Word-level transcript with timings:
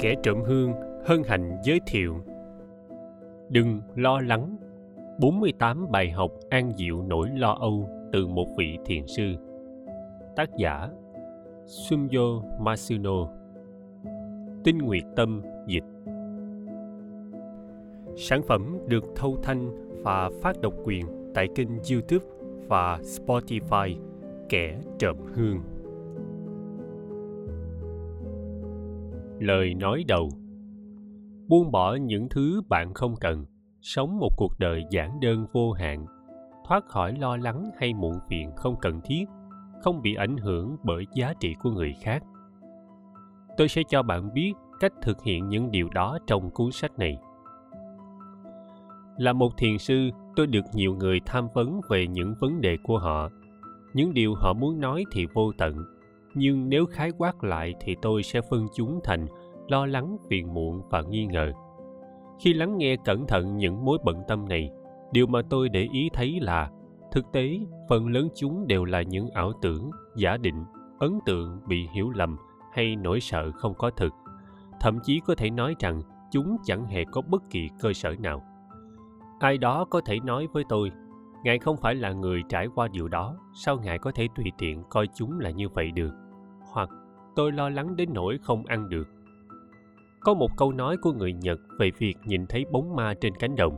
kẻ 0.00 0.14
trộm 0.22 0.42
hương 0.42 0.72
hân 1.04 1.22
hạnh 1.26 1.56
giới 1.64 1.80
thiệu. 1.86 2.16
Đừng 3.48 3.80
lo 3.94 4.20
lắng. 4.20 4.56
48 5.18 5.90
bài 5.90 6.10
học 6.10 6.32
an 6.50 6.72
dịu 6.76 7.02
nỗi 7.02 7.28
lo 7.36 7.56
âu 7.60 7.88
từ 8.12 8.26
một 8.26 8.46
vị 8.56 8.78
thiền 8.86 9.06
sư. 9.06 9.34
Tác 10.36 10.50
giả 10.56 10.88
Sumyo 11.66 12.42
Masuno. 12.60 13.28
Tinh 14.64 14.78
Nguyệt 14.78 15.04
Tâm 15.16 15.42
dịch. 15.66 15.84
Sản 18.16 18.42
phẩm 18.42 18.78
được 18.86 19.04
thâu 19.16 19.36
thanh 19.42 19.70
và 20.02 20.30
phát 20.42 20.60
độc 20.60 20.74
quyền 20.84 21.06
tại 21.34 21.48
kênh 21.54 21.68
YouTube 21.68 22.26
và 22.68 22.98
Spotify 22.98 23.96
Kẻ 24.48 24.80
Trộm 24.98 25.16
Hương. 25.34 25.69
Lời 29.40 29.74
nói 29.74 30.04
đầu. 30.08 30.28
Buông 31.48 31.70
bỏ 31.70 31.94
những 31.94 32.28
thứ 32.28 32.62
bạn 32.68 32.94
không 32.94 33.14
cần, 33.20 33.44
sống 33.80 34.18
một 34.18 34.30
cuộc 34.36 34.58
đời 34.58 34.84
giản 34.90 35.20
đơn 35.20 35.46
vô 35.52 35.72
hạn, 35.72 36.06
thoát 36.66 36.86
khỏi 36.86 37.16
lo 37.18 37.36
lắng 37.36 37.70
hay 37.78 37.94
muộn 37.94 38.14
phiền 38.28 38.50
không 38.56 38.76
cần 38.80 39.00
thiết, 39.04 39.24
không 39.82 40.02
bị 40.02 40.14
ảnh 40.14 40.36
hưởng 40.36 40.76
bởi 40.82 41.06
giá 41.14 41.34
trị 41.40 41.54
của 41.62 41.70
người 41.70 41.94
khác. 42.02 42.22
Tôi 43.56 43.68
sẽ 43.68 43.82
cho 43.88 44.02
bạn 44.02 44.34
biết 44.34 44.52
cách 44.80 44.92
thực 45.02 45.22
hiện 45.22 45.48
những 45.48 45.70
điều 45.70 45.88
đó 45.94 46.18
trong 46.26 46.50
cuốn 46.50 46.70
sách 46.70 46.98
này. 46.98 47.18
Là 49.16 49.32
một 49.32 49.56
thiền 49.56 49.78
sư, 49.78 50.10
tôi 50.36 50.46
được 50.46 50.64
nhiều 50.74 50.94
người 50.94 51.20
tham 51.26 51.48
vấn 51.54 51.80
về 51.90 52.06
những 52.06 52.34
vấn 52.40 52.60
đề 52.60 52.76
của 52.82 52.98
họ. 52.98 53.28
Những 53.94 54.14
điều 54.14 54.34
họ 54.34 54.52
muốn 54.52 54.80
nói 54.80 55.04
thì 55.12 55.26
vô 55.34 55.52
tận 55.58 55.74
nhưng 56.34 56.68
nếu 56.68 56.86
khái 56.86 57.10
quát 57.18 57.44
lại 57.44 57.74
thì 57.80 57.96
tôi 58.02 58.22
sẽ 58.22 58.40
phân 58.40 58.66
chúng 58.74 59.00
thành 59.04 59.26
lo 59.68 59.86
lắng, 59.86 60.16
phiền 60.28 60.54
muộn 60.54 60.82
và 60.90 61.02
nghi 61.02 61.26
ngờ. 61.26 61.52
Khi 62.40 62.52
lắng 62.52 62.78
nghe 62.78 62.96
cẩn 63.04 63.26
thận 63.26 63.56
những 63.56 63.84
mối 63.84 63.98
bận 64.04 64.22
tâm 64.28 64.48
này, 64.48 64.70
điều 65.12 65.26
mà 65.26 65.42
tôi 65.50 65.68
để 65.68 65.88
ý 65.92 66.10
thấy 66.12 66.40
là 66.40 66.70
thực 67.12 67.32
tế 67.32 67.58
phần 67.88 68.06
lớn 68.06 68.28
chúng 68.34 68.66
đều 68.66 68.84
là 68.84 69.02
những 69.02 69.30
ảo 69.30 69.52
tưởng, 69.62 69.90
giả 70.16 70.36
định, 70.36 70.64
ấn 70.98 71.18
tượng 71.26 71.60
bị 71.68 71.88
hiểu 71.94 72.10
lầm 72.10 72.36
hay 72.72 72.96
nỗi 72.96 73.20
sợ 73.20 73.50
không 73.52 73.74
có 73.74 73.90
thực. 73.90 74.12
Thậm 74.80 74.98
chí 75.02 75.20
có 75.26 75.34
thể 75.34 75.50
nói 75.50 75.74
rằng 75.78 76.02
chúng 76.30 76.56
chẳng 76.64 76.86
hề 76.86 77.04
có 77.04 77.20
bất 77.20 77.42
kỳ 77.50 77.68
cơ 77.80 77.92
sở 77.92 78.14
nào. 78.18 78.42
Ai 79.38 79.58
đó 79.58 79.84
có 79.84 80.00
thể 80.00 80.20
nói 80.20 80.46
với 80.52 80.64
tôi 80.68 80.92
ngài 81.44 81.58
không 81.58 81.76
phải 81.76 81.94
là 81.94 82.12
người 82.12 82.42
trải 82.48 82.68
qua 82.74 82.88
điều 82.88 83.08
đó, 83.08 83.36
sao 83.54 83.78
ngài 83.78 83.98
có 83.98 84.12
thể 84.14 84.28
tùy 84.36 84.52
tiện 84.58 84.82
coi 84.90 85.06
chúng 85.14 85.40
là 85.40 85.50
như 85.50 85.68
vậy 85.68 85.90
được? 85.90 86.14
Hoặc, 86.72 86.88
tôi 87.36 87.52
lo 87.52 87.68
lắng 87.68 87.96
đến 87.96 88.08
nỗi 88.12 88.38
không 88.42 88.66
ăn 88.66 88.88
được. 88.88 89.08
Có 90.20 90.34
một 90.34 90.50
câu 90.56 90.72
nói 90.72 90.96
của 90.96 91.12
người 91.12 91.32
nhật 91.32 91.58
về 91.78 91.90
việc 91.98 92.14
nhìn 92.26 92.46
thấy 92.46 92.64
bóng 92.72 92.96
ma 92.96 93.14
trên 93.20 93.34
cánh 93.34 93.56
đồng. 93.56 93.76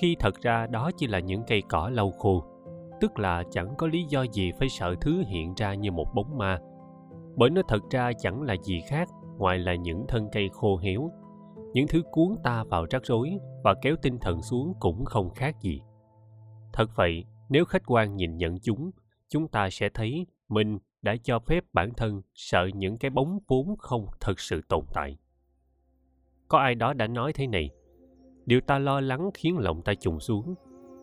Khi 0.00 0.16
thật 0.18 0.34
ra 0.42 0.66
đó 0.66 0.90
chỉ 0.96 1.06
là 1.06 1.18
những 1.18 1.42
cây 1.46 1.62
cỏ 1.68 1.90
lau 1.92 2.10
khô, 2.10 2.44
tức 3.00 3.18
là 3.18 3.42
chẳng 3.50 3.74
có 3.78 3.86
lý 3.86 4.04
do 4.08 4.22
gì 4.22 4.50
phải 4.58 4.68
sợ 4.68 4.94
thứ 5.00 5.22
hiện 5.26 5.54
ra 5.56 5.74
như 5.74 5.92
một 5.92 6.14
bóng 6.14 6.38
ma. 6.38 6.58
Bởi 7.36 7.50
nó 7.50 7.62
thật 7.68 7.82
ra 7.90 8.12
chẳng 8.12 8.42
là 8.42 8.56
gì 8.62 8.80
khác 8.88 9.08
ngoài 9.38 9.58
là 9.58 9.74
những 9.74 10.04
thân 10.08 10.28
cây 10.32 10.48
khô 10.52 10.76
héo. 10.76 11.10
Những 11.72 11.86
thứ 11.88 12.02
cuốn 12.10 12.28
ta 12.44 12.64
vào 12.64 12.86
rắc 12.90 13.02
rối 13.04 13.30
và 13.64 13.74
kéo 13.82 13.96
tinh 14.02 14.18
thần 14.18 14.42
xuống 14.42 14.72
cũng 14.80 15.04
không 15.04 15.30
khác 15.30 15.60
gì 15.60 15.82
thật 16.72 16.90
vậy, 16.96 17.24
nếu 17.48 17.64
khách 17.64 17.82
quan 17.86 18.16
nhìn 18.16 18.36
nhận 18.36 18.58
chúng 18.58 18.90
chúng 19.28 19.48
ta 19.48 19.70
sẽ 19.70 19.88
thấy 19.88 20.26
mình 20.48 20.78
đã 21.02 21.16
cho 21.22 21.38
phép 21.38 21.64
bản 21.72 21.90
thân 21.96 22.22
sợ 22.34 22.68
những 22.74 22.98
cái 22.98 23.10
bóng 23.10 23.38
vốn 23.46 23.76
không 23.78 24.06
thật 24.20 24.40
sự 24.40 24.60
tồn 24.68 24.84
tại. 24.94 25.16
Có 26.48 26.58
ai 26.58 26.74
đó 26.74 26.92
đã 26.92 27.06
nói 27.06 27.32
thế 27.32 27.46
này, 27.46 27.70
điều 28.46 28.60
ta 28.60 28.78
lo 28.78 29.00
lắng 29.00 29.30
khiến 29.34 29.58
lòng 29.58 29.82
ta 29.82 29.94
trùng 29.94 30.20
xuống, 30.20 30.54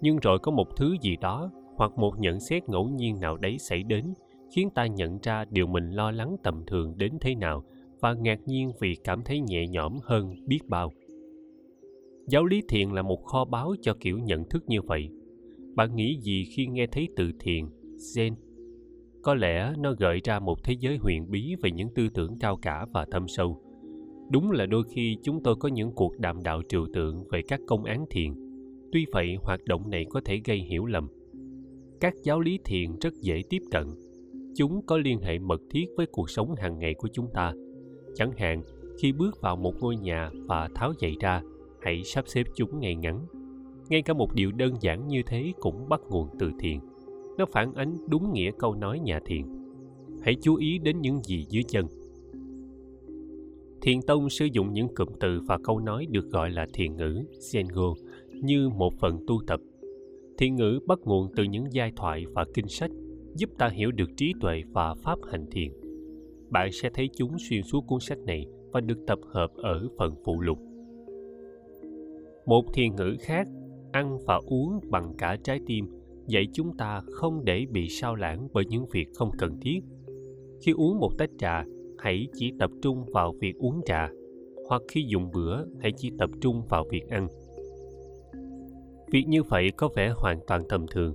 nhưng 0.02 0.18
rồi 0.18 0.40
có 0.40 0.52
một 0.52 0.76
thứ 0.78 0.96
gì 1.02 1.16
đó 1.16 1.52
hoặc 1.76 1.92
một 1.98 2.20
nhận 2.20 2.40
xét 2.40 2.70
ngẫu 2.70 2.90
nhiên 2.90 3.20
nào 3.20 3.38
đấy 3.38 3.58
xảy 3.60 3.84
đến 3.84 4.14
khiến 4.56 4.70
ta 4.76 4.86
nhận 4.86 5.20
ra 5.24 5.46
điều 5.50 5.68
mình 5.68 5.92
lo 5.92 6.12
lắng 6.12 6.36
tầm 6.44 6.64
thường 6.68 6.98
đến 6.98 7.18
thế 7.22 7.36
nào 7.36 7.64
và 8.00 8.14
ngạc 8.14 8.40
nhiên 8.46 8.72
vì 8.80 8.96
cảm 9.04 9.22
thấy 9.24 9.40
nhẹ 9.40 9.68
nhõm 9.68 9.98
hơn 10.04 10.36
biết 10.48 10.60
bao. 10.68 10.92
Giáo 12.28 12.46
lý 12.46 12.62
thiền 12.70 12.90
là 12.90 13.02
một 13.02 13.24
kho 13.26 13.46
báu 13.46 13.76
cho 13.82 13.96
kiểu 14.00 14.20
nhận 14.20 14.50
thức 14.50 14.64
như 14.68 14.82
vậy 14.82 15.10
bạn 15.76 15.96
nghĩ 15.96 16.18
gì 16.22 16.46
khi 16.46 16.68
nghe 16.68 16.88
thấy 16.88 17.08
từ 17.16 17.32
thiền, 17.40 17.66
zen? 17.98 18.34
Có 19.24 19.36
lẽ 19.36 19.74
nó 19.78 19.94
gợi 19.94 20.20
ra 20.24 20.40
một 20.40 20.64
thế 20.64 20.76
giới 20.80 20.98
huyền 20.98 21.32
bí 21.32 21.56
về 21.62 21.72
những 21.72 21.90
tư 21.96 22.10
tưởng 22.14 22.38
cao 22.40 22.58
cả 22.62 22.86
và 22.94 23.06
thâm 23.12 23.28
sâu. 23.28 23.62
Đúng 24.32 24.52
là 24.52 24.66
đôi 24.66 24.84
khi 24.90 25.18
chúng 25.24 25.44
tôi 25.44 25.56
có 25.56 25.70
những 25.70 25.92
cuộc 25.92 26.20
đàm 26.20 26.44
đạo 26.44 26.62
trừu 26.70 26.88
tượng 26.94 27.28
về 27.32 27.42
các 27.48 27.60
công 27.68 27.84
án 27.84 28.06
thiền. 28.10 28.34
Tuy 28.92 29.06
vậy, 29.12 29.36
hoạt 29.42 29.66
động 29.66 29.90
này 29.90 30.06
có 30.10 30.22
thể 30.26 30.42
gây 30.46 30.58
hiểu 30.58 30.86
lầm. 30.86 31.08
Các 32.00 32.14
giáo 32.24 32.40
lý 32.40 32.60
thiền 32.66 33.00
rất 33.02 33.14
dễ 33.22 33.44
tiếp 33.50 33.62
cận. 33.72 33.88
Chúng 34.56 34.86
có 34.86 34.98
liên 34.98 35.20
hệ 35.20 35.40
mật 35.40 35.62
thiết 35.70 35.86
với 35.98 36.06
cuộc 36.12 36.30
sống 36.30 36.56
hàng 36.58 36.80
ngày 36.80 36.94
của 36.94 37.08
chúng 37.14 37.28
ta. 37.34 37.54
Chẳng 38.16 38.32
hạn, 38.38 38.64
khi 39.02 39.12
bước 39.12 39.42
vào 39.42 39.56
một 39.56 39.74
ngôi 39.80 39.96
nhà 39.96 40.32
và 40.48 40.70
tháo 40.76 40.94
giày 41.02 41.16
ra, 41.20 41.42
hãy 41.82 42.04
sắp 42.04 42.28
xếp 42.28 42.44
chúng 42.56 42.80
ngay 42.80 42.96
ngắn 42.96 43.26
ngay 43.90 44.02
cả 44.02 44.14
một 44.14 44.34
điều 44.34 44.52
đơn 44.52 44.74
giản 44.82 45.08
như 45.08 45.22
thế 45.26 45.54
cũng 45.60 45.90
bắt 45.90 46.02
nguồn 46.10 46.28
từ 46.40 46.52
thiền. 46.60 46.80
Nó 47.38 47.46
phản 47.46 47.74
ánh 47.74 47.98
đúng 48.08 48.34
nghĩa 48.34 48.52
câu 48.60 48.76
nói 48.76 49.00
nhà 49.00 49.20
thiền. 49.26 49.46
Hãy 50.22 50.36
chú 50.42 50.56
ý 50.56 50.78
đến 50.78 51.02
những 51.02 51.24
gì 51.24 51.46
dưới 51.50 51.64
chân. 51.64 51.86
Thiền 53.82 54.02
tông 54.02 54.30
sử 54.30 54.46
dụng 54.46 54.74
những 54.74 54.96
cụm 54.96 55.08
từ 55.20 55.42
và 55.48 55.58
câu 55.64 55.80
nói 55.80 56.06
được 56.10 56.26
gọi 56.30 56.50
là 56.50 56.68
thiền 56.74 56.96
ngữ 56.96 57.24
sengo 57.40 57.94
như 58.34 58.70
một 58.70 58.94
phần 59.00 59.20
tu 59.28 59.42
tập. 59.48 59.60
Thiền 60.38 60.56
ngữ 60.56 60.80
bắt 60.88 61.00
nguồn 61.04 61.28
từ 61.36 61.44
những 61.44 61.66
giai 61.72 61.92
thoại 61.96 62.26
và 62.34 62.46
kinh 62.54 62.68
sách, 62.68 62.92
giúp 63.36 63.50
ta 63.58 63.68
hiểu 63.68 63.92
được 63.92 64.10
trí 64.18 64.34
tuệ 64.42 64.64
và 64.72 64.94
pháp 64.94 65.20
hành 65.32 65.46
thiền. 65.52 65.72
Bạn 66.50 66.72
sẽ 66.72 66.90
thấy 66.94 67.10
chúng 67.16 67.36
xuyên 67.40 67.64
suốt 67.64 67.82
cuốn 67.88 68.00
sách 68.00 68.20
này 68.20 68.46
và 68.72 68.82
được 68.82 68.98
tập 69.08 69.20
hợp 69.28 69.52
ở 69.56 69.88
phần 69.98 70.16
phụ 70.26 70.42
lục. 70.42 70.60
Một 72.46 72.74
thiền 72.74 72.96
ngữ 72.96 73.16
khác 73.20 73.48
ăn 73.92 74.18
và 74.26 74.40
uống 74.46 74.80
bằng 74.90 75.14
cả 75.18 75.38
trái 75.44 75.60
tim. 75.66 75.88
Dạy 76.28 76.48
chúng 76.54 76.78
ta 76.78 77.02
không 77.12 77.46
để 77.46 77.66
bị 77.72 77.90
sao 77.90 78.16
lãng 78.16 78.48
bởi 78.54 78.66
những 78.66 78.86
việc 78.92 79.08
không 79.14 79.32
cần 79.38 79.60
thiết. 79.62 79.80
Khi 80.62 80.72
uống 80.72 81.00
một 81.00 81.12
tách 81.18 81.30
trà, 81.38 81.66
hãy 81.98 82.28
chỉ 82.34 82.52
tập 82.60 82.72
trung 82.82 83.06
vào 83.14 83.34
việc 83.40 83.56
uống 83.56 83.82
trà, 83.86 84.10
hoặc 84.70 84.82
khi 84.88 85.06
dùng 85.08 85.32
bữa, 85.34 85.66
hãy 85.82 85.92
chỉ 85.98 86.12
tập 86.20 86.30
trung 86.42 86.62
vào 86.70 86.86
việc 86.92 87.08
ăn. 87.10 87.28
Việc 89.12 89.28
như 89.28 89.44
vậy 89.44 89.72
có 89.78 89.90
vẻ 89.96 90.14
hoàn 90.16 90.40
toàn 90.48 90.64
tầm 90.70 90.86
thường, 90.88 91.14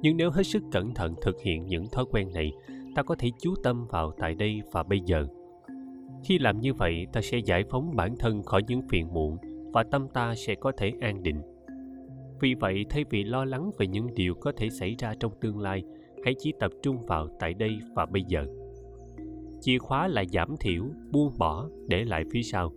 nhưng 0.00 0.16
nếu 0.16 0.30
hết 0.30 0.42
sức 0.42 0.62
cẩn 0.72 0.94
thận 0.94 1.14
thực 1.22 1.40
hiện 1.40 1.66
những 1.66 1.84
thói 1.92 2.04
quen 2.10 2.28
này, 2.34 2.52
ta 2.94 3.02
có 3.02 3.14
thể 3.18 3.28
chú 3.40 3.54
tâm 3.62 3.86
vào 3.90 4.12
tại 4.18 4.34
đây 4.34 4.60
và 4.72 4.82
bây 4.82 5.00
giờ. 5.06 5.26
Khi 6.24 6.38
làm 6.38 6.60
như 6.60 6.74
vậy, 6.74 7.06
ta 7.12 7.20
sẽ 7.20 7.38
giải 7.38 7.64
phóng 7.70 7.96
bản 7.96 8.16
thân 8.18 8.42
khỏi 8.42 8.62
những 8.68 8.82
phiền 8.88 9.08
muộn 9.12 9.36
và 9.72 9.82
tâm 9.82 10.08
ta 10.08 10.34
sẽ 10.34 10.54
có 10.54 10.72
thể 10.76 10.92
an 11.00 11.22
định 11.22 11.42
vì 12.44 12.54
vậy, 12.54 12.84
thay 12.90 13.04
vì 13.10 13.24
lo 13.24 13.44
lắng 13.44 13.70
về 13.78 13.86
những 13.86 14.14
điều 14.14 14.34
có 14.34 14.52
thể 14.56 14.70
xảy 14.70 14.96
ra 14.98 15.14
trong 15.20 15.32
tương 15.40 15.58
lai, 15.58 15.82
hãy 16.24 16.34
chỉ 16.38 16.52
tập 16.60 16.70
trung 16.82 17.06
vào 17.06 17.28
tại 17.40 17.54
đây 17.54 17.78
và 17.94 18.06
bây 18.06 18.22
giờ. 18.28 18.46
Chìa 19.60 19.78
khóa 19.78 20.08
là 20.08 20.24
giảm 20.32 20.56
thiểu, 20.60 20.84
buông 21.10 21.32
bỏ, 21.38 21.68
để 21.88 22.04
lại 22.04 22.24
phía 22.32 22.42
sau. 22.42 22.72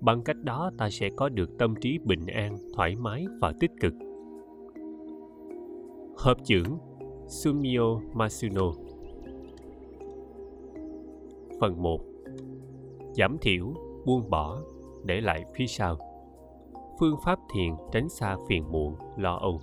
Bằng 0.00 0.22
cách 0.24 0.36
đó, 0.44 0.70
ta 0.78 0.90
sẽ 0.90 1.10
có 1.16 1.28
được 1.28 1.58
tâm 1.58 1.74
trí 1.80 1.98
bình 2.04 2.26
an, 2.26 2.56
thoải 2.74 2.96
mái 2.96 3.26
và 3.40 3.52
tích 3.60 3.70
cực. 3.80 3.92
Hợp 6.16 6.36
trưởng 6.44 6.78
sumio 7.28 8.00
masuno. 8.14 8.72
Phần 11.60 11.82
1 11.82 12.00
giảm 13.12 13.36
thiểu, 13.40 13.74
buông 14.06 14.30
bỏ, 14.30 14.62
để 15.04 15.20
lại 15.20 15.44
phía 15.54 15.66
sau 15.66 16.11
phương 17.02 17.20
pháp 17.22 17.38
thiền 17.52 17.74
tránh 17.92 18.08
xa 18.08 18.36
phiền 18.48 18.72
muộn, 18.72 18.94
lo 19.16 19.36
âu. 19.36 19.60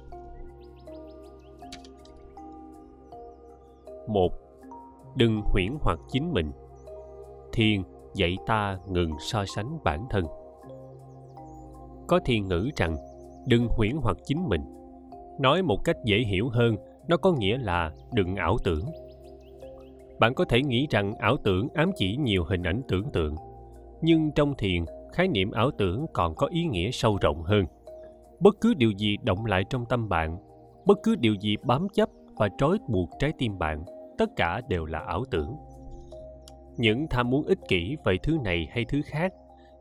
Một, 4.08 4.34
đừng 5.16 5.42
huyễn 5.46 5.78
hoặc 5.82 6.00
chính 6.12 6.34
mình. 6.34 6.52
Thiền 7.54 7.82
dạy 8.14 8.38
ta 8.46 8.78
ngừng 8.88 9.12
so 9.20 9.46
sánh 9.56 9.78
bản 9.84 10.06
thân. 10.10 10.26
Có 12.08 12.20
thiền 12.26 12.48
ngữ 12.48 12.70
rằng, 12.76 12.96
đừng 13.46 13.68
huyễn 13.70 13.96
hoặc 14.02 14.18
chính 14.26 14.50
mình. 14.50 14.62
Nói 15.40 15.62
một 15.62 15.84
cách 15.84 15.98
dễ 16.06 16.18
hiểu 16.18 16.50
hơn, 16.50 16.76
nó 17.08 17.18
có 17.18 17.32
nghĩa 17.32 17.58
là 17.58 17.92
đừng 18.14 18.36
ảo 18.36 18.58
tưởng. 18.64 18.86
Bạn 20.20 20.34
có 20.34 20.46
thể 20.46 20.62
nghĩ 20.62 20.88
rằng 20.90 21.16
ảo 21.16 21.38
tưởng 21.44 21.68
ám 21.74 21.92
chỉ 21.96 22.18
nhiều 22.18 22.44
hình 22.44 22.64
ảnh 22.64 22.82
tưởng 22.88 23.12
tượng, 23.12 23.36
nhưng 24.02 24.32
trong 24.32 24.54
thiền 24.58 24.86
khái 25.12 25.28
niệm 25.28 25.52
ảo 25.52 25.72
tưởng 25.72 26.06
còn 26.14 26.36
có 26.36 26.48
ý 26.48 26.66
nghĩa 26.66 26.92
sâu 26.92 27.18
rộng 27.22 27.44
hơn. 27.44 27.66
Bất 28.40 28.56
cứ 28.62 28.74
điều 28.74 28.92
gì 28.92 29.18
động 29.24 29.46
lại 29.46 29.64
trong 29.70 29.86
tâm 29.86 30.10
bạn, 30.10 30.38
bất 30.86 30.98
cứ 31.04 31.16
điều 31.16 31.34
gì 31.34 31.58
bám 31.64 31.88
chấp 31.94 32.10
và 32.38 32.50
trói 32.58 32.78
buộc 32.88 33.10
trái 33.20 33.34
tim 33.38 33.60
bạn, 33.60 33.84
tất 34.18 34.30
cả 34.36 34.62
đều 34.68 34.86
là 34.86 35.00
ảo 35.00 35.26
tưởng. 35.32 35.56
Những 36.78 37.08
tham 37.10 37.30
muốn 37.30 37.46
ích 37.46 37.60
kỷ 37.68 37.98
về 38.06 38.18
thứ 38.24 38.38
này 38.44 38.68
hay 38.72 38.86
thứ 38.86 39.02
khác, 39.06 39.34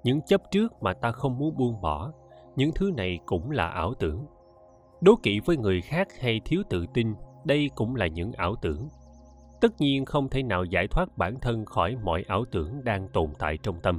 những 0.04 0.20
chấp 0.20 0.42
trước 0.50 0.82
mà 0.82 0.92
ta 0.92 1.12
không 1.12 1.38
muốn 1.38 1.56
buông 1.56 1.80
bỏ, 1.80 2.12
những 2.56 2.70
thứ 2.74 2.90
này 2.96 3.18
cũng 3.26 3.50
là 3.50 3.68
ảo 3.68 3.94
tưởng. 3.94 4.26
Đố 5.00 5.14
kỵ 5.22 5.40
với 5.40 5.56
người 5.56 5.80
khác 5.80 6.08
hay 6.20 6.40
thiếu 6.44 6.62
tự 6.70 6.86
tin, 6.94 7.14
đây 7.44 7.70
cũng 7.74 7.96
là 7.96 8.06
những 8.06 8.32
ảo 8.32 8.54
tưởng. 8.62 8.88
Tất 9.60 9.80
nhiên 9.80 10.04
không 10.04 10.28
thể 10.28 10.42
nào 10.42 10.64
giải 10.64 10.86
thoát 10.88 11.18
bản 11.18 11.40
thân 11.40 11.64
khỏi 11.64 11.96
mọi 12.02 12.24
ảo 12.28 12.44
tưởng 12.52 12.84
đang 12.84 13.08
tồn 13.08 13.30
tại 13.38 13.58
trong 13.62 13.80
tâm 13.80 13.98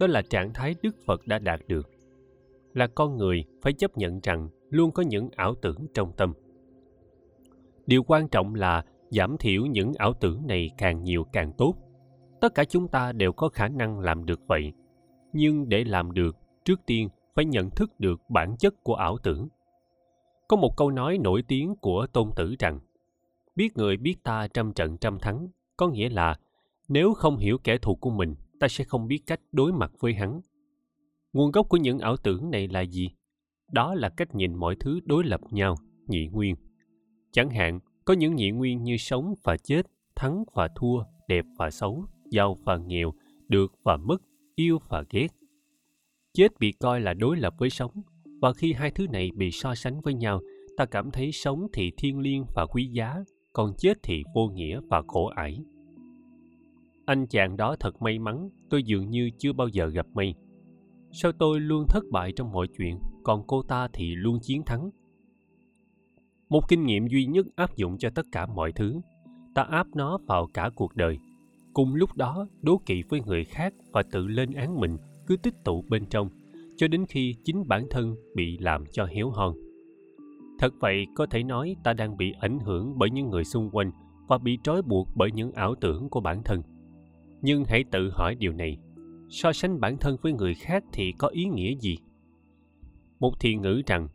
đó 0.00 0.06
là 0.06 0.22
trạng 0.22 0.52
thái 0.52 0.74
đức 0.82 0.96
phật 1.06 1.26
đã 1.26 1.38
đạt 1.38 1.60
được. 1.66 1.90
Là 2.74 2.86
con 2.86 3.16
người 3.16 3.44
phải 3.62 3.72
chấp 3.72 3.98
nhận 3.98 4.20
rằng 4.22 4.48
luôn 4.70 4.90
có 4.90 5.02
những 5.02 5.28
ảo 5.36 5.54
tưởng 5.54 5.86
trong 5.94 6.12
tâm. 6.16 6.32
Điều 7.86 8.02
quan 8.02 8.28
trọng 8.28 8.54
là 8.54 8.84
giảm 9.10 9.36
thiểu 9.38 9.66
những 9.66 9.92
ảo 9.98 10.12
tưởng 10.12 10.46
này 10.46 10.70
càng 10.78 11.02
nhiều 11.02 11.24
càng 11.32 11.52
tốt. 11.58 11.74
Tất 12.40 12.54
cả 12.54 12.64
chúng 12.64 12.88
ta 12.88 13.12
đều 13.12 13.32
có 13.32 13.48
khả 13.48 13.68
năng 13.68 14.00
làm 14.00 14.26
được 14.26 14.40
vậy. 14.46 14.72
Nhưng 15.32 15.68
để 15.68 15.84
làm 15.84 16.12
được, 16.12 16.36
trước 16.64 16.80
tiên 16.86 17.08
phải 17.34 17.44
nhận 17.44 17.70
thức 17.70 18.00
được 18.00 18.20
bản 18.28 18.56
chất 18.56 18.74
của 18.84 18.94
ảo 18.94 19.18
tưởng. 19.22 19.48
Có 20.48 20.56
một 20.56 20.76
câu 20.76 20.90
nói 20.90 21.18
nổi 21.18 21.42
tiếng 21.48 21.74
của 21.80 22.06
tôn 22.12 22.30
tử 22.36 22.54
rằng, 22.58 22.80
biết 23.56 23.76
người 23.76 23.96
biết 23.96 24.22
ta 24.22 24.48
trăm 24.54 24.72
trận 24.72 24.96
trăm 24.98 25.18
thắng, 25.18 25.48
có 25.76 25.88
nghĩa 25.88 26.08
là 26.08 26.38
nếu 26.88 27.14
không 27.14 27.36
hiểu 27.36 27.58
kẻ 27.64 27.78
thù 27.78 27.94
của 27.94 28.10
mình 28.10 28.34
ta 28.60 28.68
sẽ 28.68 28.84
không 28.84 29.06
biết 29.06 29.22
cách 29.26 29.40
đối 29.52 29.72
mặt 29.72 29.92
với 30.00 30.14
hắn. 30.14 30.40
Nguồn 31.32 31.50
gốc 31.50 31.68
của 31.68 31.76
những 31.76 31.98
ảo 31.98 32.16
tưởng 32.16 32.50
này 32.50 32.68
là 32.68 32.80
gì? 32.80 33.10
Đó 33.72 33.94
là 33.94 34.08
cách 34.08 34.34
nhìn 34.34 34.54
mọi 34.54 34.76
thứ 34.80 35.00
đối 35.04 35.24
lập 35.24 35.40
nhau, 35.50 35.76
nhị 36.06 36.26
nguyên. 36.26 36.56
Chẳng 37.32 37.50
hạn, 37.50 37.80
có 38.04 38.14
những 38.14 38.36
nhị 38.36 38.50
nguyên 38.50 38.82
như 38.82 38.96
sống 38.96 39.34
và 39.44 39.56
chết, 39.56 39.86
thắng 40.16 40.44
và 40.54 40.68
thua, 40.76 41.04
đẹp 41.28 41.44
và 41.58 41.70
xấu, 41.70 42.04
giàu 42.30 42.56
và 42.64 42.76
nghèo, 42.76 43.12
được 43.48 43.72
và 43.82 43.96
mất, 43.96 44.22
yêu 44.54 44.78
và 44.88 45.04
ghét. 45.10 45.28
Chết 46.34 46.48
bị 46.60 46.72
coi 46.72 47.00
là 47.00 47.14
đối 47.14 47.36
lập 47.36 47.54
với 47.58 47.70
sống, 47.70 47.92
và 48.40 48.52
khi 48.52 48.72
hai 48.72 48.90
thứ 48.90 49.06
này 49.06 49.30
bị 49.34 49.50
so 49.50 49.74
sánh 49.74 50.00
với 50.00 50.14
nhau, 50.14 50.40
ta 50.76 50.84
cảm 50.84 51.10
thấy 51.10 51.32
sống 51.32 51.66
thì 51.72 51.90
thiêng 51.96 52.18
liêng 52.18 52.44
và 52.54 52.66
quý 52.66 52.86
giá, 52.86 53.16
còn 53.52 53.72
chết 53.78 53.98
thì 54.02 54.22
vô 54.34 54.48
nghĩa 54.48 54.80
và 54.90 55.02
khổ 55.08 55.26
ải 55.26 55.64
anh 57.10 57.26
chàng 57.26 57.56
đó 57.56 57.76
thật 57.80 58.02
may 58.02 58.18
mắn, 58.18 58.48
tôi 58.68 58.82
dường 58.82 59.10
như 59.10 59.30
chưa 59.38 59.52
bao 59.52 59.68
giờ 59.68 59.86
gặp 59.86 60.06
may. 60.14 60.34
Sao 61.12 61.32
tôi 61.32 61.60
luôn 61.60 61.86
thất 61.88 62.04
bại 62.10 62.32
trong 62.36 62.52
mọi 62.52 62.66
chuyện, 62.78 62.98
còn 63.24 63.46
cô 63.46 63.62
ta 63.62 63.88
thì 63.92 64.14
luôn 64.14 64.38
chiến 64.42 64.62
thắng? 64.66 64.90
Một 66.48 66.68
kinh 66.68 66.86
nghiệm 66.86 67.06
duy 67.08 67.26
nhất 67.26 67.46
áp 67.56 67.76
dụng 67.76 67.98
cho 67.98 68.10
tất 68.10 68.26
cả 68.32 68.46
mọi 68.46 68.72
thứ. 68.72 69.00
Ta 69.54 69.62
áp 69.62 69.86
nó 69.94 70.18
vào 70.26 70.46
cả 70.54 70.70
cuộc 70.74 70.96
đời. 70.96 71.18
Cùng 71.74 71.94
lúc 71.94 72.16
đó, 72.16 72.46
đố 72.62 72.80
kỵ 72.86 73.02
với 73.08 73.20
người 73.26 73.44
khác 73.44 73.74
và 73.92 74.02
tự 74.02 74.26
lên 74.26 74.52
án 74.52 74.80
mình, 74.80 74.96
cứ 75.26 75.36
tích 75.36 75.54
tụ 75.64 75.84
bên 75.88 76.06
trong, 76.06 76.28
cho 76.76 76.88
đến 76.88 77.04
khi 77.08 77.34
chính 77.44 77.68
bản 77.68 77.86
thân 77.90 78.16
bị 78.34 78.58
làm 78.58 78.84
cho 78.92 79.04
héo 79.04 79.30
hon. 79.30 79.54
Thật 80.58 80.72
vậy, 80.80 81.06
có 81.14 81.26
thể 81.26 81.42
nói 81.42 81.76
ta 81.84 81.92
đang 81.92 82.16
bị 82.16 82.32
ảnh 82.40 82.58
hưởng 82.58 82.98
bởi 82.98 83.10
những 83.10 83.30
người 83.30 83.44
xung 83.44 83.70
quanh 83.70 83.90
và 84.28 84.38
bị 84.38 84.58
trói 84.62 84.82
buộc 84.82 85.08
bởi 85.14 85.32
những 85.32 85.52
ảo 85.52 85.74
tưởng 85.74 86.08
của 86.08 86.20
bản 86.20 86.42
thân 86.42 86.62
nhưng 87.42 87.64
hãy 87.64 87.84
tự 87.84 88.10
hỏi 88.10 88.34
điều 88.34 88.52
này. 88.52 88.78
So 89.28 89.52
sánh 89.52 89.80
bản 89.80 89.96
thân 89.98 90.16
với 90.22 90.32
người 90.32 90.54
khác 90.54 90.84
thì 90.92 91.12
có 91.18 91.28
ý 91.28 91.44
nghĩa 91.44 91.74
gì? 91.80 91.98
Một 93.20 93.40
thiền 93.40 93.62
ngữ 93.62 93.82
rằng, 93.86 94.08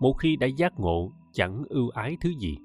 một 0.00 0.12
khi 0.12 0.36
đã 0.36 0.46
giác 0.46 0.80
ngộ, 0.80 1.12
chẳng 1.32 1.64
ưu 1.68 1.88
ái 1.88 2.16
thứ 2.20 2.30
gì. 2.38 2.56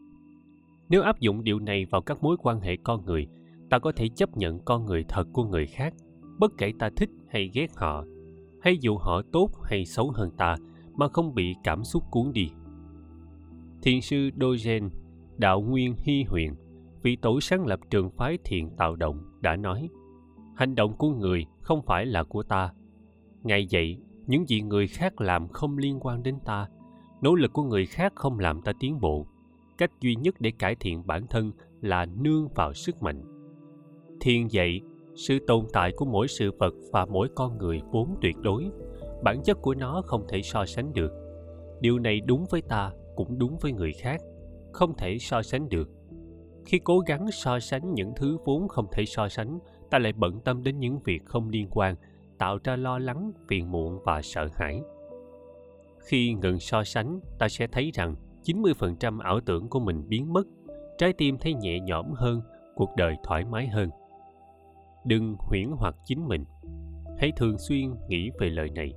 Nếu 0.90 1.02
áp 1.02 1.20
dụng 1.20 1.44
điều 1.44 1.60
này 1.60 1.86
vào 1.86 2.02
các 2.02 2.24
mối 2.24 2.38
quan 2.40 2.60
hệ 2.60 2.78
con 2.84 3.06
người, 3.06 3.28
ta 3.70 3.80
có 3.80 3.92
thể 3.92 4.08
chấp 4.16 4.38
nhận 4.38 4.60
con 4.60 4.86
người 4.86 5.04
thật 5.08 5.28
của 5.34 5.44
người 5.44 5.66
khác, 5.66 5.94
bất 6.40 6.52
kể 6.58 6.72
ta 6.80 6.90
thích 6.96 7.10
hay 7.30 7.50
ghét 7.54 7.68
họ, 7.76 8.06
hay 8.62 8.78
dù 8.78 8.98
họ 8.98 9.22
tốt 9.32 9.50
hay 9.64 9.86
xấu 9.86 10.12
hơn 10.12 10.32
ta, 10.38 10.56
mà 10.96 11.08
không 11.08 11.36
bị 11.36 11.56
cảm 11.64 11.84
xúc 11.84 12.04
cuốn 12.12 12.32
đi. 12.34 12.52
Thiền 13.82 14.02
sư 14.02 14.30
dogen, 14.42 14.90
đạo 15.38 15.62
nguyên 15.62 15.96
hy 15.98 16.24
huyền, 16.24 16.56
vị 17.02 17.16
tổ 17.16 17.42
sáng 17.42 17.66
lập 17.66 17.80
trường 17.90 18.10
phái 18.10 18.38
thiền 18.44 18.70
tạo 18.78 18.96
động, 18.96 19.18
đã 19.42 19.56
nói 19.56 19.90
hành 20.60 20.76
động 20.76 20.94
của 20.98 21.10
người 21.10 21.46
không 21.62 21.82
phải 21.82 22.06
là 22.06 22.24
của 22.24 22.44
ta. 22.44 22.74
Ngay 23.44 23.68
vậy, 23.72 23.98
những 24.28 24.50
gì 24.50 24.62
người 24.62 24.88
khác 24.88 25.22
làm 25.22 25.48
không 25.48 25.78
liên 25.78 25.98
quan 26.02 26.24
đến 26.24 26.36
ta. 26.46 26.68
Nỗ 27.22 27.36
lực 27.36 27.54
của 27.54 27.64
người 27.64 27.86
khác 27.86 28.14
không 28.16 28.40
làm 28.40 28.62
ta 28.62 28.72
tiến 28.80 29.00
bộ. 29.00 29.26
Cách 29.78 29.92
duy 30.02 30.16
nhất 30.16 30.36
để 30.40 30.52
cải 30.60 30.76
thiện 30.76 31.08
bản 31.08 31.28
thân 31.28 31.52
là 31.82 32.06
nương 32.06 32.48
vào 32.56 32.74
sức 32.74 33.02
mạnh. 33.02 33.24
Thiên 34.20 34.52
dạy, 34.52 34.82
sự 35.16 35.40
tồn 35.48 35.66
tại 35.74 35.92
của 35.96 36.06
mỗi 36.06 36.28
sự 36.28 36.52
vật 36.60 36.74
và 36.92 37.06
mỗi 37.06 37.30
con 37.36 37.58
người 37.58 37.82
vốn 37.92 38.16
tuyệt 38.22 38.36
đối. 38.42 38.66
Bản 39.24 39.42
chất 39.44 39.62
của 39.62 39.76
nó 39.76 40.02
không 40.06 40.26
thể 40.28 40.42
so 40.42 40.66
sánh 40.66 40.94
được. 40.94 41.12
Điều 41.82 42.00
này 42.00 42.22
đúng 42.22 42.46
với 42.50 42.62
ta, 42.62 42.92
cũng 43.16 43.38
đúng 43.38 43.58
với 43.62 43.72
người 43.72 43.94
khác. 43.94 44.22
Không 44.74 44.94
thể 44.98 45.18
so 45.20 45.42
sánh 45.42 45.70
được. 45.70 45.90
Khi 46.66 46.80
cố 46.80 47.00
gắng 47.00 47.32
so 47.32 47.60
sánh 47.60 47.94
những 47.94 48.14
thứ 48.16 48.38
vốn 48.46 48.68
không 48.68 48.88
thể 48.92 49.06
so 49.06 49.30
sánh 49.30 49.60
ta 49.92 50.00
lại 50.00 50.14
bận 50.14 50.40
tâm 50.40 50.64
đến 50.64 50.80
những 50.80 51.00
việc 51.00 51.26
không 51.26 51.50
liên 51.50 51.68
quan, 51.72 51.96
tạo 52.38 52.58
ra 52.64 52.76
lo 52.76 53.00
lắng, 53.00 53.32
phiền 53.48 53.72
muộn 53.72 54.00
và 54.06 54.22
sợ 54.22 54.48
hãi. 54.54 54.82
Khi 56.00 56.34
ngừng 56.34 56.60
so 56.60 56.84
sánh, 56.84 57.20
ta 57.40 57.50
sẽ 57.50 57.68
thấy 57.68 57.92
rằng 57.94 58.16
90% 58.44 59.20
ảo 59.20 59.40
tưởng 59.46 59.70
của 59.70 59.80
mình 59.80 60.10
biến 60.10 60.34
mất, 60.34 60.48
trái 60.98 61.14
tim 61.14 61.38
thấy 61.38 61.54
nhẹ 61.54 61.80
nhõm 61.80 62.12
hơn, 62.14 62.42
cuộc 62.76 62.90
đời 62.98 63.16
thoải 63.24 63.46
mái 63.46 63.68
hơn. 63.68 63.90
Đừng 65.06 65.36
huyễn 65.40 65.70
hoặc 65.78 65.96
chính 66.06 66.28
mình. 66.28 66.46
Hãy 67.18 67.32
thường 67.38 67.58
xuyên 67.58 67.94
nghĩ 68.08 68.30
về 68.40 68.50
lời 68.50 68.70
này. 68.70 68.94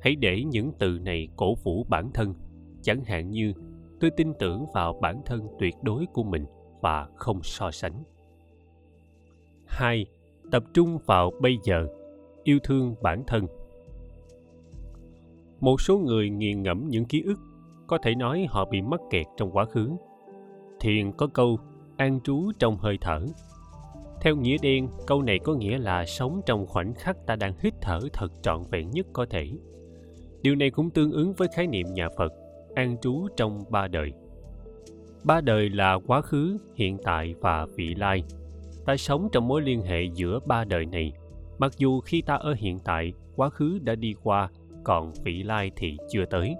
Hãy 0.00 0.16
để 0.16 0.44
những 0.44 0.72
từ 0.78 0.98
này 1.02 1.28
cổ 1.36 1.54
vũ 1.64 1.84
bản 1.88 2.10
thân. 2.14 2.34
Chẳng 2.82 3.04
hạn 3.04 3.30
như, 3.30 3.52
tôi 4.00 4.10
tin 4.16 4.32
tưởng 4.38 4.64
vào 4.74 4.98
bản 5.02 5.22
thân 5.26 5.48
tuyệt 5.58 5.74
đối 5.82 6.06
của 6.06 6.24
mình 6.24 6.44
và 6.80 7.08
không 7.16 7.42
so 7.42 7.70
sánh. 7.70 8.04
2. 9.66 10.06
Tập 10.50 10.64
trung 10.74 10.98
vào 11.06 11.30
bây 11.40 11.58
giờ, 11.64 11.86
yêu 12.44 12.58
thương 12.64 12.94
bản 13.02 13.24
thân. 13.26 13.46
Một 15.60 15.80
số 15.80 15.98
người 15.98 16.30
nghiền 16.30 16.62
ngẫm 16.62 16.88
những 16.88 17.04
ký 17.04 17.22
ức, 17.22 17.38
có 17.86 17.98
thể 18.02 18.14
nói 18.14 18.46
họ 18.50 18.64
bị 18.64 18.82
mắc 18.82 19.00
kẹt 19.10 19.26
trong 19.36 19.50
quá 19.50 19.64
khứ. 19.64 19.90
Thiền 20.80 21.12
có 21.12 21.26
câu 21.26 21.58
an 21.96 22.20
trú 22.20 22.52
trong 22.58 22.76
hơi 22.76 22.98
thở. 23.00 23.20
Theo 24.20 24.36
nghĩa 24.36 24.56
đen, 24.62 24.88
câu 25.06 25.22
này 25.22 25.38
có 25.38 25.54
nghĩa 25.54 25.78
là 25.78 26.06
sống 26.06 26.40
trong 26.46 26.66
khoảnh 26.66 26.94
khắc 26.94 27.26
ta 27.26 27.36
đang 27.36 27.54
hít 27.60 27.74
thở 27.80 28.00
thật 28.12 28.32
trọn 28.42 28.62
vẹn 28.70 28.90
nhất 28.90 29.06
có 29.12 29.26
thể. 29.30 29.50
Điều 30.42 30.54
này 30.54 30.70
cũng 30.70 30.90
tương 30.90 31.12
ứng 31.12 31.32
với 31.32 31.48
khái 31.54 31.66
niệm 31.66 31.86
nhà 31.94 32.08
Phật, 32.16 32.32
an 32.74 32.96
trú 33.02 33.28
trong 33.36 33.64
ba 33.70 33.88
đời. 33.88 34.12
Ba 35.24 35.40
đời 35.40 35.70
là 35.70 35.98
quá 36.06 36.20
khứ, 36.20 36.58
hiện 36.74 36.98
tại 37.04 37.34
và 37.40 37.66
vị 37.76 37.94
lai 37.94 38.24
ta 38.86 38.96
sống 38.96 39.28
trong 39.32 39.48
mối 39.48 39.62
liên 39.62 39.82
hệ 39.82 40.02
giữa 40.14 40.38
ba 40.46 40.64
đời 40.64 40.86
này. 40.86 41.12
Mặc 41.58 41.72
dù 41.78 42.00
khi 42.00 42.22
ta 42.22 42.34
ở 42.34 42.54
hiện 42.58 42.78
tại, 42.84 43.12
quá 43.36 43.48
khứ 43.48 43.78
đã 43.82 43.94
đi 43.94 44.14
qua, 44.22 44.50
còn 44.84 45.12
vị 45.24 45.42
lai 45.42 45.70
thì 45.76 45.96
chưa 46.10 46.24
tới. 46.24 46.54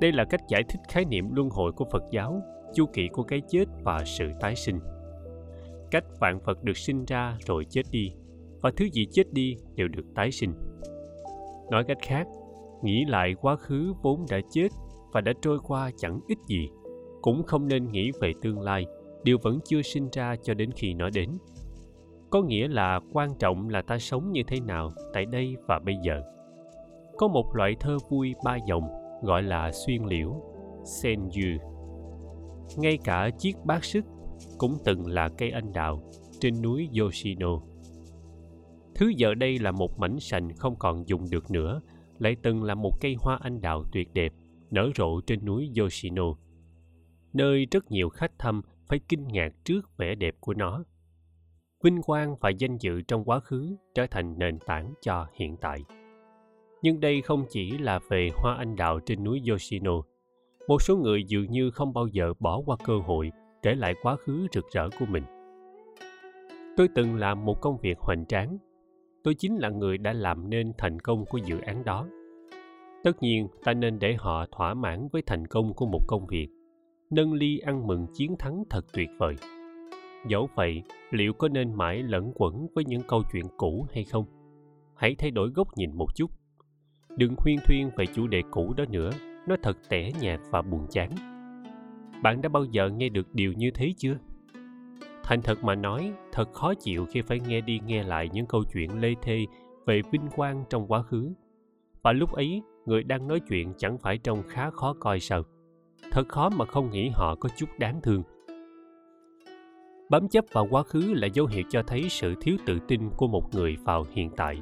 Đây 0.00 0.12
là 0.12 0.24
cách 0.24 0.40
giải 0.48 0.62
thích 0.68 0.80
khái 0.88 1.04
niệm 1.04 1.34
luân 1.34 1.48
hồi 1.50 1.72
của 1.72 1.84
phật 1.92 2.02
giáo, 2.10 2.42
chu 2.74 2.86
kỳ 2.92 3.08
của 3.08 3.22
cái 3.22 3.42
chết 3.48 3.64
và 3.82 4.04
sự 4.04 4.24
tái 4.40 4.56
sinh. 4.56 4.78
Cách 5.90 6.04
vạn 6.20 6.40
phật 6.40 6.64
được 6.64 6.76
sinh 6.76 7.04
ra 7.04 7.38
rồi 7.46 7.64
chết 7.70 7.82
đi, 7.90 8.12
và 8.60 8.70
thứ 8.76 8.84
gì 8.92 9.06
chết 9.12 9.32
đi 9.32 9.56
đều 9.74 9.88
được 9.88 10.04
tái 10.14 10.30
sinh. 10.30 10.52
Nói 11.70 11.84
cách 11.84 11.98
khác, 12.02 12.26
nghĩ 12.82 13.04
lại 13.08 13.34
quá 13.40 13.56
khứ 13.56 13.92
vốn 14.02 14.26
đã 14.30 14.40
chết 14.50 14.68
và 15.12 15.20
đã 15.20 15.32
trôi 15.42 15.58
qua 15.66 15.90
chẳng 15.96 16.20
ít 16.28 16.38
gì, 16.46 16.68
cũng 17.22 17.42
không 17.42 17.68
nên 17.68 17.90
nghĩ 17.90 18.10
về 18.20 18.32
tương 18.42 18.60
lai 18.60 18.86
điều 19.24 19.38
vẫn 19.42 19.58
chưa 19.64 19.82
sinh 19.82 20.08
ra 20.12 20.36
cho 20.42 20.54
đến 20.54 20.70
khi 20.76 20.94
nó 20.94 21.10
đến. 21.10 21.30
Có 22.30 22.42
nghĩa 22.42 22.68
là 22.68 23.00
quan 23.12 23.34
trọng 23.38 23.68
là 23.68 23.82
ta 23.82 23.98
sống 23.98 24.32
như 24.32 24.42
thế 24.46 24.60
nào 24.60 24.90
tại 25.12 25.26
đây 25.26 25.56
và 25.66 25.78
bây 25.78 25.96
giờ. 26.02 26.22
Có 27.16 27.28
một 27.28 27.54
loại 27.54 27.76
thơ 27.80 27.98
vui 28.10 28.34
ba 28.44 28.56
dòng, 28.68 28.88
gọi 29.22 29.42
là 29.42 29.72
xuyên 29.72 30.02
liễu, 30.04 30.42
sen 30.84 31.30
dư. 31.30 31.50
Ngay 32.76 32.98
cả 33.04 33.30
chiếc 33.38 33.56
bát 33.64 33.84
sức 33.84 34.04
cũng 34.58 34.76
từng 34.84 35.06
là 35.06 35.28
cây 35.28 35.50
anh 35.50 35.72
đào 35.72 36.12
trên 36.40 36.62
núi 36.62 36.88
yoshino. 37.00 37.60
Thứ 38.94 39.12
giờ 39.16 39.34
đây 39.34 39.58
là 39.58 39.72
một 39.72 39.98
mảnh 39.98 40.20
sành 40.20 40.56
không 40.56 40.76
còn 40.78 41.08
dùng 41.08 41.30
được 41.30 41.50
nữa, 41.50 41.80
lại 42.18 42.36
từng 42.42 42.62
là 42.62 42.74
một 42.74 43.00
cây 43.00 43.16
hoa 43.18 43.38
anh 43.42 43.60
đào 43.60 43.84
tuyệt 43.92 44.08
đẹp, 44.14 44.32
nở 44.70 44.90
rộ 44.96 45.20
trên 45.26 45.44
núi 45.44 45.70
yoshino. 45.80 46.24
Nơi 47.32 47.66
rất 47.70 47.90
nhiều 47.90 48.08
khách 48.08 48.38
thăm 48.38 48.62
phải 48.88 49.00
kinh 49.08 49.28
ngạc 49.28 49.52
trước 49.64 49.96
vẻ 49.96 50.14
đẹp 50.14 50.34
của 50.40 50.54
nó. 50.54 50.84
Vinh 51.84 52.02
quang 52.02 52.36
và 52.40 52.50
danh 52.50 52.78
dự 52.78 53.00
trong 53.00 53.24
quá 53.24 53.40
khứ 53.40 53.76
trở 53.94 54.06
thành 54.10 54.38
nền 54.38 54.58
tảng 54.58 54.94
cho 55.00 55.26
hiện 55.34 55.56
tại. 55.56 55.84
Nhưng 56.82 57.00
đây 57.00 57.22
không 57.22 57.44
chỉ 57.50 57.78
là 57.78 58.00
về 58.08 58.28
hoa 58.34 58.54
anh 58.54 58.76
đào 58.76 59.00
trên 59.00 59.24
núi 59.24 59.42
yoshino. 59.50 59.92
Một 60.68 60.82
số 60.82 60.96
người 60.96 61.24
dường 61.24 61.50
như 61.50 61.70
không 61.70 61.92
bao 61.92 62.06
giờ 62.06 62.32
bỏ 62.40 62.62
qua 62.66 62.76
cơ 62.84 62.98
hội 62.98 63.32
kể 63.62 63.74
lại 63.74 63.94
quá 64.02 64.16
khứ 64.16 64.46
rực 64.52 64.64
rỡ 64.72 64.88
của 64.98 65.06
mình. 65.06 65.22
Tôi 66.76 66.88
từng 66.94 67.16
làm 67.16 67.44
một 67.44 67.60
công 67.60 67.78
việc 67.78 67.98
hoành 67.98 68.26
tráng. 68.26 68.58
Tôi 69.22 69.34
chính 69.34 69.56
là 69.56 69.68
người 69.68 69.98
đã 69.98 70.12
làm 70.12 70.50
nên 70.50 70.72
thành 70.78 71.00
công 71.00 71.24
của 71.26 71.38
dự 71.38 71.58
án 71.60 71.84
đó. 71.84 72.06
Tất 73.04 73.22
nhiên, 73.22 73.48
ta 73.64 73.74
nên 73.74 73.98
để 73.98 74.14
họ 74.14 74.46
thỏa 74.52 74.74
mãn 74.74 75.08
với 75.12 75.22
thành 75.26 75.46
công 75.46 75.74
của 75.74 75.86
một 75.86 76.00
công 76.08 76.26
việc 76.26 76.48
nâng 77.14 77.32
ly 77.32 77.58
ăn 77.58 77.86
mừng 77.86 78.06
chiến 78.14 78.36
thắng 78.38 78.62
thật 78.70 78.84
tuyệt 78.92 79.08
vời. 79.18 79.34
Dẫu 80.28 80.48
vậy, 80.54 80.82
liệu 81.10 81.32
có 81.32 81.48
nên 81.48 81.74
mãi 81.74 82.02
lẫn 82.02 82.32
quẩn 82.34 82.66
với 82.74 82.84
những 82.84 83.02
câu 83.08 83.22
chuyện 83.32 83.44
cũ 83.56 83.86
hay 83.92 84.04
không? 84.04 84.24
Hãy 84.94 85.14
thay 85.14 85.30
đổi 85.30 85.50
góc 85.50 85.68
nhìn 85.76 85.90
một 85.94 86.14
chút. 86.14 86.30
Đừng 87.16 87.34
khuyên 87.36 87.58
thuyên 87.66 87.90
về 87.96 88.06
chủ 88.06 88.26
đề 88.26 88.42
cũ 88.50 88.74
đó 88.76 88.84
nữa, 88.90 89.10
nó 89.48 89.56
thật 89.62 89.76
tẻ 89.88 90.10
nhạt 90.20 90.40
và 90.50 90.62
buồn 90.62 90.86
chán. 90.90 91.10
Bạn 92.22 92.42
đã 92.42 92.48
bao 92.48 92.64
giờ 92.64 92.90
nghe 92.90 93.08
được 93.08 93.34
điều 93.34 93.52
như 93.52 93.70
thế 93.70 93.92
chưa? 93.96 94.16
Thành 95.24 95.42
thật 95.42 95.64
mà 95.64 95.74
nói, 95.74 96.12
thật 96.32 96.52
khó 96.52 96.74
chịu 96.74 97.06
khi 97.06 97.22
phải 97.22 97.40
nghe 97.48 97.60
đi 97.60 97.80
nghe 97.86 98.02
lại 98.02 98.28
những 98.32 98.46
câu 98.46 98.64
chuyện 98.72 99.00
lê 99.00 99.14
thê 99.22 99.44
về 99.86 100.02
vinh 100.10 100.28
quang 100.36 100.64
trong 100.70 100.86
quá 100.86 101.02
khứ. 101.02 101.32
Và 102.02 102.12
lúc 102.12 102.32
ấy, 102.32 102.62
người 102.86 103.02
đang 103.02 103.28
nói 103.28 103.40
chuyện 103.40 103.72
chẳng 103.78 103.98
phải 103.98 104.18
trông 104.18 104.42
khá 104.48 104.70
khó 104.70 104.94
coi 105.00 105.20
sao? 105.20 105.42
Thật 106.10 106.28
khó 106.28 106.48
mà 106.48 106.64
không 106.64 106.90
nghĩ 106.90 107.08
họ 107.08 107.34
có 107.34 107.48
chút 107.56 107.68
đáng 107.78 108.00
thương. 108.02 108.22
Bám 110.10 110.28
chấp 110.28 110.44
vào 110.52 110.66
quá 110.70 110.82
khứ 110.82 111.14
là 111.14 111.26
dấu 111.26 111.46
hiệu 111.46 111.62
cho 111.70 111.82
thấy 111.82 112.08
sự 112.08 112.34
thiếu 112.40 112.56
tự 112.66 112.78
tin 112.88 113.10
của 113.16 113.26
một 113.26 113.54
người 113.54 113.76
vào 113.84 114.04
hiện 114.12 114.30
tại. 114.36 114.60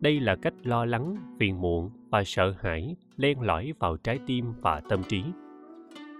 Đây 0.00 0.20
là 0.20 0.36
cách 0.36 0.54
lo 0.62 0.84
lắng, 0.84 1.16
phiền 1.38 1.60
muộn 1.60 1.90
và 2.10 2.24
sợ 2.24 2.54
hãi 2.58 2.96
len 3.16 3.40
lỏi 3.40 3.72
vào 3.78 3.96
trái 3.96 4.18
tim 4.26 4.52
và 4.60 4.80
tâm 4.80 5.02
trí. 5.08 5.22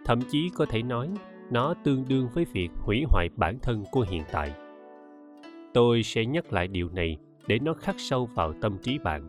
Thậm 0.04 0.20
chí 0.30 0.50
có 0.54 0.66
thể 0.66 0.82
nói, 0.82 1.10
nó 1.50 1.74
tương 1.84 2.04
đương 2.08 2.28
với 2.34 2.44
việc 2.52 2.68
hủy 2.76 3.04
hoại 3.08 3.28
bản 3.36 3.58
thân 3.62 3.84
của 3.92 4.06
hiện 4.10 4.22
tại. 4.32 4.52
Tôi 5.74 6.02
sẽ 6.02 6.24
nhắc 6.24 6.52
lại 6.52 6.68
điều 6.68 6.88
này 6.88 7.16
để 7.46 7.58
nó 7.58 7.74
khắc 7.74 7.94
sâu 7.98 8.26
vào 8.26 8.52
tâm 8.60 8.78
trí 8.82 8.98
bạn. 8.98 9.28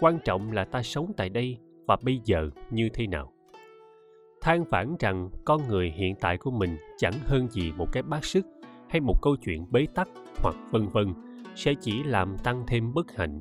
Quan 0.00 0.18
trọng 0.24 0.52
là 0.52 0.64
ta 0.64 0.82
sống 0.82 1.12
tại 1.16 1.28
đây 1.28 1.58
và 1.86 1.96
bây 2.02 2.20
giờ 2.24 2.50
như 2.70 2.88
thế 2.88 3.06
nào 3.06 3.32
than 4.40 4.64
vãn 4.64 4.96
rằng 5.00 5.30
con 5.44 5.68
người 5.68 5.90
hiện 5.96 6.14
tại 6.20 6.36
của 6.38 6.50
mình 6.50 6.76
chẳng 6.98 7.14
hơn 7.26 7.48
gì 7.50 7.72
một 7.72 7.92
cái 7.92 8.02
bát 8.02 8.24
sức 8.24 8.46
hay 8.88 9.00
một 9.00 9.22
câu 9.22 9.36
chuyện 9.36 9.66
bế 9.70 9.86
tắc 9.94 10.08
hoặc 10.42 10.56
vân 10.70 10.88
vân, 10.88 11.14
sẽ 11.54 11.74
chỉ 11.80 12.02
làm 12.02 12.36
tăng 12.38 12.64
thêm 12.66 12.94
bất 12.94 13.16
hạnh. 13.16 13.40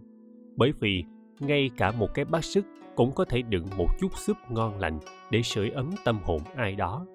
Bởi 0.55 0.73
vì 0.79 1.03
ngay 1.39 1.69
cả 1.77 1.91
một 1.91 2.07
cái 2.13 2.25
bát 2.25 2.43
sức 2.43 2.65
cũng 2.95 3.11
có 3.11 3.25
thể 3.25 3.41
đựng 3.41 3.65
một 3.77 3.87
chút 3.99 4.17
súp 4.17 4.37
ngon 4.49 4.79
lành 4.79 4.99
để 5.31 5.41
sưởi 5.41 5.69
ấm 5.69 5.89
tâm 6.05 6.19
hồn 6.23 6.41
ai 6.55 6.75
đó. 6.75 7.05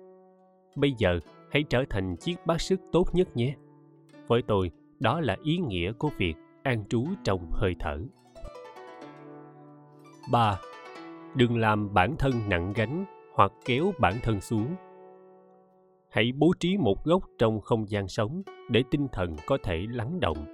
Bây 0.77 0.95
giờ, 0.99 1.21
hãy 1.51 1.63
trở 1.63 1.85
thành 1.91 2.17
chiếc 2.17 2.47
bát 2.47 2.61
sức 2.61 2.81
tốt 2.93 3.05
nhất 3.13 3.37
nhé. 3.37 3.55
Với 4.27 4.43
tôi, 4.43 4.71
đó 5.01 5.21
là 5.21 5.37
ý 5.43 5.59
nghĩa 5.59 5.93
của 5.93 6.11
việc 6.17 6.35
an 6.63 6.85
trú 6.89 7.05
trong 7.25 7.51
hơi 7.53 7.75
thở. 7.79 7.99
3. 10.33 10.59
Đừng 11.35 11.59
làm 11.59 11.95
bản 11.95 12.17
thân 12.19 12.33
nặng 12.49 12.73
gánh 12.77 13.05
hoặc 13.35 13.53
kéo 13.65 13.93
bản 13.99 14.15
thân 14.23 14.41
xuống. 14.41 14.67
Hãy 16.11 16.33
bố 16.37 16.53
trí 16.61 16.77
một 16.77 17.05
góc 17.05 17.23
trong 17.39 17.61
không 17.61 17.89
gian 17.89 18.09
sống 18.09 18.43
để 18.71 18.85
tinh 18.91 19.09
thần 19.13 19.37
có 19.47 19.59
thể 19.63 19.87
lắng 19.91 20.21
động. 20.21 20.47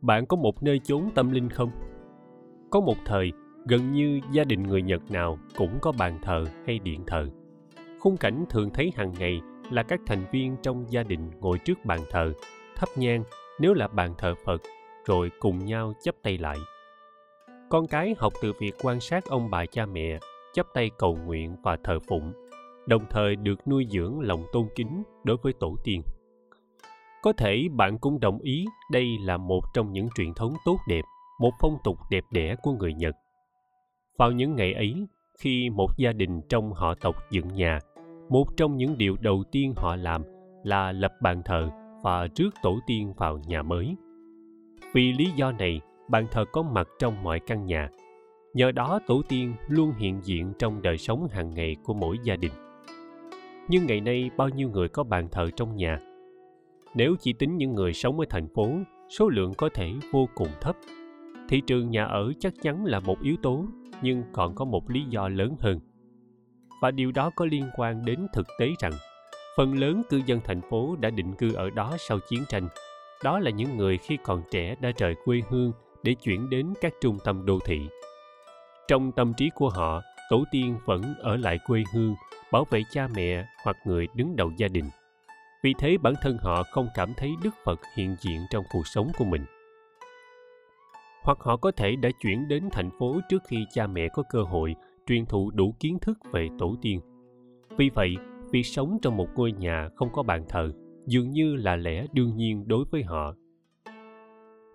Bạn 0.00 0.26
có 0.26 0.36
một 0.36 0.62
nơi 0.62 0.78
chốn 0.78 1.10
tâm 1.14 1.30
linh 1.30 1.48
không? 1.48 1.70
Có 2.70 2.80
một 2.80 2.96
thời, 3.04 3.32
gần 3.66 3.92
như 3.92 4.20
gia 4.32 4.44
đình 4.44 4.62
người 4.62 4.82
Nhật 4.82 5.10
nào 5.10 5.38
cũng 5.56 5.78
có 5.80 5.92
bàn 5.98 6.18
thờ 6.22 6.44
hay 6.66 6.78
điện 6.78 7.04
thờ. 7.06 7.28
Khung 8.00 8.16
cảnh 8.16 8.44
thường 8.50 8.70
thấy 8.74 8.92
hàng 8.96 9.12
ngày 9.18 9.40
là 9.70 9.82
các 9.82 10.00
thành 10.06 10.24
viên 10.32 10.56
trong 10.62 10.84
gia 10.88 11.02
đình 11.02 11.30
ngồi 11.40 11.58
trước 11.58 11.84
bàn 11.84 12.00
thờ, 12.10 12.32
thắp 12.76 12.88
nhang 12.96 13.24
nếu 13.60 13.74
là 13.74 13.88
bàn 13.88 14.14
thờ 14.18 14.34
Phật, 14.44 14.62
rồi 15.04 15.30
cùng 15.40 15.64
nhau 15.64 15.92
chắp 16.02 16.14
tay 16.22 16.38
lại. 16.38 16.56
Con 17.72 17.86
cái 17.86 18.14
học 18.18 18.32
từ 18.42 18.52
việc 18.58 18.74
quan 18.82 19.00
sát 19.00 19.24
ông 19.24 19.50
bà 19.50 19.66
cha 19.66 19.86
mẹ, 19.86 20.18
chấp 20.54 20.66
tay 20.74 20.90
cầu 20.98 21.18
nguyện 21.26 21.56
và 21.62 21.76
thờ 21.84 21.98
phụng, 22.08 22.32
đồng 22.86 23.02
thời 23.10 23.36
được 23.36 23.68
nuôi 23.68 23.86
dưỡng 23.90 24.20
lòng 24.20 24.44
tôn 24.52 24.68
kính 24.74 25.02
đối 25.24 25.36
với 25.42 25.52
tổ 25.52 25.76
tiên. 25.84 26.02
Có 27.22 27.32
thể 27.32 27.68
bạn 27.76 27.98
cũng 27.98 28.20
đồng 28.20 28.38
ý 28.38 28.64
đây 28.90 29.06
là 29.20 29.36
một 29.36 29.60
trong 29.74 29.92
những 29.92 30.08
truyền 30.14 30.34
thống 30.34 30.54
tốt 30.64 30.76
đẹp, 30.88 31.02
một 31.40 31.50
phong 31.60 31.78
tục 31.84 31.98
đẹp 32.10 32.24
đẽ 32.30 32.56
của 32.62 32.72
người 32.72 32.94
Nhật. 32.94 33.14
Vào 34.18 34.32
những 34.32 34.56
ngày 34.56 34.72
ấy, 34.72 35.06
khi 35.38 35.70
một 35.70 35.90
gia 35.96 36.12
đình 36.12 36.40
trong 36.48 36.72
họ 36.72 36.94
tộc 36.94 37.16
dựng 37.30 37.48
nhà, 37.48 37.78
một 38.28 38.44
trong 38.56 38.76
những 38.76 38.98
điều 38.98 39.16
đầu 39.20 39.44
tiên 39.52 39.72
họ 39.76 39.96
làm 39.96 40.22
là 40.64 40.92
lập 40.92 41.12
bàn 41.22 41.42
thờ 41.44 41.70
và 42.02 42.28
rước 42.36 42.50
tổ 42.62 42.78
tiên 42.86 43.14
vào 43.16 43.38
nhà 43.46 43.62
mới. 43.62 43.96
Vì 44.92 45.12
lý 45.12 45.30
do 45.36 45.52
này, 45.52 45.80
bàn 46.08 46.26
thờ 46.30 46.44
có 46.52 46.62
mặt 46.62 46.88
trong 46.98 47.22
mọi 47.22 47.40
căn 47.40 47.66
nhà. 47.66 47.88
Nhờ 48.54 48.72
đó 48.72 49.00
tổ 49.06 49.22
tiên 49.28 49.54
luôn 49.68 49.92
hiện 49.92 50.20
diện 50.22 50.52
trong 50.58 50.82
đời 50.82 50.98
sống 50.98 51.28
hàng 51.30 51.50
ngày 51.50 51.76
của 51.84 51.94
mỗi 51.94 52.18
gia 52.22 52.36
đình. 52.36 52.52
Nhưng 53.68 53.86
ngày 53.86 54.00
nay 54.00 54.30
bao 54.36 54.48
nhiêu 54.48 54.68
người 54.68 54.88
có 54.88 55.04
bàn 55.04 55.28
thờ 55.30 55.50
trong 55.56 55.76
nhà? 55.76 55.98
Nếu 56.94 57.16
chỉ 57.20 57.32
tính 57.32 57.56
những 57.56 57.74
người 57.74 57.92
sống 57.92 58.20
ở 58.20 58.26
thành 58.30 58.48
phố, 58.54 58.68
số 59.18 59.28
lượng 59.28 59.54
có 59.54 59.68
thể 59.74 59.92
vô 60.12 60.28
cùng 60.34 60.48
thấp. 60.60 60.76
Thị 61.48 61.60
trường 61.66 61.90
nhà 61.90 62.04
ở 62.04 62.32
chắc 62.40 62.52
chắn 62.62 62.84
là 62.84 63.00
một 63.00 63.22
yếu 63.22 63.36
tố, 63.42 63.64
nhưng 64.02 64.22
còn 64.32 64.54
có 64.54 64.64
một 64.64 64.90
lý 64.90 65.04
do 65.08 65.28
lớn 65.28 65.56
hơn. 65.60 65.80
Và 66.80 66.90
điều 66.90 67.12
đó 67.12 67.30
có 67.36 67.44
liên 67.44 67.64
quan 67.76 68.04
đến 68.04 68.26
thực 68.32 68.46
tế 68.58 68.70
rằng 68.80 68.92
phần 69.56 69.74
lớn 69.74 70.02
cư 70.10 70.20
dân 70.26 70.40
thành 70.44 70.60
phố 70.70 70.96
đã 71.00 71.10
định 71.10 71.34
cư 71.34 71.54
ở 71.54 71.70
đó 71.70 71.96
sau 71.98 72.18
chiến 72.28 72.42
tranh. 72.48 72.68
Đó 73.24 73.38
là 73.38 73.50
những 73.50 73.76
người 73.76 73.98
khi 73.98 74.18
còn 74.24 74.42
trẻ 74.50 74.74
đã 74.80 74.90
rời 74.98 75.14
quê 75.24 75.42
hương 75.48 75.72
để 76.02 76.14
chuyển 76.14 76.50
đến 76.50 76.74
các 76.80 76.92
trung 77.00 77.18
tâm 77.24 77.46
đô 77.46 77.58
thị. 77.64 77.80
Trong 78.88 79.12
tâm 79.12 79.32
trí 79.36 79.50
của 79.54 79.68
họ, 79.68 80.02
tổ 80.30 80.44
tiên 80.50 80.76
vẫn 80.84 81.02
ở 81.18 81.36
lại 81.36 81.58
quê 81.66 81.84
hương, 81.94 82.14
bảo 82.52 82.64
vệ 82.70 82.82
cha 82.90 83.08
mẹ 83.14 83.46
hoặc 83.64 83.76
người 83.86 84.08
đứng 84.14 84.36
đầu 84.36 84.52
gia 84.56 84.68
đình. 84.68 84.84
Vì 85.62 85.74
thế 85.78 85.96
bản 86.02 86.14
thân 86.22 86.38
họ 86.40 86.62
không 86.62 86.88
cảm 86.94 87.12
thấy 87.16 87.34
Đức 87.42 87.54
Phật 87.64 87.80
hiện 87.96 88.16
diện 88.20 88.40
trong 88.50 88.64
cuộc 88.72 88.86
sống 88.86 89.10
của 89.18 89.24
mình. 89.24 89.44
Hoặc 91.22 91.38
họ 91.40 91.56
có 91.56 91.70
thể 91.70 91.96
đã 91.96 92.10
chuyển 92.20 92.48
đến 92.48 92.68
thành 92.72 92.90
phố 92.98 93.20
trước 93.28 93.42
khi 93.48 93.66
cha 93.72 93.86
mẹ 93.86 94.08
có 94.08 94.22
cơ 94.30 94.42
hội 94.42 94.74
truyền 95.06 95.26
thụ 95.26 95.50
đủ 95.50 95.74
kiến 95.80 95.98
thức 95.98 96.18
về 96.32 96.48
tổ 96.58 96.76
tiên. 96.82 97.00
Vì 97.76 97.90
vậy, 97.94 98.16
việc 98.50 98.62
sống 98.62 98.98
trong 99.02 99.16
một 99.16 99.28
ngôi 99.34 99.52
nhà 99.52 99.88
không 99.96 100.08
có 100.12 100.22
bàn 100.22 100.44
thờ 100.48 100.72
dường 101.06 101.30
như 101.30 101.56
là 101.56 101.76
lẽ 101.76 102.06
đương 102.12 102.36
nhiên 102.36 102.68
đối 102.68 102.84
với 102.90 103.02
họ. 103.02 103.34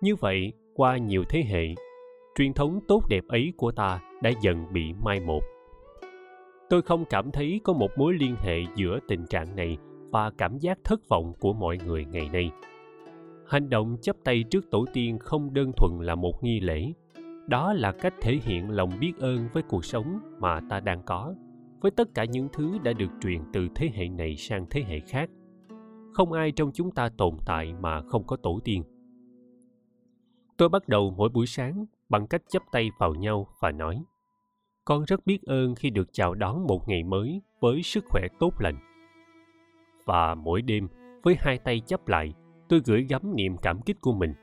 Như 0.00 0.16
vậy, 0.16 0.52
qua 0.78 0.96
nhiều 0.96 1.24
thế 1.28 1.42
hệ, 1.42 1.74
truyền 2.34 2.52
thống 2.52 2.80
tốt 2.88 3.02
đẹp 3.08 3.24
ấy 3.28 3.52
của 3.56 3.72
ta 3.72 4.00
đã 4.22 4.30
dần 4.42 4.72
bị 4.72 4.92
mai 5.04 5.20
một. 5.20 5.42
Tôi 6.70 6.82
không 6.82 7.04
cảm 7.04 7.30
thấy 7.30 7.60
có 7.64 7.72
một 7.72 7.90
mối 7.96 8.14
liên 8.14 8.36
hệ 8.36 8.58
giữa 8.76 8.98
tình 9.08 9.26
trạng 9.26 9.56
này 9.56 9.78
và 10.10 10.30
cảm 10.30 10.58
giác 10.58 10.78
thất 10.84 11.08
vọng 11.08 11.32
của 11.40 11.52
mọi 11.52 11.78
người 11.86 12.04
ngày 12.04 12.28
nay. 12.32 12.50
Hành 13.46 13.70
động 13.70 13.96
chấp 14.02 14.16
tay 14.24 14.44
trước 14.50 14.70
tổ 14.70 14.84
tiên 14.92 15.18
không 15.18 15.54
đơn 15.54 15.72
thuần 15.76 15.92
là 16.00 16.14
một 16.14 16.44
nghi 16.44 16.60
lễ, 16.60 16.92
đó 17.46 17.72
là 17.72 17.92
cách 17.92 18.14
thể 18.20 18.38
hiện 18.42 18.70
lòng 18.70 18.90
biết 19.00 19.12
ơn 19.18 19.48
với 19.52 19.62
cuộc 19.62 19.84
sống 19.84 20.20
mà 20.38 20.60
ta 20.70 20.80
đang 20.80 21.02
có, 21.02 21.34
với 21.80 21.90
tất 21.90 22.08
cả 22.14 22.24
những 22.24 22.48
thứ 22.52 22.78
đã 22.82 22.92
được 22.92 23.10
truyền 23.20 23.40
từ 23.52 23.68
thế 23.74 23.90
hệ 23.94 24.08
này 24.08 24.36
sang 24.36 24.66
thế 24.70 24.82
hệ 24.82 25.00
khác. 25.00 25.30
Không 26.12 26.32
ai 26.32 26.52
trong 26.52 26.70
chúng 26.74 26.90
ta 26.90 27.08
tồn 27.08 27.34
tại 27.46 27.74
mà 27.80 28.00
không 28.00 28.26
có 28.26 28.36
tổ 28.36 28.60
tiên 28.64 28.82
tôi 30.58 30.68
bắt 30.68 30.88
đầu 30.88 31.14
mỗi 31.16 31.28
buổi 31.28 31.46
sáng 31.46 31.84
bằng 32.08 32.26
cách 32.26 32.42
chắp 32.48 32.62
tay 32.72 32.90
vào 32.98 33.14
nhau 33.14 33.46
và 33.60 33.70
nói, 33.70 34.04
con 34.84 35.04
rất 35.04 35.26
biết 35.26 35.42
ơn 35.42 35.74
khi 35.74 35.90
được 35.90 36.08
chào 36.12 36.34
đón 36.34 36.66
một 36.66 36.88
ngày 36.88 37.02
mới 37.02 37.42
với 37.60 37.82
sức 37.82 38.04
khỏe 38.08 38.22
tốt 38.38 38.60
lành. 38.60 38.76
Và 40.04 40.34
mỗi 40.34 40.62
đêm, 40.62 40.88
với 41.22 41.36
hai 41.38 41.58
tay 41.58 41.80
chắp 41.86 42.08
lại, 42.08 42.34
tôi 42.68 42.80
gửi 42.84 43.06
gắm 43.08 43.36
niềm 43.36 43.56
cảm 43.62 43.82
kích 43.82 44.00
của 44.00 44.12
mình. 44.12 44.34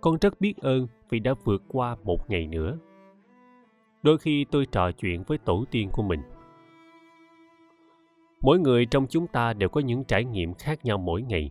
Con 0.00 0.16
rất 0.20 0.40
biết 0.40 0.56
ơn 0.56 0.86
vì 1.10 1.18
đã 1.18 1.34
vượt 1.44 1.62
qua 1.68 1.96
một 2.04 2.30
ngày 2.30 2.46
nữa. 2.46 2.78
Đôi 4.02 4.18
khi 4.18 4.44
tôi 4.50 4.66
trò 4.66 4.92
chuyện 4.92 5.22
với 5.26 5.38
tổ 5.38 5.64
tiên 5.70 5.88
của 5.92 6.02
mình. 6.02 6.20
Mỗi 8.40 8.58
người 8.58 8.86
trong 8.86 9.06
chúng 9.06 9.26
ta 9.26 9.52
đều 9.52 9.68
có 9.68 9.80
những 9.80 10.04
trải 10.04 10.24
nghiệm 10.24 10.54
khác 10.54 10.84
nhau 10.84 10.98
mỗi 10.98 11.22
ngày, 11.22 11.50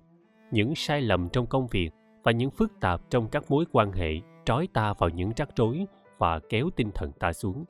những 0.52 0.76
sai 0.76 1.02
lầm 1.02 1.30
trong 1.30 1.46
công 1.46 1.68
việc 1.68 1.90
và 2.24 2.32
những 2.32 2.51
phức 2.51 2.72
tạp 2.80 3.01
trong 3.10 3.27
các 3.27 3.51
mối 3.51 3.65
quan 3.72 3.92
hệ 3.92 4.12
trói 4.46 4.68
ta 4.74 4.94
vào 4.94 5.10
những 5.10 5.32
rắc 5.36 5.50
rối 5.56 5.86
và 6.18 6.39
kéo 6.39 6.70
tinh 6.75 6.92
thần 6.96 7.12
ta 7.12 7.34
xuống. 7.34 7.65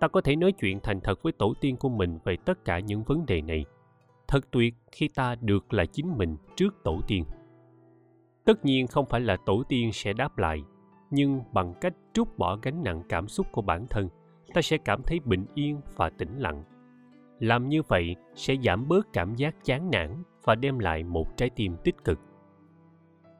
Ta 0.00 0.08
có 0.08 0.20
thể 0.20 0.36
nói 0.36 0.52
chuyện 0.52 0.80
thành 0.82 1.00
thật 1.00 1.22
với 1.22 1.32
tổ 1.32 1.54
tiên 1.60 1.76
của 1.76 1.88
mình 1.88 2.18
về 2.24 2.36
tất 2.44 2.64
cả 2.64 2.78
những 2.78 3.02
vấn 3.02 3.26
đề 3.26 3.40
này. 3.40 3.64
Thật 4.28 4.50
tuyệt 4.50 4.74
khi 4.92 5.08
ta 5.08 5.34
được 5.40 5.72
là 5.72 5.86
chính 5.86 6.18
mình 6.18 6.36
trước 6.56 6.74
tổ 6.84 7.00
tiên. 7.06 7.24
Tất 8.44 8.64
nhiên 8.64 8.86
không 8.86 9.06
phải 9.06 9.20
là 9.20 9.36
tổ 9.46 9.62
tiên 9.68 9.92
sẽ 9.92 10.12
đáp 10.12 10.38
lại, 10.38 10.62
nhưng 11.10 11.40
bằng 11.52 11.74
cách 11.80 11.94
trút 12.12 12.28
bỏ 12.38 12.58
gánh 12.62 12.82
nặng 12.82 13.02
cảm 13.08 13.28
xúc 13.28 13.46
của 13.52 13.62
bản 13.62 13.86
thân, 13.90 14.08
ta 14.54 14.62
sẽ 14.62 14.78
cảm 14.78 15.02
thấy 15.02 15.20
bình 15.24 15.46
yên 15.54 15.80
và 15.96 16.10
tĩnh 16.10 16.38
lặng. 16.38 16.64
Làm 17.40 17.68
như 17.68 17.82
vậy 17.82 18.16
sẽ 18.34 18.56
giảm 18.64 18.88
bớt 18.88 19.12
cảm 19.12 19.34
giác 19.34 19.64
chán 19.64 19.90
nản 19.90 20.22
và 20.44 20.54
đem 20.54 20.78
lại 20.78 21.02
một 21.02 21.36
trái 21.36 21.50
tim 21.50 21.76
tích 21.84 22.04
cực 22.04 22.20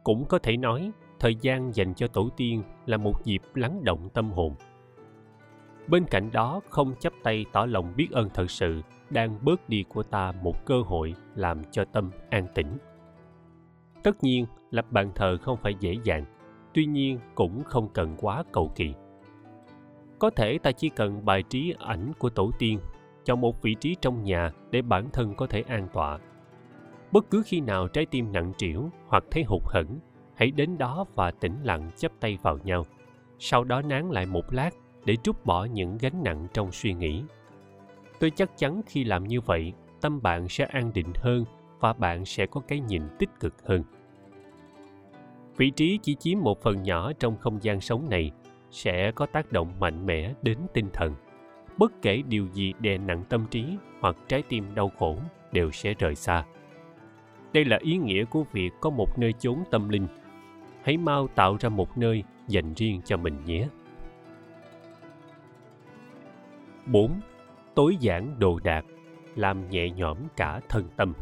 cũng 0.05 0.25
có 0.25 0.39
thể 0.39 0.57
nói 0.57 0.93
thời 1.21 1.35
gian 1.35 1.75
dành 1.75 1.95
cho 1.95 2.09
tổ 2.09 2.29
tiên 2.37 2.63
là 2.87 2.97
một 2.97 3.25
dịp 3.25 3.43
lắng 3.55 3.85
động 3.85 4.09
tâm 4.15 4.31
hồn. 4.31 4.55
Bên 5.89 6.05
cạnh 6.05 6.31
đó, 6.33 6.61
không 6.71 6.95
chấp 7.01 7.13
tay 7.23 7.45
tỏ 7.53 7.67
lòng 7.67 7.93
biết 7.97 8.09
ơn 8.11 8.29
thật 8.35 8.51
sự 8.51 8.83
đang 9.11 9.39
bớt 9.43 9.69
đi 9.69 9.85
của 9.89 10.03
ta 10.03 10.33
một 10.33 10.65
cơ 10.65 10.83
hội 10.83 11.15
làm 11.35 11.63
cho 11.71 11.85
tâm 11.85 12.11
an 12.31 12.47
tĩnh. 12.55 12.79
Tất 14.03 14.23
nhiên, 14.25 14.47
lập 14.71 14.87
bàn 14.91 15.11
thờ 15.15 15.37
không 15.43 15.57
phải 15.57 15.75
dễ 15.81 15.97
dàng, 16.05 16.25
tuy 16.75 16.87
nhiên 16.87 17.19
cũng 17.35 17.65
không 17.65 17.89
cần 17.93 18.17
quá 18.21 18.45
cầu 18.53 18.73
kỳ. 18.75 18.95
Có 20.19 20.31
thể 20.31 20.59
ta 20.59 20.73
chỉ 20.73 20.89
cần 20.89 21.25
bài 21.25 21.43
trí 21.43 21.75
ảnh 21.79 22.13
của 22.19 22.31
tổ 22.31 22.51
tiên 22.59 22.79
chọn 23.25 23.41
một 23.41 23.63
vị 23.63 23.75
trí 23.75 23.97
trong 24.01 24.25
nhà 24.25 24.53
để 24.71 24.83
bản 24.83 25.11
thân 25.13 25.35
có 25.35 25.47
thể 25.47 25.65
an 25.69 25.89
tọa 25.93 26.19
bất 27.15 27.31
cứ 27.31 27.43
khi 27.47 27.61
nào 27.61 27.89
trái 27.89 28.07
tim 28.07 28.33
nặng 28.33 28.53
trĩu 28.57 28.91
hoặc 29.07 29.25
thấy 29.31 29.43
hụt 29.43 29.63
hẫng, 29.65 29.99
hãy 30.35 30.51
đến 30.51 30.79
đó 30.79 31.05
và 31.15 31.31
tĩnh 31.31 31.57
lặng 31.63 31.91
chấp 31.97 32.13
tay 32.21 32.39
vào 32.43 32.59
nhau. 32.65 32.87
Sau 33.39 33.65
đó 33.65 33.83
nán 33.83 34.11
lại 34.11 34.27
một 34.27 34.53
lát 34.53 34.71
để 35.05 35.17
trút 35.17 35.45
bỏ 35.45 35.65
những 35.65 35.99
gánh 35.99 36.23
nặng 36.23 36.47
trong 36.53 36.73
suy 36.73 36.95
nghĩ. 36.95 37.23
Tôi 38.21 38.31
chắc 38.31 38.59
chắn 38.59 38.81
khi 38.87 39.05
làm 39.05 39.25
như 39.25 39.41
vậy, 39.41 39.73
tâm 40.01 40.23
bạn 40.23 40.49
sẽ 40.49 40.65
an 40.65 40.91
định 40.95 41.13
hơn 41.15 41.45
và 41.81 41.93
bạn 41.93 42.25
sẽ 42.25 42.47
có 42.47 42.61
cái 42.61 42.81
nhìn 42.81 43.03
tích 43.19 43.41
cực 43.41 43.55
hơn. 43.67 43.83
Vị 45.57 45.71
trí 45.71 45.99
chỉ 46.03 46.15
chiếm 46.15 46.39
một 46.41 46.63
phần 46.63 46.83
nhỏ 46.83 47.13
trong 47.19 47.37
không 47.39 47.59
gian 47.63 47.81
sống 47.81 48.11
này 48.11 48.31
sẽ 48.71 49.13
có 49.15 49.27
tác 49.27 49.53
động 49.53 49.73
mạnh 49.81 50.07
mẽ 50.07 50.35
đến 50.43 50.59
tinh 50.73 50.89
thần. 50.93 51.15
Bất 51.79 51.93
kể 52.03 52.23
điều 52.29 52.47
gì 52.47 52.73
đè 52.81 52.99
nặng 52.99 53.25
tâm 53.29 53.47
trí 53.51 53.65
hoặc 54.01 54.17
trái 54.29 54.43
tim 54.49 54.75
đau 54.75 54.91
khổ 54.99 55.19
đều 55.53 55.71
sẽ 55.71 55.95
rời 55.95 56.15
xa 56.15 56.45
đây 57.55 57.65
là 57.65 57.79
ý 57.81 57.97
nghĩa 57.97 58.25
của 58.25 58.45
việc 58.53 58.71
có 58.81 58.91
một 58.91 59.19
nơi 59.19 59.33
chốn 59.33 59.59
tâm 59.71 59.89
linh 59.89 60.07
hãy 60.83 60.97
mau 60.97 61.29
tạo 61.35 61.57
ra 61.61 61.69
một 61.69 61.99
nơi 61.99 62.23
dành 62.49 62.75
riêng 62.75 63.01
cho 63.05 63.17
mình 63.17 63.45
nhé 63.45 63.69
4. 66.87 67.21
Tối 67.75 67.97
giản 68.01 68.39
đồ 68.39 68.59
đạc, 68.65 68.85
làm 69.37 69.71
nhẹ 69.71 69.91
nhõm 69.91 70.17
cả 70.37 70.61
thân 70.69 70.85
tâm. 70.97 71.13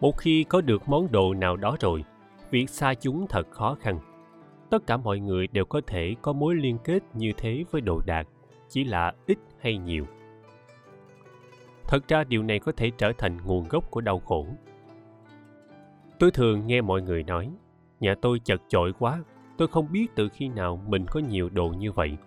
Một 0.00 0.18
khi 0.18 0.44
có 0.44 0.60
được 0.60 0.88
món 0.88 1.12
đồ 1.12 1.34
nào 1.34 1.56
đó 1.56 1.76
rồi, 1.80 2.04
việc 2.50 2.70
xa 2.70 2.94
chúng 2.94 3.26
thật 3.28 3.50
khó 3.50 3.76
khăn. 3.80 3.98
Tất 4.70 4.86
cả 4.86 4.96
mọi 4.96 5.18
người 5.18 5.46
đều 5.46 5.64
có 5.64 5.80
thể 5.86 6.14
có 6.22 6.32
mối 6.32 6.54
liên 6.54 6.78
kết 6.84 7.02
như 7.14 7.32
thế 7.36 7.64
với 7.70 7.80
đồ 7.80 8.00
đạc, 8.06 8.28
chỉ 8.68 8.84
là 8.84 9.12
ít 9.26 9.38
hay 9.60 9.78
nhiều. 9.78 10.06
Thật 11.92 12.08
ra 12.08 12.24
điều 12.24 12.42
này 12.42 12.58
có 12.58 12.72
thể 12.76 12.90
trở 12.98 13.12
thành 13.18 13.38
nguồn 13.44 13.68
gốc 13.68 13.90
của 13.90 14.00
đau 14.00 14.18
khổ. 14.18 14.46
Tôi 16.18 16.30
thường 16.30 16.66
nghe 16.66 16.80
mọi 16.80 17.02
người 17.02 17.22
nói, 17.22 17.50
nhà 18.00 18.14
tôi 18.22 18.38
chật 18.38 18.60
chội 18.68 18.92
quá, 18.98 19.22
tôi 19.56 19.68
không 19.68 19.92
biết 19.92 20.06
từ 20.14 20.28
khi 20.28 20.48
nào 20.48 20.82
mình 20.86 21.06
có 21.10 21.20
nhiều 21.20 21.48
đồ 21.48 21.68
như 21.68 21.92
vậy 21.92 22.18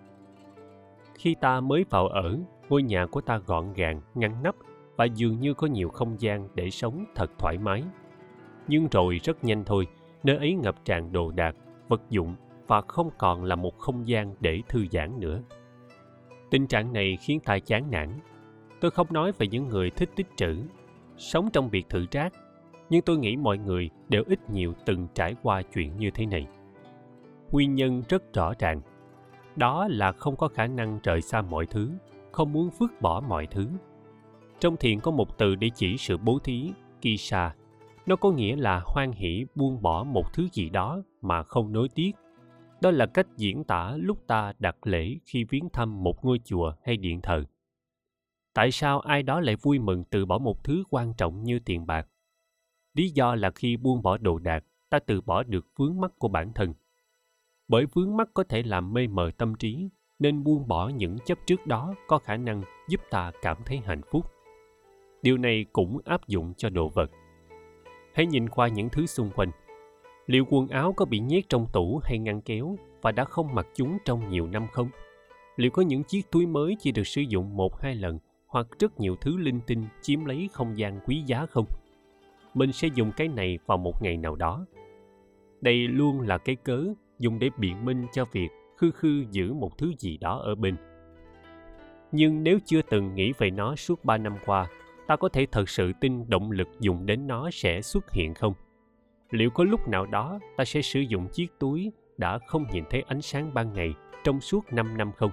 khi 1.26 1.34
ta 1.34 1.60
mới 1.60 1.84
vào 1.90 2.08
ở, 2.08 2.38
ngôi 2.68 2.82
nhà 2.82 3.06
của 3.06 3.20
ta 3.20 3.38
gọn 3.38 3.72
gàng, 3.72 4.00
ngăn 4.14 4.42
nắp 4.42 4.54
và 4.96 5.04
dường 5.04 5.40
như 5.40 5.54
có 5.54 5.66
nhiều 5.66 5.88
không 5.88 6.20
gian 6.20 6.48
để 6.54 6.70
sống 6.70 7.04
thật 7.14 7.30
thoải 7.38 7.58
mái. 7.58 7.84
Nhưng 8.68 8.88
rồi 8.88 9.20
rất 9.22 9.44
nhanh 9.44 9.64
thôi, 9.64 9.86
nơi 10.24 10.36
ấy 10.36 10.54
ngập 10.54 10.84
tràn 10.84 11.12
đồ 11.12 11.30
đạc, 11.30 11.56
vật 11.88 12.02
dụng 12.10 12.34
và 12.66 12.80
không 12.80 13.10
còn 13.18 13.44
là 13.44 13.56
một 13.56 13.78
không 13.78 14.06
gian 14.06 14.34
để 14.40 14.62
thư 14.68 14.86
giãn 14.90 15.20
nữa. 15.20 15.42
Tình 16.50 16.66
trạng 16.66 16.92
này 16.92 17.18
khiến 17.20 17.40
ta 17.40 17.58
chán 17.58 17.90
nản. 17.90 18.08
Tôi 18.80 18.90
không 18.90 19.06
nói 19.10 19.32
về 19.38 19.46
những 19.46 19.68
người 19.68 19.90
thích 19.90 20.10
tích 20.16 20.26
trữ, 20.36 20.56
sống 21.16 21.48
trong 21.52 21.70
biệt 21.70 21.88
thự 21.88 22.06
rác, 22.10 22.32
nhưng 22.90 23.02
tôi 23.02 23.18
nghĩ 23.18 23.36
mọi 23.36 23.58
người 23.58 23.90
đều 24.08 24.22
ít 24.26 24.50
nhiều 24.50 24.74
từng 24.86 25.08
trải 25.14 25.34
qua 25.42 25.62
chuyện 25.62 25.96
như 25.98 26.10
thế 26.10 26.26
này. 26.26 26.46
Nguyên 27.50 27.74
nhân 27.74 28.02
rất 28.08 28.32
rõ 28.34 28.52
ràng 28.58 28.80
đó 29.56 29.88
là 29.90 30.12
không 30.12 30.36
có 30.36 30.48
khả 30.48 30.66
năng 30.66 30.98
rời 31.02 31.20
xa 31.20 31.42
mọi 31.42 31.66
thứ 31.66 31.90
không 32.32 32.52
muốn 32.52 32.70
vứt 32.78 33.00
bỏ 33.00 33.20
mọi 33.28 33.46
thứ. 33.46 33.68
Trong 34.60 34.76
thiền 34.76 35.00
có 35.00 35.10
một 35.10 35.38
từ 35.38 35.54
để 35.54 35.70
chỉ 35.74 35.96
sự 35.96 36.16
bố 36.16 36.38
thí 36.38 36.72
kisa 37.00 37.54
nó 38.06 38.16
có 38.16 38.30
nghĩa 38.30 38.56
là 38.56 38.82
hoan 38.84 39.12
hỷ 39.12 39.44
buông 39.54 39.82
bỏ 39.82 40.04
một 40.04 40.32
thứ 40.32 40.48
gì 40.52 40.68
đó 40.68 41.02
mà 41.22 41.42
không 41.42 41.72
nối 41.72 41.88
tiếc. 41.88 42.12
Đó 42.80 42.90
là 42.90 43.06
cách 43.06 43.26
diễn 43.36 43.64
tả 43.64 43.92
lúc 43.96 44.18
ta 44.26 44.52
đặt 44.58 44.86
lễ 44.86 45.16
khi 45.24 45.44
viếng 45.44 45.68
thăm 45.72 46.02
một 46.02 46.24
ngôi 46.24 46.40
chùa 46.44 46.72
hay 46.84 46.96
điện 46.96 47.20
thờ 47.22 47.44
tại 48.56 48.70
sao 48.70 49.00
ai 49.00 49.22
đó 49.22 49.40
lại 49.40 49.56
vui 49.56 49.78
mừng 49.78 50.04
từ 50.04 50.26
bỏ 50.26 50.38
một 50.38 50.64
thứ 50.64 50.84
quan 50.90 51.14
trọng 51.14 51.42
như 51.42 51.58
tiền 51.58 51.86
bạc? 51.86 52.08
Lý 52.94 53.10
do 53.10 53.34
là 53.34 53.50
khi 53.50 53.76
buông 53.76 54.02
bỏ 54.02 54.18
đồ 54.18 54.38
đạc, 54.38 54.64
ta 54.90 54.98
từ 54.98 55.20
bỏ 55.20 55.42
được 55.42 55.66
vướng 55.76 56.00
mắc 56.00 56.12
của 56.18 56.28
bản 56.28 56.52
thân. 56.52 56.74
Bởi 57.68 57.86
vướng 57.86 58.16
mắc 58.16 58.28
có 58.34 58.44
thể 58.44 58.62
làm 58.62 58.92
mê 58.92 59.06
mờ 59.06 59.30
tâm 59.38 59.54
trí, 59.54 59.88
nên 60.18 60.44
buông 60.44 60.68
bỏ 60.68 60.88
những 60.88 61.16
chấp 61.26 61.38
trước 61.46 61.66
đó 61.66 61.94
có 62.08 62.18
khả 62.18 62.36
năng 62.36 62.62
giúp 62.88 63.00
ta 63.10 63.32
cảm 63.42 63.56
thấy 63.66 63.78
hạnh 63.78 64.00
phúc. 64.10 64.26
Điều 65.22 65.38
này 65.38 65.66
cũng 65.72 65.98
áp 66.04 66.28
dụng 66.28 66.54
cho 66.56 66.70
đồ 66.70 66.88
vật. 66.88 67.10
Hãy 68.14 68.26
nhìn 68.26 68.48
qua 68.48 68.68
những 68.68 68.88
thứ 68.88 69.06
xung 69.06 69.30
quanh. 69.30 69.50
Liệu 70.26 70.44
quần 70.50 70.68
áo 70.68 70.92
có 70.92 71.04
bị 71.04 71.18
nhét 71.18 71.48
trong 71.48 71.66
tủ 71.72 72.00
hay 72.04 72.18
ngăn 72.18 72.40
kéo 72.40 72.76
và 73.02 73.12
đã 73.12 73.24
không 73.24 73.54
mặc 73.54 73.66
chúng 73.74 73.98
trong 74.04 74.28
nhiều 74.28 74.46
năm 74.46 74.66
không? 74.72 74.88
Liệu 75.56 75.70
có 75.70 75.82
những 75.82 76.02
chiếc 76.02 76.30
túi 76.30 76.46
mới 76.46 76.76
chỉ 76.80 76.92
được 76.92 77.06
sử 77.06 77.20
dụng 77.20 77.56
một 77.56 77.80
hai 77.80 77.94
lần 77.94 78.18
hoặc 78.46 78.66
rất 78.78 79.00
nhiều 79.00 79.16
thứ 79.20 79.36
linh 79.36 79.60
tinh 79.66 79.84
chiếm 80.02 80.24
lấy 80.24 80.48
không 80.52 80.78
gian 80.78 81.00
quý 81.06 81.22
giá 81.26 81.46
không 81.46 81.66
mình 82.54 82.72
sẽ 82.72 82.88
dùng 82.94 83.12
cái 83.16 83.28
này 83.28 83.58
vào 83.66 83.78
một 83.78 84.02
ngày 84.02 84.16
nào 84.16 84.36
đó 84.36 84.66
đây 85.60 85.88
luôn 85.88 86.20
là 86.20 86.38
cái 86.38 86.56
cớ 86.56 86.84
dùng 87.18 87.38
để 87.38 87.50
biện 87.58 87.84
minh 87.84 88.06
cho 88.12 88.24
việc 88.32 88.48
khư 88.76 88.90
khư 88.90 89.24
giữ 89.30 89.52
một 89.52 89.78
thứ 89.78 89.92
gì 89.98 90.18
đó 90.18 90.38
ở 90.38 90.54
bên. 90.54 90.76
Nhưng 92.12 92.42
nếu 92.42 92.58
chưa 92.64 92.82
từng 92.82 93.14
nghĩ 93.14 93.32
về 93.38 93.50
nó 93.50 93.76
suốt 93.76 94.04
ba 94.04 94.18
năm 94.18 94.36
qua, 94.46 94.66
ta 95.06 95.16
có 95.16 95.28
thể 95.28 95.46
thật 95.52 95.68
sự 95.68 95.92
tin 96.00 96.28
động 96.28 96.50
lực 96.50 96.68
dùng 96.80 97.06
đến 97.06 97.26
nó 97.26 97.50
sẽ 97.52 97.82
xuất 97.82 98.12
hiện 98.12 98.34
không? 98.34 98.54
Liệu 99.30 99.50
có 99.50 99.64
lúc 99.64 99.88
nào 99.88 100.06
đó 100.06 100.38
ta 100.56 100.64
sẽ 100.64 100.82
sử 100.82 101.00
dụng 101.00 101.28
chiếc 101.32 101.58
túi 101.58 101.92
đã 102.18 102.38
không 102.46 102.66
nhìn 102.72 102.84
thấy 102.90 103.04
ánh 103.06 103.22
sáng 103.22 103.54
ban 103.54 103.72
ngày 103.72 103.94
trong 104.24 104.40
suốt 104.40 104.72
5 104.72 104.96
năm 104.96 105.12
không? 105.16 105.30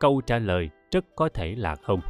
Câu 0.00 0.20
trả 0.20 0.38
lời 0.38 0.70
rất 0.90 1.04
có 1.16 1.28
thể 1.28 1.54
là 1.54 1.76
không. 1.76 2.00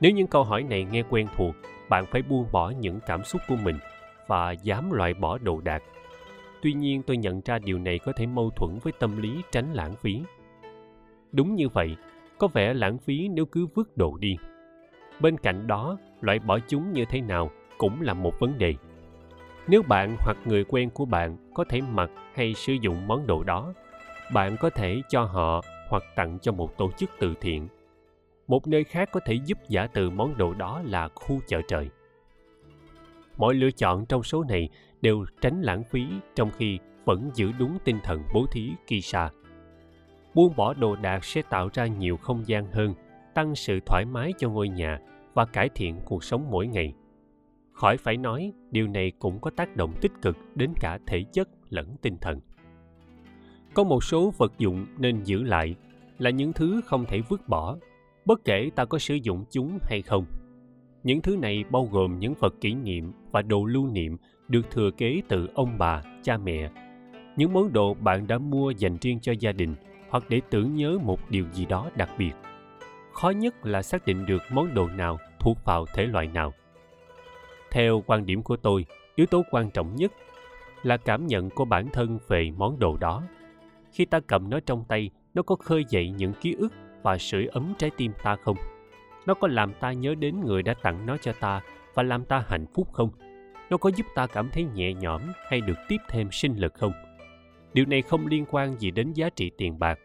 Nếu 0.00 0.12
những 0.12 0.26
câu 0.26 0.44
hỏi 0.44 0.62
này 0.62 0.84
nghe 0.84 1.02
quen 1.10 1.26
thuộc, 1.36 1.54
bạn 1.88 2.04
phải 2.06 2.22
buông 2.22 2.46
bỏ 2.52 2.70
những 2.70 3.00
cảm 3.06 3.24
xúc 3.24 3.42
của 3.48 3.56
mình 3.56 3.78
và 4.26 4.52
dám 4.52 4.90
loại 4.90 5.14
bỏ 5.14 5.38
đồ 5.38 5.60
đạc. 5.60 5.82
Tuy 6.62 6.72
nhiên 6.72 7.02
tôi 7.02 7.16
nhận 7.16 7.40
ra 7.44 7.58
điều 7.58 7.78
này 7.78 7.98
có 7.98 8.12
thể 8.12 8.26
mâu 8.26 8.50
thuẫn 8.50 8.78
với 8.82 8.92
tâm 8.98 9.22
lý 9.22 9.42
tránh 9.50 9.72
lãng 9.72 9.96
phí. 9.96 10.22
Đúng 11.32 11.54
như 11.54 11.68
vậy 11.68 11.96
có 12.38 12.48
vẻ 12.48 12.74
lãng 12.74 12.98
phí 12.98 13.28
nếu 13.28 13.44
cứ 13.44 13.66
vứt 13.74 13.96
đồ 13.96 14.16
đi. 14.16 14.36
Bên 15.20 15.38
cạnh 15.38 15.66
đó 15.66 15.98
loại 16.20 16.38
bỏ 16.38 16.58
chúng 16.68 16.92
như 16.92 17.04
thế 17.04 17.20
nào 17.20 17.50
cũng 17.78 18.00
là 18.00 18.14
một 18.14 18.32
vấn 18.38 18.58
đề. 18.58 18.74
Nếu 19.68 19.82
bạn 19.82 20.16
hoặc 20.18 20.36
người 20.44 20.64
quen 20.64 20.90
của 20.90 21.04
bạn 21.04 21.36
có 21.54 21.64
thể 21.68 21.80
mặc 21.80 22.10
hay 22.34 22.54
sử 22.54 22.72
dụng 22.72 23.06
món 23.06 23.26
đồ 23.26 23.42
đó 23.42 23.74
bạn 24.32 24.56
có 24.60 24.70
thể 24.70 25.02
cho 25.08 25.24
họ 25.24 25.62
hoặc 25.92 26.02
tặng 26.16 26.38
cho 26.42 26.52
một 26.52 26.78
tổ 26.78 26.90
chức 26.90 27.10
từ 27.18 27.34
thiện 27.40 27.68
một 28.46 28.66
nơi 28.66 28.84
khác 28.84 29.08
có 29.12 29.20
thể 29.24 29.34
giúp 29.44 29.58
giả 29.68 29.86
từ 29.86 30.10
món 30.10 30.36
đồ 30.36 30.54
đó 30.54 30.82
là 30.84 31.08
khu 31.14 31.40
chợ 31.46 31.60
trời 31.68 31.90
mọi 33.38 33.54
lựa 33.54 33.70
chọn 33.70 34.06
trong 34.06 34.22
số 34.22 34.44
này 34.44 34.68
đều 35.00 35.24
tránh 35.40 35.62
lãng 35.62 35.84
phí 35.84 36.06
trong 36.34 36.50
khi 36.50 36.78
vẫn 37.04 37.30
giữ 37.34 37.52
đúng 37.58 37.78
tinh 37.84 37.98
thần 38.04 38.22
bố 38.34 38.46
thí 38.50 38.72
Kisa. 38.86 39.30
Buông 40.34 40.56
bỏ 40.56 40.74
đồ 40.74 40.96
đạc 40.96 41.24
sẽ 41.24 41.42
tạo 41.42 41.68
ra 41.72 41.86
nhiều 41.86 42.16
không 42.16 42.46
gian 42.46 42.66
hơn, 42.72 42.94
tăng 43.34 43.54
sự 43.54 43.80
thoải 43.86 44.04
mái 44.04 44.32
cho 44.38 44.48
ngôi 44.48 44.68
nhà 44.68 44.98
và 45.34 45.44
cải 45.44 45.68
thiện 45.68 46.00
cuộc 46.04 46.24
sống 46.24 46.50
mỗi 46.50 46.66
ngày. 46.66 46.94
Khỏi 47.72 47.96
phải 47.96 48.16
nói, 48.16 48.52
điều 48.70 48.86
này 48.86 49.12
cũng 49.18 49.40
có 49.40 49.50
tác 49.50 49.76
động 49.76 49.92
tích 50.00 50.12
cực 50.22 50.36
đến 50.54 50.72
cả 50.80 50.98
thể 51.06 51.24
chất 51.32 51.48
lẫn 51.70 51.96
tinh 52.02 52.16
thần. 52.20 52.40
Có 53.74 53.84
một 53.84 54.04
số 54.04 54.32
vật 54.38 54.52
dụng 54.58 54.86
nên 54.98 55.22
giữ 55.24 55.42
lại 55.42 55.74
là 56.18 56.30
những 56.30 56.52
thứ 56.52 56.80
không 56.84 57.04
thể 57.04 57.20
vứt 57.28 57.48
bỏ, 57.48 57.76
bất 58.24 58.44
kể 58.44 58.70
ta 58.74 58.84
có 58.84 58.98
sử 58.98 59.14
dụng 59.14 59.44
chúng 59.50 59.78
hay 59.82 60.02
không. 60.02 60.24
Những 61.02 61.22
thứ 61.22 61.36
này 61.36 61.64
bao 61.70 61.88
gồm 61.92 62.18
những 62.18 62.34
vật 62.34 62.54
kỷ 62.60 62.74
niệm 62.74 63.12
và 63.30 63.42
đồ 63.42 63.64
lưu 63.64 63.86
niệm 63.86 64.16
được 64.48 64.70
thừa 64.70 64.90
kế 64.90 65.22
từ 65.28 65.48
ông 65.54 65.78
bà, 65.78 66.02
cha 66.22 66.36
mẹ. 66.36 66.70
Những 67.36 67.52
món 67.52 67.72
đồ 67.72 67.94
bạn 67.94 68.26
đã 68.26 68.38
mua 68.38 68.70
dành 68.70 68.96
riêng 69.00 69.18
cho 69.20 69.32
gia 69.40 69.52
đình 69.52 69.74
hoặc 70.08 70.24
để 70.28 70.40
tưởng 70.50 70.74
nhớ 70.74 70.98
một 71.02 71.30
điều 71.30 71.44
gì 71.52 71.66
đó 71.66 71.90
đặc 71.96 72.10
biệt. 72.18 72.32
Khó 73.12 73.30
nhất 73.30 73.66
là 73.66 73.82
xác 73.82 74.06
định 74.06 74.26
được 74.26 74.42
món 74.52 74.74
đồ 74.74 74.88
nào 74.88 75.18
thuộc 75.40 75.58
vào 75.64 75.86
thể 75.94 76.06
loại 76.06 76.26
nào. 76.26 76.52
Theo 77.70 78.02
quan 78.06 78.26
điểm 78.26 78.42
của 78.42 78.56
tôi, 78.56 78.86
yếu 79.14 79.26
tố 79.26 79.42
quan 79.50 79.70
trọng 79.70 79.96
nhất 79.96 80.12
là 80.82 80.96
cảm 80.96 81.26
nhận 81.26 81.50
của 81.50 81.64
bản 81.64 81.88
thân 81.92 82.18
về 82.28 82.50
món 82.56 82.78
đồ 82.78 82.96
đó. 82.96 83.22
Khi 83.92 84.04
ta 84.04 84.20
cầm 84.20 84.50
nó 84.50 84.60
trong 84.60 84.84
tay, 84.88 85.10
nó 85.34 85.42
có 85.42 85.56
khơi 85.56 85.84
dậy 85.88 86.10
những 86.10 86.32
ký 86.40 86.54
ức 86.58 86.72
và 87.02 87.18
sưởi 87.18 87.46
ấm 87.46 87.74
trái 87.78 87.90
tim 87.96 88.12
ta 88.22 88.36
không? 88.36 88.56
Nó 89.26 89.34
có 89.34 89.48
làm 89.48 89.72
ta 89.80 89.92
nhớ 89.92 90.14
đến 90.14 90.40
người 90.44 90.62
đã 90.62 90.74
tặng 90.74 91.06
nó 91.06 91.16
cho 91.16 91.32
ta 91.40 91.60
và 91.94 92.02
làm 92.02 92.24
ta 92.24 92.44
hạnh 92.48 92.66
phúc 92.74 92.92
không? 92.92 93.10
nó 93.72 93.78
có 93.78 93.90
giúp 93.96 94.06
ta 94.14 94.26
cảm 94.26 94.48
thấy 94.52 94.66
nhẹ 94.74 94.94
nhõm 94.94 95.20
hay 95.48 95.60
được 95.60 95.78
tiếp 95.88 95.96
thêm 96.08 96.28
sinh 96.32 96.56
lực 96.56 96.74
không? 96.74 96.92
Điều 97.72 97.86
này 97.86 98.02
không 98.02 98.26
liên 98.26 98.44
quan 98.50 98.80
gì 98.80 98.90
đến 98.90 99.12
giá 99.12 99.28
trị 99.28 99.50
tiền 99.58 99.78
bạc. 99.78 99.98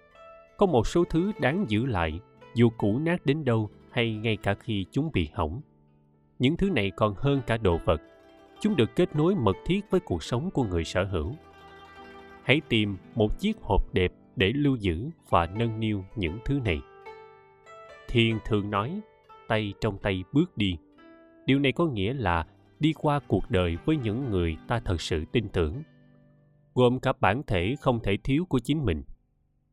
Có 0.57 0.65
một 0.65 0.87
số 0.87 1.03
thứ 1.03 1.31
đáng 1.39 1.65
giữ 1.67 1.85
lại 1.85 2.19
dù 2.55 2.69
cũ 2.77 2.99
nát 2.99 3.25
đến 3.25 3.45
đâu 3.45 3.69
hay 3.91 4.15
ngay 4.15 4.37
cả 4.37 4.53
khi 4.53 4.85
chúng 4.91 5.11
bị 5.13 5.29
hỏng. 5.33 5.61
Những 6.39 6.57
thứ 6.57 6.69
này 6.69 6.91
còn 6.91 7.13
hơn 7.17 7.41
cả 7.47 7.57
đồ 7.57 7.79
vật. 7.85 8.01
Chúng 8.59 8.75
được 8.75 8.95
kết 8.95 9.15
nối 9.15 9.35
mật 9.35 9.55
thiết 9.65 9.81
với 9.89 9.99
cuộc 9.99 10.23
sống 10.23 10.51
của 10.51 10.63
người 10.63 10.83
sở 10.83 11.03
hữu 11.03 11.31
hãy 12.47 12.61
tìm 12.69 12.97
một 13.15 13.39
chiếc 13.39 13.57
hộp 13.61 13.93
đẹp 13.93 14.11
để 14.35 14.51
lưu 14.55 14.75
giữ 14.75 15.09
và 15.29 15.45
nâng 15.45 15.79
niu 15.79 16.03
những 16.15 16.39
thứ 16.45 16.59
này. 16.65 16.81
Thiên 18.07 18.39
thường 18.45 18.69
nói, 18.69 19.01
tay 19.47 19.73
trong 19.81 19.97
tay 19.97 20.23
bước 20.33 20.57
đi. 20.57 20.77
Điều 21.45 21.59
này 21.59 21.71
có 21.71 21.85
nghĩa 21.85 22.13
là 22.13 22.47
đi 22.79 22.93
qua 22.93 23.19
cuộc 23.27 23.43
đời 23.49 23.77
với 23.85 23.97
những 23.97 24.29
người 24.29 24.57
ta 24.67 24.79
thật 24.79 25.01
sự 25.01 25.25
tin 25.31 25.49
tưởng. 25.49 25.83
Gồm 26.73 26.99
cả 26.99 27.13
bản 27.19 27.41
thể 27.47 27.75
không 27.81 27.99
thể 28.03 28.17
thiếu 28.23 28.45
của 28.49 28.59
chính 28.59 28.85
mình. 28.85 29.03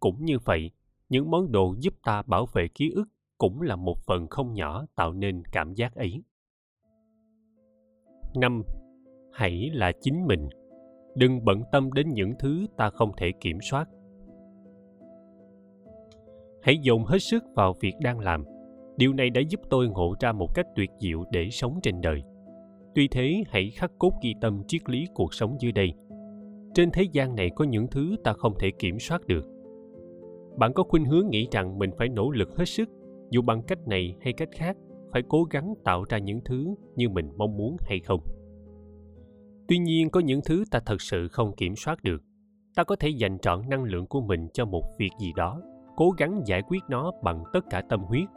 Cũng 0.01 0.25
như 0.25 0.39
vậy, 0.45 0.71
những 1.09 1.31
món 1.31 1.53
đồ 1.53 1.75
giúp 1.79 1.95
ta 2.05 2.23
bảo 2.23 2.47
vệ 2.53 2.69
ký 2.69 2.91
ức 2.91 3.07
cũng 3.39 3.63
là 3.63 3.77
một 3.77 3.99
phần 4.07 4.27
không 4.27 4.55
nhỏ 4.55 4.87
tạo 4.95 5.13
nên 5.13 5.43
cảm 5.53 5.75
giác 5.75 5.95
ấy. 5.95 6.23
Năm, 8.35 8.63
hãy 9.33 9.71
là 9.73 9.93
chính 10.01 10.27
mình 10.27 10.49
đừng 11.15 11.45
bận 11.45 11.63
tâm 11.73 11.93
đến 11.93 12.09
những 12.09 12.33
thứ 12.39 12.67
ta 12.77 12.91
không 12.91 13.13
thể 13.17 13.33
kiểm 13.41 13.59
soát. 13.71 13.89
Hãy 16.63 16.79
dồn 16.79 17.05
hết 17.05 17.19
sức 17.19 17.45
vào 17.55 17.75
việc 17.81 17.95
đang 18.01 18.21
làm. 18.21 18.45
Điều 18.97 19.13
này 19.13 19.31
đã 19.31 19.41
giúp 19.41 19.61
tôi 19.71 19.89
ngộ 19.89 20.15
ra 20.21 20.33
một 20.33 20.55
cách 20.55 20.67
tuyệt 20.77 20.91
diệu 20.99 21.25
để 21.31 21.51
sống 21.51 21.79
trên 21.83 22.01
đời. 22.01 22.23
Tuy 22.95 23.09
thế, 23.09 23.45
hãy 23.47 23.71
khắc 23.71 23.91
cốt 23.99 24.13
ghi 24.23 24.35
tâm 24.41 24.63
triết 24.69 24.91
lý 24.91 25.07
cuộc 25.15 25.35
sống 25.35 25.57
dưới 25.61 25.73
đây. 25.73 25.93
Trên 26.75 26.91
thế 26.91 27.03
gian 27.13 27.37
này 27.37 27.51
có 27.57 27.65
những 27.65 27.87
thứ 27.87 28.17
ta 28.25 28.33
không 28.33 28.55
thể 28.59 28.71
kiểm 28.79 28.99
soát 28.99 29.27
được. 29.27 29.45
Bạn 30.57 30.73
có 30.73 30.83
khuynh 30.83 31.05
hướng 31.05 31.31
nghĩ 31.31 31.49
rằng 31.51 31.79
mình 31.79 31.91
phải 31.99 32.09
nỗ 32.09 32.31
lực 32.31 32.57
hết 32.57 32.65
sức, 32.65 32.89
dù 33.31 33.43
bằng 33.43 33.63
cách 33.63 33.89
này 33.89 34.17
hay 34.21 34.33
cách 34.33 34.49
khác, 34.53 34.77
phải 35.13 35.23
cố 35.29 35.45
gắng 35.51 35.75
tạo 35.85 36.05
ra 36.09 36.19
những 36.19 36.41
thứ 36.45 36.75
như 36.97 37.09
mình 37.09 37.31
mong 37.37 37.57
muốn 37.57 37.77
hay 37.81 38.01
không? 38.01 38.21
Tuy 39.69 39.79
nhiên, 39.79 40.11
có 40.11 40.21
những 40.21 40.41
thứ 40.45 40.65
ta 40.71 40.81
thật 40.87 41.03
sự 41.03 41.29
không 41.29 41.53
kiểm 41.57 41.77
soát 41.77 42.03
được. 42.03 42.23
Ta 42.75 42.85
có 42.85 42.97
thể 42.97 43.09
dành 43.09 43.39
trọn 43.39 43.69
năng 43.69 43.85
lượng 43.85 44.07
của 44.07 44.21
mình 44.21 44.49
cho 44.53 44.65
một 44.65 44.83
việc 44.99 45.11
gì 45.21 45.33
đó, 45.37 45.61
cố 45.97 46.11
gắng 46.11 46.43
giải 46.47 46.63
quyết 46.63 46.83
nó 46.89 47.13
bằng 47.23 47.45
tất 47.53 47.61
cả 47.71 47.83
tâm 47.89 48.01
huyết, 48.01 48.29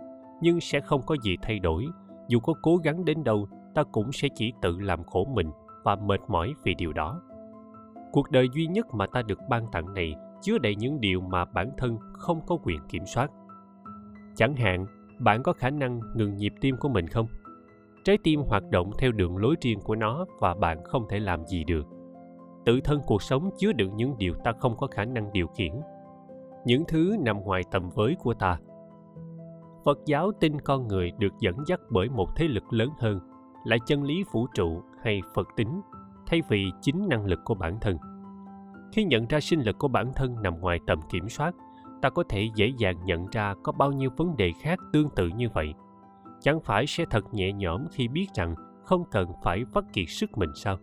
nhưng 0.41 0.61
sẽ 0.61 0.79
không 0.79 1.01
có 1.05 1.15
gì 1.23 1.35
thay 1.41 1.59
đổi. 1.59 1.85
Dù 2.27 2.39
có 2.39 2.53
cố 2.61 2.77
gắng 2.77 3.05
đến 3.05 3.23
đâu, 3.23 3.47
ta 3.75 3.83
cũng 3.83 4.11
sẽ 4.11 4.27
chỉ 4.35 4.53
tự 4.61 4.79
làm 4.79 5.03
khổ 5.03 5.25
mình 5.25 5.51
và 5.83 5.95
mệt 5.95 6.19
mỏi 6.27 6.53
vì 6.63 6.73
điều 6.73 6.93
đó. 6.93 7.21
Cuộc 8.11 8.31
đời 8.31 8.47
duy 8.53 8.67
nhất 8.67 8.93
mà 8.93 9.07
ta 9.07 9.21
được 9.21 9.39
ban 9.49 9.71
tặng 9.71 9.93
này 9.93 10.15
chứa 10.41 10.57
đầy 10.57 10.75
những 10.75 11.01
điều 11.01 11.21
mà 11.21 11.45
bản 11.45 11.71
thân 11.77 11.97
không 12.13 12.41
có 12.45 12.57
quyền 12.63 12.79
kiểm 12.89 13.05
soát. 13.05 13.31
Chẳng 14.35 14.55
hạn, 14.55 14.85
bạn 15.19 15.43
có 15.43 15.53
khả 15.53 15.69
năng 15.69 15.99
ngừng 16.15 16.37
nhịp 16.37 16.53
tim 16.61 16.77
của 16.77 16.89
mình 16.89 17.07
không? 17.07 17.27
Trái 18.07 18.17
tim 18.23 18.41
hoạt 18.41 18.63
động 18.69 18.91
theo 18.97 19.11
đường 19.11 19.37
lối 19.37 19.55
riêng 19.61 19.79
của 19.79 19.95
nó 19.95 20.25
và 20.39 20.53
bạn 20.53 20.83
không 20.83 21.07
thể 21.09 21.19
làm 21.19 21.45
gì 21.45 21.63
được. 21.63 21.87
Tự 22.65 22.79
thân 22.83 23.01
cuộc 23.07 23.21
sống 23.21 23.49
chứa 23.57 23.73
đựng 23.73 23.95
những 23.95 24.15
điều 24.17 24.33
ta 24.43 24.51
không 24.59 24.77
có 24.77 24.87
khả 24.87 25.05
năng 25.05 25.31
điều 25.31 25.47
khiển. 25.47 25.73
Những 26.65 26.83
thứ 26.87 27.15
nằm 27.19 27.41
ngoài 27.41 27.61
tầm 27.71 27.89
với 27.89 28.15
của 28.19 28.33
ta. 28.33 28.59
Phật 29.85 29.99
giáo 30.05 30.31
tin 30.39 30.61
con 30.61 30.87
người 30.87 31.11
được 31.19 31.33
dẫn 31.39 31.55
dắt 31.67 31.79
bởi 31.89 32.09
một 32.09 32.35
thế 32.35 32.47
lực 32.47 32.73
lớn 32.73 32.89
hơn, 32.99 33.19
là 33.65 33.77
chân 33.85 34.03
lý 34.03 34.23
vũ 34.31 34.47
trụ 34.53 34.81
hay 35.03 35.21
phật 35.35 35.47
tính, 35.55 35.81
thay 36.27 36.41
vì 36.49 36.65
chính 36.81 37.07
năng 37.09 37.25
lực 37.25 37.39
của 37.45 37.55
bản 37.55 37.77
thân. 37.81 37.97
Khi 38.91 39.03
nhận 39.03 39.27
ra 39.27 39.39
sinh 39.39 39.61
lực 39.61 39.77
của 39.79 39.87
bản 39.87 40.11
thân 40.15 40.41
nằm 40.41 40.59
ngoài 40.59 40.79
tầm 40.87 40.99
kiểm 41.09 41.29
soát, 41.29 41.55
ta 42.01 42.09
có 42.09 42.23
thể 42.29 42.49
dễ 42.55 42.71
dàng 42.77 43.05
nhận 43.05 43.25
ra 43.31 43.53
có 43.63 43.71
bao 43.71 43.91
nhiêu 43.91 44.09
vấn 44.17 44.37
đề 44.37 44.51
khác 44.61 44.79
tương 44.93 45.09
tự 45.09 45.27
như 45.27 45.49
vậy 45.53 45.73
chẳng 46.39 46.59
phải 46.61 46.87
sẽ 46.87 47.05
thật 47.09 47.33
nhẹ 47.33 47.53
nhõm 47.53 47.85
khi 47.91 48.07
biết 48.07 48.27
rằng 48.35 48.55
không 48.85 49.03
cần 49.11 49.31
phải 49.43 49.63
vắt 49.73 49.83
kiệt 49.93 50.05
sức 50.07 50.37
mình 50.37 50.49
sao? 50.55 50.77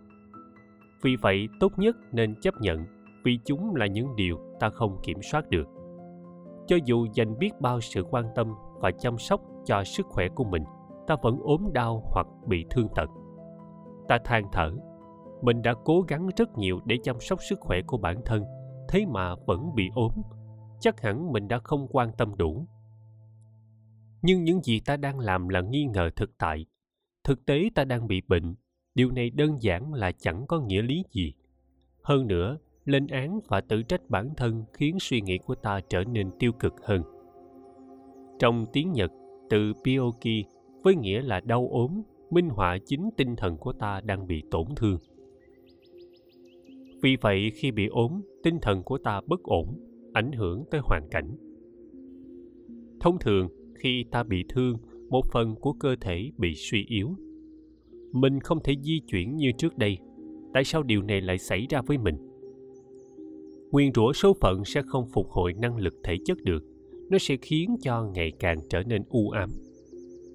Vì 1.03 1.17
vậy, 1.23 1.49
tốt 1.61 1.73
nhất 1.77 1.97
nên 2.12 2.35
chấp 2.40 2.55
nhận, 2.61 2.85
vì 3.25 3.38
chúng 3.45 3.75
là 3.75 3.87
những 3.87 4.17
điều 4.17 4.38
ta 4.61 4.69
không 4.71 4.99
kiểm 5.03 5.19
soát 5.23 5.51
được. 5.51 5.69
Cho 6.67 6.77
dù 6.85 7.07
dành 7.14 7.38
biết 7.38 7.61
bao 7.61 7.81
sự 7.81 8.03
quan 8.11 8.25
tâm 8.35 8.55
và 8.81 8.90
chăm 8.90 9.19
sóc 9.19 9.40
cho 9.67 9.85
sức 9.85 10.07
khỏe 10.07 10.29
của 10.29 10.45
mình, 10.45 10.64
ta 11.07 11.17
vẫn 11.23 11.38
ốm 11.43 11.73
đau 11.73 12.03
hoặc 12.12 12.27
bị 12.47 12.64
thương 12.71 12.88
tật. 12.95 13.11
Ta 14.09 14.19
than 14.25 14.45
thở, 14.53 14.71
mình 15.43 15.62
đã 15.62 15.75
cố 15.85 16.01
gắng 16.09 16.29
rất 16.37 16.59
nhiều 16.59 16.81
để 16.85 16.97
chăm 17.03 17.21
sóc 17.21 17.38
sức 17.43 17.61
khỏe 17.61 17.81
của 17.87 17.97
bản 17.97 18.17
thân, 18.25 18.45
thế 18.88 19.07
mà 19.07 19.35
vẫn 19.47 19.75
bị 19.75 19.90
ốm. 19.95 20.12
Chắc 20.81 21.01
hẳn 21.01 21.33
mình 21.33 21.49
đã 21.49 21.59
không 21.59 21.87
quan 21.90 22.12
tâm 22.19 22.33
đủ 22.37 22.67
nhưng 24.27 24.45
những 24.45 24.63
gì 24.63 24.81
ta 24.81 24.97
đang 24.97 25.19
làm 25.19 25.49
là 25.49 25.61
nghi 25.61 25.85
ngờ 25.85 26.11
thực 26.17 26.39
tại. 26.39 26.67
Thực 27.25 27.47
tế 27.47 27.69
ta 27.75 27.85
đang 27.85 28.07
bị 28.07 28.21
bệnh. 28.29 28.55
Điều 28.95 29.11
này 29.11 29.31
đơn 29.31 29.57
giản 29.61 29.95
là 29.95 30.13
chẳng 30.13 30.47
có 30.47 30.61
nghĩa 30.61 30.83
lý 30.83 31.05
gì. 31.13 31.35
Hơn 32.03 32.27
nữa, 32.27 32.59
lên 32.85 33.07
án 33.07 33.41
và 33.49 33.61
tự 33.61 33.83
trách 33.83 34.11
bản 34.11 34.35
thân 34.37 34.65
khiến 34.73 34.97
suy 35.01 35.21
nghĩ 35.21 35.39
của 35.39 35.55
ta 35.55 35.81
trở 35.89 36.05
nên 36.05 36.31
tiêu 36.39 36.53
cực 36.53 36.75
hơn. 36.83 37.03
Trong 38.39 38.67
tiếng 38.73 38.93
nhật, 38.93 39.11
từ 39.51 39.73
pioki 39.85 40.45
với 40.83 40.95
nghĩa 40.95 41.23
là 41.23 41.41
đau 41.41 41.69
ốm, 41.71 42.03
minh 42.31 42.49
họa 42.49 42.79
chính 42.87 43.11
tinh 43.17 43.37
thần 43.37 43.57
của 43.57 43.73
ta 43.73 44.01
đang 44.01 44.27
bị 44.27 44.43
tổn 44.51 44.67
thương. 44.77 44.99
Vì 47.03 47.17
vậy, 47.21 47.51
khi 47.55 47.71
bị 47.71 47.87
ốm, 47.87 48.21
tinh 48.43 48.59
thần 48.63 48.83
của 48.83 48.99
ta 48.99 49.21
bất 49.27 49.43
ổn, 49.43 49.79
ảnh 50.13 50.33
hưởng 50.33 50.65
tới 50.71 50.81
hoàn 50.85 51.09
cảnh. 51.11 51.37
Thông 53.01 53.19
thường 53.19 53.49
khi 53.75 54.05
ta 54.11 54.23
bị 54.23 54.45
thương, 54.49 54.77
một 55.09 55.23
phần 55.33 55.55
của 55.55 55.73
cơ 55.73 55.97
thể 56.01 56.31
bị 56.39 56.55
suy 56.55 56.85
yếu. 56.89 57.17
Mình 58.13 58.41
không 58.41 58.63
thể 58.65 58.75
di 58.83 59.01
chuyển 59.01 59.37
như 59.37 59.53
trước 59.59 59.79
đây. 59.79 59.99
Tại 60.53 60.65
sao 60.65 60.83
điều 60.83 61.03
này 61.03 61.21
lại 61.21 61.39
xảy 61.39 61.67
ra 61.71 61.83
với 61.83 61.99
mình? 61.99 62.17
Nguyên 63.71 63.93
rủa 63.95 64.13
số 64.13 64.37
phận 64.41 64.65
sẽ 64.65 64.83
không 64.87 65.07
phục 65.13 65.31
hồi 65.31 65.53
năng 65.53 65.77
lực 65.77 65.95
thể 66.05 66.17
chất 66.25 66.39
được. 66.43 66.65
Nó 67.11 67.19
sẽ 67.19 67.37
khiến 67.37 67.77
cho 67.83 68.05
ngày 68.15 68.33
càng 68.39 68.59
trở 68.71 68.83
nên 68.83 69.03
u 69.09 69.31
ám. 69.31 69.51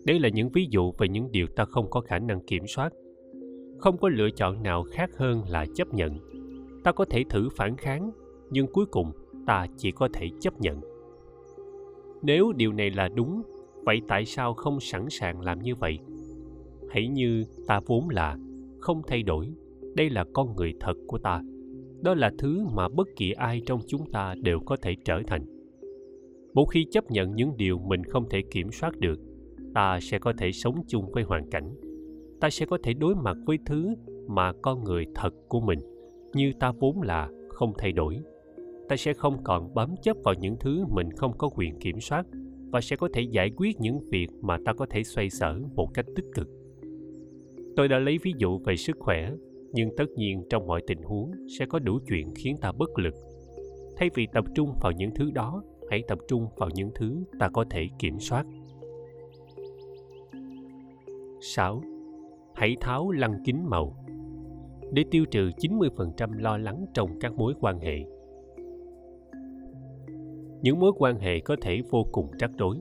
Đây 0.05 0.19
là 0.19 0.29
những 0.29 0.49
ví 0.49 0.67
dụ 0.69 0.91
về 0.97 1.07
những 1.07 1.31
điều 1.31 1.47
ta 1.47 1.65
không 1.65 1.89
có 1.89 2.01
khả 2.01 2.19
năng 2.19 2.45
kiểm 2.47 2.63
soát. 2.67 2.93
Không 3.77 3.97
có 3.97 4.09
lựa 4.09 4.29
chọn 4.29 4.63
nào 4.63 4.83
khác 4.83 5.09
hơn 5.17 5.43
là 5.49 5.65
chấp 5.75 5.93
nhận. 5.93 6.17
Ta 6.83 6.91
có 6.91 7.05
thể 7.05 7.23
thử 7.29 7.49
phản 7.57 7.77
kháng, 7.77 8.11
nhưng 8.51 8.67
cuối 8.67 8.85
cùng 8.85 9.11
ta 9.47 9.65
chỉ 9.77 9.91
có 9.91 10.09
thể 10.13 10.29
chấp 10.39 10.61
nhận 10.61 10.81
nếu 12.21 12.51
điều 12.51 12.73
này 12.73 12.91
là 12.91 13.09
đúng, 13.15 13.41
vậy 13.85 14.01
tại 14.07 14.25
sao 14.25 14.53
không 14.53 14.79
sẵn 14.79 15.05
sàng 15.09 15.41
làm 15.41 15.59
như 15.59 15.75
vậy? 15.75 15.99
Hãy 16.89 17.07
như 17.07 17.45
ta 17.67 17.79
vốn 17.85 18.09
là, 18.09 18.37
không 18.79 19.01
thay 19.07 19.23
đổi. 19.23 19.53
Đây 19.95 20.09
là 20.09 20.25
con 20.33 20.55
người 20.55 20.73
thật 20.79 20.93
của 21.07 21.17
ta. 21.17 21.41
Đó 22.01 22.13
là 22.13 22.31
thứ 22.37 22.65
mà 22.75 22.87
bất 22.89 23.07
kỳ 23.15 23.31
ai 23.31 23.61
trong 23.65 23.79
chúng 23.87 24.11
ta 24.11 24.35
đều 24.41 24.59
có 24.59 24.77
thể 24.81 24.95
trở 25.05 25.21
thành. 25.27 25.45
Một 26.53 26.65
khi 26.65 26.85
chấp 26.91 27.11
nhận 27.11 27.35
những 27.35 27.57
điều 27.57 27.79
mình 27.79 28.03
không 28.03 28.29
thể 28.29 28.41
kiểm 28.51 28.71
soát 28.71 28.99
được, 28.99 29.19
ta 29.73 29.99
sẽ 30.01 30.19
có 30.19 30.33
thể 30.37 30.51
sống 30.51 30.83
chung 30.87 31.11
với 31.11 31.23
hoàn 31.23 31.49
cảnh. 31.49 31.75
Ta 32.41 32.49
sẽ 32.49 32.65
có 32.65 32.77
thể 32.83 32.93
đối 32.93 33.15
mặt 33.15 33.37
với 33.45 33.57
thứ 33.65 33.95
mà 34.27 34.53
con 34.61 34.83
người 34.83 35.05
thật 35.15 35.33
của 35.47 35.59
mình, 35.59 35.79
như 36.33 36.51
ta 36.59 36.71
vốn 36.79 37.01
là, 37.01 37.29
không 37.49 37.73
thay 37.77 37.91
đổi 37.91 38.19
ta 38.89 38.95
sẽ 38.95 39.13
không 39.13 39.43
còn 39.43 39.73
bám 39.73 39.95
chấp 40.03 40.17
vào 40.23 40.33
những 40.33 40.55
thứ 40.59 40.85
mình 40.89 41.11
không 41.11 41.37
có 41.37 41.49
quyền 41.55 41.79
kiểm 41.79 41.99
soát 41.99 42.25
và 42.71 42.81
sẽ 42.81 42.95
có 42.95 43.09
thể 43.13 43.21
giải 43.21 43.51
quyết 43.57 43.79
những 43.79 43.99
việc 44.11 44.27
mà 44.41 44.57
ta 44.65 44.73
có 44.73 44.85
thể 44.89 45.03
xoay 45.03 45.29
sở 45.29 45.59
một 45.75 45.93
cách 45.93 46.05
tích 46.15 46.25
cực 46.35 46.47
tôi 47.79 47.87
đã 47.87 47.99
lấy 47.99 48.17
ví 48.23 48.33
dụ 48.37 48.59
về 48.59 48.75
sức 48.75 48.97
khỏe, 48.99 49.31
nhưng 49.71 49.89
tất 49.97 50.05
nhiên 50.15 50.43
trong 50.49 50.67
mọi 50.67 50.81
tình 50.87 51.01
huống 51.03 51.31
sẽ 51.59 51.65
có 51.65 51.79
đủ 51.79 51.99
chuyện 52.07 52.27
khiến 52.35 52.57
ta 52.61 52.71
bất 52.71 52.99
lực 52.99 53.13
thay 53.97 54.09
vì 54.13 54.27
tập 54.33 54.45
trung 54.55 54.73
vào 54.81 54.91
những 54.91 55.11
thứ 55.15 55.31
đó, 55.31 55.63
hãy 55.89 56.03
tập 56.07 56.19
trung 56.27 56.47
vào 56.57 56.69
những 56.75 56.91
thứ 56.95 57.23
ta 57.39 57.49
có 57.49 57.65
thể 57.69 57.87
kiểm 57.99 58.19
soát 58.19 58.45
6. 61.41 61.81
Hãy 62.55 62.75
tháo 62.81 63.11
lăng 63.11 63.33
kính 63.45 63.69
màu 63.69 63.95
để 64.91 65.03
tiêu 65.11 65.25
trừ 65.31 65.49
90% 65.57 66.39
lo 66.39 66.57
lắng 66.57 66.85
trong 66.93 67.19
các 67.19 67.35
mối 67.35 67.53
quan 67.59 67.79
hệ. 67.79 68.05
Những 70.61 70.79
mối 70.79 70.91
quan 70.97 71.19
hệ 71.19 71.39
có 71.39 71.55
thể 71.61 71.81
vô 71.89 72.05
cùng 72.11 72.27
rắc 72.39 72.51
rối. 72.57 72.77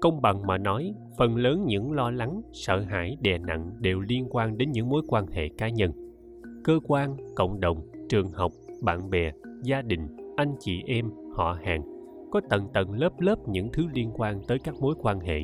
Công 0.00 0.22
bằng 0.22 0.46
mà 0.46 0.58
nói, 0.58 0.94
phần 1.18 1.36
lớn 1.36 1.64
những 1.66 1.92
lo 1.92 2.10
lắng, 2.10 2.42
sợ 2.52 2.80
hãi 2.80 3.16
đè 3.20 3.38
nặng 3.38 3.70
đều 3.80 4.00
liên 4.00 4.26
quan 4.30 4.58
đến 4.58 4.72
những 4.72 4.88
mối 4.88 5.02
quan 5.08 5.26
hệ 5.26 5.48
cá 5.58 5.68
nhân. 5.68 5.92
Cơ 6.64 6.80
quan, 6.86 7.16
cộng 7.36 7.60
đồng, 7.60 7.80
trường 8.08 8.30
học, 8.32 8.52
bạn 8.82 9.10
bè, 9.10 9.32
gia 9.62 9.82
đình, 9.82 10.16
anh 10.36 10.54
chị 10.60 10.82
em, 10.86 11.10
họ 11.32 11.58
hàng, 11.62 11.82
có 12.30 12.40
tầng 12.50 12.68
tầng 12.72 12.92
lớp 12.92 13.20
lớp 13.20 13.48
những 13.48 13.68
thứ 13.72 13.86
liên 13.94 14.10
quan 14.14 14.40
tới 14.48 14.58
các 14.58 14.74
mối 14.80 14.94
quan 15.02 15.20
hệ 15.20 15.40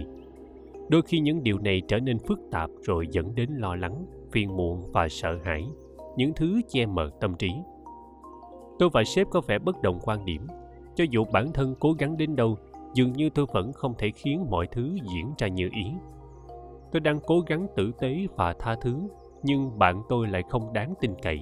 đôi 0.89 1.03
khi 1.03 1.19
những 1.19 1.43
điều 1.43 1.59
này 1.59 1.83
trở 1.89 1.99
nên 1.99 2.19
phức 2.19 2.41
tạp 2.51 2.71
rồi 2.83 3.07
dẫn 3.11 3.35
đến 3.35 3.51
lo 3.51 3.77
lắng 3.77 4.07
phiền 4.33 4.57
muộn 4.57 4.83
và 4.93 5.09
sợ 5.09 5.39
hãi 5.45 5.65
những 6.17 6.33
thứ 6.37 6.61
che 6.69 6.87
mờ 6.87 7.11
tâm 7.21 7.35
trí 7.39 7.51
tôi 8.79 8.89
và 8.93 9.05
sếp 9.05 9.27
có 9.31 9.41
vẻ 9.41 9.59
bất 9.59 9.83
đồng 9.83 9.99
quan 10.05 10.25
điểm. 10.25 10.47
Cho 10.95 11.05
dù 11.11 11.25
bản 11.33 11.53
thân 11.53 11.75
cố 11.81 11.93
gắng 11.93 12.17
đến 12.17 12.37
đâu, 12.37 12.57
dường 12.95 13.13
như 13.13 13.31
tôi 13.31 13.47
vẫn 13.53 13.73
không 13.73 13.95
thể 13.99 14.11
khiến 14.15 14.47
mọi 14.51 14.67
thứ 14.67 14.97
diễn 15.15 15.33
ra 15.39 15.49
như 15.49 15.69
ý. 15.73 15.93
Tôi 16.93 17.01
đang 17.01 17.21
cố 17.27 17.41
gắng 17.41 17.67
tử 17.77 17.93
tế 18.01 18.27
và 18.37 18.55
tha 18.59 18.77
thứ, 18.81 19.09
nhưng 19.43 19.79
bạn 19.79 20.03
tôi 20.09 20.27
lại 20.27 20.43
không 20.49 20.73
đáng 20.73 20.95
tin 21.01 21.15
cậy. 21.23 21.41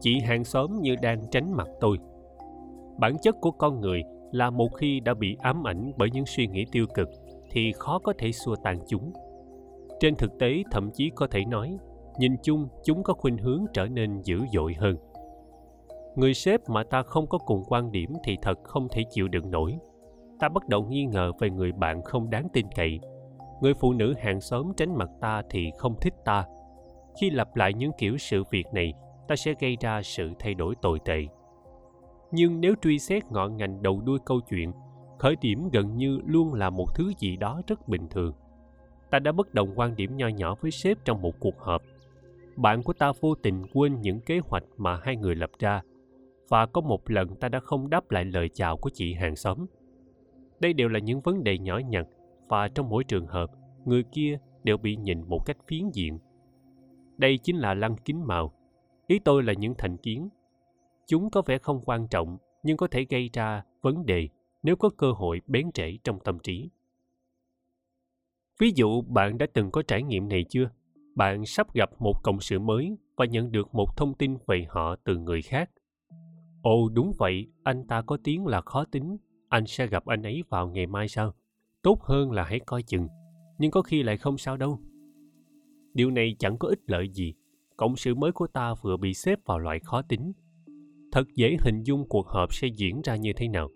Chị 0.00 0.20
hàng 0.20 0.44
xóm 0.44 0.80
như 0.80 0.96
đang 1.02 1.20
tránh 1.30 1.52
mặt 1.52 1.68
tôi. 1.80 1.98
Bản 2.98 3.16
chất 3.22 3.36
của 3.40 3.50
con 3.50 3.80
người 3.80 4.02
là 4.32 4.50
một 4.50 4.68
khi 4.74 5.00
đã 5.00 5.14
bị 5.14 5.36
ám 5.40 5.66
ảnh 5.66 5.92
bởi 5.96 6.10
những 6.10 6.26
suy 6.26 6.46
nghĩ 6.46 6.64
tiêu 6.72 6.86
cực, 6.94 7.08
thì 7.50 7.72
khó 7.72 7.98
có 7.98 8.12
thể 8.18 8.32
xua 8.32 8.56
tan 8.64 8.78
chúng. 8.86 9.12
Trên 10.00 10.14
thực 10.14 10.38
tế, 10.38 10.62
thậm 10.70 10.90
chí 10.94 11.10
có 11.14 11.26
thể 11.30 11.44
nói, 11.44 11.78
nhìn 12.18 12.36
chung, 12.42 12.68
chúng 12.84 13.02
có 13.02 13.14
khuynh 13.14 13.38
hướng 13.38 13.64
trở 13.72 13.86
nên 13.86 14.20
dữ 14.22 14.40
dội 14.52 14.74
hơn 14.78 14.96
người 16.16 16.34
sếp 16.34 16.60
mà 16.68 16.84
ta 16.84 17.02
không 17.02 17.26
có 17.26 17.38
cùng 17.38 17.64
quan 17.68 17.92
điểm 17.92 18.12
thì 18.24 18.36
thật 18.42 18.58
không 18.64 18.88
thể 18.88 19.02
chịu 19.10 19.28
đựng 19.28 19.50
nổi. 19.50 19.78
Ta 20.40 20.48
bắt 20.48 20.68
đầu 20.68 20.84
nghi 20.84 21.04
ngờ 21.04 21.32
về 21.40 21.50
người 21.50 21.72
bạn 21.72 22.02
không 22.02 22.30
đáng 22.30 22.48
tin 22.52 22.66
cậy. 22.74 23.00
Người 23.60 23.74
phụ 23.74 23.92
nữ 23.92 24.14
hàng 24.18 24.40
xóm 24.40 24.72
tránh 24.76 24.98
mặt 24.98 25.08
ta 25.20 25.42
thì 25.50 25.70
không 25.78 25.94
thích 26.00 26.14
ta. 26.24 26.44
Khi 27.20 27.30
lặp 27.30 27.56
lại 27.56 27.74
những 27.74 27.90
kiểu 27.98 28.18
sự 28.18 28.42
việc 28.50 28.66
này, 28.72 28.94
ta 29.28 29.36
sẽ 29.36 29.54
gây 29.60 29.76
ra 29.80 30.02
sự 30.02 30.30
thay 30.38 30.54
đổi 30.54 30.74
tồi 30.82 30.98
tệ. 31.04 31.26
Nhưng 32.30 32.60
nếu 32.60 32.74
truy 32.82 32.98
xét 32.98 33.22
ngọn 33.30 33.56
ngành 33.56 33.82
đầu 33.82 34.00
đuôi 34.04 34.18
câu 34.26 34.40
chuyện, 34.40 34.72
khởi 35.18 35.36
điểm 35.40 35.68
gần 35.72 35.96
như 35.96 36.18
luôn 36.26 36.54
là 36.54 36.70
một 36.70 36.94
thứ 36.94 37.12
gì 37.18 37.36
đó 37.36 37.60
rất 37.66 37.88
bình 37.88 38.08
thường. 38.10 38.32
Ta 39.10 39.18
đã 39.18 39.32
bất 39.32 39.54
đồng 39.54 39.72
quan 39.76 39.96
điểm 39.96 40.16
nho 40.16 40.28
nhỏ 40.28 40.54
với 40.60 40.70
sếp 40.70 40.98
trong 41.04 41.22
một 41.22 41.34
cuộc 41.40 41.58
họp. 41.58 41.82
Bạn 42.56 42.82
của 42.82 42.92
ta 42.92 43.12
vô 43.20 43.34
tình 43.34 43.66
quên 43.74 44.00
những 44.00 44.20
kế 44.20 44.40
hoạch 44.44 44.64
mà 44.76 45.00
hai 45.02 45.16
người 45.16 45.34
lập 45.34 45.50
ra 45.58 45.82
và 46.52 46.66
có 46.66 46.80
một 46.80 47.10
lần 47.10 47.36
ta 47.36 47.48
đã 47.48 47.60
không 47.60 47.90
đáp 47.90 48.10
lại 48.10 48.24
lời 48.24 48.48
chào 48.48 48.76
của 48.76 48.90
chị 48.90 49.14
hàng 49.14 49.36
xóm. 49.36 49.66
Đây 50.60 50.72
đều 50.72 50.88
là 50.88 50.98
những 50.98 51.20
vấn 51.20 51.44
đề 51.44 51.58
nhỏ 51.58 51.78
nhặt 51.78 52.06
và 52.48 52.68
trong 52.68 52.88
mỗi 52.88 53.04
trường 53.04 53.26
hợp, 53.26 53.50
người 53.84 54.02
kia 54.02 54.38
đều 54.64 54.76
bị 54.76 54.96
nhìn 54.96 55.22
một 55.28 55.46
cách 55.46 55.56
phiến 55.66 55.90
diện. 55.92 56.18
Đây 57.16 57.38
chính 57.38 57.56
là 57.56 57.74
lăng 57.74 57.96
kính 58.04 58.26
màu. 58.26 58.52
Ý 59.06 59.18
tôi 59.18 59.42
là 59.42 59.52
những 59.52 59.74
thành 59.78 59.96
kiến. 59.96 60.28
Chúng 61.06 61.30
có 61.30 61.42
vẻ 61.46 61.58
không 61.58 61.80
quan 61.84 62.08
trọng, 62.08 62.38
nhưng 62.62 62.76
có 62.76 62.86
thể 62.86 63.06
gây 63.08 63.30
ra 63.32 63.62
vấn 63.82 64.06
đề 64.06 64.28
nếu 64.62 64.76
có 64.76 64.90
cơ 64.96 65.12
hội 65.12 65.40
bén 65.46 65.70
rễ 65.74 65.98
trong 66.04 66.20
tâm 66.20 66.38
trí. 66.38 66.70
Ví 68.58 68.72
dụ, 68.74 69.02
bạn 69.02 69.38
đã 69.38 69.46
từng 69.52 69.70
có 69.70 69.82
trải 69.82 70.02
nghiệm 70.02 70.28
này 70.28 70.44
chưa? 70.48 70.70
Bạn 71.14 71.46
sắp 71.46 71.74
gặp 71.74 71.90
một 71.98 72.22
cộng 72.22 72.40
sự 72.40 72.58
mới 72.58 72.96
và 73.16 73.24
nhận 73.24 73.52
được 73.52 73.74
một 73.74 73.96
thông 73.96 74.14
tin 74.14 74.36
về 74.46 74.66
họ 74.68 74.96
từ 75.04 75.16
người 75.16 75.42
khác 75.42 75.70
ồ, 76.62 76.88
đúng 76.88 77.12
vậy, 77.18 77.46
anh 77.62 77.86
ta 77.86 78.02
có 78.02 78.18
tiếng 78.24 78.46
là 78.46 78.60
khó 78.60 78.84
tính, 78.84 79.16
anh 79.48 79.66
sẽ 79.66 79.86
gặp 79.86 80.06
anh 80.06 80.22
ấy 80.22 80.42
vào 80.48 80.68
ngày 80.68 80.86
mai 80.86 81.08
sao? 81.08 81.34
Tốt 81.82 82.02
hơn 82.02 82.32
là 82.32 82.44
hãy 82.44 82.60
coi 82.60 82.82
chừng, 82.82 83.08
nhưng 83.58 83.70
có 83.70 83.82
khi 83.82 84.02
lại 84.02 84.16
không 84.16 84.38
sao 84.38 84.56
đâu. 84.56 84.80
Điều 85.94 86.10
này 86.10 86.36
chẳng 86.38 86.58
có 86.58 86.68
ích 86.68 86.80
lợi 86.86 87.08
gì, 87.08 87.34
cộng 87.76 87.96
sự 87.96 88.14
mới 88.14 88.32
của 88.32 88.46
ta 88.46 88.74
vừa 88.82 88.96
bị 88.96 89.14
xếp 89.14 89.38
vào 89.44 89.58
loại 89.58 89.80
khó 89.80 90.02
tính. 90.02 90.32
Thật 91.12 91.24
dễ 91.34 91.56
hình 91.60 91.82
dung 91.82 92.08
cuộc 92.08 92.26
họp 92.26 92.54
sẽ 92.54 92.68
diễn 92.76 93.00
ra 93.04 93.16
như 93.16 93.32
thế 93.36 93.48
nào, 93.48 93.70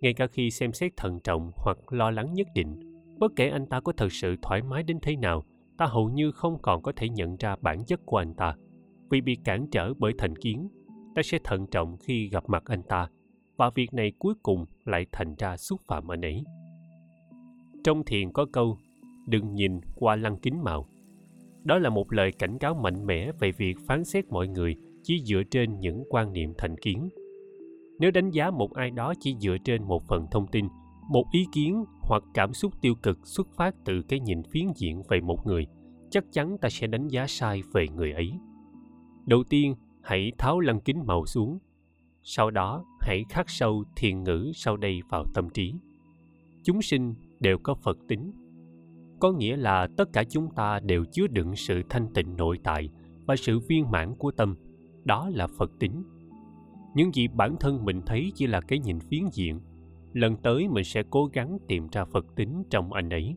ngay 0.00 0.14
cả 0.14 0.26
khi 0.26 0.50
xem 0.50 0.72
xét 0.72 0.92
thận 0.96 1.20
trọng 1.24 1.52
hoặc 1.56 1.92
lo 1.92 2.10
lắng 2.10 2.34
nhất 2.34 2.46
định, 2.54 2.76
bất 3.18 3.32
kể 3.36 3.48
anh 3.48 3.66
ta 3.66 3.80
có 3.80 3.92
thật 3.92 4.12
sự 4.12 4.36
thoải 4.42 4.62
mái 4.62 4.82
đến 4.82 4.98
thế 5.02 5.16
nào, 5.16 5.44
ta 5.78 5.86
hầu 5.86 6.08
như 6.08 6.32
không 6.32 6.58
còn 6.62 6.82
có 6.82 6.92
thể 6.96 7.08
nhận 7.08 7.36
ra 7.36 7.56
bản 7.60 7.84
chất 7.84 8.00
của 8.06 8.16
anh 8.16 8.34
ta, 8.34 8.56
vì 9.10 9.20
bị 9.20 9.36
cản 9.44 9.66
trở 9.70 9.94
bởi 9.94 10.12
thành 10.18 10.36
kiến 10.36 10.68
ta 11.16 11.22
sẽ 11.22 11.38
thận 11.44 11.66
trọng 11.66 11.96
khi 11.96 12.28
gặp 12.28 12.44
mặt 12.46 12.62
anh 12.66 12.82
ta, 12.82 13.08
và 13.56 13.70
việc 13.74 13.94
này 13.94 14.12
cuối 14.18 14.34
cùng 14.42 14.64
lại 14.84 15.06
thành 15.12 15.34
ra 15.38 15.56
xúc 15.56 15.80
phạm 15.88 16.12
anh 16.12 16.20
ấy. 16.20 16.44
Trong 17.84 18.04
thiền 18.04 18.32
có 18.32 18.46
câu, 18.52 18.78
đừng 19.26 19.54
nhìn 19.54 19.80
qua 19.94 20.16
lăng 20.16 20.36
kính 20.36 20.64
màu. 20.64 20.86
Đó 21.64 21.78
là 21.78 21.90
một 21.90 22.12
lời 22.12 22.32
cảnh 22.32 22.58
cáo 22.58 22.74
mạnh 22.74 23.06
mẽ 23.06 23.32
về 23.40 23.52
việc 23.52 23.76
phán 23.86 24.04
xét 24.04 24.24
mọi 24.28 24.48
người 24.48 24.76
chỉ 25.02 25.22
dựa 25.24 25.42
trên 25.50 25.80
những 25.80 26.04
quan 26.10 26.32
niệm 26.32 26.52
thành 26.58 26.76
kiến. 26.78 27.08
Nếu 27.98 28.10
đánh 28.10 28.30
giá 28.30 28.50
một 28.50 28.74
ai 28.74 28.90
đó 28.90 29.14
chỉ 29.20 29.36
dựa 29.40 29.56
trên 29.64 29.84
một 29.84 30.02
phần 30.08 30.26
thông 30.30 30.46
tin, 30.46 30.68
một 31.10 31.24
ý 31.32 31.46
kiến 31.52 31.84
hoặc 32.00 32.22
cảm 32.34 32.54
xúc 32.54 32.72
tiêu 32.80 32.94
cực 33.02 33.26
xuất 33.26 33.48
phát 33.56 33.74
từ 33.84 34.02
cái 34.02 34.20
nhìn 34.20 34.42
phiến 34.42 34.66
diện 34.76 35.02
về 35.08 35.20
một 35.20 35.46
người, 35.46 35.66
chắc 36.10 36.24
chắn 36.32 36.58
ta 36.60 36.68
sẽ 36.68 36.86
đánh 36.86 37.08
giá 37.08 37.26
sai 37.26 37.62
về 37.72 37.86
người 37.88 38.12
ấy. 38.12 38.32
Đầu 39.26 39.44
tiên 39.44 39.74
hãy 40.06 40.32
tháo 40.38 40.60
lăng 40.60 40.80
kính 40.80 41.06
màu 41.06 41.26
xuống. 41.26 41.58
Sau 42.22 42.50
đó, 42.50 42.84
hãy 43.00 43.24
khắc 43.28 43.50
sâu 43.50 43.84
thiền 43.96 44.22
ngữ 44.22 44.52
sau 44.54 44.76
đây 44.76 45.02
vào 45.08 45.24
tâm 45.34 45.50
trí. 45.50 45.74
Chúng 46.62 46.82
sinh 46.82 47.14
đều 47.40 47.58
có 47.58 47.74
phật 47.74 47.98
tính. 48.08 48.32
Có 49.20 49.32
nghĩa 49.32 49.56
là 49.56 49.88
tất 49.96 50.12
cả 50.12 50.24
chúng 50.24 50.50
ta 50.54 50.80
đều 50.80 51.04
chứa 51.04 51.26
đựng 51.26 51.56
sự 51.56 51.82
thanh 51.88 52.12
tịnh 52.14 52.36
nội 52.36 52.58
tại 52.64 52.90
và 53.26 53.36
sự 53.36 53.58
viên 53.58 53.90
mãn 53.90 54.14
của 54.14 54.30
tâm. 54.30 54.56
Đó 55.04 55.30
là 55.32 55.46
phật 55.46 55.72
tính. 55.78 56.02
Những 56.94 57.14
gì 57.14 57.28
bản 57.28 57.56
thân 57.60 57.84
mình 57.84 58.02
thấy 58.06 58.32
chỉ 58.34 58.46
là 58.46 58.60
cái 58.60 58.78
nhìn 58.78 59.00
phiến 59.00 59.22
diện. 59.32 59.60
Lần 60.12 60.36
tới 60.36 60.68
mình 60.68 60.84
sẽ 60.84 61.02
cố 61.10 61.30
gắng 61.32 61.58
tìm 61.68 61.88
ra 61.92 62.04
phật 62.04 62.26
tính 62.36 62.62
trong 62.70 62.92
anh 62.92 63.10
ấy. 63.10 63.36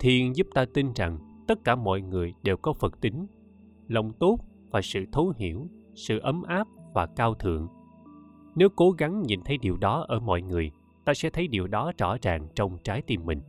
Thiền 0.00 0.32
giúp 0.32 0.46
ta 0.54 0.64
tin 0.74 0.92
rằng 0.94 1.44
tất 1.46 1.64
cả 1.64 1.76
mọi 1.76 2.00
người 2.00 2.34
đều 2.42 2.56
có 2.56 2.72
phật 2.72 3.00
tính. 3.00 3.26
Lòng 3.88 4.12
tốt 4.12 4.38
và 4.72 4.80
sự 4.82 5.04
thấu 5.12 5.32
hiểu, 5.36 5.66
sự 5.94 6.18
ấm 6.18 6.42
áp 6.42 6.66
và 6.94 7.06
cao 7.06 7.34
thượng. 7.34 7.68
Nếu 8.54 8.68
cố 8.76 8.90
gắng 8.90 9.22
nhìn 9.22 9.40
thấy 9.44 9.58
điều 9.58 9.76
đó 9.76 10.04
ở 10.08 10.20
mọi 10.20 10.42
người, 10.42 10.70
ta 11.04 11.14
sẽ 11.14 11.30
thấy 11.30 11.48
điều 11.48 11.66
đó 11.66 11.92
rõ 11.98 12.16
ràng 12.22 12.48
trong 12.54 12.78
trái 12.84 13.02
tim 13.02 13.24
mình. 13.24 13.40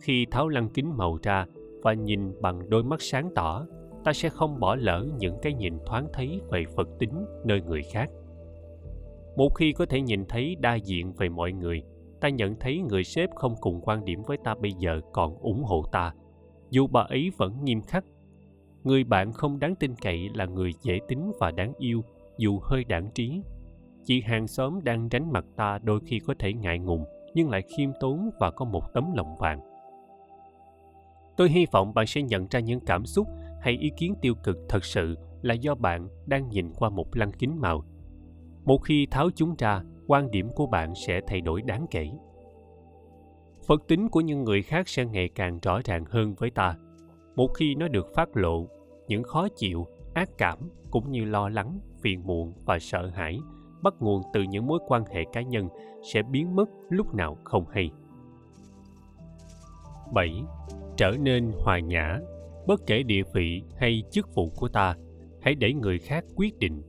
Khi 0.00 0.26
tháo 0.30 0.48
lăng 0.48 0.68
kính 0.68 0.96
màu 0.96 1.18
ra 1.22 1.46
và 1.82 1.92
nhìn 1.92 2.42
bằng 2.42 2.70
đôi 2.70 2.84
mắt 2.84 3.02
sáng 3.02 3.30
tỏ, 3.34 3.66
ta 4.04 4.12
sẽ 4.12 4.28
không 4.28 4.60
bỏ 4.60 4.74
lỡ 4.74 5.06
những 5.18 5.38
cái 5.42 5.54
nhìn 5.54 5.78
thoáng 5.86 6.06
thấy 6.12 6.40
về 6.50 6.64
phật 6.76 6.88
tính 6.98 7.24
nơi 7.44 7.60
người 7.62 7.82
khác. 7.92 8.10
Một 9.36 9.54
khi 9.54 9.72
có 9.72 9.86
thể 9.86 10.00
nhìn 10.00 10.24
thấy 10.28 10.56
đa 10.60 10.74
diện 10.74 11.12
về 11.12 11.28
mọi 11.28 11.52
người, 11.52 11.82
ta 12.20 12.28
nhận 12.28 12.56
thấy 12.60 12.80
người 12.88 13.04
sếp 13.04 13.30
không 13.34 13.54
cùng 13.60 13.80
quan 13.80 14.04
điểm 14.04 14.22
với 14.26 14.36
ta 14.44 14.54
bây 14.54 14.72
giờ 14.72 15.00
còn 15.12 15.38
ủng 15.38 15.62
hộ 15.62 15.84
ta. 15.92 16.12
Dù 16.70 16.86
bà 16.86 17.00
ấy 17.00 17.30
vẫn 17.36 17.64
nghiêm 17.64 17.82
khắc 17.82 18.04
người 18.84 19.04
bạn 19.04 19.32
không 19.32 19.58
đáng 19.58 19.74
tin 19.74 19.94
cậy 19.94 20.28
là 20.34 20.44
người 20.46 20.72
dễ 20.82 20.98
tính 21.08 21.32
và 21.40 21.50
đáng 21.50 21.72
yêu, 21.78 22.04
dù 22.38 22.60
hơi 22.62 22.84
đảng 22.84 23.10
trí. 23.14 23.42
Chị 24.04 24.20
hàng 24.20 24.46
xóm 24.46 24.84
đang 24.84 25.08
tránh 25.08 25.32
mặt 25.32 25.44
ta 25.56 25.78
đôi 25.82 26.00
khi 26.06 26.18
có 26.18 26.34
thể 26.38 26.52
ngại 26.52 26.78
ngùng, 26.78 27.04
nhưng 27.34 27.50
lại 27.50 27.62
khiêm 27.76 27.90
tốn 28.00 28.30
và 28.40 28.50
có 28.50 28.64
một 28.64 28.94
tấm 28.94 29.12
lòng 29.14 29.36
vàng. 29.38 29.60
Tôi 31.36 31.50
hy 31.50 31.66
vọng 31.72 31.94
bạn 31.94 32.06
sẽ 32.06 32.22
nhận 32.22 32.46
ra 32.50 32.60
những 32.60 32.80
cảm 32.80 33.06
xúc 33.06 33.28
hay 33.60 33.76
ý 33.80 33.90
kiến 33.96 34.14
tiêu 34.20 34.34
cực 34.34 34.58
thật 34.68 34.84
sự 34.84 35.16
là 35.42 35.54
do 35.54 35.74
bạn 35.74 36.08
đang 36.26 36.48
nhìn 36.48 36.72
qua 36.72 36.90
một 36.90 37.16
lăng 37.16 37.32
kính 37.32 37.60
màu. 37.60 37.84
Một 38.64 38.78
khi 38.78 39.06
tháo 39.10 39.30
chúng 39.34 39.54
ra, 39.58 39.82
quan 40.06 40.30
điểm 40.30 40.50
của 40.54 40.66
bạn 40.66 40.94
sẽ 40.94 41.20
thay 41.26 41.40
đổi 41.40 41.62
đáng 41.62 41.86
kể. 41.90 42.10
Phật 43.66 43.82
tính 43.88 44.08
của 44.08 44.20
những 44.20 44.44
người 44.44 44.62
khác 44.62 44.88
sẽ 44.88 45.04
ngày 45.04 45.28
càng 45.34 45.58
rõ 45.62 45.80
ràng 45.84 46.04
hơn 46.10 46.34
với 46.34 46.50
ta 46.50 46.76
một 47.38 47.54
khi 47.54 47.74
nó 47.74 47.88
được 47.88 48.14
phát 48.14 48.36
lộ, 48.36 48.68
những 49.08 49.22
khó 49.22 49.48
chịu, 49.48 49.86
ác 50.14 50.28
cảm 50.38 50.58
cũng 50.90 51.10
như 51.10 51.24
lo 51.24 51.48
lắng, 51.48 51.78
phiền 52.00 52.26
muộn 52.26 52.52
và 52.64 52.78
sợ 52.78 53.10
hãi, 53.14 53.38
bắt 53.82 53.94
nguồn 54.00 54.22
từ 54.32 54.42
những 54.42 54.66
mối 54.66 54.78
quan 54.86 55.04
hệ 55.14 55.24
cá 55.32 55.42
nhân 55.42 55.68
sẽ 56.02 56.22
biến 56.22 56.56
mất 56.56 56.68
lúc 56.88 57.14
nào 57.14 57.36
không 57.44 57.64
hay. 57.70 57.90
7. 60.12 60.42
Trở 60.96 61.10
nên 61.22 61.52
hòa 61.64 61.78
nhã. 61.78 62.18
Bất 62.66 62.86
kể 62.86 63.02
địa 63.02 63.22
vị 63.34 63.62
hay 63.76 64.02
chức 64.10 64.34
vụ 64.34 64.48
của 64.56 64.68
ta, 64.68 64.96
hãy 65.40 65.54
để 65.54 65.72
người 65.72 65.98
khác 65.98 66.24
quyết 66.36 66.58
định. 66.58 66.82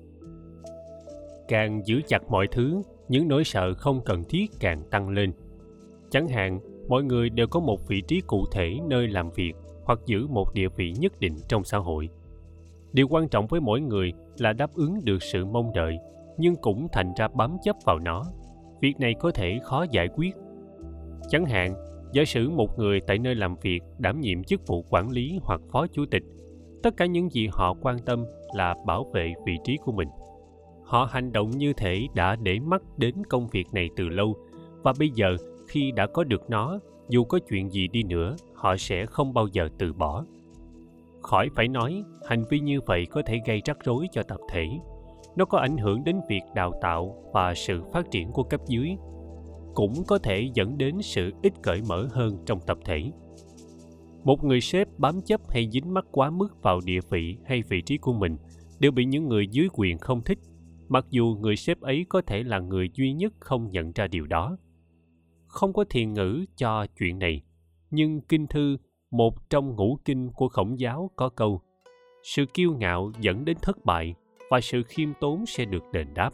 Càng 1.48 1.82
giữ 1.86 2.02
chặt 2.08 2.24
mọi 2.30 2.48
thứ, 2.52 2.82
những 3.08 3.28
nỗi 3.28 3.44
sợ 3.44 3.74
không 3.74 4.02
cần 4.06 4.24
thiết 4.30 4.52
càng 4.60 4.84
tăng 4.92 5.10
lên. 5.10 5.32
Chẳng 6.10 6.28
hạn, 6.28 6.60
mọi 6.88 7.04
người 7.04 7.30
đều 7.30 7.48
có 7.48 7.60
một 7.60 7.88
vị 7.88 8.02
trí 8.08 8.22
cụ 8.28 8.46
thể 8.52 8.78
nơi 8.88 9.08
làm 9.08 9.32
việc 9.32 9.54
hoặc 9.90 10.00
giữ 10.06 10.28
một 10.28 10.54
địa 10.54 10.68
vị 10.76 10.94
nhất 11.00 11.20
định 11.20 11.36
trong 11.48 11.64
xã 11.64 11.78
hội. 11.78 12.10
Điều 12.94 13.08
quan 13.08 13.30
trọng 13.30 13.48
với 13.48 13.62
mỗi 13.62 13.82
người 13.82 14.14
là 14.38 14.54
đáp 14.54 14.70
ứng 14.76 15.00
được 15.04 15.24
sự 15.24 15.46
mong 15.46 15.72
đợi, 15.74 15.98
nhưng 16.38 16.56
cũng 16.56 16.88
thành 16.92 17.14
ra 17.18 17.28
bám 17.28 17.58
chấp 17.64 17.76
vào 17.86 18.00
nó. 18.00 18.24
Việc 18.82 19.00
này 19.00 19.14
có 19.20 19.32
thể 19.32 19.60
khó 19.64 19.86
giải 19.92 20.08
quyết. 20.16 20.36
Chẳng 21.30 21.46
hạn, 21.46 21.74
giả 22.14 22.24
sử 22.26 22.50
một 22.50 22.80
người 22.80 23.02
tại 23.08 23.20
nơi 23.20 23.36
làm 23.36 23.56
việc 23.62 23.80
đảm 23.98 24.20
nhiệm 24.20 24.44
chức 24.44 24.68
vụ 24.68 24.86
quản 24.90 25.10
lý 25.10 25.40
hoặc 25.42 25.62
phó 25.72 25.88
chủ 25.88 26.06
tịch, 26.12 26.24
tất 26.84 26.98
cả 26.98 27.06
những 27.06 27.30
gì 27.30 27.48
họ 27.52 27.76
quan 27.82 28.00
tâm 28.06 28.26
là 28.56 28.76
bảo 28.86 29.12
vệ 29.14 29.34
vị 29.46 29.54
trí 29.64 29.78
của 29.86 29.92
mình. 29.92 30.08
Họ 30.84 31.08
hành 31.12 31.32
động 31.32 31.50
như 31.50 31.74
thể 31.74 32.08
đã 32.16 32.36
để 32.36 32.60
mắt 32.60 32.82
đến 32.98 33.16
công 33.30 33.48
việc 33.48 33.66
này 33.74 33.90
từ 33.96 34.10
lâu, 34.10 34.36
và 34.84 34.94
bây 35.00 35.10
giờ 35.10 35.36
khi 35.68 35.92
đã 35.92 36.08
có 36.08 36.24
được 36.24 36.50
nó 36.50 36.80
dù 37.10 37.24
có 37.24 37.40
chuyện 37.50 37.70
gì 37.70 37.88
đi 37.88 38.04
nữa, 38.04 38.36
họ 38.54 38.78
sẽ 38.78 39.06
không 39.06 39.34
bao 39.34 39.48
giờ 39.48 39.70
từ 39.78 39.94
bỏ. 39.94 40.26
Khỏi 41.22 41.50
phải 41.56 41.68
nói, 41.68 42.04
hành 42.28 42.44
vi 42.50 42.60
như 42.60 42.82
vậy 42.82 43.06
có 43.12 43.22
thể 43.26 43.40
gây 43.48 43.62
rắc 43.66 43.78
rối 43.84 44.08
cho 44.12 44.24
tập 44.24 44.40
thể. 44.50 44.68
Nó 45.36 45.46
có 45.46 45.58
ảnh 45.58 45.78
hưởng 45.78 46.04
đến 46.04 46.16
việc 46.30 46.42
đào 46.56 46.74
tạo 46.82 47.24
và 47.34 47.54
sự 47.56 47.84
phát 47.94 48.12
triển 48.12 48.32
của 48.32 48.44
cấp 48.44 48.62
dưới. 48.68 48.90
Cũng 49.74 49.94
có 50.08 50.18
thể 50.18 50.50
dẫn 50.54 50.78
đến 50.78 51.02
sự 51.02 51.32
ít 51.44 51.54
cởi 51.62 51.82
mở 51.90 52.08
hơn 52.12 52.38
trong 52.46 52.60
tập 52.68 52.78
thể. 52.86 53.12
Một 54.24 54.44
người 54.44 54.62
sếp 54.62 54.88
bám 54.98 55.22
chấp 55.22 55.42
hay 55.50 55.70
dính 55.72 55.94
mắc 55.94 56.06
quá 56.12 56.30
mức 56.30 56.62
vào 56.62 56.80
địa 56.86 57.00
vị 57.10 57.38
hay 57.46 57.64
vị 57.70 57.82
trí 57.82 57.98
của 57.98 58.14
mình 58.14 58.38
đều 58.80 58.92
bị 58.92 59.06
những 59.06 59.28
người 59.28 59.48
dưới 59.48 59.68
quyền 59.74 59.98
không 59.98 60.22
thích, 60.22 60.40
mặc 60.90 61.06
dù 61.10 61.38
người 61.42 61.56
sếp 61.56 61.82
ấy 61.82 62.06
có 62.10 62.22
thể 62.22 62.44
là 62.44 62.60
người 62.60 62.90
duy 62.94 63.14
nhất 63.14 63.34
không 63.40 63.70
nhận 63.70 63.92
ra 63.92 64.08
điều 64.08 64.26
đó 64.26 64.58
không 65.50 65.74
có 65.74 65.84
thiền 65.90 66.14
ngữ 66.14 66.46
cho 66.56 66.86
chuyện 66.98 67.20
này, 67.20 67.42
nhưng 67.92 68.22
kinh 68.22 68.48
thư, 68.48 68.78
một 69.12 69.50
trong 69.50 69.76
ngũ 69.76 69.98
kinh 70.06 70.32
của 70.36 70.48
khổng 70.48 70.80
giáo, 70.80 71.12
có 71.16 71.30
câu, 71.30 71.62
sự 72.24 72.46
kiêu 72.54 72.74
ngạo 72.74 73.12
dẫn 73.20 73.46
đến 73.46 73.58
thất 73.62 73.86
bại 73.86 74.16
và 74.50 74.62
sự 74.62 74.84
khiêm 74.84 75.10
tốn 75.20 75.46
sẽ 75.46 75.66
được 75.66 75.84
đền 75.94 76.08
đáp. 76.14 76.30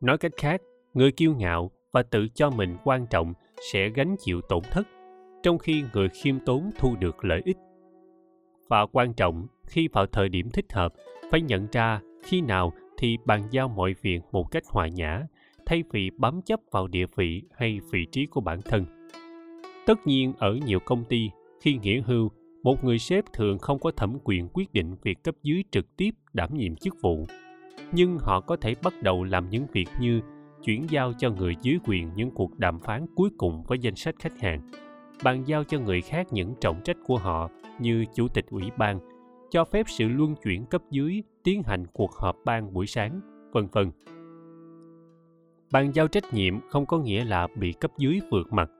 Nói 0.00 0.18
cách 0.18 0.32
khác, 0.36 0.60
người 0.94 1.12
kiêu 1.12 1.34
ngạo 1.34 1.70
và 1.92 2.02
tự 2.02 2.28
cho 2.34 2.50
mình 2.50 2.76
quan 2.84 3.06
trọng 3.06 3.32
sẽ 3.72 3.88
gánh 3.88 4.16
chịu 4.18 4.40
tổn 4.40 4.62
thất, 4.70 4.86
trong 5.42 5.58
khi 5.58 5.84
người 5.94 6.08
khiêm 6.08 6.38
tốn 6.40 6.70
thu 6.78 6.96
được 7.00 7.24
lợi 7.24 7.42
ích. 7.44 7.56
Và 8.68 8.86
quan 8.86 9.14
trọng, 9.14 9.46
khi 9.66 9.88
vào 9.92 10.06
thời 10.06 10.28
điểm 10.28 10.50
thích 10.50 10.72
hợp, 10.72 10.94
phải 11.30 11.40
nhận 11.40 11.66
ra 11.72 12.00
khi 12.22 12.40
nào 12.40 12.72
thì 12.98 13.16
bàn 13.24 13.42
giao 13.50 13.68
mọi 13.68 13.94
việc 14.02 14.20
một 14.32 14.50
cách 14.50 14.62
hòa 14.66 14.88
nhã 14.88 15.22
thay 15.66 15.84
vì 15.92 16.10
bám 16.18 16.42
chấp 16.42 16.60
vào 16.70 16.86
địa 16.86 17.06
vị 17.16 17.42
hay 17.54 17.80
vị 17.90 18.06
trí 18.12 18.26
của 18.26 18.40
bản 18.40 18.60
thân. 18.62 18.84
Tất 19.86 20.06
nhiên, 20.06 20.32
ở 20.38 20.54
nhiều 20.66 20.80
công 20.80 21.04
ty, 21.04 21.30
khi 21.60 21.78
nghỉ 21.82 22.00
hưu, 22.00 22.30
một 22.62 22.84
người 22.84 22.98
sếp 22.98 23.24
thường 23.32 23.58
không 23.58 23.78
có 23.78 23.90
thẩm 23.90 24.18
quyền 24.24 24.48
quyết 24.48 24.72
định 24.72 24.96
việc 25.02 25.24
cấp 25.24 25.34
dưới 25.42 25.64
trực 25.70 25.96
tiếp 25.96 26.10
đảm 26.32 26.54
nhiệm 26.54 26.76
chức 26.76 26.94
vụ. 27.02 27.26
Nhưng 27.92 28.18
họ 28.18 28.40
có 28.40 28.56
thể 28.56 28.74
bắt 28.82 28.94
đầu 29.02 29.24
làm 29.24 29.50
những 29.50 29.66
việc 29.72 29.88
như 30.00 30.20
chuyển 30.64 30.86
giao 30.90 31.12
cho 31.18 31.30
người 31.30 31.54
dưới 31.62 31.78
quyền 31.86 32.10
những 32.14 32.30
cuộc 32.30 32.58
đàm 32.58 32.80
phán 32.80 33.06
cuối 33.14 33.30
cùng 33.38 33.62
với 33.62 33.78
danh 33.78 33.96
sách 33.96 34.14
khách 34.18 34.40
hàng, 34.40 34.60
bàn 35.24 35.42
giao 35.46 35.64
cho 35.64 35.78
người 35.78 36.00
khác 36.00 36.26
những 36.30 36.54
trọng 36.60 36.80
trách 36.84 36.96
của 37.06 37.16
họ 37.16 37.50
như 37.80 38.04
chủ 38.14 38.28
tịch 38.28 38.46
ủy 38.50 38.64
ban, 38.78 39.00
cho 39.50 39.64
phép 39.64 39.86
sự 39.88 40.08
luân 40.08 40.34
chuyển 40.44 40.66
cấp 40.66 40.82
dưới, 40.90 41.22
tiến 41.42 41.62
hành 41.62 41.86
cuộc 41.92 42.12
họp 42.12 42.36
ban 42.44 42.72
buổi 42.72 42.86
sáng, 42.86 43.20
vân 43.52 43.66
vân 43.72 43.90
bàn 45.70 45.90
giao 45.94 46.08
trách 46.08 46.34
nhiệm 46.34 46.60
không 46.68 46.86
có 46.86 46.98
nghĩa 46.98 47.24
là 47.24 47.48
bị 47.54 47.72
cấp 47.72 47.90
dưới 47.98 48.20
vượt 48.30 48.52
mặt. 48.52 48.70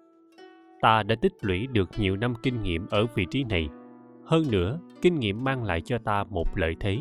Ta 0.81 1.03
đã 1.03 1.15
tích 1.15 1.33
lũy 1.41 1.67
được 1.67 1.91
nhiều 1.99 2.17
năm 2.17 2.35
kinh 2.43 2.63
nghiệm 2.63 2.87
ở 2.87 3.07
vị 3.15 3.27
trí 3.31 3.45
này. 3.45 3.69
Hơn 4.25 4.51
nữa, 4.51 4.79
kinh 5.03 5.15
nghiệm 5.15 5.45
mang 5.45 5.65
lại 5.65 5.81
cho 5.81 5.99
ta 5.99 6.25
một 6.25 6.59
lợi 6.59 6.77
thế. 6.81 6.99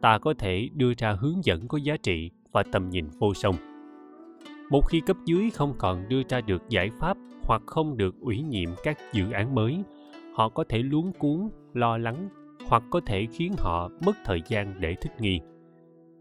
Ta 0.00 0.18
có 0.18 0.34
thể 0.38 0.68
đưa 0.74 0.92
ra 0.98 1.12
hướng 1.12 1.44
dẫn 1.44 1.68
có 1.68 1.78
giá 1.78 1.96
trị 1.96 2.30
và 2.52 2.62
tầm 2.72 2.90
nhìn 2.90 3.08
vô 3.18 3.34
song. 3.34 3.54
Một 4.70 4.86
khi 4.88 5.00
cấp 5.00 5.16
dưới 5.24 5.50
không 5.50 5.74
còn 5.78 6.08
đưa 6.08 6.22
ra 6.28 6.40
được 6.40 6.62
giải 6.68 6.90
pháp 6.98 7.16
hoặc 7.42 7.62
không 7.66 7.96
được 7.96 8.14
ủy 8.20 8.42
nhiệm 8.42 8.68
các 8.82 8.98
dự 9.12 9.30
án 9.30 9.54
mới, 9.54 9.78
họ 10.34 10.48
có 10.48 10.64
thể 10.68 10.78
luống 10.78 11.12
cuống 11.12 11.50
lo 11.74 11.98
lắng 11.98 12.28
hoặc 12.68 12.82
có 12.90 13.00
thể 13.06 13.26
khiến 13.32 13.52
họ 13.58 13.90
mất 14.06 14.16
thời 14.24 14.42
gian 14.48 14.74
để 14.80 14.94
thích 15.00 15.20
nghi. 15.20 15.40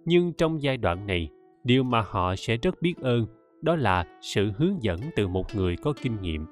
Nhưng 0.06 0.34
trong 0.34 0.62
giai 0.62 0.78
đoạn 0.78 1.08
này 1.08 1.30
điều 1.66 1.84
mà 1.84 2.04
họ 2.08 2.36
sẽ 2.36 2.58
rất 2.58 2.82
biết 2.82 2.98
ơn 2.98 3.26
đó 3.62 3.76
là 3.76 4.06
sự 4.22 4.52
hướng 4.58 4.84
dẫn 4.84 5.00
từ 5.16 5.28
một 5.28 5.56
người 5.56 5.76
có 5.76 5.94
kinh 6.02 6.22
nghiệm. 6.22 6.46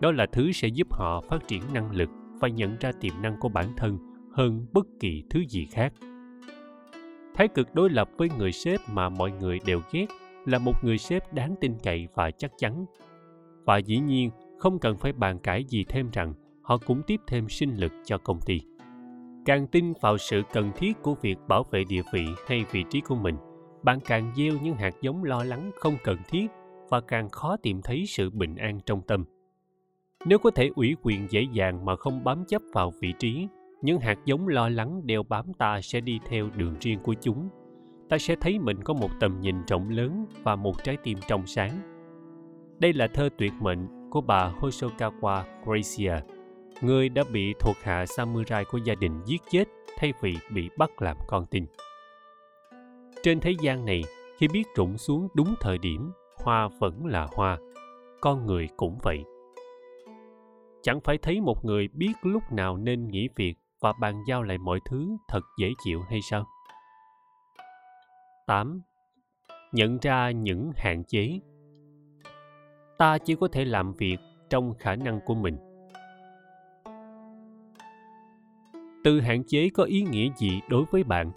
Đó 0.00 0.12
là 0.12 0.26
thứ 0.32 0.52
sẽ 0.52 0.68
giúp 0.68 0.92
họ 0.92 1.20
phát 1.20 1.48
triển 1.48 1.62
năng 1.74 1.90
lực 1.90 2.08
và 2.40 2.48
nhận 2.48 2.76
ra 2.80 2.92
tiềm 3.00 3.14
năng 3.22 3.40
của 3.40 3.48
bản 3.48 3.66
thân 3.76 3.98
hơn 4.32 4.66
bất 4.72 4.86
kỳ 5.00 5.22
thứ 5.30 5.40
gì 5.48 5.66
khác. 5.70 5.92
Thái 7.34 7.48
cực 7.48 7.74
đối 7.74 7.90
lập 7.90 8.10
với 8.16 8.28
người 8.38 8.52
sếp 8.52 8.80
mà 8.92 9.08
mọi 9.08 9.32
người 9.40 9.58
đều 9.66 9.80
ghét 9.92 10.06
là 10.44 10.58
một 10.58 10.84
người 10.84 10.98
sếp 10.98 11.34
đáng 11.34 11.54
tin 11.60 11.74
cậy 11.82 12.08
và 12.14 12.30
chắc 12.30 12.50
chắn. 12.58 12.86
Và 13.64 13.78
dĩ 13.78 13.98
nhiên, 13.98 14.30
không 14.58 14.78
cần 14.78 14.96
phải 14.96 15.12
bàn 15.12 15.38
cãi 15.38 15.64
gì 15.64 15.84
thêm 15.88 16.10
rằng 16.12 16.34
họ 16.62 16.78
cũng 16.86 17.02
tiếp 17.06 17.20
thêm 17.26 17.48
sinh 17.48 17.76
lực 17.76 17.92
cho 18.04 18.18
công 18.18 18.40
ty. 18.46 18.60
Càng 19.44 19.66
tin 19.66 19.92
vào 20.00 20.18
sự 20.18 20.42
cần 20.52 20.70
thiết 20.76 21.02
của 21.02 21.14
việc 21.14 21.36
bảo 21.48 21.64
vệ 21.70 21.84
địa 21.88 22.02
vị 22.12 22.26
hay 22.46 22.64
vị 22.72 22.84
trí 22.90 23.00
của 23.00 23.16
mình 23.16 23.36
bạn 23.82 24.00
càng 24.00 24.32
gieo 24.36 24.52
những 24.62 24.76
hạt 24.76 24.94
giống 25.00 25.24
lo 25.24 25.44
lắng 25.44 25.70
không 25.74 25.96
cần 26.04 26.18
thiết 26.28 26.46
và 26.88 27.00
càng 27.00 27.28
khó 27.28 27.56
tìm 27.56 27.82
thấy 27.82 28.04
sự 28.06 28.30
bình 28.30 28.56
an 28.56 28.80
trong 28.86 29.02
tâm. 29.02 29.24
Nếu 30.24 30.38
có 30.38 30.50
thể 30.50 30.70
ủy 30.74 30.96
quyền 31.02 31.26
dễ 31.30 31.46
dàng 31.52 31.84
mà 31.84 31.96
không 31.96 32.24
bám 32.24 32.44
chấp 32.48 32.62
vào 32.72 32.92
vị 33.00 33.12
trí 33.18 33.48
những 33.82 34.00
hạt 34.00 34.18
giống 34.24 34.48
lo 34.48 34.68
lắng 34.68 35.06
đeo 35.06 35.22
bám 35.22 35.52
ta 35.54 35.80
sẽ 35.80 36.00
đi 36.00 36.20
theo 36.26 36.48
đường 36.56 36.74
riêng 36.80 36.98
của 37.02 37.14
chúng. 37.20 37.48
Ta 38.08 38.18
sẽ 38.18 38.36
thấy 38.40 38.58
mình 38.58 38.82
có 38.84 38.94
một 38.94 39.10
tầm 39.20 39.40
nhìn 39.40 39.64
rộng 39.66 39.90
lớn 39.90 40.26
và 40.42 40.56
một 40.56 40.84
trái 40.84 40.96
tim 41.02 41.18
trong 41.28 41.46
sáng. 41.46 41.80
Đây 42.78 42.92
là 42.92 43.06
thơ 43.06 43.28
tuyệt 43.38 43.52
mệnh 43.60 44.10
của 44.10 44.20
bà 44.20 44.52
Hosokawa 44.60 45.42
Gracia, 45.64 46.14
người 46.82 47.08
đã 47.08 47.24
bị 47.32 47.54
thuộc 47.60 47.76
hạ 47.82 48.06
samurai 48.06 48.64
của 48.64 48.78
gia 48.84 48.94
đình 48.94 49.20
giết 49.26 49.42
chết 49.50 49.64
thay 49.98 50.12
vì 50.20 50.36
bị 50.54 50.68
bắt 50.76 51.02
làm 51.02 51.16
con 51.26 51.46
tin. 51.46 51.66
Trên 53.26 53.40
thế 53.40 53.54
gian 53.60 53.84
này, 53.84 54.02
khi 54.38 54.48
biết 54.48 54.64
rụng 54.76 54.98
xuống 54.98 55.28
đúng 55.34 55.54
thời 55.60 55.78
điểm, 55.78 56.12
hoa 56.44 56.68
vẫn 56.78 57.06
là 57.06 57.28
hoa, 57.34 57.58
con 58.20 58.46
người 58.46 58.68
cũng 58.76 58.98
vậy 59.02 59.24
chẳng 60.86 61.00
phải 61.00 61.18
thấy 61.18 61.40
một 61.40 61.64
người 61.64 61.88
biết 61.88 62.12
lúc 62.22 62.42
nào 62.52 62.76
nên 62.76 63.08
nghỉ 63.08 63.28
việc 63.36 63.54
và 63.80 63.92
bàn 64.00 64.22
giao 64.28 64.42
lại 64.42 64.58
mọi 64.58 64.80
thứ 64.84 65.16
thật 65.28 65.40
dễ 65.58 65.72
chịu 65.84 66.00
hay 66.10 66.20
sao? 66.22 66.46
8. 68.46 68.80
Nhận 69.72 69.98
ra 70.02 70.30
những 70.30 70.72
hạn 70.76 71.04
chế 71.04 71.40
Ta 72.98 73.18
chỉ 73.18 73.34
có 73.34 73.48
thể 73.52 73.64
làm 73.64 73.92
việc 73.92 74.16
trong 74.50 74.74
khả 74.78 74.96
năng 74.96 75.20
của 75.26 75.34
mình. 75.34 75.56
Từ 79.04 79.20
hạn 79.20 79.42
chế 79.46 79.68
có 79.74 79.84
ý 79.84 80.02
nghĩa 80.02 80.28
gì 80.36 80.60
đối 80.68 80.84
với 80.90 81.04
bạn? 81.04 81.32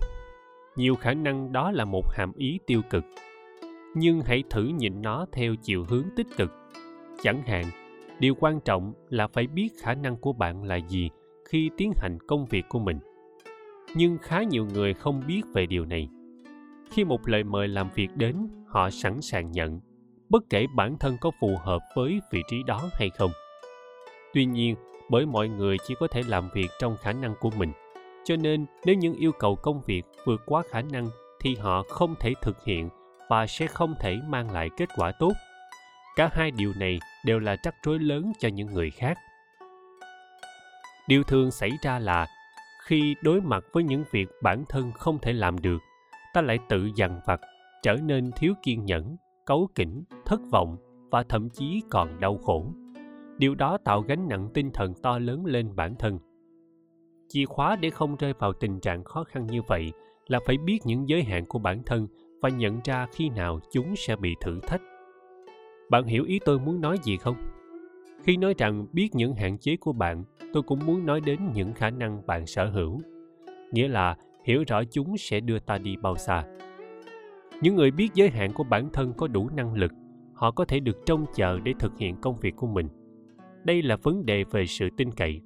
Nhiều 0.79 0.95
khả 0.95 1.13
năng 1.13 1.51
đó 1.51 1.71
là 1.71 1.85
một 1.85 2.11
hàm 2.11 2.33
ý 2.33 2.59
tiêu 2.65 2.81
cực. 2.89 3.03
Nhưng 3.95 4.21
hãy 4.21 4.43
thử 4.49 4.63
nhìn 4.63 5.01
nó 5.01 5.25
theo 5.31 5.55
chiều 5.63 5.85
hướng 5.89 6.05
tích 6.15 6.27
cực. 6.37 6.51
Chẳng 7.23 7.43
hạn, 7.47 7.65
điều 8.19 8.35
quan 8.39 8.59
trọng 8.59 8.93
là 9.09 9.27
phải 9.27 9.47
biết 9.47 9.69
khả 9.81 9.93
năng 9.93 10.17
của 10.17 10.33
bạn 10.33 10.63
là 10.63 10.75
gì 10.75 11.09
khi 11.49 11.69
tiến 11.77 11.91
hành 11.95 12.17
công 12.27 12.45
việc 12.45 12.65
của 12.69 12.79
mình 12.79 12.99
nhưng 13.95 14.17
khá 14.17 14.43
nhiều 14.43 14.65
người 14.65 14.93
không 14.93 15.21
biết 15.27 15.41
về 15.53 15.65
điều 15.65 15.85
này 15.85 16.09
khi 16.91 17.03
một 17.03 17.27
lời 17.27 17.43
mời 17.43 17.67
làm 17.67 17.89
việc 17.95 18.07
đến 18.15 18.35
họ 18.67 18.89
sẵn 18.89 19.21
sàng 19.21 19.51
nhận 19.51 19.79
bất 20.29 20.43
kể 20.49 20.65
bản 20.75 20.97
thân 20.99 21.17
có 21.21 21.31
phù 21.41 21.55
hợp 21.63 21.81
với 21.95 22.19
vị 22.31 22.41
trí 22.49 22.63
đó 22.63 22.89
hay 22.93 23.09
không 23.09 23.31
tuy 24.33 24.45
nhiên 24.45 24.75
bởi 25.09 25.25
mọi 25.25 25.49
người 25.49 25.77
chỉ 25.87 25.95
có 25.99 26.07
thể 26.07 26.21
làm 26.27 26.49
việc 26.53 26.67
trong 26.79 26.97
khả 26.97 27.13
năng 27.13 27.33
của 27.39 27.49
mình 27.57 27.71
cho 28.23 28.35
nên, 28.35 28.65
nếu 28.85 28.95
những 28.95 29.13
yêu 29.13 29.31
cầu 29.31 29.55
công 29.55 29.81
việc 29.81 30.03
vượt 30.25 30.41
quá 30.45 30.63
khả 30.69 30.81
năng, 30.81 31.09
thì 31.39 31.55
họ 31.55 31.83
không 31.89 32.15
thể 32.19 32.33
thực 32.41 32.63
hiện 32.63 32.89
và 33.29 33.47
sẽ 33.47 33.67
không 33.67 33.95
thể 33.99 34.17
mang 34.27 34.51
lại 34.51 34.69
kết 34.77 34.89
quả 34.95 35.11
tốt. 35.19 35.31
Cả 36.15 36.29
hai 36.33 36.51
điều 36.51 36.73
này 36.79 36.99
đều 37.25 37.39
là 37.39 37.55
rắc 37.63 37.75
rối 37.83 37.99
lớn 37.99 38.31
cho 38.39 38.49
những 38.49 38.67
người 38.73 38.91
khác. 38.91 39.17
Điều 41.07 41.23
thường 41.23 41.51
xảy 41.51 41.71
ra 41.81 41.99
là, 41.99 42.27
khi 42.85 43.15
đối 43.21 43.41
mặt 43.41 43.63
với 43.73 43.83
những 43.83 44.03
việc 44.11 44.27
bản 44.43 44.63
thân 44.69 44.91
không 44.91 45.19
thể 45.19 45.33
làm 45.33 45.59
được, 45.59 45.79
ta 46.33 46.41
lại 46.41 46.59
tự 46.69 46.89
dằn 46.95 47.21
vặt, 47.25 47.41
trở 47.83 47.95
nên 47.95 48.31
thiếu 48.31 48.53
kiên 48.63 48.85
nhẫn 48.85 49.17
cấu 49.45 49.69
kỉnh, 49.75 50.03
thất 50.25 50.39
vọng 50.51 50.77
và 51.11 51.23
thậm 51.23 51.49
chí 51.49 51.81
còn 51.89 52.19
đau 52.19 52.37
khổ. 52.37 52.65
Điều 53.37 53.55
đó 53.55 53.77
tạo 53.85 54.01
gánh 54.01 54.27
nặng 54.27 54.49
tinh 54.53 54.71
thần 54.73 54.93
to 55.03 55.19
lớn 55.19 55.45
lên 55.45 55.75
bản 55.75 55.95
thân 55.95 56.19
chìa 57.29 57.45
khóa 57.45 57.75
để 57.75 57.89
không 57.89 58.15
rơi 58.15 58.33
vào 58.39 58.53
tình 58.53 58.79
trạng 58.79 59.03
khó 59.03 59.23
khăn 59.23 59.47
như 59.47 59.61
vậy 59.61 59.91
là 60.27 60.39
phải 60.45 60.57
biết 60.57 60.79
những 60.85 61.09
giới 61.09 61.23
hạn 61.23 61.45
của 61.45 61.59
bản 61.59 61.83
thân 61.85 62.07
và 62.41 62.49
nhận 62.49 62.79
ra 62.83 63.07
khi 63.11 63.29
nào 63.29 63.59
chúng 63.71 63.95
sẽ 63.95 64.15
bị 64.15 64.35
thử 64.41 64.59
thách. 64.59 64.81
Bạn 65.89 66.05
hiểu 66.05 66.23
ý 66.23 66.39
tôi 66.45 66.59
muốn 66.59 66.81
nói 66.81 66.97
gì 67.03 67.17
không? 67.17 67.35
Khi 68.23 68.37
nói 68.37 68.53
rằng 68.57 68.85
biết 68.93 69.09
những 69.15 69.35
hạn 69.35 69.57
chế 69.57 69.75
của 69.75 69.93
bạn, 69.93 70.23
tôi 70.53 70.63
cũng 70.63 70.79
muốn 70.85 71.05
nói 71.05 71.21
đến 71.25 71.39
những 71.53 71.73
khả 71.73 71.89
năng 71.89 72.27
bạn 72.27 72.45
sở 72.45 72.69
hữu. 72.69 73.01
Nghĩa 73.71 73.87
là 73.87 74.17
hiểu 74.43 74.63
rõ 74.67 74.83
chúng 74.91 75.17
sẽ 75.17 75.39
đưa 75.39 75.59
ta 75.59 75.77
đi 75.77 75.95
bao 76.01 76.15
xa. 76.15 76.43
Những 77.61 77.75
người 77.75 77.91
biết 77.91 78.09
giới 78.13 78.29
hạn 78.29 78.53
của 78.53 78.63
bản 78.63 78.89
thân 78.93 79.13
có 79.17 79.27
đủ 79.27 79.49
năng 79.49 79.73
lực, 79.73 79.91
họ 80.33 80.51
có 80.51 80.65
thể 80.65 80.79
được 80.79 81.05
trông 81.05 81.25
chờ 81.35 81.59
để 81.63 81.73
thực 81.79 81.97
hiện 81.97 82.15
công 82.21 82.39
việc 82.39 82.55
của 82.55 82.67
mình. 82.67 82.87
Đây 83.63 83.81
là 83.81 83.95
vấn 83.95 84.25
đề 84.25 84.43
về 84.43 84.65
sự 84.65 84.89
tin 84.97 85.11
cậy 85.11 85.41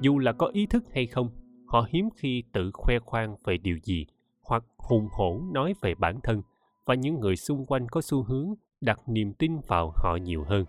dù 0.00 0.18
là 0.18 0.32
có 0.32 0.46
ý 0.46 0.66
thức 0.66 0.84
hay 0.92 1.06
không, 1.06 1.30
họ 1.66 1.86
hiếm 1.88 2.08
khi 2.16 2.42
tự 2.52 2.70
khoe 2.74 2.98
khoang 2.98 3.36
về 3.44 3.56
điều 3.56 3.78
gì, 3.82 4.06
hoặc 4.42 4.64
hùng 4.76 5.08
hổ 5.12 5.40
nói 5.52 5.74
về 5.80 5.94
bản 5.94 6.20
thân 6.22 6.42
và 6.86 6.94
những 6.94 7.20
người 7.20 7.36
xung 7.36 7.66
quanh 7.66 7.88
có 7.88 8.00
xu 8.00 8.22
hướng 8.22 8.54
đặt 8.80 9.00
niềm 9.06 9.32
tin 9.32 9.58
vào 9.66 9.92
họ 9.96 10.16
nhiều 10.22 10.44
hơn. 10.44 10.64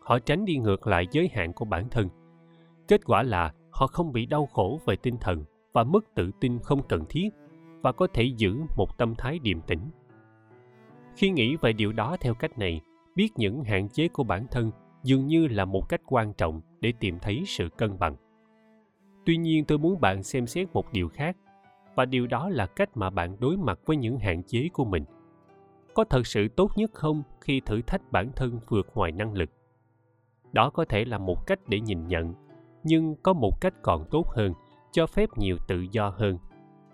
Họ 0.00 0.18
tránh 0.18 0.44
đi 0.44 0.56
ngược 0.56 0.86
lại 0.86 1.06
giới 1.10 1.30
hạn 1.34 1.52
của 1.52 1.64
bản 1.64 1.88
thân. 1.90 2.08
Kết 2.88 3.04
quả 3.04 3.22
là 3.22 3.52
họ 3.70 3.86
không 3.86 4.12
bị 4.12 4.26
đau 4.26 4.46
khổ 4.46 4.80
về 4.86 4.96
tinh 4.96 5.16
thần 5.20 5.44
và 5.72 5.84
mất 5.84 6.14
tự 6.14 6.30
tin 6.40 6.58
không 6.58 6.82
cần 6.88 7.04
thiết 7.08 7.28
và 7.82 7.92
có 7.92 8.06
thể 8.14 8.24
giữ 8.36 8.56
một 8.76 8.98
tâm 8.98 9.14
thái 9.18 9.38
điềm 9.38 9.60
tĩnh. 9.60 9.90
Khi 11.16 11.30
nghĩ 11.30 11.56
về 11.56 11.72
điều 11.72 11.92
đó 11.92 12.16
theo 12.20 12.34
cách 12.34 12.58
này, 12.58 12.80
biết 13.14 13.28
những 13.36 13.64
hạn 13.64 13.88
chế 13.88 14.08
của 14.08 14.24
bản 14.24 14.46
thân 14.50 14.70
dường 15.02 15.26
như 15.26 15.46
là 15.46 15.64
một 15.64 15.88
cách 15.88 16.00
quan 16.06 16.32
trọng 16.32 16.60
để 16.80 16.92
tìm 17.00 17.18
thấy 17.18 17.42
sự 17.46 17.68
cân 17.76 17.98
bằng. 17.98 18.16
Tuy 19.26 19.36
nhiên 19.36 19.64
tôi 19.64 19.78
muốn 19.78 20.00
bạn 20.00 20.22
xem 20.22 20.46
xét 20.46 20.68
một 20.72 20.92
điều 20.92 21.08
khác, 21.08 21.36
và 21.94 22.04
điều 22.04 22.26
đó 22.26 22.48
là 22.48 22.66
cách 22.66 22.96
mà 22.96 23.10
bạn 23.10 23.36
đối 23.40 23.56
mặt 23.56 23.78
với 23.86 23.96
những 23.96 24.18
hạn 24.18 24.42
chế 24.42 24.68
của 24.72 24.84
mình. 24.84 25.04
Có 25.94 26.04
thật 26.04 26.26
sự 26.26 26.48
tốt 26.48 26.70
nhất 26.76 26.90
không 26.94 27.22
khi 27.40 27.60
thử 27.60 27.82
thách 27.82 28.12
bản 28.12 28.30
thân 28.36 28.60
vượt 28.68 28.90
ngoài 28.94 29.12
năng 29.12 29.32
lực? 29.32 29.50
Đó 30.52 30.70
có 30.70 30.84
thể 30.84 31.04
là 31.04 31.18
một 31.18 31.46
cách 31.46 31.60
để 31.68 31.80
nhìn 31.80 32.06
nhận, 32.06 32.34
nhưng 32.84 33.14
có 33.22 33.32
một 33.32 33.60
cách 33.60 33.74
còn 33.82 34.04
tốt 34.10 34.28
hơn, 34.28 34.52
cho 34.92 35.06
phép 35.06 35.28
nhiều 35.36 35.56
tự 35.68 35.86
do 35.92 36.08
hơn. 36.08 36.38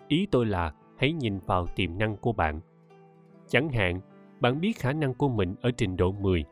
Ý 0.07 0.27
tôi 0.31 0.45
là 0.45 0.73
hãy 0.97 1.13
nhìn 1.13 1.39
vào 1.39 1.67
tiềm 1.75 1.97
năng 1.97 2.17
của 2.17 2.33
bạn. 2.33 2.59
Chẳng 3.47 3.69
hạn, 3.69 4.01
bạn 4.39 4.61
biết 4.61 4.77
khả 4.77 4.93
năng 4.93 5.13
của 5.13 5.29
mình 5.29 5.55
ở 5.61 5.71
trình 5.71 5.97
độ 5.97 6.11
10 6.11 6.43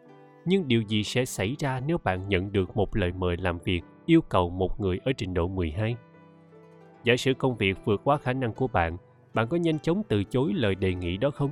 nhưng 0.48 0.68
điều 0.68 0.82
gì 0.82 1.04
sẽ 1.04 1.26
xảy 1.26 1.56
ra 1.60 1.80
nếu 1.88 1.98
bạn 2.04 2.30
nhận 2.30 2.52
được 2.52 2.78
một 2.78 2.96
lời 2.96 3.12
mời 3.12 3.38
làm 3.38 3.60
việc 3.60 3.82
yêu 4.06 4.22
cầu 4.22 4.50
một 4.50 4.80
người 4.80 5.00
ở 5.06 5.12
trình 5.18 5.34
độ 5.34 5.48
12? 5.48 5.96
Giả 7.04 7.16
sử 7.16 7.34
công 7.34 7.58
việc 7.58 7.78
vượt 7.86 8.02
quá 8.04 8.18
khả 8.18 8.34
năng 8.34 8.54
của 8.54 8.68
bạn, 8.68 8.98
bạn 9.34 9.48
có 9.48 9.58
nhanh 9.58 9.80
chóng 9.80 10.04
từ 10.08 10.24
chối 10.24 10.54
lời 10.54 10.76
đề 10.76 10.94
nghị 10.94 11.18
đó 11.18 11.32
không? 11.32 11.52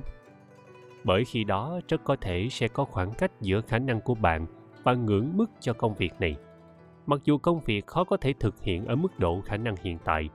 Bởi 1.04 1.24
khi 1.24 1.44
đó 1.44 1.80
rất 1.88 2.04
có 2.04 2.16
thể 2.20 2.48
sẽ 2.50 2.68
có 2.68 2.84
khoảng 2.84 3.12
cách 3.12 3.32
giữa 3.40 3.60
khả 3.60 3.78
năng 3.78 4.00
của 4.00 4.14
bạn 4.14 4.46
và 4.82 4.94
ngưỡng 4.94 5.36
mức 5.36 5.50
cho 5.60 5.72
công 5.72 5.94
việc 5.94 6.12
này. 6.20 6.36
Mặc 7.06 7.20
dù 7.24 7.38
công 7.38 7.60
việc 7.60 7.86
khó 7.86 8.04
có 8.04 8.16
thể 8.16 8.32
thực 8.40 8.62
hiện 8.62 8.86
ở 8.86 8.96
mức 8.96 9.18
độ 9.18 9.40
khả 9.40 9.56
năng 9.56 9.74
hiện 9.82 9.98
tại, 10.04 10.28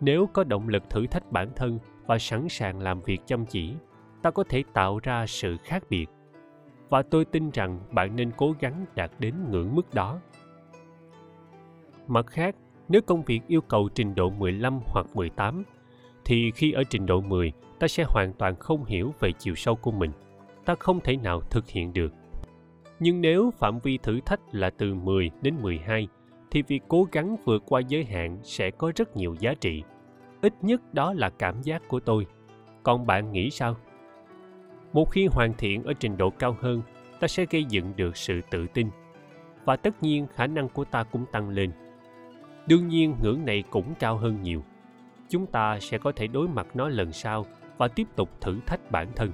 nếu 0.00 0.28
có 0.32 0.44
động 0.44 0.68
lực 0.68 0.90
thử 0.90 1.06
thách 1.06 1.32
bản 1.32 1.48
thân 1.56 1.78
và 2.06 2.18
sẵn 2.18 2.48
sàng 2.48 2.80
làm 2.80 3.00
việc 3.00 3.20
chăm 3.26 3.46
chỉ, 3.46 3.74
ta 4.22 4.30
có 4.30 4.44
thể 4.48 4.62
tạo 4.72 4.98
ra 5.02 5.26
sự 5.26 5.56
khác 5.64 5.84
biệt. 5.90 6.06
Và 6.88 7.02
tôi 7.02 7.24
tin 7.24 7.50
rằng 7.50 7.80
bạn 7.90 8.16
nên 8.16 8.30
cố 8.36 8.54
gắng 8.60 8.86
đạt 8.94 9.10
đến 9.18 9.34
ngưỡng 9.50 9.74
mức 9.74 9.94
đó. 9.94 10.20
Mặt 12.06 12.26
khác, 12.26 12.56
nếu 12.88 13.02
công 13.02 13.22
việc 13.22 13.40
yêu 13.46 13.60
cầu 13.60 13.88
trình 13.94 14.14
độ 14.14 14.30
15 14.30 14.80
hoặc 14.86 15.06
18, 15.14 15.64
thì 16.24 16.50
khi 16.50 16.72
ở 16.72 16.82
trình 16.84 17.06
độ 17.06 17.20
10, 17.20 17.52
ta 17.78 17.88
sẽ 17.88 18.04
hoàn 18.08 18.32
toàn 18.32 18.56
không 18.56 18.84
hiểu 18.84 19.14
về 19.20 19.32
chiều 19.38 19.54
sâu 19.54 19.76
của 19.76 19.92
mình. 19.92 20.10
Ta 20.64 20.74
không 20.74 21.00
thể 21.00 21.16
nào 21.16 21.40
thực 21.40 21.68
hiện 21.68 21.92
được. 21.92 22.12
Nhưng 23.00 23.20
nếu 23.20 23.50
phạm 23.58 23.78
vi 23.78 23.98
thử 23.98 24.20
thách 24.26 24.40
là 24.52 24.70
từ 24.70 24.94
10 24.94 25.30
đến 25.42 25.54
12, 25.62 26.08
thì 26.50 26.62
việc 26.62 26.82
cố 26.88 27.06
gắng 27.12 27.36
vượt 27.44 27.62
qua 27.66 27.80
giới 27.88 28.04
hạn 28.04 28.38
sẽ 28.42 28.70
có 28.70 28.92
rất 28.96 29.16
nhiều 29.16 29.36
giá 29.40 29.54
trị. 29.54 29.82
Ít 30.40 30.54
nhất 30.62 30.94
đó 30.94 31.12
là 31.12 31.30
cảm 31.30 31.62
giác 31.62 31.88
của 31.88 32.00
tôi. 32.00 32.26
Còn 32.82 33.06
bạn 33.06 33.32
nghĩ 33.32 33.50
sao? 33.50 33.76
Một 34.94 35.10
khi 35.10 35.26
hoàn 35.26 35.52
thiện 35.58 35.84
ở 35.84 35.92
trình 35.92 36.16
độ 36.16 36.30
cao 36.30 36.56
hơn, 36.60 36.82
ta 37.20 37.28
sẽ 37.28 37.46
gây 37.50 37.64
dựng 37.64 37.92
được 37.96 38.16
sự 38.16 38.40
tự 38.50 38.66
tin. 38.66 38.88
Và 39.64 39.76
tất 39.76 40.02
nhiên 40.02 40.26
khả 40.34 40.46
năng 40.46 40.68
của 40.68 40.84
ta 40.84 41.02
cũng 41.02 41.26
tăng 41.32 41.48
lên. 41.48 41.72
Đương 42.66 42.88
nhiên 42.88 43.14
ngưỡng 43.22 43.44
này 43.44 43.64
cũng 43.70 43.94
cao 43.98 44.16
hơn 44.16 44.42
nhiều. 44.42 44.64
Chúng 45.28 45.46
ta 45.46 45.80
sẽ 45.80 45.98
có 45.98 46.12
thể 46.12 46.26
đối 46.26 46.48
mặt 46.48 46.66
nó 46.74 46.88
lần 46.88 47.12
sau 47.12 47.46
và 47.78 47.88
tiếp 47.88 48.06
tục 48.16 48.30
thử 48.40 48.60
thách 48.66 48.90
bản 48.90 49.08
thân. 49.16 49.32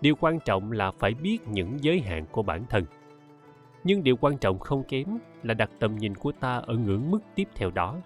Điều 0.00 0.14
quan 0.14 0.38
trọng 0.44 0.72
là 0.72 0.90
phải 0.90 1.14
biết 1.14 1.38
những 1.48 1.76
giới 1.80 2.00
hạn 2.00 2.26
của 2.30 2.42
bản 2.42 2.64
thân. 2.68 2.84
Nhưng 3.84 4.02
điều 4.02 4.16
quan 4.16 4.38
trọng 4.38 4.58
không 4.58 4.82
kém 4.82 5.06
là 5.42 5.54
đặt 5.54 5.70
tầm 5.78 5.96
nhìn 5.96 6.14
của 6.14 6.32
ta 6.32 6.56
ở 6.56 6.74
ngưỡng 6.74 7.10
mức 7.10 7.20
tiếp 7.34 7.48
theo 7.54 7.70
đó. 7.70 7.96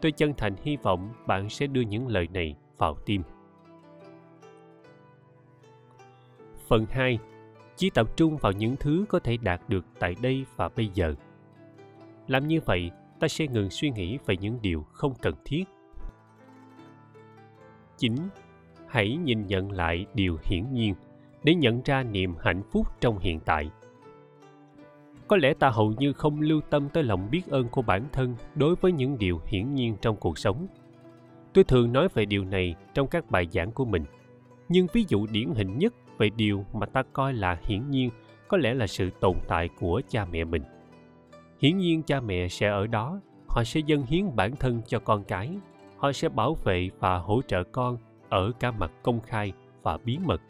Tôi 0.00 0.12
chân 0.12 0.34
thành 0.36 0.54
hy 0.62 0.76
vọng 0.76 1.12
bạn 1.26 1.48
sẽ 1.48 1.66
đưa 1.66 1.80
những 1.80 2.08
lời 2.08 2.28
này 2.32 2.56
vào 2.78 2.96
tim. 3.06 3.22
Phần 6.68 6.86
2 6.90 7.18
chỉ 7.76 7.90
tập 7.90 8.16
trung 8.16 8.36
vào 8.36 8.52
những 8.52 8.76
thứ 8.76 9.04
có 9.08 9.18
thể 9.18 9.36
đạt 9.36 9.60
được 9.68 9.84
tại 9.98 10.14
đây 10.22 10.44
và 10.56 10.68
bây 10.76 10.90
giờ 10.94 11.14
làm 12.26 12.48
như 12.48 12.60
vậy 12.64 12.90
ta 13.20 13.28
sẽ 13.28 13.46
ngừng 13.46 13.70
suy 13.70 13.90
nghĩ 13.90 14.18
về 14.26 14.36
những 14.36 14.58
điều 14.62 14.86
không 14.92 15.14
cần 15.22 15.34
thiết. 15.44 15.64
9. 17.98 18.14
Hãy 18.86 19.16
nhìn 19.16 19.46
nhận 19.46 19.72
lại 19.72 20.06
điều 20.14 20.38
hiển 20.42 20.72
nhiên 20.72 20.94
để 21.42 21.54
nhận 21.54 21.82
ra 21.84 22.02
niềm 22.02 22.34
hạnh 22.40 22.62
phúc 22.70 22.86
trong 23.00 23.18
hiện 23.18 23.40
tại. 23.40 23.70
Có 25.28 25.36
lẽ 25.36 25.54
ta 25.54 25.70
hầu 25.70 25.92
như 25.98 26.12
không 26.12 26.40
lưu 26.40 26.60
tâm 26.70 26.88
tới 26.88 27.02
lòng 27.02 27.28
biết 27.30 27.46
ơn 27.46 27.68
của 27.68 27.82
bản 27.82 28.04
thân 28.12 28.36
đối 28.54 28.74
với 28.74 28.92
những 28.92 29.18
điều 29.18 29.40
hiển 29.46 29.74
nhiên 29.74 29.96
trong 30.00 30.16
cuộc 30.16 30.38
sống. 30.38 30.66
Tôi 31.52 31.64
thường 31.64 31.92
nói 31.92 32.08
về 32.14 32.24
điều 32.24 32.44
này 32.44 32.74
trong 32.94 33.08
các 33.08 33.30
bài 33.30 33.48
giảng 33.52 33.72
của 33.72 33.84
mình, 33.84 34.04
nhưng 34.68 34.86
ví 34.92 35.04
dụ 35.08 35.26
điển 35.26 35.50
hình 35.54 35.78
nhất 35.78 35.94
về 36.18 36.30
điều 36.36 36.64
mà 36.72 36.86
ta 36.86 37.02
coi 37.12 37.32
là 37.32 37.58
hiển 37.66 37.90
nhiên, 37.90 38.10
có 38.48 38.56
lẽ 38.56 38.74
là 38.74 38.86
sự 38.86 39.10
tồn 39.20 39.36
tại 39.48 39.68
của 39.80 40.00
cha 40.08 40.24
mẹ 40.24 40.44
mình. 40.44 40.62
Hiển 41.60 41.78
nhiên 41.78 42.02
cha 42.02 42.20
mẹ 42.20 42.48
sẽ 42.48 42.68
ở 42.68 42.86
đó, 42.86 43.20
họ 43.48 43.64
sẽ 43.64 43.80
dâng 43.86 44.02
hiến 44.02 44.36
bản 44.36 44.56
thân 44.56 44.82
cho 44.86 44.98
con 44.98 45.24
cái, 45.24 45.50
họ 45.96 46.12
sẽ 46.12 46.28
bảo 46.28 46.54
vệ 46.54 46.90
và 46.98 47.18
hỗ 47.18 47.42
trợ 47.42 47.64
con 47.64 47.98
ở 48.28 48.52
cả 48.60 48.70
mặt 48.70 48.92
công 49.02 49.20
khai 49.20 49.52
và 49.82 49.98
bí 50.04 50.18
mật. 50.24 50.42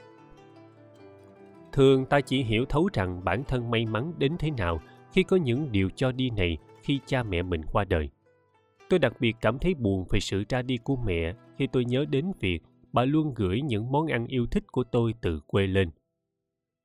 Thường 1.73 2.05
ta 2.05 2.21
chỉ 2.21 2.43
hiểu 2.43 2.65
thấu 2.65 2.89
rằng 2.93 3.25
bản 3.25 3.45
thân 3.45 3.71
may 3.71 3.87
mắn 3.87 4.13
đến 4.19 4.37
thế 4.39 4.51
nào 4.51 4.81
khi 5.13 5.23
có 5.23 5.37
những 5.37 5.73
điều 5.73 5.91
cho 5.97 6.13
đi 6.13 6.31
này 6.31 6.59
khi 6.83 7.01
cha 7.07 7.23
mẹ 7.23 7.43
mình 7.43 7.63
qua 7.73 7.85
đời. 7.85 8.11
Tôi 8.89 8.99
đặc 8.99 9.13
biệt 9.21 9.37
cảm 9.41 9.59
thấy 9.59 9.75
buồn 9.75 10.05
về 10.11 10.21
sự 10.21 10.45
ra 10.49 10.63
đi 10.63 10.77
của 10.77 10.97
mẹ 10.97 11.35
khi 11.59 11.67
tôi 11.67 11.85
nhớ 11.85 12.05
đến 12.11 12.33
việc 12.41 12.63
bà 12.95 13.05
luôn 13.05 13.35
gửi 13.35 13.61
những 13.61 13.93
món 13.93 14.07
ăn 14.07 14.27
yêu 14.27 14.47
thích 14.51 14.65
của 14.73 14.85
tôi 14.85 15.15
từ 15.21 15.41
quê 15.47 15.67
lên 15.67 15.91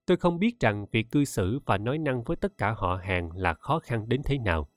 Tôi 0.05 0.17
không 0.17 0.39
biết 0.39 0.59
rằng 0.59 0.85
việc 0.91 1.11
cư 1.11 1.25
xử 1.25 1.59
và 1.65 1.77
nói 1.77 1.97
năng 1.97 2.23
với 2.23 2.37
tất 2.37 2.57
cả 2.57 2.71
họ 2.71 2.99
hàng 3.03 3.31
là 3.35 3.53
khó 3.53 3.79
khăn 3.79 4.09
đến 4.09 4.21
thế 4.25 4.37
nào. 4.37 4.69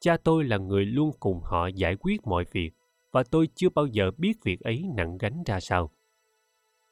Cha 0.00 0.16
tôi 0.16 0.44
là 0.44 0.56
người 0.56 0.86
luôn 0.86 1.10
cùng 1.20 1.40
họ 1.42 1.66
giải 1.66 1.96
quyết 2.00 2.26
mọi 2.26 2.44
việc 2.52 2.70
và 3.12 3.22
tôi 3.22 3.48
chưa 3.54 3.68
bao 3.68 3.86
giờ 3.86 4.10
biết 4.18 4.32
việc 4.44 4.60
ấy 4.60 4.84
nặng 4.96 5.18
gánh 5.18 5.42
ra 5.46 5.60
sao. 5.60 5.90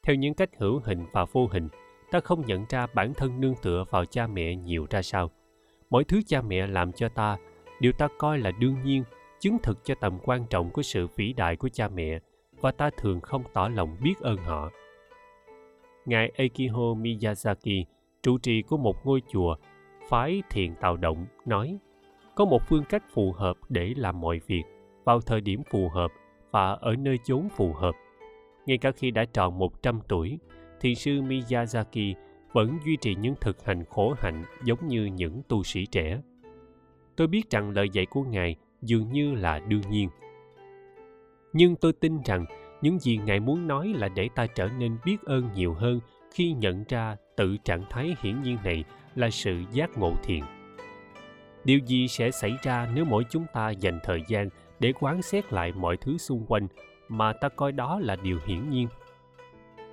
Theo 0.03 0.15
những 0.15 0.33
cách 0.33 0.49
hữu 0.57 0.79
hình 0.79 1.05
và 1.11 1.25
vô 1.25 1.47
hình, 1.51 1.69
ta 2.11 2.19
không 2.19 2.45
nhận 2.45 2.65
ra 2.69 2.87
bản 2.87 3.13
thân 3.13 3.41
nương 3.41 3.55
tựa 3.63 3.83
vào 3.89 4.05
cha 4.05 4.27
mẹ 4.27 4.55
nhiều 4.55 4.87
ra 4.89 5.01
sao. 5.01 5.31
Mọi 5.89 6.03
thứ 6.03 6.21
cha 6.27 6.41
mẹ 6.41 6.67
làm 6.67 6.91
cho 6.91 7.09
ta, 7.09 7.37
điều 7.81 7.91
ta 7.91 8.07
coi 8.17 8.39
là 8.39 8.51
đương 8.51 8.75
nhiên, 8.83 9.03
chứng 9.39 9.57
thực 9.63 9.85
cho 9.85 9.95
tầm 9.95 10.19
quan 10.23 10.45
trọng 10.49 10.71
của 10.71 10.81
sự 10.81 11.07
vĩ 11.15 11.33
đại 11.33 11.55
của 11.55 11.69
cha 11.69 11.89
mẹ 11.89 12.19
và 12.61 12.71
ta 12.71 12.89
thường 12.97 13.21
không 13.21 13.43
tỏ 13.53 13.67
lòng 13.67 13.97
biết 14.01 14.19
ơn 14.21 14.37
họ 14.37 14.69
ngài 16.07 16.31
Akiho 16.37 16.93
Miyazaki, 16.93 17.83
trụ 18.23 18.37
trì 18.37 18.61
của 18.61 18.77
một 18.77 19.05
ngôi 19.05 19.21
chùa, 19.27 19.55
phái 20.09 20.43
thiền 20.49 20.75
tạo 20.75 20.97
động, 20.97 21.25
nói 21.45 21.77
có 22.35 22.45
một 22.45 22.61
phương 22.67 22.83
cách 22.89 23.03
phù 23.13 23.31
hợp 23.31 23.57
để 23.69 23.93
làm 23.97 24.21
mọi 24.21 24.39
việc 24.47 24.63
vào 25.03 25.21
thời 25.21 25.41
điểm 25.41 25.61
phù 25.69 25.89
hợp 25.89 26.11
và 26.51 26.71
ở 26.71 26.95
nơi 26.95 27.17
chốn 27.23 27.47
phù 27.55 27.73
hợp. 27.73 27.95
Ngay 28.65 28.77
cả 28.77 28.91
khi 28.91 29.11
đã 29.11 29.25
tròn 29.25 29.59
100 29.59 29.99
tuổi, 30.07 30.39
thiền 30.81 30.95
sư 30.95 31.21
Miyazaki 31.21 32.13
vẫn 32.51 32.77
duy 32.85 32.97
trì 33.01 33.15
những 33.15 33.35
thực 33.41 33.65
hành 33.65 33.85
khổ 33.85 34.15
hạnh 34.17 34.43
giống 34.63 34.87
như 34.87 35.05
những 35.05 35.41
tu 35.47 35.63
sĩ 35.63 35.85
trẻ. 35.85 36.21
Tôi 37.15 37.27
biết 37.27 37.49
rằng 37.49 37.69
lời 37.69 37.89
dạy 37.89 38.05
của 38.05 38.23
Ngài 38.23 38.55
dường 38.81 39.11
như 39.11 39.35
là 39.35 39.59
đương 39.59 39.81
nhiên. 39.89 40.09
Nhưng 41.57 41.75
tôi 41.75 41.93
tin 41.93 42.21
rằng 42.25 42.45
những 42.81 42.99
gì 42.99 43.17
ngài 43.17 43.39
muốn 43.39 43.67
nói 43.67 43.93
là 43.97 44.07
để 44.07 44.29
ta 44.35 44.47
trở 44.47 44.69
nên 44.79 44.97
biết 45.05 45.17
ơn 45.25 45.49
nhiều 45.55 45.73
hơn 45.73 45.99
khi 46.33 46.53
nhận 46.53 46.83
ra 46.89 47.15
tự 47.35 47.57
trạng 47.57 47.83
thái 47.89 48.15
hiển 48.21 48.41
nhiên 48.41 48.57
này 48.63 48.83
là 49.15 49.29
sự 49.29 49.63
giác 49.71 49.97
ngộ 49.97 50.13
thiền 50.23 50.41
điều 51.67 51.79
gì 51.79 52.07
sẽ 52.07 52.31
xảy 52.31 52.57
ra 52.61 52.89
nếu 52.95 53.05
mỗi 53.05 53.23
chúng 53.29 53.45
ta 53.53 53.69
dành 53.69 53.99
thời 54.03 54.21
gian 54.27 54.49
để 54.79 54.93
quán 54.99 55.21
xét 55.21 55.53
lại 55.53 55.71
mọi 55.71 55.97
thứ 55.97 56.17
xung 56.17 56.45
quanh 56.47 56.67
mà 57.07 57.33
ta 57.33 57.49
coi 57.49 57.71
đó 57.71 57.99
là 57.99 58.15
điều 58.15 58.39
hiển 58.45 58.69
nhiên? 58.69 58.87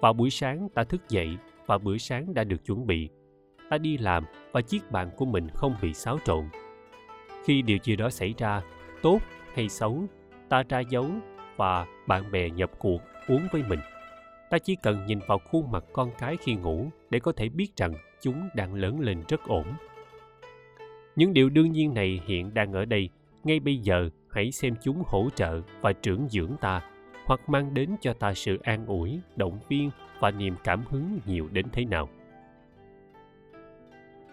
Vào 0.01 0.13
buổi 0.13 0.31
sáng 0.31 0.69
ta 0.75 0.85
thức 0.85 1.09
dậy, 1.09 1.37
và 1.67 1.79
bữa 1.79 1.99
sáng 1.99 2.35
đã 2.35 2.45
được 2.45 2.65
chuẩn 2.67 2.87
bị. 2.87 3.09
Ta 3.71 3.79
đi 3.79 3.99
làm 3.99 4.25
và 4.53 4.61
chiếc 4.61 4.91
bàn 4.91 5.11
của 5.17 5.25
mình 5.25 5.49
không 5.55 5.75
bị 5.83 5.95
xáo 5.95 6.19
trộn. 6.25 6.45
Khi 7.45 7.63
điều 7.63 7.79
gì 7.83 7.97
đó 7.97 8.11
xảy 8.11 8.35
ra, 8.39 8.63
tốt 9.03 9.19
hay 9.55 9.69
xấu, 9.69 10.05
ta 10.49 10.63
ra 10.69 10.81
dấu 10.81 11.07
và 11.57 11.87
bạn 12.07 12.33
bè 12.33 12.51
nhập 12.51 12.71
cuộc 12.79 13.01
uống 13.29 13.49
với 13.53 13.63
mình. 13.69 13.81
Ta 14.51 14.59
chỉ 14.59 14.77
cần 14.83 15.07
nhìn 15.07 15.19
vào 15.27 15.39
khuôn 15.39 15.71
mặt 15.71 15.85
con 15.93 16.11
cái 16.19 16.37
khi 16.37 16.55
ngủ 16.55 16.89
để 17.11 17.21
có 17.21 17.33
thể 17.33 17.49
biết 17.49 17.77
rằng 17.77 17.95
chúng 18.21 18.49
đang 18.55 18.75
lớn 18.75 19.01
lên 19.01 19.23
rất 19.29 19.45
ổn. 19.47 19.65
Những 21.17 21.33
điều 21.33 21.49
đương 21.49 21.73
nhiên 21.73 21.95
này 21.95 22.21
hiện 22.27 22.55
đang 22.55 22.73
ở 22.73 22.85
đây. 22.85 23.09
Ngay 23.45 23.61
bây 23.61 23.77
giờ, 23.77 24.09
hãy 24.31 24.53
xem 24.53 24.75
chúng 24.83 25.03
hỗ 25.07 25.29
trợ 25.35 25.61
và 25.81 25.93
trưởng 25.93 26.29
dưỡng 26.29 26.57
ta, 26.61 26.83
hoặc 27.25 27.49
mang 27.49 27.75
đến 27.75 27.91
cho 28.01 28.13
ta 28.13 28.35
sự 28.35 28.59
an 28.63 28.87
ủi, 28.87 29.21
động 29.37 29.61
viên 29.69 29.91
và 30.21 30.31
niềm 30.31 30.55
cảm 30.65 30.85
hứng 30.91 31.19
nhiều 31.27 31.49
đến 31.53 31.67
thế 31.73 31.85
nào. 31.85 32.09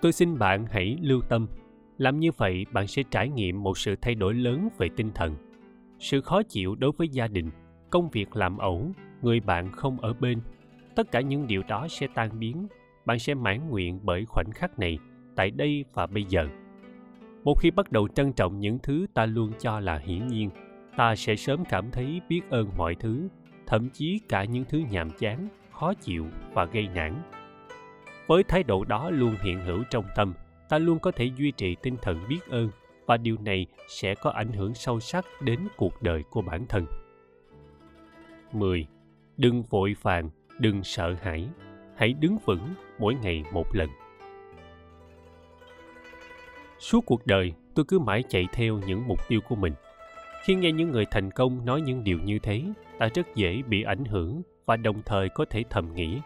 Tôi 0.01 0.11
xin 0.11 0.39
bạn 0.39 0.65
hãy 0.71 0.97
lưu 1.01 1.21
tâm. 1.29 1.47
Làm 1.97 2.19
như 2.19 2.31
vậy, 2.37 2.65
bạn 2.71 2.87
sẽ 2.87 3.03
trải 3.11 3.29
nghiệm 3.29 3.63
một 3.63 3.77
sự 3.77 3.95
thay 4.01 4.15
đổi 4.15 4.33
lớn 4.33 4.69
về 4.77 4.89
tinh 4.95 5.11
thần 5.15 5.35
sự 6.01 6.21
khó 6.21 6.43
chịu 6.43 6.75
đối 6.75 6.91
với 6.91 7.07
gia 7.09 7.27
đình, 7.27 7.49
công 7.89 8.09
việc 8.09 8.35
làm 8.35 8.57
ẩu, 8.57 8.91
người 9.21 9.39
bạn 9.39 9.71
không 9.71 9.99
ở 9.99 10.13
bên, 10.13 10.41
tất 10.95 11.11
cả 11.11 11.21
những 11.21 11.47
điều 11.47 11.63
đó 11.67 11.87
sẽ 11.89 12.07
tan 12.13 12.39
biến. 12.39 12.67
Bạn 13.05 13.19
sẽ 13.19 13.33
mãn 13.33 13.69
nguyện 13.69 13.99
bởi 14.03 14.25
khoảnh 14.25 14.51
khắc 14.51 14.79
này, 14.79 14.99
tại 15.35 15.51
đây 15.51 15.85
và 15.93 16.07
bây 16.07 16.23
giờ. 16.23 16.47
Một 17.43 17.59
khi 17.59 17.71
bắt 17.71 17.91
đầu 17.91 18.07
trân 18.07 18.33
trọng 18.33 18.59
những 18.59 18.79
thứ 18.79 19.05
ta 19.13 19.25
luôn 19.25 19.51
cho 19.59 19.79
là 19.79 19.97
hiển 19.97 20.27
nhiên, 20.27 20.49
ta 20.97 21.15
sẽ 21.15 21.35
sớm 21.35 21.63
cảm 21.69 21.91
thấy 21.91 22.21
biết 22.29 22.41
ơn 22.49 22.69
mọi 22.77 22.95
thứ, 22.95 23.27
thậm 23.67 23.89
chí 23.89 24.19
cả 24.29 24.43
những 24.43 24.65
thứ 24.69 24.83
nhàm 24.91 25.09
chán, 25.19 25.47
khó 25.71 25.93
chịu 25.93 26.25
và 26.53 26.65
gây 26.65 26.87
nản. 26.95 27.15
Với 28.27 28.43
thái 28.43 28.63
độ 28.63 28.83
đó 28.83 29.09
luôn 29.09 29.35
hiện 29.43 29.59
hữu 29.59 29.83
trong 29.89 30.05
tâm, 30.15 30.33
ta 30.69 30.77
luôn 30.77 30.99
có 30.99 31.11
thể 31.11 31.31
duy 31.37 31.51
trì 31.51 31.75
tinh 31.75 31.95
thần 32.01 32.19
biết 32.29 32.39
ơn 32.49 32.69
và 33.05 33.17
điều 33.17 33.37
này 33.45 33.65
sẽ 33.87 34.15
có 34.15 34.29
ảnh 34.29 34.53
hưởng 34.53 34.73
sâu 34.73 34.99
sắc 34.99 35.25
đến 35.41 35.59
cuộc 35.77 36.01
đời 36.01 36.23
của 36.29 36.41
bản 36.41 36.65
thân 36.69 36.85
10. 38.53 38.87
Đừng 39.37 39.63
vội 39.63 39.95
vàng, 40.01 40.29
đừng 40.59 40.83
sợ 40.83 41.15
hãi, 41.21 41.47
hãy 41.95 42.13
đứng 42.13 42.37
vững 42.45 42.73
mỗi 42.99 43.15
ngày 43.15 43.43
một 43.53 43.75
lần. 43.75 43.89
Suốt 46.79 47.05
cuộc 47.05 47.27
đời, 47.27 47.53
tôi 47.75 47.85
cứ 47.87 47.99
mãi 47.99 48.23
chạy 48.29 48.47
theo 48.53 48.79
những 48.87 49.07
mục 49.07 49.27
tiêu 49.27 49.41
của 49.49 49.55
mình. 49.55 49.73
Khi 50.43 50.55
nghe 50.55 50.71
những 50.71 50.91
người 50.91 51.05
thành 51.11 51.31
công 51.31 51.65
nói 51.65 51.81
những 51.81 52.03
điều 52.03 52.19
như 52.19 52.39
thế, 52.39 52.63
ta 52.97 53.09
rất 53.15 53.35
dễ 53.35 53.61
bị 53.61 53.83
ảnh 53.83 54.05
hưởng 54.05 54.41
và 54.65 54.77
đồng 54.77 55.01
thời 55.05 55.29
có 55.29 55.45
thể 55.49 55.63
thầm 55.69 55.93
nghĩ, 55.95 56.19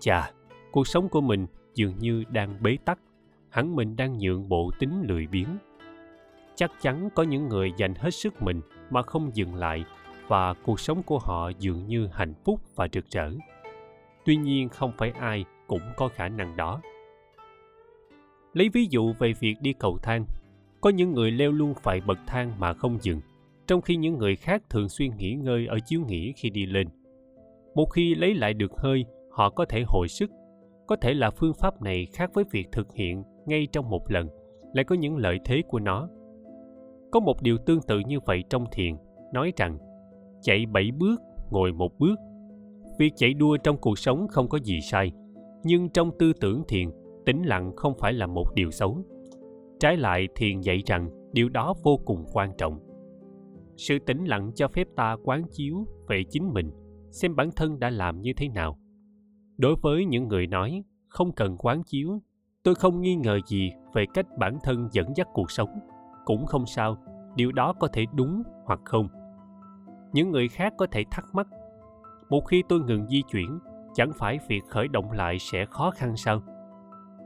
chà, 0.00 0.30
cuộc 0.70 0.88
sống 0.88 1.08
của 1.08 1.20
mình 1.20 1.46
dường 1.74 1.98
như 1.98 2.24
đang 2.28 2.62
bế 2.62 2.76
tắc, 2.84 2.98
hẳn 3.50 3.76
mình 3.76 3.96
đang 3.96 4.18
nhượng 4.18 4.48
bộ 4.48 4.70
tính 4.78 5.04
lười 5.08 5.26
biếng. 5.26 5.58
Chắc 6.56 6.72
chắn 6.80 7.08
có 7.14 7.22
những 7.22 7.48
người 7.48 7.72
dành 7.76 7.94
hết 7.94 8.10
sức 8.10 8.42
mình 8.42 8.60
mà 8.90 9.02
không 9.02 9.30
dừng 9.34 9.54
lại 9.54 9.84
và 10.28 10.54
cuộc 10.54 10.80
sống 10.80 11.02
của 11.02 11.18
họ 11.18 11.50
dường 11.58 11.86
như 11.86 12.06
hạnh 12.12 12.34
phúc 12.44 12.60
và 12.74 12.88
rực 12.92 13.10
rỡ. 13.10 13.30
Tuy 14.24 14.36
nhiên 14.36 14.68
không 14.68 14.92
phải 14.98 15.10
ai 15.10 15.44
cũng 15.66 15.82
có 15.96 16.08
khả 16.08 16.28
năng 16.28 16.56
đó. 16.56 16.80
Lấy 18.52 18.68
ví 18.68 18.86
dụ 18.90 19.12
về 19.18 19.32
việc 19.40 19.54
đi 19.60 19.72
cầu 19.72 19.98
thang, 20.02 20.24
có 20.80 20.90
những 20.90 21.12
người 21.12 21.30
leo 21.30 21.52
luôn 21.52 21.74
phải 21.74 22.00
bậc 22.00 22.18
thang 22.26 22.52
mà 22.58 22.72
không 22.72 22.98
dừng, 23.02 23.20
trong 23.66 23.80
khi 23.80 23.96
những 23.96 24.18
người 24.18 24.36
khác 24.36 24.62
thường 24.70 24.88
xuyên 24.88 25.16
nghỉ 25.16 25.32
ngơi 25.32 25.66
ở 25.66 25.78
chiếu 25.86 26.00
nghỉ 26.08 26.32
khi 26.36 26.50
đi 26.50 26.66
lên. 26.66 26.88
Một 27.74 27.86
khi 27.86 28.14
lấy 28.14 28.34
lại 28.34 28.54
được 28.54 28.72
hơi, 28.76 29.04
họ 29.30 29.50
có 29.50 29.64
thể 29.64 29.82
hồi 29.86 30.08
sức. 30.08 30.30
Có 30.86 30.96
thể 30.96 31.14
là 31.14 31.30
phương 31.30 31.54
pháp 31.60 31.82
này 31.82 32.06
khác 32.12 32.30
với 32.34 32.44
việc 32.50 32.68
thực 32.72 32.94
hiện 32.94 33.22
ngay 33.46 33.66
trong 33.72 33.90
một 33.90 34.10
lần, 34.10 34.28
lại 34.74 34.84
có 34.84 34.94
những 34.94 35.16
lợi 35.16 35.38
thế 35.44 35.62
của 35.68 35.78
nó. 35.78 36.08
Có 37.10 37.20
một 37.20 37.42
điều 37.42 37.58
tương 37.58 37.80
tự 37.82 37.98
như 37.98 38.20
vậy 38.26 38.44
trong 38.50 38.64
thiền, 38.72 38.96
nói 39.32 39.52
rằng 39.56 39.78
chạy 40.42 40.66
bảy 40.66 40.90
bước, 40.98 41.20
ngồi 41.50 41.72
một 41.72 41.98
bước. 41.98 42.14
Việc 42.98 43.12
chạy 43.16 43.34
đua 43.34 43.56
trong 43.56 43.76
cuộc 43.76 43.98
sống 43.98 44.28
không 44.28 44.48
có 44.48 44.58
gì 44.58 44.80
sai, 44.80 45.12
nhưng 45.64 45.88
trong 45.88 46.10
tư 46.18 46.32
tưởng 46.40 46.62
thiền, 46.68 46.90
tĩnh 47.26 47.42
lặng 47.42 47.72
không 47.76 47.94
phải 47.98 48.12
là 48.12 48.26
một 48.26 48.46
điều 48.54 48.70
xấu. 48.70 48.98
Trái 49.80 49.96
lại, 49.96 50.28
thiền 50.34 50.60
dạy 50.60 50.82
rằng 50.86 51.10
điều 51.32 51.48
đó 51.48 51.74
vô 51.82 52.00
cùng 52.04 52.24
quan 52.32 52.52
trọng. 52.58 52.78
Sự 53.76 53.98
tĩnh 53.98 54.24
lặng 54.24 54.50
cho 54.54 54.68
phép 54.68 54.88
ta 54.96 55.16
quán 55.24 55.42
chiếu 55.50 55.86
về 56.08 56.22
chính 56.30 56.52
mình, 56.52 56.70
xem 57.10 57.36
bản 57.36 57.50
thân 57.56 57.78
đã 57.78 57.90
làm 57.90 58.20
như 58.20 58.32
thế 58.36 58.48
nào. 58.48 58.78
Đối 59.58 59.76
với 59.82 60.04
những 60.04 60.28
người 60.28 60.46
nói 60.46 60.82
không 61.08 61.32
cần 61.32 61.56
quán 61.58 61.82
chiếu, 61.82 62.22
tôi 62.62 62.74
không 62.74 63.00
nghi 63.00 63.14
ngờ 63.14 63.40
gì 63.46 63.70
về 63.94 64.04
cách 64.14 64.26
bản 64.38 64.58
thân 64.62 64.88
dẫn 64.92 65.06
dắt 65.16 65.28
cuộc 65.32 65.50
sống. 65.50 65.68
Cũng 66.26 66.46
không 66.46 66.66
sao, 66.66 66.96
điều 67.36 67.52
đó 67.52 67.72
có 67.72 67.88
thể 67.92 68.04
đúng 68.14 68.42
hoặc 68.64 68.80
không. 68.84 69.08
Những 70.12 70.30
người 70.30 70.48
khác 70.48 70.74
có 70.76 70.86
thể 70.90 71.04
thắc 71.10 71.24
mắc 71.34 71.46
một 72.28 72.40
khi 72.40 72.62
tôi 72.68 72.80
ngừng 72.80 73.08
di 73.08 73.22
chuyển 73.22 73.58
chẳng 73.94 74.12
phải 74.12 74.38
việc 74.48 74.64
khởi 74.68 74.88
động 74.88 75.12
lại 75.12 75.38
sẽ 75.38 75.64
khó 75.66 75.90
khăn 75.90 76.16
sao? 76.16 76.42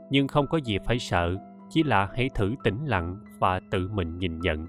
Nhưng 0.09 0.27
không 0.27 0.47
có 0.47 0.57
gì 0.57 0.77
phải 0.85 0.99
sợ 0.99 1.35
chỉ 1.69 1.83
là 1.83 2.09
hãy 2.15 2.29
thử 2.35 2.53
tĩnh 2.63 2.85
lặng 2.85 3.17
và 3.39 3.59
tự 3.71 3.89
mình 3.93 4.17
nhìn 4.17 4.39
nhận. 4.39 4.67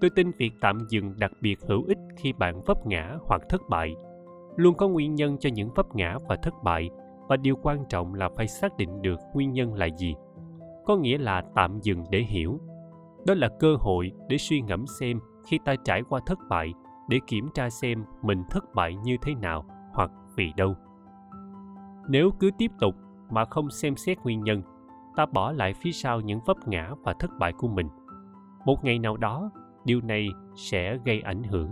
Tôi 0.00 0.10
tin 0.10 0.30
việc 0.38 0.52
tạm 0.60 0.78
dừng 0.88 1.14
đặc 1.18 1.32
biệt 1.40 1.58
hữu 1.68 1.84
ích 1.86 1.98
khi 2.16 2.32
bạn 2.32 2.62
vấp 2.66 2.86
ngã 2.86 3.16
hoặc 3.26 3.42
thất 3.48 3.60
bại 3.68 3.94
luôn 4.56 4.74
có 4.74 4.88
nguyên 4.88 5.14
nhân 5.14 5.36
cho 5.40 5.50
những 5.54 5.70
vấp 5.74 5.94
ngã 5.94 6.16
và 6.28 6.36
thất 6.36 6.54
bại 6.64 6.90
và 7.28 7.36
điều 7.36 7.56
quan 7.62 7.84
trọng 7.88 8.14
là 8.14 8.28
phải 8.36 8.48
xác 8.48 8.76
định 8.76 9.02
được 9.02 9.20
nguyên 9.34 9.52
nhân 9.52 9.74
là 9.74 9.86
gì. 9.86 10.14
Có 10.86 10.96
nghĩa 10.96 11.18
là 11.18 11.42
tạm 11.54 11.80
dừng 11.82 12.04
để 12.10 12.20
hiểu 12.20 12.60
đó 13.26 13.34
là 13.34 13.48
cơ 13.60 13.76
hội 13.80 14.12
để 14.28 14.38
suy 14.38 14.60
ngẫm 14.60 14.86
xem 14.86 15.20
khi 15.46 15.58
ta 15.64 15.74
trải 15.84 16.02
qua 16.08 16.20
thất 16.26 16.38
bại, 16.48 16.74
để 17.08 17.18
kiểm 17.26 17.48
tra 17.54 17.70
xem 17.70 18.04
mình 18.22 18.44
thất 18.50 18.74
bại 18.74 18.96
như 19.04 19.16
thế 19.22 19.34
nào 19.34 19.64
hoặc 19.92 20.10
vì 20.36 20.52
đâu. 20.56 20.74
Nếu 22.08 22.30
cứ 22.40 22.50
tiếp 22.58 22.70
tục 22.80 22.94
mà 23.30 23.44
không 23.44 23.70
xem 23.70 23.96
xét 23.96 24.18
nguyên 24.18 24.42
nhân, 24.42 24.62
ta 25.16 25.26
bỏ 25.26 25.52
lại 25.52 25.74
phía 25.74 25.92
sau 25.92 26.20
những 26.20 26.40
vấp 26.46 26.56
ngã 26.68 26.90
và 27.02 27.14
thất 27.18 27.30
bại 27.38 27.52
của 27.58 27.68
mình. 27.68 27.88
Một 28.64 28.84
ngày 28.84 28.98
nào 28.98 29.16
đó, 29.16 29.50
điều 29.84 30.00
này 30.00 30.28
sẽ 30.56 30.98
gây 31.04 31.20
ảnh 31.20 31.42
hưởng. 31.42 31.70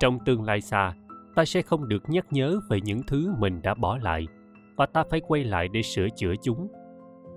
Trong 0.00 0.18
tương 0.24 0.44
lai 0.44 0.60
xa, 0.60 0.94
ta 1.34 1.44
sẽ 1.44 1.62
không 1.62 1.88
được 1.88 2.02
nhắc 2.08 2.26
nhớ 2.30 2.60
về 2.70 2.80
những 2.80 3.00
thứ 3.06 3.34
mình 3.38 3.62
đã 3.62 3.74
bỏ 3.74 3.98
lại 3.98 4.26
và 4.76 4.86
ta 4.86 5.04
phải 5.10 5.20
quay 5.28 5.44
lại 5.44 5.68
để 5.68 5.82
sửa 5.82 6.08
chữa 6.16 6.34
chúng. 6.42 6.68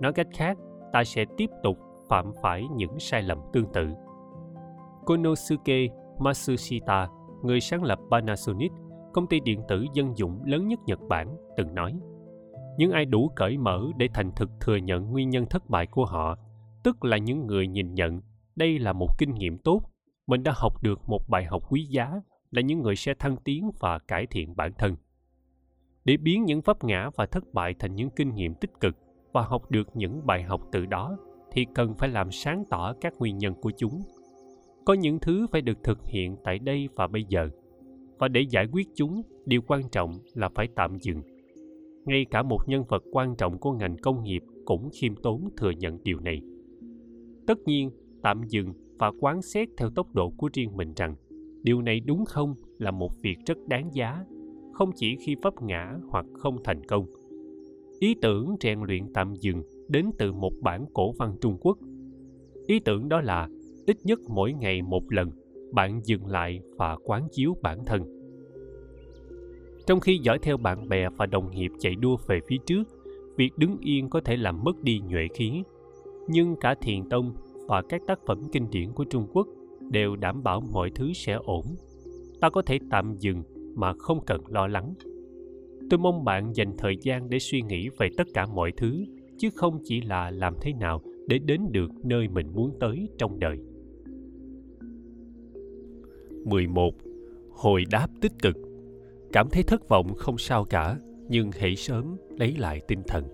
Nói 0.00 0.12
cách 0.12 0.26
khác, 0.36 0.58
ta 0.92 1.04
sẽ 1.04 1.24
tiếp 1.36 1.50
tục 1.62 1.78
phạm 2.10 2.32
phải 2.42 2.64
những 2.76 2.98
sai 2.98 3.22
lầm 3.22 3.38
tương 3.52 3.72
tự 3.72 3.88
konosuke 5.06 5.88
Matsushita, 6.18 7.08
người 7.42 7.60
sáng 7.60 7.82
lập 7.82 7.98
Panasonic, 8.10 8.72
công 9.12 9.26
ty 9.26 9.40
điện 9.40 9.62
tử 9.68 9.86
dân 9.94 10.16
dụng 10.16 10.44
lớn 10.44 10.68
nhất 10.68 10.80
Nhật 10.86 10.98
Bản, 11.08 11.36
từng 11.56 11.74
nói 11.74 12.00
những 12.76 12.90
ai 12.90 13.04
đủ 13.04 13.30
cởi 13.36 13.58
mở 13.58 13.82
để 13.96 14.08
thành 14.14 14.32
thực 14.36 14.50
thừa 14.60 14.76
nhận 14.76 15.10
nguyên 15.10 15.30
nhân 15.30 15.46
thất 15.50 15.70
bại 15.70 15.86
của 15.86 16.04
họ, 16.04 16.38
tức 16.84 17.04
là 17.04 17.16
những 17.16 17.46
người 17.46 17.66
nhìn 17.66 17.94
nhận 17.94 18.20
đây 18.56 18.78
là 18.78 18.92
một 18.92 19.18
kinh 19.18 19.34
nghiệm 19.34 19.58
tốt, 19.58 19.82
mình 20.26 20.42
đã 20.42 20.52
học 20.56 20.82
được 20.82 21.00
một 21.06 21.28
bài 21.28 21.44
học 21.44 21.62
quý 21.68 21.84
giá 21.84 22.20
là 22.50 22.62
những 22.62 22.82
người 22.82 22.96
sẽ 22.96 23.14
thăng 23.18 23.36
tiến 23.36 23.70
và 23.80 23.98
cải 23.98 24.26
thiện 24.26 24.56
bản 24.56 24.72
thân. 24.78 24.96
Để 26.04 26.16
biến 26.16 26.44
những 26.44 26.60
vấp 26.60 26.84
ngã 26.84 27.10
và 27.16 27.26
thất 27.26 27.44
bại 27.52 27.74
thành 27.78 27.94
những 27.94 28.10
kinh 28.10 28.34
nghiệm 28.34 28.54
tích 28.54 28.70
cực 28.80 28.96
và 29.32 29.42
học 29.42 29.70
được 29.70 29.88
những 29.94 30.26
bài 30.26 30.42
học 30.42 30.60
từ 30.72 30.86
đó 30.86 31.16
thì 31.52 31.66
cần 31.74 31.94
phải 31.94 32.08
làm 32.08 32.30
sáng 32.30 32.64
tỏ 32.70 32.92
các 33.00 33.14
nguyên 33.18 33.38
nhân 33.38 33.54
của 33.60 33.70
chúng. 33.76 34.02
Có 34.84 34.94
những 34.94 35.18
thứ 35.18 35.46
phải 35.52 35.62
được 35.62 35.78
thực 35.84 36.06
hiện 36.06 36.36
tại 36.44 36.58
đây 36.58 36.88
và 36.94 37.06
bây 37.06 37.24
giờ, 37.28 37.48
và 38.18 38.28
để 38.28 38.40
giải 38.50 38.66
quyết 38.72 38.88
chúng, 38.94 39.22
điều 39.46 39.62
quan 39.66 39.82
trọng 39.92 40.18
là 40.34 40.48
phải 40.54 40.68
tạm 40.74 40.98
dừng. 41.00 41.22
Ngay 42.04 42.26
cả 42.30 42.42
một 42.42 42.58
nhân 42.66 42.84
vật 42.88 43.02
quan 43.12 43.36
trọng 43.36 43.58
của 43.58 43.72
ngành 43.72 43.96
công 43.96 44.24
nghiệp 44.24 44.42
cũng 44.64 44.90
khiêm 44.92 45.16
tốn 45.16 45.48
thừa 45.56 45.70
nhận 45.70 45.98
điều 46.02 46.20
này. 46.20 46.40
Tất 47.46 47.58
nhiên, 47.66 47.90
tạm 48.22 48.42
dừng 48.48 48.72
và 48.98 49.12
quán 49.20 49.42
xét 49.42 49.68
theo 49.76 49.90
tốc 49.90 50.14
độ 50.14 50.30
của 50.30 50.48
riêng 50.52 50.76
mình 50.76 50.92
rằng, 50.96 51.14
điều 51.62 51.82
này 51.82 52.00
đúng 52.00 52.24
không 52.24 52.54
là 52.78 52.90
một 52.90 53.10
việc 53.22 53.36
rất 53.46 53.58
đáng 53.68 53.90
giá, 53.92 54.24
không 54.72 54.90
chỉ 54.96 55.16
khi 55.20 55.34
vấp 55.42 55.62
ngã 55.62 55.94
hoặc 56.10 56.26
không 56.32 56.56
thành 56.64 56.86
công. 56.86 57.06
Ý 58.00 58.14
tưởng 58.22 58.56
rèn 58.60 58.80
luyện 58.80 59.12
tạm 59.14 59.34
dừng 59.34 59.62
đến 59.90 60.10
từ 60.18 60.32
một 60.32 60.52
bản 60.60 60.86
cổ 60.94 61.12
văn 61.12 61.36
trung 61.40 61.58
quốc. 61.60 61.78
Ý 62.66 62.80
tưởng 62.80 63.08
đó 63.08 63.20
là 63.20 63.48
ít 63.86 63.96
nhất 64.04 64.20
mỗi 64.28 64.52
ngày 64.52 64.82
một 64.82 65.12
lần, 65.12 65.30
bạn 65.72 66.00
dừng 66.04 66.26
lại 66.26 66.60
và 66.76 66.96
quán 67.04 67.28
chiếu 67.32 67.56
bản 67.62 67.84
thân. 67.86 68.02
Trong 69.86 70.00
khi 70.00 70.18
dõi 70.22 70.38
theo 70.42 70.56
bạn 70.56 70.88
bè 70.88 71.08
và 71.16 71.26
đồng 71.26 71.50
nghiệp 71.50 71.70
chạy 71.78 71.94
đua 71.94 72.16
về 72.26 72.40
phía 72.48 72.56
trước, 72.66 72.84
việc 73.36 73.58
đứng 73.58 73.76
yên 73.80 74.08
có 74.08 74.20
thể 74.20 74.36
làm 74.36 74.64
mất 74.64 74.82
đi 74.82 75.00
nhuệ 75.00 75.28
khí. 75.34 75.62
Nhưng 76.28 76.56
cả 76.56 76.74
thiền 76.80 77.08
tông 77.08 77.34
và 77.66 77.82
các 77.88 78.02
tác 78.06 78.18
phẩm 78.26 78.38
kinh 78.52 78.70
điển 78.70 78.92
của 78.92 79.04
trung 79.04 79.26
quốc 79.32 79.46
đều 79.90 80.16
đảm 80.16 80.42
bảo 80.42 80.60
mọi 80.72 80.90
thứ 80.94 81.12
sẽ 81.12 81.32
ổn. 81.32 81.64
Ta 82.40 82.50
có 82.50 82.62
thể 82.62 82.78
tạm 82.90 83.14
dừng 83.18 83.42
mà 83.76 83.92
không 83.98 84.24
cần 84.26 84.40
lo 84.48 84.66
lắng. 84.66 84.94
Tôi 85.90 85.98
mong 85.98 86.24
bạn 86.24 86.52
dành 86.54 86.76
thời 86.78 86.96
gian 87.02 87.30
để 87.30 87.38
suy 87.38 87.62
nghĩ 87.62 87.88
về 87.98 88.08
tất 88.16 88.26
cả 88.34 88.46
mọi 88.46 88.72
thứ 88.76 89.04
chứ 89.40 89.50
không 89.56 89.78
chỉ 89.84 90.00
là 90.00 90.30
làm 90.30 90.54
thế 90.60 90.72
nào 90.72 91.02
để 91.26 91.38
đến 91.38 91.60
được 91.72 91.90
nơi 92.04 92.28
mình 92.28 92.46
muốn 92.54 92.70
tới 92.80 93.08
trong 93.18 93.40
đời 93.40 93.58
11. 96.44 96.94
Hồi 97.50 97.84
đáp 97.90 98.08
tích 98.20 98.32
cực 98.42 98.56
Cảm 99.32 99.48
thấy 99.48 99.62
thất 99.62 99.88
vọng 99.88 100.14
không 100.14 100.38
sao 100.38 100.64
cả, 100.64 100.96
nhưng 101.28 101.50
hãy 101.58 101.76
sớm 101.76 102.16
lấy 102.38 102.56
lại 102.58 102.80
tinh 102.88 103.02
thần. 103.06 103.24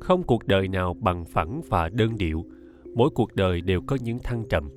Không 0.00 0.22
cuộc 0.22 0.46
đời 0.46 0.68
nào 0.68 0.94
bằng 1.00 1.24
phẳng 1.24 1.60
và 1.68 1.88
đơn 1.88 2.10
điệu, 2.18 2.44
mỗi 2.94 3.10
cuộc 3.10 3.34
đời 3.34 3.60
đều 3.60 3.80
có 3.86 3.96
những 4.02 4.18
thăng 4.18 4.44
trầm. 4.48 4.70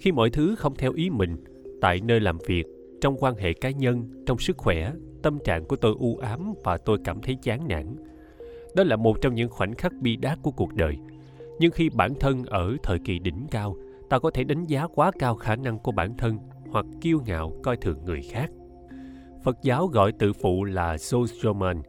Khi 0.00 0.12
mọi 0.12 0.30
thứ 0.30 0.54
không 0.58 0.74
theo 0.74 0.92
ý 0.92 1.10
mình, 1.10 1.36
tại 1.80 2.00
nơi 2.04 2.20
làm 2.20 2.38
việc, 2.46 2.66
trong 3.00 3.16
quan 3.16 3.34
hệ 3.34 3.52
cá 3.52 3.70
nhân, 3.70 4.08
trong 4.26 4.38
sức 4.38 4.56
khỏe, 4.56 4.92
tâm 5.22 5.38
trạng 5.44 5.64
của 5.64 5.76
tôi 5.76 5.94
u 5.98 6.16
ám 6.16 6.54
và 6.64 6.78
tôi 6.78 6.98
cảm 7.04 7.20
thấy 7.20 7.36
chán 7.42 7.68
nản. 7.68 7.96
đó 8.76 8.84
là 8.84 8.96
một 8.96 9.20
trong 9.20 9.34
những 9.34 9.50
khoảnh 9.50 9.74
khắc 9.74 9.92
bi 10.00 10.16
đát 10.16 10.38
của 10.42 10.50
cuộc 10.50 10.74
đời 10.74 10.96
nhưng 11.58 11.72
khi 11.72 11.90
bản 11.90 12.14
thân 12.20 12.44
ở 12.44 12.76
thời 12.82 12.98
kỳ 12.98 13.18
đỉnh 13.18 13.46
cao, 13.50 13.76
ta 14.08 14.18
có 14.18 14.30
thể 14.30 14.44
đánh 14.44 14.64
giá 14.64 14.86
quá 14.86 15.10
cao 15.18 15.34
khả 15.34 15.56
năng 15.56 15.78
của 15.78 15.92
bản 15.92 16.16
thân 16.16 16.38
hoặc 16.70 16.86
kiêu 17.00 17.20
ngạo 17.26 17.52
coi 17.62 17.76
thường 17.76 18.04
người 18.04 18.22
khác 18.22 18.50
phật 19.42 19.56
giáo 19.62 19.86
gọi 19.86 20.12
tự 20.12 20.32
phụ 20.32 20.64
là 20.64 20.96
Sojoman. 20.96 21.82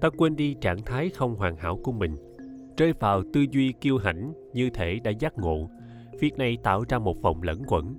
ta 0.00 0.08
quên 0.16 0.36
đi 0.36 0.54
trạng 0.54 0.82
thái 0.82 1.08
không 1.08 1.34
hoàn 1.34 1.56
hảo 1.56 1.78
của 1.82 1.92
mình 1.92 2.16
rơi 2.76 2.92
vào 3.00 3.22
tư 3.32 3.46
duy 3.50 3.72
kiêu 3.72 3.98
hãnh 3.98 4.32
như 4.52 4.70
thể 4.70 4.98
đã 5.04 5.10
giác 5.10 5.38
ngộ, 5.38 5.68
việc 6.20 6.38
này 6.38 6.56
tạo 6.62 6.84
ra 6.88 6.98
một 6.98 7.22
vòng 7.22 7.42
lẫn 7.42 7.62
quẩn 7.66 7.94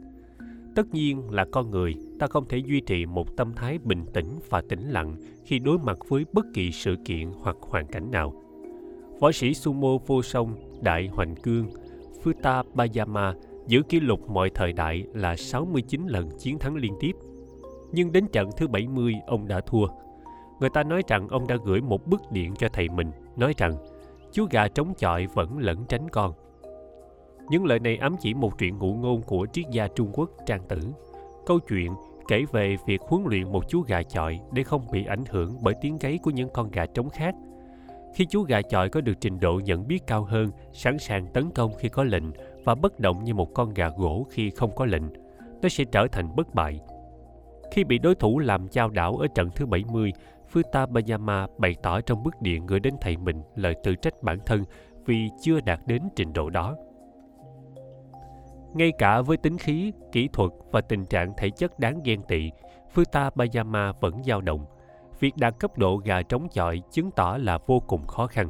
tất 0.80 0.94
nhiên 0.94 1.30
là 1.30 1.46
con 1.52 1.72
người 1.72 1.96
ta 2.20 2.28
không 2.28 2.46
thể 2.46 2.58
duy 2.58 2.82
trì 2.82 3.06
một 3.06 3.38
tâm 3.38 3.54
thái 3.56 3.78
bình 3.78 4.06
tĩnh 4.14 4.40
và 4.50 4.62
tĩnh 4.70 4.90
lặng 4.90 5.16
khi 5.46 5.60
đối 5.60 5.78
mặt 5.78 5.98
với 6.08 6.26
bất 6.34 6.46
kỳ 6.54 6.72
sự 6.72 6.96
kiện 7.06 7.32
hoặc 7.42 7.56
hoàn 7.62 7.88
cảnh 7.88 8.12
nào 8.12 8.34
võ 9.20 9.32
sĩ 9.32 9.54
sumo 9.54 9.98
vô 10.08 10.22
song 10.22 10.56
đại 10.82 11.08
hoành 11.08 11.36
cương 11.36 11.70
Futa 12.24 12.64
Bayama 12.74 13.34
giữ 13.68 13.82
kỷ 13.90 14.00
lục 14.00 14.30
mọi 14.30 14.50
thời 14.50 14.74
đại 14.74 15.04
là 15.14 15.36
69 15.36 16.08
lần 16.08 16.30
chiến 16.40 16.60
thắng 16.60 16.76
liên 16.76 16.94
tiếp. 17.00 17.12
Nhưng 17.92 18.12
đến 18.12 18.28
trận 18.28 18.50
thứ 18.58 18.68
70 18.68 19.14
ông 19.28 19.48
đã 19.48 19.62
thua. 19.62 19.88
Người 20.60 20.70
ta 20.70 20.84
nói 20.84 21.02
rằng 21.08 21.28
ông 21.28 21.48
đã 21.48 21.58
gửi 21.66 21.82
một 21.82 22.08
bức 22.08 22.22
điện 22.32 22.54
cho 22.56 22.70
thầy 22.74 22.90
mình, 22.90 23.12
nói 23.38 23.54
rằng 23.58 23.74
chú 24.32 24.46
gà 24.52 24.68
trống 24.68 24.94
chọi 24.98 25.28
vẫn 25.28 25.58
lẫn 25.58 25.86
tránh 25.90 26.10
con. 26.10 26.34
Những 27.50 27.66
lời 27.66 27.80
này 27.80 27.98
ám 27.98 28.16
chỉ 28.20 28.34
một 28.34 28.58
chuyện 28.60 28.78
ngụ 28.78 28.94
ngôn 28.94 29.22
của 29.22 29.48
triết 29.54 29.66
gia 29.72 29.88
Trung 29.88 30.10
Quốc 30.14 30.30
Trang 30.46 30.62
Tử. 30.68 30.80
Câu 31.46 31.60
chuyện 31.60 31.94
kể 32.28 32.44
về 32.52 32.76
việc 32.86 33.02
huấn 33.02 33.24
luyện 33.26 33.52
một 33.52 33.70
chú 33.70 33.82
gà 33.82 34.04
chọi 34.04 34.40
để 34.52 34.64
không 34.64 34.86
bị 34.92 35.06
ảnh 35.06 35.24
hưởng 35.30 35.58
bởi 35.62 35.74
tiếng 35.82 35.98
gáy 35.98 36.20
của 36.24 36.32
những 36.32 36.50
con 36.54 36.72
gà 36.72 36.86
trống 36.86 37.10
khác. 37.10 37.36
Khi 38.16 38.26
chú 38.26 38.44
gà 38.44 38.62
chọi 38.62 38.90
có 38.90 39.02
được 39.02 39.14
trình 39.22 39.40
độ 39.40 39.62
nhận 39.66 39.88
biết 39.88 40.08
cao 40.08 40.24
hơn, 40.24 40.52
sẵn 40.74 41.00
sàng 41.00 41.28
tấn 41.34 41.52
công 41.52 41.72
khi 41.80 41.90
có 41.90 42.04
lệnh 42.04 42.24
và 42.64 42.76
bất 42.76 43.00
động 43.00 43.24
như 43.24 43.34
một 43.34 43.54
con 43.54 43.74
gà 43.74 43.90
gỗ 43.98 44.28
khi 44.30 44.50
không 44.50 44.76
có 44.76 44.86
lệnh, 44.86 45.04
nó 45.62 45.70
sẽ 45.70 45.84
trở 45.92 46.08
thành 46.12 46.36
bất 46.36 46.56
bại. 46.56 46.80
Khi 47.72 47.84
bị 47.84 47.98
đối 47.98 48.16
thủ 48.16 48.40
làm 48.40 48.68
chao 48.68 48.90
đảo 48.90 49.18
ở 49.18 49.28
trận 49.36 49.50
thứ 49.56 49.66
70, 49.66 50.12
Futa 50.54 50.88
Bayama 50.88 51.48
bày 51.58 51.76
tỏ 51.84 52.02
trong 52.02 52.24
bức 52.24 52.42
điện 52.42 52.66
gửi 52.66 52.80
đến 52.80 52.94
thầy 53.02 53.18
mình 53.18 53.42
lời 53.56 53.76
tự 53.84 53.96
trách 53.96 54.24
bản 54.24 54.40
thân 54.46 54.64
vì 55.06 55.30
chưa 55.42 55.60
đạt 55.62 55.80
đến 55.86 56.02
trình 56.16 56.34
độ 56.34 56.50
đó. 56.50 56.76
Ngay 58.74 58.92
cả 58.98 59.22
với 59.22 59.38
tính 59.38 59.58
khí, 59.58 59.92
kỹ 60.12 60.30
thuật 60.34 60.52
và 60.72 60.82
tình 60.82 61.06
trạng 61.06 61.34
thể 61.38 61.50
chất 61.50 61.80
đáng 61.80 62.00
ghen 62.04 62.22
tị, 62.28 62.52
Futa 62.94 63.30
Bayama 63.36 63.92
vẫn 63.92 64.24
dao 64.24 64.42
động. 64.42 64.66
Việc 65.20 65.38
đạt 65.38 65.60
cấp 65.60 65.78
độ 65.78 65.98
gà 65.98 66.22
trống 66.22 66.48
chọi 66.54 66.82
chứng 66.92 67.12
tỏ 67.12 67.38
là 67.38 67.58
vô 67.68 67.80
cùng 67.80 68.08
khó 68.08 68.28
khăn. 68.28 68.50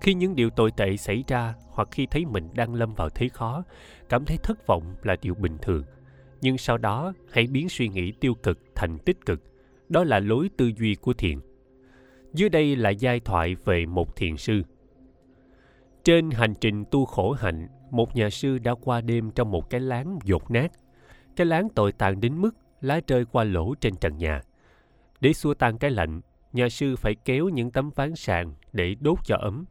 Khi 0.00 0.14
những 0.14 0.34
điều 0.34 0.50
tồi 0.50 0.70
tệ 0.70 0.96
xảy 0.96 1.24
ra 1.28 1.54
hoặc 1.70 1.88
khi 1.90 2.06
thấy 2.06 2.24
mình 2.26 2.48
đang 2.54 2.74
lâm 2.74 2.94
vào 2.94 3.08
thế 3.08 3.28
khó, 3.28 3.64
cảm 4.08 4.24
thấy 4.24 4.38
thất 4.42 4.66
vọng 4.66 4.94
là 5.02 5.16
điều 5.22 5.34
bình 5.34 5.58
thường. 5.62 5.84
Nhưng 6.40 6.58
sau 6.58 6.78
đó, 6.78 7.12
hãy 7.30 7.46
biến 7.46 7.68
suy 7.68 7.88
nghĩ 7.88 8.12
tiêu 8.12 8.34
cực 8.34 8.58
thành 8.74 8.98
tích 8.98 9.26
cực. 9.26 9.42
Đó 9.88 10.04
là 10.04 10.18
lối 10.18 10.50
tư 10.56 10.70
duy 10.78 10.94
của 10.94 11.12
thiền. 11.12 11.38
Dưới 12.32 12.48
đây 12.48 12.76
là 12.76 12.90
giai 12.90 13.20
thoại 13.20 13.54
về 13.64 13.86
một 13.86 14.16
thiền 14.16 14.36
sư. 14.36 14.62
Trên 16.04 16.30
hành 16.30 16.54
trình 16.60 16.84
tu 16.90 17.04
khổ 17.04 17.32
hạnh, 17.32 17.68
một 17.92 18.16
nhà 18.16 18.30
sư 18.30 18.58
đã 18.58 18.74
qua 18.74 19.00
đêm 19.00 19.30
trong 19.30 19.50
một 19.50 19.70
cái 19.70 19.80
láng 19.80 20.18
dột 20.24 20.50
nát. 20.50 20.72
Cái 21.36 21.46
láng 21.46 21.68
tồi 21.68 21.92
tàn 21.92 22.20
đến 22.20 22.40
mức 22.40 22.50
lá 22.80 23.00
rơi 23.06 23.24
qua 23.24 23.44
lỗ 23.44 23.74
trên 23.74 23.96
trần 23.96 24.16
nhà. 24.16 24.40
Để 25.20 25.32
xua 25.32 25.54
tan 25.54 25.78
cái 25.78 25.90
lạnh, 25.90 26.20
nhà 26.52 26.68
sư 26.68 26.96
phải 26.96 27.14
kéo 27.24 27.48
những 27.48 27.70
tấm 27.70 27.90
ván 27.94 28.14
sàn 28.14 28.54
để 28.72 28.96
đốt 29.00 29.18
cho 29.24 29.36
ấm 29.36 29.64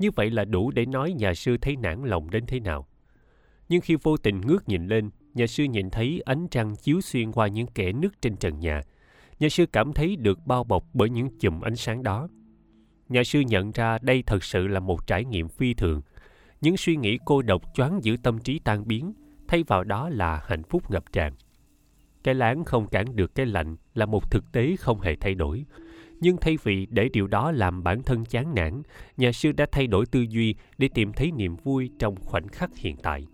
như 0.00 0.10
vậy 0.10 0.30
là 0.30 0.44
đủ 0.44 0.70
để 0.70 0.86
nói 0.86 1.12
nhà 1.12 1.34
sư 1.34 1.56
thấy 1.60 1.76
nản 1.76 2.04
lòng 2.04 2.30
đến 2.30 2.44
thế 2.46 2.60
nào. 2.60 2.86
Nhưng 3.68 3.80
khi 3.80 3.96
vô 4.02 4.16
tình 4.16 4.40
ngước 4.40 4.68
nhìn 4.68 4.86
lên, 4.86 5.10
nhà 5.34 5.46
sư 5.46 5.64
nhìn 5.64 5.90
thấy 5.90 6.22
ánh 6.24 6.48
trăng 6.50 6.76
chiếu 6.76 7.00
xuyên 7.00 7.32
qua 7.32 7.48
những 7.48 7.66
kẽ 7.66 7.92
nứt 7.92 8.22
trên 8.22 8.36
trần 8.36 8.60
nhà. 8.60 8.80
Nhà 9.38 9.48
sư 9.48 9.66
cảm 9.72 9.92
thấy 9.92 10.16
được 10.16 10.38
bao 10.46 10.64
bọc 10.64 10.84
bởi 10.92 11.10
những 11.10 11.38
chùm 11.38 11.60
ánh 11.60 11.76
sáng 11.76 12.02
đó. 12.02 12.28
Nhà 13.08 13.24
sư 13.24 13.40
nhận 13.40 13.72
ra 13.72 13.98
đây 14.02 14.22
thật 14.26 14.44
sự 14.44 14.66
là 14.66 14.80
một 14.80 15.06
trải 15.06 15.24
nghiệm 15.24 15.48
phi 15.48 15.74
thường. 15.74 16.02
Những 16.60 16.76
suy 16.76 16.96
nghĩ 16.96 17.18
cô 17.24 17.42
độc 17.42 17.62
choáng 17.74 18.04
giữ 18.04 18.16
tâm 18.22 18.38
trí 18.38 18.58
tan 18.58 18.88
biến, 18.88 19.12
thay 19.48 19.62
vào 19.62 19.84
đó 19.84 20.08
là 20.08 20.42
hạnh 20.46 20.62
phúc 20.62 20.90
ngập 20.90 21.12
tràn. 21.12 21.32
Cái 22.24 22.34
láng 22.34 22.64
không 22.64 22.86
cản 22.88 23.16
được 23.16 23.34
cái 23.34 23.46
lạnh 23.46 23.76
là 23.94 24.06
một 24.06 24.30
thực 24.30 24.52
tế 24.52 24.76
không 24.76 25.00
hề 25.00 25.16
thay 25.16 25.34
đổi. 25.34 25.64
Nhưng 26.20 26.36
thay 26.36 26.58
vì 26.62 26.86
để 26.90 27.08
điều 27.12 27.26
đó 27.26 27.52
làm 27.52 27.82
bản 27.82 28.02
thân 28.02 28.24
chán 28.24 28.54
nản 28.54 28.82
nhà 29.16 29.32
sư 29.32 29.52
đã 29.52 29.66
thay 29.72 29.86
đổi 29.86 30.06
tư 30.06 30.20
duy 30.20 30.54
để 30.78 30.88
tìm 30.94 31.12
thấy 31.12 31.30
niềm 31.30 31.56
vui 31.56 31.90
trong 31.98 32.16
khoảnh 32.16 32.48
khắc 32.48 32.76
hiện 32.76 32.96
tại. 32.96 33.26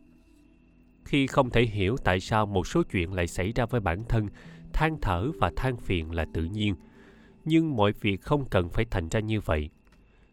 Khi 1.05 1.27
không 1.27 1.51
thể 1.51 1.63
hiểu 1.63 1.97
tại 2.05 2.21
sao 2.21 2.47
một 2.47 2.67
số 2.67 2.83
chuyện 2.83 3.13
lại 3.13 3.27
xảy 3.27 3.53
ra 3.53 3.67
với 3.67 3.81
bản 3.81 4.05
thân 4.09 4.29
than 4.73 4.97
thở 5.03 5.31
và 5.41 5.53
than 5.57 5.77
phiền 5.77 6.11
là 6.11 6.27
tự 6.35 6.45
nhiên. 6.45 6.75
Nhưng 7.45 7.77
mọi 7.77 7.93
việc 8.01 8.23
không 8.23 8.45
cần 8.51 8.69
phải 8.69 8.85
thành 8.91 9.09
ra 9.09 9.21
như 9.21 9.41
vậy. 9.41 9.71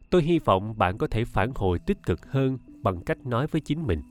Tôi 0.10 0.24
hy 0.24 0.40
vọng 0.40 0.78
bạn 0.78 0.98
có 0.98 1.08
thể 1.08 1.26
phản 1.26 1.52
hồi 1.56 1.80
tích 1.80 2.04
cực 2.04 2.32
hơn 2.32 2.58
bằng 2.84 3.02
cách 3.02 3.26
nói 3.26 3.48
với 3.48 3.62
chính 3.62 3.88
mình. 3.88 4.02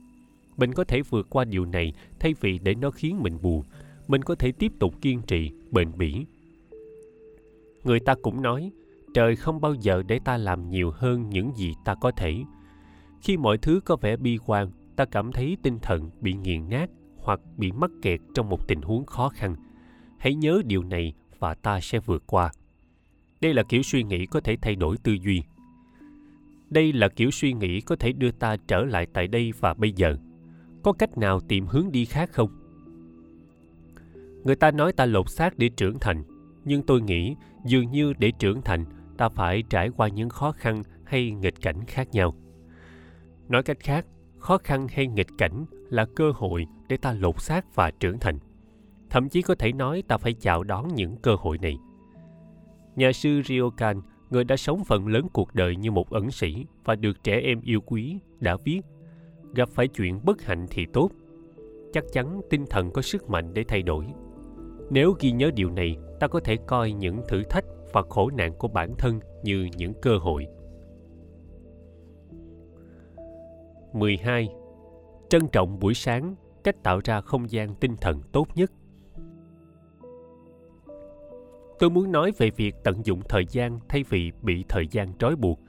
Mình 0.57 0.73
có 0.73 0.83
thể 0.83 1.01
vượt 1.01 1.27
qua 1.29 1.45
điều 1.45 1.65
này 1.65 1.93
thay 2.19 2.33
vì 2.41 2.59
để 2.59 2.75
nó 2.75 2.91
khiến 2.91 3.23
mình 3.23 3.37
buồn. 3.41 3.63
Mình 4.07 4.21
có 4.21 4.35
thể 4.35 4.51
tiếp 4.51 4.71
tục 4.79 5.01
kiên 5.01 5.21
trì, 5.21 5.51
bền 5.71 5.91
bỉ. 5.97 6.25
Người 7.83 7.99
ta 7.99 8.15
cũng 8.21 8.41
nói, 8.41 8.71
trời 9.13 9.35
không 9.35 9.61
bao 9.61 9.73
giờ 9.73 10.03
để 10.07 10.19
ta 10.25 10.37
làm 10.37 10.69
nhiều 10.69 10.91
hơn 10.91 11.29
những 11.29 11.51
gì 11.55 11.73
ta 11.85 11.95
có 11.95 12.11
thể. 12.11 12.43
Khi 13.21 13.37
mọi 13.37 13.57
thứ 13.57 13.79
có 13.85 13.95
vẻ 13.95 14.17
bi 14.17 14.37
quan, 14.45 14.71
ta 14.95 15.05
cảm 15.05 15.31
thấy 15.31 15.57
tinh 15.63 15.79
thần 15.79 16.09
bị 16.21 16.33
nghiền 16.33 16.69
nát 16.69 16.89
hoặc 17.17 17.39
bị 17.57 17.71
mắc 17.71 17.91
kẹt 18.01 18.19
trong 18.33 18.49
một 18.49 18.67
tình 18.67 18.81
huống 18.81 19.05
khó 19.05 19.29
khăn. 19.29 19.55
Hãy 20.17 20.35
nhớ 20.35 20.61
điều 20.65 20.83
này 20.83 21.13
và 21.39 21.53
ta 21.53 21.79
sẽ 21.81 21.99
vượt 21.99 22.23
qua. 22.25 22.51
Đây 23.41 23.53
là 23.53 23.63
kiểu 23.63 23.83
suy 23.83 24.03
nghĩ 24.03 24.25
có 24.25 24.39
thể 24.39 24.57
thay 24.61 24.75
đổi 24.75 24.97
tư 24.97 25.17
duy 25.23 25.43
đây 26.73 26.93
là 26.93 27.07
kiểu 27.07 27.31
suy 27.31 27.53
nghĩ 27.53 27.81
có 27.81 27.95
thể 27.95 28.11
đưa 28.11 28.31
ta 28.31 28.57
trở 28.67 28.85
lại 28.85 29.07
tại 29.13 29.27
đây 29.27 29.51
và 29.59 29.73
bây 29.73 29.91
giờ. 29.91 30.15
Có 30.83 30.93
cách 30.93 31.17
nào 31.17 31.39
tìm 31.39 31.67
hướng 31.67 31.91
đi 31.91 32.05
khác 32.05 32.29
không? 32.31 32.49
Người 34.43 34.55
ta 34.55 34.71
nói 34.71 34.93
ta 34.93 35.05
lột 35.05 35.29
xác 35.29 35.57
để 35.57 35.69
trưởng 35.69 35.99
thành, 35.99 36.23
nhưng 36.65 36.83
tôi 36.83 37.01
nghĩ 37.01 37.35
dường 37.65 37.91
như 37.91 38.13
để 38.13 38.31
trưởng 38.39 38.61
thành, 38.61 38.85
ta 39.17 39.29
phải 39.29 39.63
trải 39.69 39.89
qua 39.89 40.07
những 40.07 40.29
khó 40.29 40.51
khăn 40.51 40.83
hay 41.03 41.31
nghịch 41.31 41.61
cảnh 41.61 41.85
khác 41.87 42.07
nhau. 42.11 42.35
Nói 43.49 43.63
cách 43.63 43.79
khác, 43.79 44.05
khó 44.37 44.57
khăn 44.57 44.87
hay 44.91 45.07
nghịch 45.07 45.27
cảnh 45.37 45.65
là 45.89 46.05
cơ 46.15 46.31
hội 46.35 46.65
để 46.87 46.97
ta 46.97 47.13
lột 47.13 47.41
xác 47.41 47.75
và 47.75 47.91
trưởng 47.91 48.19
thành. 48.19 48.39
Thậm 49.09 49.29
chí 49.29 49.41
có 49.41 49.55
thể 49.55 49.73
nói 49.73 50.03
ta 50.07 50.17
phải 50.17 50.33
chào 50.33 50.63
đón 50.63 50.95
những 50.95 51.17
cơ 51.17 51.35
hội 51.35 51.57
này. 51.57 51.77
Nhà 52.95 53.11
sư 53.11 53.41
ryokan 53.45 54.01
người 54.29 54.43
đã 54.43 54.57
sống 54.57 54.83
phần 54.83 55.07
lớn 55.07 55.27
cuộc 55.33 55.55
đời 55.55 55.75
như 55.75 55.91
một 55.91 56.09
ẩn 56.09 56.31
sĩ 56.31 56.65
và 56.83 56.95
được 56.95 57.23
trẻ 57.23 57.39
em 57.39 57.61
yêu 57.61 57.81
quý 57.81 58.19
đã 58.39 58.57
viết 58.63 58.81
gặp 59.55 59.69
phải 59.69 59.87
chuyện 59.87 60.19
bất 60.23 60.41
hạnh 60.41 60.65
thì 60.69 60.85
tốt 60.93 61.09
chắc 61.93 62.03
chắn 62.11 62.41
tinh 62.49 62.65
thần 62.69 62.91
có 62.91 63.01
sức 63.01 63.29
mạnh 63.29 63.53
để 63.53 63.63
thay 63.67 63.81
đổi 63.81 64.05
nếu 64.89 65.15
ghi 65.19 65.31
nhớ 65.31 65.51
điều 65.55 65.69
này 65.69 65.97
ta 66.19 66.27
có 66.27 66.39
thể 66.39 66.57
coi 66.67 66.91
những 66.91 67.21
thử 67.27 67.43
thách 67.43 67.65
và 67.93 68.01
khổ 68.09 68.29
nạn 68.29 68.53
của 68.57 68.67
bản 68.67 68.93
thân 68.97 69.19
như 69.43 69.69
những 69.77 69.93
cơ 70.01 70.17
hội. 70.17 70.47
12. 73.93 74.49
Trân 75.29 75.47
trọng 75.47 75.79
buổi 75.79 75.93
sáng, 75.93 76.35
cách 76.63 76.83
tạo 76.83 76.99
ra 77.03 77.21
không 77.21 77.51
gian 77.51 77.75
tinh 77.75 77.95
thần 78.01 78.21
tốt 78.31 78.47
nhất. 78.55 78.71
Tôi 81.79 81.89
muốn 81.89 82.11
nói 82.11 82.31
về 82.37 82.49
việc 82.49 82.75
tận 82.83 83.05
dụng 83.05 83.21
thời 83.29 83.45
gian 83.49 83.79
thay 83.89 84.03
vì 84.09 84.31
bị 84.41 84.65
thời 84.69 84.87
gian 84.91 85.17
trói 85.19 85.35
buộc. 85.35 85.59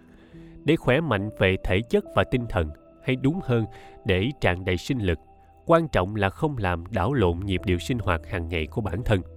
Để 0.64 0.76
khỏe 0.76 1.00
mạnh 1.00 1.30
về 1.38 1.56
thể 1.64 1.80
chất 1.90 2.04
và 2.16 2.24
tinh 2.24 2.46
thần, 2.48 2.70
hay 3.04 3.16
đúng 3.16 3.40
hơn, 3.42 3.64
để 4.04 4.30
tràn 4.40 4.64
đầy 4.64 4.76
sinh 4.76 4.98
lực, 4.98 5.18
quan 5.66 5.88
trọng 5.88 6.16
là 6.16 6.28
không 6.30 6.56
làm 6.58 6.84
đảo 6.90 7.12
lộn 7.12 7.40
nhịp 7.44 7.60
điệu 7.64 7.78
sinh 7.78 7.98
hoạt 7.98 8.20
hàng 8.26 8.48
ngày 8.48 8.66
của 8.66 8.80
bản 8.80 9.02
thân– 9.04 9.20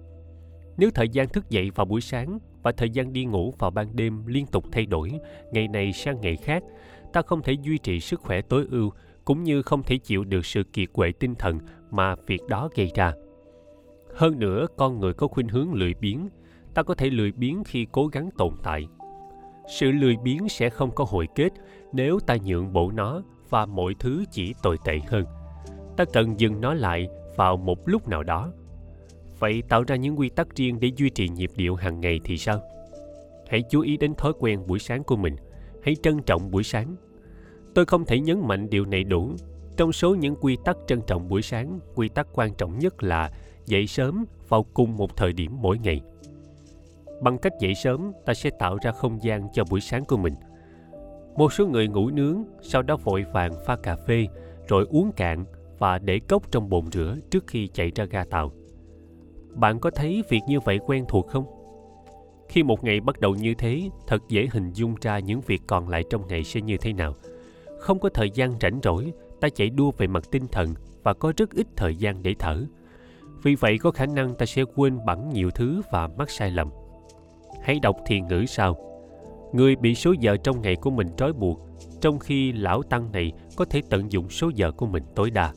nếu 0.78 0.90
thời 0.94 1.08
gian 1.08 1.28
thức 1.28 1.50
dậy 1.50 1.70
vào 1.74 1.86
buổi 1.86 2.00
sáng 2.00 2.38
và 2.62 2.72
thời 2.72 2.90
gian 2.90 3.12
đi 3.12 3.24
ngủ 3.24 3.54
vào 3.58 3.70
ban 3.70 3.96
đêm 3.96 4.26
liên 4.26 4.46
tục 4.46 4.64
thay 4.72 4.86
đổi, 4.86 5.12
ngày 5.52 5.68
này 5.68 5.92
sang 5.92 6.20
ngày 6.20 6.36
khác, 6.36 6.62
ta 7.12 7.22
không 7.22 7.42
thể 7.42 7.52
duy 7.62 7.78
trì 7.78 8.00
sức 8.00 8.20
khỏe 8.20 8.40
tối 8.40 8.66
ưu 8.70 8.90
cũng 9.24 9.42
như 9.42 9.62
không 9.62 9.82
thể 9.82 9.98
chịu 9.98 10.24
được 10.24 10.46
sự 10.46 10.62
kiệt 10.72 10.88
quệ 10.92 11.12
tinh 11.12 11.34
thần 11.34 11.58
mà 11.90 12.14
việc 12.26 12.40
đó 12.48 12.68
gây 12.74 12.90
ra. 12.94 13.12
Hơn 14.14 14.38
nữa, 14.38 14.66
con 14.76 15.00
người 15.00 15.12
có 15.12 15.28
khuynh 15.28 15.48
hướng 15.48 15.72
lười 15.72 15.94
biếng, 15.94 16.28
ta 16.78 16.82
có 16.82 16.94
thể 16.94 17.10
lười 17.10 17.32
biếng 17.32 17.64
khi 17.64 17.86
cố 17.92 18.06
gắng 18.06 18.30
tồn 18.38 18.54
tại. 18.62 18.88
Sự 19.78 19.92
lười 19.92 20.16
biếng 20.24 20.48
sẽ 20.48 20.70
không 20.70 20.90
có 20.94 21.04
hồi 21.08 21.26
kết 21.34 21.48
nếu 21.92 22.20
ta 22.26 22.36
nhượng 22.44 22.72
bộ 22.72 22.90
nó 22.90 23.22
và 23.50 23.66
mọi 23.66 23.94
thứ 23.98 24.24
chỉ 24.30 24.54
tồi 24.62 24.78
tệ 24.84 24.98
hơn. 25.08 25.24
Ta 25.96 26.04
cần 26.12 26.40
dừng 26.40 26.60
nó 26.60 26.74
lại 26.74 27.08
vào 27.36 27.56
một 27.56 27.88
lúc 27.88 28.08
nào 28.08 28.22
đó 28.22 28.52
Vậy 29.38 29.62
tạo 29.68 29.82
ra 29.82 29.96
những 29.96 30.18
quy 30.18 30.28
tắc 30.28 30.56
riêng 30.56 30.80
để 30.80 30.90
duy 30.96 31.10
trì 31.10 31.28
nhịp 31.28 31.50
điệu 31.56 31.74
hàng 31.74 32.00
ngày 32.00 32.20
thì 32.24 32.38
sao? 32.38 32.60
hãy 33.48 33.62
chú 33.70 33.80
ý 33.80 33.96
đến 33.96 34.14
thói 34.14 34.32
quen 34.38 34.66
buổi 34.66 34.78
sáng 34.78 35.04
của 35.04 35.16
mình 35.16 35.36
hãy 35.82 35.96
trân 36.02 36.22
trọng 36.22 36.50
buổi 36.50 36.62
sáng 36.62 36.96
tôi 37.74 37.84
không 37.84 38.04
thể 38.04 38.20
nhấn 38.20 38.40
mạnh 38.48 38.70
điều 38.70 38.84
này 38.84 39.04
đủ 39.04 39.32
trong 39.76 39.92
số 39.92 40.14
những 40.14 40.36
quy 40.40 40.56
tắc 40.64 40.76
trân 40.86 41.00
trọng 41.06 41.28
buổi 41.28 41.42
sáng, 41.42 41.80
quy 41.94 42.08
tắc 42.08 42.26
quan 42.32 42.54
trọng 42.54 42.78
nhất 42.78 43.02
là 43.02 43.30
dậy 43.66 43.86
sớm 43.86 44.24
vào 44.48 44.62
cùng 44.62 44.96
một 44.96 45.16
thời 45.16 45.32
điểm 45.32 45.52
mỗi 45.60 45.78
ngày 45.78 46.00
bằng 47.20 47.38
cách 47.38 47.52
dậy 47.60 47.74
sớm, 47.74 48.12
ta 48.26 48.34
sẽ 48.34 48.50
tạo 48.58 48.78
ra 48.82 48.92
không 48.92 49.22
gian 49.22 49.48
cho 49.52 49.64
buổi 49.70 49.80
sáng 49.80 50.04
của 50.04 50.16
mình. 50.16 50.34
Một 51.36 51.52
số 51.52 51.66
người 51.66 51.88
ngủ 51.88 52.10
nướng, 52.10 52.44
sau 52.60 52.82
đó 52.82 52.96
vội 52.96 53.24
vàng 53.32 53.52
pha 53.66 53.76
cà 53.76 53.96
phê, 53.96 54.26
rồi 54.68 54.86
uống 54.90 55.12
cạn 55.12 55.44
và 55.78 55.98
để 55.98 56.20
cốc 56.28 56.52
trong 56.52 56.68
bồn 56.68 56.84
rửa 56.92 57.16
trước 57.30 57.46
khi 57.46 57.68
chạy 57.68 57.92
ra 57.94 58.04
ga 58.04 58.24
tàu. 58.24 58.52
Bạn 59.54 59.80
có 59.80 59.90
thấy 59.90 60.22
việc 60.28 60.40
như 60.48 60.60
vậy 60.60 60.78
quen 60.86 61.04
thuộc 61.08 61.28
không? 61.28 61.44
Khi 62.48 62.62
một 62.62 62.84
ngày 62.84 63.00
bắt 63.00 63.20
đầu 63.20 63.34
như 63.34 63.54
thế, 63.54 63.90
thật 64.06 64.22
dễ 64.28 64.48
hình 64.52 64.72
dung 64.72 64.94
ra 65.00 65.18
những 65.18 65.40
việc 65.40 65.62
còn 65.66 65.88
lại 65.88 66.04
trong 66.10 66.26
ngày 66.28 66.44
sẽ 66.44 66.60
như 66.60 66.76
thế 66.76 66.92
nào. 66.92 67.14
Không 67.78 67.98
có 67.98 68.08
thời 68.08 68.30
gian 68.30 68.54
rảnh 68.60 68.80
rỗi, 68.82 69.12
ta 69.40 69.48
chạy 69.48 69.70
đua 69.70 69.90
về 69.90 70.06
mặt 70.06 70.24
tinh 70.30 70.46
thần 70.52 70.74
và 71.02 71.14
có 71.14 71.32
rất 71.36 71.50
ít 71.50 71.66
thời 71.76 71.96
gian 71.96 72.22
để 72.22 72.34
thở. 72.38 72.64
Vì 73.42 73.54
vậy 73.54 73.78
có 73.78 73.90
khả 73.90 74.06
năng 74.06 74.34
ta 74.34 74.46
sẽ 74.46 74.64
quên 74.74 74.98
bẵng 75.06 75.28
nhiều 75.28 75.50
thứ 75.50 75.82
và 75.92 76.08
mắc 76.18 76.30
sai 76.30 76.50
lầm 76.50 76.68
hãy 77.68 77.80
đọc 77.80 77.96
thiền 78.06 78.26
ngữ 78.26 78.44
sau. 78.46 78.76
Người 79.52 79.76
bị 79.76 79.94
số 79.94 80.14
giờ 80.20 80.36
trong 80.36 80.62
ngày 80.62 80.76
của 80.76 80.90
mình 80.90 81.06
trói 81.16 81.32
buộc, 81.32 81.60
trong 82.00 82.18
khi 82.18 82.52
lão 82.52 82.82
tăng 82.82 83.12
này 83.12 83.32
có 83.56 83.64
thể 83.64 83.82
tận 83.90 84.12
dụng 84.12 84.30
số 84.30 84.50
giờ 84.54 84.72
của 84.72 84.86
mình 84.86 85.02
tối 85.14 85.30
đa. 85.30 85.52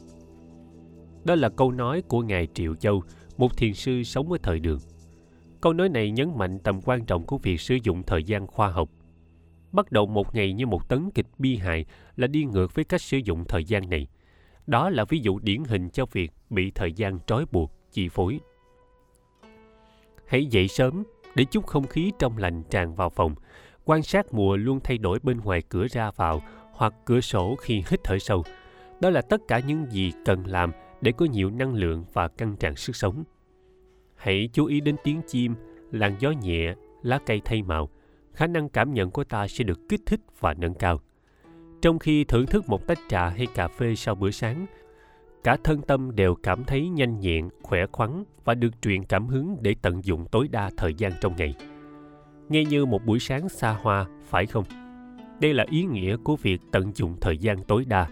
Đó 1.23 1.35
là 1.35 1.49
câu 1.49 1.71
nói 1.71 2.01
của 2.07 2.21
ngài 2.21 2.47
triệu 2.53 2.75
châu, 2.75 3.03
một 3.37 3.57
thiền 3.57 3.73
sư 3.73 4.03
sống 4.03 4.31
ở 4.31 4.37
thời 4.43 4.59
đường. 4.59 4.79
Câu 5.61 5.73
nói 5.73 5.89
này 5.89 6.11
nhấn 6.11 6.37
mạnh 6.37 6.59
tầm 6.59 6.81
quan 6.81 7.05
trọng 7.05 7.25
của 7.25 7.37
việc 7.37 7.61
sử 7.61 7.77
dụng 7.83 8.03
thời 8.03 8.23
gian 8.23 8.47
khoa 8.47 8.69
học. 8.69 8.89
Bắt 9.71 9.91
đầu 9.91 10.05
một 10.05 10.35
ngày 10.35 10.53
như 10.53 10.65
một 10.65 10.89
tấn 10.89 11.11
kịch 11.11 11.27
bi 11.37 11.55
hài 11.55 11.85
là 12.15 12.27
đi 12.27 12.45
ngược 12.45 12.75
với 12.75 12.85
cách 12.85 13.01
sử 13.01 13.17
dụng 13.17 13.45
thời 13.47 13.63
gian 13.63 13.89
này. 13.89 14.07
Đó 14.67 14.89
là 14.89 15.05
ví 15.05 15.19
dụ 15.19 15.39
điển 15.39 15.63
hình 15.63 15.89
cho 15.89 16.05
việc 16.05 16.31
bị 16.49 16.71
thời 16.71 16.93
gian 16.93 17.19
trói 17.27 17.45
buộc 17.51 17.71
chi 17.91 18.09
phối. 18.09 18.39
Hãy 20.27 20.45
dậy 20.45 20.67
sớm 20.67 21.03
để 21.35 21.45
chút 21.45 21.67
không 21.67 21.87
khí 21.87 22.11
trong 22.19 22.37
lành 22.37 22.63
tràn 22.63 22.95
vào 22.95 23.09
phòng. 23.09 23.35
Quan 23.85 24.03
sát 24.03 24.33
mùa 24.33 24.57
luôn 24.57 24.79
thay 24.83 24.97
đổi 24.97 25.19
bên 25.23 25.39
ngoài 25.39 25.61
cửa 25.69 25.87
ra 25.91 26.11
vào 26.11 26.41
hoặc 26.71 26.93
cửa 27.05 27.21
sổ 27.21 27.55
khi 27.55 27.83
hít 27.87 27.99
thở 28.03 28.19
sâu. 28.19 28.43
Đó 28.99 29.09
là 29.09 29.21
tất 29.21 29.41
cả 29.47 29.59
những 29.59 29.85
gì 29.91 30.11
cần 30.25 30.45
làm 30.45 30.71
để 31.01 31.11
có 31.11 31.25
nhiều 31.25 31.51
năng 31.51 31.73
lượng 31.73 32.05
và 32.13 32.27
căng 32.27 32.55
tràn 32.55 32.75
sức 32.75 32.95
sống. 32.95 33.23
Hãy 34.15 34.49
chú 34.53 34.65
ý 34.65 34.81
đến 34.81 34.95
tiếng 35.03 35.21
chim, 35.27 35.55
làn 35.91 36.15
gió 36.19 36.31
nhẹ, 36.31 36.73
lá 37.01 37.19
cây 37.25 37.41
thay 37.45 37.61
màu. 37.61 37.89
Khả 38.33 38.47
năng 38.47 38.69
cảm 38.69 38.93
nhận 38.93 39.11
của 39.11 39.23
ta 39.23 39.47
sẽ 39.47 39.63
được 39.63 39.79
kích 39.89 40.01
thích 40.05 40.19
và 40.39 40.53
nâng 40.53 40.73
cao. 40.73 40.99
Trong 41.81 41.99
khi 41.99 42.23
thưởng 42.23 42.45
thức 42.45 42.69
một 42.69 42.87
tách 42.87 42.99
trà 43.09 43.29
hay 43.29 43.47
cà 43.55 43.67
phê 43.67 43.95
sau 43.95 44.15
bữa 44.15 44.31
sáng 44.31 44.65
cả 45.43 45.57
thân 45.63 45.81
tâm 45.81 46.15
đều 46.15 46.35
cảm 46.35 46.63
thấy 46.63 46.89
nhanh 46.89 47.19
nhẹn, 47.19 47.49
khỏe 47.61 47.85
khoắn 47.91 48.23
và 48.43 48.53
được 48.53 48.81
truyền 48.81 49.03
cảm 49.03 49.27
hứng 49.27 49.57
để 49.61 49.75
tận 49.81 50.05
dụng 50.05 50.25
tối 50.31 50.47
đa 50.51 50.69
thời 50.77 50.93
gian 50.93 51.11
trong 51.21 51.35
ngày. 51.35 51.55
Nghe 52.49 52.65
như 52.65 52.85
một 52.85 53.05
buổi 53.05 53.19
sáng 53.19 53.49
xa 53.49 53.77
hoa, 53.81 54.05
phải 54.29 54.45
không? 54.45 54.63
Đây 55.39 55.53
là 55.53 55.65
ý 55.69 55.83
nghĩa 55.83 56.17
của 56.23 56.35
việc 56.35 56.61
tận 56.71 56.91
dụng 56.95 57.17
thời 57.21 57.37
gian 57.37 57.63
tối 57.63 57.85
đa. 57.87 58.07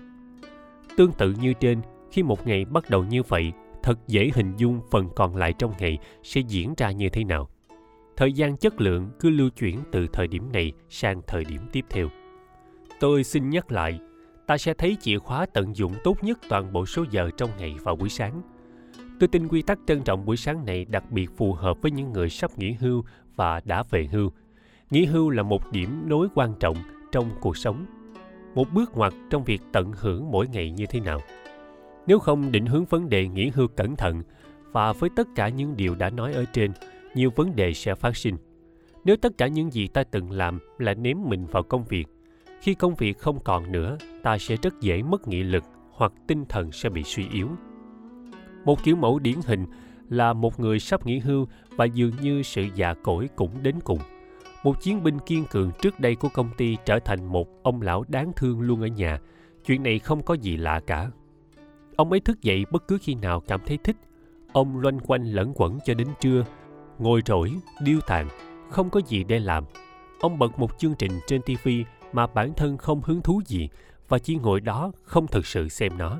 Tương 0.97 1.11
tự 1.11 1.33
như 1.41 1.53
trên, 1.53 1.81
khi 2.11 2.23
một 2.23 2.47
ngày 2.47 2.65
bắt 2.65 2.89
đầu 2.89 3.03
như 3.03 3.23
vậy, 3.23 3.51
thật 3.83 3.99
dễ 4.07 4.31
hình 4.35 4.53
dung 4.57 4.81
phần 4.91 5.09
còn 5.15 5.35
lại 5.35 5.53
trong 5.53 5.73
ngày 5.79 5.97
sẽ 6.23 6.41
diễn 6.41 6.73
ra 6.77 6.91
như 6.91 7.09
thế 7.09 7.23
nào. 7.23 7.49
Thời 8.17 8.33
gian 8.33 8.57
chất 8.57 8.81
lượng 8.81 9.09
cứ 9.19 9.29
lưu 9.29 9.49
chuyển 9.49 9.79
từ 9.91 10.07
thời 10.13 10.27
điểm 10.27 10.51
này 10.51 10.71
sang 10.89 11.21
thời 11.27 11.45
điểm 11.45 11.61
tiếp 11.71 11.85
theo. 11.89 12.07
Tôi 12.99 13.23
xin 13.23 13.49
nhắc 13.49 13.71
lại 13.71 13.99
ta 14.49 14.57
sẽ 14.57 14.73
thấy 14.73 14.97
chìa 14.99 15.17
khóa 15.17 15.45
tận 15.45 15.75
dụng 15.75 15.93
tốt 16.03 16.23
nhất 16.23 16.39
toàn 16.49 16.73
bộ 16.73 16.85
số 16.85 17.05
giờ 17.11 17.29
trong 17.37 17.49
ngày 17.57 17.75
vào 17.83 17.95
buổi 17.95 18.09
sáng. 18.09 18.41
Tôi 19.19 19.27
tin 19.27 19.47
quy 19.47 19.61
tắc 19.61 19.79
trân 19.87 20.01
trọng 20.01 20.25
buổi 20.25 20.37
sáng 20.37 20.65
này 20.65 20.85
đặc 20.85 21.11
biệt 21.11 21.29
phù 21.37 21.53
hợp 21.53 21.77
với 21.81 21.91
những 21.91 22.13
người 22.13 22.29
sắp 22.29 22.57
nghỉ 22.57 22.71
hưu 22.71 23.03
và 23.35 23.61
đã 23.65 23.83
về 23.89 24.07
hưu. 24.11 24.31
Nghỉ 24.89 25.05
hưu 25.05 25.29
là 25.29 25.43
một 25.43 25.71
điểm 25.71 26.03
nối 26.09 26.27
quan 26.35 26.53
trọng 26.59 26.77
trong 27.11 27.29
cuộc 27.41 27.57
sống, 27.57 27.85
một 28.55 28.73
bước 28.73 28.91
ngoặt 28.97 29.13
trong 29.29 29.43
việc 29.43 29.61
tận 29.71 29.91
hưởng 29.97 30.31
mỗi 30.31 30.47
ngày 30.47 30.71
như 30.71 30.85
thế 30.85 30.99
nào. 30.99 31.19
Nếu 32.07 32.19
không 32.19 32.51
định 32.51 32.65
hướng 32.65 32.85
vấn 32.85 33.09
đề 33.09 33.27
nghỉ 33.27 33.49
hưu 33.49 33.67
cẩn 33.67 33.95
thận 33.95 34.23
và 34.71 34.93
với 34.93 35.09
tất 35.15 35.27
cả 35.35 35.49
những 35.49 35.77
điều 35.77 35.95
đã 35.95 36.09
nói 36.09 36.33
ở 36.33 36.45
trên, 36.53 36.71
nhiều 37.15 37.29
vấn 37.35 37.55
đề 37.55 37.73
sẽ 37.73 37.95
phát 37.95 38.17
sinh. 38.17 38.35
Nếu 39.03 39.15
tất 39.15 39.37
cả 39.37 39.47
những 39.47 39.71
gì 39.71 39.87
ta 39.87 40.03
từng 40.03 40.31
làm 40.31 40.59
là 40.77 40.93
ném 40.93 41.17
mình 41.29 41.45
vào 41.45 41.63
công 41.63 41.83
việc 41.83 42.07
khi 42.61 42.73
công 42.73 42.95
việc 42.95 43.19
không 43.19 43.39
còn 43.43 43.71
nữa, 43.71 43.97
ta 44.23 44.37
sẽ 44.37 44.55
rất 44.55 44.79
dễ 44.81 45.01
mất 45.03 45.27
nghị 45.27 45.43
lực 45.43 45.63
hoặc 45.91 46.11
tinh 46.27 46.45
thần 46.49 46.71
sẽ 46.71 46.89
bị 46.89 47.03
suy 47.03 47.27
yếu. 47.29 47.49
Một 48.65 48.83
kiểu 48.83 48.95
mẫu 48.95 49.19
điển 49.19 49.35
hình 49.45 49.65
là 50.09 50.33
một 50.33 50.59
người 50.59 50.79
sắp 50.79 51.05
nghỉ 51.05 51.19
hưu 51.19 51.47
và 51.69 51.85
dường 51.85 52.11
như 52.21 52.43
sự 52.43 52.65
già 52.75 52.93
cỗi 52.93 53.29
cũng 53.35 53.63
đến 53.63 53.75
cùng. 53.83 53.99
Một 54.63 54.81
chiến 54.81 55.03
binh 55.03 55.19
kiên 55.19 55.45
cường 55.45 55.71
trước 55.81 55.99
đây 55.99 56.15
của 56.15 56.29
công 56.33 56.49
ty 56.57 56.77
trở 56.85 56.99
thành 56.99 57.25
một 57.25 57.47
ông 57.63 57.81
lão 57.81 58.03
đáng 58.07 58.31
thương 58.35 58.61
luôn 58.61 58.81
ở 58.81 58.87
nhà. 58.87 59.19
Chuyện 59.65 59.83
này 59.83 59.99
không 59.99 60.23
có 60.23 60.33
gì 60.33 60.57
lạ 60.57 60.81
cả. 60.87 61.11
Ông 61.95 62.11
ấy 62.11 62.19
thức 62.19 62.41
dậy 62.41 62.65
bất 62.71 62.87
cứ 62.87 62.97
khi 63.01 63.15
nào 63.15 63.41
cảm 63.41 63.59
thấy 63.65 63.77
thích. 63.83 63.95
Ông 64.53 64.79
loanh 64.79 64.99
quanh 64.99 65.23
lẫn 65.23 65.53
quẩn 65.55 65.79
cho 65.85 65.93
đến 65.93 66.07
trưa, 66.19 66.45
ngồi 66.99 67.21
rỗi, 67.25 67.51
điêu 67.83 67.99
tàn, 68.07 68.27
không 68.69 68.89
có 68.89 69.01
gì 69.07 69.23
để 69.23 69.39
làm. 69.39 69.63
Ông 70.19 70.39
bật 70.39 70.59
một 70.59 70.79
chương 70.79 70.93
trình 70.95 71.11
trên 71.27 71.41
tivi 71.41 71.83
mà 72.13 72.27
bản 72.27 72.53
thân 72.53 72.77
không 72.77 73.01
hứng 73.01 73.21
thú 73.21 73.41
gì 73.45 73.69
và 74.07 74.19
chỉ 74.19 74.35
ngồi 74.35 74.59
đó 74.59 74.91
không 75.03 75.27
thực 75.27 75.45
sự 75.45 75.69
xem 75.69 75.97
nó. 75.97 76.17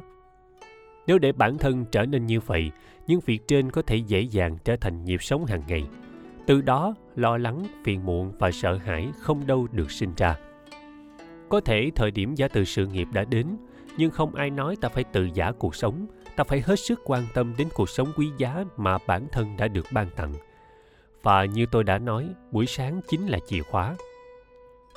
Nếu 1.07 1.19
để 1.19 1.31
bản 1.31 1.57
thân 1.57 1.85
trở 1.91 2.05
nên 2.05 2.25
như 2.25 2.39
vậy, 2.39 2.71
những 3.07 3.19
việc 3.25 3.47
trên 3.47 3.71
có 3.71 3.81
thể 3.81 3.95
dễ 3.95 4.21
dàng 4.21 4.57
trở 4.63 4.75
thành 4.75 5.03
nhịp 5.03 5.23
sống 5.23 5.45
hàng 5.45 5.63
ngày. 5.67 5.83
Từ 6.45 6.61
đó, 6.61 6.95
lo 7.15 7.37
lắng, 7.37 7.63
phiền 7.83 8.05
muộn 8.05 8.31
và 8.39 8.51
sợ 8.51 8.77
hãi 8.77 9.11
không 9.19 9.47
đâu 9.47 9.67
được 9.71 9.91
sinh 9.91 10.13
ra. 10.17 10.37
Có 11.49 11.61
thể 11.61 11.91
thời 11.95 12.11
điểm 12.11 12.35
giả 12.35 12.47
từ 12.47 12.63
sự 12.63 12.87
nghiệp 12.87 13.07
đã 13.13 13.23
đến, 13.23 13.47
nhưng 13.97 14.11
không 14.11 14.35
ai 14.35 14.49
nói 14.49 14.75
ta 14.81 14.89
phải 14.89 15.03
tự 15.03 15.29
giả 15.33 15.51
cuộc 15.51 15.75
sống, 15.75 16.07
ta 16.35 16.43
phải 16.43 16.61
hết 16.61 16.79
sức 16.79 16.99
quan 17.05 17.23
tâm 17.33 17.53
đến 17.57 17.67
cuộc 17.73 17.89
sống 17.89 18.07
quý 18.17 18.27
giá 18.37 18.63
mà 18.77 18.97
bản 19.07 19.27
thân 19.31 19.57
đã 19.57 19.67
được 19.67 19.85
ban 19.93 20.09
tặng. 20.09 20.33
Và 21.23 21.45
như 21.45 21.65
tôi 21.65 21.83
đã 21.83 21.99
nói, 21.99 22.29
buổi 22.51 22.65
sáng 22.65 23.01
chính 23.07 23.27
là 23.27 23.39
chìa 23.47 23.61
khóa 23.61 23.95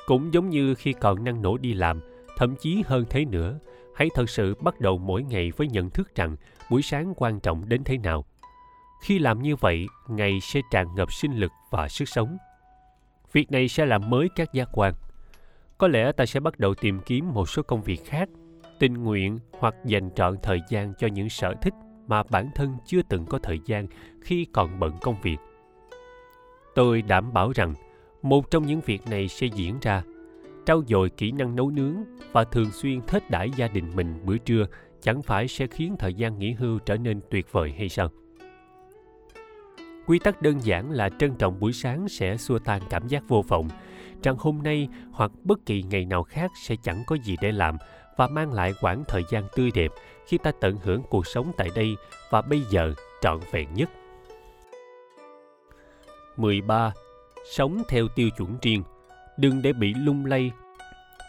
cũng 0.06 0.34
giống 0.34 0.50
như 0.50 0.74
khi 0.74 0.92
còn 0.92 1.24
năng 1.24 1.42
nổ 1.42 1.56
đi 1.56 1.74
làm, 1.74 2.00
thậm 2.36 2.54
chí 2.56 2.82
hơn 2.86 3.04
thế 3.10 3.24
nữa, 3.24 3.58
hãy 3.94 4.08
thật 4.14 4.30
sự 4.30 4.54
bắt 4.54 4.80
đầu 4.80 4.98
mỗi 4.98 5.22
ngày 5.22 5.52
với 5.56 5.68
nhận 5.68 5.90
thức 5.90 6.14
rằng 6.14 6.36
buổi 6.70 6.82
sáng 6.82 7.12
quan 7.16 7.40
trọng 7.40 7.68
đến 7.68 7.84
thế 7.84 7.98
nào. 7.98 8.24
Khi 9.02 9.18
làm 9.18 9.42
như 9.42 9.56
vậy, 9.56 9.86
ngày 10.08 10.40
sẽ 10.40 10.60
tràn 10.70 10.94
ngập 10.94 11.12
sinh 11.12 11.36
lực 11.36 11.52
và 11.70 11.88
sức 11.88 12.08
sống. 12.08 12.36
Việc 13.32 13.50
này 13.50 13.68
sẽ 13.68 13.86
làm 13.86 14.10
mới 14.10 14.28
các 14.36 14.52
giác 14.52 14.68
quan. 14.72 14.92
Có 15.78 15.88
lẽ 15.88 16.12
ta 16.12 16.26
sẽ 16.26 16.40
bắt 16.40 16.58
đầu 16.58 16.74
tìm 16.74 17.00
kiếm 17.00 17.34
một 17.34 17.48
số 17.48 17.62
công 17.62 17.82
việc 17.82 18.04
khác, 18.04 18.28
tình 18.78 18.94
nguyện 18.94 19.38
hoặc 19.58 19.74
dành 19.84 20.10
trọn 20.14 20.36
thời 20.42 20.60
gian 20.68 20.94
cho 20.98 21.06
những 21.06 21.28
sở 21.28 21.54
thích 21.62 21.74
mà 22.06 22.22
bản 22.22 22.50
thân 22.54 22.76
chưa 22.86 23.02
từng 23.08 23.26
có 23.26 23.38
thời 23.42 23.60
gian 23.66 23.86
khi 24.22 24.46
còn 24.52 24.80
bận 24.80 24.92
công 25.00 25.20
việc. 25.22 25.36
Tôi 26.74 27.02
đảm 27.02 27.32
bảo 27.32 27.52
rằng 27.54 27.74
một 28.22 28.50
trong 28.50 28.66
những 28.66 28.80
việc 28.80 29.06
này 29.06 29.28
sẽ 29.28 29.46
diễn 29.46 29.78
ra 29.82 30.02
trau 30.66 30.82
dồi 30.88 31.10
kỹ 31.10 31.32
năng 31.32 31.56
nấu 31.56 31.70
nướng 31.70 31.96
và 32.32 32.44
thường 32.44 32.70
xuyên 32.70 33.00
thết 33.06 33.30
đãi 33.30 33.50
gia 33.56 33.68
đình 33.68 33.84
mình 33.94 34.14
bữa 34.24 34.38
trưa 34.38 34.66
chẳng 35.00 35.22
phải 35.22 35.48
sẽ 35.48 35.66
khiến 35.66 35.96
thời 35.98 36.14
gian 36.14 36.38
nghỉ 36.38 36.52
hưu 36.52 36.78
trở 36.78 36.96
nên 36.96 37.20
tuyệt 37.30 37.52
vời 37.52 37.74
hay 37.78 37.88
sao 37.88 38.10
quy 40.06 40.18
tắc 40.18 40.42
đơn 40.42 40.58
giản 40.62 40.90
là 40.90 41.08
trân 41.08 41.34
trọng 41.34 41.60
buổi 41.60 41.72
sáng 41.72 42.08
sẽ 42.08 42.36
xua 42.36 42.58
tan 42.58 42.82
cảm 42.90 43.08
giác 43.08 43.22
vô 43.28 43.44
vọng, 43.48 43.68
rằng 44.22 44.36
hôm 44.38 44.62
nay 44.62 44.88
hoặc 45.12 45.30
bất 45.44 45.66
kỳ 45.66 45.82
ngày 45.82 46.04
nào 46.04 46.22
khác 46.22 46.50
sẽ 46.62 46.76
chẳng 46.82 47.02
có 47.06 47.16
gì 47.24 47.36
để 47.40 47.52
làm 47.52 47.76
và 48.16 48.26
mang 48.26 48.52
lại 48.52 48.72
quãng 48.80 49.04
thời 49.08 49.22
gian 49.30 49.44
tươi 49.56 49.70
đẹp 49.74 49.90
khi 50.26 50.38
ta 50.38 50.52
tận 50.60 50.76
hưởng 50.82 51.02
cuộc 51.10 51.26
sống 51.26 51.52
tại 51.56 51.68
đây 51.74 51.96
và 52.30 52.42
bây 52.42 52.60
giờ 52.60 52.94
trọn 53.20 53.40
vẹn 53.52 53.74
nhất. 53.74 53.90
13. 56.36 56.92
Sống 57.44 57.82
theo 57.88 58.08
tiêu 58.08 58.30
chuẩn 58.30 58.58
riêng, 58.62 58.82
đừng 59.36 59.62
để 59.62 59.72
bị 59.72 59.94
lung 59.94 60.26
lay, 60.26 60.50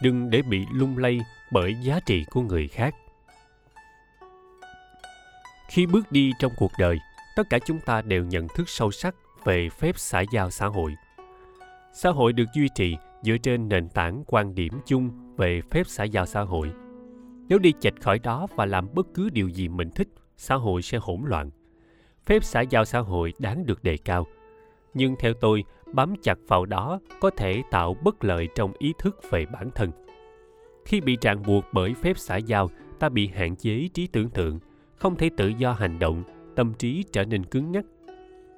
đừng 0.02 0.30
để 0.30 0.42
bị 0.42 0.66
lung 0.74 0.98
lay 0.98 1.20
bởi 1.52 1.76
giá 1.84 2.00
trị 2.06 2.26
của 2.32 2.42
người 2.42 2.68
khác. 2.68 2.96
Khi 5.70 5.86
bước 5.86 6.12
đi 6.12 6.32
trong 6.40 6.52
cuộc 6.58 6.72
đời, 6.80 6.98
tất 7.36 7.44
cả 7.50 7.60
chúng 7.66 7.80
ta 7.80 8.02
đều 8.02 8.26
nhận 8.26 8.48
thức 8.48 8.70
sâu 8.70 8.92
sắc 8.92 9.16
về 9.44 9.70
phép 9.70 9.98
xã 9.98 10.24
giao 10.34 10.50
xã 10.50 10.68
hội. 10.68 10.96
Xã 11.94 12.10
hội 12.10 12.34
được 12.34 12.46
duy 12.56 12.70
trì 12.76 12.96
dựa 13.22 13.38
trên 13.38 13.70
nền 13.70 13.90
tảng 13.90 14.24
quan 14.28 14.56
điểm 14.56 14.74
chung 14.86 15.10
về 15.38 15.62
phép 15.72 15.84
xã 15.88 16.04
giao 16.04 16.26
xã 16.26 16.42
hội 16.42 16.72
nếu 17.50 17.60
đi 17.60 17.74
chệch 17.80 18.02
khỏi 18.02 18.20
đó 18.20 18.48
và 18.56 18.66
làm 18.66 18.88
bất 18.94 19.08
cứ 19.14 19.30
điều 19.30 19.50
gì 19.50 19.68
mình 19.68 19.90
thích 19.92 20.08
xã 20.38 20.56
hội 20.56 20.82
sẽ 20.82 20.98
hỗn 20.98 21.22
loạn 21.26 21.50
phép 22.26 22.44
xã 22.44 22.62
giao 22.62 22.86
xã 22.86 23.00
hội 23.00 23.34
đáng 23.40 23.66
được 23.66 23.84
đề 23.84 23.98
cao 23.98 24.28
nhưng 24.94 25.16
theo 25.20 25.34
tôi 25.34 25.64
bám 25.94 26.14
chặt 26.22 26.38
vào 26.48 26.66
đó 26.66 27.00
có 27.20 27.30
thể 27.30 27.64
tạo 27.72 27.94
bất 28.04 28.24
lợi 28.24 28.48
trong 28.56 28.74
ý 28.78 28.94
thức 29.00 29.20
về 29.30 29.46
bản 29.46 29.70
thân. 29.76 29.92
Khi 30.86 31.02
bị 31.02 31.18
ràng 31.22 31.44
buộc 31.48 31.66
bởi 31.74 31.94
phép 31.94 32.18
xã 32.18 32.38
giao, 32.38 32.70
ta 33.00 33.10
bị 33.10 33.28
hạn 33.28 33.56
chế 33.56 33.90
trí 33.94 34.08
tưởng 34.08 34.30
tượng, 34.30 34.60
không 34.96 35.16
thể 35.16 35.30
tự 35.38 35.48
do 35.48 35.74
hành 35.74 36.00
động, 36.00 36.24
tâm 36.56 36.74
trí 36.74 37.04
trở 37.12 37.26
nên 37.26 37.46
cứng 37.46 37.72
nhắc. 37.72 37.86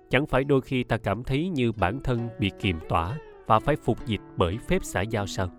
Chẳng 0.09 0.25
phải 0.25 0.43
đôi 0.43 0.61
khi 0.61 0.83
ta 0.83 0.97
cảm 0.97 1.23
thấy 1.23 1.49
như 1.49 1.71
bản 1.71 1.99
thân 2.03 2.29
bị 2.39 2.51
kiềm 2.59 2.79
tỏa 2.89 3.17
và 3.45 3.59
phải 3.59 3.75
phục 3.75 4.05
dịch 4.05 4.21
bởi 4.38 4.57
phép 4.67 4.79
xã 4.83 5.01
giao 5.01 5.27
sao? 5.27 5.49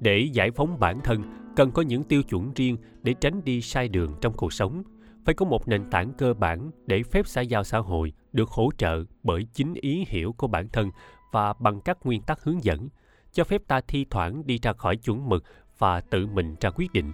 Để 0.00 0.28
giải 0.32 0.50
phóng 0.50 0.78
bản 0.80 1.00
thân, 1.04 1.22
cần 1.56 1.70
có 1.70 1.82
những 1.82 2.04
tiêu 2.04 2.22
chuẩn 2.22 2.52
riêng 2.54 2.76
để 3.02 3.14
tránh 3.20 3.44
đi 3.44 3.60
sai 3.60 3.88
đường 3.88 4.14
trong 4.20 4.32
cuộc 4.32 4.52
sống. 4.52 4.82
Phải 5.24 5.34
có 5.34 5.46
một 5.46 5.68
nền 5.68 5.90
tảng 5.90 6.12
cơ 6.18 6.34
bản 6.34 6.70
để 6.86 7.02
phép 7.02 7.26
xã 7.26 7.40
giao 7.40 7.64
xã 7.64 7.78
hội 7.78 8.12
được 8.32 8.50
hỗ 8.50 8.70
trợ 8.78 9.04
bởi 9.22 9.46
chính 9.52 9.74
ý 9.74 10.04
hiểu 10.08 10.32
của 10.32 10.46
bản 10.46 10.68
thân 10.68 10.90
và 11.32 11.52
bằng 11.52 11.80
các 11.80 11.98
nguyên 12.04 12.22
tắc 12.22 12.42
hướng 12.42 12.64
dẫn, 12.64 12.88
cho 13.32 13.44
phép 13.44 13.62
ta 13.66 13.80
thi 13.80 14.06
thoảng 14.10 14.46
đi 14.46 14.58
ra 14.62 14.72
khỏi 14.72 14.96
chuẩn 14.96 15.28
mực 15.28 15.44
và 15.78 16.00
tự 16.00 16.26
mình 16.26 16.56
ra 16.60 16.70
quyết 16.70 16.92
định. 16.92 17.12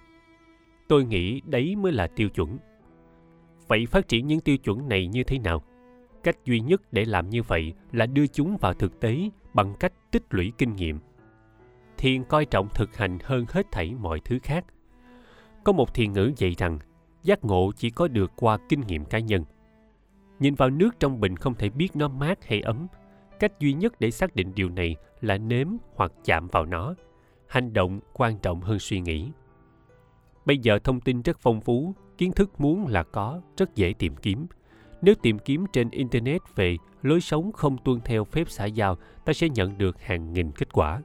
Tôi 0.88 1.04
nghĩ 1.04 1.40
đấy 1.44 1.76
mới 1.76 1.92
là 1.92 2.06
tiêu 2.06 2.28
chuẩn. 2.28 2.58
Vậy 3.68 3.86
phát 3.86 4.08
triển 4.08 4.26
những 4.26 4.40
tiêu 4.40 4.56
chuẩn 4.56 4.88
này 4.88 5.06
như 5.06 5.24
thế 5.24 5.38
nào? 5.38 5.62
Cách 6.22 6.44
duy 6.44 6.60
nhất 6.60 6.82
để 6.92 7.04
làm 7.04 7.30
như 7.30 7.42
vậy 7.42 7.72
là 7.92 8.06
đưa 8.06 8.26
chúng 8.26 8.56
vào 8.56 8.74
thực 8.74 9.00
tế 9.00 9.30
bằng 9.54 9.74
cách 9.80 9.92
tích 10.10 10.22
lũy 10.30 10.52
kinh 10.58 10.76
nghiệm. 10.76 10.98
Thiền 11.96 12.24
coi 12.24 12.46
trọng 12.46 12.68
thực 12.74 12.96
hành 12.96 13.18
hơn 13.22 13.44
hết 13.48 13.66
thảy 13.72 13.94
mọi 13.94 14.20
thứ 14.24 14.38
khác. 14.42 14.64
Có 15.64 15.72
một 15.72 15.94
thiền 15.94 16.12
ngữ 16.12 16.32
dạy 16.36 16.54
rằng, 16.58 16.78
giác 17.22 17.44
ngộ 17.44 17.72
chỉ 17.76 17.90
có 17.90 18.08
được 18.08 18.32
qua 18.36 18.58
kinh 18.68 18.80
nghiệm 18.80 19.04
cá 19.04 19.18
nhân 19.18 19.44
nhìn 20.44 20.54
vào 20.54 20.70
nước 20.70 21.00
trong 21.00 21.20
bình 21.20 21.36
không 21.36 21.54
thể 21.54 21.68
biết 21.68 21.96
nó 21.96 22.08
mát 22.08 22.44
hay 22.44 22.60
ấm. 22.60 22.86
Cách 23.40 23.60
duy 23.60 23.72
nhất 23.72 24.00
để 24.00 24.10
xác 24.10 24.36
định 24.36 24.52
điều 24.54 24.68
này 24.68 24.96
là 25.20 25.38
nếm 25.38 25.68
hoặc 25.94 26.12
chạm 26.24 26.48
vào 26.48 26.66
nó. 26.66 26.94
Hành 27.48 27.72
động 27.72 28.00
quan 28.12 28.38
trọng 28.38 28.60
hơn 28.60 28.78
suy 28.78 29.00
nghĩ. 29.00 29.30
Bây 30.44 30.58
giờ 30.58 30.78
thông 30.84 31.00
tin 31.00 31.22
rất 31.22 31.38
phong 31.40 31.60
phú, 31.60 31.94
kiến 32.18 32.32
thức 32.32 32.60
muốn 32.60 32.86
là 32.86 33.02
có, 33.02 33.40
rất 33.56 33.74
dễ 33.74 33.94
tìm 33.98 34.16
kiếm. 34.16 34.46
Nếu 35.02 35.14
tìm 35.22 35.38
kiếm 35.38 35.66
trên 35.72 35.90
internet 35.90 36.40
về 36.56 36.76
lối 37.02 37.20
sống 37.20 37.52
không 37.52 37.76
tuân 37.84 38.00
theo 38.04 38.24
phép 38.24 38.44
xã 38.48 38.64
giao, 38.64 38.96
ta 39.24 39.32
sẽ 39.32 39.48
nhận 39.48 39.78
được 39.78 40.00
hàng 40.00 40.32
nghìn 40.32 40.52
kết 40.52 40.72
quả. 40.72 41.02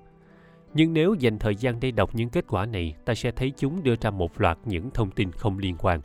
Nhưng 0.73 0.93
nếu 0.93 1.13
dành 1.13 1.39
thời 1.39 1.55
gian 1.55 1.79
để 1.79 1.91
đọc 1.91 2.15
những 2.15 2.29
kết 2.29 2.45
quả 2.47 2.65
này, 2.65 2.95
ta 3.05 3.15
sẽ 3.15 3.31
thấy 3.31 3.51
chúng 3.57 3.83
đưa 3.83 3.95
ra 4.01 4.09
một 4.09 4.41
loạt 4.41 4.57
những 4.65 4.89
thông 4.91 5.11
tin 5.11 5.31
không 5.31 5.57
liên 5.57 5.75
quan 5.79 6.01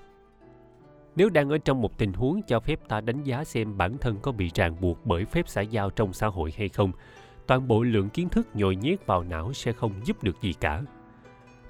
nếu 1.16 1.28
đang 1.28 1.50
ở 1.50 1.58
trong 1.58 1.82
một 1.82 1.98
tình 1.98 2.12
huống 2.12 2.42
cho 2.42 2.60
phép 2.60 2.80
ta 2.88 3.00
đánh 3.00 3.22
giá 3.22 3.44
xem 3.44 3.76
bản 3.76 3.98
thân 3.98 4.16
có 4.22 4.32
bị 4.32 4.50
ràng 4.54 4.76
buộc 4.80 5.06
bởi 5.06 5.24
phép 5.24 5.48
xã 5.48 5.60
giao 5.60 5.90
trong 5.90 6.12
xã 6.12 6.26
hội 6.26 6.52
hay 6.56 6.68
không, 6.68 6.92
toàn 7.46 7.68
bộ 7.68 7.82
lượng 7.82 8.08
kiến 8.08 8.28
thức 8.28 8.48
nhồi 8.54 8.76
nhét 8.76 9.06
vào 9.06 9.22
não 9.22 9.52
sẽ 9.52 9.72
không 9.72 9.92
giúp 10.04 10.22
được 10.22 10.40
gì 10.40 10.52
cả. 10.52 10.82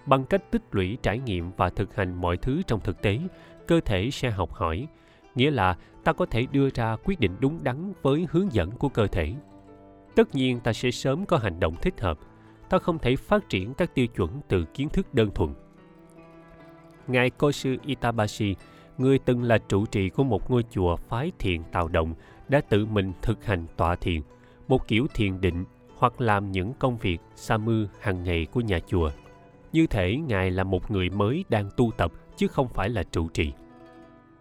Bằng 0.06 0.24
cách 0.24 0.50
tích 0.50 0.62
lũy 0.70 0.98
trải 1.02 1.18
nghiệm 1.18 1.50
và 1.56 1.70
thực 1.70 1.96
hành 1.96 2.14
mọi 2.14 2.36
thứ 2.36 2.62
trong 2.66 2.80
thực 2.80 3.02
tế, 3.02 3.18
cơ 3.66 3.80
thể 3.80 4.10
sẽ 4.10 4.30
học 4.30 4.52
hỏi, 4.52 4.86
nghĩa 5.34 5.50
là 5.50 5.76
ta 6.04 6.12
có 6.12 6.26
thể 6.26 6.46
đưa 6.52 6.70
ra 6.70 6.96
quyết 7.04 7.20
định 7.20 7.36
đúng 7.40 7.64
đắn 7.64 7.92
với 8.02 8.26
hướng 8.30 8.52
dẫn 8.52 8.70
của 8.70 8.88
cơ 8.88 9.06
thể. 9.06 9.34
Tất 10.14 10.34
nhiên, 10.34 10.60
ta 10.60 10.72
sẽ 10.72 10.90
sớm 10.90 11.26
có 11.26 11.36
hành 11.36 11.60
động 11.60 11.74
thích 11.82 12.00
hợp, 12.00 12.18
ta 12.68 12.78
không 12.78 12.98
thể 12.98 13.16
phát 13.16 13.48
triển 13.48 13.74
các 13.74 13.94
tiêu 13.94 14.06
chuẩn 14.06 14.40
từ 14.48 14.64
kiến 14.64 14.88
thức 14.88 15.14
đơn 15.14 15.30
thuần. 15.34 15.54
Ngài 17.06 17.30
kosu 17.30 17.70
itabashi 17.86 18.54
người 18.98 19.18
từng 19.18 19.42
là 19.42 19.58
trụ 19.58 19.86
trì 19.86 20.08
của 20.08 20.24
một 20.24 20.50
ngôi 20.50 20.64
chùa 20.70 20.96
phái 20.96 21.32
thiền 21.38 21.62
tào 21.72 21.88
động, 21.88 22.14
đã 22.48 22.60
tự 22.68 22.86
mình 22.86 23.12
thực 23.22 23.44
hành 23.44 23.66
tọa 23.76 23.96
thiền, 23.96 24.20
một 24.68 24.88
kiểu 24.88 25.06
thiền 25.14 25.40
định 25.40 25.64
hoặc 25.96 26.20
làm 26.20 26.52
những 26.52 26.72
công 26.78 26.96
việc 26.96 27.18
sa 27.34 27.56
mư 27.56 27.86
hàng 28.00 28.24
ngày 28.24 28.46
của 28.52 28.60
nhà 28.60 28.78
chùa. 28.86 29.10
Như 29.72 29.86
thể 29.86 30.16
ngài 30.16 30.50
là 30.50 30.64
một 30.64 30.90
người 30.90 31.10
mới 31.10 31.44
đang 31.48 31.70
tu 31.76 31.90
tập, 31.96 32.12
chứ 32.36 32.46
không 32.48 32.68
phải 32.68 32.88
là 32.88 33.02
trụ 33.02 33.28
trì. 33.28 33.52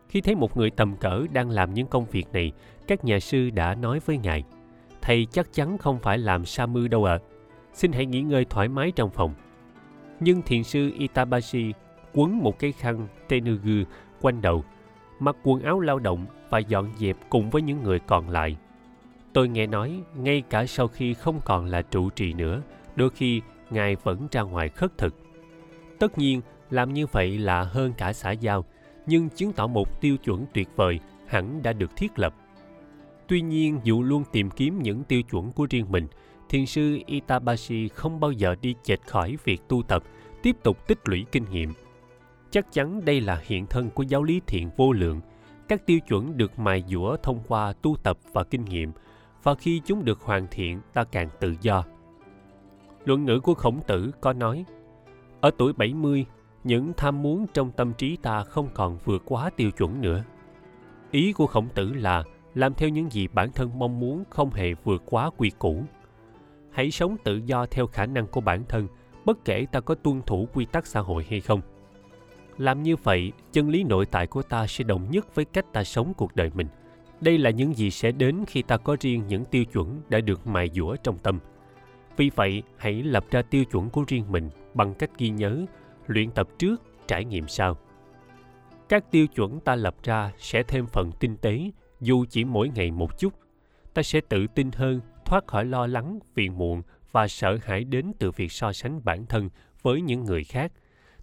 Khi 0.10 0.22
thấy 0.22 0.36
một 0.36 0.58
người 0.58 0.70
tầm 0.70 0.95
cỡ 0.97 1.26
đang 1.34 1.49
làm 1.49 1.74
những 1.74 1.88
công 1.88 2.06
việc 2.06 2.28
này, 2.34 2.51
các 2.88 3.06
nhà 3.06 3.20
sư 3.20 3.49
đã 3.49 3.76
nói 3.76 3.99
với 4.06 4.18
ngài, 4.18 4.43
thầy 5.01 5.28
chắc 5.32 5.54
chắn 5.54 5.78
không 5.78 5.99
phải 5.99 6.18
làm 6.18 6.45
sa 6.45 6.66
mư 6.66 6.88
đâu 6.88 7.06
ạ. 7.06 7.14
À. 7.14 7.24
xin 7.74 7.91
hãy 7.91 8.06
nghỉ 8.06 8.22
ngơi 8.22 8.45
thoải 8.45 8.68
mái 8.68 8.91
trong 8.91 9.10
phòng. 9.10 9.34
Nhưng 10.20 10.41
thiền 10.41 10.64
sư 10.64 10.91
itabashi 10.97 11.74
quấn 12.14 12.39
một 12.39 12.60
cái 12.60 12.72
khăn 12.72 13.08
tenugu 13.28 13.89
quanh 14.24 14.41
đầu, 14.41 14.63
mặc 15.19 15.36
quần 15.43 15.61
áo 15.61 15.80
lao 15.80 15.99
động 15.99 16.26
và 16.49 16.59
dọn 16.59 16.89
dẹp 16.97 17.17
cùng 17.30 17.49
với 17.49 17.61
những 17.61 17.84
người 17.84 17.99
còn 17.99 18.30
lại. 18.30 18.57
Tôi 19.34 19.47
nghe 19.47 19.67
nói 19.67 20.01
ngay 20.15 20.43
cả 20.49 20.65
sau 20.65 20.88
khi 20.88 21.13
không 21.13 21.41
còn 21.45 21.65
là 21.65 21.82
trụ 21.82 22.09
trì 22.09 22.34
nữa, 22.34 22.61
đôi 22.95 23.09
khi 23.09 23.41
ngài 23.69 23.95
vẫn 23.95 24.28
ra 24.32 24.41
ngoài 24.41 24.69
khất 24.69 24.97
thực. 24.97 25.15
Tất 25.99 26.17
nhiên, 26.17 26.41
làm 26.69 26.93
như 26.93 27.05
vậy 27.07 27.38
là 27.38 27.63
hơn 27.63 27.93
cả 27.97 28.13
xã 28.13 28.32
giao, 28.32 28.65
nhưng 29.05 29.30
chứng 29.30 29.53
tỏ 29.53 29.67
một 29.67 30.01
tiêu 30.01 30.17
chuẩn 30.17 30.45
tuyệt 30.53 30.69
vời 30.76 30.99
hẳn 31.28 31.63
đã 31.63 31.74
được 31.74 31.91
thiết 31.95 32.19
lập. 32.19 32.36
Tuy 33.28 33.41
nhiên, 33.41 33.80
dù 33.84 34.03
luôn 34.03 34.24
tìm 34.32 34.49
kiếm 34.49 34.80
những 34.82 35.03
tiêu 35.03 35.21
chuẩn 35.24 35.51
của 35.51 35.67
riêng 35.69 35.86
mình, 35.89 36.07
thiền 36.49 36.65
sư 36.65 36.99
itabashi 37.05 37.88
không 37.88 38.19
bao 38.19 38.32
giờ 38.32 38.55
đi 38.61 38.76
chệch 38.84 39.07
khỏi 39.07 39.38
việc 39.43 39.61
tu 39.67 39.84
tập, 39.84 40.03
tiếp 40.41 40.55
tục 40.63 40.88
tích 40.88 40.99
lũy 41.05 41.26
kinh 41.32 41.45
nghiệm 41.51 41.74
chắc 42.54 42.72
chắn 42.72 43.06
đây 43.06 43.22
là 43.22 43.41
hiện 43.43 43.66
thân 43.66 43.89
của 43.89 44.04
giáo 44.04 44.24
lý 44.24 44.41
thiện 44.47 44.70
vô 44.78 44.91
lượng 44.91 45.22
các 45.68 45.86
tiêu 45.86 45.99
chuẩn 45.99 46.38
được 46.38 46.60
mài 46.60 46.84
dũa 46.88 47.18
thông 47.24 47.39
qua 47.47 47.74
tu 47.74 47.95
tập 48.04 48.18
và 48.34 48.43
kinh 48.43 48.66
nghiệm 48.66 48.91
và 49.43 49.56
khi 49.56 49.82
chúng 49.86 50.06
được 50.06 50.22
hoàn 50.22 50.47
thiện 50.51 50.82
ta 50.93 51.04
càng 51.04 51.30
tự 51.39 51.56
do 51.62 51.84
luận 53.06 53.26
ngữ 53.26 53.39
của 53.39 53.54
khổng 53.54 53.80
tử 53.88 54.12
có 54.22 54.34
nói 54.34 54.66
ở 55.43 55.51
tuổi 55.58 55.74
70, 55.74 56.26
những 56.64 56.93
tham 56.97 57.22
muốn 57.22 57.45
trong 57.54 57.72
tâm 57.72 57.93
trí 57.93 58.18
ta 58.18 58.43
không 58.43 58.70
còn 58.74 58.97
vượt 59.06 59.22
quá 59.26 59.49
tiêu 59.58 59.72
chuẩn 59.72 60.01
nữa. 60.01 60.24
Ý 61.12 61.34
của 61.34 61.47
khổng 61.47 61.68
tử 61.70 61.93
là 61.93 62.24
làm 62.54 62.74
theo 62.74 62.89
những 62.89 63.12
gì 63.12 63.28
bản 63.28 63.51
thân 63.51 63.80
mong 63.80 63.99
muốn 63.99 64.24
không 64.30 64.51
hề 64.51 64.74
vượt 64.84 65.04
quá 65.06 65.30
quy 65.38 65.49
củ. 65.49 65.84
Hãy 66.72 66.91
sống 66.91 67.16
tự 67.24 67.41
do 67.45 67.66
theo 67.66 67.88
khả 67.88 68.06
năng 68.06 68.28
của 68.28 68.41
bản 68.41 68.64
thân, 68.70 68.88
bất 69.26 69.45
kể 69.45 69.66
ta 69.72 69.80
có 69.80 69.95
tuân 69.95 70.22
thủ 70.22 70.47
quy 70.54 70.66
tắc 70.66 70.88
xã 70.88 70.99
hội 70.99 71.26
hay 71.30 71.41
không. 71.41 71.62
Làm 72.58 72.84
như 72.84 72.95
vậy, 72.95 73.32
chân 73.51 73.70
lý 73.70 73.84
nội 73.84 74.06
tại 74.06 74.28
của 74.28 74.41
ta 74.43 74.68
sẽ 74.68 74.84
đồng 74.84 75.12
nhất 75.12 75.36
với 75.36 75.45
cách 75.45 75.66
ta 75.74 75.84
sống 75.84 76.14
cuộc 76.18 76.36
đời 76.36 76.51
mình. 76.54 76.68
Đây 77.22 77.38
là 77.38 77.49
những 77.49 77.74
gì 77.74 77.91
sẽ 77.91 78.12
đến 78.12 78.43
khi 78.47 78.62
ta 78.62 78.78
có 78.78 78.97
riêng 78.99 79.24
những 79.28 79.45
tiêu 79.45 79.66
chuẩn 79.66 80.01
đã 80.10 80.20
được 80.20 80.47
mài 80.47 80.70
dũa 80.74 80.95
trong 80.95 81.18
tâm. 81.18 81.39
Vì 82.18 82.32
vậy, 82.36 82.64
hãy 82.78 83.04
lập 83.04 83.26
ra 83.32 83.41
tiêu 83.41 83.66
chuẩn 83.66 83.89
của 83.89 84.04
riêng 84.08 84.26
mình 84.32 84.49
bằng 84.74 84.93
cách 84.93 85.10
ghi 85.18 85.30
nhớ, 85.30 85.66
luyện 86.08 86.32
tập 86.32 86.47
trước, 86.58 86.82
trải 87.08 87.26
nghiệm 87.26 87.47
sau. 87.47 87.78
Các 88.89 89.12
tiêu 89.12 89.28
chuẩn 89.28 89.60
ta 89.60 89.76
lập 89.76 89.95
ra 90.04 90.32
sẽ 90.38 90.64
thêm 90.64 90.86
phần 90.86 91.12
tinh 91.20 91.38
tế, 91.38 91.72
dù 92.01 92.26
chỉ 92.30 92.43
mỗi 92.43 92.70
ngày 92.76 92.91
một 92.91 93.20
chút. 93.20 93.34
Ta 93.93 94.04
sẽ 94.04 94.22
tự 94.30 94.47
tin 94.47 94.72
hơn, 94.72 95.01
thoát 95.26 95.47
khỏi 95.47 95.66
lo 95.66 95.88
lắng, 95.88 96.20
phiền 96.34 96.58
muộn 96.58 96.82
và 97.12 97.28
sợ 97.28 97.58
hãi 97.64 97.84
đến 97.84 98.12
từ 98.20 98.32
việc 98.32 98.51
so 98.51 98.74
sánh 98.74 99.01
bản 99.06 99.26
thân 99.26 99.49
với 99.82 100.01
những 100.01 100.24
người 100.24 100.43
khác. 100.43 100.72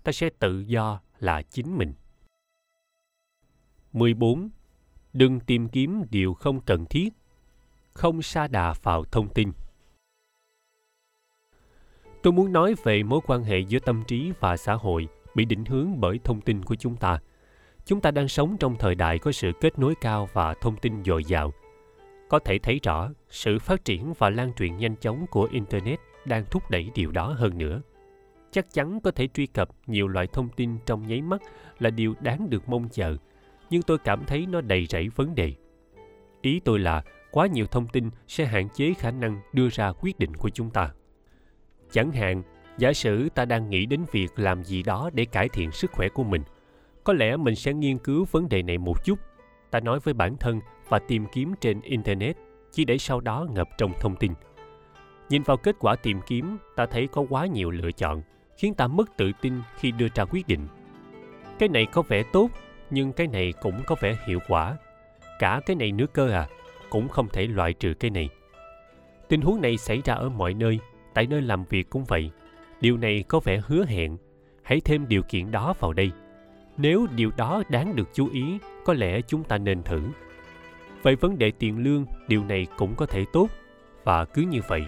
Ta 0.04 0.12
sẽ 0.12 0.30
tự 0.38 0.60
do 0.60 1.00
là 1.20 1.42
chính 1.42 1.78
mình. 1.78 1.92
14. 3.92 4.50
Đừng 5.12 5.40
tìm 5.40 5.68
kiếm 5.68 6.02
điều 6.10 6.34
không 6.34 6.60
cần 6.60 6.86
thiết. 6.86 7.08
Không 7.92 8.22
sa 8.22 8.48
đà 8.48 8.74
vào 8.82 9.04
thông 9.04 9.28
tin. 9.28 9.52
Tôi 12.22 12.32
muốn 12.32 12.52
nói 12.52 12.74
về 12.84 13.02
mối 13.02 13.20
quan 13.26 13.44
hệ 13.44 13.58
giữa 13.58 13.78
tâm 13.78 14.02
trí 14.06 14.32
và 14.40 14.56
xã 14.56 14.74
hội 14.74 15.08
bị 15.34 15.44
định 15.44 15.64
hướng 15.64 16.00
bởi 16.00 16.18
thông 16.24 16.40
tin 16.40 16.62
của 16.62 16.74
chúng 16.74 16.96
ta. 16.96 17.18
Chúng 17.84 18.00
ta 18.00 18.10
đang 18.10 18.28
sống 18.28 18.56
trong 18.60 18.76
thời 18.78 18.94
đại 18.94 19.18
có 19.18 19.32
sự 19.32 19.52
kết 19.60 19.78
nối 19.78 19.94
cao 20.00 20.28
và 20.32 20.54
thông 20.54 20.76
tin 20.76 21.04
dồi 21.04 21.24
dào. 21.24 21.52
Có 22.28 22.38
thể 22.38 22.58
thấy 22.58 22.80
rõ, 22.82 23.10
sự 23.28 23.58
phát 23.58 23.84
triển 23.84 24.12
và 24.18 24.30
lan 24.30 24.52
truyền 24.52 24.76
nhanh 24.76 24.96
chóng 24.96 25.26
của 25.30 25.48
Internet 25.52 25.98
đang 26.24 26.44
thúc 26.50 26.70
đẩy 26.70 26.90
điều 26.94 27.10
đó 27.10 27.34
hơn 27.38 27.58
nữa. 27.58 27.80
Chắc 28.50 28.72
chắn 28.72 29.00
có 29.00 29.10
thể 29.10 29.28
truy 29.28 29.46
cập 29.46 29.68
nhiều 29.86 30.08
loại 30.08 30.26
thông 30.26 30.48
tin 30.48 30.78
trong 30.86 31.06
nháy 31.06 31.22
mắt 31.22 31.42
là 31.78 31.90
điều 31.90 32.14
đáng 32.20 32.50
được 32.50 32.68
mong 32.68 32.88
chờ, 32.88 33.16
nhưng 33.70 33.82
tôi 33.82 33.98
cảm 33.98 34.24
thấy 34.26 34.46
nó 34.46 34.60
đầy 34.60 34.86
rẫy 34.86 35.08
vấn 35.08 35.34
đề. 35.34 35.54
Ý 36.42 36.60
tôi 36.64 36.78
là 36.78 37.02
quá 37.30 37.46
nhiều 37.46 37.66
thông 37.66 37.88
tin 37.88 38.10
sẽ 38.28 38.44
hạn 38.44 38.68
chế 38.74 38.94
khả 38.94 39.10
năng 39.10 39.40
đưa 39.52 39.68
ra 39.68 39.92
quyết 39.92 40.18
định 40.18 40.36
của 40.36 40.50
chúng 40.50 40.70
ta 40.70 40.90
Chẳng 41.92 42.12
hạn, 42.12 42.42
giả 42.78 42.92
sử 42.92 43.28
ta 43.28 43.44
đang 43.44 43.70
nghĩ 43.70 43.86
đến 43.86 44.04
việc 44.12 44.38
làm 44.38 44.64
gì 44.64 44.82
đó 44.82 45.10
để 45.12 45.24
cải 45.24 45.48
thiện 45.48 45.70
sức 45.70 45.92
khỏe 45.92 46.08
của 46.08 46.24
mình. 46.24 46.42
Có 47.04 47.12
lẽ 47.12 47.36
mình 47.36 47.54
sẽ 47.54 47.72
nghiên 47.72 47.98
cứu 47.98 48.26
vấn 48.30 48.48
đề 48.48 48.62
này 48.62 48.78
một 48.78 49.04
chút. 49.04 49.18
Ta 49.70 49.80
nói 49.80 49.98
với 50.00 50.14
bản 50.14 50.36
thân 50.36 50.60
và 50.88 50.98
tìm 50.98 51.26
kiếm 51.32 51.54
trên 51.60 51.80
Internet, 51.80 52.36
chỉ 52.72 52.84
để 52.84 52.98
sau 52.98 53.20
đó 53.20 53.46
ngập 53.50 53.68
trong 53.78 53.92
thông 54.00 54.16
tin. 54.16 54.32
Nhìn 55.28 55.42
vào 55.42 55.56
kết 55.56 55.76
quả 55.78 55.96
tìm 55.96 56.20
kiếm, 56.26 56.58
ta 56.76 56.86
thấy 56.86 57.06
có 57.06 57.24
quá 57.28 57.46
nhiều 57.46 57.70
lựa 57.70 57.92
chọn, 57.92 58.22
khiến 58.60 58.74
ta 58.74 58.86
mất 58.86 59.16
tự 59.16 59.32
tin 59.40 59.62
khi 59.76 59.90
đưa 59.90 60.06
ra 60.14 60.24
quyết 60.24 60.48
định. 60.48 60.68
Cái 61.58 61.68
này 61.68 61.86
có 61.86 62.02
vẻ 62.02 62.22
tốt, 62.32 62.50
nhưng 62.90 63.12
cái 63.12 63.26
này 63.26 63.52
cũng 63.60 63.82
có 63.86 63.96
vẻ 64.00 64.16
hiệu 64.26 64.38
quả. 64.48 64.76
Cả 65.38 65.60
cái 65.66 65.76
này 65.76 65.92
nữa 65.92 66.06
cơ 66.12 66.30
à, 66.30 66.48
cũng 66.90 67.08
không 67.08 67.28
thể 67.28 67.46
loại 67.46 67.72
trừ 67.72 67.94
cái 67.94 68.10
này. 68.10 68.28
Tình 69.28 69.40
huống 69.40 69.60
này 69.60 69.76
xảy 69.76 70.02
ra 70.04 70.14
ở 70.14 70.28
mọi 70.28 70.54
nơi 70.54 70.78
tại 71.14 71.26
nơi 71.26 71.42
làm 71.42 71.64
việc 71.64 71.90
cũng 71.90 72.04
vậy. 72.04 72.30
Điều 72.80 72.96
này 72.96 73.24
có 73.28 73.40
vẻ 73.40 73.60
hứa 73.66 73.84
hẹn. 73.84 74.16
Hãy 74.62 74.80
thêm 74.80 75.08
điều 75.08 75.22
kiện 75.22 75.50
đó 75.50 75.74
vào 75.80 75.92
đây. 75.92 76.10
Nếu 76.76 77.06
điều 77.16 77.30
đó 77.36 77.62
đáng 77.68 77.96
được 77.96 78.08
chú 78.12 78.28
ý 78.32 78.58
có 78.84 78.92
lẽ 78.92 79.20
chúng 79.20 79.44
ta 79.44 79.58
nên 79.58 79.82
thử. 79.82 80.02
Vậy 81.02 81.16
vấn 81.16 81.38
đề 81.38 81.50
tiền 81.50 81.78
lương 81.78 82.04
điều 82.28 82.44
này 82.44 82.66
cũng 82.76 82.94
có 82.94 83.06
thể 83.06 83.24
tốt 83.32 83.48
và 84.04 84.24
cứ 84.24 84.42
như 84.42 84.60
vậy. 84.68 84.86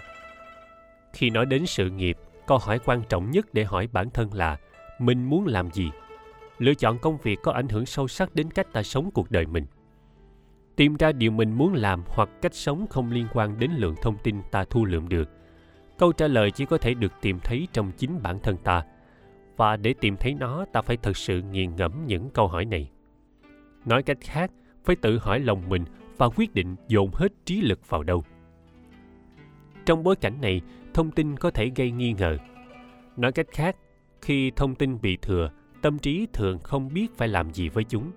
Khi 1.12 1.30
nói 1.30 1.46
đến 1.46 1.66
sự 1.66 1.90
nghiệp 1.90 2.16
câu 2.46 2.58
hỏi 2.58 2.78
quan 2.84 3.02
trọng 3.08 3.30
nhất 3.30 3.46
để 3.52 3.64
hỏi 3.64 3.88
bản 3.92 4.10
thân 4.10 4.34
là, 4.34 4.58
mình 4.98 5.24
muốn 5.24 5.46
làm 5.46 5.70
gì? 5.70 5.90
Lựa 6.58 6.74
chọn 6.74 6.98
công 6.98 7.18
việc 7.22 7.38
có 7.42 7.52
ảnh 7.52 7.68
hưởng 7.68 7.86
sâu 7.86 8.08
sắc 8.08 8.34
đến 8.34 8.50
cách 8.50 8.72
ta 8.72 8.82
sống 8.82 9.10
cuộc 9.10 9.30
đời 9.30 9.46
mình. 9.46 9.66
Tìm 10.76 10.96
ra 10.96 11.12
điều 11.12 11.30
mình 11.30 11.52
muốn 11.52 11.74
làm 11.74 12.02
hoặc 12.06 12.28
cách 12.42 12.54
sống 12.54 12.86
không 12.90 13.10
liên 13.10 13.26
quan 13.32 13.58
đến 13.58 13.70
lượng 13.70 13.94
thông 14.02 14.16
tin 14.22 14.36
ta 14.50 14.64
thu 14.64 14.84
lượm 14.84 15.08
được. 15.08 15.28
Câu 15.98 16.12
trả 16.12 16.26
lời 16.26 16.50
chỉ 16.50 16.66
có 16.66 16.78
thể 16.78 16.94
được 16.94 17.12
tìm 17.20 17.38
thấy 17.44 17.68
trong 17.72 17.92
chính 17.96 18.22
bản 18.22 18.38
thân 18.42 18.56
ta. 18.56 18.84
Và 19.56 19.76
để 19.76 19.94
tìm 20.00 20.16
thấy 20.16 20.34
nó, 20.34 20.64
ta 20.72 20.82
phải 20.82 20.96
thực 20.96 21.16
sự 21.16 21.42
nghiền 21.42 21.76
ngẫm 21.76 22.06
những 22.06 22.30
câu 22.30 22.48
hỏi 22.48 22.64
này. 22.64 22.90
Nói 23.84 24.02
cách 24.02 24.18
khác, 24.20 24.50
phải 24.84 24.96
tự 24.96 25.18
hỏi 25.18 25.40
lòng 25.40 25.68
mình 25.68 25.84
và 26.16 26.28
quyết 26.28 26.54
định 26.54 26.76
dồn 26.88 27.10
hết 27.14 27.32
trí 27.44 27.60
lực 27.60 27.88
vào 27.88 28.02
đâu. 28.02 28.24
Trong 29.86 30.02
bối 30.02 30.16
cảnh 30.16 30.40
này 30.40 30.60
thông 30.94 31.10
tin 31.10 31.36
có 31.36 31.50
thể 31.50 31.70
gây 31.76 31.90
nghi 31.90 32.12
ngờ. 32.12 32.38
Nói 33.16 33.32
cách 33.32 33.46
khác, 33.52 33.76
khi 34.22 34.50
thông 34.56 34.74
tin 34.74 35.00
bị 35.00 35.16
thừa, 35.16 35.50
tâm 35.82 35.98
trí 35.98 36.26
thường 36.32 36.58
không 36.58 36.94
biết 36.94 37.06
phải 37.16 37.28
làm 37.28 37.52
gì 37.52 37.68
với 37.68 37.84
chúng. 37.84 38.10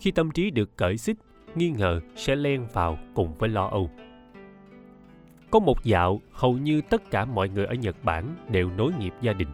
Khi 0.00 0.10
tâm 0.10 0.30
trí 0.30 0.50
được 0.50 0.76
cởi 0.76 0.96
xích, 0.96 1.16
nghi 1.54 1.70
ngờ 1.70 2.00
sẽ 2.16 2.36
len 2.36 2.66
vào 2.72 2.98
cùng 3.14 3.34
với 3.34 3.48
lo 3.48 3.68
âu. 3.68 3.90
Có 5.50 5.58
một 5.58 5.84
dạo, 5.84 6.20
hầu 6.32 6.58
như 6.58 6.80
tất 6.80 7.10
cả 7.10 7.24
mọi 7.24 7.48
người 7.48 7.66
ở 7.66 7.74
nhật 7.74 7.96
bản 8.04 8.36
đều 8.48 8.70
nối 8.70 8.92
nghiệp 8.98 9.14
gia 9.20 9.32
đình, 9.32 9.48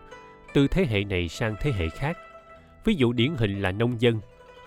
từ 0.54 0.68
thế 0.68 0.86
hệ 0.86 1.04
này 1.04 1.28
sang 1.28 1.54
thế 1.60 1.72
hệ 1.72 1.88
khác. 1.88 2.16
Ví 2.84 2.94
dụ 2.94 3.12
điển 3.12 3.34
hình 3.36 3.62
là 3.62 3.72
nông 3.72 4.00
dân. 4.00 4.20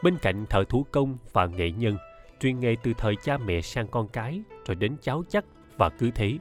Bên 0.04 0.18
cạnh 0.22 0.46
thợ 0.50 0.64
thủ 0.64 0.86
công 0.92 1.18
và 1.34 1.46
nghệ 1.46 1.72
nhân 1.72 1.98
truyền 2.40 2.60
nghề 2.60 2.76
từ 2.84 2.94
thời 2.98 3.16
cha 3.24 3.38
mẹ 3.38 3.62
sang 3.62 3.88
con 3.88 4.08
cái 4.08 4.42
rồi 4.66 4.76
đến 4.76 4.96
cháu 5.02 5.24
chắc 5.30 5.46
và 5.78 5.90
cứ 5.90 6.12
thế 6.12 6.38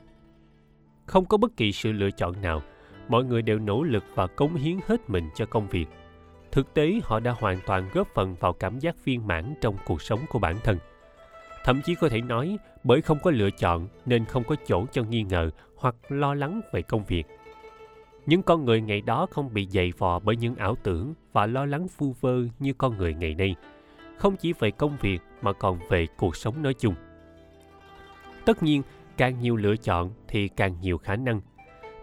không 1.09 1.24
có 1.24 1.36
bất 1.36 1.56
kỳ 1.56 1.72
sự 1.72 1.92
lựa 1.92 2.11
chọn 2.11 2.40
nào. 2.42 2.62
Mọi 3.09 3.24
người 3.24 3.42
đều 3.42 3.59
nỗ 3.59 3.82
lực 3.82 4.04
và 4.14 4.26
cống 4.26 4.54
hiến 4.54 4.76
hết 4.86 5.11
mình 5.11 5.28
cho 5.34 5.46
công 5.46 5.68
việc. 5.68 5.86
Thực 6.52 6.74
tế, 6.74 7.00
họ 7.04 7.20
đã 7.20 7.32
hoàn 7.38 7.59
toàn 7.66 7.88
góp 7.92 8.09
phần 8.14 8.34
vào 8.40 8.52
cảm 8.52 8.78
giác 8.78 9.04
viên 9.04 9.26
mãn 9.26 9.54
trong 9.61 9.76
cuộc 9.86 10.02
sống 10.02 10.20
của 10.28 10.38
bản 10.38 10.56
thân. 10.64 10.78
Thậm 11.64 11.80
chí 11.84 11.94
có 11.94 12.09
thể 12.09 12.20
nói, 12.20 12.59
bởi 12.84 13.02
không 13.02 13.18
có 13.22 13.30
lựa 13.30 13.50
chọn 13.50 13.88
nên 14.06 14.24
không 14.24 14.44
có 14.44 14.56
chỗ 14.66 14.86
cho 14.92 15.02
nghi 15.02 15.22
ngờ 15.22 15.50
hoặc 15.76 15.94
lo 16.09 16.34
lắng 16.34 16.61
về 16.72 16.82
công 16.82 17.04
việc. 17.04 17.24
Những 18.26 18.42
con 18.42 18.64
người 18.64 18.80
ngày 18.80 19.00
đó 19.00 19.26
không 19.30 19.54
bị 19.54 19.66
dày 19.70 19.92
vò 19.98 20.18
bởi 20.18 20.36
những 20.36 20.54
ảo 20.56 20.74
tưởng 20.82 21.14
và 21.32 21.46
lo 21.46 21.66
lắng 21.66 21.86
vu 21.98 22.14
vơ 22.20 22.38
như 22.59 22.72
con 22.72 22.96
người 22.96 23.14
ngày 23.14 23.34
nay. 23.34 23.54
Không 24.16 24.36
chỉ 24.36 24.52
về 24.52 24.70
công 24.70 24.96
việc 25.00 25.18
mà 25.42 25.52
còn 25.52 25.78
về 25.88 26.06
cuộc 26.16 26.36
sống 26.36 26.62
nói 26.62 26.74
chung. 26.74 26.94
Tất 28.44 28.62
nhiên 28.62 28.82
càng 29.18 29.40
nhiều 29.40 29.56
lựa 29.56 29.76
chọn 29.76 30.10
thì 30.28 30.48
càng 30.48 30.80
nhiều 30.80 30.98
khả 30.98 31.16
năng. 31.16 31.40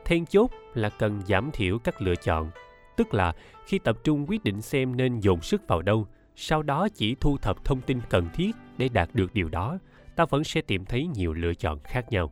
Then 0.05 0.26
chốt 0.26 0.51
là 0.74 0.89
cần 0.89 1.22
giảm 1.28 1.49
thiểu 1.53 1.80
các 1.80 2.01
lựa 2.01 2.16
chọn, 2.16 2.51
tức 2.97 3.13
là 3.13 3.34
khi 3.66 3.80
tập 3.80 3.97
trung 4.03 4.26
quyết 4.30 4.43
định 4.43 4.61
xem 4.61 4.95
nên 4.97 5.20
dồn 5.20 5.41
sức 5.41 5.68
vào 5.68 5.82
đâu, 5.82 6.07
sau 6.36 6.63
đó 6.63 6.88
chỉ 6.95 7.16
thu 7.16 7.38
thập 7.38 7.66
thông 7.66 7.82
tin 7.82 7.99
cần 8.09 8.30
thiết 8.34 8.55
để 8.78 8.89
đạt 8.89 9.09
được 9.13 9.34
điều 9.34 9.49
đó, 9.49 9.80
ta 10.16 10.26
vẫn 10.26 10.43
sẽ 10.43 10.61
tìm 10.61 10.86
thấy 10.86 11.07
nhiều 11.07 11.34
lựa 11.34 11.53
chọn 11.53 11.80
khác 11.84 12.05
nhau. 12.09 12.32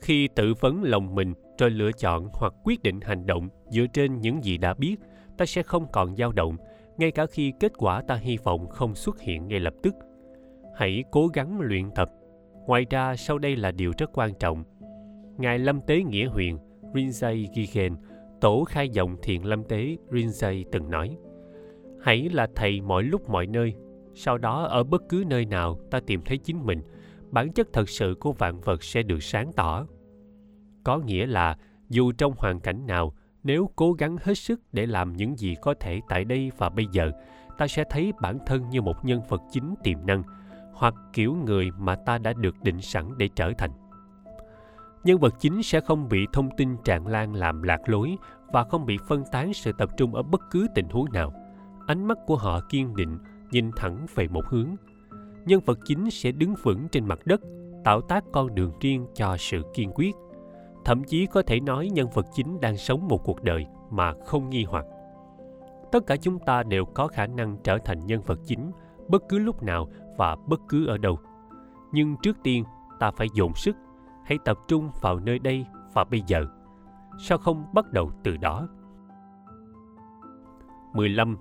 Khi 0.00 0.28
tự 0.28 0.54
vấn 0.60 0.82
lòng 0.82 1.14
mình 1.14 1.34
rồi 1.58 1.70
lựa 1.70 1.92
chọn 1.92 2.28
hoặc 2.32 2.52
quyết 2.64 2.82
định 2.82 3.00
hành 3.00 3.26
động 3.26 3.48
dựa 3.70 3.86
trên 3.92 4.20
những 4.20 4.44
gì 4.44 4.58
đã 4.58 4.74
biết, 4.74 4.96
ta 5.38 5.46
sẽ 5.46 5.62
không 5.62 5.86
còn 5.92 6.16
dao 6.16 6.32
động, 6.32 6.56
ngay 6.98 7.10
cả 7.10 7.26
khi 7.26 7.52
kết 7.60 7.72
quả 7.76 8.02
ta 8.08 8.14
hy 8.14 8.36
vọng 8.44 8.68
không 8.68 8.94
xuất 8.94 9.20
hiện 9.20 9.48
ngay 9.48 9.60
lập 9.60 9.74
tức. 9.82 9.94
Hãy 10.76 11.04
cố 11.10 11.26
gắng 11.26 11.60
luyện 11.60 11.90
tập 11.94 12.10
ngoài 12.66 12.86
ra, 12.90 13.16
sau 13.16 13.38
đây 13.38 13.56
là 13.56 13.70
điều 13.70 13.92
rất 13.98 14.10
quan 14.12 14.34
trọng. 14.34 14.64
Ngài 15.38 15.58
lâm 15.58 15.80
tế 15.80 16.02
nghĩa 16.02 16.26
huyền, 16.26 16.58
rinzai 16.92 17.46
gigen, 17.54 17.96
tổ 18.40 18.64
khai 18.64 18.88
dòng 18.88 19.16
thiền 19.22 19.42
lâm 19.42 19.64
tế, 19.64 19.96
rinzai 20.10 20.64
từng 20.72 20.90
nói, 20.90 21.16
hãy 22.00 22.28
là 22.32 22.46
thầy 22.54 22.80
mọi 22.80 23.02
lúc 23.02 23.28
mọi 23.28 23.46
nơi. 23.46 23.74
Sau 24.14 24.38
đó, 24.38 24.62
ở 24.62 24.84
bất 24.84 25.02
cứ 25.08 25.24
nơi 25.26 25.44
nào, 25.44 25.78
ta 25.90 26.00
tìm 26.06 26.20
thấy 26.24 26.38
chính 26.38 26.66
mình, 26.66 26.82
bản 27.30 27.52
chất 27.52 27.68
thật 27.72 27.88
sự 27.88 28.14
của 28.20 28.32
vạn 28.32 28.60
vật 28.60 28.82
sẽ 28.84 29.02
được 29.02 29.22
sáng 29.22 29.52
tỏ. 29.52 29.86
Có 30.84 30.98
nghĩa 30.98 31.26
là, 31.26 31.56
dù 31.88 32.12
trong 32.12 32.32
hoàn 32.36 32.60
cảnh 32.60 32.86
nào, 32.86 33.14
nếu 33.42 33.70
cố 33.76 33.92
gắng 33.92 34.16
hết 34.22 34.34
sức 34.34 34.60
để 34.72 34.86
làm 34.86 35.12
những 35.12 35.36
gì 35.36 35.54
có 35.62 35.74
thể 35.80 36.00
tại 36.08 36.24
đây 36.24 36.50
và 36.58 36.68
bây 36.68 36.86
giờ, 36.92 37.12
ta 37.58 37.66
sẽ 37.66 37.84
thấy 37.90 38.12
bản 38.20 38.38
thân 38.46 38.70
như 38.70 38.82
một 38.82 39.04
nhân 39.04 39.20
vật 39.28 39.42
chính 39.52 39.74
tiềm 39.82 40.06
năng 40.06 40.22
hoặc 40.80 40.94
kiểu 41.12 41.34
người 41.46 41.70
mà 41.78 41.94
ta 41.94 42.18
đã 42.18 42.32
được 42.32 42.54
định 42.62 42.80
sẵn 42.80 43.18
để 43.18 43.28
trở 43.34 43.52
thành. 43.58 43.70
Nhân 45.04 45.18
vật 45.18 45.34
chính 45.38 45.62
sẽ 45.62 45.80
không 45.80 46.08
bị 46.08 46.26
thông 46.32 46.48
tin 46.56 46.76
tràn 46.84 47.06
lan 47.06 47.34
làm 47.34 47.62
lạc 47.62 47.80
lối 47.86 48.16
và 48.52 48.64
không 48.64 48.86
bị 48.86 48.98
phân 49.08 49.24
tán 49.32 49.54
sự 49.54 49.72
tập 49.78 49.90
trung 49.96 50.14
ở 50.14 50.22
bất 50.22 50.40
cứ 50.50 50.66
tình 50.74 50.88
huống 50.88 51.12
nào. 51.12 51.32
Ánh 51.86 52.04
mắt 52.04 52.18
của 52.26 52.36
họ 52.36 52.60
kiên 52.68 52.96
định, 52.96 53.18
nhìn 53.50 53.70
thẳng 53.76 54.06
về 54.14 54.28
một 54.28 54.46
hướng. 54.46 54.68
Nhân 55.46 55.60
vật 55.66 55.78
chính 55.84 56.10
sẽ 56.10 56.32
đứng 56.32 56.54
vững 56.62 56.88
trên 56.88 57.04
mặt 57.04 57.18
đất, 57.24 57.40
tạo 57.84 58.00
tác 58.00 58.24
con 58.32 58.54
đường 58.54 58.72
riêng 58.80 59.06
cho 59.14 59.36
sự 59.36 59.62
kiên 59.74 59.90
quyết. 59.94 60.14
Thậm 60.84 61.04
chí 61.04 61.26
có 61.26 61.42
thể 61.42 61.60
nói 61.60 61.90
nhân 61.92 62.08
vật 62.14 62.26
chính 62.34 62.60
đang 62.60 62.76
sống 62.76 63.08
một 63.08 63.24
cuộc 63.24 63.42
đời 63.42 63.66
mà 63.90 64.12
không 64.26 64.50
nghi 64.50 64.64
hoặc. 64.64 64.84
Tất 65.92 66.06
cả 66.06 66.16
chúng 66.16 66.38
ta 66.38 66.62
đều 66.62 66.84
có 66.84 67.06
khả 67.06 67.26
năng 67.26 67.56
trở 67.64 67.78
thành 67.84 68.06
nhân 68.06 68.22
vật 68.22 68.38
chính, 68.46 68.70
bất 69.08 69.22
cứ 69.28 69.38
lúc 69.38 69.62
nào 69.62 69.88
và 70.16 70.36
bất 70.46 70.60
cứ 70.68 70.86
ở 70.86 70.98
đâu 70.98 71.18
nhưng 71.92 72.16
trước 72.22 72.36
tiên 72.42 72.64
ta 72.98 73.10
phải 73.10 73.28
dồn 73.34 73.54
sức 73.54 73.76
hãy 74.24 74.38
tập 74.44 74.58
trung 74.68 74.90
vào 75.00 75.18
nơi 75.18 75.38
đây 75.38 75.66
và 75.94 76.04
bây 76.04 76.22
giờ 76.26 76.46
sao 77.18 77.38
không 77.38 77.64
bắt 77.72 77.92
đầu 77.92 78.10
từ 78.22 78.36
đó 78.36 78.68
15. 80.92 81.36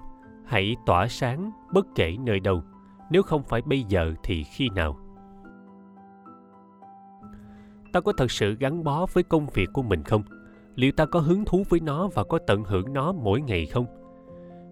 Hãy 0.45 0.76
tỏa 0.86 1.07
sáng 1.07 1.51
bất 1.74 1.88
kể 1.95 2.17
nơi 2.20 2.39
đâu, 2.39 2.63
nếu 3.09 3.24
không 3.24 3.43
phải 3.43 3.61
bây 3.61 3.84
giờ 3.84 4.13
thì 4.24 4.43
khi 4.43 4.70
nào. 4.76 4.97
Ta 7.93 7.99
có 7.99 8.13
thật 8.17 8.32
sự 8.32 8.55
gắn 8.55 8.84
bó 8.84 9.05
với 9.13 9.24
công 9.24 9.47
việc 9.53 9.70
của 9.74 9.82
mình 9.82 10.03
không? 10.03 10.24
Liệu 10.76 10.91
ta 10.91 11.05
có 11.05 11.20
hứng 11.20 11.45
thú 11.45 11.63
với 11.70 11.80
nó 11.80 12.07
và 12.13 12.24
có 12.24 12.39
tận 12.47 12.63
hưởng 12.63 12.93
nó 12.93 13.11
mỗi 13.11 13.41
ngày 13.41 13.65
không? 13.65 13.86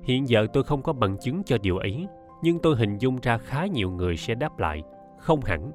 Hiện 0.03 0.29
giờ 0.29 0.47
tôi 0.53 0.63
không 0.63 0.81
có 0.81 0.93
bằng 0.93 1.17
chứng 1.21 1.43
cho 1.43 1.57
điều 1.57 1.77
ấy, 1.77 2.07
nhưng 2.41 2.59
tôi 2.59 2.75
hình 2.75 2.97
dung 2.97 3.19
ra 3.21 3.37
khá 3.37 3.65
nhiều 3.65 3.91
người 3.91 4.17
sẽ 4.17 4.35
đáp 4.35 4.59
lại, 4.59 4.83
không 5.19 5.41
hẳn. 5.41 5.71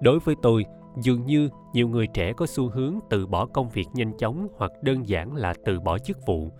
Đối 0.00 0.18
với 0.18 0.34
tôi, 0.42 0.64
dường 1.02 1.26
như 1.26 1.48
nhiều 1.72 1.88
người 1.88 2.06
trẻ 2.14 2.32
có 2.32 2.46
xu 2.46 2.68
hướng 2.68 2.98
từ 3.10 3.26
bỏ 3.26 3.46
công 3.46 3.68
việc 3.68 3.86
nhanh 3.94 4.12
chóng 4.18 4.48
hoặc 4.56 4.72
đơn 4.82 5.08
giản 5.08 5.34
là 5.36 5.54
từ 5.64 5.80
bỏ 5.80 5.98
chức 5.98 6.18
vụ. 6.26 6.50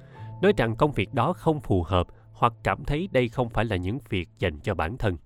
Nói 0.42 0.52
rằng 0.56 0.76
công 0.76 0.92
việc 0.92 1.14
đó 1.14 1.32
không 1.32 1.60
phù 1.60 1.82
hợp 1.82 2.06
hoặc 2.32 2.52
cảm 2.64 2.84
thấy 2.84 3.08
đây 3.12 3.28
không 3.28 3.48
phải 3.48 3.64
là 3.64 3.76
những 3.76 3.98
việc 4.08 4.28
dành 4.38 4.60
cho 4.60 4.74
bản 4.74 4.96
thân. 4.98 5.16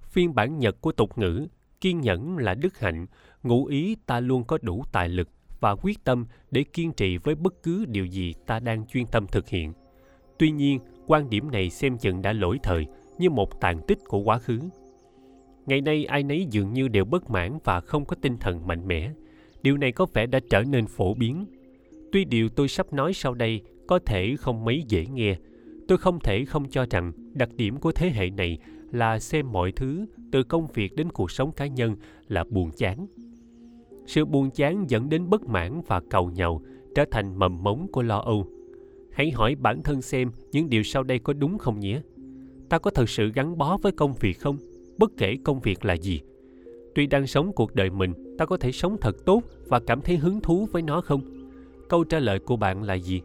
Phiên 0.00 0.34
bản 0.34 0.58
nhật 0.58 0.80
của 0.80 0.92
tục 0.92 1.18
ngữ 1.18 1.46
kiên 1.80 2.00
nhẫn 2.00 2.38
là 2.38 2.54
đức 2.54 2.78
hạnh 2.78 3.06
ngụ 3.42 3.66
ý 3.66 3.96
ta 4.06 4.20
luôn 4.20 4.44
có 4.44 4.58
đủ 4.62 4.84
tài 4.92 5.08
lực 5.08 5.28
và 5.60 5.76
quyết 5.82 6.04
tâm 6.04 6.26
để 6.50 6.64
kiên 6.72 6.92
trì 6.92 7.16
với 7.16 7.34
bất 7.34 7.62
cứ 7.62 7.84
điều 7.84 8.06
gì 8.06 8.34
ta 8.46 8.60
đang 8.60 8.86
chuyên 8.86 9.06
tâm 9.06 9.26
thực 9.26 9.48
hiện. 9.48 9.72
Tuy 10.38 10.50
nhiên 10.50 10.80
quan 11.06 11.30
điểm 11.30 11.50
này 11.50 11.70
xem 11.70 11.98
chừng 11.98 12.22
đã 12.22 12.32
lỗi 12.32 12.58
thời 12.62 12.86
như 13.18 13.30
một 13.30 13.60
tàn 13.60 13.80
tích 13.86 13.98
của 14.04 14.18
quá 14.18 14.38
khứ. 14.38 14.58
Ngày 15.66 15.80
nay 15.80 16.04
ai 16.04 16.22
nấy 16.22 16.46
dường 16.50 16.72
như 16.72 16.88
đều 16.88 17.04
bất 17.04 17.30
mãn 17.30 17.58
và 17.64 17.80
không 17.80 18.04
có 18.04 18.16
tinh 18.20 18.36
thần 18.36 18.66
mạnh 18.66 18.86
mẽ. 18.88 19.10
Điều 19.62 19.76
này 19.76 19.92
có 19.92 20.06
vẻ 20.14 20.26
đã 20.26 20.40
trở 20.50 20.62
nên 20.62 20.86
phổ 20.86 21.14
biến. 21.14 21.46
Tuy 22.12 22.24
điều 22.24 22.48
tôi 22.48 22.68
sắp 22.68 22.92
nói 22.92 23.12
sau 23.12 23.34
đây 23.34 23.60
có 23.86 23.98
thể 23.98 24.36
không 24.36 24.64
mấy 24.64 24.84
dễ 24.88 25.06
nghe, 25.06 25.36
tôi 25.88 25.98
không 25.98 26.20
thể 26.20 26.44
không 26.44 26.68
cho 26.70 26.86
rằng 26.90 27.12
đặc 27.32 27.48
điểm 27.56 27.76
của 27.76 27.92
thế 27.92 28.10
hệ 28.10 28.30
này 28.30 28.58
là 28.92 29.18
xem 29.18 29.52
mọi 29.52 29.72
thứ, 29.72 30.06
từ 30.32 30.42
công 30.42 30.66
việc 30.74 30.96
đến 30.96 31.10
cuộc 31.12 31.30
sống 31.30 31.52
cá 31.52 31.66
nhân, 31.66 31.96
là 32.28 32.44
buồn 32.44 32.70
chán. 32.76 33.06
Sự 34.06 34.24
buồn 34.24 34.50
chán 34.50 34.84
dẫn 34.90 35.08
đến 35.08 35.30
bất 35.30 35.42
mãn 35.42 35.80
và 35.86 36.00
cầu 36.10 36.30
nhàu 36.30 36.62
trở 36.94 37.04
thành 37.10 37.38
mầm 37.38 37.62
mống 37.62 37.86
của 37.92 38.02
lo 38.02 38.18
âu 38.18 38.46
hãy 39.16 39.30
hỏi 39.30 39.54
bản 39.54 39.82
thân 39.82 40.02
xem 40.02 40.30
những 40.52 40.70
điều 40.70 40.82
sau 40.82 41.02
đây 41.02 41.18
có 41.18 41.32
đúng 41.32 41.58
không 41.58 41.80
nhé. 41.80 42.00
Ta 42.68 42.78
có 42.78 42.90
thật 42.90 43.08
sự 43.08 43.30
gắn 43.34 43.58
bó 43.58 43.76
với 43.76 43.92
công 43.92 44.14
việc 44.14 44.40
không? 44.40 44.56
Bất 44.98 45.12
kể 45.16 45.36
công 45.44 45.60
việc 45.60 45.84
là 45.84 45.94
gì. 45.94 46.20
Tuy 46.94 47.06
đang 47.06 47.26
sống 47.26 47.52
cuộc 47.52 47.74
đời 47.74 47.90
mình, 47.90 48.36
ta 48.38 48.44
có 48.46 48.56
thể 48.56 48.72
sống 48.72 48.96
thật 49.00 49.24
tốt 49.24 49.42
và 49.66 49.80
cảm 49.80 50.00
thấy 50.00 50.16
hứng 50.16 50.40
thú 50.40 50.66
với 50.72 50.82
nó 50.82 51.00
không? 51.00 51.20
Câu 51.88 52.04
trả 52.04 52.18
lời 52.18 52.38
của 52.38 52.56
bạn 52.56 52.82
là 52.82 52.94
gì? 52.94 53.20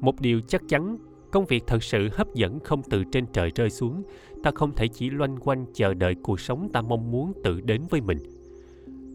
Một 0.00 0.20
điều 0.20 0.40
chắc 0.40 0.62
chắn, 0.68 0.96
công 1.30 1.46
việc 1.46 1.64
thật 1.66 1.82
sự 1.82 2.08
hấp 2.12 2.34
dẫn 2.34 2.60
không 2.60 2.82
từ 2.90 3.04
trên 3.12 3.26
trời 3.32 3.50
rơi 3.54 3.70
xuống. 3.70 4.02
Ta 4.42 4.50
không 4.54 4.74
thể 4.74 4.88
chỉ 4.88 5.10
loanh 5.10 5.36
quanh 5.40 5.66
chờ 5.74 5.94
đợi 5.94 6.14
cuộc 6.22 6.40
sống 6.40 6.68
ta 6.72 6.82
mong 6.82 7.10
muốn 7.10 7.32
tự 7.44 7.60
đến 7.60 7.82
với 7.90 8.00
mình. 8.00 8.18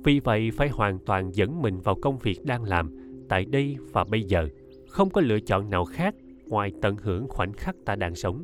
Vì 0.03 0.19
vậy 0.19 0.51
phải 0.51 0.69
hoàn 0.69 0.99
toàn 0.99 1.36
dẫn 1.36 1.61
mình 1.61 1.80
vào 1.80 1.95
công 2.01 2.17
việc 2.17 2.45
đang 2.45 2.63
làm, 2.63 2.91
tại 3.30 3.45
đây 3.45 3.76
và 3.91 4.03
bây 4.03 4.24
giờ 4.24 4.47
không 4.91 5.09
có 5.09 5.21
lựa 5.21 5.39
chọn 5.39 5.69
nào 5.69 5.85
khác 5.85 6.15
ngoài 6.47 6.71
tận 6.81 6.95
hưởng 7.01 7.27
khoảnh 7.27 7.53
khắc 7.53 7.75
ta 7.85 7.95
đang 7.95 8.15
sống. 8.15 8.43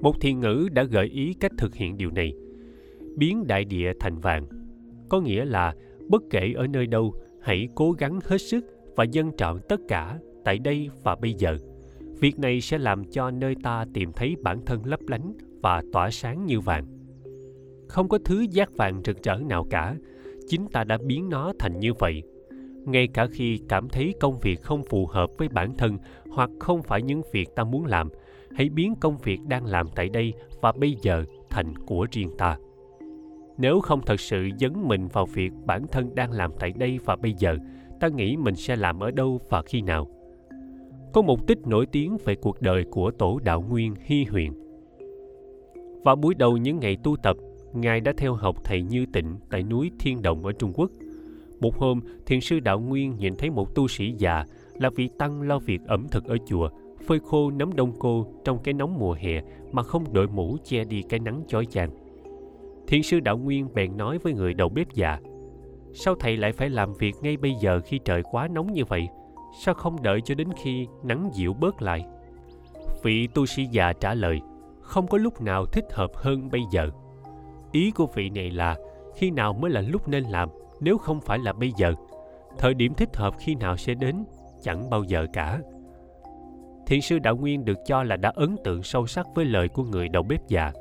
Một 0.00 0.20
thiền 0.20 0.40
ngữ 0.40 0.68
đã 0.72 0.84
gợi 0.84 1.06
ý 1.06 1.34
cách 1.40 1.52
thực 1.58 1.74
hiện 1.74 1.96
điều 1.96 2.10
này. 2.10 2.32
Biến 3.16 3.46
đại 3.46 3.64
địa 3.64 3.92
thành 4.00 4.18
vàng, 4.18 4.46
có 5.08 5.20
nghĩa 5.20 5.44
là 5.44 5.74
bất 6.08 6.22
kể 6.30 6.52
ở 6.56 6.66
nơi 6.66 6.86
đâu, 6.86 7.14
hãy 7.40 7.68
cố 7.74 7.92
gắng 7.92 8.18
hết 8.24 8.38
sức 8.38 8.64
và 8.96 9.04
dân 9.04 9.30
trọn 9.36 9.56
tất 9.68 9.80
cả 9.88 10.18
tại 10.44 10.58
đây 10.58 10.90
và 11.02 11.16
bây 11.16 11.34
giờ. 11.34 11.56
Việc 12.20 12.38
này 12.38 12.60
sẽ 12.60 12.78
làm 12.78 13.04
cho 13.04 13.30
nơi 13.30 13.54
ta 13.62 13.84
tìm 13.94 14.12
thấy 14.12 14.36
bản 14.42 14.64
thân 14.66 14.86
lấp 14.86 15.00
lánh 15.08 15.32
và 15.62 15.82
tỏa 15.92 16.10
sáng 16.10 16.46
như 16.46 16.60
vàng. 16.60 16.86
Không 17.88 18.08
có 18.08 18.18
thứ 18.24 18.46
giác 18.50 18.76
vàng 18.76 19.02
rực 19.04 19.22
rỡ 19.22 19.36
nào 19.48 19.66
cả, 19.70 19.96
chính 20.48 20.66
ta 20.72 20.84
đã 20.84 20.98
biến 21.06 21.28
nó 21.28 21.52
thành 21.58 21.80
như 21.80 21.92
vậy 21.98 22.22
ngay 22.84 23.08
cả 23.14 23.26
khi 23.32 23.60
cảm 23.68 23.88
thấy 23.88 24.14
công 24.20 24.38
việc 24.38 24.62
không 24.62 24.82
phù 24.82 25.06
hợp 25.06 25.30
với 25.38 25.48
bản 25.48 25.76
thân 25.78 25.98
hoặc 26.30 26.50
không 26.60 26.82
phải 26.82 27.02
những 27.02 27.22
việc 27.32 27.48
ta 27.56 27.64
muốn 27.64 27.84
làm, 27.84 28.08
hãy 28.56 28.68
biến 28.68 28.94
công 29.00 29.18
việc 29.18 29.40
đang 29.48 29.66
làm 29.66 29.86
tại 29.94 30.08
đây 30.08 30.32
và 30.60 30.72
bây 30.72 30.96
giờ 31.02 31.24
thành 31.50 31.74
của 31.86 32.06
riêng 32.12 32.30
ta. 32.38 32.56
Nếu 33.58 33.80
không 33.80 34.00
thật 34.06 34.20
sự 34.20 34.48
dấn 34.60 34.72
mình 34.88 35.08
vào 35.08 35.26
việc 35.26 35.52
bản 35.66 35.86
thân 35.92 36.14
đang 36.14 36.32
làm 36.32 36.50
tại 36.58 36.72
đây 36.76 36.98
và 37.04 37.16
bây 37.16 37.34
giờ, 37.38 37.56
ta 38.00 38.08
nghĩ 38.08 38.36
mình 38.36 38.54
sẽ 38.54 38.76
làm 38.76 39.00
ở 39.00 39.10
đâu 39.10 39.40
và 39.48 39.62
khi 39.62 39.82
nào? 39.82 40.08
Có 41.12 41.22
một 41.22 41.46
tích 41.46 41.66
nổi 41.66 41.86
tiếng 41.86 42.16
về 42.24 42.34
cuộc 42.34 42.62
đời 42.62 42.84
của 42.90 43.10
tổ 43.10 43.38
đạo 43.44 43.64
nguyên 43.68 43.94
hy 44.00 44.24
huyền. 44.24 44.52
Vào 46.04 46.16
buổi 46.16 46.34
đầu 46.34 46.56
những 46.56 46.78
ngày 46.80 46.96
tu 47.04 47.16
tập, 47.16 47.36
ngài 47.72 48.00
đã 48.00 48.12
theo 48.16 48.34
học 48.34 48.56
thầy 48.64 48.82
như 48.82 49.06
tịnh 49.12 49.36
tại 49.50 49.62
núi 49.62 49.90
thiên 49.98 50.22
động 50.22 50.44
ở 50.44 50.52
trung 50.52 50.72
quốc 50.74 50.90
một 51.60 51.78
hôm, 51.78 52.00
thiền 52.26 52.40
sư 52.40 52.60
đạo 52.60 52.80
nguyên 52.80 53.16
nhìn 53.18 53.36
thấy 53.36 53.50
một 53.50 53.74
tu 53.74 53.88
sĩ 53.88 54.12
già 54.18 54.44
là 54.74 54.90
vị 54.96 55.08
tăng 55.18 55.42
lo 55.42 55.58
việc 55.58 55.80
ẩm 55.86 56.06
thực 56.10 56.24
ở 56.24 56.36
chùa, 56.46 56.68
phơi 57.06 57.20
khô 57.20 57.50
nấm 57.50 57.76
đông 57.76 57.92
cô 57.98 58.26
trong 58.44 58.58
cái 58.58 58.74
nóng 58.74 58.98
mùa 58.98 59.12
hè 59.12 59.42
mà 59.72 59.82
không 59.82 60.12
đội 60.12 60.28
mũ 60.28 60.56
che 60.64 60.84
đi 60.84 61.02
cái 61.02 61.20
nắng 61.20 61.42
chói 61.48 61.66
chang. 61.66 61.90
Thiền 62.86 63.02
sư 63.02 63.20
đạo 63.20 63.38
nguyên 63.38 63.74
bèn 63.74 63.96
nói 63.96 64.18
với 64.18 64.32
người 64.32 64.54
đầu 64.54 64.68
bếp 64.68 64.92
già, 64.94 65.18
sao 65.92 66.14
thầy 66.14 66.36
lại 66.36 66.52
phải 66.52 66.70
làm 66.70 66.92
việc 66.94 67.14
ngay 67.22 67.36
bây 67.36 67.54
giờ 67.60 67.80
khi 67.84 67.98
trời 68.04 68.22
quá 68.30 68.48
nóng 68.48 68.72
như 68.72 68.84
vậy? 68.84 69.08
Sao 69.64 69.74
không 69.74 70.02
đợi 70.02 70.20
cho 70.20 70.34
đến 70.34 70.48
khi 70.62 70.86
nắng 71.02 71.30
dịu 71.34 71.54
bớt 71.54 71.82
lại? 71.82 72.04
Vị 73.02 73.28
tu 73.34 73.46
sĩ 73.46 73.64
già 73.64 73.92
trả 73.92 74.14
lời, 74.14 74.40
không 74.80 75.06
có 75.06 75.18
lúc 75.18 75.40
nào 75.40 75.66
thích 75.66 75.84
hợp 75.92 76.10
hơn 76.14 76.50
bây 76.50 76.60
giờ. 76.72 76.90
Ý 77.72 77.90
của 77.90 78.06
vị 78.14 78.30
này 78.30 78.50
là 78.50 78.76
khi 79.16 79.30
nào 79.30 79.52
mới 79.52 79.70
là 79.70 79.80
lúc 79.80 80.08
nên 80.08 80.24
làm? 80.24 80.48
Nếu 80.80 80.98
không 80.98 81.20
phải 81.20 81.38
là 81.38 81.52
bây 81.52 81.72
giờ. 81.76 81.94
Thời 82.58 82.74
điểm 82.74 82.94
thích 82.94 83.16
hợp 83.16 83.34
khi 83.38 83.54
nào 83.54 83.76
sẽ 83.76 83.94
đến, 83.94 84.24
chẳng 84.62 84.90
bao 84.90 85.02
giờ 85.04 85.26
cả. 85.32 85.60
Thiền 86.86 87.00
sư 87.00 87.18
đạo 87.18 87.36
nguyên 87.36 87.64
được 87.64 87.78
cho 87.86 88.02
là 88.02 88.16
đã 88.16 88.32
ấn 88.34 88.56
tượng 88.64 88.82
sâu 88.82 89.06
sắc 89.06 89.26
với 89.34 89.44
lời 89.44 89.68
của 89.68 89.84
người 89.84 90.08
đầu 90.08 90.22
bếp 90.22 90.48
già. 90.48 90.72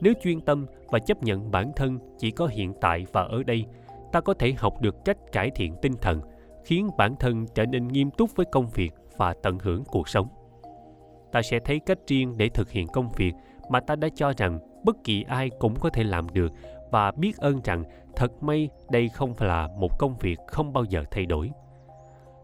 Nếu 0.00 0.12
chuyên 0.22 0.40
tâm 0.40 0.66
và 0.86 0.98
chấp 0.98 1.22
nhận 1.22 1.50
bản 1.50 1.72
thân 1.76 1.98
chỉ 2.18 2.30
có 2.30 2.46
hiện 2.46 2.72
tại 2.80 3.06
và 3.12 3.22
ở 3.22 3.42
đây, 3.42 3.64
ta 4.12 4.20
có 4.20 4.34
thể 4.34 4.52
học 4.58 4.80
được 4.80 5.04
cách 5.04 5.16
cải 5.32 5.50
thiện 5.50 5.74
tinh 5.82 5.92
thần, 6.00 6.20
khiến 6.64 6.90
bản 6.98 7.16
thân 7.16 7.46
trở 7.54 7.66
nên 7.66 7.88
nghiêm 7.88 8.10
túc 8.10 8.36
với 8.36 8.46
công 8.52 8.66
việc 8.74 8.92
và 9.16 9.34
tận 9.42 9.58
hưởng 9.58 9.84
cuộc 9.84 10.08
sống. 10.08 10.28
Ta 11.32 11.42
sẽ 11.42 11.58
thấy 11.64 11.80
cách 11.86 11.98
riêng 12.06 12.34
để 12.36 12.48
thực 12.48 12.70
hiện 12.70 12.86
công 12.86 13.08
việc 13.16 13.32
mà 13.70 13.80
ta 13.80 13.96
đã 13.96 14.08
cho 14.14 14.32
rằng 14.36 14.58
bất 14.84 14.96
kỳ 15.04 15.22
ai 15.22 15.50
cũng 15.58 15.74
có 15.80 15.90
thể 15.90 16.04
làm 16.04 16.26
được 16.32 16.52
và 16.90 17.12
biết 17.12 17.36
ơn 17.36 17.60
rằng 17.64 17.84
thật 18.16 18.42
may, 18.42 18.68
đây 18.90 19.08
không 19.08 19.34
phải 19.34 19.48
là 19.48 19.68
một 19.78 19.98
công 19.98 20.16
việc 20.18 20.38
không 20.46 20.72
bao 20.72 20.84
giờ 20.84 21.04
thay 21.10 21.26
đổi. 21.26 21.50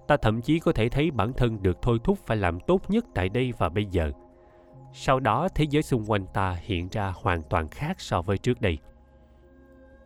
Ta 0.09 0.17
thậm 0.17 0.43
chí 0.43 0.59
có 0.59 0.73
thể 0.73 0.89
thấy 0.89 1.11
bản 1.11 1.33
thân 1.33 1.63
được 1.63 1.83
thôi 1.83 1.99
thúc 2.05 2.19
phải 2.27 2.37
làm 2.37 2.61
tốt 2.61 2.91
nhất 2.91 3.05
tại 3.15 3.29
đây 3.29 3.53
và 3.59 3.69
bây 3.69 3.85
giờ. 3.85 4.13
Sau 4.93 5.21
đó, 5.21 5.49
thế 5.55 5.67
giới 5.71 5.83
xung 5.83 6.11
quanh 6.11 6.27
ta 6.35 6.57
hiện 6.63 6.89
ra 6.93 7.13
hoàn 7.17 7.43
toàn 7.43 7.69
khác 7.69 8.01
so 8.01 8.23
với 8.23 8.39
trước 8.39 8.61
đây. 8.61 8.79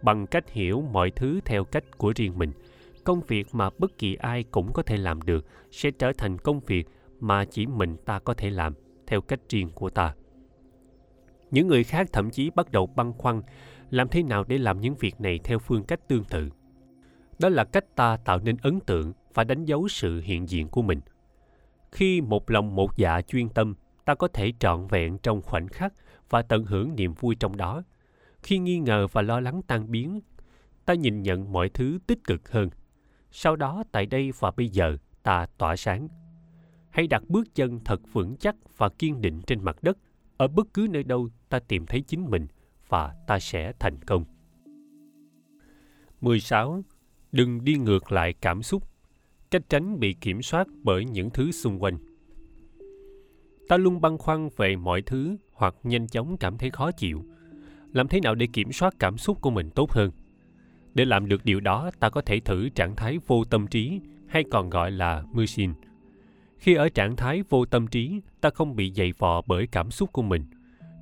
Bằng 0.02 0.26
cách 0.26 0.50
hiểu 0.50 0.84
mọi 0.92 1.10
thứ 1.10 1.40
theo 1.44 1.64
cách 1.64 1.98
của 1.98 2.12
riêng 2.16 2.38
mình, 2.38 2.52
công 3.04 3.20
việc 3.20 3.46
mà 3.52 3.70
bất 3.78 3.98
kỳ 3.98 4.14
ai 4.14 4.42
cũng 4.42 4.72
có 4.72 4.82
thể 4.82 4.96
làm 4.96 5.22
được 5.22 5.46
sẽ 5.70 5.90
trở 5.90 6.12
thành 6.18 6.38
công 6.38 6.60
việc 6.60 6.88
mà 7.20 7.44
chỉ 7.44 7.66
mình 7.66 7.96
ta 8.04 8.18
có 8.18 8.34
thể 8.34 8.50
làm 8.50 8.74
theo 9.06 9.20
cách 9.20 9.40
riêng 9.48 9.70
của 9.74 9.90
ta. 9.90 10.14
Những 11.50 11.66
người 11.66 11.84
khác 11.84 12.08
thậm 12.12 12.30
chí 12.30 12.50
bắt 12.50 12.72
đầu 12.72 12.86
băn 12.86 13.12
khoăn 13.12 13.42
làm 13.94 14.08
thế 14.08 14.22
nào 14.22 14.44
để 14.44 14.58
làm 14.58 14.80
những 14.80 14.94
việc 14.94 15.20
này 15.20 15.40
theo 15.44 15.58
phương 15.58 15.84
cách 15.84 16.08
tương 16.08 16.24
tự? 16.24 16.50
Đó 17.38 17.48
là 17.48 17.64
cách 17.64 17.84
ta 17.96 18.16
tạo 18.16 18.38
nên 18.38 18.56
ấn 18.62 18.80
tượng 18.80 19.12
và 19.34 19.44
đánh 19.44 19.64
dấu 19.64 19.88
sự 19.88 20.20
hiện 20.20 20.48
diện 20.48 20.68
của 20.68 20.82
mình. 20.82 21.00
Khi 21.92 22.20
một 22.20 22.50
lòng 22.50 22.74
một 22.74 22.96
dạ 22.96 23.20
chuyên 23.20 23.48
tâm, 23.48 23.74
ta 24.04 24.14
có 24.14 24.28
thể 24.28 24.52
trọn 24.58 24.86
vẹn 24.86 25.18
trong 25.18 25.42
khoảnh 25.42 25.68
khắc 25.68 25.92
và 26.30 26.42
tận 26.42 26.64
hưởng 26.64 26.96
niềm 26.96 27.14
vui 27.20 27.34
trong 27.34 27.56
đó. 27.56 27.82
Khi 28.42 28.58
nghi 28.58 28.78
ngờ 28.78 29.06
và 29.12 29.22
lo 29.22 29.40
lắng 29.40 29.60
tan 29.66 29.90
biến, 29.90 30.20
ta 30.84 30.94
nhìn 30.94 31.22
nhận 31.22 31.52
mọi 31.52 31.68
thứ 31.68 31.98
tích 32.06 32.24
cực 32.24 32.50
hơn. 32.50 32.68
Sau 33.30 33.56
đó, 33.56 33.84
tại 33.92 34.06
đây 34.06 34.30
và 34.38 34.50
bây 34.56 34.68
giờ, 34.68 34.96
ta 35.22 35.46
tỏa 35.58 35.76
sáng. 35.76 36.08
Hãy 36.90 37.06
đặt 37.06 37.22
bước 37.28 37.54
chân 37.54 37.80
thật 37.84 38.00
vững 38.12 38.36
chắc 38.36 38.56
và 38.76 38.88
kiên 38.88 39.20
định 39.20 39.42
trên 39.46 39.64
mặt 39.64 39.82
đất. 39.82 39.98
Ở 40.36 40.48
bất 40.48 40.66
cứ 40.74 40.86
nơi 40.90 41.02
đâu, 41.02 41.28
ta 41.48 41.58
tìm 41.58 41.86
thấy 41.86 42.00
chính 42.00 42.30
mình 42.30 42.46
và 42.88 43.14
ta 43.26 43.38
sẽ 43.38 43.72
thành 43.78 44.04
công. 44.04 44.24
16. 46.20 46.82
Đừng 47.32 47.64
đi 47.64 47.74
ngược 47.74 48.12
lại 48.12 48.32
cảm 48.32 48.62
xúc. 48.62 48.82
Cách 49.50 49.62
tránh 49.68 50.00
bị 50.00 50.12
kiểm 50.12 50.42
soát 50.42 50.66
bởi 50.82 51.04
những 51.04 51.30
thứ 51.30 51.52
xung 51.52 51.82
quanh. 51.82 51.98
Ta 53.68 53.76
luôn 53.76 54.00
băn 54.00 54.18
khoăn 54.18 54.48
về 54.56 54.76
mọi 54.76 55.02
thứ 55.02 55.36
hoặc 55.52 55.74
nhanh 55.82 56.08
chóng 56.08 56.36
cảm 56.36 56.58
thấy 56.58 56.70
khó 56.70 56.90
chịu. 56.92 57.24
Làm 57.92 58.08
thế 58.08 58.20
nào 58.20 58.34
để 58.34 58.46
kiểm 58.52 58.72
soát 58.72 58.94
cảm 58.98 59.18
xúc 59.18 59.40
của 59.40 59.50
mình 59.50 59.70
tốt 59.70 59.92
hơn? 59.92 60.10
Để 60.94 61.04
làm 61.04 61.28
được 61.28 61.44
điều 61.44 61.60
đó, 61.60 61.90
ta 61.98 62.10
có 62.10 62.20
thể 62.20 62.40
thử 62.40 62.68
trạng 62.68 62.96
thái 62.96 63.18
vô 63.26 63.44
tâm 63.44 63.66
trí, 63.66 64.00
hay 64.26 64.44
còn 64.50 64.70
gọi 64.70 64.90
là 64.90 65.24
mushin. 65.32 65.72
khi 66.58 66.74
ở 66.74 66.88
trạng 66.88 67.16
thái 67.16 67.42
vô 67.48 67.64
tâm 67.64 67.86
trí, 67.86 68.20
ta 68.40 68.50
không 68.50 68.76
bị 68.76 68.92
dày 68.92 69.12
vò 69.18 69.42
bởi 69.46 69.66
cảm 69.66 69.90
xúc 69.90 70.12
của 70.12 70.22
mình 70.22 70.44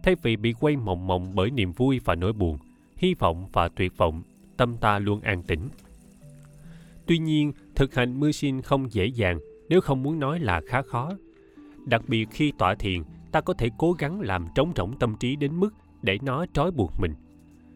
thay 0.03 0.15
vì 0.23 0.37
bị 0.37 0.55
quay 0.61 0.77
mộng 0.77 1.07
mộng 1.07 1.33
bởi 1.35 1.51
niềm 1.51 1.73
vui 1.73 2.01
và 2.05 2.15
nỗi 2.15 2.33
buồn, 2.33 2.59
hy 2.97 3.15
vọng 3.15 3.49
và 3.53 3.69
tuyệt 3.69 3.97
vọng, 3.97 4.23
tâm 4.57 4.77
ta 4.77 4.99
luôn 4.99 5.21
an 5.21 5.43
tĩnh. 5.43 5.69
Tuy 7.07 7.19
nhiên, 7.19 7.53
thực 7.75 7.95
hành 7.95 8.21
musin 8.21 8.63
không 8.63 8.93
dễ 8.93 9.07
dàng, 9.07 9.39
nếu 9.69 9.81
không 9.81 10.03
muốn 10.03 10.21
nói 10.21 10.41
là 10.41 10.61
khá 10.67 10.83
khó. 10.83 11.13
Đặc 11.87 12.03
biệt 12.09 12.29
khi 12.31 12.53
tọa 12.59 12.75
thiền, 12.75 13.03
ta 13.33 13.41
có 13.41 13.55
thể 13.55 13.69
cố 13.79 13.93
gắng 13.93 14.21
làm 14.21 14.47
trống 14.55 14.73
rỗng 14.77 14.99
tâm 14.99 15.15
trí 15.21 15.37
đến 15.37 15.61
mức 15.61 15.71
để 16.03 16.19
nó 16.23 16.47
trói 16.53 16.71
buộc 16.71 16.93
mình. 17.01 17.15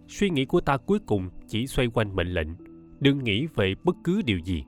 Suy 0.09 0.31
nghĩ 0.31 0.45
của 0.45 0.61
ta 0.61 0.77
cuối 0.77 0.99
cùng 1.07 1.29
chỉ 1.49 1.67
xoay 1.67 1.89
quanh 1.89 2.17
mệnh 2.17 2.29
lệnh, 2.29 2.49
đừng 3.01 3.25
nghĩ 3.25 3.47
về 3.55 3.75
bất 3.85 3.97
cứ 4.05 4.23
điều 4.23 4.39
gì. 4.39 4.65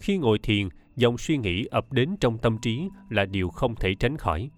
Khi 0.00 0.18
ngồi 0.18 0.38
thiền, 0.38 0.68
dòng 0.96 1.18
suy 1.18 1.36
nghĩ 1.36 1.66
ập 1.70 1.92
đến 1.92 2.16
trong 2.20 2.38
tâm 2.38 2.58
trí 2.58 2.88
là 3.10 3.24
điều 3.24 3.48
không 3.48 3.74
thể 3.74 3.94
tránh 3.94 4.16
khỏi 4.16 4.50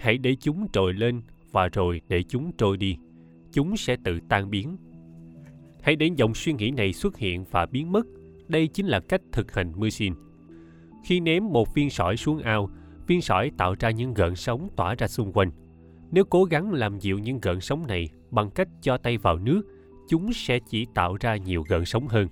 hãy 0.00 0.18
để 0.18 0.36
chúng 0.40 0.68
trồi 0.72 0.92
lên 0.92 1.22
và 1.52 1.68
rồi 1.68 2.00
để 2.08 2.22
chúng 2.22 2.52
trôi 2.58 2.76
đi. 2.76 2.96
Chúng 3.52 3.76
sẽ 3.76 3.96
tự 4.04 4.18
tan 4.28 4.50
biến. 4.50 4.76
Hãy 5.82 5.96
để 5.96 6.10
dòng 6.16 6.34
suy 6.34 6.52
nghĩ 6.52 6.70
này 6.70 6.92
xuất 6.92 7.16
hiện 7.16 7.44
và 7.50 7.66
biến 7.66 7.92
mất. 7.92 8.06
Đây 8.48 8.66
chính 8.66 8.86
là 8.86 9.00
cách 9.00 9.22
thực 9.32 9.54
hành 9.54 9.72
mưa 9.76 9.90
xin 9.90 10.14
khi 11.02 11.20
ném 11.20 11.52
một 11.52 11.74
viên 11.74 11.90
sỏi 11.90 12.16
xuống 12.16 12.38
ao, 12.38 12.70
viên 13.06 13.22
sỏi 13.22 13.50
tạo 13.56 13.74
ra 13.80 13.90
những 13.90 14.14
gợn 14.14 14.36
sóng 14.36 14.68
tỏa 14.76 14.94
ra 14.94 15.08
xung 15.08 15.32
quanh. 15.32 15.50
Nếu 16.10 16.24
cố 16.24 16.44
gắng 16.44 16.72
làm 16.72 16.98
dịu 16.98 17.18
những 17.18 17.40
gợn 17.40 17.60
sóng 17.60 17.86
này 17.86 18.08
bằng 18.30 18.50
cách 18.50 18.68
cho 18.82 18.96
tay 18.96 19.18
vào 19.18 19.38
nước, 19.38 19.62
chúng 20.08 20.32
sẽ 20.32 20.58
chỉ 20.70 20.86
tạo 20.94 21.16
ra 21.20 21.36
nhiều 21.36 21.64
gợn 21.68 21.84
sóng 21.84 22.08
hơn. 22.08 22.28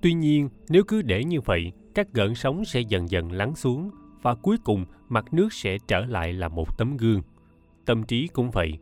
Tuy 0.00 0.12
nhiên, 0.14 0.48
nếu 0.68 0.84
cứ 0.84 1.02
để 1.02 1.24
như 1.24 1.40
vậy, 1.40 1.72
các 1.94 2.12
gợn 2.12 2.34
sóng 2.34 2.64
sẽ 2.64 2.80
dần 2.80 3.10
dần 3.10 3.32
lắng 3.32 3.56
xuống 3.56 3.90
và 4.22 4.34
cuối 4.34 4.56
cùng 4.64 4.84
mặt 5.08 5.34
nước 5.34 5.52
sẽ 5.52 5.78
trở 5.88 6.04
lại 6.04 6.32
là 6.32 6.48
một 6.48 6.78
tấm 6.78 6.96
gương. 6.96 7.22
Tâm 7.84 8.02
trí 8.02 8.26
cũng 8.26 8.50
vậy. 8.50 8.78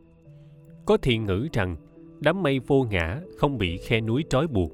Có 0.86 0.96
thiện 0.96 1.26
ngữ 1.26 1.48
rằng, 1.52 1.76
đám 2.20 2.42
mây 2.42 2.58
vô 2.58 2.86
ngã 2.90 3.20
không 3.38 3.58
bị 3.58 3.76
khe 3.76 4.00
núi 4.00 4.24
trói 4.30 4.46
buộc. 4.46 4.72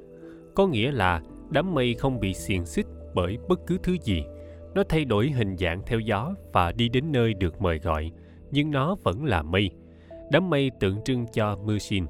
Có 0.54 0.66
nghĩa 0.66 0.92
là 0.92 1.22
đám 1.50 1.74
mây 1.74 1.94
không 1.94 2.20
bị 2.20 2.34
xiềng 2.34 2.66
xích 2.66 2.86
bởi 3.14 3.38
bất 3.48 3.60
cứ 3.66 3.78
thứ 3.82 3.96
gì. 4.02 4.24
Nó 4.74 4.82
thay 4.88 5.04
đổi 5.04 5.30
hình 5.30 5.56
dạng 5.56 5.82
theo 5.86 6.00
gió 6.00 6.34
và 6.52 6.72
đi 6.72 6.88
đến 6.88 7.12
nơi 7.12 7.34
được 7.34 7.62
mời 7.62 7.78
gọi, 7.78 8.10
nhưng 8.50 8.70
nó 8.70 8.96
vẫn 9.04 9.24
là 9.24 9.42
mây. 9.42 9.70
Đám 10.30 10.50
mây 10.50 10.70
tượng 10.80 11.02
trưng 11.04 11.26
cho 11.32 11.56
mưa 11.64 11.78
xin 11.78 12.06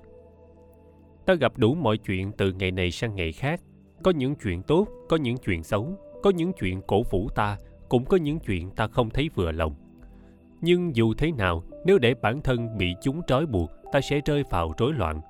ta 1.27 1.35
gặp 1.35 1.59
đủ 1.59 1.75
mọi 1.75 1.99
chuyện 1.99 2.33
từ 2.33 2.53
ngày 2.53 2.71
này 2.71 2.91
sang 2.91 3.15
ngày 3.15 3.33
khác. 3.33 3.61
Có 4.03 4.11
những 4.11 4.35
chuyện 4.35 4.63
tốt, 4.63 4.89
có 5.09 5.17
những 5.17 5.37
chuyện 5.37 5.63
xấu, 5.63 5.99
có 6.23 6.31
những 6.31 6.53
chuyện 6.53 6.83
cổ 6.87 7.03
vũ 7.11 7.29
ta 7.35 7.59
cũng 7.89 8.05
có 8.05 8.17
những 8.17 8.39
chuyện 8.39 8.71
ta 8.71 8.87
không 8.87 9.11
thấy 9.11 9.31
vừa 9.35 9.53
lòng 9.53 9.75
nhưng 10.61 10.97
dù 10.97 11.15
thế 11.15 11.33
nào 11.33 11.63
nếu 11.85 11.99
để 11.99 12.15
bản 12.23 12.43
thân 12.43 12.79
bị 12.79 12.95
chúng 13.03 13.21
trói 13.27 13.47
buộc 13.47 13.71
ta 13.93 14.01
sẽ 14.01 14.21
rơi 14.27 14.45
vào 14.51 14.73
rối 14.79 14.93
loạn 14.93 15.21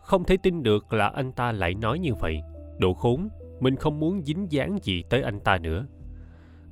Không 0.00 0.24
thể 0.24 0.36
tin 0.42 0.62
được 0.62 0.92
là 0.92 1.08
anh 1.08 1.32
ta 1.32 1.52
lại 1.52 1.74
nói 1.74 1.98
như 1.98 2.14
vậy. 2.14 2.42
Độ 2.78 2.94
khốn, 2.94 3.28
mình 3.60 3.76
không 3.76 4.00
muốn 4.00 4.22
dính 4.24 4.46
dáng 4.50 4.78
gì 4.82 5.02
tới 5.10 5.22
anh 5.22 5.40
ta 5.40 5.58
nữa. 5.58 5.86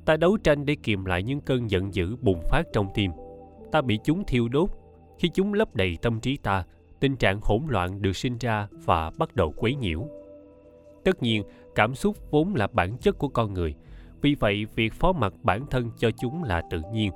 Ta 0.05 0.17
đấu 0.17 0.37
tranh 0.37 0.65
để 0.65 0.75
kiềm 0.83 1.05
lại 1.05 1.23
những 1.23 1.41
cơn 1.41 1.71
giận 1.71 1.93
dữ 1.93 2.15
bùng 2.15 2.41
phát 2.49 2.63
trong 2.73 2.87
tim. 2.93 3.11
Ta 3.71 3.81
bị 3.81 3.99
chúng 4.03 4.23
thiêu 4.25 4.47
đốt. 4.49 4.69
Khi 5.19 5.29
chúng 5.33 5.53
lấp 5.53 5.75
đầy 5.75 5.97
tâm 6.01 6.19
trí 6.19 6.37
ta, 6.37 6.65
tình 6.99 7.15
trạng 7.15 7.39
hỗn 7.43 7.61
loạn 7.67 8.01
được 8.01 8.15
sinh 8.15 8.37
ra 8.37 8.67
và 8.71 9.11
bắt 9.17 9.35
đầu 9.35 9.53
quấy 9.57 9.75
nhiễu. 9.75 10.07
Tất 11.03 11.23
nhiên, 11.23 11.43
cảm 11.75 11.95
xúc 11.95 12.31
vốn 12.31 12.55
là 12.55 12.67
bản 12.67 12.97
chất 12.97 13.17
của 13.17 13.29
con 13.29 13.53
người, 13.53 13.75
vì 14.21 14.35
vậy 14.35 14.65
việc 14.75 14.93
phó 14.93 15.11
mặc 15.11 15.33
bản 15.43 15.65
thân 15.69 15.91
cho 15.97 16.09
chúng 16.11 16.43
là 16.43 16.61
tự 16.69 16.81
nhiên. 16.93 17.11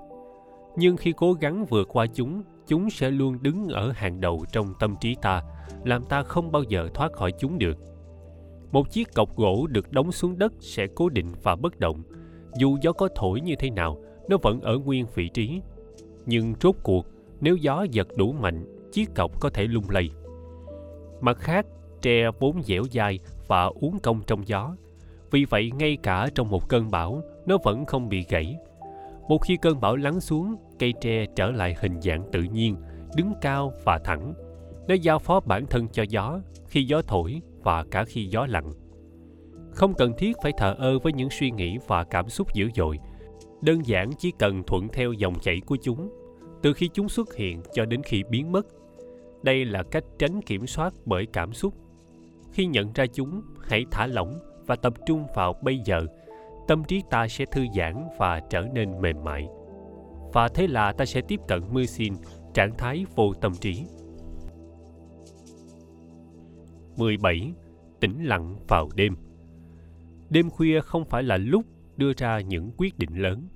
Nhưng 0.76 0.98
khi 0.98 1.14
cố 1.18 1.34
gắng 1.34 1.65
vượt 1.65 1.88
qua 1.91 2.06
chúng, 2.14 2.44
chúng 2.68 2.90
sẽ 2.90 3.11
luôn 3.11 3.38
đứng 3.41 3.68
ở 3.68 3.91
hàng 3.91 4.22
đầu 4.22 4.45
trong 4.52 4.73
tâm 4.80 4.95
trí 5.02 5.15
ta, 5.22 5.44
làm 5.84 6.03
ta 6.03 6.23
không 6.23 6.52
bao 6.52 6.64
giờ 6.64 6.90
thoát 6.94 7.14
khỏi 7.14 7.32
chúng 7.40 7.57
được. 7.57 7.78
Một 8.72 8.91
chiếc 8.91 9.14
cọc 9.14 9.36
gỗ 9.36 9.68
được 9.68 9.91
đóng 9.91 10.11
xuống 10.11 10.38
đất 10.38 10.53
sẽ 10.60 10.88
cố 10.95 11.10
định 11.10 11.34
và 11.44 11.56
bất 11.56 11.80
động. 11.80 12.03
Dù 12.60 12.78
gió 12.82 12.91
có 12.91 13.10
thổi 13.15 13.41
như 13.41 13.56
thế 13.60 13.69
nào, 13.69 13.98
nó 14.30 14.38
vẫn 14.41 14.61
ở 14.61 14.78
nguyên 14.78 15.06
vị 15.15 15.30
trí. 15.30 15.61
Nhưng 16.26 16.53
rốt 16.61 16.76
cuộc, 16.84 17.06
nếu 17.41 17.56
gió 17.56 17.86
giật 17.91 18.07
đủ 18.15 18.32
mạnh, 18.32 18.65
chiếc 18.91 19.15
cọc 19.15 19.41
có 19.41 19.49
thể 19.49 19.64
lung 19.64 19.90
lay. 19.90 20.10
Mặt 21.22 21.38
khác, 21.38 21.65
tre 22.02 22.32
vốn 22.40 22.64
dẻo 22.64 22.84
dai 22.91 23.19
và 23.48 23.65
uốn 23.65 23.91
cong 24.03 24.22
trong 24.28 24.48
gió. 24.48 24.76
Vì 25.32 25.45
vậy, 25.45 25.72
ngay 25.76 25.98
cả 26.03 26.28
trong 26.36 26.49
một 26.49 26.70
cơn 26.70 26.91
bão, 26.91 27.22
nó 27.45 27.58
vẫn 27.64 27.86
không 27.86 28.10
bị 28.10 28.26
gãy. 28.30 28.58
Một 29.30 29.38
khi 29.38 29.58
cơn 29.62 29.82
bão 29.82 29.95
lắng 29.95 30.22
xuống, 30.22 30.56
cây 30.80 30.94
tre 31.02 31.26
trở 31.36 31.52
lại 31.52 31.76
hình 31.80 32.02
dạng 32.02 32.24
tự 32.32 32.44
nhiên, 32.44 32.76
đứng 33.16 33.34
cao 33.41 33.74
và 33.86 33.99
thẳng. 34.03 34.34
Nó 34.88 34.95
giao 34.95 35.20
phó 35.20 35.40
bản 35.40 35.66
thân 35.66 35.88
cho 35.91 36.03
gió, 36.10 36.40
khi 36.68 36.84
gió 36.84 37.02
thổi 37.02 37.41
và 37.64 37.84
cả 37.91 38.03
khi 38.03 38.26
gió 38.26 38.45
lặng. 38.49 38.74
Không 39.72 39.94
cần 39.94 40.14
thiết 40.18 40.38
phải 40.44 40.52
thờ 40.58 40.76
ơ 40.78 40.99
với 40.99 41.14
những 41.14 41.30
suy 41.30 41.52
nghĩ 41.52 41.78
và 41.88 42.03
cảm 42.03 42.30
xúc 42.30 42.53
dữ 42.53 42.70
dội. 42.76 42.99
Đơn 43.62 43.86
giản 43.86 44.10
chỉ 44.18 44.32
cần 44.40 44.64
thuận 44.68 44.88
theo 44.88 45.14
dòng 45.14 45.40
chảy 45.41 45.62
của 45.66 45.78
chúng, 45.84 46.10
từ 46.62 46.74
khi 46.74 46.90
chúng 46.94 47.10
xuất 47.10 47.36
hiện 47.36 47.62
cho 47.74 47.86
đến 47.86 48.02
khi 48.03 48.24
biến 48.30 48.52
mất. 48.52 48.68
Đây 49.44 49.66
là 49.66 49.84
cách 49.84 50.03
tránh 50.20 50.41
kiểm 50.41 50.68
soát 50.68 50.94
bởi 51.06 51.26
cảm 51.26 51.53
xúc. 51.53 51.74
Khi 52.53 52.66
nhận 52.66 52.94
ra 52.94 53.06
chúng, 53.14 53.41
hãy 53.62 53.86
thả 53.91 54.08
lỏng 54.08 54.34
và 54.72 54.76
tập 54.76 54.93
trung 55.06 55.27
vào 55.35 55.53
bây 55.61 55.80
giờ. 55.85 56.06
Tâm 56.68 56.84
trí 56.84 57.03
ta 57.10 57.27
sẽ 57.27 57.45
thư 57.45 57.65
giãn 57.76 58.07
và 58.18 58.39
trở 58.49 58.61
nên 58.73 59.02
mềm 59.02 59.23
mại. 59.23 59.48
Và 60.34 60.48
thế 60.48 60.68
là 60.68 60.93
ta 60.93 61.06
sẽ 61.06 61.22
tiếp 61.22 61.39
cận 61.48 61.61
mưa 61.72 61.85
xin, 61.85 62.14
trạng 62.53 62.77
thái 62.77 63.06
vô 63.15 63.34
tâm 63.34 63.53
trí. 63.61 63.85
17. 66.98 67.53
Tĩnh 67.99 68.23
lặng 68.23 68.56
vào 68.68 68.89
đêm 68.95 69.15
Đêm 70.30 70.49
khuya 70.49 70.81
không 70.81 71.06
phải 71.06 71.23
là 71.23 71.38
lúc 71.38 71.65
đưa 71.98 72.14
ra 72.18 72.39
những 72.39 72.72
quyết 72.77 72.98
định 72.98 73.22
lớn. 73.22 73.48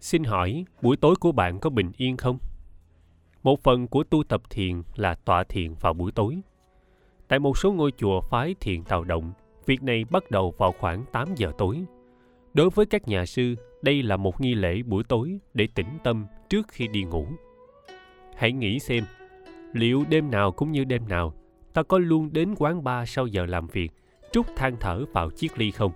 Xin 0.00 0.24
hỏi, 0.24 0.64
buổi 0.82 0.96
tối 0.96 1.14
của 1.20 1.32
bạn 1.32 1.60
có 1.60 1.70
bình 1.70 1.92
yên 1.96 2.16
không? 2.16 2.38
Một 3.42 3.60
phần 3.62 3.88
của 3.88 4.04
tu 4.04 4.24
tập 4.24 4.42
thiền 4.50 4.82
là 4.94 5.14
tọa 5.14 5.44
thiền 5.44 5.74
vào 5.80 5.94
buổi 5.94 6.12
tối. 6.12 6.40
Tại 7.28 7.38
một 7.38 7.58
số 7.58 7.72
ngôi 7.72 7.92
chùa 7.96 8.20
phái 8.20 8.54
thiền 8.60 8.82
tào 8.82 9.04
động, 9.04 9.32
việc 9.66 9.82
này 9.82 10.04
bắt 10.10 10.30
đầu 10.30 10.54
vào 10.58 10.72
khoảng 10.72 11.04
8 11.12 11.34
giờ 11.36 11.52
tối. 11.58 11.84
Đối 12.54 12.70
với 12.70 12.86
các 12.86 13.08
nhà 13.08 13.26
sư, 13.26 13.54
đây 13.82 14.02
là 14.02 14.16
một 14.16 14.40
nghi 14.40 14.54
lễ 14.54 14.82
buổi 14.82 15.04
tối 15.04 15.38
để 15.54 15.68
tĩnh 15.74 15.98
tâm 16.04 16.26
trước 16.48 16.68
khi 16.68 16.88
đi 16.88 17.04
ngủ. 17.04 17.26
Hãy 18.36 18.52
nghĩ 18.52 18.78
xem, 18.78 19.04
liệu 19.72 20.04
đêm 20.08 20.30
nào 20.30 20.52
cũng 20.52 20.72
như 20.72 20.84
đêm 20.84 21.08
nào, 21.08 21.34
ta 21.72 21.82
có 21.82 21.98
luôn 21.98 22.32
đến 22.32 22.54
quán 22.58 22.84
bar 22.84 23.08
sau 23.08 23.26
giờ 23.26 23.46
làm 23.46 23.66
việc, 23.66 23.92
trút 24.32 24.46
than 24.56 24.76
thở 24.80 25.04
vào 25.12 25.30
chiếc 25.30 25.58
ly 25.58 25.70
không? 25.70 25.92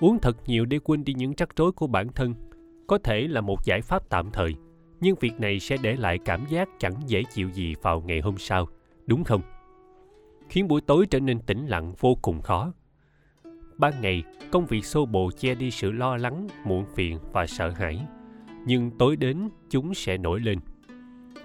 Uống 0.00 0.18
thật 0.18 0.36
nhiều 0.46 0.64
để 0.64 0.78
quên 0.78 1.04
đi 1.04 1.14
những 1.14 1.34
trắc 1.34 1.56
rối 1.56 1.72
của 1.72 1.86
bản 1.86 2.08
thân, 2.08 2.34
có 2.86 2.98
thể 2.98 3.28
là 3.28 3.40
một 3.40 3.64
giải 3.64 3.80
pháp 3.80 4.08
tạm 4.08 4.30
thời, 4.30 4.54
nhưng 5.00 5.16
việc 5.20 5.40
này 5.40 5.60
sẽ 5.60 5.76
để 5.82 5.96
lại 5.96 6.18
cảm 6.24 6.46
giác 6.48 6.68
chẳng 6.78 6.94
dễ 7.06 7.22
chịu 7.30 7.48
gì 7.50 7.74
vào 7.82 8.00
ngày 8.00 8.20
hôm 8.20 8.38
sau, 8.38 8.68
đúng 9.06 9.24
không? 9.24 9.40
Khiến 10.52 10.68
buổi 10.68 10.80
tối 10.80 11.06
trở 11.06 11.20
nên 11.20 11.40
tĩnh 11.40 11.66
lặng 11.66 11.92
vô 12.00 12.14
cùng 12.22 12.40
khó. 12.40 12.72
Ban 13.78 14.00
ngày, 14.00 14.22
công 14.50 14.66
việc 14.66 14.84
xô 14.84 15.06
bồ 15.06 15.30
che 15.38 15.54
đi 15.54 15.70
sự 15.70 15.92
lo 15.92 16.16
lắng, 16.16 16.48
muộn 16.64 16.84
phiền 16.94 17.18
và 17.32 17.46
sợ 17.46 17.70
hãi. 17.70 18.06
Nhưng 18.66 18.90
tối 18.98 19.16
đến, 19.16 19.48
chúng 19.70 19.94
sẽ 19.94 20.16
nổi 20.16 20.40
lên– 20.40 20.58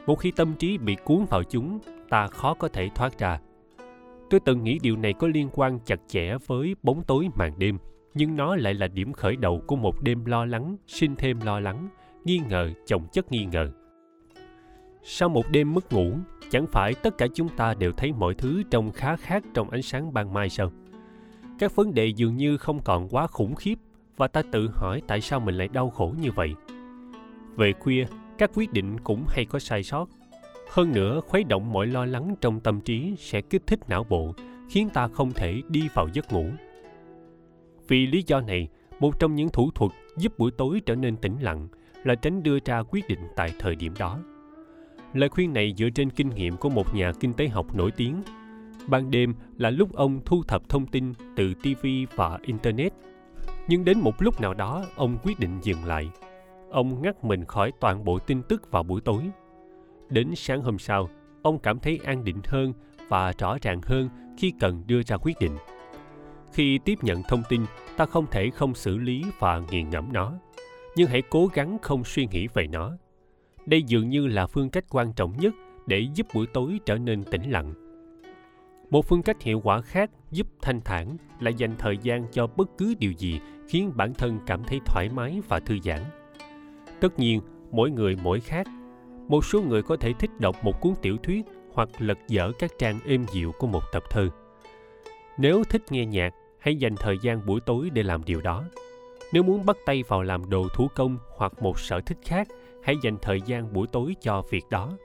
một 0.08 0.16
khi 0.16 0.32
tâm 0.32 0.54
trí 0.60 0.78
bị 0.78 0.96
cuốn 1.04 1.26
vào 1.30 1.44
chúng 1.44 1.80
ta 2.10 2.28
khó 2.28 2.54
có 2.54 2.68
thể 2.68 2.90
thoát 2.96 3.20
ra 3.20 3.40
tôi 4.30 4.40
từng 4.40 4.64
nghĩ 4.64 4.80
điều 4.82 4.98
này 4.98 5.14
có 5.14 5.28
liên 5.28 5.50
quan 5.54 5.80
chặt 5.86 6.00
chẽ 6.08 6.38
với 6.48 6.76
bóng 6.84 7.04
tối 7.04 7.28
màn 7.36 7.60
đêm 7.60 7.78
nhưng 8.14 8.36
nó 8.36 8.56
lại 8.56 8.74
là 8.74 8.88
điểm 8.88 9.14
khởi 9.14 9.36
đầu 9.36 9.62
của 9.68 9.76
một 9.76 10.02
đêm 10.02 10.26
lo 10.26 10.46
lắng 10.46 10.78
sinh 10.88 11.16
thêm 11.16 11.40
lo 11.40 11.60
lắng 11.60 11.90
nghi 12.26 12.42
ngờ 12.50 12.72
chồng 12.86 13.08
chất 13.12 13.32
nghi 13.32 13.46
ngờ 13.46 13.72
sau 15.04 15.30
một 15.30 15.46
đêm 15.52 15.74
mất 15.74 15.94
ngủ 15.94 16.12
chẳng 16.50 16.68
phải 16.68 16.94
tất 16.94 17.18
cả 17.18 17.28
chúng 17.34 17.50
ta 17.50 17.74
đều 17.74 17.92
thấy 17.92 18.12
mọi 18.14 18.34
thứ 18.34 18.64
trông 18.72 18.92
khá 18.92 19.16
khác 19.16 19.44
trong 19.54 19.70
ánh 19.70 19.82
sáng 19.82 20.14
ban 20.14 20.34
mai 20.34 20.50
sao? 20.50 20.72
Các 21.60 21.76
vấn 21.76 21.94
đề 21.94 22.08
dường 22.08 22.38
như 22.38 22.58
không 22.58 22.80
còn 22.84 23.10
quá 23.10 23.28
khủng 23.28 23.56
khiếp, 23.56 23.76
và 24.18 24.28
ta 24.28 24.42
tự 24.52 24.70
hỏi 24.74 25.02
tại 25.08 25.22
sao 25.22 25.40
mình 25.40 25.56
lại 25.56 25.68
đau 25.68 25.90
khổ 25.90 26.14
như 26.22 26.32
vậy? 26.32 26.54
Về 27.56 27.74
khuya, 27.74 28.06
các 28.38 28.52
quyết 28.56 28.74
định 28.74 29.00
cũng 29.00 29.26
hay 29.28 29.46
có 29.46 29.60
sai 29.60 29.84
sót. 29.84 30.10
Hơn 30.72 30.92
nữa, 30.92 31.22
khuấy 31.28 31.44
động 31.44 31.74
mọi 31.74 31.88
lo 31.88 32.06
lắng 32.06 32.36
trong 32.42 32.60
tâm 32.60 32.82
trí 32.82 33.16
sẽ 33.20 33.42
kích 33.42 33.68
thích 33.68 33.80
não 33.90 34.04
bộ, 34.04 34.34
khiến 34.70 34.90
ta 34.94 35.08
không 35.08 35.32
thể 35.32 35.62
đi 35.70 35.88
vào 35.94 36.08
giấc 36.14 36.34
ngủ. 36.34 36.46
Vì 37.88 38.08
lý 38.08 38.24
do 38.28 38.42
này, 38.42 38.68
một 39.00 39.20
trong 39.20 39.36
những 39.36 39.50
thủ 39.50 39.72
thuật 39.76 39.92
giúp 40.18 40.40
buổi 40.40 40.52
tối 40.52 40.82
trở 40.86 40.96
nên 40.96 41.18
tĩnh 41.18 41.38
lặng 41.42 41.68
là 42.04 42.16
tránh 42.16 42.44
đưa 42.44 42.58
ra 42.66 42.84
quyết 42.90 43.08
định 43.08 43.20
tại 43.36 43.54
thời 43.60 43.76
điểm 43.76 43.94
đó 44.00 44.20
lời 45.18 45.30
khuyên 45.30 45.54
này 45.54 45.74
dựa 45.78 45.90
trên 45.90 46.10
kinh 46.10 46.30
nghiệm 46.30 46.58
của 46.58 46.70
một 46.70 46.96
nhà 46.96 47.12
kinh 47.20 47.34
tế 47.34 47.48
học 47.48 47.76
nổi 47.76 47.92
tiếng. 47.92 48.22
Ban 48.88 49.12
đêm 49.12 49.34
là 49.58 49.70
lúc 49.70 49.94
ông 49.94 50.20
thu 50.26 50.44
thập 50.44 50.70
thông 50.70 50.86
tin 50.86 51.14
từ 51.36 51.54
tv 51.54 51.88
và 52.16 52.40
internet. 52.42 52.94
Nhưng 53.68 53.86
đến 53.86 54.00
một 54.00 54.22
lúc 54.22 54.42
nào 54.42 54.54
đó, 54.54 54.86
ông 54.96 55.18
quyết 55.24 55.40
định 55.40 55.60
dừng 55.62 55.86
lại. 55.86 56.10
Ông 56.70 57.02
ngắt 57.02 57.24
mình 57.24 57.46
khỏi 57.46 57.72
toàn 57.80 58.04
bộ 58.04 58.20
tin 58.20 58.42
tức 58.44 58.72
vào 58.72 58.84
buổi 58.84 59.02
tối. 59.02 59.24
Đến 60.10 60.36
sáng 60.36 60.62
hôm 60.62 60.80
sau, 60.80 61.10
ông 61.42 61.60
cảm 61.60 61.80
thấy 61.80 62.00
an 62.04 62.24
định 62.24 62.42
hơn 62.46 62.74
và 63.08 63.34
rõ 63.40 63.58
ràng 63.62 63.82
hơn 63.84 64.10
khi 64.38 64.54
cần 64.60 64.84
đưa 64.88 65.04
ra 65.04 65.18
quyết 65.18 65.40
định. 65.40 65.58
Khi 66.54 66.80
tiếp 66.86 67.00
nhận 67.02 67.24
thông 67.24 67.44
tin, 67.50 67.62
ta 67.98 68.06
không 68.06 68.26
thể 68.32 68.50
không 68.50 68.76
xử 68.76 68.98
lý 68.98 69.24
và 69.40 69.62
nghiền 69.72 69.90
ngẫm 69.90 70.14
nó. 70.14 70.34
Nhưng 70.96 71.08
hãy 71.08 71.22
cố 71.30 71.48
gắng 71.54 71.78
không 71.82 72.04
suy 72.04 72.28
nghĩ 72.32 72.48
về 72.54 72.68
nó 72.68 72.98
đây 73.68 73.84
dường 73.84 74.10
như 74.10 74.28
là 74.28 74.48
phương 74.48 74.70
cách 74.70 74.86
quan 74.90 75.14
trọng 75.14 75.34
nhất 75.40 75.54
để 75.86 76.08
giúp 76.16 76.28
buổi 76.34 76.48
tối 76.48 76.80
trở 76.86 76.98
nên 76.98 77.24
tĩnh 77.24 77.52
lặng. 77.52 77.74
Một 78.90 79.06
phương 79.06 79.22
cách 79.22 79.42
hiệu 79.42 79.62
quả 79.64 79.82
khác 79.82 80.12
giúp 80.32 80.48
thanh 80.62 80.82
thản 80.82 81.18
là 81.40 81.50
dành 81.50 81.76
thời 81.78 81.98
gian 81.98 82.28
cho 82.32 82.48
bất 82.48 82.70
cứ 82.78 82.96
điều 83.00 83.12
gì 83.12 83.40
khiến 83.68 83.92
bản 83.96 84.14
thân 84.14 84.40
cảm 84.46 84.64
thấy 84.64 84.80
thoải 84.86 85.10
mái 85.10 85.42
và 85.48 85.60
thư 85.60 85.80
giãn. 85.84 86.02
Tất 87.00 87.20
nhiên, 87.20 87.42
mỗi 87.72 87.92
người 87.92 88.18
mỗi 88.24 88.40
khác. 88.40 88.68
Một 89.28 89.46
số 89.46 89.62
người 89.62 89.82
có 89.82 89.98
thể 89.98 90.14
thích 90.20 90.32
đọc 90.40 90.56
một 90.64 90.82
cuốn 90.82 90.94
tiểu 91.02 91.18
thuyết 91.18 91.46
hoặc 91.74 91.90
lật 92.00 92.18
dở 92.28 92.52
các 92.60 92.72
trang 92.80 93.00
êm 93.06 93.26
dịu 93.34 93.52
của 93.60 93.68
một 93.68 93.84
tập 93.94 94.04
thơ. 94.10 94.30
Nếu 95.38 95.64
thích 95.70 95.82
nghe 95.90 96.06
nhạc, 96.06 96.34
hãy 96.60 96.76
dành 96.76 96.96
thời 96.96 97.18
gian 97.22 97.46
buổi 97.46 97.60
tối 97.66 97.90
để 97.90 98.04
làm 98.04 98.24
điều 98.24 98.42
đó. 98.42 98.64
Nếu 99.34 99.44
muốn 99.44 99.66
bắt 99.66 99.78
tay 99.86 100.04
vào 100.08 100.24
làm 100.24 100.50
đồ 100.50 100.68
thủ 100.76 100.88
công 100.96 101.18
hoặc 101.38 101.62
một 101.62 101.80
sở 101.80 102.02
thích 102.02 102.18
khác 102.26 102.48
hãy 102.88 102.96
dành 103.02 103.18
thời 103.22 103.42
gian 103.42 103.74
buổi 103.74 103.88
tối 103.88 104.16
cho 104.22 104.42
việc 104.50 104.64
đó 104.70 104.98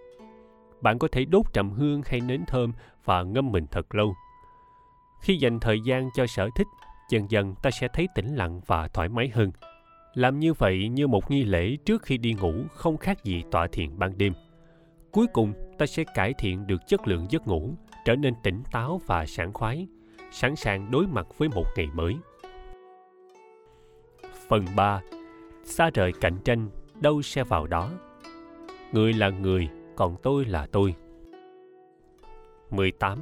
bạn 0.81 0.99
có 0.99 1.09
thể 1.13 1.25
đốt 1.25 1.47
trầm 1.53 1.71
hương 1.71 2.03
hay 2.07 2.21
nến 2.21 2.45
thơm 2.47 2.73
và 3.05 3.23
ngâm 3.23 3.53
mình 3.53 3.67
thật 3.71 3.95
lâu 3.95 4.15
khi 5.23 5.37
dành 5.37 5.61
thời 5.61 5.81
gian 5.85 6.09
cho 6.15 6.27
sở 6.27 6.49
thích 6.57 6.67
dần 7.11 7.31
dần 7.31 7.55
ta 7.63 7.71
sẽ 7.71 7.89
thấy 7.93 8.09
tĩnh 8.15 8.35
lặng 8.35 8.61
và 8.67 8.89
thoải 8.89 9.09
mái 9.09 9.29
hơn 9.29 9.51
làm 10.15 10.39
như 10.39 10.53
vậy 10.53 10.89
như 10.89 11.07
một 11.07 11.31
nghi 11.31 11.45
lễ 11.45 11.77
trước 11.85 12.03
khi 12.03 12.19
đi 12.19 12.33
ngủ 12.33 12.53
không 12.75 12.97
khác 12.97 13.25
gì 13.25 13.43
tọa 13.51 13.67
thiền 13.67 13.99
ban 13.99 14.19
đêm. 14.19 14.33
Cuối 15.11 15.27
cùng, 15.33 15.53
ta 15.79 15.87
sẽ 15.87 16.05
cải 16.15 16.35
thiện 16.39 16.67
được 16.67 16.87
chất 16.87 17.09
lượng 17.09 17.27
giấc 17.31 17.47
ngủ, 17.47 17.75
trở 18.05 18.17
nên 18.17 18.35
tỉnh 18.43 18.63
táo 18.73 19.01
và 19.07 19.27
sảng 19.27 19.53
khoái, 19.53 19.87
sẵn 20.33 20.57
sàng 20.57 20.91
đối 20.91 21.07
mặt 21.07 21.27
với 21.39 21.49
một 21.49 21.65
ngày 21.77 21.87
mới. 21.95 22.15
Phần 24.49 24.65
3. 24.77 25.01
Xa 25.65 25.91
rời 25.95 26.13
cạnh 26.21 26.39
tranh, 26.45 26.69
đâu 27.03 27.23
sẽ 27.23 27.45
vào 27.45 27.67
đó. 27.67 27.91
Người 28.93 29.13
là 29.13 29.29
người, 29.31 29.69
còn 29.97 30.17
tôi 30.23 30.45
là 30.45 30.67
tôi. 30.73 30.95
18. 32.71 33.19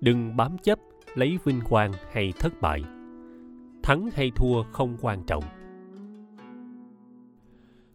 Đừng 0.00 0.36
bám 0.36 0.58
chấp 0.58 0.78
lấy 1.14 1.38
vinh 1.44 1.60
quang 1.68 1.92
hay 2.12 2.32
thất 2.38 2.52
bại. 2.60 2.84
Thắng 3.82 4.08
hay 4.14 4.30
thua 4.36 4.62
không 4.62 4.96
quan 5.00 5.22
trọng 5.26 5.44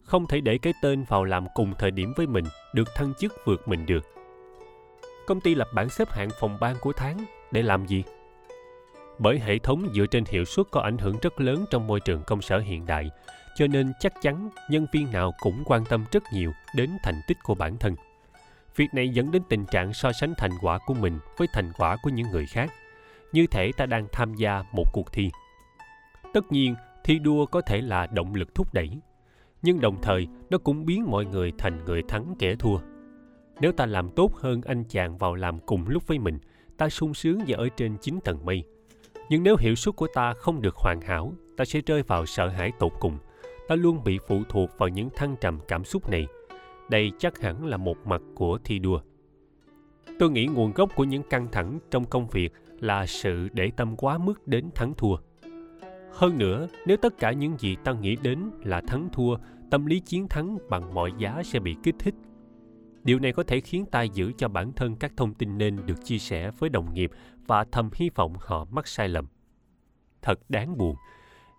không 0.09 0.27
thể 0.27 0.41
để 0.41 0.57
cái 0.57 0.73
tên 0.81 1.03
vào 1.03 1.23
làm 1.23 1.45
cùng 1.53 1.73
thời 1.79 1.91
điểm 1.91 2.13
với 2.15 2.27
mình 2.27 2.45
được 2.73 2.87
thăng 2.95 3.13
chức 3.19 3.33
vượt 3.45 3.67
mình 3.67 3.85
được 3.85 4.05
Công 5.27 5.41
ty 5.41 5.55
lập 5.55 5.67
bảng 5.73 5.89
xếp 5.89 6.11
hạng 6.11 6.29
phòng 6.39 6.57
ban 6.59 6.75
của 6.81 6.93
tháng 6.93 7.25
để 7.51 7.61
làm 7.61 7.85
gì? 7.85 8.03
Bởi 9.19 9.39
hệ 9.39 9.59
thống 9.59 9.87
dựa 9.93 10.05
trên 10.05 10.23
hiệu 10.27 10.45
suất 10.45 10.65
có 10.71 10.81
ảnh 10.81 10.97
hưởng 10.97 11.15
rất 11.21 11.41
lớn 11.41 11.65
trong 11.69 11.87
môi 11.87 11.99
trường 11.99 12.23
công 12.27 12.41
sở 12.41 12.59
hiện 12.59 12.85
đại, 12.85 13.09
cho 13.55 13.67
nên 13.67 13.91
chắc 13.99 14.21
chắn 14.21 14.49
nhân 14.69 14.85
viên 14.91 15.11
nào 15.11 15.33
cũng 15.39 15.63
quan 15.65 15.85
tâm 15.85 16.05
rất 16.11 16.23
nhiều 16.33 16.51
đến 16.75 16.89
thành 17.03 17.21
tích 17.27 17.37
của 17.43 17.55
bản 17.55 17.77
thân. 17.77 17.95
Việc 18.75 18.93
này 18.93 19.09
dẫn 19.09 19.31
đến 19.31 19.41
tình 19.49 19.65
trạng 19.65 19.93
so 19.93 20.11
sánh 20.11 20.33
thành 20.37 20.51
quả 20.61 20.79
của 20.85 20.93
mình 20.93 21.19
với 21.37 21.47
thành 21.53 21.71
quả 21.77 21.97
của 22.03 22.09
những 22.09 22.31
người 22.31 22.45
khác, 22.45 22.73
như 23.31 23.47
thể 23.47 23.71
ta 23.77 23.85
đang 23.85 24.07
tham 24.11 24.33
gia 24.33 24.63
một 24.71 24.85
cuộc 24.93 25.13
thi. 25.13 25.29
Tất 26.33 26.51
nhiên, 26.51 26.75
thi 27.03 27.19
đua 27.19 27.45
có 27.45 27.61
thể 27.61 27.81
là 27.81 28.07
động 28.07 28.35
lực 28.35 28.55
thúc 28.55 28.73
đẩy, 28.73 28.89
nhưng 29.61 29.81
đồng 29.81 30.01
thời 30.01 30.27
nó 30.49 30.57
cũng 30.57 30.85
biến 30.85 31.11
mọi 31.11 31.25
người 31.25 31.53
thành 31.57 31.85
người 31.85 32.03
thắng 32.07 32.35
kẻ 32.39 32.55
thua. 32.55 32.77
Nếu 33.61 33.71
ta 33.71 33.85
làm 33.85 34.09
tốt 34.09 34.35
hơn 34.35 34.61
anh 34.61 34.83
chàng 34.83 35.17
vào 35.17 35.35
làm 35.35 35.59
cùng 35.59 35.87
lúc 35.87 36.07
với 36.07 36.19
mình, 36.19 36.39
ta 36.77 36.89
sung 36.89 37.13
sướng 37.13 37.39
và 37.47 37.57
ở 37.57 37.69
trên 37.77 37.97
chín 37.97 38.19
tầng 38.23 38.45
mây. 38.45 38.63
Nhưng 39.29 39.43
nếu 39.43 39.55
hiệu 39.59 39.75
suất 39.75 39.95
của 39.95 40.07
ta 40.13 40.33
không 40.33 40.61
được 40.61 40.75
hoàn 40.75 41.01
hảo, 41.01 41.33
ta 41.57 41.65
sẽ 41.65 41.81
rơi 41.85 42.03
vào 42.03 42.25
sợ 42.25 42.47
hãi 42.47 42.71
tột 42.79 42.91
cùng. 42.99 43.17
Ta 43.69 43.75
luôn 43.75 44.03
bị 44.03 44.19
phụ 44.27 44.43
thuộc 44.49 44.69
vào 44.77 44.89
những 44.89 45.09
thăng 45.15 45.35
trầm 45.41 45.59
cảm 45.67 45.83
xúc 45.83 46.09
này. 46.09 46.27
Đây 46.89 47.11
chắc 47.19 47.41
hẳn 47.41 47.65
là 47.65 47.77
một 47.77 47.97
mặt 48.05 48.21
của 48.35 48.57
thi 48.63 48.79
đua. 48.79 49.01
Tôi 50.19 50.29
nghĩ 50.29 50.45
nguồn 50.45 50.71
gốc 50.71 50.95
của 50.95 51.03
những 51.03 51.23
căng 51.29 51.47
thẳng 51.51 51.79
trong 51.91 52.05
công 52.05 52.27
việc 52.27 52.53
là 52.79 53.05
sự 53.05 53.47
để 53.53 53.71
tâm 53.77 53.95
quá 53.95 54.17
mức 54.17 54.47
đến 54.47 54.69
thắng 54.75 54.93
thua. 54.93 55.15
Hơn 56.11 56.37
nữa, 56.37 56.67
nếu 56.85 56.97
tất 56.97 57.17
cả 57.19 57.31
những 57.31 57.57
gì 57.57 57.75
ta 57.83 57.93
nghĩ 57.93 58.15
đến 58.15 58.51
là 58.63 58.81
thắng 58.87 59.09
thua, 59.11 59.35
tâm 59.71 59.85
lý 59.85 59.99
chiến 59.99 60.27
thắng 60.27 60.57
bằng 60.69 60.93
mọi 60.93 61.11
giá 61.17 61.41
sẽ 61.45 61.59
bị 61.59 61.75
kích 61.83 61.95
thích 61.99 62.15
Điều 63.03 63.19
này 63.19 63.31
có 63.31 63.43
thể 63.43 63.59
khiến 63.59 63.85
ta 63.85 64.01
giữ 64.01 64.31
cho 64.37 64.47
bản 64.47 64.73
thân 64.73 64.95
các 64.95 65.11
thông 65.17 65.33
tin 65.33 65.57
nên 65.57 65.85
được 65.85 66.05
chia 66.05 66.17
sẻ 66.17 66.51
với 66.51 66.69
đồng 66.69 66.93
nghiệp 66.93 67.11
và 67.47 67.65
thầm 67.71 67.89
hy 67.93 68.09
vọng 68.09 68.33
họ 68.39 68.65
mắc 68.71 68.87
sai 68.87 69.09
lầm. 69.09 69.27
Thật 70.21 70.39
đáng 70.49 70.77
buồn, 70.77 70.95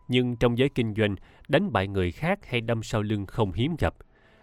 nhưng 0.09 0.37
trong 0.37 0.59
giới 0.59 0.69
kinh 0.69 0.95
doanh, 0.95 1.17
đánh 1.51 1.73
bại 1.73 1.89
người 1.89 2.11
khác 2.11 2.47
hay 2.47 2.61
đâm 2.61 2.83
sau 2.83 3.03
lưng 3.03 3.27
không 3.27 3.53
hiếm 3.53 3.77
gặp. 3.79 3.95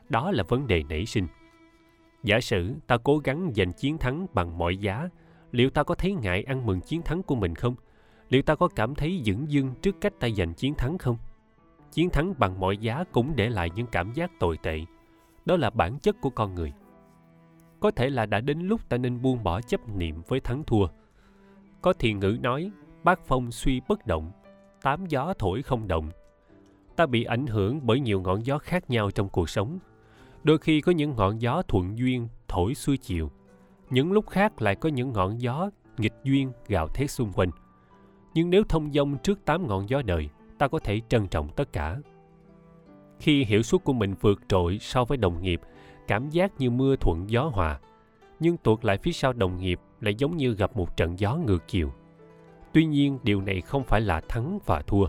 Đó 0.10 0.32
là 0.32 0.44
vấn 0.44 0.68
đề 0.68 0.84
nảy 0.90 1.06
sinh. 1.06 1.28
Giả 2.24 2.40
sử 2.40 2.76
ta 2.88 2.98
cố 2.98 3.18
gắng 3.18 3.52
giành 3.56 3.74
chiến 3.74 3.98
thắng 3.98 4.28
bằng 4.34 4.58
mọi 4.58 4.78
giá, 4.78 5.10
liệu 5.52 5.70
ta 5.70 5.84
có 5.84 5.96
thấy 5.96 6.14
ngại 6.14 6.44
ăn 6.44 6.66
mừng 6.66 6.82
chiến 6.82 7.02
thắng 7.02 7.24
của 7.24 7.36
mình 7.36 7.56
không? 7.56 7.76
Liệu 8.30 8.42
ta 8.42 8.56
có 8.56 8.68
cảm 8.68 8.96
thấy 8.96 9.22
dửng 9.26 9.52
dưng 9.52 9.74
trước 9.82 9.96
cách 10.02 10.14
ta 10.20 10.30
giành 10.30 10.54
chiến 10.54 10.76
thắng 10.76 10.98
không? 10.98 11.18
Chiến 11.92 12.10
thắng 12.10 12.34
bằng 12.38 12.60
mọi 12.60 12.78
giá 12.78 13.04
cũng 13.12 13.36
để 13.36 13.50
lại 13.50 13.70
những 13.76 13.88
cảm 13.88 14.14
giác 14.14 14.32
tồi 14.40 14.58
tệ. 14.64 14.80
Đó 15.46 15.58
là 15.58 15.70
bản 15.70 16.00
chất 16.00 16.22
của 16.22 16.30
con 16.30 16.56
người 16.56 16.74
có 17.80 17.92
thể 17.92 18.10
là 18.10 18.26
đã 18.26 18.42
đến 18.42 18.60
lúc 18.60 18.90
ta 18.90 18.98
nên 18.98 19.22
buông 19.22 19.44
bỏ 19.44 19.62
chấp 19.62 19.90
niệm 19.90 20.22
với 20.28 20.40
thắng 20.40 20.64
thua. 20.64 20.88
Có 21.82 21.94
thiền 21.94 22.20
ngữ 22.20 22.38
nói, 22.42 22.72
bát 23.04 23.20
phong 23.26 23.52
suy 23.52 23.82
bất 23.88 24.08
động, 24.08 24.32
tám 24.82 25.06
gió 25.06 25.34
thổi 25.40 25.62
không 25.62 25.88
động. 25.88 26.10
Ta 26.98 27.06
bị 27.06 27.24
ảnh 27.24 27.48
hưởng 27.48 27.80
bởi 27.84 28.00
nhiều 28.00 28.22
ngọn 28.22 28.46
gió 28.46 28.58
khác 28.58 28.90
nhau 28.90 29.12
trong 29.12 29.30
cuộc 29.30 29.50
sống. 29.50 29.80
Đôi 30.44 30.58
khi 30.58 30.82
có 30.82 30.92
những 30.92 31.16
ngọn 31.16 31.42
gió 31.42 31.62
thuận 31.68 31.98
duyên 31.98 32.28
thổi 32.48 32.76
xuôi 32.76 32.98
chiều, 32.98 33.32
những 33.90 34.12
lúc 34.12 34.30
khác 34.30 34.62
lại 34.62 34.76
có 34.76 34.90
những 34.90 35.14
ngọn 35.14 35.42
gió 35.42 35.70
nghịch 35.98 36.16
duyên 36.24 36.52
gào 36.68 36.88
thét 36.88 37.12
xung 37.12 37.34
quanh. 37.34 37.50
Nhưng 38.34 38.50
nếu 38.50 38.64
thông 38.70 38.92
dong 38.92 39.18
trước 39.24 39.46
tám 39.46 39.68
ngọn 39.68 39.90
gió 39.90 40.02
đời, 40.02 40.30
ta 40.58 40.68
có 40.68 40.80
thể 40.80 41.02
trân 41.10 41.28
trọng 41.28 41.50
tất 41.50 41.74
cả. 41.74 41.98
Khi 43.20 43.44
hiệu 43.44 43.62
suất 43.62 43.84
của 43.84 43.94
mình 43.94 44.16
vượt 44.22 44.42
trội 44.48 44.78
so 44.82 45.06
với 45.06 45.18
đồng 45.18 45.42
nghiệp 45.42 45.62
cảm 46.08 46.30
giác 46.30 46.52
như 46.60 46.70
mưa 46.70 46.96
thuận 46.96 47.30
gió 47.30 47.52
hòa 47.54 47.80
nhưng 48.40 48.58
tuột 48.58 48.86
lại 48.86 48.98
phía 48.98 49.12
sau 49.12 49.34
đồng 49.34 49.58
nghiệp 49.58 49.80
lại 50.02 50.16
giống 50.16 50.38
như 50.38 50.54
gặp 50.54 50.78
một 50.78 50.98
trận 50.98 51.20
gió 51.20 51.36
ngược 51.36 51.68
chiều 51.68 51.92
tuy 52.74 52.86
nhiên 52.86 53.20
điều 53.24 53.42
này 53.42 53.62
không 53.62 53.84
phải 53.84 54.02
là 54.02 54.22
thắng 54.22 54.60
và 54.66 54.82
thua 54.82 55.08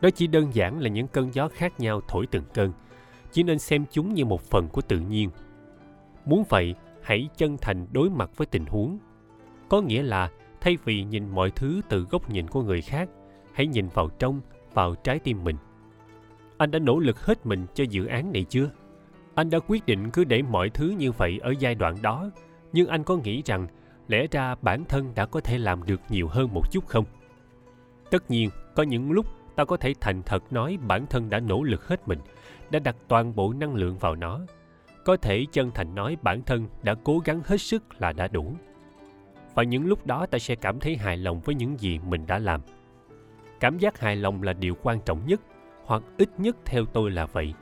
đó 0.00 0.10
chỉ 0.10 0.26
đơn 0.26 0.54
giản 0.54 0.80
là 0.80 0.88
những 0.88 1.08
cơn 1.08 1.34
gió 1.34 1.48
khác 1.48 1.80
nhau 1.80 2.00
thổi 2.08 2.26
từng 2.26 2.44
cơn. 2.54 2.72
Chỉ 3.32 3.42
nên 3.42 3.58
xem 3.58 3.84
chúng 3.90 4.14
như 4.14 4.24
một 4.24 4.42
phần 4.42 4.68
của 4.68 4.80
tự 4.80 4.98
nhiên. 4.98 5.30
Muốn 6.24 6.44
vậy, 6.48 6.74
hãy 7.02 7.28
chân 7.36 7.56
thành 7.60 7.86
đối 7.92 8.10
mặt 8.10 8.30
với 8.36 8.46
tình 8.46 8.66
huống. 8.66 8.98
Có 9.68 9.80
nghĩa 9.80 10.02
là, 10.02 10.30
thay 10.60 10.76
vì 10.84 11.04
nhìn 11.04 11.30
mọi 11.30 11.50
thứ 11.50 11.80
từ 11.88 12.06
góc 12.10 12.30
nhìn 12.30 12.48
của 12.48 12.62
người 12.62 12.82
khác, 12.82 13.08
hãy 13.52 13.66
nhìn 13.66 13.88
vào 13.94 14.08
trong, 14.08 14.40
vào 14.74 14.94
trái 14.94 15.18
tim 15.18 15.44
mình. 15.44 15.56
Anh 16.56 16.70
đã 16.70 16.78
nỗ 16.78 16.98
lực 16.98 17.20
hết 17.20 17.46
mình 17.46 17.66
cho 17.74 17.84
dự 17.84 18.06
án 18.06 18.32
này 18.32 18.44
chưa? 18.48 18.70
Anh 19.34 19.50
đã 19.50 19.58
quyết 19.66 19.86
định 19.86 20.10
cứ 20.10 20.24
để 20.24 20.42
mọi 20.42 20.70
thứ 20.70 20.94
như 20.98 21.12
vậy 21.12 21.38
ở 21.42 21.54
giai 21.58 21.74
đoạn 21.74 21.94
đó, 22.02 22.30
nhưng 22.72 22.88
anh 22.88 23.04
có 23.04 23.16
nghĩ 23.16 23.42
rằng 23.46 23.66
lẽ 24.08 24.26
ra 24.30 24.54
bản 24.62 24.84
thân 24.84 25.12
đã 25.14 25.26
có 25.26 25.40
thể 25.40 25.58
làm 25.58 25.86
được 25.86 26.00
nhiều 26.08 26.28
hơn 26.28 26.48
một 26.54 26.72
chút 26.72 26.86
không? 26.86 27.04
Tất 28.10 28.30
nhiên, 28.30 28.50
có 28.74 28.82
những 28.82 29.12
lúc 29.12 29.26
ta 29.60 29.64
có 29.64 29.76
thể 29.76 29.94
thành 30.00 30.22
thật 30.22 30.52
nói 30.52 30.78
bản 30.86 31.06
thân 31.06 31.30
đã 31.30 31.40
nỗ 31.40 31.62
lực 31.62 31.88
hết 31.88 32.08
mình, 32.08 32.18
đã 32.70 32.78
đặt 32.78 32.96
toàn 33.08 33.36
bộ 33.36 33.52
năng 33.52 33.74
lượng 33.74 33.98
vào 33.98 34.14
nó. 34.14 34.40
Có 35.04 35.16
thể 35.16 35.46
chân 35.52 35.70
thành 35.74 35.94
nói 35.94 36.16
bản 36.22 36.42
thân 36.42 36.68
đã 36.82 36.94
cố 37.04 37.18
gắng 37.24 37.40
hết 37.44 37.56
sức 37.56 37.82
là 37.98 38.12
đã 38.12 38.28
đủ. 38.28 38.54
Và 39.54 39.62
những 39.62 39.86
lúc 39.86 40.06
đó 40.06 40.26
ta 40.26 40.38
sẽ 40.38 40.54
cảm 40.54 40.78
thấy 40.78 40.96
hài 40.96 41.16
lòng 41.16 41.40
với 41.40 41.54
những 41.54 41.80
gì 41.80 41.98
mình 41.98 42.26
đã 42.26 42.38
làm. 42.38 42.60
Cảm 43.60 43.78
giác 43.78 44.00
hài 44.00 44.16
lòng 44.16 44.42
là 44.42 44.52
điều 44.52 44.74
quan 44.82 45.00
trọng 45.00 45.26
nhất, 45.26 45.40
hoặc 45.84 46.02
ít 46.18 46.28
nhất 46.38 46.56
theo 46.64 46.84
tôi 46.84 47.10
là 47.10 47.26
vậy. 47.26 47.54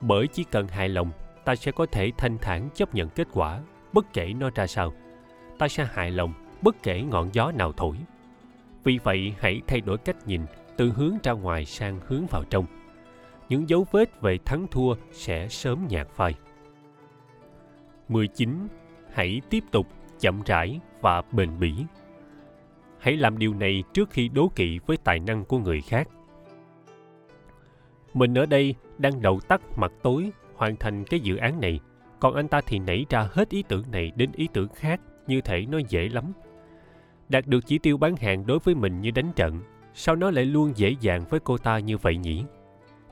Bởi 0.00 0.26
chỉ 0.26 0.44
cần 0.44 0.68
hài 0.68 0.88
lòng, 0.88 1.10
ta 1.44 1.54
sẽ 1.56 1.72
có 1.72 1.86
thể 1.86 2.10
thanh 2.18 2.38
thản 2.38 2.68
chấp 2.74 2.94
nhận 2.94 3.08
kết 3.08 3.28
quả, 3.32 3.60
bất 3.92 4.12
kể 4.12 4.32
nó 4.38 4.50
ra 4.54 4.66
sao. 4.66 4.92
Ta 5.58 5.68
sẽ 5.68 5.88
hài 5.92 6.10
lòng 6.10 6.34
bất 6.62 6.82
kể 6.82 7.02
ngọn 7.02 7.30
gió 7.32 7.52
nào 7.52 7.72
thổi. 7.72 7.96
Vì 8.84 8.98
vậy, 9.04 9.34
hãy 9.38 9.60
thay 9.66 9.80
đổi 9.80 9.98
cách 9.98 10.16
nhìn 10.26 10.40
từ 10.82 10.92
hướng 10.96 11.18
ra 11.22 11.32
ngoài 11.32 11.64
sang 11.64 12.00
hướng 12.06 12.26
vào 12.26 12.44
trong 12.50 12.66
những 13.48 13.68
dấu 13.68 13.86
vết 13.92 14.20
về 14.20 14.38
thắng 14.44 14.66
thua 14.70 14.94
sẽ 15.12 15.48
sớm 15.48 15.86
nhạt 15.88 16.08
phai 16.08 16.34
19. 18.08 18.68
Hãy 19.12 19.40
tiếp 19.50 19.64
tục 19.70 19.86
chậm 20.20 20.42
rãi 20.46 20.80
và 21.00 21.22
bền 21.32 21.50
bỉ. 21.60 21.74
Hãy 22.98 23.16
làm 23.16 23.38
điều 23.38 23.54
này 23.54 23.82
trước 23.94 24.10
khi 24.10 24.28
đố 24.28 24.48
kỵ 24.54 24.78
với 24.86 24.96
tài 24.96 25.18
năng 25.18 25.44
của 25.44 25.58
người 25.58 25.80
khác 25.80 26.08
mình 28.14 28.38
ở 28.38 28.46
đây 28.46 28.74
đang 28.98 29.22
đầu 29.22 29.40
tắt 29.40 29.60
mặt 29.76 29.92
tối 30.02 30.30
hoàn 30.54 30.76
thành 30.76 31.04
cái 31.04 31.20
dự 31.20 31.36
án 31.36 31.60
này, 31.60 31.80
còn 32.20 32.34
anh 32.34 32.48
ta 32.48 32.60
thì 32.66 32.78
nảy 32.78 33.06
ra 33.08 33.28
hết 33.32 33.50
ý 33.50 33.62
tưởng 33.68 33.84
này 33.92 34.12
đến 34.16 34.30
ý 34.34 34.48
tưởng 34.52 34.68
khác, 34.74 35.00
như 35.26 35.40
thể 35.40 35.66
nó 35.66 35.78
dễ 35.88 36.08
lắm 36.08 36.32
đạt 37.28 37.46
được 37.46 37.66
chỉ 37.66 37.78
tiêu 37.78 37.96
bán 37.96 38.16
hàng 38.16 38.46
đối 38.46 38.58
với 38.58 38.74
mình 38.74 39.00
như 39.00 39.10
đánh 39.10 39.32
trận 39.36 39.60
sao 39.94 40.16
nó 40.16 40.30
lại 40.30 40.44
luôn 40.44 40.72
dễ 40.76 40.96
dàng 41.00 41.24
với 41.30 41.40
cô 41.40 41.58
ta 41.58 41.78
như 41.78 41.98
vậy 41.98 42.16
nhỉ? 42.16 42.44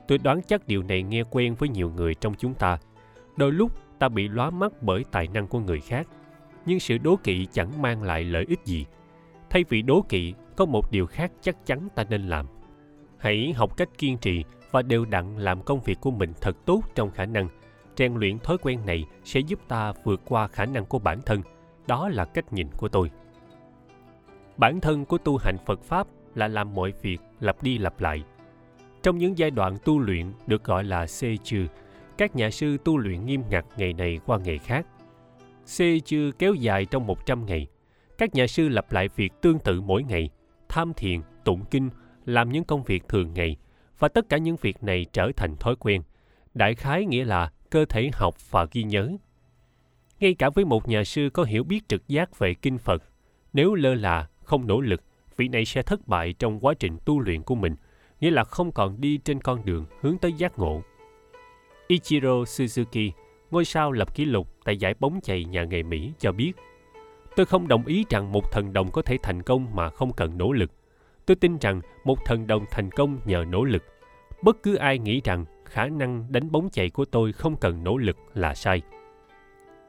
Tôi 0.07 0.17
đoán 0.17 0.41
chắc 0.47 0.67
điều 0.67 0.83
này 0.83 1.03
nghe 1.03 1.23
quen 1.29 1.55
với 1.55 1.69
nhiều 1.69 1.91
người 1.95 2.15
trong 2.15 2.33
chúng 2.33 2.53
ta. 2.53 2.77
Đôi 3.37 3.51
lúc, 3.51 3.71
ta 3.99 4.09
bị 4.09 4.27
lóa 4.27 4.49
mắt 4.49 4.71
bởi 4.81 5.05
tài 5.11 5.27
năng 5.27 5.47
của 5.47 5.59
người 5.59 5.79
khác. 5.79 6.07
Nhưng 6.65 6.79
sự 6.79 6.97
đố 6.97 7.15
kỵ 7.23 7.47
chẳng 7.51 7.81
mang 7.81 8.03
lại 8.03 8.23
lợi 8.23 8.45
ích 8.47 8.59
gì. 8.65 8.85
Thay 9.49 9.63
vì 9.69 9.81
đố 9.81 10.01
kỵ, 10.09 10.33
có 10.55 10.65
một 10.65 10.91
điều 10.91 11.05
khác 11.05 11.31
chắc 11.41 11.65
chắn 11.65 11.87
ta 11.95 12.03
nên 12.09 12.29
làm. 12.29 12.45
Hãy 13.17 13.53
học 13.55 13.77
cách 13.77 13.89
kiên 13.97 14.17
trì 14.17 14.43
và 14.71 14.81
đều 14.81 15.05
đặn 15.05 15.37
làm 15.37 15.61
công 15.61 15.81
việc 15.81 16.01
của 16.01 16.11
mình 16.11 16.33
thật 16.41 16.57
tốt 16.65 16.81
trong 16.95 17.11
khả 17.11 17.25
năng. 17.25 17.47
Rèn 17.97 18.15
luyện 18.15 18.39
thói 18.39 18.57
quen 18.57 18.85
này 18.85 19.05
sẽ 19.23 19.39
giúp 19.39 19.59
ta 19.67 19.93
vượt 20.03 20.21
qua 20.25 20.47
khả 20.47 20.65
năng 20.65 20.85
của 20.85 20.99
bản 20.99 21.21
thân. 21.25 21.41
Đó 21.87 22.09
là 22.09 22.25
cách 22.25 22.53
nhìn 22.53 22.67
của 22.77 22.87
tôi. 22.87 23.11
Bản 24.57 24.81
thân 24.81 25.05
của 25.05 25.17
tu 25.17 25.37
hành 25.37 25.57
phật 25.65 25.83
pháp 25.83 26.07
là 26.35 26.47
làm 26.47 26.73
mọi 26.75 26.93
việc 27.01 27.17
lặp 27.39 27.63
đi 27.63 27.77
lặp 27.77 28.01
lại. 28.01 28.23
Trong 29.03 29.17
những 29.17 29.37
giai 29.37 29.51
đoạn 29.51 29.77
tu 29.85 29.99
luyện 29.99 30.31
được 30.47 30.63
gọi 30.63 30.83
là 30.83 31.07
xê 31.07 31.37
chư, 31.43 31.67
các 32.17 32.35
nhà 32.35 32.49
sư 32.49 32.77
tu 32.85 32.97
luyện 32.97 33.25
nghiêm 33.25 33.43
ngặt 33.49 33.65
ngày 33.77 33.93
này 33.93 34.19
qua 34.25 34.39
ngày 34.39 34.57
khác. 34.57 34.87
Xê 35.65 35.99
chư 35.99 36.31
kéo 36.39 36.53
dài 36.53 36.85
trong 36.85 37.07
100 37.07 37.45
ngày. 37.45 37.67
Các 38.17 38.35
nhà 38.35 38.47
sư 38.47 38.69
lặp 38.69 38.91
lại 38.91 39.09
việc 39.15 39.33
tương 39.41 39.59
tự 39.59 39.81
mỗi 39.81 40.03
ngày, 40.03 40.29
tham 40.69 40.93
thiền, 40.93 41.21
tụng 41.43 41.65
kinh, 41.71 41.89
làm 42.25 42.51
những 42.51 42.63
công 42.63 42.83
việc 42.83 43.07
thường 43.07 43.33
ngày, 43.33 43.57
và 43.99 44.07
tất 44.07 44.29
cả 44.29 44.37
những 44.37 44.55
việc 44.61 44.83
này 44.83 45.05
trở 45.13 45.31
thành 45.37 45.55
thói 45.55 45.75
quen. 45.75 46.01
Đại 46.53 46.75
khái 46.75 47.05
nghĩa 47.05 47.25
là 47.25 47.51
cơ 47.69 47.85
thể 47.85 48.09
học 48.13 48.51
và 48.51 48.65
ghi 48.71 48.83
nhớ. 48.83 49.11
Ngay 50.19 50.33
cả 50.33 50.49
với 50.49 50.65
một 50.65 50.87
nhà 50.87 51.03
sư 51.03 51.29
có 51.33 51.43
hiểu 51.43 51.63
biết 51.63 51.87
trực 51.87 52.07
giác 52.07 52.39
về 52.39 52.53
kinh 52.53 52.77
phật, 52.77 53.03
nếu 53.53 53.73
lơ 53.73 53.93
là, 53.93 54.27
không 54.43 54.67
nỗ 54.67 54.81
lực 54.81 55.01
vị 55.41 55.47
này 55.47 55.65
sẽ 55.65 55.81
thất 55.81 56.07
bại 56.07 56.33
trong 56.39 56.59
quá 56.59 56.73
trình 56.79 56.97
tu 57.05 57.19
luyện 57.19 57.43
của 57.43 57.55
mình 57.55 57.75
nghĩa 58.19 58.31
là 58.31 58.43
không 58.43 58.71
còn 58.71 59.01
đi 59.01 59.17
trên 59.17 59.41
con 59.41 59.65
đường 59.65 59.85
hướng 60.01 60.17
tới 60.17 60.33
giác 60.33 60.59
ngộ. 60.59 60.81
Ichiro 61.87 62.29
suzuki 62.29 63.11
ngôi 63.51 63.65
sao 63.65 63.91
lập 63.91 64.15
kỷ 64.15 64.25
lục 64.25 64.47
tại 64.63 64.77
giải 64.77 64.93
bóng 64.99 65.19
chày 65.23 65.45
nhà 65.45 65.63
nghề 65.63 65.83
mỹ 65.83 66.11
cho 66.19 66.31
biết 66.31 66.53
tôi 67.35 67.45
không 67.45 67.67
đồng 67.67 67.85
ý 67.85 68.05
rằng 68.09 68.31
một 68.31 68.51
thần 68.51 68.73
đồng 68.73 68.91
có 68.91 69.01
thể 69.01 69.17
thành 69.23 69.43
công 69.43 69.75
mà 69.75 69.89
không 69.89 70.13
cần 70.13 70.37
nỗ 70.37 70.51
lực. 70.51 70.71
Tôi 71.25 71.35
tin 71.35 71.57
rằng 71.57 71.81
một 72.03 72.25
thần 72.25 72.47
đồng 72.47 72.65
thành 72.71 72.91
công 72.91 73.19
nhờ 73.25 73.45
nỗ 73.49 73.63
lực. 73.63 73.83
Bất 74.43 74.63
cứ 74.63 74.75
ai 74.75 74.99
nghĩ 74.99 75.21
rằng 75.23 75.45
khả 75.65 75.87
năng 75.87 76.31
đánh 76.31 76.51
bóng 76.51 76.69
chày 76.69 76.89
của 76.89 77.05
tôi 77.05 77.31
không 77.31 77.55
cần 77.55 77.83
nỗ 77.83 77.97
lực 77.97 78.17
là 78.33 78.55
sai. 78.55 78.81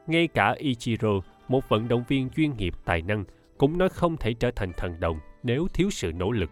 Ngay 0.07 0.27
cả 0.27 0.55
Ichiro, 0.57 1.11
một 1.47 1.69
vận 1.69 1.87
động 1.87 2.03
viên 2.07 2.29
chuyên 2.29 2.57
nghiệp 2.57 2.73
tài 2.85 3.01
năng, 3.01 3.25
cũng 3.57 3.77
nói 3.77 3.89
không 3.89 4.17
thể 4.17 4.33
trở 4.33 4.51
thành 4.51 4.71
thần 4.77 4.99
đồng 4.99 5.19
nếu 5.43 5.67
thiếu 5.73 5.89
sự 5.89 6.11
nỗ 6.11 6.31
lực. 6.31 6.49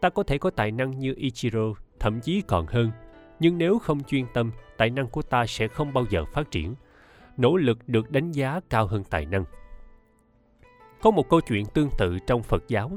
Ta 0.00 0.10
có 0.10 0.22
thể 0.22 0.38
có 0.38 0.50
tài 0.50 0.70
năng 0.70 0.98
như 0.98 1.14
Ichiro, 1.16 1.74
thậm 2.00 2.20
chí 2.20 2.42
còn 2.46 2.66
hơn, 2.66 2.90
nhưng 3.40 3.58
nếu 3.58 3.78
không 3.78 4.04
chuyên 4.04 4.26
tâm, 4.34 4.52
tài 4.76 4.90
năng 4.90 5.08
của 5.08 5.22
ta 5.22 5.46
sẽ 5.46 5.68
không 5.68 5.92
bao 5.92 6.04
giờ 6.10 6.24
phát 6.24 6.50
triển. 6.50 6.74
Nỗ 7.36 7.56
lực 7.56 7.78
được 7.86 8.10
đánh 8.10 8.32
giá 8.32 8.60
cao 8.70 8.86
hơn 8.86 9.04
tài 9.04 9.26
năng. 9.26 9.44
Có 11.02 11.10
một 11.10 11.28
câu 11.28 11.40
chuyện 11.40 11.66
tương 11.66 11.88
tự 11.98 12.18
trong 12.26 12.42
Phật 12.42 12.64
giáo, 12.68 12.90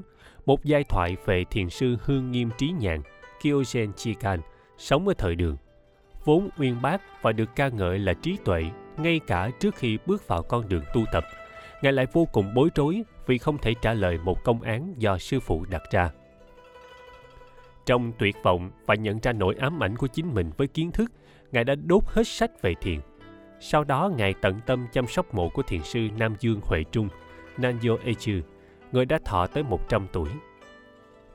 một 0.46 0.64
giai 0.66 0.84
thoại 0.84 1.18
về 1.26 1.44
thiền 1.50 1.70
sư 1.70 1.98
hương 2.04 2.32
nghiêm 2.32 2.50
trí 2.58 2.72
nhàn, 2.80 3.02
Kyogen 3.42 3.94
Chikan, 3.94 4.40
sống 4.78 5.08
ở 5.08 5.14
thời 5.18 5.36
đường. 5.36 5.58
Vốn 6.26 6.50
uyên 6.58 6.82
bác 6.82 7.02
và 7.22 7.32
được 7.32 7.50
ca 7.56 7.70
ngợi 7.70 8.00
là 8.00 8.14
trí 8.14 8.38
tuệ 8.46 8.64
ngay 8.98 9.20
cả 9.28 9.50
trước 9.60 9.76
khi 9.76 9.98
bước 10.06 10.28
vào 10.28 10.44
con 10.44 10.70
đường 10.70 10.84
tu 10.94 11.06
tập. 11.12 11.24
Ngài 11.82 11.94
lại 11.94 12.06
vô 12.14 12.28
cùng 12.32 12.54
bối 12.54 12.70
rối 12.76 13.04
vì 13.26 13.38
không 13.38 13.58
thể 13.58 13.74
trả 13.82 13.94
lời 13.94 14.18
một 14.18 14.44
công 14.44 14.62
án 14.62 14.94
do 14.98 15.18
sư 15.18 15.40
phụ 15.40 15.66
đặt 15.70 15.84
ra. 15.92 16.12
Trong 17.86 18.12
tuyệt 18.20 18.36
vọng 18.44 18.72
và 18.86 18.96
nhận 18.96 19.20
ra 19.20 19.34
nỗi 19.34 19.56
ám 19.60 19.84
ảnh 19.84 19.96
của 19.96 20.08
chính 20.08 20.34
mình 20.34 20.52
với 20.58 20.68
kiến 20.68 20.92
thức, 20.92 21.12
Ngài 21.52 21.64
đã 21.64 21.76
đốt 21.76 22.04
hết 22.06 22.28
sách 22.28 22.62
về 22.62 22.74
thiền. 22.82 23.00
Sau 23.60 23.84
đó, 23.84 24.12
Ngài 24.18 24.34
tận 24.42 24.60
tâm 24.66 24.88
chăm 24.94 25.08
sóc 25.08 25.34
mộ 25.34 25.50
của 25.50 25.62
thiền 25.62 25.84
sư 25.84 26.08
Nam 26.18 26.36
Dương 26.40 26.62
Huệ 26.64 26.84
Trung, 26.92 27.10
nanjo 27.58 27.98
Echu, 28.06 28.34
người 28.92 29.06
đã 29.06 29.20
thọ 29.26 29.48
tới 29.48 29.64
100 29.64 30.08
tuổi. 30.12 30.30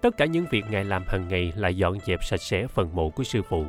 Tất 0.00 0.16
cả 0.16 0.24
những 0.24 0.46
việc 0.50 0.64
Ngài 0.70 0.84
làm 0.84 1.02
hàng 1.06 1.28
ngày 1.28 1.52
là 1.56 1.68
dọn 1.68 1.98
dẹp 2.06 2.24
sạch 2.24 2.40
sẽ 2.40 2.66
phần 2.66 2.94
mộ 2.94 3.10
của 3.10 3.24
sư 3.24 3.42
phụ. 3.42 3.64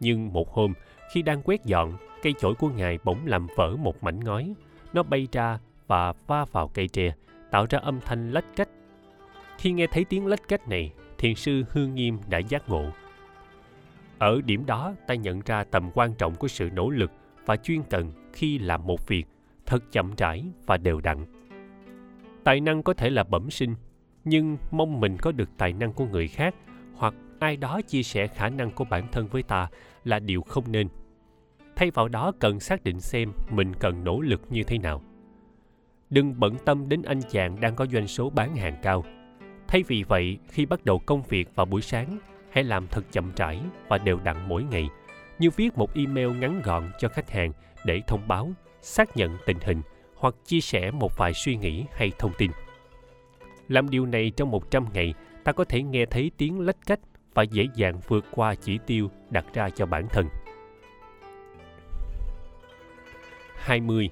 Nhưng 0.00 0.32
một 0.32 0.52
hôm, 0.52 0.72
khi 1.12 1.22
đang 1.22 1.42
quét 1.42 1.64
dọn, 1.64 1.96
cây 2.22 2.34
chổi 2.38 2.54
của 2.54 2.68
Ngài 2.68 2.98
bỗng 3.04 3.26
làm 3.26 3.46
vỡ 3.56 3.76
một 3.76 4.02
mảnh 4.02 4.20
ngói. 4.20 4.54
Nó 4.92 5.02
bay 5.02 5.28
ra 5.32 5.58
và 5.86 6.12
va 6.26 6.44
vào 6.44 6.68
cây 6.68 6.88
tre, 6.88 7.14
tạo 7.50 7.66
ra 7.70 7.78
âm 7.78 8.00
thanh 8.00 8.30
lách 8.30 8.56
cách. 8.56 8.68
Khi 9.58 9.72
nghe 9.72 9.86
thấy 9.86 10.04
tiếng 10.04 10.26
lách 10.26 10.48
cách 10.48 10.68
này, 10.68 10.92
thiền 11.18 11.34
sư 11.34 11.64
Hương 11.70 11.94
Nghiêm 11.94 12.18
đã 12.28 12.38
giác 12.38 12.68
ngộ. 12.68 12.90
Ở 14.18 14.40
điểm 14.44 14.66
đó, 14.66 14.94
ta 15.06 15.14
nhận 15.14 15.40
ra 15.46 15.64
tầm 15.64 15.90
quan 15.94 16.14
trọng 16.14 16.34
của 16.34 16.48
sự 16.48 16.70
nỗ 16.72 16.90
lực 16.90 17.10
và 17.46 17.56
chuyên 17.56 17.82
cần 17.82 18.12
khi 18.32 18.58
làm 18.58 18.86
một 18.86 19.06
việc 19.06 19.24
thật 19.66 19.92
chậm 19.92 20.14
rãi 20.16 20.44
và 20.66 20.76
đều 20.76 21.00
đặn. 21.00 21.26
Tài 22.44 22.60
năng 22.60 22.82
có 22.82 22.94
thể 22.94 23.10
là 23.10 23.24
bẩm 23.24 23.50
sinh, 23.50 23.74
nhưng 24.24 24.56
mong 24.70 25.00
mình 25.00 25.16
có 25.16 25.32
được 25.32 25.48
tài 25.58 25.72
năng 25.72 25.92
của 25.92 26.06
người 26.06 26.28
khác 26.28 26.54
hoặc 26.94 27.14
ai 27.38 27.56
đó 27.56 27.80
chia 27.82 28.02
sẻ 28.02 28.26
khả 28.26 28.48
năng 28.48 28.70
của 28.70 28.84
bản 28.84 29.08
thân 29.12 29.26
với 29.26 29.42
ta 29.42 29.68
là 30.04 30.18
điều 30.18 30.42
không 30.42 30.72
nên. 30.72 30.88
Thay 31.76 31.90
vào 31.90 32.08
đó 32.08 32.32
cần 32.40 32.60
xác 32.60 32.84
định 32.84 33.00
xem 33.00 33.32
mình 33.50 33.74
cần 33.80 34.04
nỗ 34.04 34.20
lực 34.20 34.42
như 34.50 34.62
thế 34.62 34.78
nào. 34.78 35.02
Đừng 36.10 36.40
bận 36.40 36.56
tâm 36.64 36.88
đến 36.88 37.02
anh 37.02 37.20
chàng 37.30 37.60
đang 37.60 37.74
có 37.74 37.86
doanh 37.86 38.08
số 38.08 38.30
bán 38.30 38.56
hàng 38.56 38.76
cao– 38.82 39.04
Thay 39.68 39.82
vì 39.82 40.02
vậy, 40.02 40.38
khi 40.48 40.66
bắt 40.66 40.84
đầu 40.84 40.98
công 40.98 41.22
việc 41.22 41.54
vào 41.54 41.66
buổi 41.66 41.82
sáng, 41.82 42.18
hãy 42.50 42.64
làm 42.64 42.86
thật 42.86 43.04
chậm 43.12 43.32
rãi 43.36 43.60
và 43.88 43.98
đều 43.98 44.18
đặn 44.24 44.48
mỗi 44.48 44.62
ngày, 44.62 44.88
như 45.38 45.50
viết 45.56 45.78
một 45.78 45.94
email 45.94 46.28
ngắn 46.28 46.62
gọn 46.64 46.90
cho 46.98 47.08
khách 47.08 47.30
hàng 47.30 47.52
để 47.84 48.00
thông 48.06 48.28
báo, 48.28 48.50
xác 48.80 49.16
nhận 49.16 49.36
tình 49.46 49.58
hình 49.60 49.82
hoặc 50.14 50.34
chia 50.44 50.60
sẻ 50.60 50.90
một 50.90 51.16
vài 51.16 51.32
suy 51.34 51.56
nghĩ 51.56 51.84
hay 51.92 52.12
thông 52.18 52.32
tin. 52.38 52.50
Làm 53.68 53.90
điều 53.90 54.06
này 54.06 54.32
trong 54.36 54.50
100 54.50 54.86
ngày, 54.92 55.14
ta 55.44 55.52
có 55.52 55.64
thể 55.64 55.82
nghe 55.82 56.06
thấy 56.06 56.30
tiếng 56.36 56.60
lách 56.60 56.86
cách 56.86 57.00
và 57.34 57.42
dễ 57.42 57.66
dàng 57.74 58.00
vượt 58.08 58.24
qua 58.30 58.54
chỉ 58.54 58.78
tiêu 58.86 59.10
đặt 59.30 59.44
ra 59.54 59.70
cho 59.70 59.86
bản 59.86 60.08
thân. 60.08 60.26
20. 63.54 64.10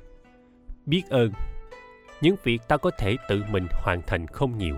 Biết 0.87 1.03
ơn 1.11 1.33
những 2.21 2.37
việc 2.43 2.69
ta 2.69 2.77
có 2.77 2.91
thể 2.99 3.17
tự 3.29 3.43
mình 3.51 3.67
hoàn 3.71 4.03
thành 4.07 4.27
không 4.27 4.59
nhiều. 4.59 4.77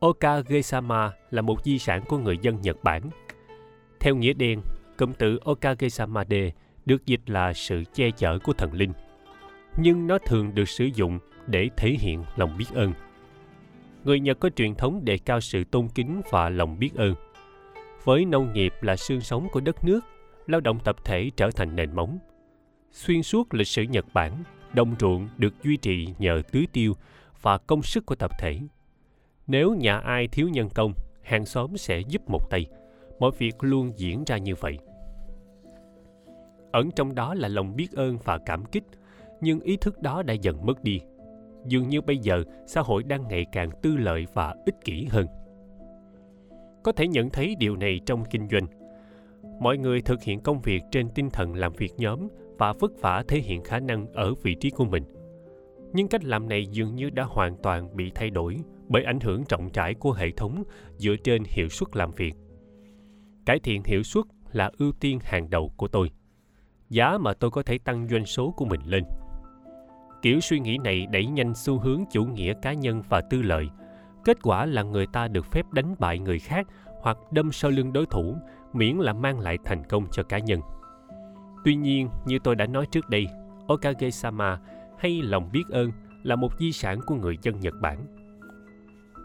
Okage-sama 0.00 1.10
là 1.30 1.42
một 1.42 1.64
di 1.64 1.78
sản 1.78 2.02
của 2.08 2.18
người 2.18 2.38
dân 2.42 2.60
Nhật 2.60 2.76
Bản. 2.84 3.02
Theo 4.00 4.16
nghĩa 4.16 4.32
đen, 4.32 4.60
cụm 4.98 5.12
từ 5.12 5.38
Okage-samade 5.44 6.50
được 6.86 7.06
dịch 7.06 7.20
là 7.26 7.52
sự 7.52 7.84
che 7.94 8.10
chở 8.10 8.38
của 8.38 8.52
thần 8.52 8.72
linh. 8.72 8.92
Nhưng 9.76 10.06
nó 10.06 10.18
thường 10.18 10.54
được 10.54 10.68
sử 10.68 10.84
dụng 10.84 11.18
để 11.46 11.68
thể 11.76 11.90
hiện 11.90 12.24
lòng 12.36 12.56
biết 12.58 12.66
ơn. 12.74 12.92
Người 14.04 14.20
Nhật 14.20 14.40
có 14.40 14.50
truyền 14.56 14.74
thống 14.74 15.04
đề 15.04 15.18
cao 15.18 15.40
sự 15.40 15.64
tôn 15.64 15.88
kính 15.88 16.22
và 16.30 16.48
lòng 16.48 16.78
biết 16.78 16.90
ơn. 16.96 17.14
Với 18.04 18.24
nông 18.24 18.52
nghiệp 18.52 18.72
là 18.80 18.96
xương 18.96 19.20
sống 19.20 19.48
của 19.52 19.60
đất 19.60 19.84
nước, 19.84 20.00
lao 20.46 20.60
động 20.60 20.78
tập 20.84 20.96
thể 21.04 21.30
trở 21.36 21.50
thành 21.50 21.76
nền 21.76 21.94
móng. 21.94 22.18
Xuyên 22.92 23.22
suốt 23.22 23.54
lịch 23.54 23.68
sử 23.68 23.82
Nhật 23.82 24.04
Bản, 24.14 24.44
đồng 24.74 24.94
ruộng 25.00 25.28
được 25.38 25.54
duy 25.62 25.76
trì 25.76 26.08
nhờ 26.18 26.42
tưới 26.52 26.66
tiêu 26.72 26.94
và 27.42 27.58
công 27.58 27.82
sức 27.82 28.06
của 28.06 28.14
tập 28.14 28.30
thể 28.38 28.60
nếu 29.50 29.74
nhà 29.74 29.98
ai 29.98 30.28
thiếu 30.28 30.48
nhân 30.48 30.68
công, 30.74 30.92
hàng 31.22 31.46
xóm 31.46 31.76
sẽ 31.76 32.00
giúp 32.00 32.22
một 32.30 32.50
tay. 32.50 32.66
Mọi 33.18 33.30
việc 33.38 33.54
luôn 33.60 33.92
diễn 33.96 34.24
ra 34.26 34.38
như 34.38 34.54
vậy. 34.54 34.78
Ẩn 36.72 36.90
trong 36.90 37.14
đó 37.14 37.34
là 37.34 37.48
lòng 37.48 37.76
biết 37.76 37.92
ơn 37.92 38.18
và 38.24 38.38
cảm 38.38 38.64
kích, 38.64 38.84
nhưng 39.40 39.60
ý 39.60 39.76
thức 39.76 40.02
đó 40.02 40.22
đã 40.22 40.34
dần 40.34 40.66
mất 40.66 40.84
đi. 40.84 41.00
Dường 41.66 41.88
như 41.88 42.00
bây 42.00 42.18
giờ 42.18 42.42
xã 42.66 42.80
hội 42.80 43.02
đang 43.02 43.28
ngày 43.28 43.46
càng 43.52 43.70
tư 43.82 43.96
lợi 43.96 44.26
và 44.34 44.54
ích 44.66 44.74
kỷ 44.84 45.06
hơn. 45.10 45.26
Có 46.82 46.92
thể 46.92 47.08
nhận 47.08 47.30
thấy 47.30 47.54
điều 47.58 47.76
này 47.76 48.00
trong 48.06 48.24
kinh 48.24 48.48
doanh. 48.50 48.66
Mọi 49.60 49.78
người 49.78 50.02
thực 50.02 50.22
hiện 50.22 50.40
công 50.40 50.60
việc 50.60 50.82
trên 50.90 51.08
tinh 51.08 51.30
thần 51.30 51.54
làm 51.54 51.72
việc 51.72 51.92
nhóm 51.96 52.28
và 52.60 52.72
vất 52.72 52.92
vả 53.00 53.24
thể 53.28 53.38
hiện 53.38 53.62
khả 53.62 53.78
năng 53.78 54.12
ở 54.12 54.34
vị 54.42 54.54
trí 54.54 54.70
của 54.70 54.84
mình. 54.84 55.04
Nhưng 55.92 56.08
cách 56.08 56.24
làm 56.24 56.48
này 56.48 56.66
dường 56.66 56.94
như 56.94 57.10
đã 57.10 57.24
hoàn 57.24 57.56
toàn 57.62 57.96
bị 57.96 58.10
thay 58.14 58.30
đổi 58.30 58.56
bởi 58.88 59.04
ảnh 59.04 59.20
hưởng 59.20 59.44
rộng 59.48 59.68
rãi 59.74 59.94
của 59.94 60.12
hệ 60.12 60.30
thống 60.30 60.64
dựa 60.96 61.16
trên 61.24 61.42
hiệu 61.46 61.68
suất 61.68 61.96
làm 61.96 62.10
việc. 62.10 62.34
Cải 63.46 63.58
thiện 63.60 63.82
hiệu 63.84 64.02
suất 64.02 64.24
là 64.52 64.70
ưu 64.78 64.92
tiên 64.92 65.18
hàng 65.22 65.50
đầu 65.50 65.72
của 65.76 65.88
tôi. 65.88 66.10
Giá 66.88 67.18
mà 67.18 67.32
tôi 67.32 67.50
có 67.50 67.62
thể 67.62 67.78
tăng 67.78 68.08
doanh 68.08 68.26
số 68.26 68.50
của 68.50 68.64
mình 68.64 68.80
lên. 68.84 69.04
Kiểu 70.22 70.40
suy 70.40 70.60
nghĩ 70.60 70.78
này 70.84 71.06
đẩy 71.12 71.26
nhanh 71.26 71.54
xu 71.54 71.78
hướng 71.78 72.04
chủ 72.10 72.24
nghĩa 72.24 72.52
cá 72.62 72.72
nhân 72.72 73.02
và 73.08 73.20
tư 73.30 73.42
lợi. 73.42 73.68
Kết 74.24 74.42
quả 74.42 74.66
là 74.66 74.82
người 74.82 75.06
ta 75.06 75.28
được 75.28 75.46
phép 75.46 75.72
đánh 75.72 75.94
bại 75.98 76.18
người 76.18 76.38
khác 76.38 76.66
hoặc 77.00 77.18
đâm 77.32 77.52
sau 77.52 77.70
lưng 77.70 77.92
đối 77.92 78.06
thủ, 78.06 78.36
miễn 78.72 78.96
là 78.96 79.12
mang 79.12 79.40
lại 79.40 79.58
thành 79.64 79.84
công 79.84 80.06
cho 80.12 80.22
cá 80.22 80.38
nhân. 80.38 80.60
Tuy 81.64 81.74
nhiên, 81.74 82.08
như 82.26 82.38
tôi 82.38 82.56
đã 82.56 82.66
nói 82.66 82.86
trước 82.86 83.10
đây, 83.10 83.26
Okage-sama 83.66 84.56
hay 84.98 85.22
lòng 85.22 85.48
biết 85.52 85.64
ơn 85.70 85.90
là 86.22 86.36
một 86.36 86.52
di 86.58 86.72
sản 86.72 87.00
của 87.06 87.14
người 87.14 87.38
dân 87.42 87.60
Nhật 87.60 87.74
Bản 87.80 88.06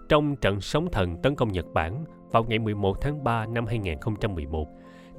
trong 0.10 0.36
trận 0.36 0.62
sóng 0.62 0.88
thần 0.92 1.18
tấn 1.22 1.36
công 1.36 1.52
Nhật 1.52 1.66
Bản 1.74 2.06
vào 2.32 2.44
ngày 2.44 2.60
11 2.60 3.02
tháng 3.02 3.24
3 3.24 3.46
năm 3.46 3.66
2011, 3.66 4.68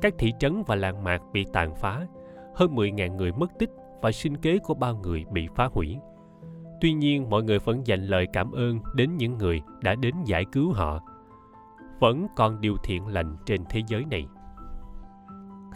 các 0.01 0.15
thị 0.19 0.33
trấn 0.41 0.63
và 0.67 0.75
làng 0.75 1.05
mạc 1.05 1.23
bị 1.33 1.45
tàn 1.53 1.75
phá, 1.75 2.07
hơn 2.55 2.75
10.000 2.75 3.17
người 3.17 3.33
mất 3.33 3.51
tích 3.59 3.71
và 4.03 4.13
sinh 4.13 4.37
kế 4.37 4.59
của 4.59 4.75
bao 4.75 4.97
người 4.97 5.25
bị 5.33 5.49
phá 5.55 5.69
hủy. 5.73 5.97
Tuy 6.81 6.93
nhiên, 6.93 7.31
mọi 7.31 7.43
người 7.43 7.59
vẫn 7.59 7.87
dành 7.87 8.07
lời 8.07 8.27
cảm 8.33 8.53
ơn 8.53 8.79
đến 8.95 9.17
những 9.17 9.39
người 9.39 9.63
đã 9.83 9.95
đến 9.95 10.15
giải 10.25 10.45
cứu 10.53 10.73
họ. 10.73 11.01
Vẫn 12.01 12.27
còn 12.37 12.61
điều 12.61 12.77
thiện 12.85 13.07
lành 13.07 13.37
trên 13.47 13.61
thế 13.71 13.83
giới 13.87 14.05
này. 14.05 14.27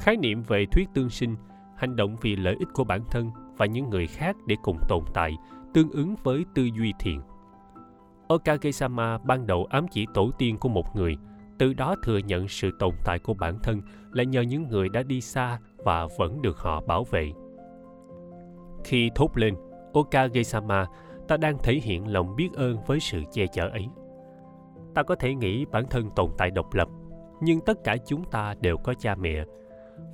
Khái 0.00 0.16
niệm 0.16 0.42
về 0.42 0.66
thuyết 0.66 0.88
tương 0.94 1.10
sinh, 1.10 1.36
hành 1.76 1.96
động 1.96 2.16
vì 2.20 2.36
lợi 2.36 2.56
ích 2.58 2.68
của 2.74 2.84
bản 2.84 3.00
thân 3.10 3.30
và 3.56 3.66
những 3.66 3.90
người 3.90 4.06
khác 4.06 4.36
để 4.46 4.56
cùng 4.62 4.78
tồn 4.88 5.04
tại, 5.14 5.36
tương 5.74 5.90
ứng 5.90 6.14
với 6.24 6.44
tư 6.54 6.68
duy 6.78 6.92
thiện 6.98 7.20
Okage-sama 8.30 9.18
ban 9.18 9.46
đầu 9.46 9.66
ám 9.70 9.88
chỉ 9.88 10.06
tổ 10.14 10.30
tiên 10.38 10.58
của 10.58 10.68
một 10.68 10.96
người, 10.96 11.16
từ 11.58 11.72
đó 11.72 11.94
thừa 12.02 12.18
nhận 12.18 12.48
sự 12.48 12.70
tồn 12.78 12.94
tại 13.04 13.18
của 13.18 13.34
bản 13.34 13.58
thân 13.62 13.80
là 14.12 14.24
nhờ 14.24 14.40
những 14.40 14.68
người 14.68 14.88
đã 14.88 15.02
đi 15.02 15.20
xa 15.20 15.58
và 15.76 16.06
vẫn 16.18 16.42
được 16.42 16.58
họ 16.58 16.80
bảo 16.80 17.04
vệ. 17.04 17.32
Khi 18.84 19.10
thốt 19.14 19.30
lên, 19.34 19.54
Okage-sama, 19.92 20.86
ta 21.28 21.36
đang 21.36 21.58
thể 21.58 21.74
hiện 21.74 22.12
lòng 22.12 22.36
biết 22.36 22.48
ơn 22.54 22.76
với 22.86 23.00
sự 23.00 23.22
che 23.32 23.46
chở 23.46 23.68
ấy. 23.68 23.86
Ta 24.94 25.02
có 25.02 25.14
thể 25.14 25.34
nghĩ 25.34 25.64
bản 25.64 25.84
thân 25.90 26.10
tồn 26.16 26.30
tại 26.38 26.50
độc 26.50 26.74
lập, 26.74 26.88
nhưng 27.40 27.60
tất 27.60 27.84
cả 27.84 27.96
chúng 28.06 28.24
ta 28.24 28.54
đều 28.60 28.76
có 28.76 28.94
cha 28.94 29.14
mẹ, 29.14 29.44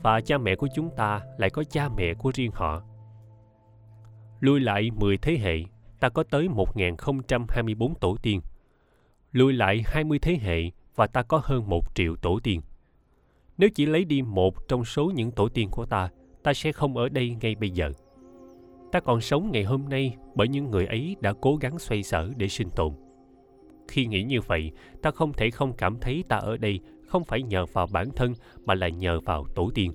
và 0.07 0.20
cha 0.20 0.39
mẹ 0.39 0.57
của 0.57 0.69
chúng 0.74 0.91
ta 0.97 1.20
lại 1.39 1.51
có 1.51 1.65
cha 1.65 1.89
mẹ 1.97 2.15
của 2.15 2.31
riêng 2.35 2.51
họ. 2.55 2.83
Lui 4.41 4.61
lại 4.61 4.91
10 4.91 5.16
thế 5.16 5.39
hệ, 5.41 5.57
ta 6.01 6.09
có 6.09 6.23
tới 6.23 6.49
1024 6.49 7.95
tổ 7.95 8.16
tiên. 8.23 8.41
Lui 9.33 9.53
lại 9.53 9.83
20 9.87 10.19
thế 10.19 10.39
hệ 10.43 10.62
và 10.95 11.07
ta 11.07 11.23
có 11.23 11.41
hơn 11.45 11.69
một 11.69 11.95
triệu 11.95 12.16
tổ 12.16 12.39
tiên. 12.43 12.61
Nếu 13.59 13.70
chỉ 13.74 13.87
lấy 13.87 14.05
đi 14.05 14.23
một 14.23 14.69
trong 14.69 14.85
số 14.85 15.12
những 15.15 15.31
tổ 15.31 15.49
tiên 15.49 15.69
của 15.70 15.87
ta, 15.87 16.09
ta 16.43 16.55
sẽ 16.55 16.73
không 16.73 16.97
ở 16.97 17.09
đây 17.09 17.37
ngay 17.41 17.55
bây 17.55 17.70
giờ. 17.70 17.93
Ta 18.93 19.01
còn 19.01 19.20
sống 19.20 19.51
ngày 19.53 19.65
hôm 19.65 19.89
nay 19.89 20.16
bởi 20.35 20.49
những 20.49 20.70
người 20.70 20.87
ấy 20.87 21.16
đã 21.20 21.33
cố 21.41 21.57
gắng 21.57 21.78
xoay 21.78 22.03
sở 22.03 22.31
để 22.37 22.49
sinh 22.49 22.69
tồn. 22.77 22.93
Khi 23.89 24.07
nghĩ 24.07 24.23
như 24.23 24.41
vậy, 24.41 24.73
ta 25.03 25.11
không 25.11 25.33
thể 25.33 25.51
không 25.51 25.73
cảm 25.73 26.01
thấy 26.01 26.24
ta 26.28 26.37
ở 26.37 26.57
đây 26.57 26.81
không 27.16 27.24
phải 27.24 27.43
nhờ 27.43 27.66
vào 27.66 27.86
bản 27.93 28.09
thân 28.16 28.34
mà 28.66 28.74
là 28.74 28.88
nhờ 28.88 29.20
vào 29.20 29.47
tổ 29.55 29.70
tiên. 29.74 29.93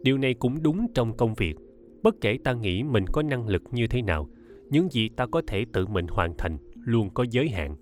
điều 0.00 0.18
này 0.18 0.34
cũng 0.34 0.62
đúng 0.62 0.86
trong 0.94 1.16
công 1.16 1.34
việc. 1.34 1.54
Bất 2.02 2.14
kể 2.20 2.38
ta 2.44 2.52
nghĩ 2.52 2.82
mình 2.82 3.04
có 3.12 3.22
năng 3.22 3.48
lực 3.48 3.62
như 3.70 3.86
thế 3.86 4.02
nào, 4.02 4.28
những 4.70 4.88
gì 4.88 5.08
ta 5.08 5.26
có 5.26 5.42
thể 5.46 5.64
tự 5.72 5.86
mình 5.86 6.06
hoàn 6.08 6.34
thành 6.38 6.58
luôn 6.74 7.10
có 7.14 7.24
giới 7.30 7.48
hạn. 7.48 7.76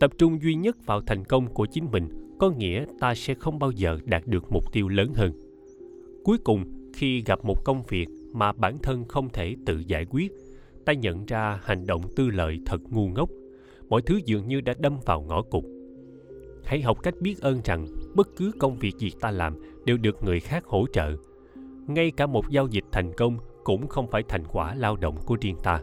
Tập 0.00 0.10
trung 0.18 0.42
duy 0.42 0.54
nhất 0.54 0.76
vào 0.86 1.00
thành 1.00 1.24
công 1.24 1.54
của 1.54 1.66
chính 1.66 1.90
mình 1.90 2.08
có 2.38 2.50
nghĩa 2.50 2.84
ta 3.00 3.14
sẽ 3.14 3.34
không 3.34 3.58
bao 3.58 3.70
giờ 3.70 3.98
đạt 4.04 4.26
được 4.26 4.52
mục 4.52 4.72
tiêu 4.72 4.88
lớn 4.88 5.12
hơn. 5.14 5.32
Cuối 6.24 6.38
cùng, 6.38 6.64
khi 6.94 7.22
gặp 7.26 7.44
một 7.44 7.64
công 7.64 7.82
việc 7.88 8.08
mà 8.32 8.52
bản 8.52 8.78
thân 8.82 9.04
không 9.08 9.28
thể 9.28 9.56
tự 9.66 9.82
giải 9.86 10.06
quyết, 10.10 10.32
ta 10.84 10.92
nhận 10.92 11.26
ra 11.26 11.60
hành 11.62 11.86
động 11.86 12.02
tư 12.16 12.30
lợi 12.30 12.60
thật 12.66 12.80
ngu 12.90 13.08
ngốc. 13.08 13.30
Mọi 13.88 14.02
thứ 14.02 14.20
dường 14.24 14.48
như 14.48 14.60
đã 14.60 14.74
đâm 14.78 14.98
vào 15.06 15.22
ngõ 15.22 15.42
cụt 15.42 15.64
hãy 16.64 16.82
học 16.82 17.02
cách 17.02 17.14
biết 17.20 17.40
ơn 17.40 17.60
rằng 17.64 17.86
bất 18.14 18.28
cứ 18.36 18.52
công 18.58 18.78
việc 18.78 18.96
gì 18.98 19.10
ta 19.20 19.30
làm 19.30 19.56
đều 19.84 19.96
được 19.96 20.22
người 20.22 20.40
khác 20.40 20.64
hỗ 20.64 20.86
trợ. 20.92 21.16
Ngay 21.86 22.10
cả 22.10 22.26
một 22.26 22.50
giao 22.50 22.66
dịch 22.66 22.84
thành 22.92 23.12
công 23.16 23.38
cũng 23.64 23.88
không 23.88 24.10
phải 24.10 24.22
thành 24.28 24.44
quả 24.52 24.74
lao 24.74 24.96
động 24.96 25.16
của 25.26 25.36
riêng 25.40 25.56
ta. 25.62 25.80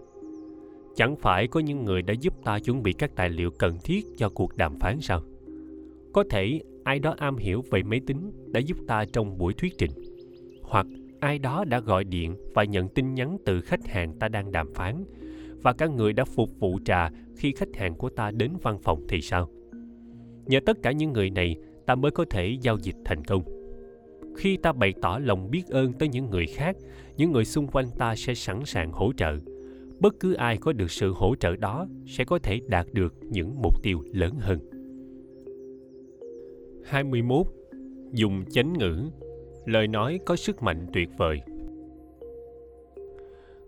Chẳng 0.96 1.16
phải 1.16 1.48
có 1.48 1.60
những 1.60 1.86
người 1.86 2.02
đã 2.02 2.14
giúp 2.14 2.34
ta 2.44 2.60
chuẩn 2.60 2.84
bị 2.84 2.94
các 2.94 3.16
tài 3.16 3.30
liệu 3.30 3.52
cần 3.52 3.78
thiết 3.84 4.06
cho 4.18 4.30
cuộc 4.30 4.58
đàm 4.58 4.80
phán 4.80 5.02
sao? 5.02 5.22
Có 6.14 6.24
thể 6.30 6.62
ai 6.84 7.00
đó 7.00 7.16
am 7.18 7.38
hiểu 7.38 7.64
về 7.72 7.84
máy 7.84 8.02
tính 8.08 8.32
đã 8.46 8.60
giúp 8.60 8.78
ta 8.88 9.06
trong 9.14 9.38
buổi 9.38 9.54
thuyết 9.54 9.78
trình, 9.78 9.92
hoặc 10.62 10.86
ai 11.20 11.40
đó 11.40 11.64
đã 11.68 11.80
gọi 11.80 12.04
điện 12.04 12.36
và 12.54 12.64
nhận 12.64 12.88
tin 12.88 13.14
nhắn 13.14 13.38
từ 13.46 13.62
khách 13.62 13.88
hàng 13.88 14.14
ta 14.20 14.28
đang 14.28 14.52
đàm 14.52 14.74
phán, 14.74 15.04
và 15.62 15.74
các 15.74 15.92
người 15.92 16.14
đã 16.14 16.26
phục 16.26 16.50
vụ 16.60 16.80
trà 16.86 17.10
khi 17.38 17.52
khách 17.52 17.76
hàng 17.76 17.96
của 17.96 18.10
ta 18.10 18.32
đến 18.32 18.52
văn 18.62 18.80
phòng 18.84 19.06
thì 19.10 19.22
sao? 19.22 19.50
Nhờ 20.46 20.60
tất 20.66 20.78
cả 20.84 20.92
những 20.92 21.14
người 21.14 21.30
này, 21.30 21.56
ta 21.86 21.96
mới 21.96 22.12
có 22.12 22.26
thể 22.30 22.58
giao 22.62 22.78
dịch 22.78 22.96
thành 23.06 23.24
công. 23.24 23.44
Khi 24.38 24.58
ta 24.58 24.72
bày 24.72 24.94
tỏ 25.02 25.20
lòng 25.24 25.52
biết 25.52 25.68
ơn 25.70 25.94
tới 25.94 26.10
những 26.10 26.30
người 26.30 26.46
khác, 26.46 26.78
những 27.18 27.32
người 27.32 27.46
xung 27.46 27.68
quanh 27.68 27.86
ta 27.98 28.16
sẽ 28.16 28.34
sẵn 28.34 28.66
sàng 28.66 28.92
hỗ 28.92 29.14
trợ. 29.14 29.38
Bất 30.00 30.20
cứ 30.20 30.34
ai 30.34 30.58
có 30.58 30.74
được 30.74 30.92
sự 30.92 31.14
hỗ 31.16 31.36
trợ 31.36 31.56
đó 31.56 31.88
sẽ 32.08 32.24
có 32.24 32.40
thể 32.40 32.60
đạt 32.68 32.88
được 32.94 33.14
những 33.22 33.62
mục 33.62 33.84
tiêu 33.84 34.04
lớn 34.14 34.34
hơn. 34.40 34.60
21. 36.86 37.48
Dùng 38.12 38.44
chánh 38.50 38.74
ngữ. 38.74 39.04
Lời 39.66 39.88
nói 39.88 40.20
có 40.26 40.36
sức 40.36 40.64
mạnh 40.64 40.86
tuyệt 40.94 41.10
vời. 41.18 41.42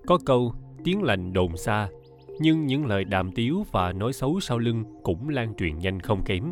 Có 0.05 0.17
câu, 0.25 0.53
tiếng 0.83 1.03
lành 1.03 1.33
đồn 1.33 1.57
xa 1.57 1.89
nhưng 2.39 2.65
những 2.65 2.85
lời 2.85 3.03
đàm 3.03 3.31
tiếu 3.31 3.65
và 3.71 3.93
nói 3.93 4.13
xấu 4.13 4.39
sau 4.39 4.59
lưng 4.59 4.83
cũng 5.03 5.29
lan 5.29 5.53
truyền 5.55 5.77
nhanh 5.77 5.99
không 5.99 6.23
kém. 6.25 6.51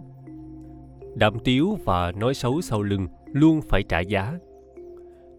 Đàm 1.15 1.39
tiếu 1.39 1.77
và 1.85 2.11
nói 2.11 2.33
xấu 2.33 2.61
sau 2.61 2.81
lưng 2.81 3.07
luôn 3.25 3.61
phải 3.61 3.83
trả 3.83 3.99
giá. 3.99 4.39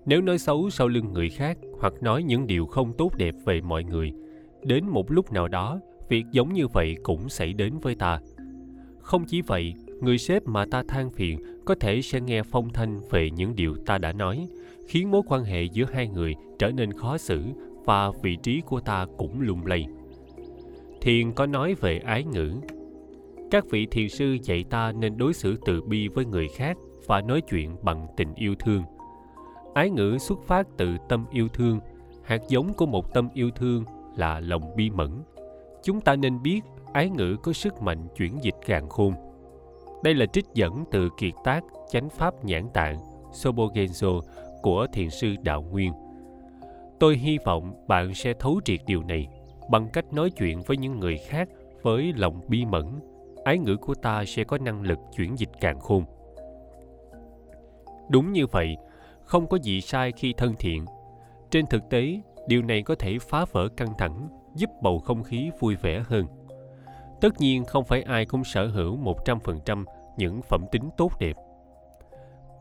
Nếu 0.06 0.20
nói 0.20 0.38
xấu 0.38 0.70
sau 0.70 0.88
lưng 0.88 1.12
người 1.12 1.28
khác 1.28 1.58
hoặc 1.80 1.92
nói 2.00 2.22
những 2.22 2.46
điều 2.46 2.66
không 2.66 2.92
tốt 2.98 3.12
đẹp 3.16 3.34
về 3.44 3.60
mọi 3.60 3.84
người, 3.84 4.12
đến 4.62 4.86
một 4.86 5.10
lúc 5.10 5.32
nào 5.32 5.48
đó, 5.48 5.80
việc 6.08 6.24
giống 6.32 6.52
như 6.52 6.68
vậy 6.68 6.96
cũng 7.02 7.28
xảy 7.28 7.52
đến 7.52 7.78
với 7.82 7.94
ta. 7.94 8.20
Không 9.00 9.24
chỉ 9.24 9.42
vậy, 9.42 9.74
người 10.00 10.18
sếp 10.18 10.42
mà 10.46 10.64
ta 10.70 10.82
than 10.88 11.10
phiền 11.10 11.38
có 11.64 11.74
thể 11.74 12.02
sẽ 12.02 12.20
nghe 12.20 12.42
phong 12.42 12.72
thanh 12.72 13.00
về 13.10 13.30
những 13.30 13.56
điều 13.56 13.76
ta 13.86 13.98
đã 13.98 14.12
nói, 14.12 14.48
khiến 14.88 15.10
mối 15.10 15.22
quan 15.26 15.44
hệ 15.44 15.62
giữa 15.64 15.84
hai 15.92 16.08
người 16.08 16.34
trở 16.58 16.70
nên 16.70 16.92
khó 16.92 17.18
xử 17.18 17.42
và 17.84 18.10
vị 18.22 18.36
trí 18.42 18.60
của 18.60 18.80
ta 18.80 19.06
cũng 19.18 19.40
lung 19.40 19.66
lay 19.66 19.86
thiền 21.02 21.32
có 21.32 21.46
nói 21.46 21.74
về 21.74 21.98
ái 21.98 22.24
ngữ. 22.24 22.54
Các 23.50 23.64
vị 23.70 23.86
thiền 23.90 24.08
sư 24.08 24.36
dạy 24.42 24.64
ta 24.70 24.92
nên 24.92 25.16
đối 25.16 25.32
xử 25.32 25.56
từ 25.64 25.82
bi 25.82 26.08
với 26.08 26.24
người 26.24 26.48
khác 26.48 26.76
và 27.06 27.20
nói 27.20 27.40
chuyện 27.40 27.76
bằng 27.82 28.06
tình 28.16 28.34
yêu 28.34 28.54
thương. 28.58 28.82
Ái 29.74 29.90
ngữ 29.90 30.18
xuất 30.20 30.42
phát 30.42 30.66
từ 30.76 30.96
tâm 31.08 31.26
yêu 31.30 31.48
thương. 31.48 31.80
Hạt 32.22 32.40
giống 32.48 32.72
của 32.74 32.86
một 32.86 33.14
tâm 33.14 33.28
yêu 33.34 33.50
thương 33.50 33.84
là 34.16 34.40
lòng 34.40 34.76
bi 34.76 34.90
mẫn. 34.90 35.10
Chúng 35.82 36.00
ta 36.00 36.16
nên 36.16 36.42
biết 36.42 36.60
ái 36.92 37.10
ngữ 37.10 37.36
có 37.42 37.52
sức 37.52 37.82
mạnh 37.82 38.08
chuyển 38.16 38.38
dịch 38.42 38.56
càng 38.66 38.88
khôn. 38.88 39.14
Đây 40.04 40.14
là 40.14 40.26
trích 40.26 40.46
dẫn 40.54 40.84
từ 40.90 41.08
kiệt 41.18 41.34
tác 41.44 41.64
chánh 41.90 42.08
pháp 42.08 42.44
nhãn 42.44 42.68
tạng 42.74 42.96
sobogenzo 43.32 44.20
của 44.62 44.86
thiền 44.92 45.10
sư 45.10 45.34
đạo 45.42 45.62
nguyên. 45.62 45.92
Tôi 47.00 47.16
hy 47.16 47.38
vọng 47.44 47.84
bạn 47.88 48.14
sẽ 48.14 48.32
thấu 48.32 48.60
triệt 48.64 48.80
điều 48.86 49.02
này 49.02 49.28
bằng 49.70 49.88
cách 49.92 50.12
nói 50.12 50.30
chuyện 50.30 50.62
với 50.66 50.76
những 50.76 51.00
người 51.00 51.18
khác 51.18 51.48
với 51.82 52.12
lòng 52.16 52.40
bi 52.48 52.64
mẫn, 52.64 52.86
ái 53.44 53.58
ngữ 53.58 53.76
của 53.76 53.94
ta 53.94 54.24
sẽ 54.24 54.44
có 54.44 54.58
năng 54.58 54.82
lực 54.82 54.98
chuyển 55.16 55.38
dịch 55.38 55.50
càng 55.60 55.80
khôn. 55.80 56.04
Đúng 58.08 58.32
như 58.32 58.46
vậy, 58.46 58.76
không 59.24 59.46
có 59.46 59.58
gì 59.62 59.80
sai 59.80 60.12
khi 60.12 60.34
thân 60.36 60.54
thiện. 60.58 60.84
Trên 61.50 61.66
thực 61.66 61.90
tế, 61.90 62.20
điều 62.46 62.62
này 62.62 62.82
có 62.82 62.94
thể 62.94 63.18
phá 63.18 63.44
vỡ 63.52 63.68
căng 63.76 63.94
thẳng, 63.98 64.28
giúp 64.54 64.70
bầu 64.82 64.98
không 64.98 65.22
khí 65.22 65.50
vui 65.60 65.76
vẻ 65.76 66.02
hơn. 66.06 66.26
Tất 67.20 67.40
nhiên 67.40 67.64
không 67.64 67.84
phải 67.84 68.02
ai 68.02 68.24
cũng 68.24 68.44
sở 68.44 68.66
hữu 68.66 68.96
một 68.96 69.24
trăm 69.24 69.40
phần 69.40 69.60
trăm 69.64 69.84
những 70.16 70.42
phẩm 70.42 70.64
tính 70.72 70.90
tốt 70.96 71.12
đẹp. 71.20 71.36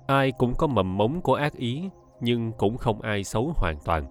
Ai 0.08 0.32
cũng 0.32 0.54
có 0.58 0.68
mầm 0.68 0.98
mống 0.98 1.22
của 1.22 1.34
ác 1.34 1.54
ý, 1.54 1.90
nhưng 2.20 2.52
cũng 2.52 2.78
không 2.78 3.02
ai 3.02 3.24
xấu 3.24 3.54
hoàn 3.56 3.78
toàn. 3.86 4.06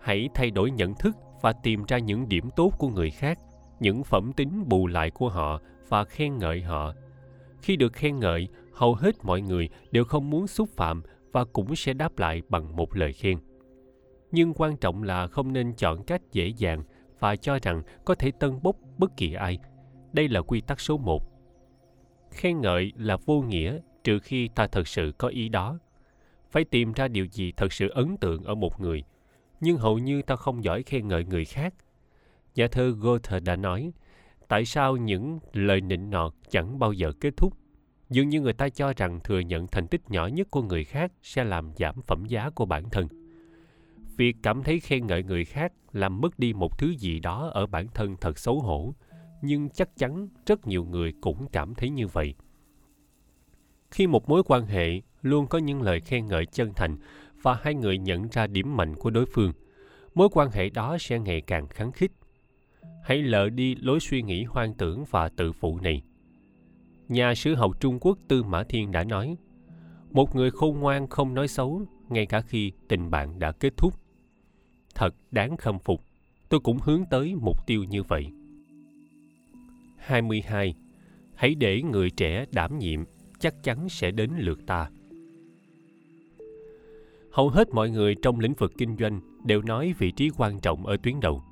Hãy 0.00 0.28
thay 0.34 0.50
đổi 0.50 0.70
nhận 0.70 0.94
thức 0.94 1.16
và 1.40 1.52
tìm 1.52 1.84
ra 1.88 1.98
những 1.98 2.28
điểm 2.28 2.50
tốt 2.56 2.72
của 2.78 2.88
người 2.88 3.10
khác, 3.10 3.38
những 3.80 4.04
phẩm 4.04 4.32
tính 4.32 4.64
bù 4.68 4.86
lại 4.86 5.10
của 5.10 5.28
họ 5.28 5.60
và 5.88 6.04
khen 6.04 6.38
ngợi 6.38 6.62
họ. 6.62 6.94
Khi 7.62 7.76
được 7.76 7.92
khen 7.92 8.18
ngợi, 8.18 8.48
hầu 8.72 8.94
hết 8.94 9.14
mọi 9.22 9.40
người 9.40 9.68
đều 9.90 10.04
không 10.04 10.30
muốn 10.30 10.46
xúc 10.46 10.68
phạm 10.76 11.02
và 11.32 11.44
cũng 11.44 11.76
sẽ 11.76 11.92
đáp 11.92 12.18
lại 12.18 12.42
bằng 12.48 12.76
một 12.76 12.96
lời 12.96 13.12
khen. 13.12 13.38
Nhưng 14.32 14.54
quan 14.54 14.76
trọng 14.76 15.02
là 15.02 15.26
không 15.26 15.52
nên 15.52 15.72
chọn 15.72 16.04
cách 16.04 16.22
dễ 16.32 16.46
dàng 16.46 16.82
và 17.18 17.36
cho 17.36 17.58
rằng 17.62 17.82
có 18.04 18.14
thể 18.14 18.30
tân 18.30 18.62
bốc 18.62 18.76
bất 18.98 19.16
kỳ 19.16 19.34
ai. 19.34 19.58
Đây 20.12 20.28
là 20.28 20.42
quy 20.42 20.60
tắc 20.60 20.80
số 20.80 20.98
một. 20.98 21.22
Khen 22.30 22.60
ngợi 22.60 22.92
là 22.96 23.16
vô 23.26 23.40
nghĩa 23.40 23.78
trừ 24.04 24.18
khi 24.18 24.48
ta 24.48 24.66
thật 24.66 24.88
sự 24.88 25.12
có 25.18 25.28
ý 25.28 25.48
đó. 25.48 25.78
Phải 26.50 26.64
tìm 26.64 26.92
ra 26.92 27.08
điều 27.08 27.26
gì 27.26 27.52
thật 27.56 27.72
sự 27.72 27.88
ấn 27.88 28.16
tượng 28.16 28.44
ở 28.44 28.54
một 28.54 28.80
người 28.80 29.04
nhưng 29.60 29.78
hầu 29.78 29.98
như 29.98 30.22
ta 30.22 30.36
không 30.36 30.64
giỏi 30.64 30.82
khen 30.82 31.08
ngợi 31.08 31.24
người 31.24 31.44
khác. 31.44 31.74
Nhà 32.54 32.66
thơ 32.66 32.90
goethe 32.90 33.40
đã 33.40 33.56
nói, 33.56 33.92
tại 34.48 34.64
sao 34.64 34.96
những 34.96 35.38
lời 35.52 35.80
nịnh 35.80 36.10
nọt 36.10 36.34
chẳng 36.50 36.78
bao 36.78 36.92
giờ 36.92 37.12
kết 37.20 37.36
thúc? 37.36 37.56
Dường 38.10 38.28
như 38.28 38.40
người 38.40 38.52
ta 38.52 38.68
cho 38.68 38.92
rằng 38.96 39.20
thừa 39.24 39.38
nhận 39.38 39.66
thành 39.66 39.86
tích 39.86 40.10
nhỏ 40.10 40.26
nhất 40.26 40.50
của 40.50 40.62
người 40.62 40.84
khác 40.84 41.12
sẽ 41.22 41.44
làm 41.44 41.70
giảm 41.76 42.02
phẩm 42.02 42.24
giá 42.24 42.50
của 42.50 42.66
bản 42.66 42.90
thân. 42.90 43.08
Việc 44.16 44.36
cảm 44.42 44.62
thấy 44.62 44.80
khen 44.80 45.06
ngợi 45.06 45.22
người 45.22 45.44
khác 45.44 45.72
làm 45.92 46.20
mất 46.20 46.38
đi 46.38 46.52
một 46.52 46.78
thứ 46.78 46.88
gì 46.88 47.20
đó 47.20 47.50
ở 47.54 47.66
bản 47.66 47.86
thân 47.94 48.16
thật 48.20 48.38
xấu 48.38 48.60
hổ, 48.60 48.94
nhưng 49.42 49.68
chắc 49.68 49.96
chắn 49.96 50.28
rất 50.46 50.66
nhiều 50.66 50.84
người 50.84 51.12
cũng 51.20 51.46
cảm 51.52 51.74
thấy 51.74 51.90
như 51.90 52.06
vậy. 52.06 52.34
Khi 53.90 54.06
một 54.06 54.28
mối 54.28 54.42
quan 54.46 54.66
hệ 54.66 55.00
luôn 55.22 55.46
có 55.46 55.58
những 55.58 55.82
lời 55.82 56.00
khen 56.00 56.26
ngợi 56.26 56.46
chân 56.46 56.72
thành 56.76 56.96
và 57.42 57.58
hai 57.62 57.74
người 57.74 57.98
nhận 57.98 58.28
ra 58.28 58.46
điểm 58.46 58.76
mạnh 58.76 58.96
của 58.96 59.10
đối 59.10 59.26
phương. 59.26 59.52
Mối 60.14 60.28
quan 60.32 60.50
hệ 60.50 60.70
đó 60.70 60.96
sẽ 61.00 61.18
ngày 61.18 61.40
càng 61.40 61.68
kháng 61.68 61.92
khích 61.92 62.12
hãy 63.02 63.22
lờ 63.22 63.48
đi 63.48 63.74
lối 63.74 64.00
suy 64.00 64.22
nghĩ 64.22 64.44
hoang 64.44 64.74
tưởng 64.74 65.04
và 65.10 65.28
tự 65.28 65.52
phụ 65.52 65.78
này. 65.80 66.02
Nhà 67.08 67.34
sử 67.34 67.54
hậu 67.54 67.72
trung 67.80 67.98
quốc 68.00 68.18
tư 68.28 68.42
mã 68.42 68.64
thiên 68.64 68.92
đã 68.92 69.04
nói 69.04 69.36
một 70.10 70.36
người 70.36 70.50
khôn 70.50 70.80
ngoan 70.80 71.08
không 71.08 71.34
nói 71.34 71.48
xấu 71.48 71.82
ngay 72.08 72.26
cả 72.26 72.40
khi 72.40 72.72
tình 72.88 73.10
bạn 73.10 73.38
đã 73.38 73.52
kết 73.52 73.76
thúc. 73.76 73.94
Thật 74.94 75.14
đáng 75.30 75.56
khâm 75.56 75.78
phục. 75.78 76.04
Tôi 76.48 76.60
cũng 76.60 76.78
hướng 76.82 77.04
tới 77.10 77.34
mục 77.34 77.66
tiêu 77.66 77.84
như 77.84 78.02
vậy. 78.02 78.32
22. 79.98 80.74
Hãy 81.34 81.54
để 81.54 81.82
người 81.82 82.10
trẻ 82.10 82.44
đảm 82.52 82.78
nhiệm, 82.78 83.00
chắc 83.38 83.62
chắn 83.62 83.88
sẽ 83.88 84.10
đến 84.10 84.30
lượt 84.38 84.66
ta. 84.66 84.90
Hầu 87.32 87.48
hết 87.48 87.74
mọi 87.74 87.90
người 87.90 88.14
trong 88.14 88.40
lĩnh 88.40 88.54
vực 88.54 88.72
kinh 88.78 88.96
doanh 88.96 89.20
đều 89.44 89.62
nói 89.62 89.94
vị 89.98 90.10
trí 90.10 90.30
quan 90.36 90.60
trọng 90.60 90.86
ở 90.86 90.96
tuyến 91.02 91.20
đầu. 91.20 91.42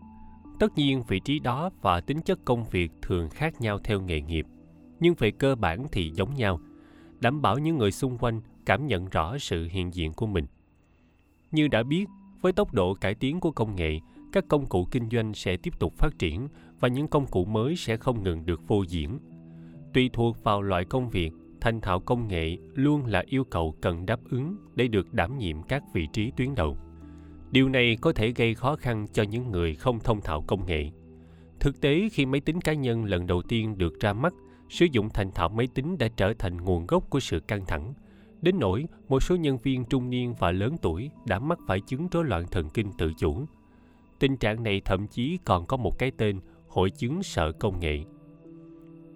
Tất 0.61 0.77
nhiên 0.77 1.03
vị 1.09 1.21
trí 1.21 1.39
đó 1.39 1.71
và 1.83 2.01
tính 2.01 2.21
chất 2.21 2.45
công 2.45 2.65
việc 2.65 2.93
thường 3.03 3.29
khác 3.31 3.61
nhau 3.61 3.79
theo 3.85 4.01
nghề 4.01 4.21
nghiệp, 4.21 4.47
nhưng 5.01 5.15
về 5.19 5.31
cơ 5.31 5.55
bản 5.55 5.87
thì 5.93 6.11
giống 6.11 6.35
nhau, 6.35 6.61
đảm 7.21 7.43
bảo 7.43 7.59
những 7.59 7.79
người 7.79 7.93
xung 7.93 8.19
quanh 8.19 8.41
cảm 8.67 8.87
nhận 8.87 9.09
rõ 9.09 9.39
sự 9.39 9.69
hiện 9.71 9.95
diện 9.95 10.13
của 10.13 10.27
mình. 10.27 10.47
Như 11.51 11.69
đã 11.69 11.83
biết, 11.83 12.07
với 12.41 12.53
tốc 12.53 12.75
độ 12.75 12.95
cải 12.95 13.15
tiến 13.15 13.41
của 13.41 13.51
công 13.51 13.77
nghệ, 13.77 14.01
các 14.33 14.45
công 14.49 14.67
cụ 14.67 14.87
kinh 14.91 15.11
doanh 15.11 15.35
sẽ 15.35 15.57
tiếp 15.57 15.79
tục 15.79 15.95
phát 15.99 16.19
triển 16.19 16.49
và 16.81 16.89
những 16.89 17.09
công 17.09 17.27
cụ 17.27 17.45
mới 17.45 17.77
sẽ 17.77 17.97
không 17.97 18.23
ngừng 18.23 18.47
được 18.47 18.61
phô 18.67 18.83
diễn. 18.83 19.19
Tùy 19.95 20.11
thuộc 20.13 20.45
vào 20.45 20.63
loại 20.63 20.85
công 20.85 21.11
việc, 21.11 21.31
thành 21.61 21.81
thạo 21.81 22.01
công 22.01 22.29
nghệ 22.29 22.57
luôn 22.75 23.07
là 23.07 23.23
yêu 23.27 23.45
cầu 23.45 23.75
cần 23.81 24.07
đáp 24.07 24.21
ứng 24.31 24.57
để 24.75 24.89
được 24.89 25.13
đảm 25.13 25.39
nhiệm 25.39 25.63
các 25.63 25.83
vị 25.95 26.07
trí 26.13 26.31
tuyến 26.37 26.55
đầu. 26.55 26.79
Điều 27.51 27.69
này 27.69 27.97
có 28.01 28.13
thể 28.13 28.33
gây 28.33 28.55
khó 28.55 28.77
khăn 28.77 29.07
cho 29.13 29.23
những 29.23 29.51
người 29.51 29.75
không 29.75 30.01
thông 30.01 30.21
thạo 30.21 30.45
công 30.47 30.67
nghệ. 30.67 30.91
Thực 31.61 31.81
tế 31.81 32.09
khi 32.13 32.27
máy 32.27 32.41
tính 32.41 32.61
cá 32.61 32.73
nhân 32.73 33.05
lần 33.05 33.27
đầu 33.27 33.43
tiên 33.43 33.79
được 33.79 34.01
ra 34.01 34.13
mắt, 34.13 34.35
sử 34.69 34.87
dụng 34.93 35.09
thành 35.11 35.31
thạo 35.33 35.49
máy 35.49 35.69
tính 35.75 35.99
đã 35.99 36.09
trở 36.17 36.33
thành 36.39 36.57
nguồn 36.57 36.87
gốc 36.87 37.11
của 37.11 37.21
sự 37.21 37.41
căng 37.41 37.67
thẳng. 37.67 37.95
đến 38.43 38.59
nỗi 38.59 38.87
một 39.09 39.23
số 39.23 39.37
nhân 39.37 39.59
viên 39.59 39.85
trung 39.85 40.11
niên 40.11 40.35
và 40.39 40.53
lớn 40.53 40.77
tuổi 40.83 41.11
đã 41.27 41.39
mắc 41.39 41.59
phải 41.67 41.81
chứng 41.81 42.09
rối 42.09 42.25
loạn 42.25 42.47
thần 42.51 42.69
kinh 42.71 42.93
tự 42.99 43.13
chủ. 43.19 43.45
Tình 44.19 44.37
trạng 44.37 44.63
này 44.63 44.81
thậm 44.85 45.07
chí 45.07 45.39
còn 45.45 45.67
có 45.67 45.77
một 45.77 45.99
cái 45.99 46.11
tên 46.11 46.41
hội 46.69 46.91
chứng 46.91 47.23
sợ 47.23 47.53
công 47.53 47.81
nghệ. 47.81 48.05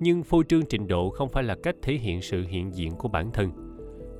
Nhưng 0.02 0.22
phô 0.22 0.42
trương 0.42 0.66
trình 0.66 0.86
độ 0.86 1.10
không 1.10 1.28
phải 1.28 1.44
là 1.44 1.56
cách 1.62 1.76
thể 1.82 1.94
hiện 1.94 2.22
sự 2.22 2.46
hiện 2.48 2.74
diện 2.74 2.92
của 2.92 3.08
bản 3.08 3.30
thân. 3.30 3.50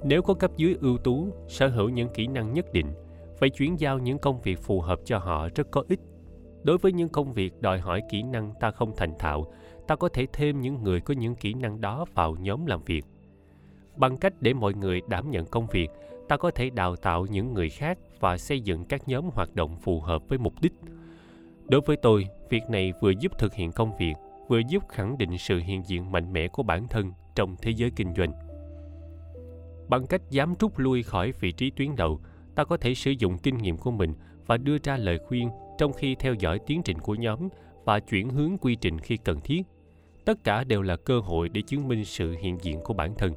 Nếu 0.05 0.23
có 0.23 0.35
cấp 0.35 0.51
dưới 0.57 0.77
ưu 0.81 0.99
tú, 0.99 1.29
sở 1.49 1.69
hữu 1.69 1.89
những 1.89 2.09
kỹ 2.15 2.27
năng 2.27 2.55
nhất 2.55 2.73
định, 2.73 2.87
phải 3.39 3.51
chuyển 3.51 3.81
giao 3.81 3.99
những 3.99 4.19
công 4.19 4.41
việc 4.41 4.59
phù 4.59 4.81
hợp 4.81 5.01
cho 5.05 5.19
họ 5.19 5.49
rất 5.55 5.71
có 5.71 5.85
ích. 5.89 6.01
Đối 6.63 6.79
với 6.79 6.93
những 6.93 7.09
công 7.09 7.33
việc 7.33 7.61
đòi 7.61 7.79
hỏi 7.79 8.03
kỹ 8.11 8.23
năng 8.23 8.53
ta 8.61 8.71
không 8.71 8.97
thành 8.97 9.15
thạo, 9.19 9.53
ta 9.87 9.97
có 9.97 10.09
thể 10.09 10.27
thêm 10.33 10.61
những 10.61 10.83
người 10.83 11.01
có 11.01 11.15
những 11.15 11.35
kỹ 11.35 11.55
năng 11.55 11.81
đó 11.81 12.05
vào 12.15 12.37
nhóm 12.41 12.67
làm 12.67 12.83
việc 12.85 13.05
bằng 13.97 14.17
cách 14.17 14.33
để 14.41 14.55
mọi 14.55 14.75
người 14.75 15.01
đảm 15.09 15.31
nhận 15.31 15.47
công 15.47 15.67
việc 15.67 15.89
ta 16.29 16.37
có 16.37 16.51
thể 16.51 16.71
đào 16.71 16.97
tạo 16.97 17.27
những 17.27 17.55
người 17.55 17.71
khác 17.71 17.99
và 18.21 18.39
xây 18.39 18.61
dựng 18.61 18.85
các 18.85 19.09
nhóm 19.09 19.31
hoạt 19.35 19.55
động 19.55 19.77
phù 19.77 20.01
hợp 20.01 20.29
với 20.29 20.39
mục 20.39 20.55
đích 20.61 20.73
đối 21.69 21.81
với 21.81 21.97
tôi 21.97 22.27
việc 22.51 22.63
này 22.71 22.93
vừa 23.01 23.11
giúp 23.11 23.39
thực 23.39 23.55
hiện 23.55 23.73
công 23.73 23.97
việc 23.97 24.15
vừa 24.53 24.61
giúp 24.69 24.83
khẳng 24.89 25.19
định 25.19 25.39
sự 25.39 25.61
hiện 25.65 25.83
diện 25.87 26.13
mạnh 26.13 26.33
mẽ 26.33 26.49
của 26.49 26.63
bản 26.63 26.89
thân 26.89 27.13
trong 27.35 27.57
thế 27.63 27.71
giới 27.71 27.91
kinh 27.91 28.15
doanh. 28.15 28.33
Bằng 29.89 30.07
cách 30.07 30.23
dám 30.31 30.55
rút 30.61 30.79
lui 30.79 31.03
khỏi 31.03 31.33
vị 31.41 31.53
trí 31.53 31.71
tuyến 31.71 31.97
đầu, 31.97 32.21
ta 32.55 32.65
có 32.65 32.77
thể 32.77 32.95
sử 32.95 33.11
dụng 33.11 33.39
kinh 33.39 33.59
nghiệm 33.59 33.77
của 33.77 33.91
mình 33.91 34.15
và 34.47 34.57
đưa 34.57 34.77
ra 34.79 34.97
lời 34.97 35.19
khuyên 35.27 35.51
trong 35.79 35.93
khi 35.93 36.15
theo 36.15 36.35
dõi 36.35 36.59
tiến 36.67 36.83
trình 36.83 36.99
của 36.99 37.15
nhóm 37.15 37.49
và 37.85 38.01
chuyển 38.01 38.31
hướng 38.31 38.59
quy 38.59 38.75
trình 38.75 38.99
khi 38.99 39.17
cần 39.17 39.41
thiết. 39.41 39.63
Tất 40.25 40.45
cả 40.45 40.65
đều 40.65 40.83
là 40.83 40.97
cơ 40.97 41.21
hội 41.21 41.49
để 41.49 41.63
chứng 41.63 41.89
minh 41.89 42.05
sự 42.05 42.37
hiện 42.41 42.59
diện 42.63 42.81
của 42.85 42.95
bản 42.95 43.15
thân. 43.15 43.33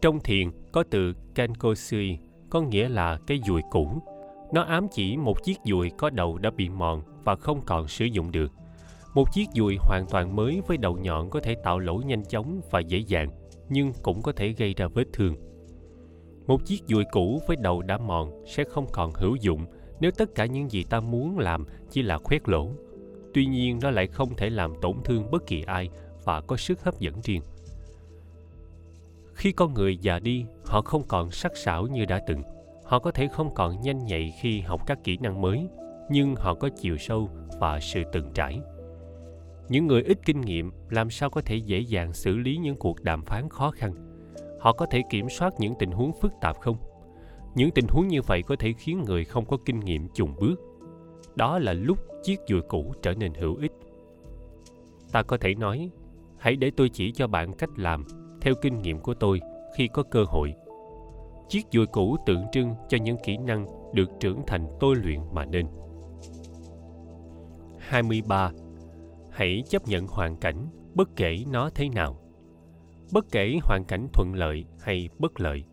Trong 0.00 0.20
thiền, 0.20 0.50
có 0.72 0.84
từ 0.90 1.12
kankosui, 1.34 2.18
có 2.50 2.60
nghĩa 2.60 2.88
là 2.88 3.18
cái 3.26 3.40
dùi 3.46 3.62
cũ. 3.70 4.02
Nó 4.52 4.62
ám 4.62 4.86
chỉ 4.92 5.16
một 5.16 5.44
chiếc 5.44 5.58
dùi 5.64 5.90
có 5.98 6.10
đầu 6.10 6.38
đã 6.38 6.50
bị 6.50 6.68
mòn 6.68 7.02
và 7.24 7.36
không 7.36 7.60
còn 7.66 7.88
sử 7.88 8.04
dụng 8.04 8.32
được 8.32 8.52
một 9.14 9.32
chiếc 9.32 9.48
dùi 9.54 9.76
hoàn 9.80 10.06
toàn 10.10 10.36
mới 10.36 10.60
với 10.66 10.76
đầu 10.76 10.98
nhọn 10.98 11.30
có 11.30 11.40
thể 11.40 11.54
tạo 11.54 11.78
lỗ 11.78 11.94
nhanh 11.94 12.24
chóng 12.24 12.60
và 12.70 12.80
dễ 12.80 12.98
dàng, 12.98 13.30
nhưng 13.68 13.92
cũng 14.02 14.22
có 14.22 14.32
thể 14.32 14.48
gây 14.48 14.74
ra 14.74 14.86
vết 14.88 15.04
thương. 15.12 15.36
Một 16.46 16.66
chiếc 16.66 16.82
dùi 16.88 17.04
cũ 17.12 17.40
với 17.46 17.56
đầu 17.60 17.82
đã 17.82 17.98
mòn 17.98 18.44
sẽ 18.46 18.64
không 18.64 18.86
còn 18.92 19.12
hữu 19.14 19.36
dụng 19.36 19.66
nếu 20.00 20.10
tất 20.10 20.34
cả 20.34 20.46
những 20.46 20.70
gì 20.70 20.84
ta 20.90 21.00
muốn 21.00 21.38
làm 21.38 21.66
chỉ 21.90 22.02
là 22.02 22.18
khoét 22.18 22.48
lỗ. 22.48 22.68
Tuy 23.34 23.46
nhiên, 23.46 23.78
nó 23.82 23.90
lại 23.90 24.06
không 24.06 24.36
thể 24.36 24.50
làm 24.50 24.72
tổn 24.80 24.96
thương 25.04 25.30
bất 25.30 25.46
kỳ 25.46 25.62
ai 25.62 25.88
và 26.24 26.40
có 26.40 26.56
sức 26.56 26.84
hấp 26.84 26.98
dẫn 26.98 27.14
riêng. 27.22 27.42
Khi 29.34 29.52
con 29.52 29.74
người 29.74 29.96
già 29.96 30.18
đi, 30.18 30.44
họ 30.66 30.82
không 30.82 31.02
còn 31.08 31.30
sắc 31.30 31.56
sảo 31.56 31.86
như 31.86 32.04
đã 32.04 32.20
từng. 32.26 32.42
Họ 32.84 32.98
có 32.98 33.10
thể 33.10 33.28
không 33.28 33.54
còn 33.54 33.80
nhanh 33.80 34.04
nhạy 34.04 34.34
khi 34.40 34.60
học 34.60 34.80
các 34.86 34.98
kỹ 35.04 35.16
năng 35.16 35.40
mới, 35.40 35.68
nhưng 36.10 36.34
họ 36.36 36.54
có 36.54 36.68
chiều 36.80 36.96
sâu 36.96 37.30
và 37.60 37.80
sự 37.80 38.02
từng 38.12 38.30
trải 38.34 38.60
những 39.70 39.86
người 39.86 40.02
ít 40.02 40.18
kinh 40.24 40.40
nghiệm 40.40 40.70
làm 40.90 41.10
sao 41.10 41.30
có 41.30 41.40
thể 41.40 41.56
dễ 41.56 41.78
dàng 41.78 42.12
xử 42.12 42.36
lý 42.36 42.56
những 42.56 42.76
cuộc 42.76 43.02
đàm 43.02 43.24
phán 43.24 43.48
khó 43.48 43.70
khăn? 43.70 43.94
Họ 44.60 44.72
có 44.72 44.86
thể 44.90 45.02
kiểm 45.10 45.28
soát 45.28 45.54
những 45.58 45.74
tình 45.78 45.90
huống 45.90 46.12
phức 46.20 46.32
tạp 46.40 46.56
không? 46.60 46.76
Những 47.54 47.70
tình 47.70 47.86
huống 47.88 48.08
như 48.08 48.22
vậy 48.22 48.42
có 48.42 48.56
thể 48.58 48.72
khiến 48.72 49.02
người 49.06 49.24
không 49.24 49.44
có 49.46 49.56
kinh 49.64 49.80
nghiệm 49.80 50.08
chùng 50.14 50.34
bước. 50.40 50.60
Đó 51.34 51.58
là 51.58 51.72
lúc 51.72 51.98
chiếc 52.22 52.40
dùi 52.48 52.60
cũ 52.60 52.92
trở 53.02 53.14
nên 53.14 53.34
hữu 53.34 53.56
ích. 53.56 53.72
Ta 55.12 55.22
có 55.22 55.36
thể 55.36 55.54
nói, 55.54 55.90
hãy 56.38 56.56
để 56.56 56.70
tôi 56.76 56.88
chỉ 56.88 57.12
cho 57.12 57.26
bạn 57.26 57.52
cách 57.52 57.70
làm 57.76 58.04
theo 58.40 58.54
kinh 58.62 58.82
nghiệm 58.82 58.98
của 59.00 59.14
tôi 59.14 59.40
khi 59.76 59.88
có 59.88 60.02
cơ 60.02 60.24
hội. 60.24 60.54
Chiếc 61.48 61.66
dùi 61.72 61.86
cũ 61.86 62.16
tượng 62.26 62.44
trưng 62.52 62.74
cho 62.88 62.98
những 62.98 63.16
kỹ 63.24 63.36
năng 63.36 63.66
được 63.94 64.10
trưởng 64.20 64.42
thành 64.46 64.66
tôi 64.80 64.96
luyện 64.96 65.20
mà 65.32 65.44
nên. 65.44 65.66
23. 67.78 68.50
Hãy 69.32 69.62
chấp 69.68 69.88
nhận 69.88 70.06
hoàn 70.06 70.36
cảnh 70.36 70.68
bất 70.94 71.16
kể 71.16 71.44
nó 71.50 71.70
thế 71.74 71.88
nào. 71.88 72.16
Bất 73.12 73.26
kể 73.32 73.58
hoàn 73.62 73.84
cảnh 73.84 74.08
thuận 74.12 74.34
lợi 74.34 74.64
hay 74.80 75.08
bất 75.18 75.40
lợi. 75.40 75.64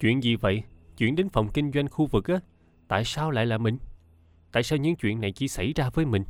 Chuyện 0.00 0.22
gì 0.22 0.36
vậy? 0.36 0.62
Chuyện 0.96 1.16
đến 1.16 1.28
phòng 1.28 1.48
kinh 1.54 1.72
doanh 1.72 1.88
khu 1.88 2.06
vực 2.06 2.28
á? 2.28 2.40
Tại 2.88 3.04
sao 3.04 3.30
lại 3.30 3.46
là 3.46 3.58
mình? 3.58 3.78
Tại 4.52 4.62
sao 4.62 4.76
những 4.76 4.96
chuyện 4.96 5.20
này 5.20 5.32
chỉ 5.32 5.48
xảy 5.48 5.72
ra 5.76 5.90
với 5.90 6.06
mình? 6.06 6.24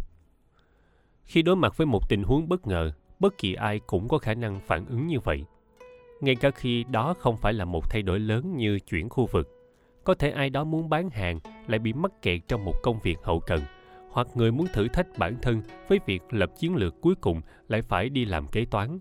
Khi 1.25 1.43
đối 1.43 1.57
mặt 1.57 1.77
với 1.77 1.87
một 1.87 2.09
tình 2.09 2.23
huống 2.23 2.49
bất 2.49 2.67
ngờ, 2.67 2.93
bất 3.21 3.39
kỳ 3.39 3.55
ai 3.55 3.81
cũng 3.87 4.09
có 4.09 4.19
khả 4.19 4.35
năng 4.35 4.61
phản 4.61 4.87
ứng 4.87 5.07
như 5.07 5.21
vậy 5.21 5.45
ngay 6.23 6.37
cả 6.37 6.51
khi 6.51 6.85
đó 6.85 7.15
không 7.19 7.37
phải 7.37 7.53
là 7.53 7.65
một 7.65 7.91
thay 7.91 8.03
đổi 8.03 8.21
lớn 8.21 8.57
như 8.57 8.79
chuyển 8.79 9.09
khu 9.09 9.27
vực 9.27 9.49
có 10.05 10.15
thể 10.15 10.31
ai 10.31 10.51
đó 10.51 10.65
muốn 10.65 10.89
bán 10.89 11.11
hàng 11.11 11.41
lại 11.67 11.79
bị 11.79 11.93
mắc 11.93 12.13
kẹt 12.23 12.41
trong 12.49 12.65
một 12.65 12.75
công 12.83 12.99
việc 13.03 13.19
hậu 13.23 13.41
cần 13.41 13.61
hoặc 14.13 14.29
người 14.35 14.53
muốn 14.53 14.67
thử 14.73 14.89
thách 14.89 15.19
bản 15.19 15.37
thân 15.43 15.63
với 15.89 16.01
việc 16.07 16.23
lập 16.31 16.53
chiến 16.59 16.77
lược 16.77 17.01
cuối 17.01 17.15
cùng 17.15 17.41
lại 17.69 17.83
phải 17.83 18.09
đi 18.09 18.25
làm 18.25 18.47
kế 18.47 18.65
toán. 18.65 18.99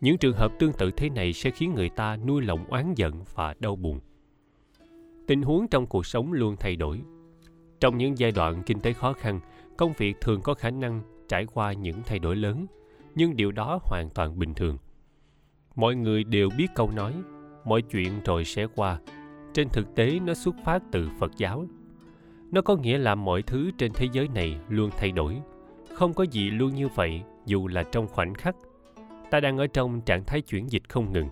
Những 0.00 0.18
trường 0.18 0.36
hợp 0.36 0.52
tương 0.58 0.72
tự 0.72 0.90
thế 0.90 1.08
này 1.08 1.32
sẽ 1.32 1.50
khiến 1.50 1.74
người 1.74 1.88
ta 1.88 2.16
nuôi 2.16 2.42
lòng 2.42 2.64
oán 2.68 2.94
giận 2.94 3.24
và 3.34 3.54
đau 3.60 3.76
buồn. 3.76 4.00
Tình 5.26 5.42
huống 5.42 5.68
trong 5.68 5.86
cuộc 5.86 6.06
sống 6.06 6.32
luôn 6.32 6.56
thay 6.60 6.76
đổi. 6.76 7.00
Trong 7.80 7.98
những 7.98 8.18
giai 8.18 8.32
đoạn 8.32 8.62
kinh 8.66 8.80
tế 8.80 8.92
khó 8.92 9.12
khăn, 9.12 9.40
công 9.76 9.92
việc 9.92 10.20
thường 10.20 10.40
có 10.42 10.54
khả 10.54 10.70
năng 10.70 11.02
trải 11.28 11.46
qua 11.54 11.72
những 11.72 12.02
thay 12.06 12.18
đổi 12.18 12.36
lớn, 12.36 12.66
nhưng 13.14 13.36
điều 13.36 13.52
đó 13.52 13.80
hoàn 13.82 14.10
toàn 14.14 14.38
bình 14.38 14.54
thường. 14.54 14.78
Mọi 15.74 15.94
người 15.94 16.24
đều 16.24 16.48
biết 16.58 16.66
câu 16.74 16.90
nói, 16.90 17.14
mọi 17.64 17.82
chuyện 17.82 18.12
rồi 18.24 18.44
sẽ 18.44 18.66
qua. 18.74 19.00
Trên 19.54 19.68
thực 19.68 19.94
tế, 19.94 20.20
nó 20.20 20.34
xuất 20.34 20.54
phát 20.64 20.82
từ 20.92 21.08
phật 21.18 21.30
giáo 21.36 21.66
nó 22.52 22.60
có 22.60 22.76
nghĩa 22.76 22.98
là 22.98 23.14
mọi 23.14 23.42
thứ 23.42 23.70
trên 23.78 23.92
thế 23.92 24.08
giới 24.12 24.28
này 24.28 24.56
luôn 24.68 24.90
thay 24.96 25.12
đổi. 25.12 25.36
Không 25.94 26.14
có 26.14 26.24
gì 26.24 26.50
luôn 26.50 26.74
như 26.74 26.88
vậy, 26.88 27.22
dù 27.46 27.68
là 27.68 27.82
trong 27.82 28.08
khoảnh 28.08 28.34
khắc. 28.34 28.56
Ta 29.30 29.40
đang 29.40 29.58
ở 29.58 29.66
trong 29.66 30.00
trạng 30.00 30.24
thái 30.24 30.40
chuyển 30.40 30.70
dịch 30.70 30.88
không 30.88 31.12
ngừng. 31.12 31.28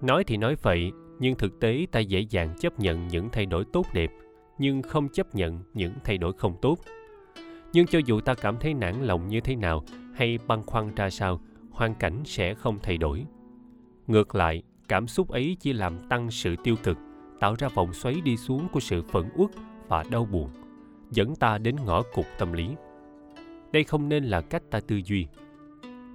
Nói 0.00 0.24
thì 0.24 0.36
nói 0.36 0.56
vậy, 0.62 0.92
nhưng 1.18 1.34
thực 1.34 1.60
tế 1.60 1.86
ta 1.92 2.00
dễ 2.00 2.20
dàng 2.20 2.54
chấp 2.60 2.80
nhận 2.80 3.08
những 3.08 3.28
thay 3.32 3.46
đổi 3.46 3.64
tốt 3.72 3.86
đẹp, 3.92 4.10
nhưng 4.58 4.82
không 4.82 5.08
chấp 5.08 5.34
nhận 5.34 5.60
những 5.74 5.92
thay 6.04 6.18
đổi 6.18 6.32
không 6.32 6.56
tốt. 6.62 6.78
Nhưng 7.72 7.86
cho 7.86 7.98
dù 8.06 8.20
ta 8.20 8.34
cảm 8.34 8.56
thấy 8.60 8.74
nản 8.74 9.02
lòng 9.02 9.28
như 9.28 9.40
thế 9.40 9.56
nào 9.56 9.84
hay 10.14 10.38
băn 10.46 10.62
khoăn 10.62 10.94
ra 10.94 11.10
sao, 11.10 11.40
hoàn 11.70 11.94
cảnh 11.94 12.22
sẽ 12.24 12.54
không 12.54 12.78
thay 12.82 12.98
đổi. 12.98 13.24
Ngược 14.06 14.34
lại, 14.34 14.62
cảm 14.88 15.08
xúc 15.08 15.28
ấy 15.28 15.56
chỉ 15.60 15.72
làm 15.72 16.08
tăng 16.08 16.30
sự 16.30 16.56
tiêu 16.64 16.76
cực, 16.82 16.98
tạo 17.40 17.54
ra 17.58 17.68
vòng 17.68 17.92
xoáy 17.92 18.20
đi 18.24 18.36
xuống 18.36 18.68
của 18.72 18.80
sự 18.80 19.02
phẫn 19.02 19.24
uất 19.36 19.50
và 19.92 20.04
đau 20.10 20.24
buồn 20.24 20.50
dẫn 21.10 21.34
ta 21.36 21.58
đến 21.58 21.76
ngõ 21.84 22.02
cụt 22.02 22.24
tâm 22.38 22.52
lý. 22.52 22.68
Đây 23.72 23.84
không 23.84 24.08
nên 24.08 24.24
là 24.24 24.40
cách 24.40 24.62
ta 24.70 24.80
tư 24.80 25.00
duy. 25.04 25.26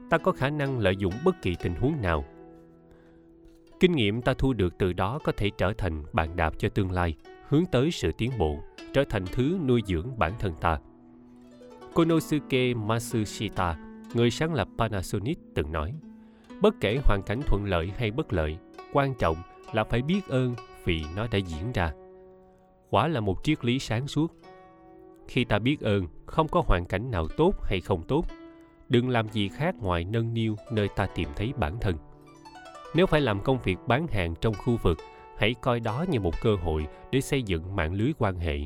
Ta 0.09 0.17
có 0.17 0.31
khả 0.31 0.49
năng 0.49 0.79
lợi 0.79 0.95
dụng 0.95 1.13
bất 1.25 1.41
kỳ 1.41 1.55
tình 1.63 1.75
huống 1.75 2.01
nào. 2.01 2.25
Kinh 3.79 3.91
nghiệm 3.91 4.21
ta 4.21 4.33
thu 4.33 4.53
được 4.53 4.77
từ 4.77 4.93
đó 4.93 5.19
có 5.23 5.31
thể 5.37 5.49
trở 5.57 5.73
thành 5.77 6.03
bàn 6.13 6.35
đạp 6.35 6.59
cho 6.59 6.69
tương 6.69 6.91
lai 6.91 7.15
hướng 7.47 7.65
tới 7.65 7.91
sự 7.91 8.11
tiến 8.17 8.31
bộ 8.37 8.59
trở 8.93 9.03
thành 9.09 9.25
thứ 9.31 9.59
nuôi 9.67 9.81
dưỡng 9.87 10.19
bản 10.19 10.33
thân 10.39 10.53
ta. 10.61 10.79
Konosuke 11.93 12.73
matsushita 12.73 13.77
người 14.13 14.31
sáng 14.31 14.53
lập 14.53 14.67
Panasonic 14.77 15.39
từng 15.55 15.71
nói, 15.71 15.93
bất 16.61 16.75
kể 16.81 16.99
hoàn 17.03 17.21
cảnh 17.25 17.41
thuận 17.45 17.65
lợi 17.65 17.91
hay 17.97 18.11
bất 18.11 18.33
lợi, 18.33 18.57
quan 18.93 19.13
trọng 19.13 19.37
là 19.73 19.83
phải 19.83 20.01
biết 20.01 20.27
ơn 20.27 20.55
vì 20.85 21.03
nó 21.15 21.27
đã 21.31 21.37
diễn 21.37 21.71
ra. 21.73 21.91
Quả 22.89 23.07
là 23.07 23.19
một 23.19 23.43
triết 23.43 23.65
lý 23.65 23.79
sáng 23.79 24.07
suốt. 24.07 24.33
Khi 25.27 25.43
ta 25.43 25.59
biết 25.59 25.81
ơn, 25.81 26.07
không 26.25 26.47
có 26.47 26.63
hoàn 26.67 26.85
cảnh 26.85 27.11
nào 27.11 27.27
tốt 27.27 27.53
hay 27.63 27.81
không 27.81 28.03
tốt, 28.07 28.25
đừng 28.89 29.09
làm 29.09 29.27
gì 29.27 29.49
khác 29.49 29.75
ngoài 29.75 30.03
nâng 30.03 30.33
niu 30.33 30.55
nơi 30.71 30.87
ta 30.95 31.05
tìm 31.05 31.29
thấy 31.35 31.53
bản 31.57 31.77
thân. 31.81 31.95
Nếu 32.93 33.05
phải 33.05 33.21
làm 33.21 33.43
công 33.43 33.59
việc 33.63 33.77
bán 33.87 34.07
hàng 34.07 34.35
trong 34.41 34.53
khu 34.53 34.77
vực, 34.83 34.97
hãy 35.37 35.53
coi 35.61 35.79
đó 35.79 36.05
như 36.09 36.19
một 36.19 36.41
cơ 36.41 36.55
hội 36.55 36.87
để 37.11 37.21
xây 37.21 37.43
dựng 37.43 37.75
mạng 37.75 37.93
lưới 37.93 38.11
quan 38.17 38.39
hệ. 38.39 38.57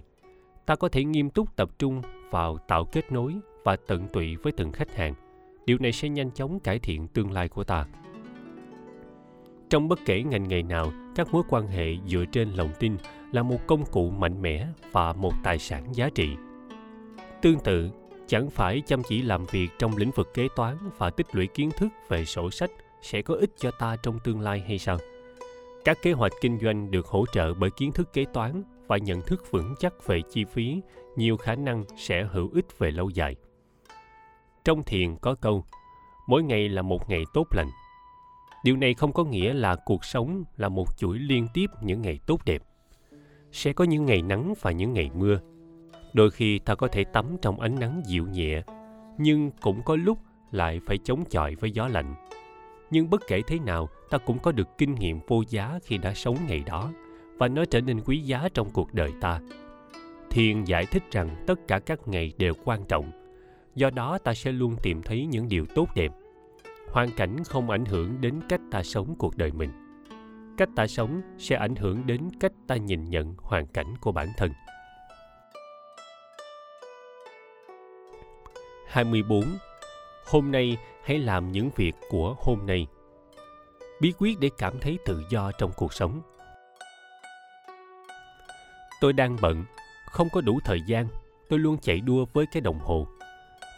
Ta 0.65 0.75
có 0.75 0.89
thể 0.89 1.03
nghiêm 1.03 1.29
túc 1.29 1.55
tập 1.55 1.69
trung 1.79 2.01
vào 2.31 2.57
tạo 2.57 2.85
kết 2.85 3.11
nối 3.11 3.35
và 3.63 3.75
tận 3.87 4.07
tụy 4.07 4.35
với 4.35 4.51
từng 4.51 4.71
khách 4.71 4.95
hàng 4.95 5.13
điều 5.65 5.77
này 5.77 5.91
sẽ 5.91 6.09
nhanh 6.09 6.31
chóng 6.31 6.59
cải 6.59 6.79
thiện 6.79 7.07
tương 7.07 7.31
lai 7.31 7.49
của 7.49 7.63
ta 7.63 7.85
trong 9.69 9.87
bất 9.87 9.99
kể 10.05 10.23
ngành 10.23 10.47
nghề 10.47 10.63
nào 10.63 10.91
các 11.15 11.33
mối 11.33 11.43
quan 11.49 11.67
hệ 11.67 11.95
dựa 12.07 12.25
trên 12.31 12.51
lòng 12.51 12.69
tin 12.79 12.97
là 13.31 13.43
một 13.43 13.67
công 13.67 13.85
cụ 13.85 14.09
mạnh 14.09 14.41
mẽ 14.41 14.67
và 14.91 15.13
một 15.13 15.33
tài 15.43 15.59
sản 15.59 15.95
giá 15.95 16.09
trị. 16.15 16.29
Tương 17.41 17.59
tự, 17.59 17.89
chẳng 18.27 18.49
phải 18.49 18.81
chăm 18.85 19.03
chỉ 19.03 19.21
làm 19.21 19.45
việc 19.45 19.69
trong 19.79 19.97
lĩnh 19.97 20.11
vực 20.11 20.33
kế 20.33 20.47
toán 20.55 20.77
và 20.97 21.09
tích 21.09 21.35
lũy 21.35 21.47
kiến 21.47 21.71
thức 21.77 21.87
về 22.09 22.25
sổ 22.25 22.51
sách 22.51 22.71
sẽ 23.01 23.21
có 23.21 23.35
ích 23.35 23.51
cho 23.57 23.71
ta 23.71 23.95
trong 24.03 24.19
tương 24.19 24.41
lai 24.41 24.59
hay 24.59 24.79
sao? 24.79 24.97
Các 25.85 25.97
kế 26.01 26.11
hoạch 26.11 26.31
kinh 26.41 26.59
doanh 26.59 26.91
được 26.91 27.07
hỗ 27.07 27.25
trợ 27.33 27.53
bởi 27.53 27.69
kiến 27.71 27.91
thức 27.91 28.13
kế 28.13 28.25
toán 28.33 28.63
và 28.87 28.97
nhận 28.97 29.21
thức 29.21 29.51
vững 29.51 29.75
chắc 29.79 30.07
về 30.07 30.21
chi 30.31 30.45
phí, 30.45 30.81
nhiều 31.15 31.37
khả 31.37 31.55
năng 31.55 31.83
sẽ 31.97 32.23
hữu 32.23 32.49
ích 32.53 32.79
về 32.79 32.91
lâu 32.91 33.09
dài. 33.09 33.35
Trong 34.63 34.83
thiền 34.83 35.15
có 35.15 35.35
câu, 35.35 35.65
mỗi 36.27 36.43
ngày 36.43 36.69
là 36.69 36.81
một 36.81 37.09
ngày 37.09 37.23
tốt 37.33 37.47
lành. 37.51 37.69
Điều 38.63 38.77
này 38.77 38.93
không 38.93 39.13
có 39.13 39.23
nghĩa 39.23 39.53
là 39.53 39.75
cuộc 39.85 40.05
sống 40.05 40.43
là 40.57 40.69
một 40.69 40.97
chuỗi 40.97 41.19
liên 41.19 41.47
tiếp 41.53 41.65
những 41.81 42.01
ngày 42.01 42.19
tốt 42.27 42.45
đẹp 42.45 42.61
sẽ 43.51 43.73
có 43.73 43.83
những 43.83 44.05
ngày 44.05 44.21
nắng 44.21 44.53
và 44.61 44.71
những 44.71 44.93
ngày 44.93 45.09
mưa. 45.13 45.39
Đôi 46.13 46.31
khi 46.31 46.59
ta 46.59 46.75
có 46.75 46.87
thể 46.87 47.03
tắm 47.03 47.25
trong 47.41 47.59
ánh 47.59 47.75
nắng 47.79 48.01
dịu 48.05 48.27
nhẹ, 48.27 48.61
nhưng 49.17 49.51
cũng 49.61 49.81
có 49.85 49.95
lúc 49.95 50.17
lại 50.51 50.79
phải 50.85 50.97
chống 50.97 51.23
chọi 51.29 51.55
với 51.55 51.71
gió 51.71 51.87
lạnh. 51.87 52.15
Nhưng 52.91 53.09
bất 53.09 53.21
kể 53.27 53.41
thế 53.47 53.59
nào, 53.59 53.89
ta 54.09 54.17
cũng 54.17 54.39
có 54.39 54.51
được 54.51 54.77
kinh 54.77 54.95
nghiệm 54.95 55.19
vô 55.27 55.43
giá 55.49 55.79
khi 55.83 55.97
đã 55.97 56.13
sống 56.13 56.37
ngày 56.47 56.63
đó, 56.65 56.91
và 57.37 57.47
nó 57.47 57.65
trở 57.65 57.81
nên 57.81 57.99
quý 58.05 58.19
giá 58.19 58.49
trong 58.53 58.69
cuộc 58.69 58.93
đời 58.93 59.11
ta. 59.21 59.39
Thiền 60.29 60.63
giải 60.63 60.85
thích 60.85 61.03
rằng 61.11 61.43
tất 61.47 61.67
cả 61.67 61.79
các 61.79 62.07
ngày 62.07 62.33
đều 62.37 62.53
quan 62.65 62.83
trọng, 62.87 63.11
do 63.75 63.89
đó 63.89 64.17
ta 64.17 64.33
sẽ 64.33 64.51
luôn 64.51 64.75
tìm 64.83 65.01
thấy 65.01 65.25
những 65.25 65.47
điều 65.47 65.65
tốt 65.65 65.87
đẹp. 65.95 66.11
Hoàn 66.91 67.09
cảnh 67.11 67.43
không 67.43 67.69
ảnh 67.69 67.85
hưởng 67.85 68.21
đến 68.21 68.39
cách 68.49 68.61
ta 68.71 68.83
sống 68.83 69.15
cuộc 69.17 69.37
đời 69.37 69.51
mình 69.51 69.69
cách 70.57 70.69
ta 70.75 70.87
sống 70.87 71.21
sẽ 71.37 71.55
ảnh 71.55 71.75
hưởng 71.75 72.07
đến 72.07 72.29
cách 72.39 72.51
ta 72.67 72.75
nhìn 72.75 73.09
nhận 73.09 73.35
hoàn 73.37 73.67
cảnh 73.67 73.95
của 74.01 74.11
bản 74.11 74.27
thân 74.37 74.51
24. 78.91 79.43
Hôm 80.25 80.51
nay 80.51 80.77
hãy 81.03 81.19
làm 81.19 81.51
những 81.51 81.69
việc 81.75 81.95
của 82.09 82.35
hôm 82.39 82.65
nay. 82.65 82.87
Bí 84.01 84.13
quyết 84.17 84.39
để 84.39 84.49
cảm 84.57 84.79
thấy 84.79 84.97
tự 85.05 85.23
do 85.29 85.51
trong 85.51 85.71
cuộc 85.77 85.93
sống. 85.93 86.21
Tôi 89.01 89.13
đang 89.13 89.37
bận, 89.41 89.65
không 90.05 90.29
có 90.29 90.41
đủ 90.41 90.59
thời 90.65 90.81
gian, 90.87 91.07
tôi 91.49 91.59
luôn 91.59 91.77
chạy 91.81 91.99
đua 91.99 92.25
với 92.33 92.45
cái 92.51 92.61
đồng 92.61 92.79
hồ. 92.79 93.07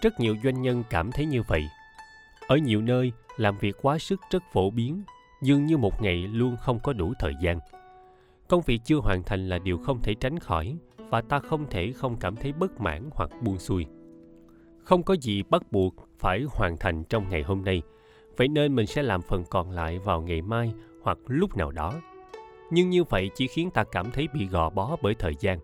Rất 0.01 0.19
nhiều 0.19 0.35
doanh 0.43 0.61
nhân 0.61 0.83
cảm 0.89 1.11
thấy 1.11 1.25
như 1.25 1.41
vậy. 1.47 1.67
Ở 2.47 2.57
nhiều 2.57 2.81
nơi, 2.81 3.11
làm 3.37 3.57
việc 3.57 3.75
quá 3.81 3.99
sức 3.99 4.21
rất 4.29 4.43
phổ 4.51 4.69
biến, 4.69 5.03
dường 5.43 5.65
như 5.65 5.77
một 5.77 6.01
ngày 6.01 6.15
luôn 6.15 6.55
không 6.57 6.79
có 6.79 6.93
đủ 6.93 7.13
thời 7.19 7.33
gian. 7.41 7.59
Công 8.49 8.61
việc 8.61 8.81
chưa 8.85 8.97
hoàn 8.97 9.23
thành 9.23 9.49
là 9.49 9.59
điều 9.59 9.77
không 9.77 10.01
thể 10.01 10.13
tránh 10.13 10.39
khỏi 10.39 10.77
và 10.97 11.21
ta 11.21 11.39
không 11.39 11.65
thể 11.69 11.91
không 11.91 12.17
cảm 12.19 12.35
thấy 12.35 12.53
bất 12.53 12.81
mãn 12.81 13.09
hoặc 13.11 13.29
buông 13.41 13.59
xuôi. 13.59 13.85
Không 14.83 15.03
có 15.03 15.15
gì 15.21 15.43
bắt 15.43 15.71
buộc 15.71 15.95
phải 16.19 16.45
hoàn 16.49 16.77
thành 16.77 17.03
trong 17.03 17.29
ngày 17.29 17.43
hôm 17.43 17.63
nay, 17.63 17.81
vậy 18.37 18.47
nên 18.47 18.75
mình 18.75 18.87
sẽ 18.87 19.03
làm 19.03 19.21
phần 19.21 19.43
còn 19.49 19.71
lại 19.71 19.99
vào 19.99 20.21
ngày 20.21 20.41
mai 20.41 20.73
hoặc 21.01 21.17
lúc 21.27 21.57
nào 21.57 21.71
đó. 21.71 21.93
Nhưng 22.71 22.89
như 22.89 23.03
vậy 23.03 23.29
chỉ 23.35 23.47
khiến 23.47 23.69
ta 23.71 23.83
cảm 23.91 24.11
thấy 24.11 24.27
bị 24.33 24.47
gò 24.47 24.69
bó 24.69 24.97
bởi 25.01 25.15
thời 25.15 25.33
gian. 25.39 25.59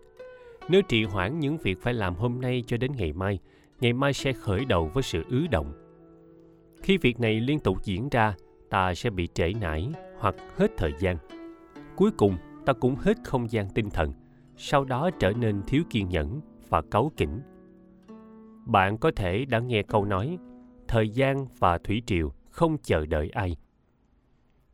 Nếu 0.68 0.82
trì 0.82 1.04
hoãn 1.04 1.40
những 1.40 1.58
việc 1.58 1.82
phải 1.82 1.94
làm 1.94 2.14
hôm 2.14 2.40
nay 2.40 2.64
cho 2.66 2.76
đến 2.76 2.92
ngày 2.96 3.12
mai 3.12 3.38
ngày 3.80 3.92
mai 3.92 4.12
sẽ 4.12 4.32
khởi 4.32 4.64
đầu 4.64 4.90
với 4.94 5.02
sự 5.02 5.24
ứ 5.28 5.46
động. 5.50 5.72
Khi 6.82 6.96
việc 6.98 7.20
này 7.20 7.40
liên 7.40 7.58
tục 7.58 7.84
diễn 7.84 8.08
ra 8.08 8.34
ta 8.70 8.94
sẽ 8.94 9.10
bị 9.10 9.28
trễ 9.34 9.52
nải 9.60 9.88
hoặc 10.18 10.34
hết 10.56 10.70
thời 10.76 10.92
gian. 10.98 11.16
Cuối 11.96 12.10
cùng, 12.10 12.36
ta 12.66 12.72
cũng 12.72 12.94
hết 12.94 13.16
không 13.24 13.50
gian 13.50 13.68
tinh 13.68 13.90
thần, 13.90 14.12
sau 14.56 14.84
đó 14.84 15.10
trở 15.18 15.32
nên 15.32 15.62
thiếu 15.66 15.82
kiên 15.90 16.08
nhẫn 16.08 16.40
và 16.68 16.82
cáu 16.90 17.12
kỉnh. 17.16 17.40
Bạn 18.66 18.98
có 18.98 19.10
thể 19.16 19.44
đã 19.44 19.58
nghe 19.58 19.82
câu 19.82 20.04
nói, 20.04 20.38
thời 20.88 21.08
gian 21.08 21.46
và 21.58 21.78
thủy 21.78 22.02
triều 22.06 22.32
không 22.50 22.76
chờ 22.82 23.06
đợi 23.06 23.30
ai. 23.30 23.56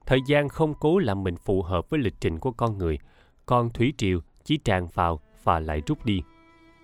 Thời 0.07 0.19
gian 0.27 0.49
không 0.49 0.75
cố 0.81 0.99
làm 0.99 1.23
mình 1.23 1.37
phù 1.37 1.63
hợp 1.63 1.91
với 1.91 2.01
lịch 2.01 2.15
trình 2.21 2.39
của 2.39 2.53
con 2.53 2.79
người, 2.79 2.99
còn 3.47 3.71
thủy 3.71 3.93
triều 3.99 4.21
chỉ 4.45 4.57
tràn 4.57 4.87
vào 4.95 5.21
và 5.45 5.61
lại 5.61 5.83
rút 5.87 6.05
đi. 6.05 6.23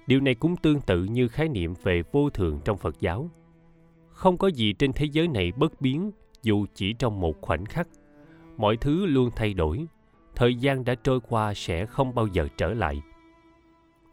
Điều 0.07 0.21
này 0.21 0.35
cũng 0.35 0.57
tương 0.57 0.81
tự 0.81 1.05
như 1.05 1.29
khái 1.29 1.49
niệm 1.49 1.75
về 1.83 2.03
vô 2.13 2.31
thường 2.31 2.61
trong 2.65 2.79
phật 2.79 3.01
giáo. 3.01 3.31
Không 4.09 4.39
có 4.39 4.49
gì 4.49 4.73
trên 4.73 4.93
thế 4.93 5.07
giới 5.13 5.29
này 5.29 5.53
bất 5.57 5.81
biến 5.81 6.11
dù 6.43 6.67
chỉ 6.75 6.93
trong 6.93 7.21
một 7.21 7.41
khoảnh 7.41 7.65
khắc, 7.65 7.89
mọi 8.57 8.77
thứ 8.77 9.07
luôn 9.07 9.31
thay 9.37 9.55
đổi. 9.55 9.87
Thời 10.35 10.55
gian 10.55 10.85
đã 10.85 10.95
trôi 10.95 11.21
qua 11.21 11.55
sẽ 11.55 11.87
không 11.87 12.15
bao 12.15 12.27
giờ 12.27 12.49
trở 12.57 12.75
lại. 12.75 13.03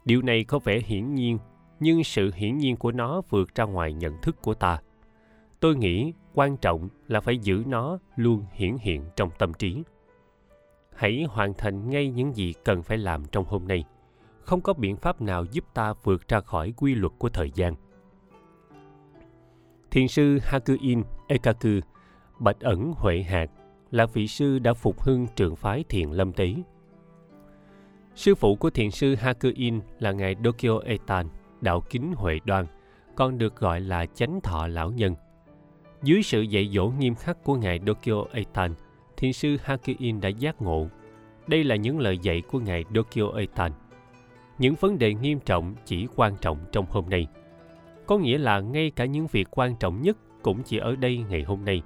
Điều 0.04 0.22
này 0.22 0.44
có 0.44 0.58
vẻ 0.58 0.80
hiển 0.80 1.14
nhiên, 1.14 1.38
nhưng 1.80 2.04
sự 2.04 2.30
hiển 2.34 2.58
nhiên 2.58 2.76
của 2.76 2.92
nó 2.92 3.22
vượt 3.30 3.54
ra 3.54 3.64
ngoài 3.64 3.92
nhận 3.92 4.20
thức 4.22 4.42
của 4.42 4.54
ta. 4.54 4.80
Tôi 5.60 5.76
nghĩ 5.76 6.12
quan 6.34 6.56
trọng 6.56 6.88
là 7.08 7.20
phải 7.20 7.38
giữ 7.38 7.62
nó 7.66 7.98
luôn 8.16 8.44
hiển 8.52 8.76
hiện 8.80 9.04
trong 9.16 9.30
tâm 9.38 9.54
trí. 9.54 9.82
Hãy 10.94 11.26
hoàn 11.28 11.54
thành 11.54 11.90
ngay 11.90 12.10
những 12.10 12.36
gì 12.36 12.54
cần 12.64 12.82
phải 12.82 12.98
làm 12.98 13.24
trong 13.32 13.44
hôm 13.44 13.68
nay. 13.68 13.84
Không 14.40 14.60
có 14.60 14.72
biện 14.72 14.96
pháp 14.96 15.20
nào 15.20 15.44
giúp 15.44 15.64
ta 15.74 15.92
vượt 16.02 16.28
ra 16.28 16.40
khỏi 16.40 16.72
quy 16.76 16.94
luật 16.94 17.12
của 17.18 17.28
thời 17.28 17.50
gian. 17.54 17.74
Thiền 19.90 20.08
sư 20.08 20.38
hakuin 20.42 21.02
ekaku 21.28 21.80
bạch 22.40 22.60
ẩn 22.60 22.92
huệ 22.96 23.22
hạt 23.22 23.50
là 23.90 24.06
vị 24.06 24.26
sư 24.26 24.58
đã 24.58 24.74
phục 24.74 25.00
hưng 25.00 25.26
trường 25.36 25.56
phái 25.56 25.84
thiền 25.88 26.10
lâm 26.10 26.32
tế 26.32 26.54
sư 28.14 28.34
phụ 28.34 28.56
của 28.56 28.70
thiền 28.70 28.90
sư 28.90 29.14
hakuin 29.14 29.80
là 29.98 30.12
ngài 30.12 30.36
dokyo 30.44 30.78
etan 30.84 31.26
đạo 31.60 31.80
kính 31.80 32.12
huệ 32.16 32.38
đoan, 32.44 32.66
còn 33.16 33.38
được 33.38 33.56
gọi 33.56 33.80
là 33.80 34.06
chánh 34.06 34.40
thọ 34.40 34.66
lão 34.66 34.90
nhân. 34.90 35.14
Dưới 36.02 36.22
sự 36.22 36.40
dạy 36.40 36.70
dỗ 36.74 36.92
nghiêm 36.98 37.14
khắc 37.14 37.44
của 37.44 37.54
Ngài 37.54 37.80
Dokyo 37.86 38.24
Eitan, 38.32 38.74
thiền 39.16 39.32
sư 39.32 39.56
Hakuin 39.62 40.20
đã 40.20 40.28
giác 40.28 40.62
ngộ. 40.62 40.88
Đây 41.46 41.64
là 41.64 41.76
những 41.76 41.98
lời 41.98 42.18
dạy 42.18 42.42
của 42.48 42.58
Ngài 42.58 42.84
Dokyo 42.94 43.36
Eitan. 43.36 43.72
Những 44.58 44.74
vấn 44.80 44.98
đề 44.98 45.14
nghiêm 45.14 45.40
trọng 45.40 45.74
chỉ 45.84 46.06
quan 46.16 46.36
trọng 46.40 46.58
trong 46.72 46.86
hôm 46.90 47.08
nay. 47.08 47.26
Có 48.06 48.18
nghĩa 48.18 48.38
là 48.38 48.60
ngay 48.60 48.90
cả 48.90 49.04
những 49.04 49.26
việc 49.26 49.48
quan 49.50 49.76
trọng 49.76 50.02
nhất 50.02 50.16
cũng 50.42 50.62
chỉ 50.62 50.78
ở 50.78 50.96
đây 50.96 51.24
ngày 51.28 51.42
hôm 51.42 51.64
nay. 51.64 51.82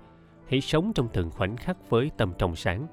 Hãy 0.55 0.61
sống 0.61 0.93
trong 0.95 1.09
từng 1.13 1.31
khoảnh 1.31 1.57
khắc 1.57 1.91
với 1.91 2.11
tâm 2.17 2.33
trong 2.39 2.57
sáng. 2.57 2.87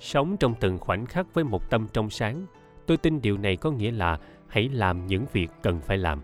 Sống 0.00 0.36
trong 0.36 0.54
từng 0.60 0.78
khoảnh 0.78 1.06
khắc 1.06 1.34
với 1.34 1.44
một 1.44 1.70
tâm 1.70 1.86
trong 1.92 2.10
sáng. 2.10 2.46
Tôi 2.86 2.96
tin 2.96 3.20
điều 3.22 3.38
này 3.38 3.56
có 3.56 3.70
nghĩa 3.70 3.90
là 3.90 4.18
hãy 4.48 4.68
làm 4.68 5.06
những 5.06 5.24
việc 5.32 5.50
cần 5.62 5.80
phải 5.80 5.98
làm. 5.98 6.22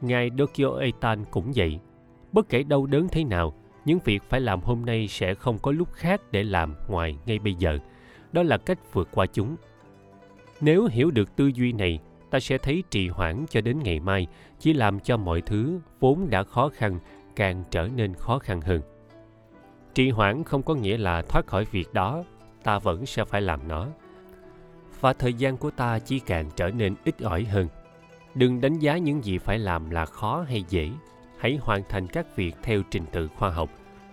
Ngài 0.00 0.30
Dokyo 0.38 0.78
Eitan 0.80 1.24
cũng 1.30 1.52
vậy. 1.56 1.78
Bất 2.32 2.48
kể 2.48 2.62
đau 2.62 2.86
đớn 2.86 3.08
thế 3.08 3.24
nào, 3.24 3.54
những 3.84 3.98
việc 4.04 4.22
phải 4.22 4.40
làm 4.40 4.60
hôm 4.60 4.86
nay 4.86 5.08
sẽ 5.08 5.34
không 5.34 5.58
có 5.58 5.72
lúc 5.72 5.92
khác 5.92 6.20
để 6.30 6.42
làm 6.42 6.74
ngoài 6.88 7.16
ngay 7.26 7.38
bây 7.38 7.54
giờ. 7.54 7.78
Đó 8.32 8.42
là 8.42 8.58
cách 8.58 8.78
vượt 8.92 9.08
qua 9.12 9.26
chúng. 9.26 9.56
Nếu 10.60 10.88
hiểu 10.90 11.10
được 11.10 11.36
tư 11.36 11.46
duy 11.46 11.72
này, 11.72 11.98
ta 12.30 12.40
sẽ 12.40 12.58
thấy 12.58 12.82
trì 12.90 13.08
hoãn 13.08 13.44
cho 13.50 13.60
đến 13.60 13.78
ngày 13.82 14.00
mai 14.00 14.26
chỉ 14.58 14.72
làm 14.72 15.00
cho 15.00 15.16
mọi 15.16 15.40
thứ 15.40 15.80
vốn 16.00 16.30
đã 16.30 16.42
khó 16.42 16.68
khăn 16.68 16.98
càng 17.36 17.64
trở 17.70 17.88
nên 17.96 18.14
khó 18.14 18.38
khăn 18.38 18.60
hơn. 18.60 18.80
Trì 20.00 20.10
hoãn 20.10 20.44
không 20.44 20.62
có 20.62 20.74
nghĩa 20.74 20.96
là 20.96 21.22
thoát 21.22 21.46
khỏi 21.46 21.64
việc 21.64 21.92
đó, 21.92 22.24
ta 22.62 22.78
vẫn 22.78 23.06
sẽ 23.06 23.24
phải 23.24 23.40
làm 23.40 23.68
nó. 23.68 23.86
Và 25.00 25.12
thời 25.12 25.34
gian 25.34 25.56
của 25.56 25.70
ta 25.70 25.98
chỉ 25.98 26.18
càng 26.18 26.50
trở 26.56 26.70
nên 26.70 26.94
ít 27.04 27.18
ỏi 27.22 27.44
hơn. 27.44 27.68
Đừng 28.34 28.60
đánh 28.60 28.78
giá 28.78 28.98
những 28.98 29.24
gì 29.24 29.38
phải 29.38 29.58
làm 29.58 29.90
là 29.90 30.06
khó 30.06 30.44
hay 30.48 30.64
dễ. 30.68 30.90
Hãy 31.38 31.58
hoàn 31.62 31.82
thành 31.88 32.06
các 32.06 32.36
việc 32.36 32.56
theo 32.62 32.82
trình 32.90 33.04
tự 33.12 33.28
khoa 33.28 33.50
học. 33.50 33.70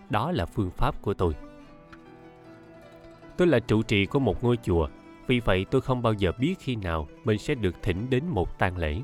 Đó 0.09 0.31
là 0.31 0.45
phương 0.45 0.71
pháp 0.71 1.01
của 1.01 1.13
tôi. 1.13 1.33
Tôi 3.37 3.47
là 3.47 3.59
trụ 3.59 3.81
trì 3.83 4.05
của 4.05 4.19
một 4.19 4.43
ngôi 4.43 4.57
chùa 4.63 4.87
vì 5.27 5.39
vậy 5.39 5.65
tôi 5.71 5.81
không 5.81 6.01
bao 6.01 6.13
giờ 6.13 6.31
biết 6.39 6.55
khi 6.59 6.75
nào 6.75 7.07
mình 7.23 7.37
sẽ 7.37 7.55
được 7.55 7.75
thỉnh 7.81 8.09
đến 8.09 8.23
một 8.27 8.59
tang 8.59 8.77
lễ. 8.77 9.01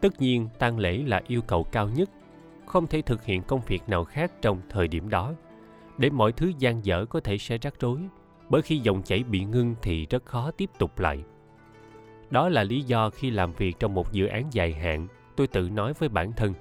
Tất 0.00 0.20
nhiên 0.20 0.48
tang 0.58 0.78
lễ 0.78 1.02
là 1.06 1.22
yêu 1.26 1.42
cầu 1.42 1.64
cao 1.72 1.88
nhất. 1.88 2.10
Không 2.66 2.86
thể 2.86 3.02
thực 3.02 3.24
hiện 3.24 3.42
công 3.42 3.60
việc 3.66 3.88
nào 3.88 4.04
khác 4.04 4.32
trong 4.42 4.60
thời 4.68 4.88
điểm 4.88 5.08
đó 5.08 5.32
để 6.02 6.10
mọi 6.10 6.32
thứ 6.32 6.52
gian 6.58 6.84
dở 6.84 7.04
có 7.04 7.20
thể 7.20 7.38
sẽ 7.38 7.58
rắc 7.58 7.74
rối 7.80 7.98
bởi 8.48 8.62
khi 8.62 8.78
dòng 8.78 9.02
chảy 9.02 9.22
bị 9.22 9.44
ngưng 9.44 9.74
thì 9.82 10.06
rất 10.06 10.24
khó 10.24 10.50
tiếp 10.50 10.70
tục 10.78 10.98
lại. 10.98 11.24
Đó 12.30 12.48
là 12.48 12.64
lý 12.64 12.82
do 12.82 13.10
khi 13.10 13.30
làm 13.30 13.52
việc 13.52 13.76
trong 13.78 13.94
một 13.94 14.12
dự 14.12 14.26
án 14.26 14.44
dài 14.50 14.72
hạn, 14.72 15.08
tôi 15.36 15.46
tự 15.46 15.68
nói 15.68 15.92
với 15.92 16.08
bản 16.08 16.32
thân, 16.32 16.54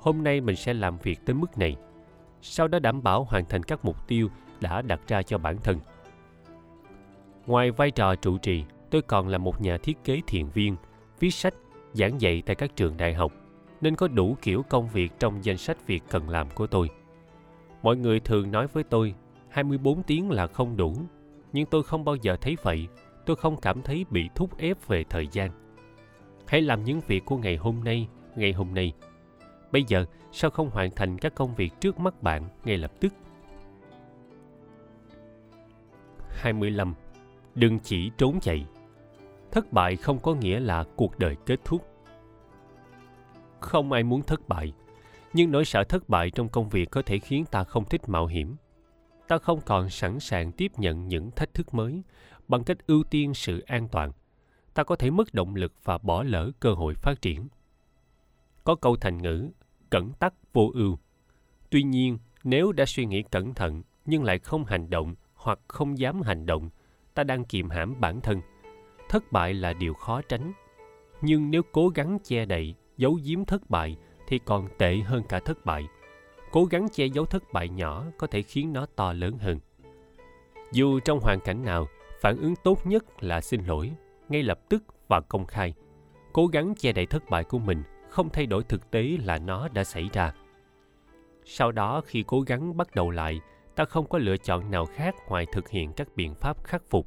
hôm 0.00 0.24
nay 0.24 0.40
mình 0.40 0.56
sẽ 0.56 0.74
làm 0.74 0.98
việc 0.98 1.18
tới 1.26 1.34
mức 1.34 1.58
này. 1.58 1.76
Sau 2.42 2.68
đó 2.68 2.78
đảm 2.78 3.02
bảo 3.02 3.24
hoàn 3.24 3.44
thành 3.44 3.62
các 3.62 3.84
mục 3.84 4.08
tiêu 4.08 4.28
đã 4.60 4.82
đặt 4.82 5.00
ra 5.08 5.22
cho 5.22 5.38
bản 5.38 5.56
thân. 5.62 5.78
Ngoài 7.46 7.70
vai 7.70 7.90
trò 7.90 8.14
trụ 8.14 8.38
trì, 8.38 8.64
tôi 8.90 9.02
còn 9.02 9.28
là 9.28 9.38
một 9.38 9.60
nhà 9.60 9.78
thiết 9.78 10.04
kế 10.04 10.20
thiền 10.26 10.46
viên, 10.46 10.76
viết 11.20 11.30
sách, 11.30 11.54
giảng 11.92 12.20
dạy 12.20 12.42
tại 12.46 12.56
các 12.56 12.76
trường 12.76 12.96
đại 12.96 13.14
học, 13.14 13.32
nên 13.80 13.96
có 13.96 14.08
đủ 14.08 14.36
kiểu 14.42 14.62
công 14.68 14.88
việc 14.88 15.12
trong 15.18 15.44
danh 15.44 15.56
sách 15.56 15.86
việc 15.86 16.02
cần 16.10 16.28
làm 16.28 16.50
của 16.50 16.66
tôi. 16.66 16.88
Mọi 17.86 17.96
người 17.96 18.20
thường 18.20 18.50
nói 18.50 18.66
với 18.66 18.84
tôi, 18.84 19.14
24 19.48 20.02
tiếng 20.02 20.30
là 20.30 20.46
không 20.46 20.76
đủ 20.76 20.94
nhưng 21.52 21.66
tôi 21.66 21.82
không 21.82 22.04
bao 22.04 22.16
giờ 22.16 22.36
thấy 22.40 22.56
vậy 22.62 22.88
tôi 23.26 23.36
không 23.36 23.60
cảm 23.60 23.82
thấy 23.82 24.04
bị 24.10 24.28
thúc 24.34 24.58
ép 24.58 24.86
về 24.86 25.04
thời 25.10 25.28
gian 25.32 25.50
hãy 26.46 26.62
làm 26.62 26.84
những 26.84 27.00
việc 27.06 27.24
của 27.24 27.36
ngày 27.36 27.56
hôm 27.56 27.84
nay 27.84 28.08
ngày 28.36 28.52
hôm 28.52 28.74
nay 28.74 28.92
bây 29.72 29.84
giờ 29.88 30.04
sao 30.32 30.50
không 30.50 30.70
hoàn 30.70 30.90
thành 30.90 31.18
các 31.18 31.34
công 31.34 31.54
việc 31.54 31.72
trước 31.80 32.00
mắt 32.00 32.22
bạn 32.22 32.48
ngay 32.64 32.78
lập 32.78 32.92
tức 33.00 33.12
25. 36.28 36.94
Đừng 37.54 37.78
chỉ 37.78 38.10
trốn 38.18 38.40
chạy. 38.40 38.66
Thất 39.50 39.72
bại 39.72 39.96
không 39.96 40.18
có 40.18 40.34
nghĩa 40.34 40.60
là 40.60 40.84
cuộc 40.96 41.18
đời 41.18 41.36
kết 41.46 41.60
thúc. 41.64 41.86
Không 43.60 43.92
ai 43.92 44.02
muốn 44.02 44.22
thất 44.22 44.48
bại, 44.48 44.72
nhưng 45.36 45.50
nỗi 45.50 45.64
sợ 45.64 45.84
thất 45.84 46.08
bại 46.08 46.30
trong 46.30 46.48
công 46.48 46.68
việc 46.68 46.90
có 46.90 47.02
thể 47.02 47.18
khiến 47.18 47.44
ta 47.50 47.64
không 47.64 47.84
thích 47.84 48.08
mạo 48.08 48.26
hiểm. 48.26 48.56
Ta 49.28 49.38
không 49.38 49.60
còn 49.66 49.90
sẵn 49.90 50.20
sàng 50.20 50.52
tiếp 50.52 50.72
nhận 50.76 51.08
những 51.08 51.30
thách 51.30 51.54
thức 51.54 51.74
mới 51.74 52.02
bằng 52.48 52.64
cách 52.64 52.86
ưu 52.86 53.02
tiên 53.04 53.34
sự 53.34 53.60
an 53.60 53.88
toàn. 53.88 54.12
Ta 54.74 54.84
có 54.84 54.96
thể 54.96 55.10
mất 55.10 55.34
động 55.34 55.54
lực 55.54 55.72
và 55.84 55.98
bỏ 55.98 56.22
lỡ 56.22 56.50
cơ 56.60 56.72
hội 56.72 56.94
phát 56.94 57.22
triển. 57.22 57.48
Có 58.64 58.74
câu 58.74 58.96
thành 58.96 59.22
ngữ, 59.22 59.50
cẩn 59.90 60.12
tắc 60.12 60.34
vô 60.52 60.70
ưu. 60.74 60.98
Tuy 61.70 61.82
nhiên, 61.82 62.18
nếu 62.44 62.72
đã 62.72 62.84
suy 62.86 63.04
nghĩ 63.06 63.22
cẩn 63.22 63.54
thận 63.54 63.82
nhưng 64.04 64.24
lại 64.24 64.38
không 64.38 64.64
hành 64.64 64.90
động 64.90 65.14
hoặc 65.34 65.58
không 65.68 65.98
dám 65.98 66.22
hành 66.22 66.46
động, 66.46 66.70
ta 67.14 67.24
đang 67.24 67.44
kiềm 67.44 67.70
hãm 67.70 68.00
bản 68.00 68.20
thân. 68.20 68.40
Thất 69.08 69.32
bại 69.32 69.54
là 69.54 69.72
điều 69.72 69.94
khó 69.94 70.22
tránh. 70.22 70.52
Nhưng 71.22 71.50
nếu 71.50 71.62
cố 71.72 71.88
gắng 71.88 72.18
che 72.24 72.44
đậy, 72.44 72.74
giấu 72.96 73.18
giếm 73.24 73.44
thất 73.44 73.70
bại 73.70 73.96
thì 74.26 74.38
còn 74.38 74.68
tệ 74.78 74.96
hơn 74.96 75.22
cả 75.28 75.40
thất 75.40 75.64
bại. 75.64 75.88
Cố 76.50 76.64
gắng 76.64 76.88
che 76.92 77.06
giấu 77.06 77.24
thất 77.24 77.52
bại 77.52 77.68
nhỏ 77.68 78.04
có 78.18 78.26
thể 78.26 78.42
khiến 78.42 78.72
nó 78.72 78.86
to 78.96 79.12
lớn 79.12 79.38
hơn. 79.38 79.58
Dù 80.72 81.00
trong 81.00 81.20
hoàn 81.20 81.40
cảnh 81.40 81.64
nào, 81.64 81.88
phản 82.20 82.36
ứng 82.36 82.54
tốt 82.64 82.86
nhất 82.86 83.04
là 83.20 83.40
xin 83.40 83.64
lỗi, 83.64 83.92
ngay 84.28 84.42
lập 84.42 84.60
tức 84.68 84.82
và 85.08 85.20
công 85.20 85.46
khai. 85.46 85.74
Cố 86.32 86.46
gắng 86.46 86.74
che 86.74 86.92
đậy 86.92 87.06
thất 87.06 87.30
bại 87.30 87.44
của 87.44 87.58
mình, 87.58 87.82
không 88.10 88.30
thay 88.30 88.46
đổi 88.46 88.62
thực 88.62 88.90
tế 88.90 89.16
là 89.24 89.38
nó 89.38 89.68
đã 89.68 89.84
xảy 89.84 90.08
ra. 90.12 90.32
Sau 91.44 91.72
đó, 91.72 92.02
khi 92.06 92.24
cố 92.26 92.40
gắng 92.40 92.76
bắt 92.76 92.94
đầu 92.94 93.10
lại, 93.10 93.40
ta 93.74 93.84
không 93.84 94.08
có 94.08 94.18
lựa 94.18 94.36
chọn 94.36 94.70
nào 94.70 94.86
khác 94.86 95.14
ngoài 95.28 95.46
thực 95.52 95.68
hiện 95.68 95.92
các 95.92 96.08
biện 96.16 96.34
pháp 96.34 96.64
khắc 96.64 96.82
phục. 96.90 97.06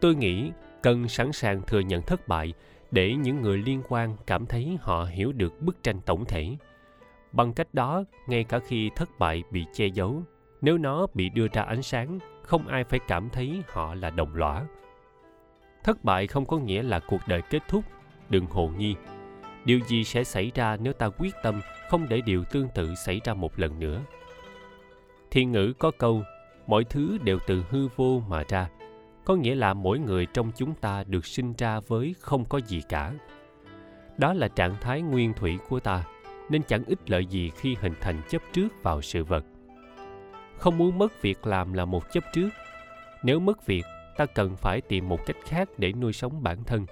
Tôi 0.00 0.14
nghĩ 0.14 0.50
cần 0.82 1.08
sẵn 1.08 1.32
sàng 1.32 1.62
thừa 1.62 1.80
nhận 1.80 2.02
thất 2.02 2.28
bại 2.28 2.54
để 2.92 3.14
những 3.14 3.42
người 3.42 3.58
liên 3.58 3.82
quan 3.88 4.16
cảm 4.26 4.46
thấy 4.46 4.78
họ 4.80 5.04
hiểu 5.04 5.32
được 5.32 5.62
bức 5.62 5.82
tranh 5.82 6.00
tổng 6.00 6.24
thể. 6.24 6.56
Bằng 7.32 7.52
cách 7.52 7.74
đó, 7.74 8.04
ngay 8.26 8.44
cả 8.44 8.58
khi 8.58 8.90
thất 8.96 9.18
bại 9.18 9.42
bị 9.50 9.64
che 9.72 9.86
giấu, 9.86 10.22
nếu 10.60 10.78
nó 10.78 11.06
bị 11.14 11.28
đưa 11.28 11.46
ra 11.52 11.62
ánh 11.62 11.82
sáng, 11.82 12.18
không 12.42 12.68
ai 12.68 12.84
phải 12.84 13.00
cảm 13.08 13.28
thấy 13.28 13.62
họ 13.68 13.94
là 13.94 14.10
đồng 14.10 14.34
lõa. 14.34 14.66
Thất 15.84 16.04
bại 16.04 16.26
không 16.26 16.46
có 16.46 16.58
nghĩa 16.58 16.82
là 16.82 16.98
cuộc 16.98 17.20
đời 17.26 17.42
kết 17.50 17.62
thúc, 17.68 17.84
đừng 18.28 18.46
hồ 18.46 18.70
nghi. 18.76 18.94
Điều 19.64 19.80
gì 19.80 20.04
sẽ 20.04 20.24
xảy 20.24 20.50
ra 20.54 20.76
nếu 20.76 20.92
ta 20.92 21.08
quyết 21.08 21.34
tâm 21.42 21.60
không 21.88 22.08
để 22.08 22.20
điều 22.20 22.44
tương 22.44 22.68
tự 22.74 22.94
xảy 22.94 23.20
ra 23.24 23.34
một 23.34 23.58
lần 23.58 23.78
nữa? 23.78 24.00
Thiên 25.30 25.52
ngữ 25.52 25.72
có 25.78 25.90
câu, 25.98 26.22
mọi 26.66 26.84
thứ 26.84 27.18
đều 27.24 27.38
từ 27.46 27.64
hư 27.70 27.88
vô 27.96 28.22
mà 28.28 28.44
ra 28.48 28.68
có 29.24 29.34
nghĩa 29.34 29.54
là 29.54 29.74
mỗi 29.74 29.98
người 29.98 30.26
trong 30.26 30.50
chúng 30.56 30.74
ta 30.74 31.04
được 31.06 31.26
sinh 31.26 31.54
ra 31.58 31.80
với 31.80 32.14
không 32.20 32.44
có 32.44 32.58
gì 32.58 32.82
cả. 32.88 33.12
Đó 34.18 34.32
là 34.32 34.48
trạng 34.48 34.76
thái 34.80 35.02
nguyên 35.02 35.34
thủy 35.34 35.58
của 35.68 35.80
ta, 35.80 36.04
nên 36.50 36.62
chẳng 36.62 36.84
ích 36.84 37.10
lợi 37.10 37.26
gì 37.26 37.50
khi 37.50 37.76
hình 37.80 37.94
thành 38.00 38.22
chấp 38.28 38.42
trước 38.52 38.82
vào 38.82 39.02
sự 39.02 39.24
vật. 39.24 39.44
Không 40.58 40.78
muốn 40.78 40.98
mất 40.98 41.22
việc 41.22 41.46
làm 41.46 41.72
là 41.72 41.84
một 41.84 42.12
chấp 42.12 42.24
trước. 42.32 42.48
Nếu 43.22 43.40
mất 43.40 43.66
việc, 43.66 43.84
ta 44.16 44.26
cần 44.26 44.56
phải 44.56 44.80
tìm 44.80 45.08
một 45.08 45.26
cách 45.26 45.36
khác 45.44 45.68
để 45.78 45.92
nuôi 45.92 46.12
sống 46.12 46.42
bản 46.42 46.64
thân, 46.64 46.86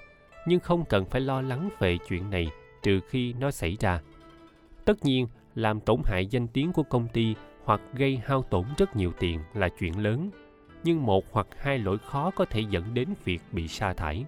nhưng 0.46 0.60
không 0.60 0.84
cần 0.84 1.04
phải 1.04 1.20
lo 1.20 1.42
lắng 1.42 1.68
về 1.78 1.98
chuyện 2.08 2.30
này 2.30 2.48
trừ 2.82 3.00
khi 3.08 3.32
nó 3.32 3.50
xảy 3.50 3.76
ra. 3.80 4.00
Tất 4.84 5.04
nhiên, 5.04 5.26
làm 5.54 5.80
tổn 5.80 6.00
hại 6.04 6.26
danh 6.26 6.48
tiếng 6.48 6.72
của 6.72 6.82
công 6.82 7.08
ty 7.08 7.34
hoặc 7.64 7.80
gây 7.94 8.20
hao 8.24 8.42
tổn 8.42 8.64
rất 8.78 8.96
nhiều 8.96 9.12
tiền 9.18 9.40
là 9.54 9.68
chuyện 9.68 9.98
lớn 10.02 10.30
nhưng 10.84 11.06
một 11.06 11.24
hoặc 11.32 11.46
hai 11.58 11.78
lỗi 11.78 11.98
khó 11.98 12.30
có 12.30 12.44
thể 12.44 12.60
dẫn 12.70 12.94
đến 12.94 13.08
việc 13.24 13.42
bị 13.52 13.68
sa 13.68 13.92
thải. 13.92 14.24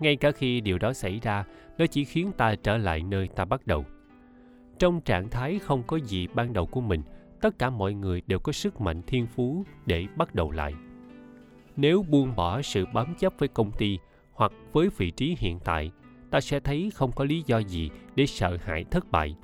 Ngay 0.00 0.16
cả 0.16 0.30
khi 0.30 0.60
điều 0.60 0.78
đó 0.78 0.92
xảy 0.92 1.20
ra, 1.22 1.44
nó 1.78 1.86
chỉ 1.86 2.04
khiến 2.04 2.32
ta 2.36 2.54
trở 2.54 2.76
lại 2.76 3.02
nơi 3.02 3.28
ta 3.28 3.44
bắt 3.44 3.66
đầu. 3.66 3.84
Trong 4.78 5.00
trạng 5.00 5.28
thái 5.28 5.58
không 5.58 5.82
có 5.82 5.96
gì 5.96 6.26
ban 6.34 6.52
đầu 6.52 6.66
của 6.66 6.80
mình, 6.80 7.02
tất 7.40 7.58
cả 7.58 7.70
mọi 7.70 7.94
người 7.94 8.22
đều 8.26 8.38
có 8.38 8.52
sức 8.52 8.80
mạnh 8.80 9.02
thiên 9.06 9.26
phú 9.26 9.64
để 9.86 10.06
bắt 10.16 10.34
đầu 10.34 10.50
lại. 10.50 10.74
Nếu 11.76 12.02
buông 12.02 12.36
bỏ 12.36 12.62
sự 12.62 12.86
bám 12.94 13.14
chấp 13.14 13.32
với 13.38 13.48
công 13.48 13.72
ty 13.72 13.98
hoặc 14.32 14.52
với 14.72 14.88
vị 14.96 15.10
trí 15.10 15.36
hiện 15.38 15.58
tại, 15.64 15.90
ta 16.30 16.40
sẽ 16.40 16.60
thấy 16.60 16.90
không 16.94 17.12
có 17.12 17.24
lý 17.24 17.42
do 17.46 17.58
gì 17.58 17.90
để 18.14 18.26
sợ 18.26 18.56
hãi 18.56 18.84
thất 18.84 19.10
bại. 19.10 19.36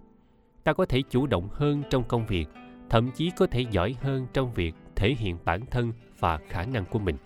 Ta 0.64 0.72
có 0.72 0.86
thể 0.86 1.02
chủ 1.10 1.26
động 1.26 1.48
hơn 1.52 1.82
trong 1.90 2.04
công 2.04 2.26
việc, 2.26 2.48
thậm 2.90 3.10
chí 3.10 3.30
có 3.36 3.46
thể 3.46 3.60
giỏi 3.70 3.96
hơn 4.00 4.26
trong 4.32 4.52
việc 4.52 4.74
thể 4.96 5.14
hiện 5.18 5.38
bản 5.44 5.66
thân 5.66 5.92
và 6.18 6.38
khả 6.48 6.64
năng 6.64 6.84
của 6.84 6.98
mình 6.98 7.16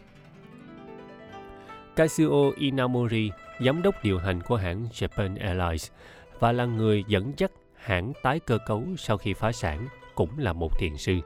Kazuo 1.96 2.52
Inamori, 2.56 3.30
giám 3.60 3.82
đốc 3.82 4.04
điều 4.04 4.18
hành 4.18 4.42
của 4.42 4.56
hãng 4.56 4.86
Japan 4.92 5.36
Airlines 5.40 5.90
và 6.38 6.52
là 6.52 6.64
người 6.64 7.04
dẫn 7.08 7.32
dắt 7.36 7.50
hãng 7.74 8.12
tái 8.22 8.40
cơ 8.40 8.58
cấu 8.66 8.84
sau 8.98 9.18
khi 9.18 9.32
phá 9.32 9.52
sản, 9.52 9.88
cũng 10.14 10.38
là 10.38 10.52
một 10.52 10.78
thiền 10.78 10.96
sư. 10.96 11.20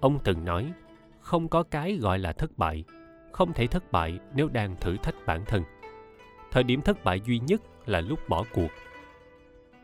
Ông 0.00 0.18
từng 0.24 0.44
nói, 0.44 0.72
không 1.20 1.48
có 1.48 1.62
cái 1.62 1.98
gọi 2.00 2.18
là 2.18 2.32
thất 2.32 2.58
bại, 2.58 2.84
không 3.32 3.52
thể 3.52 3.66
thất 3.66 3.92
bại 3.92 4.18
nếu 4.34 4.48
đang 4.48 4.76
thử 4.76 4.96
thách 4.96 5.14
bản 5.26 5.44
thân. 5.44 5.62
Thời 6.50 6.62
điểm 6.62 6.82
thất 6.82 7.04
bại 7.04 7.20
duy 7.24 7.38
nhất 7.38 7.60
là 7.86 8.00
lúc 8.00 8.28
bỏ 8.28 8.44
cuộc. 8.52 8.70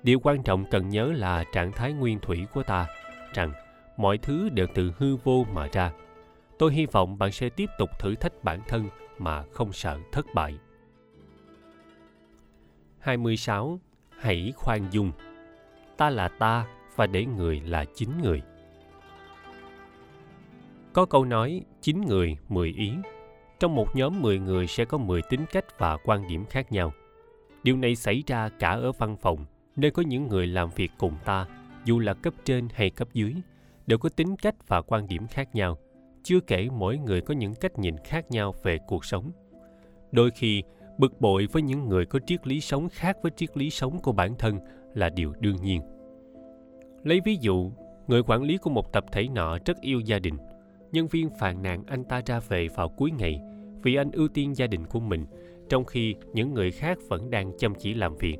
Điều 0.02 0.20
quan 0.20 0.42
trọng 0.42 0.64
cần 0.70 0.88
nhớ 0.88 1.12
là 1.12 1.44
trạng 1.52 1.72
thái 1.72 1.92
nguyên 1.92 2.18
thủy 2.20 2.46
của 2.54 2.62
ta, 2.62 2.86
rằng 3.34 3.52
mọi 3.98 4.18
thứ 4.18 4.48
đều 4.48 4.66
từ 4.74 4.92
hư 4.98 5.16
vô 5.16 5.46
mà 5.52 5.68
ra. 5.72 5.92
Tôi 6.58 6.72
hy 6.72 6.86
vọng 6.86 7.18
bạn 7.18 7.32
sẽ 7.32 7.48
tiếp 7.48 7.70
tục 7.78 7.90
thử 7.98 8.14
thách 8.14 8.44
bản 8.44 8.60
thân 8.68 8.88
mà 9.18 9.42
không 9.42 9.72
sợ 9.72 9.98
thất 10.12 10.26
bại. 10.34 10.58
26. 12.98 13.80
Hãy 14.18 14.52
khoan 14.56 14.88
dung. 14.90 15.12
Ta 15.96 16.10
là 16.10 16.28
ta 16.28 16.66
và 16.96 17.06
để 17.06 17.24
người 17.24 17.60
là 17.60 17.84
chính 17.94 18.22
người. 18.22 18.42
Có 20.92 21.04
câu 21.06 21.24
nói 21.24 21.62
chín 21.80 22.00
người, 22.00 22.36
mười 22.48 22.68
ý. 22.68 22.92
Trong 23.60 23.74
một 23.74 23.96
nhóm 23.96 24.22
10 24.22 24.38
người 24.38 24.66
sẽ 24.66 24.84
có 24.84 24.98
10 24.98 25.22
tính 25.22 25.44
cách 25.52 25.78
và 25.78 25.96
quan 25.96 26.28
điểm 26.28 26.44
khác 26.44 26.72
nhau. 26.72 26.92
Điều 27.62 27.76
này 27.76 27.96
xảy 27.96 28.22
ra 28.26 28.48
cả 28.48 28.70
ở 28.70 28.92
văn 28.92 29.16
phòng, 29.16 29.46
nơi 29.76 29.90
có 29.90 30.02
những 30.02 30.28
người 30.28 30.46
làm 30.46 30.70
việc 30.76 30.90
cùng 30.98 31.14
ta, 31.24 31.46
dù 31.84 31.98
là 31.98 32.14
cấp 32.14 32.34
trên 32.44 32.68
hay 32.74 32.90
cấp 32.90 33.08
dưới, 33.12 33.34
đều 33.88 33.98
có 33.98 34.08
tính 34.08 34.36
cách 34.36 34.54
và 34.68 34.82
quan 34.82 35.08
điểm 35.08 35.26
khác 35.26 35.54
nhau. 35.54 35.78
Chưa 36.22 36.40
kể 36.40 36.68
mỗi 36.72 36.98
người 36.98 37.20
có 37.20 37.34
những 37.34 37.54
cách 37.54 37.78
nhìn 37.78 37.96
khác 38.04 38.30
nhau 38.30 38.54
về 38.62 38.78
cuộc 38.86 39.04
sống. 39.04 39.30
Đôi 40.12 40.30
khi, 40.30 40.62
bực 40.98 41.20
bội 41.20 41.46
với 41.52 41.62
những 41.62 41.88
người 41.88 42.06
có 42.06 42.18
triết 42.26 42.46
lý 42.46 42.60
sống 42.60 42.88
khác 42.88 43.16
với 43.22 43.32
triết 43.36 43.56
lý 43.56 43.70
sống 43.70 43.98
của 44.02 44.12
bản 44.12 44.34
thân 44.38 44.58
là 44.94 45.08
điều 45.08 45.32
đương 45.40 45.56
nhiên. 45.62 45.80
Lấy 47.02 47.20
ví 47.24 47.36
dụ, 47.40 47.72
người 48.06 48.22
quản 48.26 48.42
lý 48.42 48.56
của 48.58 48.70
một 48.70 48.92
tập 48.92 49.04
thể 49.12 49.28
nọ 49.28 49.58
rất 49.64 49.80
yêu 49.80 50.00
gia 50.00 50.18
đình. 50.18 50.36
Nhân 50.92 51.06
viên 51.06 51.30
phàn 51.40 51.62
nàn 51.62 51.82
anh 51.86 52.04
ta 52.04 52.22
ra 52.26 52.40
về 52.40 52.68
vào 52.68 52.88
cuối 52.88 53.10
ngày 53.18 53.40
vì 53.82 53.94
anh 53.94 54.10
ưu 54.10 54.28
tiên 54.28 54.56
gia 54.56 54.66
đình 54.66 54.86
của 54.86 55.00
mình, 55.00 55.26
trong 55.68 55.84
khi 55.84 56.14
những 56.32 56.54
người 56.54 56.70
khác 56.70 56.98
vẫn 57.08 57.30
đang 57.30 57.52
chăm 57.58 57.74
chỉ 57.74 57.94
làm 57.94 58.16
việc. 58.16 58.36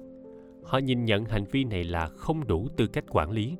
Họ 0.64 0.78
nhìn 0.78 1.04
nhận 1.04 1.24
hành 1.24 1.44
vi 1.44 1.64
này 1.64 1.84
là 1.84 2.06
không 2.06 2.46
đủ 2.46 2.68
tư 2.76 2.86
cách 2.86 3.04
quản 3.08 3.30
lý 3.30 3.56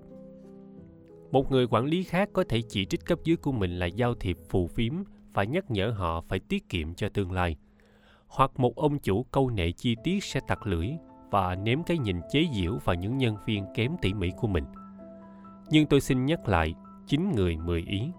một 1.31 1.51
người 1.51 1.67
quản 1.71 1.85
lý 1.85 2.03
khác 2.03 2.29
có 2.33 2.45
thể 2.49 2.63
chỉ 2.69 2.85
trích 2.85 3.05
cấp 3.05 3.19
dưới 3.25 3.37
của 3.37 3.53
mình 3.53 3.79
là 3.79 3.87
giao 3.87 4.15
thiệp 4.15 4.37
phù 4.49 4.67
phiếm 4.67 4.93
và 5.35 5.45
nhắc 5.45 5.71
nhở 5.71 5.91
họ 5.91 6.21
phải 6.21 6.39
tiết 6.39 6.69
kiệm 6.69 6.95
cho 6.95 7.09
tương 7.09 7.33
lai. 7.33 7.57
Hoặc 8.29 8.51
một 8.57 8.77
ông 8.77 8.99
chủ 8.99 9.23
câu 9.23 9.51
nệ 9.51 9.73
chi 9.73 9.97
tiết 10.05 10.25
sẽ 10.25 10.41
tặc 10.49 10.67
lưỡi 10.67 10.89
và 11.31 11.55
ném 11.55 11.83
cái 11.83 11.99
nhìn 11.99 12.21
chế 12.31 12.47
giễu 12.55 12.79
vào 12.85 12.97
những 12.97 13.19
nhân 13.19 13.37
viên 13.47 13.65
kém 13.75 13.93
tỉ 14.03 14.15
mỉ 14.15 14.31
của 14.37 14.49
mình. 14.49 14.65
Nhưng 15.71 15.87
tôi 15.87 16.01
xin 16.01 16.27
nhắc 16.27 16.49
lại 16.49 16.75
chín 17.07 17.33
người 17.37 17.57
mười 17.57 17.83
ý. 17.83 18.11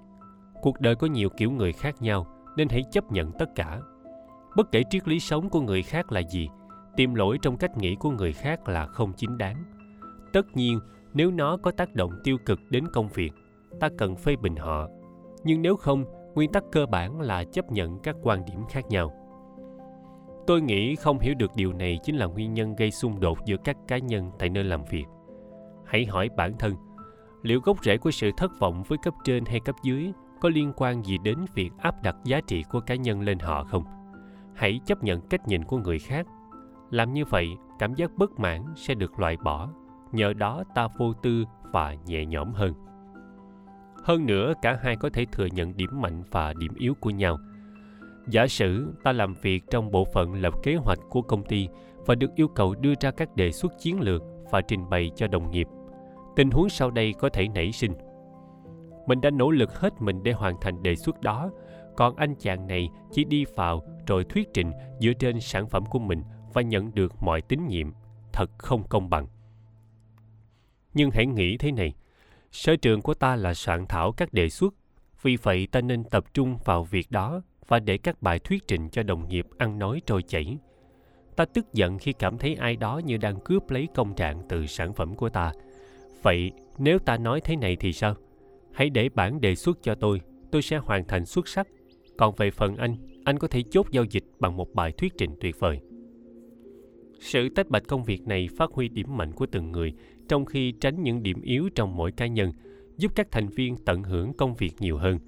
Cuộc 0.61 0.79
đời 0.81 0.95
có 0.95 1.07
nhiều 1.07 1.29
kiểu 1.29 1.51
người 1.51 1.73
khác 1.73 2.01
nhau, 2.01 2.27
nên 2.57 2.69
hãy 2.69 2.83
chấp 2.91 3.11
nhận 3.11 3.31
tất 3.31 3.49
cả. 3.55 3.79
Bất 4.55 4.71
kể 4.71 4.83
triết 4.89 5.07
lý 5.07 5.19
sống 5.19 5.49
của 5.49 5.61
người 5.61 5.83
khác 5.83 6.11
là 6.11 6.19
gì, 6.19 6.49
tìm 6.95 7.15
lỗi 7.15 7.37
trong 7.41 7.57
cách 7.57 7.77
nghĩ 7.77 7.95
của 7.95 8.11
người 8.11 8.33
khác 8.33 8.67
là 8.67 8.87
không 8.87 9.13
chính 9.13 9.37
đáng. 9.37 9.63
Tất 10.33 10.45
nhiên 10.55 10.79
nếu 11.13 11.31
nó 11.31 11.57
có 11.57 11.71
tác 11.71 11.95
động 11.95 12.11
tiêu 12.23 12.37
cực 12.45 12.59
đến 12.69 12.83
công 12.93 13.07
việc, 13.07 13.31
ta 13.79 13.89
cần 13.97 14.15
phê 14.15 14.35
bình 14.35 14.55
họ. 14.55 14.87
Nhưng 15.43 15.61
nếu 15.61 15.75
không, 15.75 16.05
nguyên 16.35 16.51
tắc 16.51 16.63
cơ 16.71 16.85
bản 16.85 17.21
là 17.21 17.43
chấp 17.43 17.71
nhận 17.71 17.99
các 17.99 18.15
quan 18.23 18.45
điểm 18.45 18.59
khác 18.69 18.85
nhau. 18.89 19.13
Tôi 20.47 20.61
nghĩ 20.61 20.95
không 20.95 21.19
hiểu 21.19 21.33
được 21.33 21.51
điều 21.55 21.73
này 21.73 21.99
chính 22.03 22.15
là 22.15 22.25
nguyên 22.25 22.53
nhân 22.53 22.75
gây 22.75 22.91
xung 22.91 23.19
đột 23.19 23.37
giữa 23.45 23.57
các 23.63 23.77
cá 23.87 23.97
nhân 23.97 24.31
tại 24.39 24.49
nơi 24.49 24.63
làm 24.63 24.85
việc. 24.91 25.05
Hãy 25.85 26.05
hỏi 26.05 26.29
bản 26.37 26.53
thân, 26.59 26.75
liệu 27.41 27.59
gốc 27.59 27.83
rễ 27.83 27.97
của 27.97 28.11
sự 28.11 28.31
thất 28.37 28.51
vọng 28.59 28.83
với 28.87 28.97
cấp 29.03 29.13
trên 29.23 29.45
hay 29.45 29.59
cấp 29.59 29.75
dưới 29.83 30.13
có 30.41 30.49
liên 30.49 30.73
quan 30.75 31.05
gì 31.05 31.17
đến 31.17 31.37
việc 31.53 31.71
áp 31.77 32.03
đặt 32.03 32.15
giá 32.23 32.41
trị 32.41 32.63
của 32.69 32.79
cá 32.79 32.95
nhân 32.95 33.21
lên 33.21 33.39
họ 33.39 33.63
không? 33.63 33.83
Hãy 34.55 34.79
chấp 34.85 35.03
nhận 35.03 35.21
cách 35.21 35.47
nhìn 35.47 35.63
của 35.63 35.77
người 35.77 35.99
khác. 35.99 36.27
Làm 36.89 37.13
như 37.13 37.25
vậy, 37.25 37.47
cảm 37.79 37.93
giác 37.93 38.11
bất 38.17 38.39
mãn 38.39 38.63
sẽ 38.75 38.93
được 38.93 39.19
loại 39.19 39.37
bỏ 39.37 39.69
nhờ 40.11 40.33
đó 40.33 40.63
ta 40.75 40.87
vô 40.97 41.13
tư 41.13 41.45
và 41.71 41.95
nhẹ 42.05 42.25
nhõm 42.25 42.53
hơn. 42.53 42.73
Hơn 44.03 44.25
nữa, 44.25 44.53
cả 44.61 44.79
hai 44.81 44.95
có 44.95 45.09
thể 45.13 45.25
thừa 45.31 45.45
nhận 45.45 45.77
điểm 45.77 46.01
mạnh 46.01 46.23
và 46.31 46.53
điểm 46.53 46.73
yếu 46.75 46.93
của 46.99 47.09
nhau. 47.09 47.37
Giả 48.27 48.47
sử 48.47 48.93
ta 49.03 49.11
làm 49.11 49.33
việc 49.41 49.63
trong 49.69 49.91
bộ 49.91 50.05
phận 50.13 50.33
lập 50.33 50.53
kế 50.63 50.75
hoạch 50.75 50.99
của 51.09 51.21
công 51.21 51.43
ty 51.43 51.67
và 52.05 52.15
được 52.15 52.35
yêu 52.35 52.47
cầu 52.47 52.75
đưa 52.75 52.93
ra 53.01 53.11
các 53.11 53.35
đề 53.35 53.51
xuất 53.51 53.73
chiến 53.79 53.99
lược 53.99 54.21
và 54.51 54.61
trình 54.61 54.89
bày 54.89 55.11
cho 55.15 55.27
đồng 55.27 55.51
nghiệp, 55.51 55.67
tình 56.35 56.51
huống 56.51 56.69
sau 56.69 56.91
đây 56.91 57.13
có 57.19 57.29
thể 57.29 57.47
nảy 57.47 57.71
sinh. 57.71 57.91
Mình 59.07 59.21
đã 59.21 59.29
nỗ 59.29 59.51
lực 59.51 59.79
hết 59.79 60.01
mình 60.01 60.23
để 60.23 60.31
hoàn 60.31 60.55
thành 60.61 60.83
đề 60.83 60.95
xuất 60.95 61.21
đó, 61.21 61.49
còn 61.97 62.15
anh 62.15 62.35
chàng 62.35 62.67
này 62.67 62.89
chỉ 63.11 63.23
đi 63.23 63.45
vào 63.55 63.81
rồi 64.07 64.23
thuyết 64.23 64.53
trình 64.53 64.71
dựa 64.99 65.13
trên 65.13 65.39
sản 65.39 65.69
phẩm 65.69 65.85
của 65.85 65.99
mình 65.99 66.23
và 66.53 66.61
nhận 66.61 66.95
được 66.95 67.23
mọi 67.23 67.41
tín 67.41 67.67
nhiệm, 67.67 67.91
thật 68.33 68.51
không 68.57 68.83
công 68.89 69.09
bằng 69.09 69.27
nhưng 70.93 71.11
hãy 71.11 71.25
nghĩ 71.25 71.57
thế 71.57 71.71
này, 71.71 71.93
sở 72.51 72.75
trường 72.75 73.01
của 73.01 73.13
ta 73.13 73.35
là 73.35 73.53
soạn 73.53 73.85
thảo 73.89 74.11
các 74.11 74.33
đề 74.33 74.49
xuất, 74.49 74.73
vì 75.21 75.35
vậy 75.35 75.67
ta 75.71 75.81
nên 75.81 76.03
tập 76.03 76.33
trung 76.33 76.57
vào 76.65 76.83
việc 76.83 77.11
đó 77.11 77.41
và 77.67 77.79
để 77.79 77.97
các 77.97 78.21
bài 78.21 78.39
thuyết 78.39 78.67
trình 78.67 78.89
cho 78.89 79.03
đồng 79.03 79.29
nghiệp 79.29 79.45
ăn 79.57 79.79
nói 79.79 80.01
trôi 80.05 80.23
chảy. 80.23 80.57
Ta 81.35 81.45
tức 81.45 81.73
giận 81.73 81.97
khi 81.97 82.13
cảm 82.13 82.37
thấy 82.37 82.55
ai 82.55 82.75
đó 82.75 83.01
như 83.05 83.17
đang 83.17 83.39
cướp 83.39 83.69
lấy 83.69 83.87
công 83.95 84.15
trạng 84.15 84.41
từ 84.49 84.65
sản 84.65 84.93
phẩm 84.93 85.15
của 85.15 85.29
ta. 85.29 85.51
Vậy 86.21 86.51
nếu 86.77 86.99
ta 86.99 87.17
nói 87.17 87.41
thế 87.41 87.55
này 87.55 87.75
thì 87.75 87.93
sao? 87.93 88.15
Hãy 88.73 88.89
để 88.89 89.09
bản 89.09 89.41
đề 89.41 89.55
xuất 89.55 89.83
cho 89.83 89.95
tôi 89.95 90.21
tôi 90.51 90.61
sẽ 90.61 90.77
hoàn 90.77 91.07
thành 91.07 91.25
xuất 91.25 91.47
sắc. 91.47 91.67
Còn 92.17 92.35
về 92.35 92.51
phần 92.51 92.75
anh 92.77 92.95
anh 93.25 93.39
có 93.39 93.47
thể 93.47 93.63
chốt 93.71 93.91
giao 93.91 94.03
dịch 94.03 94.23
bằng 94.39 94.57
một 94.57 94.73
bài 94.73 94.91
thuyết 94.91 95.13
trình 95.17 95.31
tuyệt 95.41 95.59
vời. 95.59 95.79
Sự 97.19 97.49
tách 97.49 97.69
bạch 97.69 97.87
công 97.87 98.03
việc 98.03 98.27
này 98.27 98.49
phát 98.57 98.71
huy 98.71 98.87
điểm 98.87 99.17
mạnh 99.17 99.31
của 99.31 99.45
từng 99.45 99.71
người 99.71 99.93
trong 100.29 100.45
khi 100.45 100.71
tránh 100.71 101.03
những 101.03 101.23
điểm 101.23 101.41
yếu 101.41 101.69
trong 101.75 101.95
mỗi 101.95 102.11
cá 102.11 102.27
nhân, 102.27 102.51
giúp 102.97 103.11
các 103.15 103.31
thành 103.31 103.47
viên 103.47 103.77
tận 103.77 104.03
hưởng 104.03 104.33
công 104.33 104.55
việc 104.55 104.73
nhiều 104.79 104.97
hơn. 104.97 105.19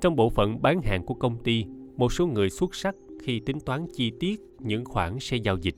Trong 0.00 0.16
bộ 0.16 0.30
phận 0.30 0.62
bán 0.62 0.82
hàng 0.82 1.06
của 1.06 1.14
công 1.14 1.42
ty, 1.42 1.64
một 1.96 2.12
số 2.12 2.26
người 2.26 2.50
xuất 2.50 2.74
sắc 2.74 2.94
khi 3.22 3.40
tính 3.40 3.60
toán 3.60 3.86
chi 3.94 4.12
tiết 4.20 4.40
những 4.58 4.84
khoản 4.84 5.18
sẽ 5.20 5.36
giao 5.36 5.56
dịch, 5.56 5.74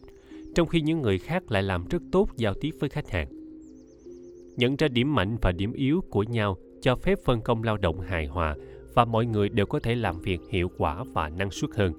trong 0.55 0.69
khi 0.69 0.81
những 0.81 1.03
người 1.03 1.19
khác 1.19 1.51
lại 1.51 1.63
làm 1.63 1.85
rất 1.91 2.03
tốt 2.13 2.29
giao 2.37 2.55
tiếp 2.55 2.71
với 2.81 2.89
khách 2.89 3.11
hàng. 3.11 3.29
Nhận 4.57 4.77
ra 4.77 4.89
điểm 4.89 5.15
mạnh 5.15 5.37
và 5.43 5.53
điểm 5.53 5.73
yếu 5.73 6.01
của 6.11 6.23
nhau 6.23 6.57
cho 6.81 6.97
phép 6.97 7.19
phân 7.25 7.41
công 7.41 7.63
lao 7.63 7.77
động 7.77 8.01
hài 8.01 8.27
hòa 8.27 8.57
và 8.95 9.05
mọi 9.05 9.27
người 9.27 9.49
đều 9.49 9.67
có 9.67 9.81
thể 9.81 9.95
làm 9.95 10.19
việc 10.21 10.41
hiệu 10.51 10.71
quả 10.79 11.05
và 11.13 11.29
năng 11.29 11.51
suất 11.51 11.71
hơn. 11.75 11.93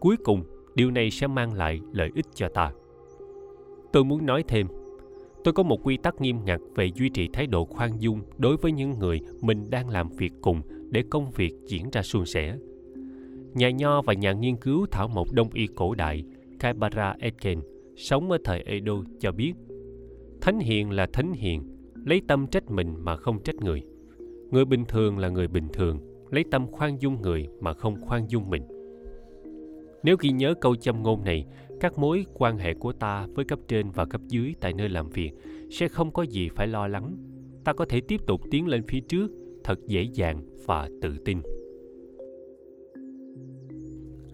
Cuối 0.00 0.16
cùng, 0.24 0.42
điều 0.74 0.90
này 0.90 1.10
sẽ 1.10 1.26
mang 1.26 1.52
lại 1.52 1.80
lợi 1.92 2.10
ích 2.14 2.26
cho 2.34 2.48
ta. 2.48 2.72
Tôi 3.92 4.04
muốn 4.04 4.26
nói 4.26 4.44
thêm 4.48 4.66
tôi 5.44 5.54
có 5.54 5.62
một 5.62 5.80
quy 5.84 5.96
tắc 5.96 6.20
nghiêm 6.20 6.44
ngặt 6.44 6.60
về 6.74 6.90
duy 6.94 7.08
trì 7.08 7.28
thái 7.32 7.46
độ 7.46 7.64
khoan 7.64 7.90
dung 7.98 8.20
đối 8.38 8.56
với 8.56 8.72
những 8.72 8.98
người 8.98 9.20
mình 9.40 9.70
đang 9.70 9.88
làm 9.88 10.08
việc 10.08 10.32
cùng 10.40 10.62
để 10.90 11.02
công 11.10 11.30
việc 11.30 11.52
diễn 11.66 11.90
ra 11.92 12.02
suôn 12.02 12.26
sẻ. 12.26 12.56
Nhà 13.54 13.70
nho 13.70 14.02
và 14.02 14.14
nhà 14.14 14.32
nghiên 14.32 14.56
cứu 14.56 14.86
thảo 14.90 15.08
mộc 15.08 15.32
đông 15.32 15.48
y 15.52 15.66
cổ 15.66 15.94
đại 15.94 16.24
Kaibara 16.58 17.14
Etken 17.18 17.60
sống 17.96 18.30
ở 18.30 18.38
thời 18.44 18.62
Edo 18.66 18.92
cho 19.20 19.32
biết, 19.32 19.52
thánh 20.40 20.58
hiền 20.58 20.90
là 20.90 21.06
thánh 21.12 21.32
hiền, 21.32 21.62
lấy 22.04 22.22
tâm 22.28 22.46
trách 22.46 22.70
mình 22.70 22.94
mà 22.98 23.16
không 23.16 23.42
trách 23.42 23.56
người. 23.56 23.82
Người 24.50 24.64
bình 24.64 24.84
thường 24.88 25.18
là 25.18 25.28
người 25.28 25.48
bình 25.48 25.68
thường, 25.72 25.98
lấy 26.30 26.44
tâm 26.50 26.66
khoan 26.66 27.02
dung 27.02 27.22
người 27.22 27.48
mà 27.60 27.72
không 27.72 28.00
khoan 28.00 28.30
dung 28.30 28.50
mình. 28.50 28.62
Nếu 30.02 30.16
ghi 30.20 30.30
nhớ 30.30 30.54
câu 30.60 30.76
châm 30.76 31.02
ngôn 31.02 31.24
này 31.24 31.46
các 31.80 31.98
mối 31.98 32.26
quan 32.34 32.58
hệ 32.58 32.74
của 32.74 32.92
ta 32.92 33.26
với 33.34 33.44
cấp 33.44 33.58
trên 33.68 33.90
và 33.90 34.04
cấp 34.04 34.20
dưới 34.28 34.54
tại 34.60 34.72
nơi 34.72 34.88
làm 34.88 35.10
việc 35.10 35.30
sẽ 35.70 35.88
không 35.88 36.12
có 36.12 36.22
gì 36.22 36.48
phải 36.48 36.66
lo 36.66 36.88
lắng 36.88 37.16
ta 37.64 37.72
có 37.72 37.84
thể 37.88 38.00
tiếp 38.00 38.20
tục 38.26 38.40
tiến 38.50 38.66
lên 38.66 38.82
phía 38.88 39.00
trước 39.00 39.30
thật 39.64 39.78
dễ 39.86 40.02
dàng 40.02 40.40
và 40.66 40.88
tự 41.02 41.16
tin 41.24 41.38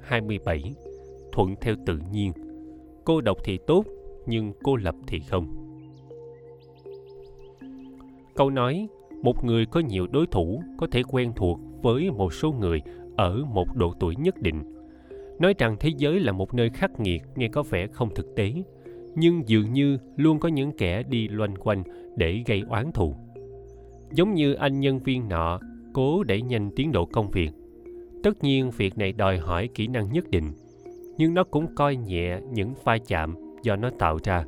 27. 0.00 0.74
Thuận 1.32 1.54
theo 1.60 1.74
tự 1.86 1.98
nhiên 2.12 2.32
Cô 3.04 3.20
độc 3.20 3.36
thì 3.44 3.58
tốt, 3.66 3.84
nhưng 4.26 4.52
cô 4.62 4.76
lập 4.76 4.94
thì 5.06 5.20
không. 5.20 5.46
Câu 8.34 8.50
nói, 8.50 8.88
một 9.22 9.44
người 9.44 9.66
có 9.66 9.80
nhiều 9.80 10.06
đối 10.06 10.26
thủ 10.26 10.62
có 10.78 10.86
thể 10.90 11.02
quen 11.08 11.32
thuộc 11.36 11.60
với 11.82 12.10
một 12.10 12.34
số 12.34 12.52
người 12.52 12.82
ở 13.16 13.44
một 13.44 13.76
độ 13.76 13.94
tuổi 14.00 14.16
nhất 14.16 14.34
định. 14.42 14.62
Nói 15.40 15.54
rằng 15.58 15.76
thế 15.80 15.90
giới 15.96 16.20
là 16.20 16.32
một 16.32 16.54
nơi 16.54 16.70
khắc 16.70 17.00
nghiệt 17.00 17.22
nghe 17.36 17.48
có 17.48 17.62
vẻ 17.62 17.86
không 17.86 18.14
thực 18.14 18.36
tế, 18.36 18.52
nhưng 19.14 19.48
dường 19.48 19.72
như 19.72 19.98
luôn 20.16 20.38
có 20.38 20.48
những 20.48 20.72
kẻ 20.72 21.02
đi 21.02 21.28
loanh 21.28 21.56
quanh 21.56 21.82
để 22.16 22.42
gây 22.46 22.62
oán 22.68 22.92
thù. 22.92 23.14
Giống 24.12 24.34
như 24.34 24.54
anh 24.54 24.80
nhân 24.80 24.98
viên 24.98 25.28
nọ 25.28 25.60
cố 25.92 26.22
đẩy 26.22 26.42
nhanh 26.42 26.70
tiến 26.76 26.92
độ 26.92 27.04
công 27.04 27.30
việc. 27.30 27.50
Tất 28.22 28.44
nhiên 28.44 28.70
việc 28.70 28.98
này 28.98 29.12
đòi 29.12 29.38
hỏi 29.38 29.68
kỹ 29.74 29.86
năng 29.86 30.12
nhất 30.12 30.30
định, 30.30 30.52
nhưng 31.18 31.34
nó 31.34 31.44
cũng 31.44 31.74
coi 31.74 31.96
nhẹ 31.96 32.40
những 32.52 32.74
vai 32.84 32.98
chạm 32.98 33.34
do 33.62 33.76
nó 33.76 33.90
tạo 33.98 34.18
ra 34.24 34.44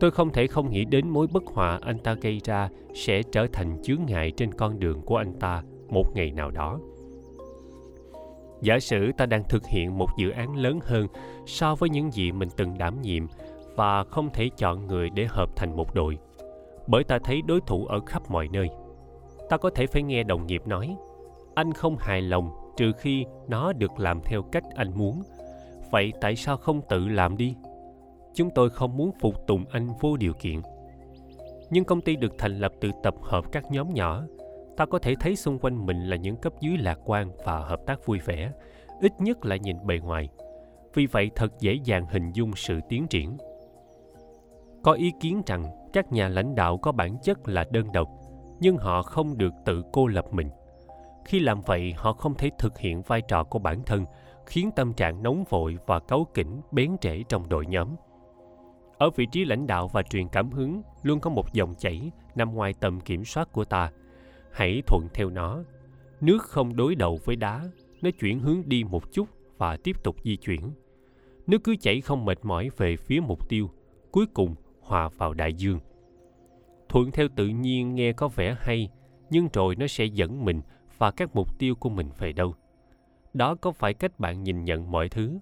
tôi 0.00 0.10
không 0.10 0.30
thể 0.30 0.46
không 0.46 0.70
nghĩ 0.70 0.84
đến 0.84 1.08
mối 1.08 1.26
bất 1.32 1.46
hòa 1.46 1.78
anh 1.82 1.98
ta 1.98 2.14
gây 2.14 2.40
ra 2.44 2.68
sẽ 2.94 3.22
trở 3.22 3.46
thành 3.52 3.82
chướng 3.82 4.00
ngại 4.06 4.30
trên 4.36 4.54
con 4.54 4.80
đường 4.80 5.02
của 5.02 5.16
anh 5.16 5.32
ta 5.40 5.62
một 5.88 6.04
ngày 6.14 6.30
nào 6.30 6.50
đó 6.50 6.80
giả 8.64 8.80
sử 8.80 9.12
ta 9.12 9.26
đang 9.26 9.44
thực 9.48 9.66
hiện 9.66 9.98
một 9.98 10.08
dự 10.16 10.30
án 10.30 10.56
lớn 10.56 10.78
hơn 10.82 11.06
so 11.46 11.74
với 11.74 11.90
những 11.90 12.10
gì 12.10 12.32
mình 12.32 12.48
từng 12.56 12.78
đảm 12.78 13.02
nhiệm 13.02 13.26
và 13.76 14.04
không 14.04 14.30
thể 14.30 14.50
chọn 14.56 14.86
người 14.86 15.10
để 15.10 15.26
hợp 15.28 15.56
thành 15.56 15.76
một 15.76 15.94
đội. 15.94 16.18
Bởi 16.86 17.04
ta 17.04 17.18
thấy 17.24 17.42
đối 17.42 17.60
thủ 17.60 17.86
ở 17.86 18.00
khắp 18.00 18.22
mọi 18.30 18.48
nơi. 18.52 18.68
Ta 19.50 19.56
có 19.56 19.70
thể 19.70 19.86
phải 19.86 20.02
nghe 20.02 20.22
đồng 20.22 20.46
nghiệp 20.46 20.62
nói, 20.66 20.96
anh 21.54 21.72
không 21.72 21.96
hài 21.98 22.22
lòng 22.22 22.50
trừ 22.76 22.92
khi 22.98 23.24
nó 23.48 23.72
được 23.72 23.98
làm 23.98 24.20
theo 24.24 24.42
cách 24.42 24.64
anh 24.74 24.90
muốn. 24.94 25.22
Vậy 25.90 26.12
tại 26.20 26.36
sao 26.36 26.56
không 26.56 26.80
tự 26.88 27.08
làm 27.08 27.36
đi? 27.36 27.54
Chúng 28.34 28.50
tôi 28.54 28.70
không 28.70 28.96
muốn 28.96 29.10
phục 29.20 29.46
tùng 29.46 29.64
anh 29.70 29.88
vô 30.00 30.16
điều 30.16 30.32
kiện. 30.32 30.60
Nhưng 31.70 31.84
công 31.84 32.00
ty 32.00 32.16
được 32.16 32.32
thành 32.38 32.58
lập 32.58 32.72
từ 32.80 32.90
tập 33.02 33.14
hợp 33.22 33.44
các 33.52 33.70
nhóm 33.70 33.94
nhỏ 33.94 34.22
ta 34.76 34.86
có 34.86 34.98
thể 34.98 35.14
thấy 35.20 35.36
xung 35.36 35.58
quanh 35.58 35.86
mình 35.86 36.04
là 36.04 36.16
những 36.16 36.36
cấp 36.36 36.52
dưới 36.60 36.76
lạc 36.76 36.98
quan 37.04 37.30
và 37.44 37.58
hợp 37.58 37.80
tác 37.86 38.06
vui 38.06 38.18
vẻ, 38.18 38.52
ít 39.00 39.12
nhất 39.18 39.44
là 39.44 39.56
nhìn 39.56 39.86
bề 39.86 39.98
ngoài. 39.98 40.28
Vì 40.94 41.06
vậy 41.06 41.30
thật 41.34 41.60
dễ 41.60 41.78
dàng 41.84 42.06
hình 42.06 42.32
dung 42.32 42.52
sự 42.56 42.80
tiến 42.88 43.06
triển. 43.06 43.36
Có 44.82 44.92
ý 44.92 45.12
kiến 45.20 45.42
rằng 45.46 45.64
các 45.92 46.12
nhà 46.12 46.28
lãnh 46.28 46.54
đạo 46.54 46.78
có 46.78 46.92
bản 46.92 47.16
chất 47.22 47.48
là 47.48 47.64
đơn 47.70 47.92
độc, 47.92 48.08
nhưng 48.60 48.76
họ 48.76 49.02
không 49.02 49.38
được 49.38 49.52
tự 49.64 49.82
cô 49.92 50.06
lập 50.06 50.24
mình. 50.30 50.48
Khi 51.24 51.40
làm 51.40 51.60
vậy, 51.60 51.92
họ 51.96 52.12
không 52.12 52.34
thể 52.34 52.50
thực 52.58 52.78
hiện 52.78 53.02
vai 53.02 53.22
trò 53.28 53.44
của 53.44 53.58
bản 53.58 53.82
thân, 53.86 54.04
khiến 54.46 54.70
tâm 54.76 54.92
trạng 54.92 55.22
nóng 55.22 55.44
vội 55.48 55.78
và 55.86 56.00
cáu 56.00 56.26
kỉnh, 56.34 56.60
bén 56.72 56.96
trễ 57.00 57.22
trong 57.28 57.48
đội 57.48 57.66
nhóm. 57.66 57.88
Ở 58.98 59.10
vị 59.16 59.26
trí 59.32 59.44
lãnh 59.44 59.66
đạo 59.66 59.88
và 59.88 60.02
truyền 60.02 60.28
cảm 60.28 60.50
hứng, 60.50 60.82
luôn 61.02 61.20
có 61.20 61.30
một 61.30 61.52
dòng 61.52 61.74
chảy 61.78 62.10
nằm 62.34 62.54
ngoài 62.54 62.74
tầm 62.80 63.00
kiểm 63.00 63.24
soát 63.24 63.52
của 63.52 63.64
ta 63.64 63.90
hãy 64.54 64.82
thuận 64.86 65.08
theo 65.14 65.30
nó. 65.30 65.62
Nước 66.20 66.42
không 66.42 66.76
đối 66.76 66.94
đầu 66.94 67.18
với 67.24 67.36
đá, 67.36 67.68
nó 68.02 68.10
chuyển 68.10 68.38
hướng 68.38 68.62
đi 68.66 68.84
một 68.84 69.12
chút 69.12 69.28
và 69.58 69.76
tiếp 69.76 70.04
tục 70.04 70.16
di 70.24 70.36
chuyển. 70.36 70.60
Nước 71.46 71.64
cứ 71.64 71.76
chảy 71.80 72.00
không 72.00 72.24
mệt 72.24 72.38
mỏi 72.42 72.70
về 72.76 72.96
phía 72.96 73.20
mục 73.20 73.48
tiêu, 73.48 73.70
cuối 74.10 74.26
cùng 74.34 74.54
hòa 74.80 75.08
vào 75.08 75.34
đại 75.34 75.54
dương. 75.54 75.80
Thuận 76.88 77.10
theo 77.10 77.28
tự 77.36 77.48
nhiên 77.48 77.94
nghe 77.94 78.12
có 78.12 78.28
vẻ 78.28 78.56
hay, 78.58 78.88
nhưng 79.30 79.48
rồi 79.52 79.76
nó 79.76 79.86
sẽ 79.86 80.04
dẫn 80.04 80.44
mình 80.44 80.60
và 80.98 81.10
các 81.10 81.34
mục 81.34 81.58
tiêu 81.58 81.74
của 81.74 81.88
mình 81.88 82.08
về 82.18 82.32
đâu. 82.32 82.54
Đó 83.34 83.54
có 83.54 83.72
phải 83.72 83.94
cách 83.94 84.20
bạn 84.20 84.42
nhìn 84.42 84.64
nhận 84.64 84.90
mọi 84.90 85.08
thứ? 85.08 85.38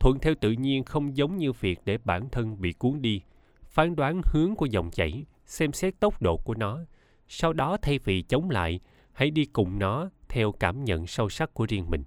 Thuận 0.00 0.18
theo 0.18 0.34
tự 0.40 0.52
nhiên 0.52 0.84
không 0.84 1.16
giống 1.16 1.36
như 1.36 1.52
việc 1.52 1.80
để 1.84 1.98
bản 2.04 2.28
thân 2.28 2.60
bị 2.60 2.72
cuốn 2.72 3.02
đi, 3.02 3.22
phán 3.64 3.96
đoán 3.96 4.20
hướng 4.24 4.54
của 4.54 4.66
dòng 4.66 4.90
chảy, 4.90 5.24
xem 5.46 5.72
xét 5.72 6.00
tốc 6.00 6.22
độ 6.22 6.36
của 6.36 6.54
nó 6.54 6.78
sau 7.28 7.52
đó 7.52 7.76
thay 7.82 7.98
vì 7.98 8.22
chống 8.22 8.50
lại, 8.50 8.80
hãy 9.12 9.30
đi 9.30 9.44
cùng 9.44 9.78
nó 9.78 10.10
theo 10.28 10.52
cảm 10.52 10.84
nhận 10.84 11.06
sâu 11.06 11.28
sắc 11.28 11.54
của 11.54 11.66
riêng 11.68 11.90
mình. 11.90 12.04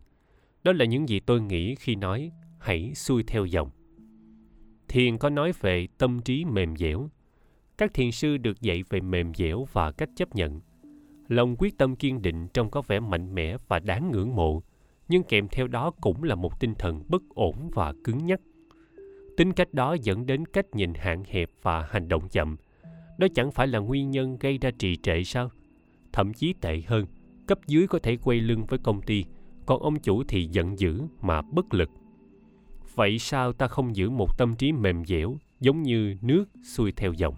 Đó 0.64 0.72
là 0.72 0.86
những 0.86 1.10
gì 1.10 1.20
tôi 1.20 1.42
nghĩ 1.42 1.76
khi 1.76 1.96
nói, 1.96 2.32
hãy 2.60 2.96
xuôi 2.96 3.24
theo 3.24 3.46
dòng. 3.46 3.70
Thiền 4.88 5.18
có 5.18 5.30
nói 5.30 5.52
về 5.60 5.88
tâm 5.98 6.20
trí 6.20 6.46
mềm 6.46 6.76
dẻo. 6.76 7.10
Các 7.78 7.94
thiền 7.94 8.12
sư 8.12 8.38
được 8.38 8.62
dạy 8.62 8.84
về 8.90 9.02
mềm 9.02 9.34
dẻo 9.34 9.68
và 9.72 9.92
cách 9.92 10.10
chấp 10.16 10.36
nhận. 10.36 10.62
Lòng 11.28 11.56
quyết 11.58 11.78
tâm 11.78 11.96
kiên 11.96 12.22
định 12.22 12.48
trông 12.48 12.70
có 12.70 12.82
vẻ 12.82 13.00
mạnh 13.00 13.36
mẽ 13.36 13.58
và 13.68 13.80
đáng 13.80 14.12
ngưỡng 14.12 14.36
mộ, 14.36 14.64
nhưng 15.08 15.24
kèm 15.24 15.48
theo 15.48 15.68
đó 15.68 15.92
cũng 16.02 16.24
là 16.24 16.36
một 16.36 16.60
tinh 16.60 16.74
thần 16.76 17.04
bất 17.08 17.22
ổn 17.30 17.70
và 17.74 17.94
cứng 18.04 18.26
nhắc. 18.26 18.42
Tính 19.38 19.54
cách 19.54 19.74
đó 19.74 19.96
dẫn 20.02 20.26
đến 20.26 20.46
cách 20.46 20.66
nhìn 20.76 20.94
hạn 20.94 21.24
hẹp 21.28 21.50
và 21.62 21.88
hành 21.90 22.08
động 22.08 22.30
chậm 22.30 22.58
đó 23.22 23.28
chẳng 23.36 23.52
phải 23.52 23.68
là 23.68 23.80
nguyên 23.80 24.12
nhân 24.12 24.38
gây 24.40 24.58
ra 24.58 24.72
trì 24.72 24.96
trệ 24.96 25.24
sao? 25.24 25.52
Thậm 26.14 26.34
chí 26.34 26.54
tệ 26.62 26.82
hơn, 26.88 27.06
cấp 27.48 27.60
dưới 27.68 27.88
có 27.88 28.00
thể 28.00 28.18
quay 28.18 28.40
lưng 28.40 28.66
với 28.66 28.80
công 28.80 29.02
ty, 29.02 29.26
còn 29.66 29.82
ông 29.82 30.00
chủ 30.00 30.24
thì 30.28 30.46
giận 30.52 30.80
dữ 30.80 31.02
mà 31.22 31.42
bất 31.42 31.74
lực. 31.74 31.90
Vậy 32.96 33.20
sao 33.20 33.54
ta 33.54 33.68
không 33.68 33.96
giữ 33.96 34.10
một 34.10 34.38
tâm 34.38 34.56
trí 34.56 34.72
mềm 34.72 35.06
dẻo, 35.06 35.36
giống 35.60 35.84
như 35.84 36.16
nước 36.22 36.46
xuôi 36.64 36.92
theo 36.92 37.14
dòng? 37.14 37.36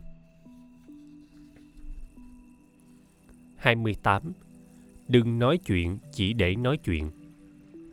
28. 3.57 4.33
Đừng 5.07 5.39
nói 5.39 5.57
chuyện, 5.57 5.97
chỉ 6.11 6.33
để 6.33 6.55
nói 6.55 6.77
chuyện. 6.77 7.11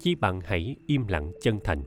Chi 0.00 0.14
bằng 0.14 0.40
hãy 0.40 0.76
im 0.86 1.06
lặng 1.08 1.32
chân 1.42 1.58
thành. 1.64 1.82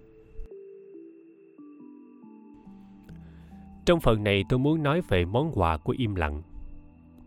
Trong 3.86 4.00
phần 4.00 4.24
này 4.24 4.44
tôi 4.50 4.60
muốn 4.60 4.84
nói 4.84 5.02
về 5.02 5.26
món 5.26 5.52
quà 5.54 5.78
của 5.78 5.96
im 5.98 6.16
lặng. 6.16 6.42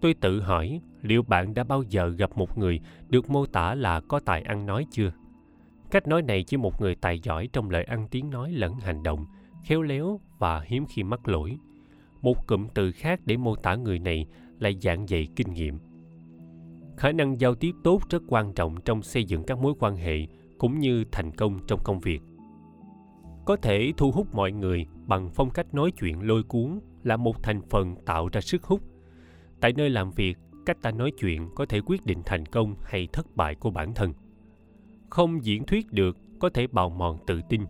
Tôi 0.01 0.15
tự 0.15 0.41
hỏi 0.41 0.81
liệu 1.03 1.23
bạn 1.23 1.55
đã 1.55 1.65
bao 1.65 1.83
giờ 1.83 2.09
gặp 2.09 2.31
một 2.37 2.59
người 2.59 2.81
được 3.09 3.31
mô 3.31 3.47
tả 3.47 3.74
là 3.74 4.01
có 4.01 4.20
tài 4.20 4.43
ăn 4.43 4.66
nói 4.66 4.87
chưa? 4.91 5.12
Cách 5.91 6.09
nói 6.09 6.23
này 6.23 6.43
chỉ 6.43 6.57
một 6.57 6.81
người 6.81 6.95
tài 6.95 7.20
giỏi 7.20 7.49
trong 7.53 7.70
lời 7.70 7.85
ăn 7.85 8.09
tiếng 8.11 8.31
nói 8.31 8.53
lẫn 8.53 8.74
hành 8.74 9.03
động, 9.03 9.27
khéo 9.65 9.83
léo 9.83 10.20
và 10.39 10.61
hiếm 10.61 10.87
khi 10.87 11.03
mắc 11.03 11.28
lỗi. 11.28 11.59
Một 12.23 12.47
cụm 12.47 12.69
từ 12.74 12.93
khác 12.93 13.20
để 13.24 13.37
mô 13.37 13.57
tả 13.57 13.74
người 13.74 13.99
này 13.99 14.27
là 14.59 14.70
dạng 14.83 15.07
dày 15.07 15.28
kinh 15.37 15.53
nghiệm. 15.53 15.78
Khả 16.97 17.12
năng 17.12 17.41
giao 17.41 17.55
tiếp 17.55 17.73
tốt 17.85 18.01
rất 18.11 18.23
quan 18.28 18.53
trọng 18.55 18.77
trong 18.85 19.03
xây 19.03 19.24
dựng 19.24 19.45
các 19.45 19.59
mối 19.59 19.74
quan 19.78 19.97
hệ 19.97 20.27
cũng 20.59 20.78
như 20.78 21.05
thành 21.12 21.31
công 21.31 21.59
trong 21.66 21.81
công 21.85 22.01
việc. 22.01 22.23
Có 23.45 23.57
thể 23.57 23.93
thu 23.97 24.11
hút 24.11 24.35
mọi 24.35 24.53
người 24.53 24.87
bằng 25.07 25.31
phong 25.31 25.51
cách 25.51 25.74
nói 25.74 25.91
chuyện 25.91 26.27
lôi 26.27 26.43
cuốn 26.43 26.81
là 27.03 27.16
một 27.16 27.43
thành 27.43 27.62
phần 27.70 27.97
tạo 28.05 28.28
ra 28.33 28.41
sức 28.41 28.65
hút. 28.65 28.81
Tại 29.61 29.73
nơi 29.73 29.91
làm 29.91 30.11
việc, 30.11 30.39
cách 30.66 30.83
ta 30.83 30.91
nói 30.91 31.11
chuyện 31.19 31.49
có 31.55 31.66
thể 31.66 31.81
quyết 31.87 32.07
định 32.07 32.23
thành 32.27 32.47
công 32.47 32.74
hay 32.83 33.09
thất 33.12 33.37
bại 33.37 33.55
của 33.55 33.70
bản 33.70 33.95
thân. 33.95 34.12
Không 35.11 35.45
diễn 35.45 35.65
thuyết 35.65 35.93
được 35.93 36.16
có 36.41 36.49
thể 36.49 36.66
bào 36.66 36.91
mòn 36.91 37.19
tự 37.27 37.41
tin. 37.49 37.62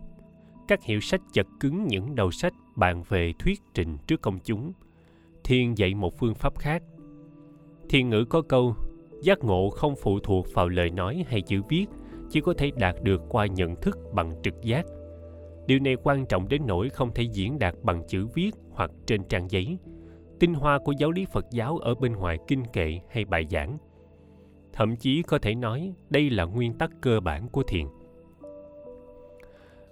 Các 0.67 0.83
hiệu 0.83 0.99
sách 0.99 1.21
chật 1.33 1.47
cứng 1.59 1.87
những 1.87 2.15
đầu 2.15 2.31
sách 2.31 2.53
bàn 2.75 3.03
về 3.09 3.33
thuyết 3.39 3.59
trình 3.73 3.97
trước 4.07 4.21
công 4.21 4.39
chúng. 4.43 4.73
Thiên 5.43 5.77
dạy 5.77 5.95
một 5.95 6.17
phương 6.19 6.35
pháp 6.35 6.59
khác. 6.59 6.83
Thiên 7.89 8.09
ngữ 8.09 8.25
có 8.25 8.41
câu, 8.41 8.75
giác 9.21 9.39
ngộ 9.43 9.69
không 9.69 9.95
phụ 10.01 10.19
thuộc 10.19 10.47
vào 10.53 10.69
lời 10.69 10.89
nói 10.89 11.25
hay 11.27 11.41
chữ 11.41 11.61
viết, 11.69 11.85
chỉ 12.29 12.41
có 12.41 12.53
thể 12.57 12.71
đạt 12.77 12.95
được 13.03 13.21
qua 13.29 13.45
nhận 13.45 13.75
thức 13.81 13.97
bằng 14.13 14.35
trực 14.43 14.61
giác 14.61 14.85
điều 15.67 15.79
này 15.79 15.95
quan 16.03 16.25
trọng 16.25 16.47
đến 16.47 16.61
nỗi 16.65 16.89
không 16.89 17.13
thể 17.13 17.23
diễn 17.23 17.59
đạt 17.59 17.75
bằng 17.83 18.03
chữ 18.07 18.27
viết 18.33 18.51
hoặc 18.71 18.91
trên 19.05 19.23
trang 19.23 19.51
giấy. 19.51 19.77
Tinh 20.39 20.53
hoa 20.53 20.79
của 20.79 20.91
giáo 20.91 21.11
lý 21.11 21.25
phật 21.25 21.45
giáo 21.51 21.77
ở 21.77 21.95
bên 21.95 22.13
ngoài 22.13 22.37
kinh 22.47 22.65
kệ 22.73 22.99
hay 23.09 23.25
bài 23.25 23.45
giảng. 23.49 23.77
Thậm 24.73 24.95
chí 24.95 25.21
có 25.21 25.39
thể 25.39 25.55
nói 25.55 25.93
đây 26.09 26.29
là 26.29 26.43
nguyên 26.43 26.73
tắc 26.73 26.91
cơ 27.01 27.19
bản 27.19 27.49
của 27.49 27.63
thiền. 27.63 27.85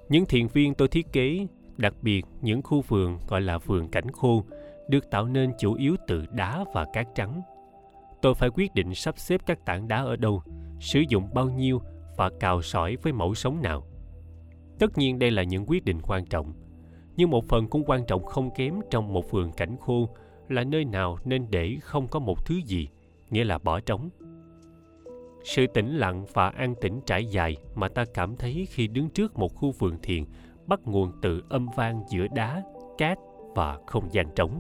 Những 0.10 0.26
thiền 0.26 0.48
viên 0.48 0.74
tôi 0.74 0.88
thiết 0.88 1.08
kế, 1.14 1.48
đặc 1.78 1.94
biệt 2.02 2.26
những 2.42 2.62
khu 2.62 2.82
vườn 2.82 3.18
gọi 3.28 3.42
là 3.42 3.58
vườn 3.58 3.88
cảnh 3.88 4.12
khô, 4.12 4.44
được 4.90 5.10
tạo 5.12 5.28
nên 5.28 5.52
chủ 5.60 5.74
yếu 5.74 5.96
từ 6.08 6.26
đá 6.32 6.66
và 6.74 6.86
cát 6.94 7.08
trắng. 7.16 7.42
Tôi 8.22 8.34
phải 8.34 8.50
quyết 8.50 8.74
định 8.76 8.96
sắp 8.96 9.18
xếp 9.18 9.42
các 9.46 9.66
tảng 9.66 9.88
đá 9.88 9.98
ở 9.98 10.16
đâu, 10.16 10.42
sử 10.80 11.00
dụng 11.10 11.30
bao 11.34 11.50
nhiêu 11.50 11.82
và 12.18 12.30
cào 12.40 12.62
sỏi 12.62 12.96
với 12.96 13.14
mẫu 13.14 13.36
sống 13.36 13.62
nào 13.62 13.88
tất 14.80 14.98
nhiên 14.98 15.20
đây 15.20 15.32
là 15.32 15.44
những 15.44 15.66
quyết 15.68 15.86
định 15.86 16.02
quan 16.02 16.26
trọng, 16.26 16.54
nhưng 17.18 17.30
một 17.30 17.46
phần 17.46 17.68
cũng 17.68 17.84
quan 17.86 18.06
trọng 18.06 18.26
không 18.26 18.50
kém 18.56 18.80
trong 18.92 19.14
một 19.14 19.32
vườn 19.32 19.52
cảnh 19.52 19.78
khô 19.80 20.10
là 20.50 20.64
nơi 20.64 20.86
nào 20.86 21.18
nên 21.26 21.48
để 21.50 21.78
không 21.82 22.08
có 22.08 22.20
một 22.20 22.46
thứ 22.46 22.56
gì, 22.66 22.90
nghĩa 23.30 23.44
là 23.44 23.58
bỏ 23.58 23.80
trống. 23.80 24.10
Sự 25.44 25.68
tĩnh 25.68 25.98
lặng 25.98 26.26
và 26.34 26.50
an 26.50 26.76
tĩnh 26.82 27.02
trải 27.06 27.26
dài 27.26 27.58
mà 27.76 27.88
ta 27.88 28.06
cảm 28.14 28.36
thấy 28.36 28.68
khi 28.70 28.88
đứng 28.88 29.10
trước 29.10 29.38
một 29.38 29.56
khu 29.56 29.72
vườn 29.72 29.98
thiền 30.02 30.24
bắt 30.68 30.80
nguồn 30.86 31.12
từ 31.22 31.44
âm 31.50 31.68
vang 31.76 32.04
giữa 32.10 32.28
đá, 32.36 32.64
cát 32.98 33.18
và 33.56 33.80
không 33.88 34.14
gian 34.14 34.28
trống. 34.36 34.60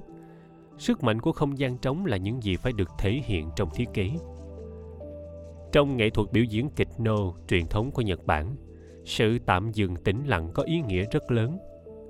Sức 0.77 1.03
mạnh 1.03 1.21
của 1.21 1.31
không 1.31 1.59
gian 1.59 1.77
trống 1.77 2.05
là 2.05 2.17
những 2.17 2.43
gì 2.43 2.55
phải 2.55 2.73
được 2.73 2.89
thể 2.99 3.21
hiện 3.25 3.49
trong 3.55 3.69
thiết 3.75 3.85
kế. 3.93 4.11
Trong 5.71 5.97
nghệ 5.97 6.09
thuật 6.09 6.31
biểu 6.31 6.43
diễn 6.43 6.69
kịch 6.69 6.89
nô 6.97 7.35
truyền 7.47 7.67
thống 7.67 7.91
của 7.91 8.01
nhật 8.01 8.25
bản 8.25 8.55
sự 9.05 9.37
tạm 9.45 9.71
dừng 9.71 9.95
tĩnh 9.95 10.23
lặng 10.25 10.49
có 10.53 10.63
ý 10.63 10.81
nghĩa 10.81 11.05
rất 11.11 11.31
lớn. 11.31 11.57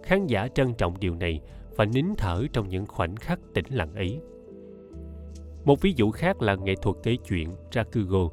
Khán 0.03 0.27
giả 0.27 0.47
trân 0.47 0.73
trọng 0.73 0.99
điều 0.99 1.15
này 1.15 1.41
và 1.75 1.85
nín 1.85 2.05
thở 2.17 2.43
trong 2.53 2.69
những 2.69 2.85
khoảnh 2.85 3.15
khắc 3.15 3.39
tĩnh 3.53 3.65
lặng 3.69 3.93
ấy. 3.93 4.19
Một 5.65 5.81
ví 5.81 5.93
dụ 5.95 6.11
khác 6.11 6.41
là 6.41 6.55
nghệ 6.55 6.75
thuật 6.81 6.95
kể 7.03 7.17
chuyện 7.27 7.49
rakugo 7.71 8.29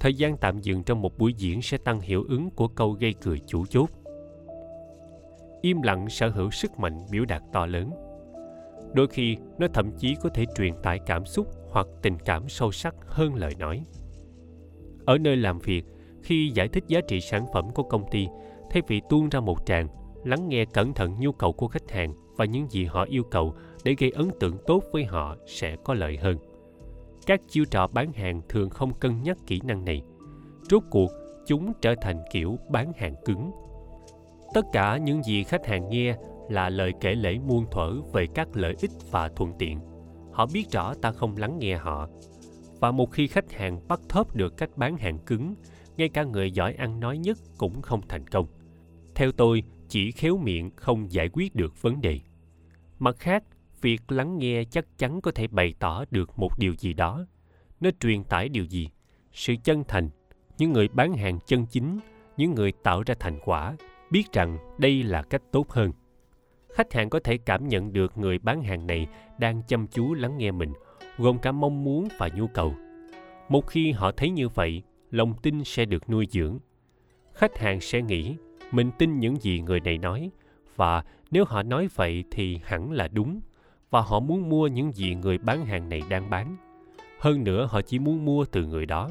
thời 0.00 0.14
gian 0.14 0.36
tạm 0.36 0.60
dừng 0.60 0.82
trong 0.82 1.02
một 1.02 1.18
buổi 1.18 1.34
diễn 1.34 1.62
sẽ 1.62 1.78
tăng 1.78 2.00
hiệu 2.00 2.24
ứng 2.28 2.50
của 2.50 2.68
câu 2.68 2.92
gây 2.92 3.14
cười 3.22 3.40
chủ 3.46 3.66
chốt. 3.66 3.90
Im 5.62 5.82
lặng 5.82 6.08
sở 6.08 6.28
hữu 6.28 6.50
sức 6.50 6.78
mạnh 6.78 6.98
biểu 7.10 7.24
đạt 7.24 7.42
to 7.52 7.66
lớn. 7.66 7.90
Đôi 8.94 9.06
khi, 9.06 9.36
nó 9.58 9.66
thậm 9.74 9.90
chí 9.98 10.16
có 10.22 10.28
thể 10.28 10.44
truyền 10.56 10.74
tải 10.82 10.98
cảm 11.06 11.24
xúc 11.24 11.46
hoặc 11.70 11.86
tình 12.02 12.18
cảm 12.24 12.48
sâu 12.48 12.72
sắc 12.72 12.94
hơn 13.06 13.34
lời 13.34 13.54
nói. 13.58 13.84
Ở 15.04 15.18
nơi 15.18 15.36
làm 15.36 15.58
việc 15.58 15.84
khi 16.26 16.50
giải 16.54 16.68
thích 16.68 16.84
giá 16.88 17.00
trị 17.08 17.20
sản 17.20 17.46
phẩm 17.52 17.70
của 17.70 17.82
công 17.82 18.04
ty, 18.10 18.26
thay 18.70 18.82
vì 18.88 19.00
tuôn 19.08 19.28
ra 19.28 19.40
một 19.40 19.66
tràng, 19.66 19.88
lắng 20.24 20.48
nghe 20.48 20.64
cẩn 20.64 20.94
thận 20.94 21.20
nhu 21.20 21.32
cầu 21.32 21.52
của 21.52 21.68
khách 21.68 21.90
hàng 21.90 22.14
và 22.36 22.44
những 22.44 22.70
gì 22.70 22.84
họ 22.84 23.04
yêu 23.04 23.22
cầu 23.22 23.54
để 23.84 23.94
gây 23.98 24.10
ấn 24.10 24.30
tượng 24.40 24.58
tốt 24.66 24.82
với 24.92 25.04
họ 25.04 25.36
sẽ 25.46 25.76
có 25.84 25.94
lợi 25.94 26.16
hơn. 26.16 26.36
Các 27.26 27.40
chiêu 27.48 27.64
trò 27.70 27.86
bán 27.86 28.12
hàng 28.12 28.40
thường 28.48 28.70
không 28.70 28.94
cân 28.94 29.22
nhắc 29.22 29.36
kỹ 29.46 29.60
năng 29.64 29.84
này. 29.84 30.02
Rốt 30.70 30.82
cuộc, 30.90 31.10
chúng 31.46 31.72
trở 31.80 31.94
thành 32.00 32.22
kiểu 32.32 32.58
bán 32.70 32.92
hàng 32.96 33.14
cứng. 33.24 33.50
Tất 34.54 34.66
cả 34.72 34.96
những 34.96 35.22
gì 35.22 35.44
khách 35.44 35.66
hàng 35.66 35.88
nghe 35.88 36.16
là 36.48 36.68
lời 36.68 36.92
kể 37.00 37.14
lể 37.14 37.38
muôn 37.38 37.66
thuở 37.70 37.92
về 38.12 38.26
các 38.34 38.48
lợi 38.54 38.74
ích 38.80 38.90
và 39.10 39.28
thuận 39.28 39.52
tiện. 39.58 39.80
Họ 40.32 40.46
biết 40.52 40.70
rõ 40.72 40.94
ta 40.94 41.12
không 41.12 41.36
lắng 41.36 41.58
nghe 41.58 41.76
họ. 41.76 42.08
Và 42.80 42.90
một 42.90 43.10
khi 43.10 43.26
khách 43.26 43.52
hàng 43.52 43.80
bắt 43.88 44.00
thóp 44.08 44.36
được 44.36 44.56
cách 44.56 44.70
bán 44.76 44.96
hàng 44.96 45.18
cứng 45.18 45.54
ngay 45.96 46.08
cả 46.08 46.24
người 46.24 46.50
giỏi 46.50 46.74
ăn 46.74 47.00
nói 47.00 47.18
nhất 47.18 47.38
cũng 47.58 47.82
không 47.82 48.00
thành 48.08 48.26
công. 48.26 48.46
Theo 49.14 49.32
tôi, 49.32 49.62
chỉ 49.88 50.10
khéo 50.10 50.36
miệng 50.36 50.70
không 50.76 51.12
giải 51.12 51.28
quyết 51.32 51.54
được 51.54 51.82
vấn 51.82 52.00
đề. 52.00 52.20
Mặt 52.98 53.16
khác, 53.18 53.44
việc 53.80 54.12
lắng 54.12 54.38
nghe 54.38 54.64
chắc 54.64 54.98
chắn 54.98 55.20
có 55.20 55.30
thể 55.30 55.46
bày 55.46 55.74
tỏ 55.78 56.04
được 56.10 56.38
một 56.38 56.58
điều 56.58 56.74
gì 56.78 56.92
đó. 56.92 57.26
Nó 57.80 57.90
truyền 58.00 58.24
tải 58.24 58.48
điều 58.48 58.64
gì? 58.64 58.88
Sự 59.32 59.54
chân 59.64 59.84
thành. 59.88 60.10
Những 60.58 60.72
người 60.72 60.88
bán 60.88 61.14
hàng 61.14 61.38
chân 61.46 61.66
chính, 61.66 61.98
những 62.36 62.54
người 62.54 62.72
tạo 62.72 63.02
ra 63.06 63.14
thành 63.20 63.38
quả, 63.44 63.76
biết 64.10 64.32
rằng 64.32 64.58
đây 64.78 65.02
là 65.02 65.22
cách 65.22 65.42
tốt 65.52 65.70
hơn. 65.70 65.92
Khách 66.68 66.92
hàng 66.92 67.10
có 67.10 67.20
thể 67.24 67.38
cảm 67.38 67.68
nhận 67.68 67.92
được 67.92 68.18
người 68.18 68.38
bán 68.38 68.62
hàng 68.62 68.86
này 68.86 69.06
đang 69.38 69.62
chăm 69.68 69.86
chú 69.86 70.14
lắng 70.14 70.38
nghe 70.38 70.50
mình, 70.50 70.72
gồm 71.18 71.38
cả 71.38 71.52
mong 71.52 71.84
muốn 71.84 72.08
và 72.18 72.28
nhu 72.28 72.46
cầu. 72.46 72.74
Một 73.48 73.66
khi 73.66 73.92
họ 73.92 74.12
thấy 74.12 74.30
như 74.30 74.48
vậy 74.48 74.82
lòng 75.10 75.34
tin 75.42 75.64
sẽ 75.64 75.84
được 75.84 76.10
nuôi 76.10 76.26
dưỡng. 76.30 76.58
Khách 77.32 77.58
hàng 77.58 77.80
sẽ 77.80 78.02
nghĩ, 78.02 78.36
mình 78.72 78.90
tin 78.98 79.20
những 79.20 79.36
gì 79.36 79.60
người 79.60 79.80
này 79.80 79.98
nói, 79.98 80.30
và 80.76 81.04
nếu 81.30 81.44
họ 81.44 81.62
nói 81.62 81.88
vậy 81.94 82.24
thì 82.30 82.60
hẳn 82.64 82.92
là 82.92 83.08
đúng, 83.08 83.40
và 83.90 84.00
họ 84.00 84.20
muốn 84.20 84.48
mua 84.48 84.66
những 84.66 84.92
gì 84.92 85.14
người 85.14 85.38
bán 85.38 85.66
hàng 85.66 85.88
này 85.88 86.02
đang 86.08 86.30
bán. 86.30 86.56
Hơn 87.20 87.44
nữa, 87.44 87.66
họ 87.70 87.82
chỉ 87.82 87.98
muốn 87.98 88.24
mua 88.24 88.44
từ 88.44 88.66
người 88.66 88.86
đó. 88.86 89.10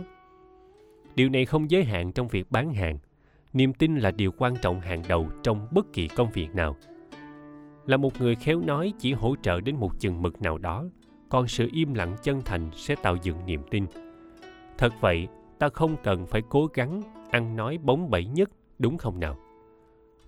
Điều 1.15 1.30
này 1.30 1.45
không 1.45 1.72
giới 1.72 1.84
hạn 1.84 2.11
trong 2.11 2.27
việc 2.27 2.51
bán 2.51 2.73
hàng. 2.73 2.99
Niềm 3.53 3.73
tin 3.73 3.95
là 3.95 4.11
điều 4.11 4.31
quan 4.38 4.53
trọng 4.61 4.80
hàng 4.80 5.03
đầu 5.07 5.30
trong 5.43 5.67
bất 5.72 5.93
kỳ 5.93 6.07
công 6.07 6.31
việc 6.31 6.55
nào. 6.55 6.76
Là 7.85 7.97
một 7.97 8.22
người 8.22 8.35
khéo 8.35 8.59
nói 8.59 8.93
chỉ 8.99 9.13
hỗ 9.13 9.35
trợ 9.41 9.61
đến 9.61 9.76
một 9.76 9.99
chừng 9.99 10.22
mực 10.22 10.41
nào 10.41 10.57
đó, 10.57 10.85
còn 11.30 11.47
sự 11.47 11.69
im 11.73 11.93
lặng 11.93 12.15
chân 12.23 12.41
thành 12.45 12.69
sẽ 12.76 12.95
tạo 12.95 13.17
dựng 13.23 13.38
niềm 13.45 13.61
tin. 13.72 13.85
Thật 14.77 14.93
vậy 15.01 15.27
ta 15.66 15.70
không 15.70 15.96
cần 16.04 16.26
phải 16.26 16.42
cố 16.50 16.68
gắng 16.74 17.02
ăn 17.32 17.56
nói 17.56 17.78
bóng 17.78 18.10
bẩy 18.10 18.26
nhất, 18.26 18.50
đúng 18.80 18.98
không 18.98 19.20
nào? 19.20 19.38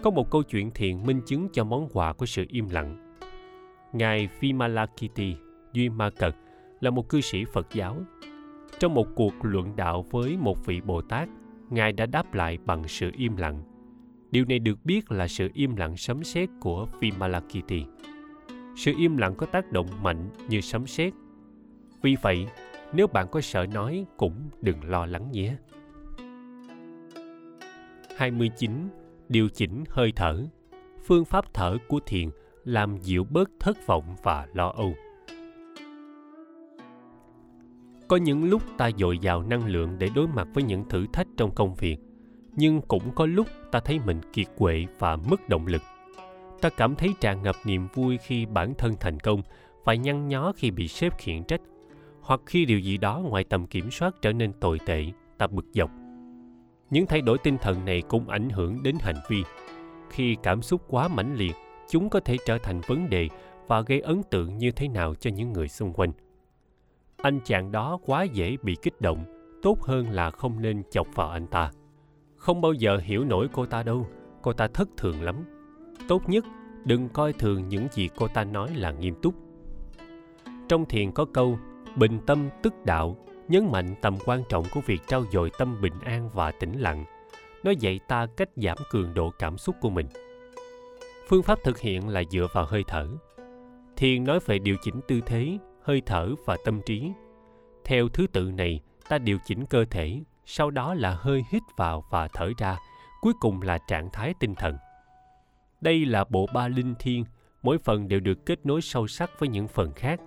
Có 0.04 0.10
một 0.10 0.32
câu 0.32 0.44
chuyện 0.44 0.72
thiện 0.72 1.06
minh 1.06 1.22
chứng 1.26 1.48
cho 1.54 1.64
món 1.64 1.90
quà 1.94 2.14
của 2.14 2.26
sự 2.26 2.46
im 2.50 2.70
lặng. 2.70 3.18
Ngài 3.94 4.30
vimalakiti 4.40 5.36
duy 5.74 5.90
ma 5.90 6.10
cật 6.10 6.36
là 6.80 6.90
một 6.90 7.10
cư 7.10 7.22
sĩ 7.22 7.46
phật 7.54 7.68
giáo. 7.74 7.96
Trong 8.80 8.94
một 8.94 9.08
cuộc 9.16 9.34
luận 9.42 9.76
đạo 9.76 10.06
với 10.12 10.38
một 10.38 10.66
vị 10.66 10.82
bồ 10.82 11.02
tát, 11.02 11.30
ngài 11.70 11.92
đã 11.92 12.06
đáp 12.06 12.34
lại 12.34 12.58
bằng 12.66 12.88
sự 12.88 13.12
im 13.18 13.38
lặng. 13.38 13.64
Điều 14.32 14.46
này 14.46 14.60
được 14.60 14.86
biết 14.86 15.12
là 15.12 15.28
sự 15.28 15.50
im 15.54 15.76
lặng 15.76 15.98
sấm 15.98 16.24
sét 16.24 16.50
của 16.60 16.88
vimalakiti 17.00 17.86
sự 18.76 18.94
im 18.98 19.18
lặng 19.18 19.36
có 19.38 19.46
tác 19.46 19.72
động 19.72 19.88
mạnh 20.02 20.30
như 20.50 20.62
sấm 20.62 20.88
sét. 20.88 21.14
Vì 22.02 22.16
vậy 22.22 22.48
nếu 22.94 23.08
bạn 23.08 23.28
có 23.32 23.42
sợ 23.42 23.66
nói 23.74 24.06
cũng 24.18 24.50
đừng 24.62 24.84
lo 24.84 25.06
lắng 25.06 25.32
nhé 25.32 25.56
29. 28.18 28.72
Điều 29.30 29.50
chỉnh 29.50 29.84
hơi 29.90 30.14
thở 30.16 30.46
Phương 31.06 31.26
pháp 31.26 31.54
thở 31.54 31.78
của 31.88 32.00
thiền 32.06 32.30
làm 32.64 32.98
dịu 32.98 33.24
bớt 33.24 33.50
thất 33.60 33.88
vọng 33.88 34.16
và 34.24 34.48
lo 34.54 34.70
âu. 34.70 34.94
Có 38.08 38.18
những 38.18 38.44
lúc 38.44 38.62
ta 38.78 38.90
dội 38.98 39.18
dào 39.18 39.44
năng 39.44 39.68
lượng 39.68 39.96
để 40.00 40.10
đối 40.16 40.28
mặt 40.28 40.48
với 40.54 40.64
những 40.64 40.90
thử 40.90 41.06
thách 41.14 41.28
trong 41.38 41.56
công 41.56 41.76
việc, 41.76 41.98
nhưng 42.56 42.82
cũng 42.82 43.12
có 43.16 43.26
lúc 43.26 43.48
ta 43.72 43.80
thấy 43.80 44.00
mình 44.06 44.22
kiệt 44.34 44.48
quệ 44.58 44.86
và 45.00 45.16
mất 45.16 45.50
động 45.50 45.68
lực. 45.68 45.82
Ta 46.62 46.70
cảm 46.70 46.96
thấy 46.96 47.14
tràn 47.20 47.44
ngập 47.44 47.56
niềm 47.66 47.88
vui 47.94 48.18
khi 48.18 48.46
bản 48.46 48.74
thân 48.78 48.96
thành 49.00 49.20
công 49.20 49.42
và 49.84 49.94
nhăn 49.94 50.28
nhó 50.28 50.52
khi 50.56 50.72
bị 50.72 50.88
sếp 50.88 51.18
khiển 51.18 51.44
trách 51.44 51.62
hoặc 52.28 52.42
khi 52.46 52.66
điều 52.66 52.80
gì 52.80 52.98
đó 52.98 53.20
ngoài 53.20 53.44
tầm 53.44 53.68
kiểm 53.68 53.92
soát 53.92 54.16
trở 54.22 54.34
nên 54.34 54.54
tồi 54.54 54.80
tệ, 54.86 55.06
ta 55.38 55.48
bực 55.48 55.66
dọc. 55.74 55.92
Những 56.90 57.06
thay 57.06 57.22
đổi 57.22 57.38
tinh 57.38 57.58
thần 57.62 57.86
này 57.86 58.02
cũng 58.08 58.30
ảnh 58.30 58.50
hưởng 58.50 58.84
đến 58.84 58.96
hành 59.02 59.16
vi. 59.30 59.44
Khi 60.10 60.38
cảm 60.44 60.62
xúc 60.62 60.82
quá 60.88 61.08
mãnh 61.08 61.36
liệt, 61.36 61.56
chúng 61.90 62.10
có 62.10 62.20
thể 62.20 62.38
trở 62.46 62.58
thành 62.58 62.82
vấn 62.88 63.10
đề 63.10 63.30
và 63.68 63.82
gây 63.82 64.00
ấn 64.00 64.24
tượng 64.24 64.58
như 64.58 64.72
thế 64.72 64.88
nào 64.88 65.16
cho 65.16 65.30
những 65.30 65.54
người 65.54 65.68
xung 65.68 65.94
quanh. 65.94 66.12
Anh 67.18 67.40
chàng 67.46 67.72
đó 67.72 68.00
quá 68.06 68.24
dễ 68.24 68.58
bị 68.64 68.76
kích 68.82 69.02
động, 69.02 69.26
tốt 69.62 69.82
hơn 69.82 70.10
là 70.10 70.32
không 70.32 70.62
nên 70.62 70.84
chọc 70.92 71.08
vào 71.16 71.30
anh 71.30 71.48
ta. 71.48 71.72
Không 72.36 72.62
bao 72.62 72.74
giờ 72.74 72.98
hiểu 73.04 73.24
nổi 73.24 73.48
cô 73.54 73.66
ta 73.66 73.84
đâu, 73.84 74.08
cô 74.42 74.54
ta 74.54 74.68
thất 74.68 74.90
thường 74.98 75.22
lắm. 75.22 75.36
Tốt 76.08 76.30
nhất, 76.30 76.46
đừng 76.86 77.10
coi 77.10 77.34
thường 77.34 77.68
những 77.68 77.88
gì 77.92 78.10
cô 78.18 78.28
ta 78.28 78.44
nói 78.44 78.76
là 78.76 78.92
nghiêm 78.92 79.16
túc. 79.22 79.36
Trong 80.70 80.86
thiền 80.86 81.12
có 81.12 81.26
câu 81.26 81.60
bình 81.98 82.20
tâm 82.26 82.50
tức 82.64 82.74
đạo, 82.86 83.18
nhấn 83.48 83.72
mạnh 83.72 83.96
tầm 84.02 84.18
quan 84.26 84.44
trọng 84.50 84.66
của 84.74 84.82
việc 84.86 85.02
trao 85.08 85.24
dồi 85.32 85.52
tâm 85.58 85.82
bình 85.82 86.00
an 86.06 86.30
và 86.34 86.52
tĩnh 86.52 86.80
lặng. 86.80 87.06
Nó 87.64 87.72
dạy 87.72 88.00
ta 88.08 88.26
cách 88.38 88.50
giảm 88.56 88.78
cường 88.90 89.14
độ 89.14 89.32
cảm 89.40 89.58
xúc 89.58 89.76
của 89.82 89.90
mình. 89.90 90.08
Phương 91.28 91.44
pháp 91.44 91.60
thực 91.64 91.80
hiện 91.80 92.10
là 92.10 92.24
dựa 92.32 92.48
vào 92.54 92.66
hơi 92.66 92.84
thở. 92.88 93.08
Thiền 93.96 94.24
nói 94.24 94.40
về 94.46 94.60
điều 94.60 94.76
chỉnh 94.84 95.02
tư 95.08 95.22
thế, 95.26 95.58
hơi 95.82 96.02
thở 96.06 96.30
và 96.46 96.58
tâm 96.66 96.82
trí. 96.86 97.12
Theo 97.86 98.08
thứ 98.10 98.28
tự 98.28 98.52
này, 98.52 98.80
ta 99.10 99.18
điều 99.18 99.38
chỉnh 99.46 99.66
cơ 99.66 99.86
thể, 99.86 100.22
sau 100.46 100.72
đó 100.72 100.94
là 100.94 101.16
hơi 101.20 101.44
hít 101.52 101.64
vào 101.78 102.04
và 102.10 102.28
thở 102.34 102.52
ra, 102.58 102.78
cuối 103.22 103.34
cùng 103.40 103.62
là 103.62 103.78
trạng 103.88 104.10
thái 104.14 104.34
tinh 104.40 104.56
thần. 104.56 104.78
Đây 105.82 106.06
là 106.06 106.26
bộ 106.30 106.48
ba 106.54 106.68
linh 106.68 106.96
thiên 107.00 107.26
mỗi 107.64 107.78
phần 107.78 108.08
đều 108.08 108.20
được 108.20 108.46
kết 108.46 108.66
nối 108.66 108.82
sâu 108.82 109.08
sắc 109.08 109.32
với 109.40 109.50
những 109.50 109.68
phần 109.68 109.94
khác. 109.94 110.20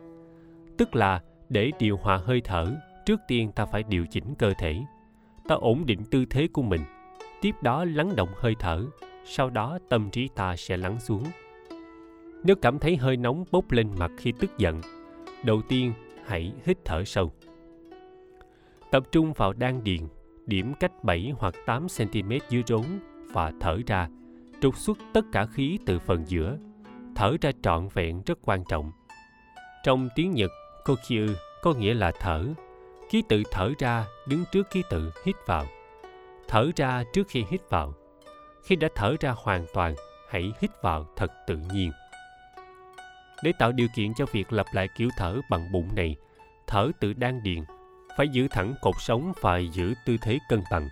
Tức 0.78 0.96
là 0.96 1.20
để 1.50 1.70
điều 1.78 1.96
hòa 1.96 2.16
hơi 2.16 2.40
thở, 2.44 2.76
trước 3.06 3.20
tiên 3.28 3.52
ta 3.52 3.66
phải 3.66 3.82
điều 3.82 4.06
chỉnh 4.06 4.34
cơ 4.38 4.52
thể. 4.58 4.80
Ta 5.48 5.54
ổn 5.54 5.86
định 5.86 6.00
tư 6.10 6.24
thế 6.30 6.48
của 6.52 6.62
mình, 6.62 6.80
tiếp 7.40 7.54
đó 7.62 7.84
lắng 7.84 8.16
động 8.16 8.28
hơi 8.36 8.54
thở, 8.58 8.84
sau 9.24 9.50
đó 9.50 9.78
tâm 9.88 10.10
trí 10.10 10.28
ta 10.34 10.56
sẽ 10.56 10.76
lắng 10.76 11.00
xuống. 11.00 11.24
Nếu 12.44 12.56
cảm 12.56 12.78
thấy 12.78 12.96
hơi 12.96 13.16
nóng 13.16 13.44
bốc 13.50 13.72
lên 13.72 13.88
mặt 13.98 14.10
khi 14.18 14.32
tức 14.38 14.58
giận, 14.58 14.80
đầu 15.44 15.62
tiên 15.68 15.92
hãy 16.26 16.52
hít 16.64 16.78
thở 16.84 17.04
sâu. 17.04 17.32
Tập 18.90 19.04
trung 19.12 19.32
vào 19.32 19.52
đan 19.52 19.84
điền, 19.84 20.00
điểm 20.46 20.74
cách 20.80 21.04
7 21.04 21.32
hoặc 21.38 21.54
8 21.66 21.86
cm 21.98 22.30
dưới 22.48 22.62
rốn 22.66 22.84
và 23.32 23.52
thở 23.60 23.78
ra, 23.86 24.08
trục 24.60 24.76
xuất 24.76 24.98
tất 25.12 25.24
cả 25.32 25.46
khí 25.46 25.78
từ 25.86 25.98
phần 25.98 26.24
giữa. 26.26 26.58
Thở 27.14 27.36
ra 27.40 27.50
trọn 27.62 27.88
vẹn 27.94 28.22
rất 28.26 28.38
quan 28.42 28.64
trọng. 28.68 28.92
Trong 29.84 30.08
tiếng 30.14 30.30
nhật 30.30 30.50
kokyu 30.84 31.34
có 31.62 31.72
nghĩa 31.72 31.94
là 31.94 32.12
thở. 32.20 32.44
Ký 33.10 33.22
tự 33.28 33.42
thở 33.50 33.72
ra 33.78 34.06
đứng 34.26 34.44
trước 34.52 34.70
ký 34.70 34.82
tự 34.90 35.12
hít 35.24 35.36
vào. 35.46 35.66
Thở 36.48 36.70
ra 36.76 37.04
trước 37.12 37.28
khi 37.28 37.44
hít 37.48 37.60
vào. 37.70 37.94
Khi 38.64 38.76
đã 38.76 38.88
thở 38.94 39.16
ra 39.20 39.34
hoàn 39.36 39.66
toàn, 39.74 39.94
hãy 40.28 40.52
hít 40.60 40.70
vào 40.82 41.06
thật 41.16 41.32
tự 41.46 41.56
nhiên. 41.72 41.92
Để 43.42 43.52
tạo 43.58 43.72
điều 43.72 43.88
kiện 43.96 44.14
cho 44.14 44.26
việc 44.32 44.52
lặp 44.52 44.66
lại 44.72 44.88
kiểu 44.96 45.08
thở 45.16 45.40
bằng 45.50 45.72
bụng 45.72 45.88
này, 45.94 46.16
thở 46.66 46.90
tự 47.00 47.12
đan 47.12 47.42
điền, 47.42 47.64
phải 48.16 48.28
giữ 48.28 48.48
thẳng 48.50 48.74
cột 48.80 48.94
sống 48.98 49.32
và 49.40 49.58
giữ 49.58 49.94
tư 50.06 50.16
thế 50.22 50.38
cân 50.48 50.62
bằng. 50.70 50.88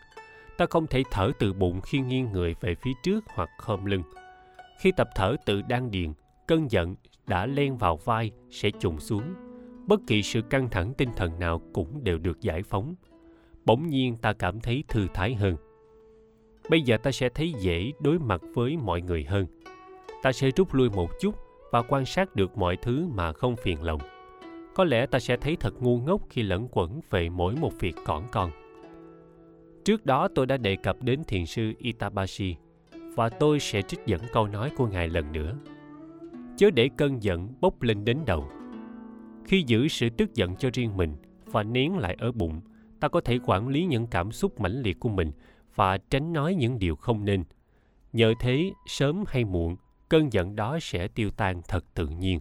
Ta 0.59 0.67
không 0.71 0.87
thể 0.87 1.03
thở 1.11 1.31
từ 1.39 1.53
bụng 1.53 1.81
khi 1.81 2.01
nghiêng 2.01 2.33
người 2.33 2.55
về 2.61 2.75
phía 2.75 2.93
trước 3.03 3.25
hoặc 3.35 3.49
khom 3.59 3.85
lưng. 3.85 4.03
Khi 4.81 4.93
tập 4.93 5.09
thở 5.15 5.37
tự 5.47 5.63
đan 5.63 5.91
điền, 5.91 6.13
cơn 6.47 6.71
giận 6.71 6.97
đã 7.27 7.47
len 7.47 7.77
vào 7.77 7.97
vai 7.97 8.31
sẽ 8.51 8.71
trùng 8.71 9.01
xuống 9.01 9.48
bất 9.89 10.01
kỳ 10.07 10.23
sự 10.23 10.43
căng 10.43 10.71
thẳng 10.71 10.95
tinh 10.95 11.09
thần 11.17 11.39
nào 11.39 11.63
cũng 11.73 12.05
đều 12.05 12.19
được 12.19 12.41
giải 12.41 12.63
phóng. 12.63 12.95
Bỗng 13.65 13.89
nhiên 13.89 14.17
ta 14.17 14.33
cảm 14.33 14.61
thấy 14.61 14.85
thư 14.89 15.07
thái 15.15 15.35
hơn. 15.35 15.57
Bây 16.71 16.83
giờ 16.83 16.97
ta 16.97 17.11
sẽ 17.11 17.29
thấy 17.29 17.53
dễ 17.59 17.93
đối 18.01 18.19
mặt 18.19 18.41
với 18.55 18.77
mọi 18.77 19.03
người 19.03 19.25
hơn. 19.25 19.47
Ta 20.23 20.33
sẽ 20.33 20.51
rút 20.57 20.75
lui 20.75 20.91
một 20.91 21.11
chút 21.21 21.35
và 21.73 21.83
quan 21.83 22.05
sát 22.05 22.37
được 22.37 22.59
mọi 22.59 22.77
thứ 22.77 23.07
mà 23.15 23.33
không 23.33 23.57
phiền 23.57 23.83
lòng. 23.83 24.01
Có 24.75 24.85
lẽ 24.85 25.07
ta 25.07 25.19
sẽ 25.19 25.37
thấy 25.37 25.57
thật 25.57 25.75
ngu 25.83 25.99
ngốc 25.99 26.23
khi 26.31 26.43
lẫn 26.43 26.69
quẩn 26.71 27.01
về 27.11 27.29
mỗi 27.29 27.55
một 27.57 27.73
việc 27.81 27.95
cỏn 28.05 28.23
con 28.33 28.51
trước 29.89 30.07
đó 30.07 30.29
tôi 30.35 30.47
đã 30.47 30.57
đề 30.57 30.77
cập 30.77 31.03
đến 31.03 31.25
thiền 31.25 31.47
sư 31.47 31.73
itabashi 31.79 32.57
và 33.17 33.29
tôi 33.29 33.61
sẽ 33.61 33.83
trích 33.83 34.01
dẫn 34.07 34.21
câu 34.33 34.47
nói 34.47 34.71
của 34.77 34.87
ngài 34.87 35.09
lần 35.09 35.33
nữa. 35.33 35.55
Chớ 36.57 36.71
để 36.71 36.91
cơn 36.97 37.23
giận 37.23 37.49
bốc 37.61 37.83
lên 37.83 38.05
đến 38.05 38.19
đầu 38.27 38.51
khi 39.49 39.65
giữ 39.67 39.89
sự 39.89 40.11
tức 40.11 40.35
giận 40.35 40.57
cho 40.57 40.71
riêng 40.73 40.97
mình 40.97 41.17
và 41.45 41.63
nén 41.63 41.99
lại 41.99 42.17
ở 42.19 42.33
bụng, 42.33 42.61
ta 43.01 43.09
có 43.09 43.21
thể 43.21 43.39
quản 43.47 43.69
lý 43.69 43.85
những 43.85 44.07
cảm 44.07 44.33
xúc 44.33 44.61
mãnh 44.61 44.83
liệt 44.83 45.01
của 45.01 45.09
mình 45.09 45.33
và 45.75 45.99
tránh 45.99 46.33
nói 46.33 46.55
những 46.55 46.79
điều 46.79 46.97
không 46.97 47.25
nên. 47.25 47.45
Nhờ 48.13 48.35
thế, 48.41 48.73
sớm 48.87 49.25
hay 49.27 49.45
muộn, 49.45 49.77
cơn 50.09 50.33
giận 50.33 50.57
đó 50.57 50.79
sẽ 50.83 51.09
tiêu 51.09 51.31
tan 51.31 51.63
thật 51.69 51.85
tự 51.95 52.07
nhiên. 52.07 52.41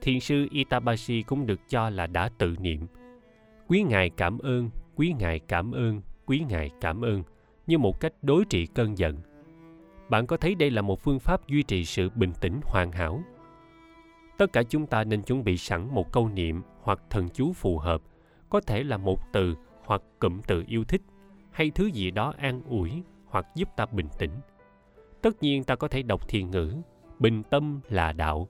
Thiền 0.00 0.20
sư 0.20 0.46
itabashi 0.50 1.22
cũng 1.22 1.46
được 1.46 1.60
cho 1.68 1.90
là 1.90 2.06
đã 2.06 2.28
tự 2.38 2.56
niệm, 2.60 2.86
quý 3.68 3.82
ngài 3.82 4.10
cảm 4.10 4.38
ơn, 4.38 4.70
quý 4.96 5.14
ngài 5.18 5.38
cảm 5.38 5.72
ơn, 5.72 6.00
quý 6.26 6.42
ngài 6.48 6.70
cảm 6.80 7.04
ơn 7.04 7.22
như 7.66 7.78
một 7.78 8.00
cách 8.00 8.12
đối 8.22 8.44
trị 8.44 8.66
cơn 8.66 8.98
giận. 8.98 9.16
Bạn 10.08 10.26
có 10.26 10.36
thấy 10.36 10.54
đây 10.54 10.70
là 10.70 10.82
một 10.82 11.00
phương 11.00 11.18
pháp 11.18 11.48
duy 11.48 11.62
trì 11.62 11.84
sự 11.84 12.10
bình 12.14 12.32
tĩnh 12.40 12.60
hoàn 12.64 12.92
hảo? 12.92 13.22
Tất 14.40 14.52
cả 14.52 14.62
chúng 14.62 14.86
ta 14.86 15.04
nên 15.04 15.22
chuẩn 15.22 15.44
bị 15.44 15.56
sẵn 15.56 15.94
một 15.94 16.12
câu 16.12 16.28
niệm 16.28 16.62
hoặc 16.82 17.00
thần 17.10 17.28
chú 17.28 17.52
phù 17.52 17.78
hợp, 17.78 18.02
có 18.50 18.60
thể 18.60 18.82
là 18.82 18.96
một 18.96 19.32
từ 19.32 19.54
hoặc 19.84 20.02
cụm 20.18 20.40
từ 20.46 20.64
yêu 20.66 20.84
thích, 20.84 21.02
hay 21.50 21.70
thứ 21.70 21.86
gì 21.86 22.10
đó 22.10 22.34
an 22.38 22.62
ủi 22.68 23.02
hoặc 23.26 23.46
giúp 23.54 23.68
ta 23.76 23.86
bình 23.86 24.08
tĩnh. 24.18 24.30
Tất 25.22 25.42
nhiên 25.42 25.64
ta 25.64 25.76
có 25.76 25.88
thể 25.88 26.02
đọc 26.02 26.28
thiền 26.28 26.50
ngữ, 26.50 26.74
bình 27.18 27.42
tâm 27.42 27.80
là 27.88 28.12
đạo. 28.12 28.48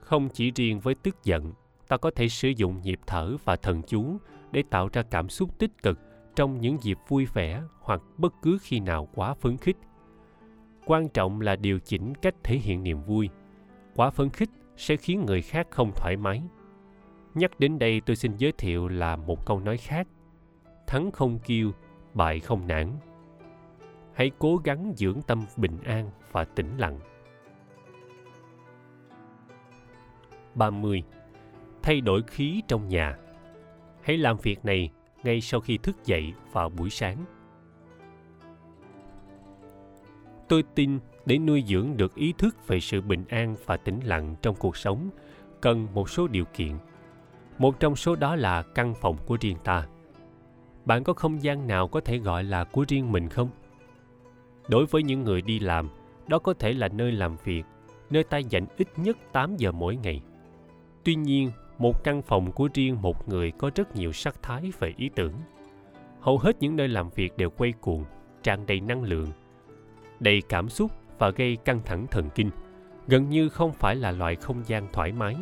Không 0.00 0.28
chỉ 0.28 0.50
riêng 0.50 0.80
với 0.80 0.94
tức 0.94 1.24
giận, 1.24 1.52
ta 1.88 1.96
có 1.96 2.10
thể 2.10 2.28
sử 2.28 2.48
dụng 2.48 2.80
nhịp 2.82 3.00
thở 3.06 3.36
và 3.44 3.56
thần 3.56 3.82
chú 3.82 4.16
để 4.50 4.62
tạo 4.70 4.88
ra 4.92 5.02
cảm 5.02 5.28
xúc 5.28 5.58
tích 5.58 5.82
cực 5.82 5.98
trong 6.36 6.60
những 6.60 6.82
dịp 6.82 6.98
vui 7.08 7.26
vẻ 7.26 7.62
hoặc 7.80 8.02
bất 8.18 8.34
cứ 8.42 8.58
khi 8.62 8.80
nào 8.80 9.08
quá 9.14 9.34
phấn 9.34 9.56
khích. 9.56 9.76
Quan 10.86 11.08
trọng 11.08 11.40
là 11.40 11.56
điều 11.56 11.78
chỉnh 11.78 12.14
cách 12.14 12.34
thể 12.42 12.58
hiện 12.58 12.82
niềm 12.82 13.02
vui. 13.02 13.28
Quá 13.94 14.10
phấn 14.10 14.30
khích 14.30 14.50
sẽ 14.78 14.96
khiến 14.96 15.24
người 15.26 15.42
khác 15.42 15.66
không 15.70 15.92
thoải 15.96 16.16
mái 16.16 16.42
nhắc 17.34 17.60
đến 17.60 17.78
đây 17.78 18.00
tôi 18.06 18.16
xin 18.16 18.36
giới 18.36 18.52
thiệu 18.52 18.88
là 18.88 19.16
một 19.16 19.46
câu 19.46 19.60
nói 19.60 19.76
khác 19.76 20.08
thắng 20.86 21.12
không 21.12 21.38
kiêu 21.38 21.72
bại 22.14 22.40
không 22.40 22.66
nản 22.66 22.92
hãy 24.14 24.30
cố 24.38 24.56
gắng 24.56 24.92
dưỡng 24.96 25.22
tâm 25.22 25.44
bình 25.56 25.78
an 25.84 26.10
và 26.32 26.44
tĩnh 26.44 26.78
lặng 26.78 26.98
30. 30.58 31.02
Thay 31.82 32.00
đổi 32.00 32.22
khí 32.22 32.62
trong 32.68 32.88
nhà. 32.88 33.18
Hãy 34.02 34.18
làm 34.18 34.36
việc 34.36 34.64
này 34.64 34.90
ngay 35.22 35.40
sau 35.40 35.60
khi 35.60 35.78
thức 35.78 35.96
dậy 36.04 36.32
vào 36.52 36.70
buổi 36.70 36.90
sáng. 36.90 37.24
Tôi 40.48 40.62
tin 40.74 40.98
để 41.28 41.38
nuôi 41.38 41.64
dưỡng 41.66 41.96
được 41.96 42.14
ý 42.14 42.32
thức 42.38 42.66
về 42.66 42.80
sự 42.80 43.00
bình 43.00 43.24
an 43.28 43.56
và 43.66 43.76
tĩnh 43.76 44.00
lặng 44.04 44.34
trong 44.42 44.54
cuộc 44.54 44.76
sống 44.76 45.10
cần 45.60 45.86
một 45.94 46.10
số 46.10 46.26
điều 46.26 46.44
kiện. 46.44 46.72
Một 47.58 47.80
trong 47.80 47.96
số 47.96 48.16
đó 48.16 48.36
là 48.36 48.62
căn 48.62 48.94
phòng 48.94 49.16
của 49.26 49.36
riêng 49.40 49.56
ta. 49.64 49.86
Bạn 50.84 51.04
có 51.04 51.12
không 51.12 51.42
gian 51.42 51.66
nào 51.66 51.88
có 51.88 52.00
thể 52.00 52.18
gọi 52.18 52.44
là 52.44 52.64
của 52.64 52.84
riêng 52.88 53.12
mình 53.12 53.28
không? 53.28 53.48
Đối 54.68 54.86
với 54.86 55.02
những 55.02 55.24
người 55.24 55.42
đi 55.42 55.58
làm, 55.58 55.88
đó 56.26 56.38
có 56.38 56.54
thể 56.54 56.72
là 56.72 56.88
nơi 56.88 57.12
làm 57.12 57.36
việc, 57.44 57.62
nơi 58.10 58.24
ta 58.24 58.38
dành 58.38 58.66
ít 58.76 58.88
nhất 58.96 59.16
8 59.32 59.56
giờ 59.56 59.72
mỗi 59.72 59.96
ngày. 59.96 60.22
Tuy 61.04 61.14
nhiên, 61.14 61.50
một 61.78 62.04
căn 62.04 62.22
phòng 62.22 62.52
của 62.52 62.68
riêng 62.74 63.02
một 63.02 63.28
người 63.28 63.50
có 63.50 63.70
rất 63.74 63.96
nhiều 63.96 64.12
sắc 64.12 64.42
thái 64.42 64.72
về 64.78 64.94
ý 64.96 65.10
tưởng. 65.14 65.32
Hầu 66.20 66.38
hết 66.38 66.56
những 66.60 66.76
nơi 66.76 66.88
làm 66.88 67.10
việc 67.10 67.36
đều 67.36 67.50
quay 67.50 67.72
cuồng, 67.72 68.04
tràn 68.42 68.66
đầy 68.66 68.80
năng 68.80 69.02
lượng, 69.02 69.28
đầy 70.20 70.42
cảm 70.48 70.68
xúc 70.68 70.90
và 71.18 71.30
gây 71.30 71.56
căng 71.56 71.80
thẳng 71.84 72.06
thần 72.10 72.30
kinh, 72.34 72.50
gần 73.06 73.28
như 73.28 73.48
không 73.48 73.72
phải 73.72 73.96
là 73.96 74.10
loại 74.10 74.36
không 74.36 74.62
gian 74.66 74.88
thoải 74.92 75.12
mái. 75.12 75.36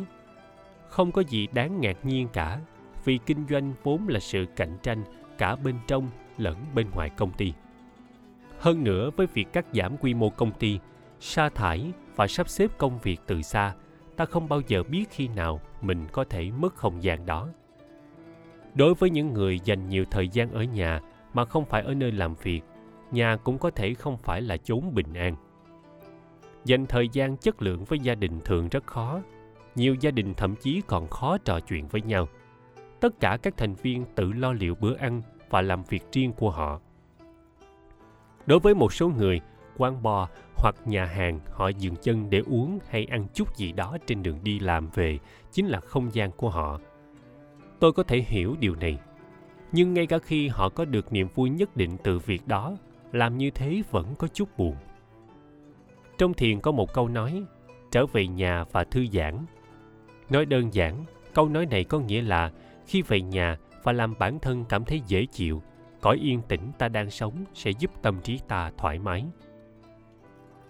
Không 0.87 1.11
có 1.11 1.21
gì 1.21 1.47
đáng 1.53 1.81
ngạc 1.81 2.05
nhiên 2.05 2.27
cả, 2.33 2.59
vì 3.05 3.19
kinh 3.25 3.45
doanh 3.49 3.73
vốn 3.83 4.07
là 4.07 4.19
sự 4.19 4.45
cạnh 4.55 4.77
tranh 4.83 5.03
cả 5.37 5.55
bên 5.55 5.75
trong 5.87 6.09
lẫn 6.37 6.55
bên 6.75 6.87
ngoài 6.95 7.09
công 7.09 7.31
ty. 7.31 7.53
Hơn 8.59 8.83
nữa 8.83 9.09
với 9.17 9.27
việc 9.27 9.53
cắt 9.53 9.65
giảm 9.73 9.97
quy 9.97 10.13
mô 10.13 10.29
công 10.29 10.51
ty, 10.51 10.79
sa 11.19 11.49
thải 11.49 11.91
và 12.15 12.27
sắp 12.27 12.49
xếp 12.49 12.71
công 12.77 12.99
việc 12.99 13.19
từ 13.27 13.41
xa– 13.41 13.73
ta 14.17 14.25
không 14.25 14.49
bao 14.49 14.61
giờ 14.67 14.83
biết 14.83 15.05
khi 15.09 15.27
nào 15.27 15.61
mình 15.81 16.07
có 16.11 16.23
thể 16.23 16.51
mất 16.51 16.75
không 16.75 17.03
gian 17.03 17.25
đó 17.25 17.47
đối 18.75 18.93
với 18.93 19.09
những 19.09 19.33
người 19.33 19.59
dành 19.63 19.89
nhiều 19.89 20.05
thời 20.11 20.29
gian 20.29 20.51
ở 20.51 20.63
nhà 20.63 21.01
mà 21.33 21.45
không 21.45 21.65
phải 21.65 21.81
ở 21.81 21.93
nơi 21.93 22.11
làm 22.11 22.35
việc 22.35 22.61
nhà 23.11 23.37
cũng 23.43 23.57
có 23.57 23.71
thể 23.71 23.93
không 23.93 24.17
phải 24.17 24.41
là 24.41 24.57
chốn 24.57 24.93
bình 24.93 25.13
an 25.13 25.35
dành 26.67 26.85
thời 26.85 27.09
gian 27.09 27.37
chất 27.37 27.61
lượng 27.61 27.83
với 27.83 27.99
gia 27.99 28.15
đình 28.15 28.39
thường 28.45 28.69
rất 28.69 28.87
khó. 28.87 29.21
Nhiều 29.75 29.95
gia 29.99 30.11
đình 30.11 30.33
thậm 30.33 30.55
chí 30.55 30.81
còn 30.87 31.07
khó 31.07 31.37
trò 31.37 31.59
chuyện 31.59 31.87
với 31.87 32.01
nhau. 32.01 32.27
Tất 32.99 33.19
cả 33.19 33.37
các 33.41 33.57
thành 33.57 33.75
viên 33.75 34.05
tự 34.15 34.31
lo 34.31 34.53
liệu 34.53 34.75
bữa 34.75 34.95
ăn 34.95 35.21
và 35.49 35.61
làm 35.61 35.83
việc 35.83 36.03
riêng 36.11 36.31
của 36.33 36.49
họ. 36.49 36.79
Đối 38.45 38.59
với 38.59 38.75
một 38.75 38.93
số 38.93 39.07
người, 39.07 39.41
quán 39.77 40.03
bò 40.03 40.29
hoặc 40.55 40.75
nhà 40.85 41.05
hàng, 41.05 41.39
họ 41.51 41.67
dừng 41.67 41.95
chân 41.95 42.29
để 42.29 42.43
uống 42.45 42.79
hay 42.89 43.05
ăn 43.05 43.27
chút 43.33 43.55
gì 43.55 43.71
đó 43.71 43.97
trên 44.07 44.23
đường 44.23 44.39
đi 44.43 44.59
làm 44.59 44.89
về 44.93 45.19
chính 45.51 45.67
là 45.67 45.79
không 45.79 46.13
gian 46.13 46.31
của 46.31 46.49
họ. 46.49 46.79
Tôi 47.79 47.93
có 47.93 48.03
thể 48.03 48.17
hiểu 48.27 48.55
điều 48.59 48.75
này. 48.75 48.99
Nhưng 49.71 49.93
ngay 49.93 50.07
cả 50.07 50.19
khi 50.19 50.47
họ 50.47 50.69
có 50.69 50.85
được 50.85 51.13
niềm 51.13 51.27
vui 51.35 51.49
nhất 51.49 51.77
định 51.77 51.97
từ 52.03 52.19
việc 52.19 52.47
đó, 52.47 52.77
làm 53.11 53.37
như 53.37 53.51
thế 53.51 53.81
vẫn 53.91 54.15
có 54.17 54.27
chút 54.27 54.57
buồn 54.57 54.75
trong 56.17 56.33
thiền 56.33 56.59
có 56.59 56.71
một 56.71 56.93
câu 56.93 57.07
nói, 57.07 57.43
trở 57.91 58.05
về 58.05 58.27
nhà 58.27 58.63
và 58.71 58.83
thư 58.83 59.05
giãn. 59.13 59.45
Nói 60.29 60.45
đơn 60.45 60.73
giản, 60.73 61.05
câu 61.33 61.49
nói 61.49 61.65
này 61.65 61.83
có 61.83 61.99
nghĩa 61.99 62.21
là 62.21 62.51
khi 62.85 63.01
về 63.01 63.21
nhà 63.21 63.57
và 63.83 63.91
làm 63.91 64.13
bản 64.19 64.39
thân 64.39 64.65
cảm 64.69 64.85
thấy 64.85 65.01
dễ 65.07 65.25
chịu, 65.25 65.61
cõi 66.01 66.17
yên 66.17 66.41
tĩnh 66.41 66.71
ta 66.77 66.87
đang 66.87 67.09
sống 67.09 67.45
sẽ 67.53 67.71
giúp 67.71 67.91
tâm 68.01 68.21
trí 68.21 68.39
ta 68.47 68.71
thoải 68.77 68.99
mái. 68.99 69.25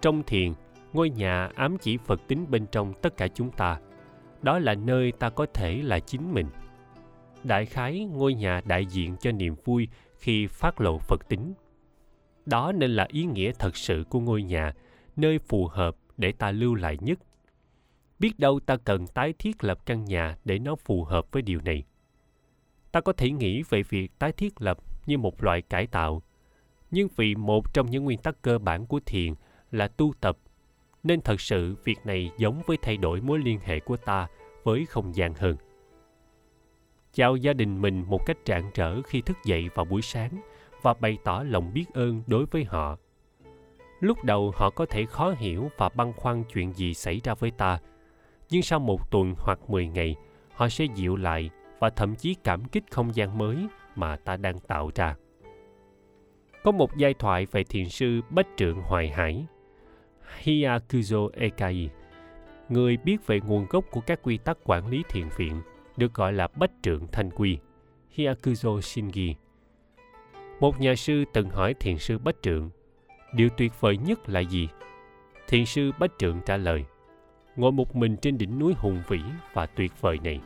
Trong 0.01 0.23
thiền, 0.23 0.53
ngôi 0.93 1.09
nhà 1.09 1.49
ám 1.55 1.77
chỉ 1.77 1.97
phật 1.97 2.21
tính 2.27 2.45
bên 2.49 2.65
trong 2.71 2.93
tất 3.01 3.17
cả 3.17 3.27
chúng 3.27 3.51
ta. 3.51 3.79
Đó 4.41 4.59
là 4.59 4.73
nơi 4.73 5.11
ta 5.11 5.29
có 5.29 5.45
thể 5.53 5.81
là 5.83 5.99
chính 5.99 6.33
mình. 6.33 6.47
Đại 7.43 7.65
khái, 7.65 8.05
ngôi 8.05 8.33
nhà 8.33 8.61
đại 8.65 8.85
diện 8.85 9.15
cho 9.19 9.31
niềm 9.31 9.55
vui 9.65 9.87
khi 10.17 10.47
phát 10.47 10.81
lộ 10.81 10.97
phật 10.97 11.29
tính. 11.29 11.53
Đó 12.45 12.71
nên 12.71 12.91
là 12.91 13.07
ý 13.09 13.23
nghĩa 13.23 13.51
thật 13.59 13.77
sự 13.77 14.03
của 14.09 14.19
ngôi 14.19 14.43
nhà 14.43 14.73
nơi 15.17 15.39
phù 15.39 15.67
hợp 15.67 15.95
để 16.17 16.31
ta 16.31 16.51
lưu 16.51 16.75
lại 16.75 16.97
nhất. 17.01 17.19
Biết 18.19 18.39
đâu 18.39 18.59
ta 18.59 18.77
cần 18.77 19.07
tái 19.07 19.33
thiết 19.39 19.63
lập 19.63 19.85
căn 19.85 20.05
nhà 20.05 20.37
để 20.45 20.59
nó 20.59 20.75
phù 20.75 21.03
hợp 21.03 21.31
với 21.31 21.41
điều 21.41 21.61
này. 21.61 21.83
Ta 22.91 23.01
có 23.01 23.13
thể 23.13 23.31
nghĩ 23.31 23.63
về 23.69 23.83
việc 23.89 24.19
tái 24.19 24.31
thiết 24.31 24.61
lập 24.61 24.77
như 25.05 25.17
một 25.17 25.43
loại 25.43 25.61
cải 25.61 25.87
tạo, 25.87 26.21
nhưng 26.91 27.07
vì 27.15 27.35
một 27.35 27.73
trong 27.73 27.91
những 27.91 28.03
nguyên 28.03 28.19
tắc 28.19 28.41
cơ 28.41 28.57
bản 28.57 28.85
của 28.85 28.99
thiền 29.05 29.33
là 29.71 29.87
tu 29.87 30.13
tập, 30.21 30.37
nên 31.03 31.21
thật 31.21 31.41
sự 31.41 31.75
việc 31.83 31.97
này 32.05 32.31
giống 32.37 32.61
với 32.67 32.77
thay 32.81 32.97
đổi 32.97 33.21
mối 33.21 33.39
liên 33.39 33.59
hệ 33.59 33.79
của 33.79 33.97
ta 33.97 34.27
với 34.63 34.85
không 34.85 35.15
gian 35.15 35.33
hơn. 35.33 35.55
Chào 37.13 37.35
gia 37.35 37.53
đình 37.53 37.81
mình 37.81 38.03
một 38.07 38.25
cách 38.25 38.37
rạng 38.45 38.71
rỡ 38.73 39.01
khi 39.01 39.21
thức 39.21 39.37
dậy 39.45 39.69
vào 39.75 39.85
buổi 39.85 40.01
sáng 40.01 40.41
và 40.81 40.93
bày 40.93 41.17
tỏ 41.23 41.43
lòng 41.43 41.73
biết 41.73 41.85
ơn 41.93 42.23
đối 42.27 42.45
với 42.45 42.63
họ 42.63 42.97
lúc 43.99 44.23
đầu 44.23 44.53
họ 44.55 44.69
có 44.69 44.85
thể 44.85 45.05
khó 45.05 45.33
hiểu 45.37 45.71
và 45.77 45.89
băn 45.89 46.13
khoăn 46.13 46.43
chuyện 46.43 46.73
gì 46.73 46.93
xảy 46.93 47.21
ra 47.23 47.33
với 47.33 47.51
ta 47.51 47.79
nhưng 48.49 48.61
sau 48.61 48.79
một 48.79 49.11
tuần 49.11 49.33
hoặc 49.37 49.69
10 49.69 49.87
ngày 49.87 50.15
họ 50.53 50.69
sẽ 50.69 50.85
dịu 50.95 51.15
lại 51.15 51.49
và 51.79 51.89
thậm 51.89 52.15
chí 52.15 52.35
cảm 52.43 52.65
kích 52.65 52.83
không 52.91 53.15
gian 53.15 53.37
mới 53.37 53.67
mà 53.95 54.15
ta 54.15 54.37
đang 54.37 54.59
tạo 54.59 54.91
ra 54.95 55.15
có 56.63 56.71
một 56.71 56.97
giai 56.97 57.13
thoại 57.13 57.45
về 57.51 57.63
thiền 57.63 57.89
sư 57.89 58.21
bách 58.29 58.47
trượng 58.57 58.81
hoài 58.81 59.09
hải 59.09 59.45
Hyakuzo 60.43 61.29
Ekai, 61.33 61.89
người 62.69 62.97
biết 62.97 63.27
về 63.27 63.39
nguồn 63.39 63.65
gốc 63.69 63.85
của 63.91 64.01
các 64.01 64.19
quy 64.23 64.37
tắc 64.37 64.57
quản 64.63 64.87
lý 64.87 65.03
thiền 65.09 65.29
viện, 65.37 65.61
được 65.97 66.13
gọi 66.13 66.33
là 66.33 66.47
bách 66.47 66.71
trượng 66.81 67.07
thanh 67.11 67.31
quy, 67.31 67.57
Hyakuzo 68.15 68.81
Shingi. 68.81 69.35
Một 70.59 70.79
nhà 70.79 70.95
sư 70.95 71.23
từng 71.33 71.49
hỏi 71.49 71.73
thiền 71.73 71.97
sư 71.97 72.17
bách 72.17 72.35
trượng, 72.41 72.69
điều 73.37 73.49
tuyệt 73.57 73.81
vời 73.81 73.97
nhất 73.97 74.29
là 74.29 74.39
gì? 74.39 74.69
Thiền 75.47 75.65
sư 75.65 75.91
bách 75.99 76.11
trượng 76.17 76.39
trả 76.45 76.57
lời, 76.57 76.85
ngồi 77.55 77.71
một 77.71 77.95
mình 77.95 78.17
trên 78.17 78.37
đỉnh 78.37 78.59
núi 78.59 78.73
hùng 78.77 79.01
vĩ 79.07 79.19
và 79.53 79.65
tuyệt 79.65 79.91
vời 80.01 80.19
này. 80.23 80.39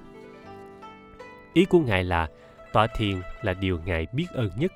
Ý 1.53 1.65
của 1.65 1.79
Ngài 1.79 2.03
là 2.03 2.29
tọa 2.73 2.87
thiền 2.87 3.21
là 3.41 3.53
điều 3.53 3.79
Ngài 3.85 4.07
biết 4.13 4.27
ơn 4.33 4.49
nhất 4.57 4.71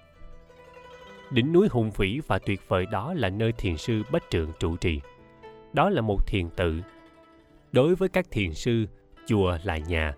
Đỉnh 1.32 1.54
núi 1.54 1.68
hùng 1.72 1.92
vĩ 1.92 2.20
và 2.28 2.40
tuyệt 2.40 2.62
vời 2.68 2.86
đó 2.86 3.14
là 3.14 3.30
nơi 3.30 3.52
thiền 3.52 3.78
sư 3.78 4.02
Bách 4.12 4.24
Trượng 4.30 4.52
trụ 4.60 4.78
trì. 4.78 5.02
Đó 5.74 5.90
là 5.90 6.02
một 6.02 6.28
thiền 6.28 6.50
tự. 6.50 6.82
Đối 7.72 7.96
với 7.96 8.10
các 8.10 8.26
thiền 8.32 8.54
sư, 8.54 8.86
chùa 9.28 9.58
là 9.64 9.78
nhà. 9.78 10.14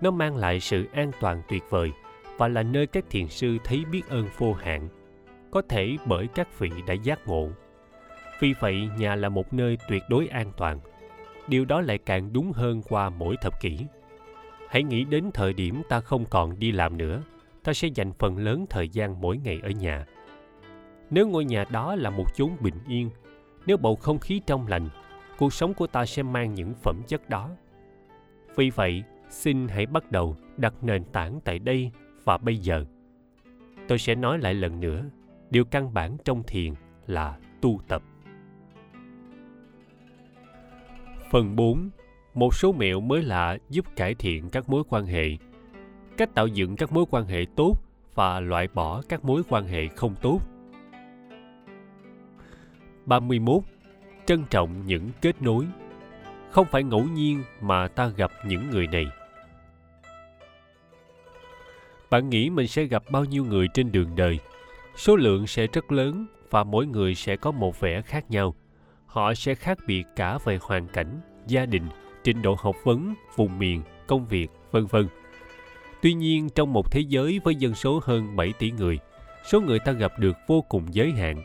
Nó 0.00 0.10
mang 0.10 0.36
lại 0.36 0.60
sự 0.60 0.86
an 0.92 1.10
toàn 1.20 1.42
tuyệt 1.48 1.62
vời 1.70 1.92
và 2.36 2.48
là 2.48 2.62
nơi 2.62 2.86
các 2.86 3.04
thiền 3.10 3.28
sư 3.28 3.58
thấy 3.64 3.84
biết 3.92 4.02
ơn 4.08 4.28
vô 4.38 4.52
hạn. 4.52 4.88
Có 5.52 5.62
thể 5.68 5.96
bởi 6.06 6.26
các 6.34 6.58
vị 6.58 6.70
đã 6.86 6.94
giác 6.94 7.28
ngộ. 7.28 7.48
Vì 8.40 8.54
vậy, 8.60 8.88
nhà 8.98 9.14
là 9.14 9.28
một 9.28 9.52
nơi 9.52 9.78
tuyệt 9.88 10.02
đối 10.08 10.26
an 10.26 10.52
toàn. 10.56 10.80
Điều 11.48 11.64
đó 11.64 11.80
lại 11.80 11.98
càng 11.98 12.32
đúng 12.32 12.52
hơn 12.52 12.82
qua 12.88 13.10
mỗi 13.10 13.36
thập 13.42 13.60
kỷ. 13.60 13.78
Hãy 14.68 14.82
nghĩ 14.82 15.04
đến 15.04 15.30
thời 15.34 15.52
điểm 15.52 15.82
ta 15.88 16.00
không 16.00 16.24
còn 16.24 16.58
đi 16.58 16.72
làm 16.72 16.96
nữa, 16.96 17.22
ta 17.64 17.72
sẽ 17.72 17.88
dành 17.88 18.12
phần 18.12 18.38
lớn 18.38 18.66
thời 18.70 18.88
gian 18.88 19.20
mỗi 19.20 19.36
ngày 19.36 19.60
ở 19.62 19.70
nhà 19.70 20.06
nếu 21.12 21.28
ngôi 21.28 21.44
nhà 21.44 21.64
đó 21.70 21.94
là 21.94 22.10
một 22.10 22.34
chốn 22.34 22.50
bình 22.60 22.74
yên 22.88 23.10
nếu 23.66 23.76
bầu 23.76 23.96
không 23.96 24.18
khí 24.18 24.40
trong 24.46 24.66
lành 24.66 24.88
cuộc 25.38 25.52
sống 25.52 25.74
của 25.74 25.86
ta 25.86 26.06
sẽ 26.06 26.22
mang 26.22 26.54
những 26.54 26.74
phẩm 26.74 27.02
chất 27.08 27.28
đó 27.28 27.50
vì 28.56 28.70
vậy 28.70 29.02
xin 29.30 29.68
hãy 29.68 29.86
bắt 29.86 30.10
đầu 30.10 30.36
đặt 30.56 30.74
nền 30.82 31.04
tảng 31.04 31.40
tại 31.44 31.58
đây 31.58 31.90
và 32.24 32.38
bây 32.38 32.56
giờ 32.56 32.84
tôi 33.88 33.98
sẽ 33.98 34.14
nói 34.14 34.38
lại 34.38 34.54
lần 34.54 34.80
nữa 34.80 35.04
điều 35.52 35.64
căn 35.64 35.94
bản 35.94 36.16
trong 36.24 36.42
thiền 36.42 36.74
là 37.06 37.38
tu 37.60 37.80
tập 37.88 38.02
phần 41.30 41.56
4 41.56 41.90
một 42.34 42.54
số 42.54 42.72
mẹo 42.72 43.00
mới 43.00 43.22
lạ 43.22 43.58
giúp 43.70 43.84
cải 43.96 44.14
thiện 44.14 44.50
các 44.50 44.68
mối 44.68 44.82
quan 44.88 45.06
hệ 45.06 45.24
cách 46.16 46.34
tạo 46.34 46.46
dựng 46.46 46.76
các 46.76 46.92
mối 46.92 47.04
quan 47.10 47.26
hệ 47.26 47.46
tốt 47.56 47.74
và 48.14 48.40
loại 48.40 48.68
bỏ 48.74 49.02
các 49.08 49.24
mối 49.24 49.42
quan 49.48 49.66
hệ 49.66 49.88
không 49.88 50.14
tốt 50.22 50.40
31. 53.06 53.62
Trân 54.26 54.44
trọng 54.50 54.86
những 54.86 55.10
kết 55.20 55.42
nối. 55.42 55.66
Không 56.50 56.66
phải 56.70 56.82
ngẫu 56.82 57.04
nhiên 57.04 57.42
mà 57.60 57.88
ta 57.88 58.06
gặp 58.06 58.30
những 58.46 58.70
người 58.70 58.86
này. 58.86 59.06
Bạn 62.10 62.30
nghĩ 62.30 62.50
mình 62.50 62.68
sẽ 62.68 62.84
gặp 62.84 63.02
bao 63.10 63.24
nhiêu 63.24 63.44
người 63.44 63.68
trên 63.74 63.92
đường 63.92 64.16
đời? 64.16 64.38
Số 64.96 65.16
lượng 65.16 65.46
sẽ 65.46 65.66
rất 65.66 65.92
lớn 65.92 66.26
và 66.50 66.64
mỗi 66.64 66.86
người 66.86 67.14
sẽ 67.14 67.36
có 67.36 67.50
một 67.50 67.80
vẻ 67.80 68.02
khác 68.02 68.30
nhau. 68.30 68.54
Họ 69.06 69.34
sẽ 69.34 69.54
khác 69.54 69.78
biệt 69.86 70.04
cả 70.16 70.38
về 70.44 70.58
hoàn 70.62 70.88
cảnh, 70.88 71.20
gia 71.46 71.66
đình, 71.66 71.86
trình 72.24 72.42
độ 72.42 72.56
học 72.58 72.76
vấn, 72.84 73.14
vùng 73.36 73.58
miền, 73.58 73.82
công 74.06 74.26
việc, 74.26 74.48
vân 74.70 74.86
vân. 74.86 75.08
Tuy 76.02 76.14
nhiên, 76.14 76.48
trong 76.54 76.72
một 76.72 76.92
thế 76.92 77.00
giới 77.00 77.40
với 77.44 77.54
dân 77.54 77.74
số 77.74 78.00
hơn 78.02 78.36
7 78.36 78.52
tỷ 78.58 78.70
người, 78.70 78.98
số 79.44 79.60
người 79.60 79.78
ta 79.78 79.92
gặp 79.92 80.12
được 80.18 80.36
vô 80.48 80.64
cùng 80.68 80.94
giới 80.94 81.10
hạn 81.10 81.42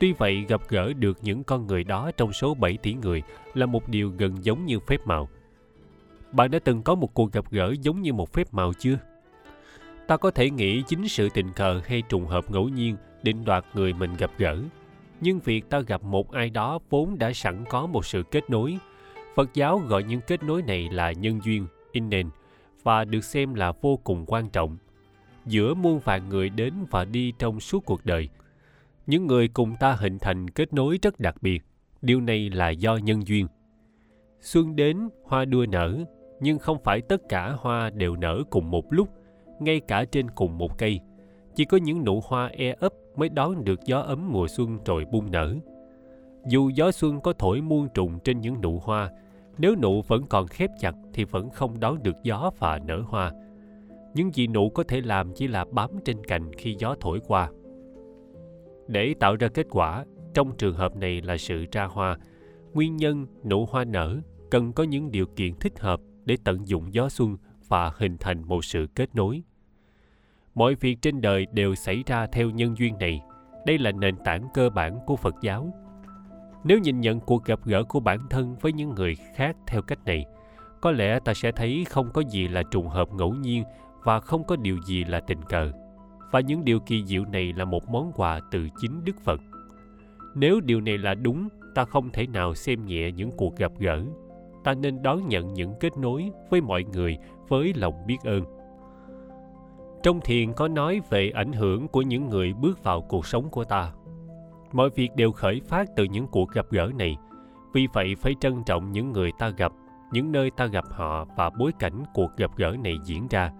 Tuy 0.00 0.12
vậy, 0.12 0.44
gặp 0.48 0.60
gỡ 0.68 0.92
được 0.92 1.18
những 1.22 1.44
con 1.44 1.66
người 1.66 1.84
đó 1.84 2.10
trong 2.16 2.32
số 2.32 2.54
7 2.54 2.76
tỷ 2.76 2.94
người 2.94 3.22
là 3.54 3.66
một 3.66 3.88
điều 3.88 4.10
gần 4.18 4.44
giống 4.44 4.66
như 4.66 4.80
phép 4.80 5.00
màu. 5.04 5.28
Bạn 6.32 6.50
đã 6.50 6.58
từng 6.58 6.82
có 6.82 6.94
một 6.94 7.14
cuộc 7.14 7.32
gặp 7.32 7.44
gỡ 7.50 7.74
giống 7.80 8.02
như 8.02 8.12
một 8.12 8.32
phép 8.32 8.54
màu 8.54 8.72
chưa? 8.78 8.98
Ta 10.10 10.16
có 10.16 10.30
thể 10.30 10.50
nghĩ 10.50 10.82
chính 10.82 11.08
sự 11.08 11.28
tình 11.34 11.52
cờ 11.52 11.80
hay 11.84 12.02
trùng 12.08 12.26
hợp 12.26 12.50
ngẫu 12.50 12.68
nhiên 12.68 12.96
định 13.22 13.44
đoạt 13.44 13.64
người 13.74 13.92
mình 13.92 14.16
gặp 14.18 14.30
gỡ. 14.38 14.58
Nhưng 15.20 15.40
việc 15.40 15.70
ta 15.70 15.80
gặp 15.80 16.02
một 16.02 16.32
ai 16.32 16.50
đó 16.50 16.78
vốn 16.90 17.18
đã 17.18 17.32
sẵn 17.32 17.64
có 17.68 17.86
một 17.86 18.06
sự 18.06 18.22
kết 18.30 18.50
nối. 18.50 18.78
Phật 19.36 19.54
giáo 19.54 19.78
gọi 19.78 20.02
những 20.02 20.20
kết 20.20 20.42
nối 20.42 20.62
này 20.62 20.88
là 20.92 21.12
nhân 21.12 21.40
duyên, 21.44 21.66
innen, 21.92 22.30
và 22.82 23.04
được 23.04 23.24
xem 23.24 23.54
là 23.54 23.72
vô 23.72 23.96
cùng 23.96 24.24
quan 24.26 24.50
trọng. 24.50 24.76
Giữa 25.46 25.74
muôn 25.74 25.98
vàn 25.98 26.28
người 26.28 26.48
đến 26.48 26.74
và 26.90 27.04
đi 27.04 27.32
trong 27.38 27.60
suốt 27.60 27.84
cuộc 27.84 28.06
đời– 28.06 28.28
những 29.10 29.26
người 29.26 29.48
cùng 29.48 29.76
ta 29.80 29.92
hình 29.92 30.18
thành 30.18 30.50
kết 30.50 30.72
nối 30.72 30.98
rất 31.02 31.20
đặc 31.20 31.36
biệt 31.42 31.62
điều 32.02 32.20
này 32.20 32.50
là 32.50 32.70
do 32.70 32.96
nhân 32.96 33.26
duyên 33.26 33.46
xuân 34.40 34.76
đến 34.76 35.08
hoa 35.24 35.44
đua 35.44 35.66
nở 35.66 35.98
nhưng 36.40 36.58
không 36.58 36.78
phải 36.84 37.00
tất 37.00 37.22
cả 37.28 37.52
hoa 37.58 37.90
đều 37.90 38.16
nở 38.16 38.42
cùng 38.50 38.70
một 38.70 38.92
lúc 38.92 39.08
ngay 39.62 39.80
cả 39.80 40.04
trên 40.04 40.30
cùng 40.30 40.58
một 40.58 40.78
cây. 40.78 41.00
Chỉ 41.54 41.64
có 41.64 41.76
những 41.76 42.04
nụ 42.04 42.20
hoa 42.24 42.46
e 42.46 42.74
ấp 42.80 42.92
mới 43.16 43.28
đón 43.28 43.64
được 43.64 43.80
gió 43.84 44.00
ấm 44.00 44.32
mùa 44.32 44.48
xuân 44.48 44.78
rồi 44.84 45.04
bung 45.12 45.30
nở. 45.30 45.54
Dù 46.46 46.68
gió 46.68 46.90
xuân 46.90 47.20
có 47.20 47.32
thổi 47.38 47.60
muôn 47.60 47.88
trùng 47.94 48.18
trên 48.24 48.40
những 48.40 48.60
nụ 48.60 48.78
hoa, 48.78 49.10
nếu 49.58 49.74
nụ 49.82 50.02
vẫn 50.02 50.26
còn 50.26 50.46
khép 50.46 50.70
chặt 50.80 50.94
thì 51.14 51.24
vẫn 51.24 51.50
không 51.50 51.80
đón 51.80 52.02
được 52.02 52.16
gió 52.22 52.50
và 52.58 52.78
nở 52.78 53.02
hoa. 53.06 53.32
Những 54.14 54.34
gì 54.34 54.46
nụ 54.46 54.70
có 54.70 54.82
thể 54.82 55.00
làm 55.00 55.32
chỉ 55.34 55.48
là 55.48 55.64
bám 55.72 55.90
trên 56.04 56.24
cành 56.24 56.52
khi 56.58 56.76
gió 56.78 56.94
thổi 57.00 57.20
qua. 57.26 57.50
Để 58.88 59.14
tạo 59.20 59.36
ra 59.36 59.48
kết 59.48 59.66
quả, 59.70 60.04
trong 60.34 60.56
trường 60.56 60.74
hợp 60.74 60.96
này 60.96 61.20
là 61.22 61.36
sự 61.36 61.64
ra 61.72 61.84
hoa. 61.84 62.18
Nguyên 62.72 62.96
nhân 62.96 63.26
nụ 63.44 63.66
hoa 63.66 63.84
nở 63.84 64.20
cần 64.50 64.72
có 64.72 64.82
những 64.82 65.10
điều 65.10 65.26
kiện 65.26 65.54
thích 65.54 65.78
hợp 65.78 66.00
để 66.24 66.36
tận 66.44 66.68
dụng 66.68 66.94
gió 66.94 67.08
xuân 67.08 67.36
và 67.68 67.92
hình 67.96 68.16
thành 68.20 68.48
một 68.48 68.64
sự 68.64 68.86
kết 68.94 69.14
nối 69.14 69.42
mọi 70.60 70.74
việc 70.74 71.02
trên 71.02 71.20
đời 71.20 71.46
đều 71.52 71.74
xảy 71.74 72.02
ra 72.06 72.26
theo 72.26 72.50
nhân 72.50 72.74
duyên 72.78 72.98
này. 72.98 73.20
Đây 73.66 73.78
là 73.78 73.92
nền 73.92 74.16
tảng 74.16 74.48
cơ 74.54 74.70
bản 74.70 74.98
của 75.06 75.16
phật 75.16 75.34
giáo. 75.42 75.72
Nếu 76.64 76.78
nhìn 76.78 77.00
nhận 77.00 77.20
cuộc 77.20 77.44
gặp 77.44 77.60
gỡ 77.64 77.82
của 77.84 78.00
bản 78.00 78.20
thân 78.30 78.56
với 78.60 78.72
những 78.72 78.94
người 78.94 79.16
khác 79.34 79.56
theo 79.66 79.82
cách 79.82 79.98
này, 80.04 80.24
có 80.80 80.90
lẽ 80.90 81.18
ta 81.24 81.34
sẽ 81.34 81.52
thấy 81.52 81.84
không 81.88 82.10
có 82.12 82.22
gì 82.30 82.48
là 82.48 82.62
trùng 82.70 82.88
hợp 82.88 83.12
ngẫu 83.12 83.34
nhiên 83.34 83.64
và 84.04 84.20
không 84.20 84.44
có 84.44 84.56
điều 84.56 84.78
gì 84.86 85.04
là 85.04 85.20
tình 85.20 85.42
cờ. 85.42 85.72
Và 86.30 86.40
những 86.40 86.64
điều 86.64 86.80
kỳ 86.80 87.04
diệu 87.04 87.24
này 87.24 87.52
là 87.52 87.64
một 87.64 87.88
món 87.88 88.12
quà 88.12 88.40
từ 88.50 88.68
chính 88.80 89.04
Đức 89.04 89.20
Phật. 89.24 89.40
nếu 90.34 90.60
điều 90.60 90.80
này 90.80 90.98
là 90.98 91.14
đúng, 91.14 91.48
ta 91.74 91.84
không 91.84 92.10
thể 92.10 92.26
nào 92.26 92.54
xem 92.54 92.86
nhẹ 92.86 93.12
những 93.12 93.30
cuộc 93.36 93.56
gặp 93.56 93.72
gỡ. 93.78 94.04
Ta 94.64 94.74
nên 94.74 95.02
đón 95.02 95.28
nhận 95.28 95.54
những 95.54 95.74
kết 95.80 95.96
nối 95.98 96.30
với 96.50 96.60
mọi 96.60 96.84
người 96.84 97.18
với 97.48 97.72
lòng 97.76 98.06
biết 98.06 98.18
ơn 98.24 98.59
trong 100.02 100.20
thiền 100.20 100.52
có 100.52 100.68
nói 100.68 101.00
về 101.10 101.30
ảnh 101.30 101.52
hưởng 101.52 101.88
của 101.88 102.02
những 102.02 102.28
người 102.28 102.52
bước 102.52 102.84
vào 102.84 103.02
cuộc 103.02 103.26
sống 103.26 103.48
của 103.50 103.64
ta. 103.64 103.92
Mọi 104.72 104.90
việc 104.90 105.10
đều 105.16 105.32
khởi 105.32 105.60
phát 105.68 105.88
từ 105.96 106.04
những 106.04 106.26
cuộc 106.26 106.50
gặp 106.50 106.66
gỡ 106.70 106.90
này. 106.98 107.16
Vì 107.72 107.86
vậy 107.92 108.14
phải 108.14 108.34
trân 108.40 108.64
trọng 108.64 108.92
những 108.92 109.12
người 109.12 109.32
ta 109.38 109.48
gặp, 109.48 109.72
những 110.12 110.32
nơi 110.32 110.50
ta 110.50 110.66
gặp 110.66 110.84
họ 110.90 111.24
và 111.36 111.50
bối 111.50 111.72
cảnh 111.78 112.04
cuộc 112.14 112.36
gặp 112.36 112.56
gỡ 112.56 112.76
này 112.84 112.98
diễn 113.04 113.26
ra. 113.30 113.52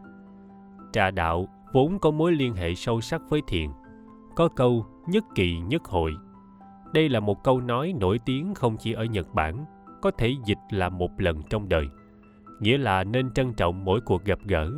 Trà 0.93 1.11
đạo 1.11 1.49
vốn 1.73 1.99
có 1.99 2.11
mối 2.11 2.33
liên 2.33 2.55
hệ 2.55 2.75
sâu 2.75 3.01
sắc 3.01 3.23
với 3.29 3.41
thiền. 3.47 3.71
Có 4.37 4.49
câu, 4.49 4.87
nhất 5.07 5.25
kỳ, 5.35 5.59
nhất 5.59 5.85
hội. 5.85 6.17
Đây 6.93 7.09
là 7.09 7.21
một 7.21 7.45
câu 7.45 7.61
nói 7.61 7.95
nổi 8.01 8.21
tiếng 8.25 8.55
không 8.55 8.77
chỉ 8.77 8.93
ở 8.93 9.05
nhật 9.05 9.35
bản, 9.35 9.65
có 10.03 10.11
thể 10.11 10.35
dịch 10.45 10.59
là 10.71 10.89
một 10.89 11.21
lần 11.21 11.43
trong 11.51 11.69
đời. 11.69 11.89
Nghĩa 12.61 12.79
là 12.79 13.05
nên 13.05 13.31
trân 13.31 13.53
trọng 13.55 13.85
mỗi 13.85 14.01
cuộc 14.01 14.25
gặp 14.25 14.39
gỡ 14.45 14.71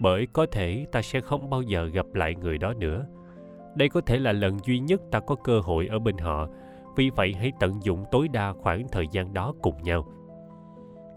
bởi 0.00 0.26
có 0.32 0.46
thể 0.52 0.86
ta 0.92 1.02
sẽ 1.02 1.20
không 1.20 1.50
bao 1.50 1.62
giờ 1.62 1.84
gặp 1.84 2.06
lại 2.14 2.34
người 2.34 2.58
đó 2.58 2.74
nữa. 2.74 3.06
Đây 3.74 3.88
có 3.88 4.00
thể 4.00 4.18
là 4.18 4.32
lần 4.32 4.58
duy 4.64 4.78
nhất 4.78 5.00
ta 5.10 5.20
có 5.20 5.34
cơ 5.34 5.60
hội 5.60 5.86
ở 5.86 5.98
bên 5.98 6.18
họ. 6.18 6.48
Vì 6.96 7.10
vậy 7.10 7.34
hãy 7.38 7.52
tận 7.60 7.80
dụng 7.82 8.04
tối 8.10 8.28
đa 8.28 8.52
khoảng 8.52 8.88
thời 8.88 9.06
gian 9.12 9.34
đó 9.34 9.54
cùng 9.62 9.82
nhau. 9.82 10.08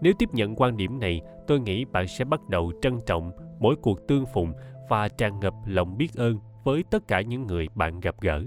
Nếu 0.00 0.12
tiếp 0.18 0.28
nhận 0.32 0.54
quan 0.56 0.76
điểm 0.76 1.00
này, 1.00 1.20
tôi 1.46 1.60
nghĩ 1.60 1.84
bạn 1.84 2.08
sẽ 2.08 2.24
bắt 2.24 2.48
đầu 2.48 2.72
trân 2.82 2.98
trọng 3.06 3.32
mỗi 3.60 3.76
cuộc 3.76 4.08
tương 4.08 4.26
phùng 4.26 4.52
và 4.88 5.08
tràn 5.08 5.40
ngập 5.40 5.54
lòng 5.66 5.96
biết 5.96 6.14
ơn 6.14 6.38
với 6.64 6.84
tất 6.90 7.08
cả 7.08 7.20
những 7.20 7.46
người 7.46 7.68
bạn 7.74 8.00
gặp 8.00 8.20
gỡ. 8.20 8.44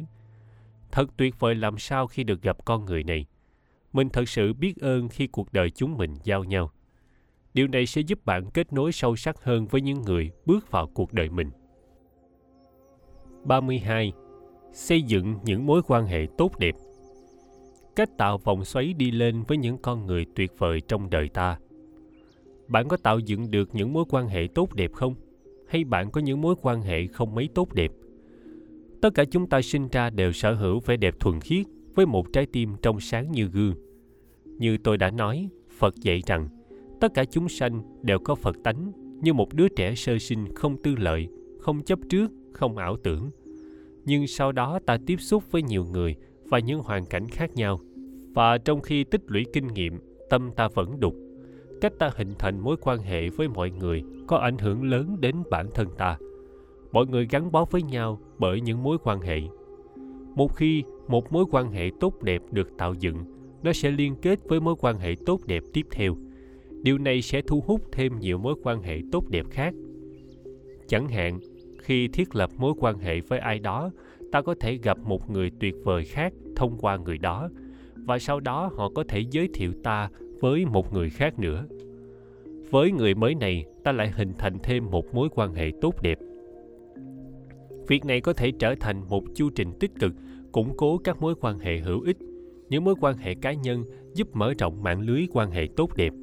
Thật 0.92 1.10
tuyệt 1.18 1.40
vời 1.40 1.56
làm 1.56 1.78
sao 1.78 2.08
khi 2.08 2.24
được 2.24 2.42
gặp 2.42 2.66
con 2.66 2.86
người 2.86 3.04
này. 3.04 3.26
Mình 3.94 4.10
thật 4.10 4.30
sự 4.30 4.54
biết 4.54 4.82
ơn 4.82 5.10
khi 5.10 5.28
cuộc 5.28 5.54
đời 5.54 5.70
chúng 5.70 5.98
mình 5.98 6.14
giao 6.24 6.44
nhau 6.44 6.72
điều 7.56 7.68
này 7.68 7.86
sẽ 7.86 8.02
giúp 8.02 8.26
bạn 8.26 8.52
kết 8.54 8.74
nối 8.74 8.92
sâu 8.92 9.16
sắc 9.16 9.44
hơn 9.44 9.66
với 9.66 9.82
những 9.82 10.02
người 10.02 10.32
bước 10.46 10.72
vào 10.72 10.88
cuộc 10.94 11.14
đời 11.14 11.30
mình 11.30 11.50
32. 13.44 14.14
Xây 14.72 15.02
dựng 15.02 15.36
những 15.44 15.66
mối 15.66 15.82
quan 15.88 16.06
hệ 16.06 16.28
tốt 16.38 16.60
đẹp 16.60 16.76
Cách 17.96 18.10
tạo 18.18 18.38
vòng 18.38 18.66
xoáy 18.66 18.94
đi 18.94 19.12
lên 19.12 19.44
với 19.48 19.58
những 19.58 19.78
con 19.78 20.06
người 20.06 20.26
tuyệt 20.36 20.52
vời 20.58 20.82
trong 20.88 21.10
đời 21.10 21.30
ta 21.30 21.60
Bạn 22.68 22.88
có 22.88 22.98
tạo 22.98 23.20
dựng 23.20 23.52
được 23.52 23.70
những 23.76 23.94
mối 23.94 24.06
quan 24.10 24.28
hệ 24.28 24.48
tốt 24.56 24.74
đẹp 24.74 24.94
không? 24.94 25.16
Hay 25.68 25.84
bạn 25.84 26.12
có 26.12 26.22
những 26.22 26.42
mối 26.42 26.56
quan 26.62 26.82
hệ 26.82 27.08
không 27.08 27.36
mấy 27.36 27.50
tốt 27.56 27.74
đẹp? 27.74 27.92
Tất 29.02 29.10
cả 29.14 29.26
chúng 29.32 29.50
ta 29.50 29.62
sinh 29.62 29.88
ra 29.92 30.10
đều 30.10 30.32
sở 30.32 30.54
hữu 30.54 30.80
vẻ 30.80 30.98
đẹp 30.98 31.16
thuần 31.20 31.40
khiết 31.40 31.66
với 31.96 32.06
một 32.06 32.34
trái 32.34 32.46
tim 32.46 32.70
trong 32.82 33.00
sáng 33.00 33.32
như 33.32 33.46
gương. 33.46 33.74
Như 34.46 34.78
tôi 34.78 34.98
đã 34.98 35.12
nói, 35.12 35.50
Phật 35.78 35.96
dạy 35.96 36.22
rằng 36.26 36.50
tất 37.00 37.14
cả 37.14 37.26
chúng 37.26 37.50
sanh 37.50 37.82
đều 38.02 38.20
có 38.20 38.36
Phật 38.36 38.56
tánh 38.64 38.92
như 39.22 39.34
một 39.34 39.54
đứa 39.54 39.68
trẻ 39.68 39.96
sơ 39.96 40.18
sinh 40.18 40.56
không 40.56 40.78
tư 40.84 40.96
lợi, 40.98 41.28
không 41.60 41.84
chấp 41.84 42.00
trước, 42.10 42.32
không 42.54 42.78
ảo 42.78 42.98
tưởng. 43.04 43.30
Nhưng 44.06 44.28
sau 44.28 44.52
đó 44.52 44.80
ta 44.86 44.98
tiếp 45.06 45.16
xúc 45.20 45.52
với 45.52 45.62
nhiều 45.62 45.86
người 45.86 46.16
và 46.44 46.60
những 46.60 46.80
hoàn 46.80 47.06
cảnh 47.06 47.28
khác 47.28 47.56
nhau. 47.56 47.80
Và 48.34 48.58
trong 48.58 48.82
khi 48.82 49.04
tích 49.04 49.22
lũy 49.28 49.46
kinh 49.54 49.68
nghiệm, 49.68 50.00
tâm 50.30 50.52
ta 50.56 50.68
vẫn 50.68 51.00
đục. 51.00 51.16
Cách 51.82 51.94
ta 52.00 52.12
hình 52.16 52.34
thành 52.40 52.60
mối 52.60 52.78
quan 52.82 53.00
hệ 53.00 53.30
với 53.30 53.48
mọi 53.48 53.72
người 53.72 54.04
có 54.28 54.38
ảnh 54.38 54.58
hưởng 54.58 54.84
lớn 54.84 55.18
đến 55.20 55.36
bản 55.52 55.68
thân 55.74 55.88
ta. 55.98 56.18
Mọi 56.92 57.06
người 57.06 57.28
gắn 57.30 57.52
bó 57.52 57.66
với 57.66 57.82
nhau 57.82 58.20
bởi 58.38 58.62
những 58.62 58.84
mối 58.84 58.98
quan 59.04 59.22
hệ. 59.22 59.42
Một 60.36 60.56
khi 60.56 60.84
một 61.08 61.34
mối 61.34 61.46
quan 61.52 61.72
hệ 61.72 61.92
tốt 62.00 62.24
đẹp 62.24 62.42
được 62.52 62.78
tạo 62.78 62.94
dựng, 62.94 63.18
nó 63.64 63.74
sẽ 63.74 63.92
liên 63.92 64.16
kết 64.22 64.40
với 64.46 64.60
mối 64.60 64.76
quan 64.80 64.98
hệ 64.98 65.16
tốt 65.26 65.40
đẹp 65.46 65.64
tiếp 65.74 65.86
theo. 65.92 66.16
Điều 66.86 66.98
này 66.98 67.22
sẽ 67.22 67.42
thu 67.42 67.64
hút 67.68 67.82
thêm 67.92 68.20
nhiều 68.20 68.38
mối 68.38 68.56
quan 68.64 68.82
hệ 68.82 69.02
tốt 69.12 69.30
đẹp 69.30 69.46
khác. 69.50 69.74
Chẳng 70.88 71.08
hạn, 71.08 71.40
khi 71.80 72.08
thiết 72.08 72.36
lập 72.36 72.50
mối 72.58 72.74
quan 72.80 73.00
hệ 73.00 73.20
với 73.20 73.40
ai 73.40 73.60
đó 73.60 73.92
ta 74.32 74.42
có 74.42 74.56
thể 74.60 74.78
gặp 74.84 74.98
một 74.98 75.30
người 75.30 75.52
tuyệt 75.60 75.76
vời 75.84 76.06
khác 76.06 76.34
thông 76.56 76.78
qua 76.78 76.98
người 76.98 77.18
đó 77.18 77.50
và 77.96 78.20
sau 78.20 78.40
đó 78.40 78.72
họ 78.76 78.90
có 78.96 79.04
thể 79.08 79.24
giới 79.32 79.50
thiệu 79.54 79.72
ta 79.84 80.10
với 80.40 80.66
một 80.66 80.94
người 80.94 81.10
khác 81.10 81.40
nữa. 81.40 81.66
Với 82.70 82.92
người 82.92 83.16
mới 83.16 83.36
này 83.36 83.66
ta 83.84 83.92
lại 83.92 84.12
hình 84.16 84.34
thành 84.38 84.58
thêm 84.64 84.92
một 84.92 85.16
mối 85.16 85.30
quan 85.36 85.54
hệ 85.54 85.72
tốt 85.82 86.02
đẹp. 86.02 86.20
Việc 87.88 88.06
này 88.06 88.22
có 88.22 88.34
thể 88.34 88.52
trở 88.60 88.76
thành 88.76 89.10
một 89.10 89.24
chu 89.36 89.50
trình 89.50 89.72
tích 89.80 89.92
cực 90.00 90.14
củng 90.52 90.78
cố 90.78 90.98
các 90.98 91.22
mối 91.22 91.36
quan 91.42 91.60
hệ 91.60 91.78
hữu 91.78 92.02
ích. 92.02 92.18
Những 92.70 92.84
mối 92.84 92.96
quan 93.02 93.18
hệ 93.18 93.36
cá 93.36 93.54
nhân 93.54 93.86
giúp 94.14 94.36
mở 94.36 94.54
rộng 94.60 94.84
mạng 94.84 95.02
lưới 95.02 95.28
quan 95.34 95.52
hệ 95.52 95.68
tốt 95.76 95.96
đẹp 95.96 96.14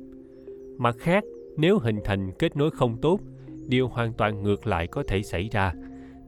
mặt 0.83 0.97
khác, 0.99 1.25
nếu 1.57 1.79
hình 1.79 1.99
thành 2.05 2.33
kết 2.39 2.57
nối 2.57 2.71
không 2.71 2.97
tốt, 3.01 3.21
điều 3.69 3.89
hoàn 3.89 4.13
toàn 4.13 4.43
ngược 4.43 4.67
lại 4.67 4.87
có 4.87 5.03
thể 5.09 5.23
xảy 5.23 5.49
ra. 5.53 5.73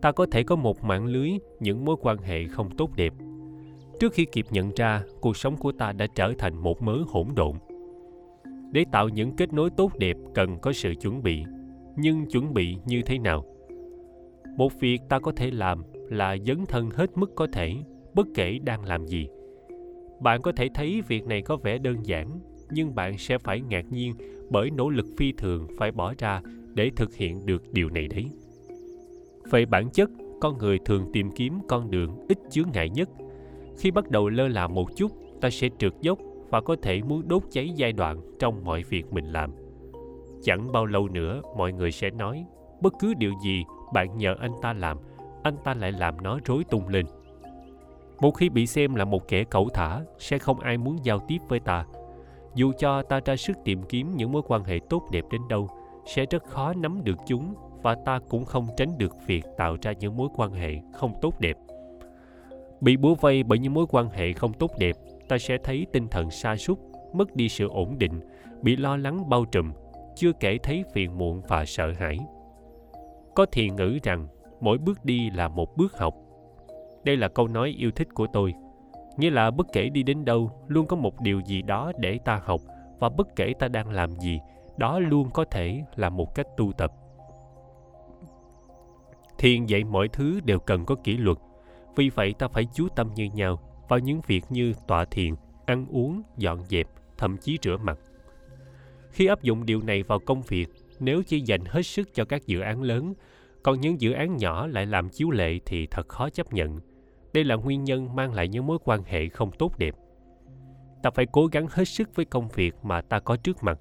Ta 0.02 0.12
có 0.12 0.26
thể 0.30 0.42
có 0.42 0.56
một 0.56 0.84
mạng 0.84 1.06
lưới, 1.06 1.30
những 1.60 1.84
mối 1.84 1.96
quan 2.00 2.18
hệ 2.18 2.44
không 2.48 2.76
tốt 2.76 2.90
đẹp. 2.96 3.12
Trước 4.00 4.12
khi 4.12 4.24
kịp 4.24 4.46
nhận 4.50 4.70
ra, 4.76 5.02
cuộc 5.20 5.36
sống 5.36 5.56
của 5.56 5.72
ta 5.72 5.92
đã 5.92 6.06
trở 6.14 6.32
thành 6.38 6.56
một 6.56 6.82
mớ 6.82 6.98
hỗn 7.08 7.26
độn. 7.36 7.56
Để 8.72 8.84
tạo 8.92 9.08
những 9.08 9.36
kết 9.36 9.52
nối 9.52 9.70
tốt 9.76 9.92
đẹp, 9.98 10.16
cần 10.34 10.58
có 10.58 10.72
sự 10.72 10.94
chuẩn 11.00 11.22
bị. 11.22 11.44
Nhưng 11.96 12.26
chuẩn 12.26 12.54
bị 12.54 12.76
như 12.86 13.02
thế 13.02 13.18
nào? 13.18 13.44
Một 14.56 14.72
việc 14.80 15.00
ta 15.08 15.18
có 15.18 15.32
thể 15.36 15.50
làm 15.50 15.82
là 15.94 16.36
dấn 16.46 16.66
thân 16.66 16.90
hết 16.90 17.18
mức 17.18 17.34
có 17.34 17.46
thể, 17.52 17.74
bất 18.14 18.26
kể 18.34 18.58
đang 18.64 18.84
làm 18.84 19.06
gì. 19.06 19.28
Bạn 20.20 20.42
có 20.42 20.52
thể 20.52 20.68
thấy 20.74 21.02
việc 21.08 21.26
này 21.26 21.42
có 21.42 21.56
vẻ 21.56 21.78
đơn 21.78 21.96
giản, 22.06 22.40
nhưng 22.70 22.94
bạn 22.94 23.18
sẽ 23.18 23.38
phải 23.38 23.60
ngạc 23.60 23.92
nhiên 23.92 24.14
bởi 24.50 24.70
nỗ 24.70 24.90
lực 24.90 25.06
phi 25.16 25.32
thường 25.32 25.66
phải 25.78 25.92
bỏ 25.92 26.14
ra 26.18 26.42
để 26.74 26.90
thực 26.96 27.14
hiện 27.14 27.46
được 27.46 27.62
điều 27.72 27.88
này 27.88 28.08
đấy. 28.08 28.30
Về 29.50 29.66
bản 29.66 29.90
chất, 29.90 30.10
con 30.40 30.58
người 30.58 30.78
thường 30.84 31.10
tìm 31.12 31.30
kiếm 31.30 31.58
con 31.68 31.90
đường 31.90 32.26
ít 32.28 32.38
chướng 32.50 32.68
ngại 32.72 32.90
nhất. 32.90 33.08
Khi 33.78 33.90
bắt 33.90 34.10
đầu 34.10 34.28
lơ 34.28 34.48
là 34.48 34.66
một 34.66 34.96
chút, 34.96 35.12
ta 35.40 35.50
sẽ 35.50 35.68
trượt 35.78 35.92
dốc 36.00 36.18
và 36.50 36.60
có 36.60 36.76
thể 36.82 37.02
muốn 37.02 37.28
đốt 37.28 37.42
cháy 37.50 37.70
giai 37.76 37.92
đoạn 37.92 38.20
trong 38.38 38.64
mọi 38.64 38.82
việc 38.82 39.12
mình 39.12 39.24
làm. 39.24 39.50
Chẳng 40.42 40.72
bao 40.72 40.86
lâu 40.86 41.08
nữa, 41.08 41.42
mọi 41.56 41.72
người 41.72 41.92
sẽ 41.92 42.10
nói, 42.10 42.44
bất 42.80 42.92
cứ 43.00 43.14
điều 43.14 43.32
gì 43.44 43.64
bạn 43.92 44.18
nhờ 44.18 44.36
anh 44.40 44.52
ta 44.62 44.72
làm, 44.72 44.98
anh 45.42 45.56
ta 45.64 45.74
lại 45.74 45.92
làm 45.92 46.22
nó 46.22 46.38
rối 46.44 46.64
tung 46.64 46.88
lên. 46.88 47.06
Một 48.20 48.30
khi 48.30 48.48
bị 48.48 48.66
xem 48.66 48.94
là 48.94 49.04
một 49.04 49.28
kẻ 49.28 49.44
cẩu 49.44 49.68
thả, 49.74 50.00
sẽ 50.18 50.38
không 50.38 50.60
ai 50.60 50.76
muốn 50.76 51.04
giao 51.04 51.24
tiếp 51.28 51.38
với 51.48 51.60
ta 51.60 51.86
dù 52.54 52.72
cho 52.78 53.02
ta 53.02 53.20
ra 53.24 53.36
sức 53.36 53.56
tìm 53.64 53.82
kiếm 53.82 54.16
những 54.16 54.32
mối 54.32 54.42
quan 54.46 54.64
hệ 54.64 54.78
tốt 54.90 55.02
đẹp 55.10 55.24
đến 55.30 55.40
đâu, 55.48 55.68
sẽ 56.06 56.26
rất 56.30 56.44
khó 56.44 56.72
nắm 56.74 57.04
được 57.04 57.18
chúng 57.26 57.54
và 57.82 57.94
ta 57.94 58.20
cũng 58.28 58.44
không 58.44 58.66
tránh 58.76 58.98
được 58.98 59.12
việc 59.26 59.44
tạo 59.56 59.76
ra 59.82 59.92
những 59.92 60.16
mối 60.16 60.28
quan 60.36 60.52
hệ 60.52 60.74
không 60.92 61.12
tốt 61.20 61.40
đẹp. 61.40 61.56
Bị 62.80 62.96
bủa 62.96 63.14
vây 63.14 63.42
bởi 63.42 63.58
những 63.58 63.74
mối 63.74 63.86
quan 63.90 64.08
hệ 64.08 64.32
không 64.32 64.52
tốt 64.52 64.70
đẹp, 64.78 64.96
ta 65.28 65.38
sẽ 65.38 65.58
thấy 65.64 65.86
tinh 65.92 66.08
thần 66.08 66.30
sa 66.30 66.56
sút, 66.56 66.78
mất 67.12 67.36
đi 67.36 67.48
sự 67.48 67.68
ổn 67.68 67.98
định, 67.98 68.20
bị 68.62 68.76
lo 68.76 68.96
lắng 68.96 69.28
bao 69.28 69.44
trùm, 69.44 69.72
chưa 70.16 70.32
kể 70.32 70.58
thấy 70.62 70.84
phiền 70.92 71.18
muộn 71.18 71.42
và 71.48 71.64
sợ 71.64 71.92
hãi. 71.98 72.18
Có 73.34 73.46
thiền 73.46 73.76
ngữ 73.76 73.98
rằng, 74.02 74.28
mỗi 74.60 74.78
bước 74.78 75.04
đi 75.04 75.30
là 75.30 75.48
một 75.48 75.76
bước 75.76 75.98
học. 75.98 76.14
Đây 77.04 77.16
là 77.16 77.28
câu 77.28 77.48
nói 77.48 77.74
yêu 77.78 77.90
thích 77.90 78.08
của 78.14 78.26
tôi 78.32 78.54
nghĩa 79.16 79.30
là 79.30 79.50
bất 79.50 79.66
kể 79.72 79.88
đi 79.88 80.02
đến 80.02 80.24
đâu, 80.24 80.50
luôn 80.68 80.86
có 80.86 80.96
một 80.96 81.20
điều 81.20 81.40
gì 81.40 81.62
đó 81.62 81.92
để 81.98 82.18
ta 82.24 82.40
học, 82.44 82.60
và 82.98 83.08
bất 83.08 83.36
kể 83.36 83.52
ta 83.58 83.68
đang 83.68 83.90
làm 83.90 84.10
gì, 84.16 84.40
đó 84.76 84.98
luôn 84.98 85.30
có 85.30 85.44
thể 85.44 85.82
là 85.96 86.08
một 86.08 86.34
cách 86.34 86.46
tu 86.56 86.72
tập. 86.72 86.92
Thiền 89.38 89.66
dạy 89.66 89.84
mọi 89.84 90.08
thứ 90.08 90.40
đều 90.44 90.58
cần 90.58 90.84
có 90.84 90.94
kỷ 90.94 91.16
luật, 91.16 91.38
vì 91.96 92.08
vậy 92.08 92.34
ta 92.38 92.48
phải 92.48 92.66
chú 92.74 92.88
tâm 92.96 93.10
như 93.14 93.24
nhau 93.24 93.58
vào 93.88 93.98
những 93.98 94.20
việc 94.26 94.44
như 94.48 94.72
tọa 94.86 95.04
thiền, 95.04 95.34
ăn 95.66 95.86
uống, 95.90 96.22
dọn 96.36 96.60
dẹp, 96.68 96.86
thậm 97.18 97.36
chí 97.36 97.58
rửa 97.62 97.76
mặt. 97.76 97.98
Khi 99.10 99.26
áp 99.26 99.42
dụng 99.42 99.66
điều 99.66 99.82
này 99.82 100.02
vào 100.02 100.18
công 100.18 100.42
việc, 100.42 100.68
nếu 101.00 101.22
chỉ 101.22 101.40
dành 101.40 101.64
hết 101.64 101.82
sức 101.82 102.14
cho 102.14 102.24
các 102.24 102.46
dự 102.46 102.60
án 102.60 102.82
lớn, 102.82 103.14
còn 103.62 103.80
những 103.80 104.00
dự 104.00 104.12
án 104.12 104.36
nhỏ 104.36 104.66
lại 104.66 104.86
làm 104.86 105.08
chiếu 105.08 105.30
lệ 105.30 105.58
thì 105.66 105.86
thật 105.86 106.08
khó 106.08 106.30
chấp 106.30 106.52
nhận 106.52 106.80
đây 107.34 107.44
là 107.44 107.54
nguyên 107.54 107.84
nhân 107.84 108.16
mang 108.16 108.34
lại 108.34 108.48
những 108.48 108.66
mối 108.66 108.78
quan 108.84 109.02
hệ 109.02 109.28
không 109.28 109.50
tốt 109.58 109.78
đẹp. 109.78 109.94
Ta 111.02 111.10
phải 111.10 111.26
cố 111.32 111.46
gắng 111.46 111.66
hết 111.70 111.84
sức 111.84 112.10
với 112.14 112.24
công 112.24 112.48
việc 112.48 112.74
mà 112.82 113.00
ta 113.00 113.18
có 113.18 113.36
trước 113.36 113.62
mặt. 113.62 113.78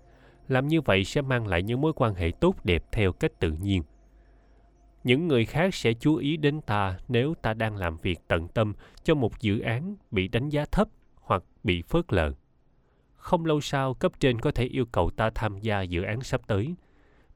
Làm 0.48 0.68
như 0.68 0.82
vậy 0.82 1.04
sẽ 1.04 1.22
mang 1.22 1.48
lại 1.48 1.64
những 1.64 1.82
mối 1.82 1.94
quan 1.96 2.16
hệ 2.16 2.32
tốt 2.42 2.56
đẹp 2.66 2.84
theo 2.92 3.12
cách 3.12 3.40
tự 3.40 3.52
nhiên. 3.52 3.84
Những 5.04 5.28
người 5.28 5.46
khác 5.46 5.76
sẽ 5.76 5.94
chú 5.94 6.16
ý 6.16 6.38
đến 6.38 6.62
ta 6.62 6.98
nếu 7.08 7.34
ta 7.42 7.54
đang 7.54 7.76
làm 7.76 7.98
việc 7.98 8.20
tận 8.28 8.48
tâm 8.48 8.74
cho 9.04 9.16
một 9.16 9.40
dự 9.40 9.60
án 9.60 9.96
bị 10.12 10.28
đánh 10.28 10.50
giá 10.50 10.66
thấp 10.72 10.88
hoặc 11.22 11.44
bị 11.64 11.82
phớt 11.82 12.14
lờ. 12.14 12.32
Không 13.16 13.46
lâu 13.46 13.62
sau, 13.62 13.94
cấp 13.94 14.12
trên 14.20 14.42
có 14.42 14.52
thể 14.52 14.66
yêu 14.66 14.86
cầu 14.86 15.10
ta 15.10 15.30
tham 15.36 15.60
gia 15.60 15.82
dự 15.82 16.04
án 16.04 16.22
sắp 16.22 16.42
tới. 16.48 16.76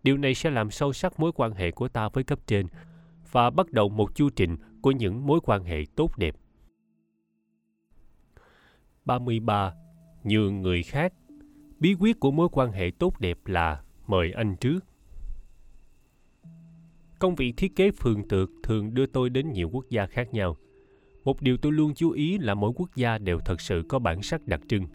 Điều 0.03 0.17
này 0.17 0.33
sẽ 0.33 0.49
làm 0.49 0.71
sâu 0.71 0.93
sắc 0.93 1.19
mối 1.19 1.31
quan 1.35 1.53
hệ 1.53 1.71
của 1.71 1.87
ta 1.87 2.09
với 2.09 2.23
cấp 2.23 2.39
trên 2.47 2.67
và 3.31 3.49
bắt 3.49 3.71
đầu 3.71 3.89
một 3.89 4.15
chu 4.15 4.29
trình 4.29 4.57
của 4.81 4.91
những 4.91 5.25
mối 5.25 5.39
quan 5.43 5.63
hệ 5.63 5.83
tốt 5.95 6.17
đẹp 6.17 6.35
33. 9.07 9.73
Nhường 10.23 10.61
người 10.61 10.83
khác. 10.83 11.13
Bí 11.79 11.95
quyết 11.99 12.19
của 12.19 12.31
mối 12.31 12.49
quan 12.51 12.71
hệ 12.71 12.91
tốt 12.99 13.19
đẹp 13.19 13.37
là 13.45 13.81
mời 14.07 14.31
anh 14.31 14.55
trước. 14.55 14.85
Công 17.19 17.35
việc 17.35 17.53
thiết 17.57 17.75
kế 17.75 17.91
phường 17.91 18.27
tượng 18.27 18.51
thường 18.63 18.93
đưa 18.93 19.05
tôi 19.05 19.29
đến 19.29 19.51
nhiều 19.51 19.69
quốc 19.69 19.85
gia 19.89 20.05
khác 20.05 20.33
nhau. 20.33 20.57
Một 21.23 21.41
điều 21.41 21.57
tôi 21.57 21.71
luôn 21.71 21.93
chú 21.95 22.11
ý 22.11 22.37
là 22.37 22.53
mỗi 22.53 22.71
quốc 22.75 22.95
gia 22.95 23.17
đều 23.17 23.39
thật 23.39 23.61
sự 23.61 23.83
có 23.89 23.99
bản 23.99 24.21
sắc 24.21 24.47
đặc 24.47 24.61
trưng. 24.67 24.85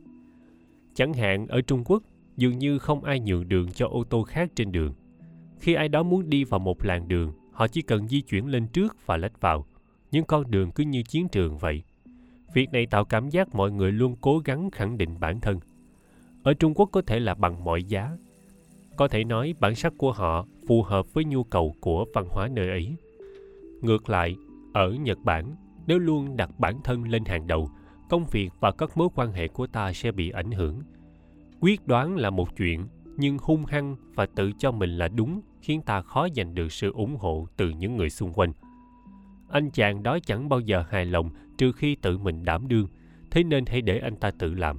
Chẳng 0.94 1.12
hạn 1.12 1.46
ở 1.46 1.60
Trung 1.60 1.84
Quốc, 1.84 2.02
dường 2.36 2.59
như 2.59 2.78
không 2.78 3.04
ai 3.04 3.20
nhường 3.20 3.48
đường 3.48 3.72
cho 3.72 3.88
ô 3.88 4.04
tô 4.04 4.22
khác 4.22 4.50
trên 4.54 4.72
đường. 4.72 4.94
Khi 5.60 5.74
ai 5.74 5.88
đó 5.88 6.02
muốn 6.02 6.30
đi 6.30 6.44
vào 6.44 6.60
một 6.60 6.84
làn 6.84 7.09
đường, 7.09 7.32
họ 7.52 7.68
chỉ 7.68 7.82
cần 7.82 8.09
di 8.09 8.20
chuyển 8.20 8.46
lên 8.46 8.66
trước 8.66 9.06
và 9.06 9.16
lách 9.16 9.40
vào. 9.40 9.66
Những 10.12 10.24
con 10.24 10.51
đường 10.51 10.70
cứ 10.70 10.84
như 10.84 11.02
chiến 11.02 11.28
trường 11.28 11.59
vậy. 11.59 11.82
Việc 12.55 12.72
này 12.72 12.86
tạo 12.86 13.05
cảm 13.05 13.28
giác 13.28 13.55
mọi 13.55 13.70
người 13.72 13.93
luôn 13.93 14.16
cố 14.20 14.39
gắng 14.39 14.70
khẳng 14.70 14.98
định 14.98 15.20
bản 15.20 15.40
thân. 15.40 15.60
Ở 16.43 16.55
Trung 16.55 16.74
Quốc 16.74 16.89
có 16.93 17.02
thể 17.02 17.20
là 17.20 17.34
bằng 17.34 17.64
mọi 17.64 17.84
giá. 17.84 18.10
Có 18.97 19.09
thể 19.09 19.24
nói 19.24 19.55
bản 19.60 19.74
sắc 19.74 19.93
của 19.98 20.12
họ 20.12 20.47
phù 20.68 20.82
hợp 20.82 21.14
với 21.14 21.24
nhu 21.24 21.44
cầu 21.44 21.74
của 21.80 22.05
văn 22.14 22.26
hóa 22.30 22.48
nơi 22.48 22.68
ấy. 22.68 22.97
Ngược 23.80 24.10
lại, 24.10 24.36
ở 24.72 24.93
Nhật 24.93 25.18
Bản, 25.24 25.56
nếu 25.86 25.98
luôn 25.98 26.36
đặt 26.36 26.51
bản 26.59 26.80
thân 26.84 27.02
lên 27.02 27.24
hàng 27.24 27.47
đầu, 27.47 27.70
công 28.09 28.24
việc 28.30 28.51
và 28.60 28.72
các 28.72 28.97
mối 28.97 29.09
quan 29.14 29.32
hệ 29.32 29.48
của 29.48 29.66
ta 29.66 29.93
sẽ 29.93 30.12
bị 30.12 30.30
ảnh 30.30 30.51
hưởng. 30.51 30.80
Quyết 31.60 31.86
đoán 31.86 32.16
là 32.16 32.30
một 32.30 32.56
chuyện, 32.56 32.86
nhưng 33.16 33.39
hung 33.40 33.64
hăng 33.64 33.97
và 34.14 34.26
tự 34.26 34.52
cho 34.59 34.72
mình 34.72 34.98
là 34.98 35.09
đúng 35.09 35.40
khiến 35.60 35.82
ta 35.82 36.02
khó 36.02 36.28
giành 36.36 36.55
được 36.55 36.72
sự 36.72 36.93
ủng 36.93 37.16
hộ 37.16 37.47
từ 37.56 37.70
những 37.70 37.97
người 37.97 38.10
xung 38.10 38.32
quanh. 38.32 38.52
Anh 39.53 39.70
chàng 39.70 40.03
đó 40.03 40.19
chẳng 40.27 40.49
bao 40.49 40.61
giờ 40.61 40.85
hài 40.91 41.07
lòng 41.07 41.31
trừ 41.59 41.73
khi 41.73 41.95
tự 41.95 42.19
mình 42.19 42.45
đảm 42.45 42.69
đương, 42.69 42.87
thế 43.31 43.45
nên 43.45 43.66
hãy 43.66 43.83
để 43.83 43.99
anh 43.99 44.16
ta 44.16 44.31
tự 44.31 44.55
làm. 44.55 44.79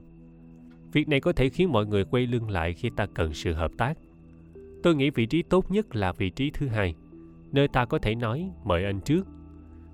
Việc 0.91 1.07
này 1.07 1.19
có 1.19 1.33
thể 1.33 1.49
khiến 1.49 1.71
mọi 1.71 1.85
người 1.85 2.05
quay 2.05 2.27
lưng 2.27 2.49
lại 2.49 2.73
khi 2.73 2.89
ta 2.95 3.05
cần 3.13 3.33
sự 3.33 3.53
hợp 3.53 3.71
tác. 3.77 3.97
Tôi 4.83 4.95
nghĩ 4.95 5.09
vị 5.09 5.25
trí 5.25 5.43
tốt 5.43 5.71
nhất 5.71 5.95
là 5.95 6.11
vị 6.11 6.29
trí 6.29 6.51
thứ 6.51 6.67
hai, 6.67 6.95
nơi 7.51 7.67
ta 7.67 7.85
có 7.85 7.99
thể 7.99 8.15
nói 8.15 8.51
mời 8.63 8.85
anh 8.85 9.01
trước. 9.01 9.27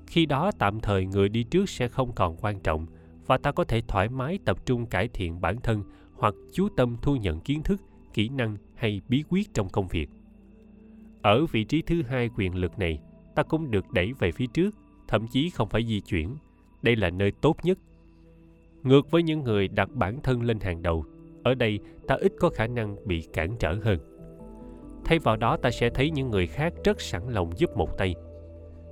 Khi 0.08 0.26
đó 0.26 0.52
tạm 0.60 0.80
thời 0.80 1.06
người 1.06 1.30
đi 1.30 1.44
trước 1.44 1.70
sẽ 1.70 1.88
không 1.88 2.12
còn 2.16 2.38
quan 2.42 2.60
trọng 2.60 2.86
và 3.26 3.38
ta 3.38 3.52
có 3.52 3.64
thể 3.64 3.82
thoải 3.88 4.10
mái 4.10 4.40
tập 4.46 4.66
trung 4.66 4.86
cải 4.86 5.08
thiện 5.08 5.42
bản 5.42 5.62
thân 5.62 5.84
hoặc 6.14 6.34
chú 6.54 6.70
tâm 6.78 6.98
thu 7.02 7.16
nhận 7.16 7.40
kiến 7.40 7.64
thức, 7.64 7.82
kỹ 8.14 8.30
năng 8.30 8.58
hay 8.76 9.02
bí 9.10 9.24
quyết 9.30 9.54
trong 9.54 9.70
công 9.70 9.88
việc. 9.88 10.10
Ở 11.22 11.46
vị 11.46 11.64
trí 11.64 11.82
thứ 11.82 12.02
hai 12.02 12.30
quyền 12.38 12.56
lực 12.56 12.80
này, 12.80 13.00
ta 13.40 13.44
cũng 13.44 13.72
được 13.72 13.91
đẩy 13.91 14.14
về 14.14 14.32
phía 14.32 14.45
trước, 14.48 14.76
thậm 15.07 15.28
chí 15.28 15.49
không 15.49 15.70
phải 15.70 15.86
di 15.86 15.99
chuyển. 15.99 16.36
Đây 16.82 16.95
là 16.95 17.10
nơi 17.10 17.32
tốt 17.32 17.57
nhất. 17.64 17.78
Ngược 18.84 19.11
với 19.11 19.24
những 19.24 19.44
người 19.44 19.68
đặt 19.68 19.90
bản 19.94 20.22
thân 20.24 20.41
lên 20.41 20.60
hàng 20.60 20.82
đầu, 20.82 21.06
ở 21.44 21.56
đây 21.56 21.80
ta 22.07 22.16
ít 22.16 22.34
có 22.40 22.49
khả 22.49 22.68
năng 22.68 23.07
bị 23.07 23.22
cản 23.34 23.56
trở 23.60 23.74
hơn. 23.84 23.99
Thay 25.06 25.20
vào 25.20 25.36
đó 25.38 25.57
ta 25.57 25.72
sẽ 25.72 25.90
thấy 25.90 26.11
những 26.11 26.30
người 26.30 26.48
khác 26.48 26.74
rất 26.84 27.02
sẵn 27.02 27.30
lòng 27.30 27.52
giúp 27.57 27.70
một 27.78 27.98
tay. 27.98 28.16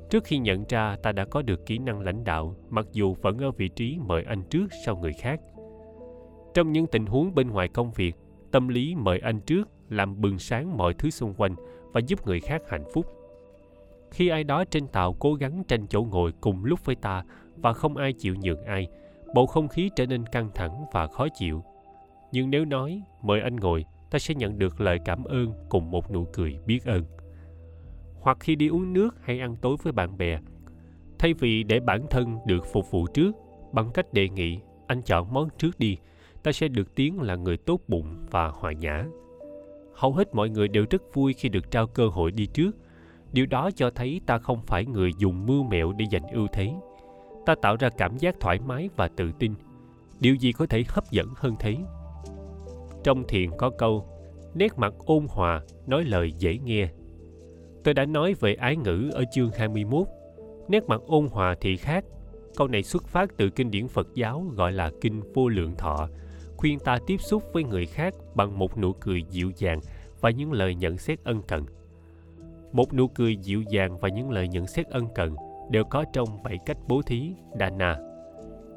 Trước 0.09 0.23
khi 0.23 0.37
nhận 0.37 0.63
ra 0.69 0.97
ta 1.03 1.11
đã 1.11 1.25
có 1.25 1.41
được 1.41 1.65
kỹ 1.65 1.77
năng 1.77 1.99
lãnh 1.99 2.23
đạo, 2.23 2.55
mặc 2.69 2.85
dù 2.91 3.15
vẫn 3.21 3.37
ở 3.37 3.51
vị 3.51 3.67
trí 3.67 3.97
mời 4.05 4.23
anh 4.23 4.43
trước 4.49 4.67
sau 4.85 4.97
người 4.97 5.13
khác. 5.13 5.39
Trong 6.53 6.71
những 6.71 6.87
tình 6.87 7.05
huống 7.05 7.35
bên 7.35 7.49
ngoài 7.49 7.67
công 7.67 7.91
việc, 7.91 8.15
tâm 8.51 8.67
lý 8.67 8.95
mời 8.95 9.19
anh 9.19 9.39
trước 9.39 9.69
làm 9.89 10.21
bừng 10.21 10.39
sáng 10.39 10.77
mọi 10.77 10.93
thứ 10.93 11.09
xung 11.09 11.33
quanh 11.33 11.55
và 11.91 11.99
giúp 12.07 12.27
người 12.27 12.39
khác 12.39 12.61
hạnh 12.69 12.85
phúc 12.93 13.16
khi 14.11 14.27
ai 14.27 14.43
đó 14.43 14.63
trên 14.65 14.87
tàu 14.87 15.13
cố 15.13 15.33
gắng 15.33 15.63
tranh 15.67 15.87
chỗ 15.87 16.03
ngồi 16.03 16.31
cùng 16.41 16.65
lúc 16.65 16.85
với 16.85 16.95
ta 16.95 17.23
và 17.55 17.73
không 17.73 17.97
ai 17.97 18.13
chịu 18.13 18.35
nhường 18.35 18.63
ai, 18.63 18.87
bầu 19.33 19.45
không 19.45 19.67
khí 19.67 19.89
trở 19.95 20.05
nên 20.05 20.25
căng 20.25 20.49
thẳng 20.55 20.85
và 20.91 21.07
khó 21.07 21.27
chịu. 21.27 21.63
Nhưng 22.31 22.49
nếu 22.49 22.65
nói, 22.65 23.01
mời 23.21 23.41
anh 23.41 23.55
ngồi, 23.55 23.85
ta 24.11 24.19
sẽ 24.19 24.35
nhận 24.35 24.59
được 24.59 24.81
lời 24.81 24.99
cảm 25.05 25.23
ơn 25.23 25.53
cùng 25.69 25.91
một 25.91 26.11
nụ 26.11 26.25
cười 26.33 26.59
biết 26.65 26.85
ơn. 26.85 27.03
Hoặc 28.21 28.37
khi 28.39 28.55
đi 28.55 28.67
uống 28.67 28.93
nước 28.93 29.15
hay 29.21 29.39
ăn 29.39 29.55
tối 29.55 29.75
với 29.83 29.93
bạn 29.93 30.17
bè, 30.17 30.39
thay 31.19 31.33
vì 31.33 31.63
để 31.63 31.79
bản 31.79 32.05
thân 32.09 32.37
được 32.45 32.65
phục 32.73 32.91
vụ 32.91 33.07
trước 33.07 33.35
bằng 33.71 33.91
cách 33.93 34.13
đề 34.13 34.29
nghị, 34.29 34.59
anh 34.87 35.01
chọn 35.01 35.33
món 35.33 35.49
trước 35.57 35.79
đi, 35.79 35.97
ta 36.43 36.51
sẽ 36.51 36.67
được 36.67 36.95
tiếng 36.95 37.21
là 37.21 37.35
người 37.35 37.57
tốt 37.57 37.81
bụng 37.87 38.25
và 38.31 38.47
hòa 38.47 38.71
nhã. 38.71 39.05
Hầu 39.93 40.13
hết 40.13 40.35
mọi 40.35 40.49
người 40.49 40.67
đều 40.67 40.85
rất 40.89 41.01
vui 41.13 41.33
khi 41.33 41.49
được 41.49 41.71
trao 41.71 41.87
cơ 41.87 42.07
hội 42.07 42.31
đi 42.31 42.45
trước 42.45 42.71
điều 43.33 43.45
đó 43.45 43.69
cho 43.75 43.89
thấy 43.89 44.21
ta 44.25 44.37
không 44.37 44.61
phải 44.61 44.85
người 44.85 45.11
dùng 45.17 45.45
mưu 45.45 45.63
mẹo 45.63 45.93
để 45.97 46.05
giành 46.11 46.27
ưu 46.27 46.47
thế. 46.53 46.73
Ta 47.45 47.55
tạo 47.61 47.75
ra 47.79 47.89
cảm 47.89 48.17
giác 48.17 48.35
thoải 48.39 48.59
mái 48.59 48.89
và 48.95 49.07
tự 49.07 49.31
tin. 49.39 49.53
Điều 50.19 50.35
gì 50.35 50.51
có 50.51 50.65
thể 50.65 50.83
hấp 50.87 51.11
dẫn 51.11 51.27
hơn 51.35 51.55
thế? 51.59 51.75
Trong 53.03 53.23
thiền 53.27 53.49
có 53.57 53.69
câu, 53.69 54.05
nét 54.53 54.77
mặt 54.77 54.93
ôn 55.05 55.27
hòa, 55.29 55.61
nói 55.87 56.03
lời 56.03 56.31
dễ 56.31 56.57
nghe. 56.57 56.89
Tôi 57.83 57.93
đã 57.93 58.05
nói 58.05 58.33
về 58.39 58.53
ái 58.53 58.75
ngữ 58.75 59.09
ở 59.13 59.23
chương 59.31 59.51
21 59.57 60.07
nét 60.67 60.83
mặt 60.87 61.01
ôn 61.07 61.27
hòa 61.27 61.55
thì 61.61 61.77
khác. 61.77 62.05
Câu 62.55 62.67
này 62.67 62.83
xuất 62.83 63.07
phát 63.07 63.29
từ 63.37 63.49
kinh 63.49 63.71
điển 63.71 63.87
Phật 63.87 64.07
giáo 64.13 64.45
gọi 64.55 64.71
là 64.71 64.91
kinh 65.01 65.21
vô 65.33 65.47
lượng 65.47 65.75
thọ, 65.75 66.09
khuyên 66.57 66.79
ta 66.79 66.99
tiếp 67.07 67.17
xúc 67.21 67.43
với 67.53 67.63
người 67.63 67.85
khác 67.85 68.13
bằng 68.35 68.59
một 68.59 68.77
nụ 68.77 68.93
cười 68.93 69.23
dịu 69.29 69.51
dàng 69.57 69.79
và 70.21 70.29
những 70.29 70.51
lời 70.51 70.75
nhận 70.75 70.97
xét 70.97 71.23
ân 71.23 71.41
cần. 71.47 71.65
Một 72.71 72.93
nụ 72.93 73.07
cười 73.07 73.35
dịu 73.35 73.63
dàng 73.69 73.97
và 73.97 74.09
những 74.09 74.31
lời 74.31 74.47
nhận 74.47 74.67
xét 74.67 74.87
ân 74.87 75.07
cần 75.15 75.35
đều 75.71 75.83
có 75.83 76.05
trong 76.13 76.43
bảy 76.43 76.57
cách 76.65 76.77
bố 76.87 77.01
thí 77.01 77.33
Dana. 77.59 77.97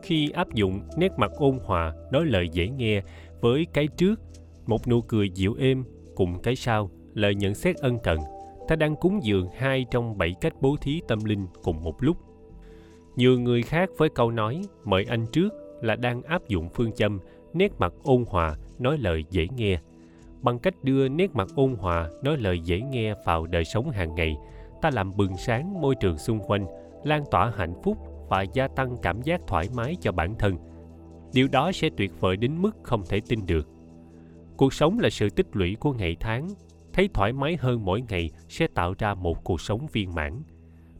Khi 0.02 0.30
áp 0.30 0.54
dụng 0.54 0.80
nét 0.96 1.12
mặt 1.16 1.30
ôn 1.36 1.58
hòa, 1.64 1.94
nói 2.12 2.26
lời 2.26 2.48
dễ 2.52 2.68
nghe 2.68 3.02
với 3.40 3.66
cái 3.72 3.88
trước, 3.96 4.20
một 4.66 4.88
nụ 4.88 5.00
cười 5.00 5.30
dịu 5.30 5.54
êm 5.54 5.84
cùng 6.14 6.42
cái 6.42 6.56
sau, 6.56 6.90
lời 7.14 7.34
nhận 7.34 7.54
xét 7.54 7.76
ân 7.76 7.98
cần, 8.02 8.18
ta 8.68 8.76
đang 8.76 8.96
cúng 8.96 9.20
dường 9.22 9.48
hai 9.56 9.86
trong 9.90 10.18
bảy 10.18 10.34
cách 10.40 10.52
bố 10.60 10.76
thí 10.80 11.00
tâm 11.08 11.24
linh 11.24 11.46
cùng 11.62 11.82
một 11.82 12.02
lúc. 12.02 12.16
Nhiều 13.16 13.40
người 13.40 13.62
khác 13.62 13.90
với 13.98 14.08
câu 14.14 14.30
nói 14.30 14.62
mời 14.84 15.04
anh 15.08 15.26
trước 15.32 15.48
là 15.82 15.96
đang 15.96 16.22
áp 16.22 16.48
dụng 16.48 16.68
phương 16.74 16.92
châm 16.92 17.18
nét 17.52 17.72
mặt 17.78 17.92
ôn 18.02 18.24
hòa, 18.28 18.56
nói 18.78 18.98
lời 18.98 19.24
dễ 19.30 19.46
nghe. 19.56 19.78
Bằng 20.42 20.58
cách 20.58 20.74
đưa 20.82 21.08
nét 21.08 21.30
mặt 21.34 21.48
ôn 21.54 21.74
hòa, 21.74 22.10
nói 22.22 22.36
lời 22.36 22.60
dễ 22.60 22.80
nghe 22.80 23.14
vào 23.24 23.46
đời 23.46 23.64
sống 23.64 23.90
hàng 23.90 24.14
ngày, 24.14 24.36
ta 24.82 24.90
làm 24.90 25.10
bừng 25.16 25.36
sáng 25.36 25.80
môi 25.80 25.94
trường 26.00 26.18
xung 26.18 26.40
quanh, 26.40 26.66
lan 27.04 27.24
tỏa 27.30 27.52
hạnh 27.56 27.74
phúc 27.82 27.98
và 28.28 28.42
gia 28.42 28.68
tăng 28.68 28.96
cảm 29.02 29.22
giác 29.22 29.40
thoải 29.46 29.68
mái 29.74 29.96
cho 30.00 30.12
bản 30.12 30.34
thân. 30.38 30.56
Điều 31.32 31.48
đó 31.48 31.72
sẽ 31.72 31.88
tuyệt 31.96 32.20
vời 32.20 32.36
đến 32.36 32.62
mức 32.62 32.76
không 32.82 33.02
thể 33.08 33.20
tin 33.28 33.46
được. 33.46 33.68
Cuộc 34.56 34.74
sống 34.74 34.98
là 34.98 35.10
sự 35.10 35.30
tích 35.30 35.46
lũy 35.52 35.76
của 35.80 35.92
ngày 35.92 36.16
tháng, 36.20 36.48
thấy 36.92 37.08
thoải 37.14 37.32
mái 37.32 37.56
hơn 37.56 37.84
mỗi 37.84 38.02
ngày 38.08 38.30
sẽ 38.48 38.66
tạo 38.66 38.94
ra 38.98 39.14
một 39.14 39.44
cuộc 39.44 39.60
sống 39.60 39.86
viên 39.92 40.14
mãn. 40.14 40.42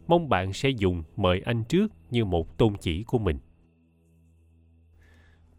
Mong 0.07 0.29
bạn 0.29 0.53
sẽ 0.53 0.69
dùng 0.69 1.03
mời 1.15 1.41
anh 1.45 1.63
trước 1.63 1.91
như 2.09 2.25
một 2.25 2.57
tôn 2.57 2.73
chỉ 2.81 3.03
của 3.03 3.17
mình. 3.17 3.37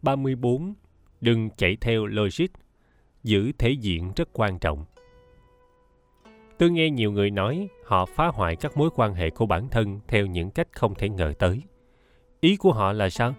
34 0.01 0.73
đừng 1.21 1.49
chạy 1.57 1.77
theo 1.81 2.05
logic 2.05 2.62
giữ 3.23 3.51
thể 3.57 3.69
diện 3.69 4.11
rất 4.15 4.29
quan 4.33 4.59
trọng 4.59 4.85
tôi 6.57 6.71
nghe 6.71 6.89
nhiều 6.89 7.11
người 7.11 7.31
nói 7.31 7.67
họ 7.85 8.05
phá 8.05 8.27
hoại 8.27 8.55
các 8.55 8.77
mối 8.77 8.89
quan 8.95 9.13
hệ 9.13 9.29
của 9.29 9.45
bản 9.45 9.69
thân 9.69 9.99
theo 10.07 10.25
những 10.25 10.51
cách 10.51 10.67
không 10.71 10.95
thể 10.95 11.09
ngờ 11.09 11.33
tới 11.39 11.61
ý 12.39 12.55
của 12.55 12.73
họ 12.73 12.93
là 12.93 13.09
sao 13.09 13.33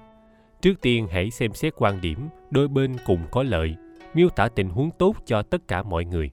trước 0.62 0.80
tiên 0.80 1.06
hãy 1.10 1.30
xem 1.30 1.52
xét 1.52 1.72
quan 1.76 2.00
điểm 2.00 2.18
đôi 2.50 2.68
bên 2.68 2.96
cùng 3.06 3.20
có 3.30 3.42
lợi, 3.42 3.74
miêu 4.14 4.28
tả 4.28 4.48
tình 4.48 4.68
huống 4.68 4.90
tốt 4.98 5.16
cho 5.26 5.42
tất 5.42 5.68
cả 5.68 5.82
mọi 5.82 6.04
người 6.04 6.30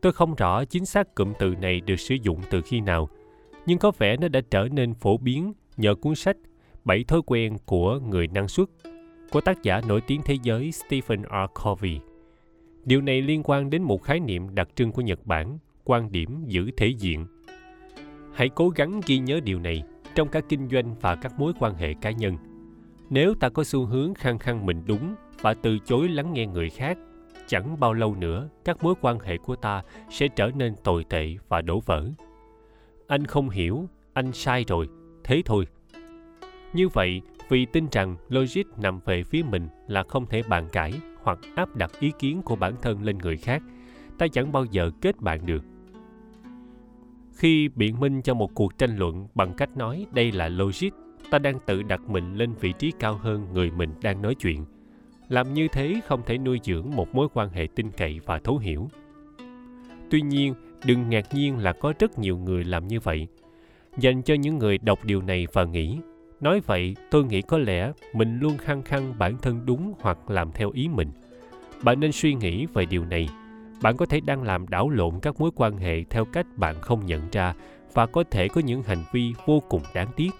tôi 0.00 0.12
không 0.12 0.34
rõ 0.34 0.64
chính 0.64 0.86
xác 0.86 1.14
cụm 1.14 1.32
từ 1.38 1.54
này 1.60 1.80
được 1.80 1.96
sử 1.96 2.14
dụng 2.14 2.40
từ 2.50 2.60
khi 2.62 2.80
nào, 2.80 3.08
nhưng 3.66 3.78
có 3.78 3.92
vẻ 3.98 4.16
nó 4.16 4.28
đã 4.28 4.40
trở 4.50 4.68
nên 4.72 4.94
phổ 4.94 5.16
biến 5.16 5.52
nhờ 5.76 5.94
cuốn 5.94 6.14
sách 6.14 6.36
bảy 6.84 7.04
thói 7.04 7.20
quen 7.26 7.56
của 7.66 7.98
người 7.98 8.26
năng 8.26 8.48
suất 8.48 8.68
của 9.30 9.40
tác 9.40 9.62
giả 9.62 9.80
nổi 9.88 10.00
tiếng 10.00 10.20
thế 10.24 10.36
giới 10.42 10.72
Stephen 10.72 11.22
R. 11.22 11.62
Covey. 11.62 12.00
Điều 12.88 13.00
này 13.00 13.22
liên 13.22 13.42
quan 13.44 13.70
đến 13.70 13.82
một 13.82 14.02
khái 14.02 14.20
niệm 14.20 14.54
đặc 14.54 14.68
trưng 14.74 14.92
của 14.92 15.02
Nhật 15.02 15.26
Bản, 15.26 15.58
quan 15.84 16.12
điểm 16.12 16.44
giữ 16.46 16.70
thể 16.76 16.86
diện. 16.86 17.26
Hãy 18.34 18.48
cố 18.48 18.68
gắng 18.68 19.00
ghi 19.06 19.18
nhớ 19.18 19.40
điều 19.44 19.58
này 19.58 19.82
trong 20.14 20.28
các 20.28 20.44
kinh 20.48 20.68
doanh 20.68 20.94
và 21.00 21.16
các 21.16 21.38
mối 21.38 21.52
quan 21.58 21.74
hệ 21.74 21.94
cá 22.00 22.10
nhân. 22.10 22.36
Nếu 23.10 23.34
ta 23.34 23.48
có 23.48 23.64
xu 23.64 23.84
hướng 23.84 24.14
khăng 24.14 24.38
khăng 24.38 24.66
mình 24.66 24.82
đúng 24.86 25.14
và 25.40 25.54
từ 25.54 25.78
chối 25.78 26.08
lắng 26.08 26.32
nghe 26.32 26.46
người 26.46 26.70
khác, 26.70 26.98
chẳng 27.46 27.80
bao 27.80 27.92
lâu 27.92 28.14
nữa 28.14 28.48
các 28.64 28.82
mối 28.82 28.94
quan 29.00 29.18
hệ 29.18 29.38
của 29.38 29.56
ta 29.56 29.82
sẽ 30.10 30.28
trở 30.28 30.50
nên 30.54 30.74
tồi 30.84 31.04
tệ 31.04 31.36
và 31.48 31.62
đổ 31.62 31.80
vỡ. 31.80 32.08
Anh 33.06 33.24
không 33.24 33.50
hiểu, 33.50 33.88
anh 34.12 34.32
sai 34.32 34.64
rồi, 34.68 34.88
thế 35.24 35.42
thôi. 35.44 35.66
Như 36.72 36.88
vậy, 36.88 37.20
vì 37.48 37.66
tin 37.66 37.86
rằng 37.92 38.16
logic 38.28 38.78
nằm 38.82 39.00
về 39.04 39.22
phía 39.22 39.42
mình 39.42 39.68
là 39.88 40.02
không 40.02 40.26
thể 40.26 40.42
bàn 40.48 40.68
cãi 40.72 40.92
hoặc 41.22 41.38
áp 41.54 41.76
đặt 41.76 41.90
ý 42.00 42.12
kiến 42.18 42.42
của 42.42 42.56
bản 42.56 42.74
thân 42.82 43.02
lên 43.02 43.18
người 43.18 43.36
khác, 43.36 43.62
ta 44.18 44.28
chẳng 44.28 44.52
bao 44.52 44.64
giờ 44.64 44.90
kết 45.00 45.20
bạn 45.20 45.46
được. 45.46 45.64
Khi 47.32 47.68
biện 47.68 48.00
minh 48.00 48.22
cho 48.22 48.34
một 48.34 48.54
cuộc 48.54 48.78
tranh 48.78 48.96
luận 48.96 49.28
bằng 49.34 49.54
cách 49.54 49.76
nói 49.76 50.06
đây 50.12 50.32
là 50.32 50.48
logic, 50.48 50.88
ta 51.30 51.38
đang 51.38 51.58
tự 51.66 51.82
đặt 51.82 52.00
mình 52.08 52.34
lên 52.34 52.54
vị 52.60 52.72
trí 52.78 52.92
cao 52.98 53.16
hơn 53.16 53.46
người 53.52 53.70
mình 53.70 53.90
đang 54.02 54.22
nói 54.22 54.34
chuyện. 54.34 54.64
Làm 55.28 55.54
như 55.54 55.68
thế 55.68 56.00
không 56.06 56.22
thể 56.26 56.38
nuôi 56.38 56.60
dưỡng 56.62 56.90
một 56.96 57.14
mối 57.14 57.28
quan 57.34 57.50
hệ 57.50 57.66
tin 57.74 57.90
cậy 57.90 58.20
và 58.26 58.38
thấu 58.38 58.58
hiểu. 58.58 58.88
Tuy 60.10 60.20
nhiên, 60.22 60.54
đừng 60.84 61.08
ngạc 61.08 61.34
nhiên 61.34 61.58
là 61.58 61.72
có 61.72 61.92
rất 61.98 62.18
nhiều 62.18 62.38
người 62.38 62.64
làm 62.64 62.88
như 62.88 63.00
vậy. 63.00 63.28
Dành 63.98 64.22
cho 64.22 64.34
những 64.34 64.58
người 64.58 64.78
đọc 64.78 65.04
điều 65.04 65.22
này 65.22 65.46
và 65.52 65.64
nghĩ 65.64 65.98
nói 66.40 66.60
vậy, 66.60 66.96
tôi 67.10 67.24
nghĩ 67.24 67.42
có 67.42 67.58
lẽ 67.58 67.92
mình 68.12 68.38
luôn 68.38 68.56
khăng 68.56 68.82
khăng 68.82 69.14
bản 69.18 69.36
thân 69.42 69.66
đúng 69.66 69.94
hoặc 70.00 70.30
làm 70.30 70.52
theo 70.52 70.70
ý 70.70 70.88
mình. 70.88 71.10
Bạn 71.82 72.00
nên 72.00 72.12
suy 72.12 72.34
nghĩ 72.34 72.66
về 72.66 72.86
điều 72.86 73.04
này. 73.04 73.28
Bạn 73.82 73.96
có 73.96 74.06
thể 74.06 74.20
đang 74.20 74.42
làm 74.42 74.68
đảo 74.68 74.90
lộn 74.90 75.20
các 75.22 75.40
mối 75.40 75.50
quan 75.56 75.76
hệ 75.76 76.04
theo 76.10 76.24
cách 76.24 76.46
bạn 76.56 76.80
không 76.80 77.06
nhận 77.06 77.22
ra 77.32 77.54
và 77.94 78.06
có 78.06 78.24
thể 78.30 78.48
có 78.48 78.60
những 78.60 78.82
hành 78.82 79.04
vi 79.12 79.32
vô 79.46 79.62
cùng 79.68 79.82
đáng 79.94 80.08
tiếc. 80.16 80.30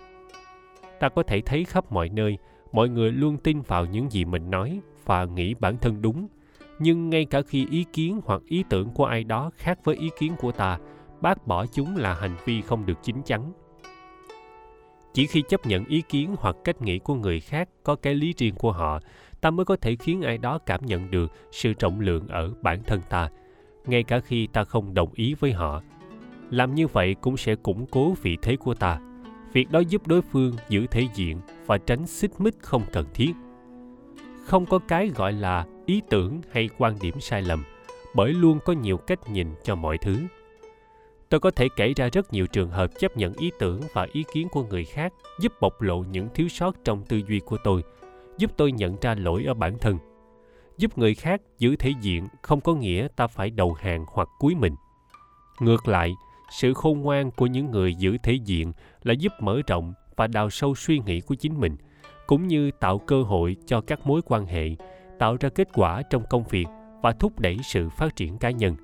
Ta 1.01 1.09
có 1.09 1.23
thể 1.23 1.41
thấy 1.41 1.65
khắp 1.65 1.93
mọi 1.93 2.09
nơi, 2.09 2.39
mọi 2.73 2.89
người 2.89 3.13
luôn 3.13 3.37
tin 3.37 3.61
vào 3.61 3.87
những 3.87 4.11
gì 4.11 4.25
mình 4.25 4.51
nói 4.51 4.81
và 5.05 5.25
nghĩ 5.25 5.55
bản 5.55 5.77
thân 5.79 6.03
đúng. 6.03 6.29
Nhưng 6.79 7.11
ngay 7.11 7.25
cả 7.25 7.43
khi 7.43 7.67
ý 7.71 7.85
kiến 7.93 8.21
hoặc 8.25 8.43
ý 8.47 8.65
tưởng 8.69 8.91
của 8.95 9.05
ai 9.05 9.25
đó 9.25 9.51
khác 9.57 9.79
với 9.85 9.97
ý 9.97 10.11
kiến 10.19 10.33
của 10.39 10.53
ta, 10.53 10.79
bác 11.21 11.47
bỏ 11.47 11.67
chúng 11.67 11.97
là 11.97 12.15
hành 12.15 12.37
vi 12.45 12.63
không 12.63 12.87
được 12.87 12.99
chính 13.03 13.23
chắn 13.23 13.53
chỉ 15.19 15.27
khi 15.27 15.43
chấp 15.43 15.67
nhận 15.67 15.85
ý 15.85 16.03
kiến 16.09 16.37
hoặc 16.39 16.57
cách 16.65 16.83
nghĩ 16.83 16.99
của 16.99 17.15
người 17.15 17.41
khác 17.41 17.69
có 17.83 17.95
cái 17.95 18.15
lý 18.15 18.35
riêng 18.39 18.55
của 18.55 18.73
họ, 18.73 19.01
ta 19.41 19.51
mới 19.51 19.65
có 19.65 19.77
thể 19.77 19.97
khiến 19.97 20.23
ai 20.23 20.39
đó 20.39 20.59
cảm 20.59 20.87
nhận 20.87 21.11
được 21.11 21.33
sự 21.53 21.73
trọng 21.73 22.01
lượng 22.01 22.29
ở 22.29 22.53
bản 22.63 22.83
thân 22.87 23.01
ta. 23.09 23.29
Ngay 23.87 24.03
cả 24.03 24.21
khi 24.21 24.47
ta 24.47 24.65
không 24.65 24.95
đồng 24.95 25.09
ý 25.15 25.35
với 25.41 25.53
họ, 25.53 25.83
làm 26.51 26.75
như 26.75 26.87
vậy 26.87 27.17
cũng 27.21 27.37
sẽ 27.37 27.55
củng 27.55 27.87
cố 27.87 28.15
vị 28.23 28.37
thế 28.43 28.57
của 28.57 28.75
ta. 28.75 29.01
Việc 29.53 29.71
đó 29.71 29.81
giúp 29.81 30.07
đối 30.07 30.23
phương 30.23 30.53
giữ 30.69 30.87
thể 30.87 31.09
diện 31.15 31.41
và 31.67 31.79
tránh 31.79 32.07
xích 32.07 32.41
mích 32.41 32.55
không 32.61 32.83
cần 32.93 33.07
thiết. 33.15 33.33
Không 34.45 34.67
có 34.67 34.79
cái 34.79 35.09
gọi 35.09 35.33
là 35.33 35.67
ý 35.87 36.03
tưởng 36.11 36.41
hay 36.53 36.69
quan 36.79 36.95
điểm 37.01 37.21
sai 37.21 37.43
lầm, 37.43 37.65
bởi 38.15 38.33
luôn 38.33 38.59
có 38.65 38.73
nhiều 38.73 38.97
cách 38.97 39.29
nhìn 39.31 39.49
cho 39.65 39.75
mọi 39.75 39.99
thứ 39.99 40.17
tôi 41.29 41.41
có 41.41 41.51
thể 41.51 41.69
kể 41.77 41.93
ra 41.97 42.09
rất 42.13 42.33
nhiều 42.33 42.47
trường 42.47 42.71
hợp 42.71 42.91
chấp 42.99 43.17
nhận 43.17 43.33
ý 43.35 43.51
tưởng 43.59 43.81
và 43.93 44.07
ý 44.13 44.25
kiến 44.35 44.49
của 44.49 44.63
người 44.63 44.85
khác, 44.85 45.13
giúp 45.41 45.53
bộc 45.61 45.83
lộ 45.83 45.99
những 45.99 46.29
thiếu 46.35 46.49
sót 46.49 46.77
trong 46.85 47.05
tư 47.05 47.21
duy 47.29 47.41
của 47.41 47.57
tôi, 47.65 47.83
giúp 48.39 48.51
tôi 48.57 48.73
nhận 48.73 48.97
ra 49.01 49.15
lỗi 49.15 49.45
ở 49.45 49.55
bản 49.55 49.79
thân. 49.79 49.99
Giúp 50.79 50.99
người 50.99 51.15
khác 51.15 51.41
giữ 51.59 51.77
thể 51.77 51.93
diện 52.01 52.27
không 52.43 52.61
có 52.61 52.75
nghĩa 52.75 53.09
ta 53.17 53.27
phải 53.27 53.51
đầu 53.51 53.73
hàng 53.73 54.05
hoặc 54.09 54.29
cúi 54.39 54.55
mình. 54.55 54.75
Ngược 55.61 55.89
lại, 55.89 56.13
sự 56.51 56.75
khôn 56.75 57.01
ngoan 57.01 57.31
của 57.31 57.47
những 57.47 57.71
người 57.71 57.95
giữ 57.95 58.17
thể 58.23 58.33
diện 58.33 58.73
là 59.03 59.13
giúp 59.13 59.33
mở 59.41 59.61
rộng 59.67 59.93
và 60.17 60.27
đào 60.27 60.51
sâu 60.51 60.75
suy 60.75 60.99
nghĩ 60.99 61.21
của 61.21 61.35
chính 61.35 61.61
mình, 61.61 61.77
cũng 62.27 62.49
như 62.49 62.71
tạo 62.71 62.99
cơ 62.99 63.23
hội 63.23 63.57
cho 63.67 63.81
các 63.81 64.07
mối 64.07 64.21
quan 64.25 64.47
hệ, 64.47 64.71
tạo 65.19 65.37
ra 65.41 65.49
kết 65.49 65.69
quả 65.75 66.03
trong 66.03 66.23
công 66.31 66.45
việc 66.45 66.67
và 67.03 67.13
thúc 67.13 67.41
đẩy 67.41 67.57
sự 67.65 67.89
phát 67.89 68.17
triển 68.17 68.39
cá 68.39 68.51
nhân 68.51 68.77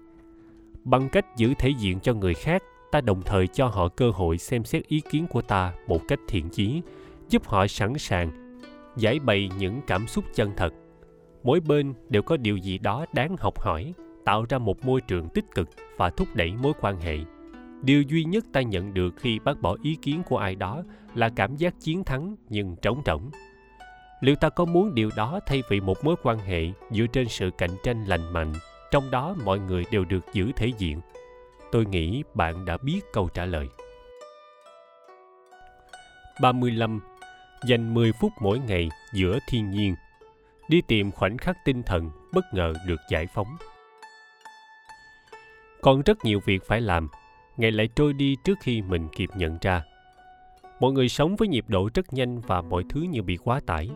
bằng 0.84 1.08
cách 1.08 1.36
giữ 1.36 1.54
thể 1.58 1.68
diện 1.68 2.00
cho 2.00 2.14
người 2.14 2.34
khác, 2.34 2.62
ta 2.92 3.00
đồng 3.00 3.22
thời 3.22 3.46
cho 3.46 3.66
họ 3.66 3.88
cơ 3.88 4.10
hội 4.10 4.38
xem 4.38 4.64
xét 4.64 4.86
ý 4.86 5.00
kiến 5.10 5.26
của 5.26 5.42
ta 5.42 5.72
một 5.86 6.00
cách 6.08 6.18
thiện 6.28 6.48
chí, 6.48 6.82
giúp 7.28 7.44
họ 7.44 7.66
sẵn 7.66 7.98
sàng 7.98 8.58
giải 8.96 9.18
bày 9.18 9.50
những 9.58 9.80
cảm 9.86 10.06
xúc 10.06 10.24
chân 10.34 10.50
thật. 10.56 10.74
Mỗi 11.42 11.60
bên 11.60 11.94
đều 12.08 12.22
có 12.22 12.36
điều 12.36 12.56
gì 12.56 12.78
đó 12.78 13.06
đáng 13.12 13.36
học 13.38 13.60
hỏi, 13.60 13.94
tạo 14.24 14.44
ra 14.48 14.58
một 14.58 14.84
môi 14.84 15.00
trường 15.00 15.28
tích 15.28 15.44
cực 15.54 15.68
và 15.96 16.10
thúc 16.10 16.28
đẩy 16.34 16.52
mối 16.62 16.72
quan 16.80 17.00
hệ. 17.00 17.18
Điều 17.82 18.02
duy 18.02 18.24
nhất 18.24 18.44
ta 18.52 18.62
nhận 18.62 18.94
được 18.94 19.14
khi 19.16 19.38
bác 19.38 19.60
bỏ 19.60 19.76
ý 19.82 19.96
kiến 20.02 20.22
của 20.28 20.36
ai 20.36 20.54
đó 20.54 20.82
là 21.14 21.28
cảm 21.28 21.56
giác 21.56 21.74
chiến 21.80 22.04
thắng 22.04 22.36
nhưng 22.48 22.76
trống 22.82 23.02
rỗng. 23.06 23.30
Liệu 24.20 24.34
ta 24.34 24.48
có 24.48 24.64
muốn 24.64 24.94
điều 24.94 25.10
đó 25.16 25.40
thay 25.46 25.62
vì 25.68 25.80
một 25.80 26.04
mối 26.04 26.16
quan 26.22 26.38
hệ 26.38 26.62
dựa 26.90 27.06
trên 27.06 27.28
sự 27.28 27.50
cạnh 27.58 27.70
tranh 27.82 28.04
lành 28.04 28.32
mạnh 28.32 28.52
trong 28.94 29.10
đó 29.10 29.36
mọi 29.44 29.58
người 29.58 29.84
đều 29.90 30.04
được 30.04 30.32
giữ 30.32 30.52
thể 30.56 30.72
diện 30.78 31.00
tôi 31.72 31.86
nghĩ 31.86 32.22
bạn 32.34 32.64
đã 32.64 32.76
biết 32.76 33.00
câu 33.12 33.28
trả 33.34 33.44
lời 33.44 33.68
35. 36.40 37.00
Dành 37.66 37.94
10 37.94 38.12
phút 38.12 38.32
mỗi 38.40 38.58
ngày 38.58 38.88
giữa 39.14 39.38
thiên 39.48 39.70
nhiên. 39.70 39.94
Đi 40.68 40.80
tìm 40.88 41.10
khoảnh 41.10 41.38
khắc 41.38 41.56
tinh 41.64 41.82
thần 41.82 42.10
bất 42.32 42.44
ngờ 42.52 42.72
được 42.86 43.00
giải 43.10 43.26
phóng. 43.34 43.56
Còn 45.80 46.02
rất 46.02 46.24
nhiều 46.24 46.40
việc 46.44 46.62
phải 46.66 46.80
làm, 46.80 47.08
ngày 47.56 47.70
lại 47.70 47.88
trôi 47.96 48.12
đi 48.12 48.36
trước 48.44 48.58
khi 48.60 48.82
mình 48.82 49.08
kịp 49.16 49.30
nhận 49.36 49.58
ra 49.60 49.84
mọi 50.80 50.92
người 50.92 51.08
sống 51.08 51.36
với 51.36 51.48
nhịp 51.48 51.64
độ 51.68 51.90
rất 51.94 52.12
nhanh 52.12 52.40
và 52.40 52.62
mọi 52.62 52.84
thứ 52.88 53.00
như 53.00 53.22
bị 53.22 53.36
quá 53.36 53.60
tải 53.66 53.90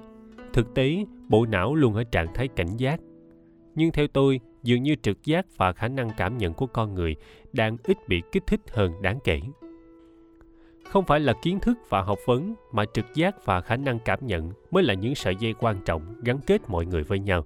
thực 0.52 0.74
tế, 0.74 1.04
bộ 1.28 1.46
não 1.46 1.74
luôn 1.74 1.94
ở 1.94 2.04
trạng 2.04 2.34
thái 2.34 2.48
cảnh 2.48 2.76
giác 2.76 3.00
nhưng 3.74 3.92
theo 3.92 4.06
tôi 4.06 4.40
dường 4.62 4.82
như 4.82 4.94
trực 5.02 5.24
giác 5.24 5.46
và 5.56 5.72
khả 5.72 5.88
năng 5.88 6.10
cảm 6.16 6.38
nhận 6.38 6.54
của 6.54 6.66
con 6.66 6.94
người 6.94 7.16
đang 7.52 7.76
ít 7.84 8.08
bị 8.08 8.22
kích 8.32 8.46
thích 8.46 8.60
hơn 8.70 9.02
đáng 9.02 9.18
kể. 9.24 9.40
Không 10.84 11.04
phải 11.04 11.20
là 11.20 11.32
kiến 11.42 11.60
thức 11.60 11.78
và 11.88 12.02
học 12.02 12.18
vấn, 12.26 12.54
mà 12.72 12.84
trực 12.94 13.14
giác 13.14 13.44
và 13.44 13.60
khả 13.60 13.76
năng 13.76 13.98
cảm 13.98 14.26
nhận 14.26 14.52
mới 14.70 14.82
là 14.82 14.94
những 14.94 15.14
sợi 15.14 15.36
dây 15.36 15.54
quan 15.58 15.76
trọng 15.84 16.14
gắn 16.24 16.38
kết 16.46 16.62
mọi 16.68 16.86
người 16.86 17.02
với 17.02 17.18
nhau. 17.18 17.44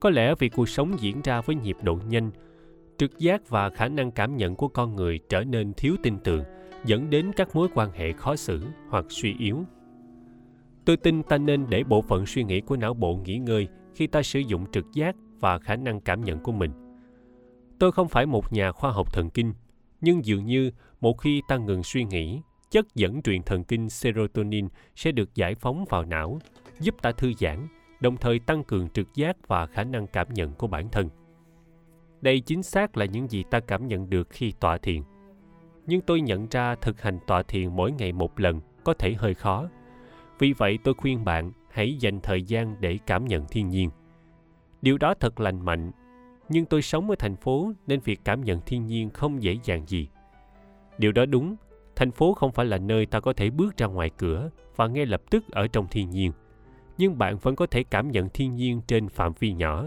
Có 0.00 0.10
lẽ 0.10 0.34
vì 0.38 0.48
cuộc 0.48 0.68
sống 0.68 0.96
diễn 1.00 1.20
ra 1.24 1.40
với 1.40 1.56
nhịp 1.56 1.76
độ 1.82 1.98
nhanh, 2.08 2.30
trực 2.98 3.18
giác 3.18 3.48
và 3.48 3.70
khả 3.70 3.88
năng 3.88 4.10
cảm 4.10 4.36
nhận 4.36 4.54
của 4.54 4.68
con 4.68 4.96
người 4.96 5.20
trở 5.28 5.44
nên 5.44 5.72
thiếu 5.72 5.96
tin 6.02 6.18
tưởng, 6.24 6.44
dẫn 6.84 7.10
đến 7.10 7.32
các 7.36 7.56
mối 7.56 7.68
quan 7.74 7.90
hệ 7.92 8.12
khó 8.12 8.36
xử 8.36 8.64
hoặc 8.88 9.04
suy 9.08 9.34
yếu. 9.38 9.64
Tôi 10.84 10.96
tin 10.96 11.22
ta 11.22 11.38
nên 11.38 11.66
để 11.68 11.84
bộ 11.84 12.02
phận 12.02 12.26
suy 12.26 12.44
nghĩ 12.44 12.60
của 12.60 12.76
não 12.76 12.94
bộ 12.94 13.16
nghỉ 13.24 13.38
ngơi 13.38 13.68
khi 13.94 14.06
ta 14.06 14.22
sử 14.22 14.38
dụng 14.38 14.66
trực 14.72 14.92
giác 14.92 15.16
và 15.44 15.58
khả 15.58 15.76
năng 15.76 16.00
cảm 16.00 16.24
nhận 16.24 16.40
của 16.40 16.52
mình. 16.52 16.70
Tôi 17.78 17.92
không 17.92 18.08
phải 18.08 18.26
một 18.26 18.52
nhà 18.52 18.72
khoa 18.72 18.90
học 18.90 19.12
thần 19.12 19.30
kinh, 19.30 19.52
nhưng 20.00 20.24
dường 20.24 20.46
như 20.46 20.70
một 21.00 21.18
khi 21.18 21.42
ta 21.48 21.56
ngừng 21.56 21.82
suy 21.82 22.04
nghĩ, 22.04 22.40
chất 22.70 22.94
dẫn 22.94 23.22
truyền 23.22 23.42
thần 23.42 23.64
kinh 23.64 23.88
serotonin 23.90 24.68
sẽ 24.96 25.12
được 25.12 25.34
giải 25.34 25.54
phóng 25.54 25.84
vào 25.88 26.04
não, 26.04 26.38
giúp 26.80 26.94
ta 27.02 27.12
thư 27.12 27.32
giãn, 27.38 27.68
đồng 28.00 28.16
thời 28.16 28.38
tăng 28.38 28.64
cường 28.64 28.88
trực 28.88 29.14
giác 29.14 29.48
và 29.48 29.66
khả 29.66 29.84
năng 29.84 30.06
cảm 30.06 30.34
nhận 30.34 30.52
của 30.52 30.66
bản 30.66 30.88
thân. 30.88 31.08
Đây 32.20 32.40
chính 32.40 32.62
xác 32.62 32.96
là 32.96 33.04
những 33.04 33.28
gì 33.28 33.44
ta 33.50 33.60
cảm 33.60 33.86
nhận 33.86 34.10
được 34.10 34.28
khi 34.30 34.52
tọa 34.60 34.78
thiền. 34.78 35.02
Nhưng 35.86 36.00
tôi 36.00 36.20
nhận 36.20 36.46
ra 36.50 36.74
thực 36.74 37.02
hành 37.02 37.18
tọa 37.26 37.42
thiền 37.42 37.76
mỗi 37.76 37.92
ngày 37.92 38.12
một 38.12 38.40
lần 38.40 38.60
có 38.84 38.94
thể 38.94 39.14
hơi 39.14 39.34
khó. 39.34 39.68
Vì 40.38 40.52
vậy 40.52 40.78
tôi 40.84 40.94
khuyên 40.94 41.24
bạn 41.24 41.52
hãy 41.70 41.96
dành 42.00 42.20
thời 42.20 42.42
gian 42.42 42.76
để 42.80 42.98
cảm 43.06 43.24
nhận 43.24 43.46
thiên 43.46 43.68
nhiên 43.68 43.90
điều 44.84 44.98
đó 44.98 45.14
thật 45.20 45.40
lành 45.40 45.64
mạnh. 45.64 45.92
Nhưng 46.48 46.64
tôi 46.64 46.82
sống 46.82 47.10
ở 47.10 47.16
thành 47.18 47.36
phố 47.36 47.72
nên 47.86 48.00
việc 48.00 48.20
cảm 48.24 48.44
nhận 48.44 48.60
thiên 48.60 48.86
nhiên 48.86 49.10
không 49.10 49.42
dễ 49.42 49.58
dàng 49.64 49.86
gì. 49.86 50.08
Điều 50.98 51.12
đó 51.12 51.26
đúng, 51.26 51.56
thành 51.96 52.10
phố 52.10 52.34
không 52.34 52.52
phải 52.52 52.66
là 52.66 52.78
nơi 52.78 53.06
ta 53.06 53.20
có 53.20 53.32
thể 53.32 53.50
bước 53.50 53.76
ra 53.76 53.86
ngoài 53.86 54.10
cửa 54.18 54.50
và 54.76 54.86
ngay 54.86 55.06
lập 55.06 55.22
tức 55.30 55.44
ở 55.50 55.66
trong 55.66 55.86
thiên 55.90 56.10
nhiên. 56.10 56.32
Nhưng 56.98 57.18
bạn 57.18 57.38
vẫn 57.38 57.56
có 57.56 57.66
thể 57.66 57.82
cảm 57.82 58.10
nhận 58.10 58.28
thiên 58.28 58.54
nhiên 58.54 58.80
trên 58.86 59.08
phạm 59.08 59.32
vi 59.38 59.52
nhỏ. 59.52 59.84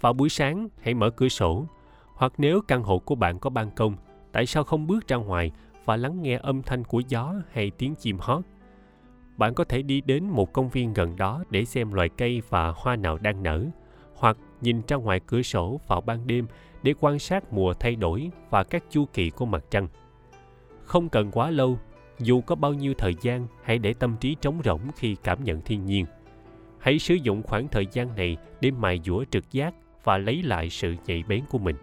Vào 0.00 0.12
buổi 0.12 0.28
sáng, 0.28 0.68
hãy 0.80 0.94
mở 0.94 1.10
cửa 1.10 1.28
sổ. 1.28 1.66
Hoặc 2.14 2.32
nếu 2.38 2.60
căn 2.68 2.82
hộ 2.82 2.98
của 2.98 3.14
bạn 3.14 3.38
có 3.38 3.50
ban 3.50 3.70
công, 3.70 3.96
tại 4.32 4.46
sao 4.46 4.64
không 4.64 4.86
bước 4.86 5.08
ra 5.08 5.16
ngoài 5.16 5.52
và 5.84 5.96
lắng 5.96 6.22
nghe 6.22 6.38
âm 6.42 6.62
thanh 6.62 6.84
của 6.84 7.02
gió 7.08 7.34
hay 7.52 7.70
tiếng 7.70 7.94
chim 7.94 8.18
hót? 8.20 8.44
Bạn 9.40 9.54
có 9.54 9.64
thể 9.64 9.82
đi 9.82 10.00
đến 10.00 10.24
một 10.24 10.52
công 10.52 10.68
viên 10.68 10.92
gần 10.92 11.16
đó 11.16 11.44
để 11.50 11.64
xem 11.64 11.92
loài 11.92 12.08
cây 12.08 12.42
và 12.48 12.72
hoa 12.76 12.96
nào 12.96 13.18
đang 13.18 13.42
nở, 13.42 13.64
hoặc 14.14 14.36
nhìn 14.60 14.82
ra 14.88 14.96
ngoài 14.96 15.20
cửa 15.26 15.42
sổ 15.42 15.80
vào 15.86 16.00
ban 16.00 16.26
đêm 16.26 16.46
để 16.82 16.94
quan 17.00 17.18
sát 17.18 17.52
mùa 17.52 17.74
thay 17.74 17.96
đổi 17.96 18.30
và 18.50 18.64
các 18.64 18.84
chu 18.90 19.04
kỳ 19.12 19.30
của 19.30 19.46
mặt 19.46 19.64
trăng. 19.70 19.88
Không 20.84 21.08
cần 21.08 21.30
quá 21.30 21.50
lâu, 21.50 21.78
dù 22.18 22.40
có 22.40 22.54
bao 22.54 22.74
nhiêu 22.74 22.94
thời 22.98 23.14
gian, 23.20 23.46
hãy 23.62 23.78
để 23.78 23.94
tâm 23.94 24.16
trí 24.20 24.36
trống 24.40 24.60
rỗng 24.64 24.80
khi 24.96 25.16
cảm 25.22 25.44
nhận 25.44 25.60
thiên 25.60 25.84
nhiên. 25.84 26.06
Hãy 26.78 26.98
sử 26.98 27.14
dụng 27.14 27.42
khoảng 27.42 27.68
thời 27.68 27.86
gian 27.92 28.16
này 28.16 28.36
để 28.60 28.70
mài 28.70 29.00
dũa 29.04 29.24
trực 29.30 29.52
giác 29.52 29.74
và 30.04 30.18
lấy 30.18 30.42
lại 30.42 30.70
sự 30.70 30.94
nhạy 31.06 31.22
bén 31.28 31.44
của 31.50 31.58
mình. 31.58 31.76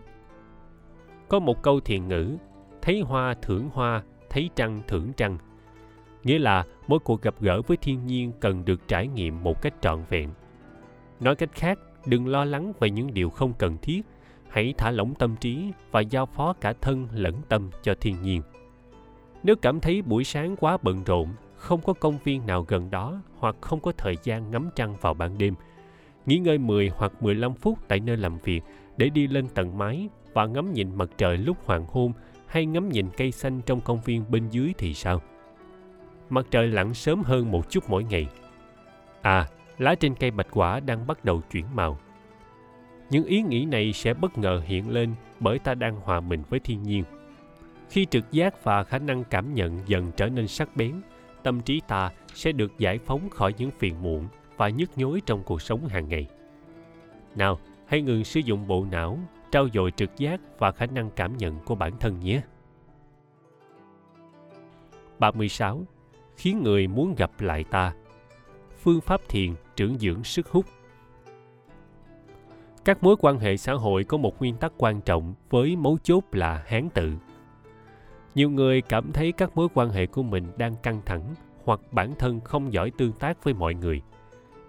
Có 1.29 1.39
một 1.39 1.63
câu 1.63 1.79
thiền 1.79 2.07
ngữ, 2.07 2.37
thấy 2.81 3.01
hoa 3.01 3.33
thưởng 3.41 3.69
hoa, 3.73 4.03
thấy 4.29 4.49
trăng 4.55 4.81
thưởng 4.87 5.11
trăng 5.17 5.37
nghĩa 6.27 6.39
là 6.39 6.65
mỗi 6.87 6.99
cuộc 6.99 7.21
gặp 7.21 7.35
gỡ 7.39 7.61
với 7.61 7.77
thiên 7.77 8.05
nhiên 8.07 8.31
cần 8.39 8.65
được 8.65 8.87
trải 8.87 9.07
nghiệm 9.07 9.43
một 9.43 9.61
cách 9.61 9.73
trọn 9.81 10.03
vẹn. 10.09 10.29
Nói 11.19 11.35
cách 11.35 11.49
khác, 11.53 11.79
đừng 12.05 12.27
lo 12.27 12.45
lắng 12.45 12.73
về 12.79 12.89
những 12.89 13.13
điều 13.13 13.29
không 13.29 13.53
cần 13.53 13.77
thiết. 13.81 14.01
Hãy 14.49 14.73
thả 14.77 14.91
lỏng 14.91 15.15
tâm 15.15 15.35
trí 15.35 15.71
và 15.91 16.01
giao 16.01 16.25
phó 16.25 16.53
cả 16.53 16.73
thân 16.81 17.07
lẫn 17.13 17.35
tâm 17.49 17.69
cho 17.83 17.95
thiên 18.01 18.21
nhiên. 18.21 18.41
Nếu 19.43 19.55
cảm 19.55 19.79
thấy 19.79 20.01
buổi 20.01 20.23
sáng 20.23 20.55
quá 20.55 20.77
bận 20.81 21.03
rộn, 21.03 21.29
không 21.55 21.81
có 21.81 21.93
công 21.93 22.17
viên 22.23 22.45
nào 22.45 22.65
gần 22.67 22.91
đó 22.91 23.21
hoặc 23.37 23.55
không 23.61 23.79
có 23.79 23.91
thời 23.97 24.15
gian 24.23 24.51
ngắm 24.51 24.69
trăng 24.75 24.95
vào 25.01 25.13
ban 25.13 25.37
đêm, 25.37 25.53
nghỉ 26.25 26.37
ngơi 26.37 26.57
10 26.57 26.91
hoặc 26.95 27.23
15 27.23 27.53
phút 27.53 27.79
tại 27.87 27.99
nơi 27.99 28.17
làm 28.17 28.37
việc 28.37 28.61
để 28.97 29.09
đi 29.09 29.27
lên 29.27 29.47
tầng 29.47 29.77
mái 29.77 30.09
và 30.33 30.45
ngắm 30.45 30.73
nhìn 30.73 30.95
mặt 30.95 31.09
trời 31.17 31.37
lúc 31.37 31.57
hoàng 31.65 31.85
hôn 31.87 32.11
hay 32.47 32.65
ngắm 32.65 32.89
nhìn 32.89 33.09
cây 33.17 33.31
xanh 33.31 33.61
trong 33.65 33.81
công 33.81 34.01
viên 34.01 34.31
bên 34.31 34.49
dưới 34.49 34.73
thì 34.77 34.93
sao? 34.93 35.21
Mặt 36.29 36.45
trời 36.51 36.67
lặn 36.67 36.93
sớm 36.93 37.23
hơn 37.23 37.51
một 37.51 37.69
chút 37.69 37.89
mỗi 37.89 38.03
ngày. 38.03 38.27
À, 39.21 39.47
lá 39.77 39.95
trên 39.95 40.15
cây 40.15 40.31
bạch 40.31 40.47
quả 40.51 40.79
đang 40.79 41.07
bắt 41.07 41.25
đầu 41.25 41.41
chuyển 41.51 41.65
màu. 41.75 41.99
Những 43.09 43.25
ý 43.25 43.41
nghĩ 43.41 43.65
này 43.65 43.93
sẽ 43.93 44.13
bất 44.13 44.37
ngờ 44.37 44.61
hiện 44.65 44.89
lên 44.89 45.13
bởi 45.39 45.59
ta 45.59 45.73
đang 45.73 45.95
hòa 45.95 46.19
mình 46.19 46.43
với 46.49 46.59
thiên 46.59 46.83
nhiên. 46.83 47.03
Khi 47.89 48.05
trực 48.05 48.31
giác 48.31 48.63
và 48.63 48.83
khả 48.83 48.99
năng 48.99 49.23
cảm 49.23 49.53
nhận 49.53 49.79
dần 49.85 50.11
trở 50.17 50.29
nên 50.29 50.47
sắc 50.47 50.75
bén, 50.75 51.01
tâm 51.43 51.61
trí 51.61 51.81
ta 51.87 52.11
sẽ 52.33 52.51
được 52.51 52.77
giải 52.77 52.99
phóng 53.05 53.29
khỏi 53.29 53.53
những 53.57 53.71
phiền 53.71 54.01
muộn 54.01 54.27
và 54.57 54.69
nhức 54.69 54.97
nhối 54.97 55.21
trong 55.25 55.43
cuộc 55.43 55.61
sống 55.61 55.87
hàng 55.87 56.09
ngày. 56.09 56.27
Nào, 57.35 57.59
hãy 57.87 58.01
ngừng 58.01 58.23
sử 58.23 58.39
dụng 58.39 58.67
bộ 58.67 58.85
não, 58.91 59.19
trau 59.51 59.67
dồi 59.73 59.91
trực 59.91 60.17
giác 60.17 60.41
và 60.59 60.71
khả 60.71 60.85
năng 60.85 61.09
cảm 61.09 61.37
nhận 61.37 61.59
của 61.65 61.75
bản 61.75 61.93
thân 61.99 62.19
nhé. 62.19 62.41
36. 65.19 65.85
Khiến 66.37 66.63
người 66.63 66.87
muốn 66.87 67.15
gặp 67.15 67.31
lại 67.39 67.63
ta. 67.63 67.93
Phương 68.83 69.01
pháp 69.01 69.21
thiền 69.29 69.53
trưởng 69.75 69.99
dưỡng 69.99 70.23
sức 70.23 70.47
hút. 70.47 70.65
Các 72.85 73.03
mối 73.03 73.15
quan 73.19 73.39
hệ 73.39 73.57
xã 73.57 73.73
hội 73.73 74.03
có 74.03 74.17
một 74.17 74.39
nguyên 74.39 74.57
tắc 74.57 74.73
quan 74.77 75.01
trọng 75.01 75.33
với 75.49 75.75
mấu 75.75 75.97
chốt 76.03 76.23
là 76.31 76.63
hán 76.67 76.89
tự. 76.89 77.13
Nhiều 78.35 78.49
người 78.49 78.81
cảm 78.81 79.11
thấy 79.11 79.31
các 79.31 79.55
mối 79.55 79.67
quan 79.73 79.89
hệ 79.89 80.05
của 80.05 80.23
mình 80.23 80.47
đang 80.57 80.75
căng 80.75 81.01
thẳng 81.05 81.35
hoặc 81.65 81.79
bản 81.91 82.13
thân 82.19 82.39
không 82.39 82.73
giỏi 82.73 82.91
tương 82.97 83.11
tác 83.11 83.43
với 83.43 83.53
mọi 83.53 83.73
người. 83.73 84.01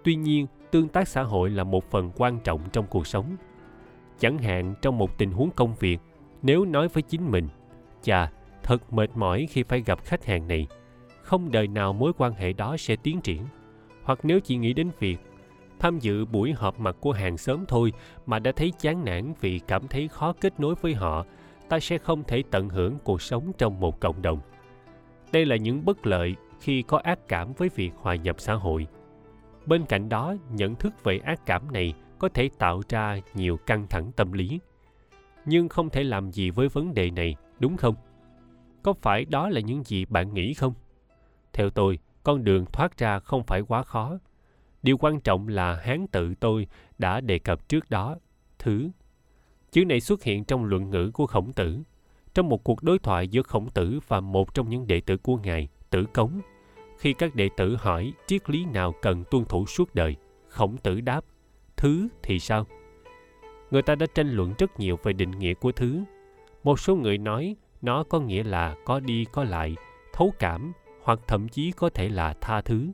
Tuy 0.03 0.15
nhiên, 0.15 0.47
tương 0.71 0.87
tác 0.87 1.07
xã 1.07 1.23
hội 1.23 1.49
là 1.49 1.63
một 1.63 1.91
phần 1.91 2.11
quan 2.15 2.39
trọng 2.39 2.61
trong 2.73 2.85
cuộc 2.89 3.07
sống. 3.07 3.35
Chẳng 4.19 4.37
hạn 4.37 4.75
trong 4.81 4.97
một 4.97 5.17
tình 5.17 5.31
huống 5.31 5.51
công 5.51 5.75
việc, 5.79 5.97
nếu 6.41 6.65
nói 6.65 6.87
với 6.87 7.03
chính 7.03 7.31
mình, 7.31 7.47
chà, 8.01 8.31
thật 8.63 8.93
mệt 8.93 9.09
mỏi 9.15 9.47
khi 9.49 9.63
phải 9.63 9.81
gặp 9.81 10.03
khách 10.03 10.25
hàng 10.25 10.47
này, 10.47 10.67
không 11.29 11.51
đời 11.51 11.67
nào 11.67 11.93
mối 11.93 12.11
quan 12.17 12.33
hệ 12.33 12.53
đó 12.53 12.77
sẽ 12.77 12.95
tiến 12.95 13.21
triển. 13.21 13.43
Hoặc 14.03 14.19
nếu 14.23 14.39
chỉ 14.39 14.55
nghĩ 14.55 14.73
đến 14.73 14.89
việc 14.99 15.17
tham 15.79 15.99
dự 15.99 16.25
buổi 16.25 16.53
họp 16.53 16.79
mặt 16.79 16.95
của 16.99 17.11
hàng 17.11 17.37
xóm 17.37 17.65
thôi 17.67 17.93
mà 18.25 18.39
đã 18.39 18.51
thấy 18.51 18.73
chán 18.79 19.05
nản 19.05 19.33
vì 19.41 19.59
cảm 19.59 19.87
thấy 19.87 20.07
khó 20.07 20.33
kết 20.41 20.59
nối 20.59 20.75
với 20.81 20.93
họ, 20.93 21.25
ta 21.69 21.79
sẽ 21.79 21.97
không 21.97 22.23
thể 22.23 22.43
tận 22.51 22.69
hưởng 22.69 22.97
cuộc 23.03 23.21
sống 23.21 23.51
trong 23.57 23.79
một 23.79 23.99
cộng 23.99 24.21
đồng. 24.21 24.39
Đây 25.31 25.45
là 25.45 25.55
những 25.55 25.85
bất 25.85 26.07
lợi 26.07 26.35
khi 26.59 26.81
có 26.81 26.97
ác 26.97 27.19
cảm 27.27 27.53
với 27.53 27.69
việc 27.75 27.91
hòa 27.95 28.15
nhập 28.15 28.35
xã 28.39 28.53
hội. 28.53 28.87
Bên 29.65 29.85
cạnh 29.85 30.09
đó, 30.09 30.35
nhận 30.51 30.75
thức 30.75 31.03
về 31.03 31.17
ác 31.17 31.45
cảm 31.45 31.71
này 31.71 31.93
có 32.19 32.29
thể 32.29 32.49
tạo 32.57 32.81
ra 32.89 33.19
nhiều 33.33 33.57
căng 33.57 33.87
thẳng 33.89 34.11
tâm 34.15 34.31
lý. 34.31 34.59
Nhưng 35.45 35.69
không 35.69 35.89
thể 35.89 36.03
làm 36.03 36.31
gì 36.31 36.49
với 36.49 36.67
vấn 36.67 36.93
đề 36.93 37.11
này, 37.11 37.35
đúng 37.59 37.77
không? 37.77 37.95
Có 38.83 38.93
phải 39.01 39.25
đó 39.25 39.49
là 39.49 39.59
những 39.59 39.83
gì 39.83 40.05
bạn 40.05 40.33
nghĩ 40.33 40.53
không? 40.53 40.73
Theo 41.59 41.69
tôi, 41.69 41.99
con 42.23 42.43
đường 42.43 42.65
thoát 42.65 42.97
ra 42.97 43.19
không 43.19 43.43
phải 43.43 43.61
quá 43.61 43.83
khó. 43.83 44.17
Điều 44.83 44.97
quan 44.97 45.19
trọng 45.19 45.47
là 45.47 45.75
hán 45.75 46.07
tự 46.07 46.35
tôi 46.35 46.67
đã 46.97 47.21
đề 47.21 47.39
cập 47.39 47.69
trước 47.69 47.89
đó, 47.89 48.15
thứ. 48.59 48.89
Chữ 49.71 49.85
này 49.85 49.99
xuất 49.99 50.23
hiện 50.23 50.43
trong 50.43 50.65
luận 50.65 50.89
ngữ 50.89 51.11
của 51.13 51.27
khổng 51.27 51.53
tử, 51.53 51.79
trong 52.33 52.49
một 52.49 52.63
cuộc 52.63 52.83
đối 52.83 52.99
thoại 52.99 53.27
giữa 53.27 53.41
khổng 53.41 53.69
tử 53.69 53.99
và 54.07 54.19
một 54.19 54.53
trong 54.53 54.69
những 54.69 54.87
đệ 54.87 55.01
tử 55.01 55.17
của 55.17 55.35
ngài, 55.35 55.67
tử 55.89 56.05
cống. 56.13 56.41
Khi 56.97 57.13
các 57.13 57.35
đệ 57.35 57.49
tử 57.57 57.75
hỏi 57.75 58.13
triết 58.27 58.49
lý 58.49 58.65
nào 58.65 58.93
cần 59.01 59.23
tuân 59.31 59.45
thủ 59.45 59.65
suốt 59.65 59.95
đời, 59.95 60.15
khổng 60.47 60.77
tử 60.77 61.01
đáp, 61.01 61.25
thứ 61.77 62.07
thì 62.23 62.39
sao? 62.39 62.67
Người 63.71 63.81
ta 63.81 63.95
đã 63.95 64.05
tranh 64.15 64.31
luận 64.31 64.53
rất 64.57 64.79
nhiều 64.79 64.99
về 65.03 65.13
định 65.13 65.31
nghĩa 65.31 65.53
của 65.53 65.71
thứ. 65.71 66.03
Một 66.63 66.79
số 66.79 66.95
người 66.95 67.17
nói 67.17 67.55
nó 67.81 68.03
có 68.03 68.19
nghĩa 68.19 68.43
là 68.43 68.75
có 68.85 68.99
đi 68.99 69.25
có 69.31 69.43
lại, 69.43 69.75
thấu 70.13 70.33
cảm 70.39 70.73
hoặc 71.09 71.19
thậm 71.27 71.47
chí 71.47 71.71
có 71.71 71.89
thể 71.89 72.09
là 72.09 72.33
tha 72.41 72.61
thứ. 72.61 72.87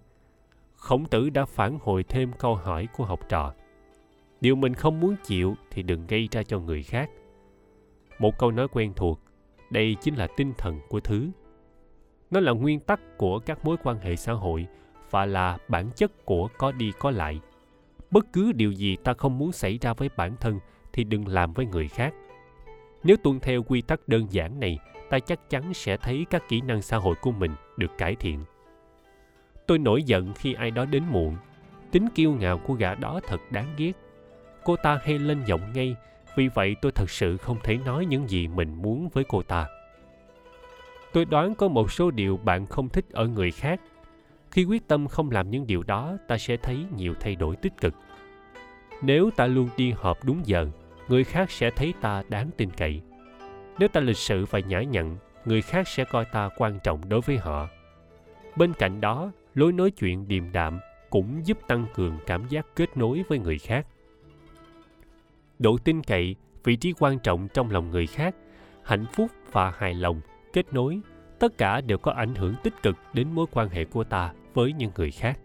Khổng 0.75 1.05
tử 1.05 1.29
đã 1.29 1.45
phản 1.45 1.79
hồi 1.81 2.03
thêm 2.03 2.31
câu 2.39 2.55
hỏi 2.55 2.87
của 2.97 3.05
học 3.05 3.19
trò. 3.29 3.53
Điều 4.41 4.55
mình 4.55 4.73
không 4.73 4.99
muốn 4.99 5.15
chịu 5.23 5.55
thì 5.71 5.83
đừng 5.83 6.07
gây 6.07 6.27
ra 6.31 6.43
cho 6.43 6.59
người 6.59 6.83
khác. 6.83 7.09
Một 8.19 8.37
câu 8.37 8.51
nói 8.51 8.67
quen 8.71 8.93
thuộc, 8.95 9.19
đây 9.69 9.95
chính 10.01 10.15
là 10.15 10.27
tinh 10.37 10.53
thần 10.57 10.79
của 10.89 10.99
thứ. 10.99 11.29
Nó 12.31 12.39
là 12.39 12.51
nguyên 12.51 12.79
tắc 12.79 13.17
của 13.17 13.39
các 13.39 13.65
mối 13.65 13.77
quan 13.83 13.99
hệ 13.99 14.15
xã 14.15 14.33
hội 14.33 14.67
và 15.11 15.25
là 15.25 15.57
bản 15.67 15.89
chất 15.95 16.25
của 16.25 16.47
có 16.57 16.71
đi 16.71 16.91
có 16.99 17.11
lại. 17.11 17.39
Bất 18.11 18.25
cứ 18.33 18.51
điều 18.51 18.71
gì 18.71 18.95
ta 19.03 19.13
không 19.13 19.37
muốn 19.37 19.51
xảy 19.51 19.77
ra 19.77 19.93
với 19.93 20.09
bản 20.17 20.35
thân 20.39 20.59
thì 20.93 21.03
đừng 21.03 21.27
làm 21.27 21.53
với 21.53 21.65
người 21.65 21.87
khác 21.87 22.13
nếu 23.05 23.17
tuân 23.17 23.39
theo 23.39 23.63
quy 23.63 23.81
tắc 23.81 24.07
đơn 24.07 24.27
giản 24.29 24.59
này, 24.59 24.79
ta 25.09 25.19
chắc 25.19 25.49
chắn 25.49 25.73
sẽ 25.73 25.97
thấy 25.97 26.25
các 26.29 26.43
kỹ 26.49 26.61
năng 26.61 26.81
xã 26.81 26.97
hội 26.97 27.15
của 27.21 27.31
mình 27.31 27.51
được 27.77 27.97
cải 27.97 28.15
thiện. 28.15 28.43
Tôi 29.67 29.77
nổi 29.77 30.03
giận 30.03 30.33
khi 30.33 30.53
ai 30.53 30.71
đó 30.71 30.85
đến 30.85 31.03
muộn. 31.11 31.35
Tính 31.91 32.07
kiêu 32.15 32.31
ngạo 32.31 32.57
của 32.57 32.73
gã 32.73 32.95
đó 32.95 33.19
thật 33.27 33.39
đáng 33.51 33.73
ghét. 33.77 33.91
Cô 34.63 34.75
ta 34.75 34.99
hay 35.03 35.19
lên 35.19 35.43
giọng 35.45 35.73
ngay, 35.73 35.95
vì 36.35 36.47
vậy 36.47 36.75
tôi 36.81 36.91
thật 36.91 37.09
sự 37.09 37.37
không 37.37 37.57
thể 37.63 37.77
nói 37.77 38.05
những 38.05 38.29
gì 38.29 38.47
mình 38.47 38.81
muốn 38.81 39.09
với 39.09 39.23
cô 39.27 39.43
ta. 39.43 39.67
Tôi 41.13 41.25
đoán 41.25 41.55
có 41.55 41.67
một 41.67 41.91
số 41.91 42.11
điều 42.11 42.37
bạn 42.37 42.65
không 42.65 42.89
thích 42.89 43.05
ở 43.11 43.27
người 43.27 43.51
khác. 43.51 43.81
Khi 44.51 44.63
quyết 44.63 44.87
tâm 44.87 45.07
không 45.07 45.31
làm 45.31 45.49
những 45.49 45.67
điều 45.67 45.83
đó, 45.83 46.17
ta 46.27 46.37
sẽ 46.37 46.57
thấy 46.57 46.85
nhiều 46.95 47.13
thay 47.19 47.35
đổi 47.35 47.55
tích 47.55 47.73
cực. 47.81 47.93
Nếu 49.01 49.29
ta 49.35 49.45
luôn 49.47 49.69
đi 49.77 49.91
họp 49.91 50.23
đúng 50.23 50.41
giờ, 50.45 50.67
người 51.07 51.23
khác 51.23 51.51
sẽ 51.51 51.71
thấy 51.71 51.93
ta 52.01 52.23
đáng 52.29 52.49
tin 52.57 52.69
cậy 52.77 53.01
nếu 53.79 53.89
ta 53.89 54.01
lịch 54.01 54.17
sự 54.17 54.45
và 54.49 54.59
nhã 54.59 54.81
nhặn, 54.81 55.17
người 55.45 55.61
khác 55.61 55.87
sẽ 55.87 56.05
coi 56.05 56.25
ta 56.25 56.49
quan 56.57 56.79
trọng 56.83 57.09
đối 57.09 57.21
với 57.21 57.37
họ. 57.37 57.67
Bên 58.55 58.73
cạnh 58.73 59.01
đó, 59.01 59.31
lối 59.53 59.71
nói 59.71 59.91
chuyện 59.91 60.27
điềm 60.27 60.51
đạm 60.51 60.79
cũng 61.09 61.41
giúp 61.45 61.57
tăng 61.67 61.85
cường 61.93 62.19
cảm 62.25 62.47
giác 62.47 62.65
kết 62.75 62.97
nối 62.97 63.23
với 63.29 63.39
người 63.39 63.57
khác. 63.57 63.87
Độ 65.59 65.77
tin 65.77 66.03
cậy, 66.03 66.35
vị 66.63 66.75
trí 66.75 66.93
quan 66.99 67.19
trọng 67.19 67.47
trong 67.47 67.71
lòng 67.71 67.91
người 67.91 68.07
khác, 68.07 68.35
hạnh 68.83 69.05
phúc 69.13 69.31
và 69.51 69.73
hài 69.77 69.93
lòng 69.93 70.21
kết 70.53 70.73
nối, 70.73 70.99
tất 71.39 71.57
cả 71.57 71.81
đều 71.81 71.97
có 71.97 72.11
ảnh 72.11 72.35
hưởng 72.35 72.55
tích 72.63 72.73
cực 72.83 72.95
đến 73.13 73.31
mối 73.31 73.45
quan 73.51 73.69
hệ 73.69 73.85
của 73.85 74.03
ta 74.03 74.33
với 74.53 74.73
những 74.73 74.91
người 74.95 75.11
khác. 75.11 75.39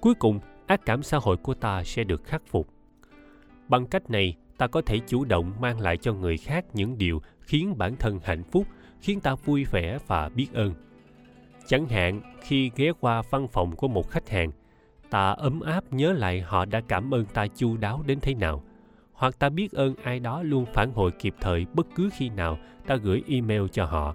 Cuối 0.00 0.14
cùng, 0.14 0.40
ác 0.66 0.80
cảm 0.86 1.02
xã 1.02 1.18
hội 1.18 1.36
của 1.36 1.54
ta 1.54 1.84
sẽ 1.84 2.04
được 2.04 2.24
khắc 2.24 2.42
phục. 2.46 2.68
Bằng 3.68 3.86
cách 3.86 4.10
này, 4.10 4.36
ta 4.58 4.66
có 4.66 4.82
thể 4.82 4.98
chủ 5.06 5.24
động 5.24 5.52
mang 5.60 5.80
lại 5.80 5.96
cho 5.96 6.12
người 6.12 6.36
khác 6.36 6.64
những 6.74 6.98
điều 6.98 7.22
khiến 7.50 7.78
bản 7.78 7.96
thân 7.96 8.18
hạnh 8.24 8.42
phúc, 8.44 8.66
khiến 9.00 9.20
ta 9.20 9.34
vui 9.34 9.64
vẻ 9.64 9.98
và 10.06 10.28
biết 10.28 10.46
ơn. 10.52 10.74
Chẳng 11.66 11.88
hạn, 11.88 12.20
khi 12.42 12.70
ghé 12.76 12.92
qua 13.00 13.22
văn 13.30 13.48
phòng 13.48 13.76
của 13.76 13.88
một 13.88 14.10
khách 14.10 14.28
hàng, 14.28 14.50
ta 15.10 15.30
ấm 15.30 15.60
áp 15.60 15.92
nhớ 15.92 16.12
lại 16.12 16.40
họ 16.40 16.64
đã 16.64 16.80
cảm 16.88 17.14
ơn 17.14 17.24
ta 17.24 17.46
chu 17.46 17.76
đáo 17.76 18.02
đến 18.06 18.18
thế 18.20 18.34
nào, 18.34 18.62
hoặc 19.12 19.38
ta 19.38 19.48
biết 19.48 19.72
ơn 19.72 19.94
ai 20.02 20.20
đó 20.20 20.42
luôn 20.42 20.66
phản 20.74 20.92
hồi 20.92 21.10
kịp 21.10 21.34
thời 21.40 21.66
bất 21.74 21.86
cứ 21.94 22.10
khi 22.12 22.28
nào 22.28 22.58
ta 22.86 22.96
gửi 22.96 23.22
email 23.28 23.62
cho 23.72 23.84
họ, 23.84 24.14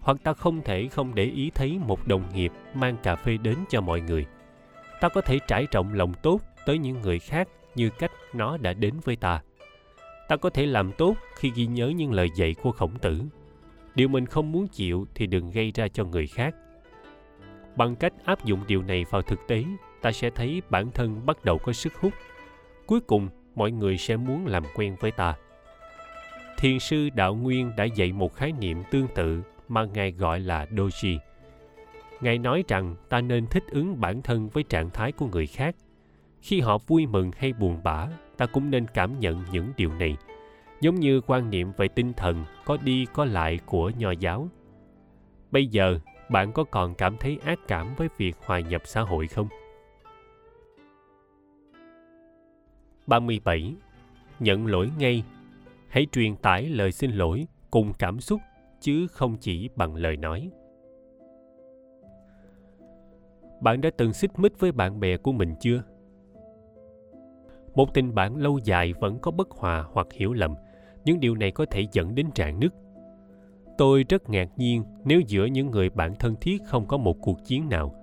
hoặc 0.00 0.16
ta 0.22 0.32
không 0.32 0.62
thể 0.62 0.88
không 0.88 1.14
để 1.14 1.24
ý 1.24 1.50
thấy 1.54 1.78
một 1.78 2.08
đồng 2.08 2.22
nghiệp 2.34 2.52
mang 2.74 2.96
cà 3.02 3.16
phê 3.16 3.36
đến 3.36 3.56
cho 3.68 3.80
mọi 3.80 4.00
người. 4.00 4.26
Ta 5.00 5.08
có 5.08 5.20
thể 5.20 5.38
trải 5.46 5.66
rộng 5.72 5.92
lòng 5.92 6.12
tốt 6.22 6.40
tới 6.66 6.78
những 6.78 7.00
người 7.00 7.18
khác 7.18 7.48
như 7.74 7.90
cách 7.90 8.10
nó 8.34 8.56
đã 8.56 8.72
đến 8.72 8.94
với 9.04 9.16
ta 9.16 9.42
ta 10.28 10.36
có 10.36 10.50
thể 10.50 10.66
làm 10.66 10.92
tốt 10.92 11.16
khi 11.36 11.52
ghi 11.54 11.66
nhớ 11.66 11.88
những 11.88 12.12
lời 12.12 12.28
dạy 12.36 12.54
của 12.62 12.72
khổng 12.72 12.98
tử. 12.98 13.20
Điều 13.94 14.08
mình 14.08 14.26
không 14.26 14.52
muốn 14.52 14.68
chịu 14.68 15.06
thì 15.14 15.26
đừng 15.26 15.50
gây 15.50 15.72
ra 15.74 15.88
cho 15.88 16.04
người 16.04 16.26
khác. 16.26 16.54
Bằng 17.76 17.96
cách 17.96 18.12
áp 18.24 18.44
dụng 18.44 18.60
điều 18.66 18.82
này 18.82 19.04
vào 19.10 19.22
thực 19.22 19.38
tế, 19.48 19.64
ta 20.02 20.12
sẽ 20.12 20.30
thấy 20.30 20.62
bản 20.70 20.90
thân 20.90 21.26
bắt 21.26 21.44
đầu 21.44 21.58
có 21.58 21.72
sức 21.72 21.94
hút. 21.94 22.12
Cuối 22.86 23.00
cùng, 23.00 23.28
mọi 23.54 23.70
người 23.70 23.98
sẽ 23.98 24.16
muốn 24.16 24.46
làm 24.46 24.62
quen 24.74 24.96
với 25.00 25.10
ta. 25.10 25.34
Thiền 26.58 26.78
sư 26.78 27.08
đạo 27.14 27.34
nguyên 27.34 27.72
đã 27.76 27.84
dạy 27.84 28.12
một 28.12 28.34
khái 28.34 28.52
niệm 28.52 28.82
tương 28.90 29.06
tự 29.14 29.42
mà 29.68 29.84
ngài 29.84 30.12
gọi 30.12 30.40
là 30.40 30.66
doji. 30.70 31.18
Ngài 32.20 32.38
nói 32.38 32.64
rằng 32.68 32.96
ta 33.08 33.20
nên 33.20 33.46
thích 33.46 33.64
ứng 33.70 34.00
bản 34.00 34.22
thân 34.22 34.48
với 34.48 34.62
trạng 34.62 34.90
thái 34.90 35.12
của 35.12 35.26
người 35.26 35.46
khác. 35.46 35.76
Khi 36.40 36.60
họ 36.60 36.78
vui 36.78 37.06
mừng 37.06 37.30
hay 37.36 37.52
buồn 37.52 37.80
bã 37.84 38.08
ta 38.36 38.46
cũng 38.46 38.70
nên 38.70 38.86
cảm 38.94 39.20
nhận 39.20 39.44
những 39.52 39.72
điều 39.76 39.92
này 39.92 40.16
giống 40.80 40.94
như 40.94 41.20
quan 41.20 41.50
niệm 41.50 41.72
về 41.76 41.88
tinh 41.88 42.12
thần 42.12 42.44
có 42.64 42.76
đi 42.84 43.06
có 43.14 43.24
lại 43.24 43.58
của 43.66 43.92
nho 43.98 44.10
giáo 44.10 44.48
bây 45.50 45.66
giờ, 45.66 45.98
bạn 46.30 46.52
có 46.52 46.64
còn 46.64 46.94
cảm 46.94 47.16
thấy 47.20 47.38
ác 47.44 47.58
cảm 47.68 47.94
với 47.96 48.08
việc 48.16 48.36
hòa 48.44 48.60
nhập 48.60 48.82
xã 48.84 49.00
hội 49.00 49.26
không 49.26 49.48
37. 53.06 53.74
Nhận 54.40 54.66
lỗi 54.66 54.90
ngay. 54.98 55.24
Hãy 55.88 56.06
truyền 56.12 56.36
tải 56.36 56.68
lời 56.68 56.92
xin 56.92 57.10
lỗi 57.10 57.46
cùng 57.70 57.92
cảm 57.98 58.20
xúc, 58.20 58.40
chứ 58.80 59.06
không 59.06 59.36
chỉ 59.40 59.68
bằng 59.76 59.94
lời 59.94 60.16
nói. 60.16 60.50
Bạn 63.60 63.80
đã 63.80 63.90
từng 63.96 64.12
xích 64.12 64.38
mích 64.38 64.60
với 64.60 64.72
bạn 64.72 65.00
bè 65.00 65.16
của 65.16 65.32
mình 65.32 65.54
chưa? 65.60 65.82
Một 67.76 67.94
tình 67.94 68.14
bạn 68.14 68.36
lâu 68.36 68.58
dài 68.64 68.92
vẫn 69.00 69.18
có 69.18 69.30
bất 69.30 69.50
hòa 69.50 69.84
hoặc 69.92 70.06
hiểu 70.12 70.32
lầm. 70.32 70.54
Những 71.04 71.20
điều 71.20 71.34
này 71.34 71.50
có 71.50 71.66
thể 71.70 71.86
dẫn 71.92 72.14
đến 72.14 72.26
trạng 72.34 72.60
nứt. 72.60 72.72
Tôi 73.78 74.04
rất 74.08 74.30
ngạc 74.30 74.48
nhiên 74.56 74.82
nếu 75.04 75.20
giữa 75.20 75.44
những 75.44 75.70
người 75.70 75.90
bạn 75.90 76.14
thân 76.14 76.34
thiết 76.40 76.62
không 76.66 76.86
có 76.86 76.96
một 76.96 77.16
cuộc 77.20 77.44
chiến 77.44 77.68
nào. 77.68 77.94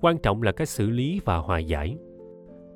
Quan 0.00 0.18
trọng 0.18 0.42
là 0.42 0.52
cách 0.52 0.68
xử 0.68 0.90
lý 0.90 1.20
và 1.24 1.36
hòa 1.36 1.58
giải. 1.58 1.96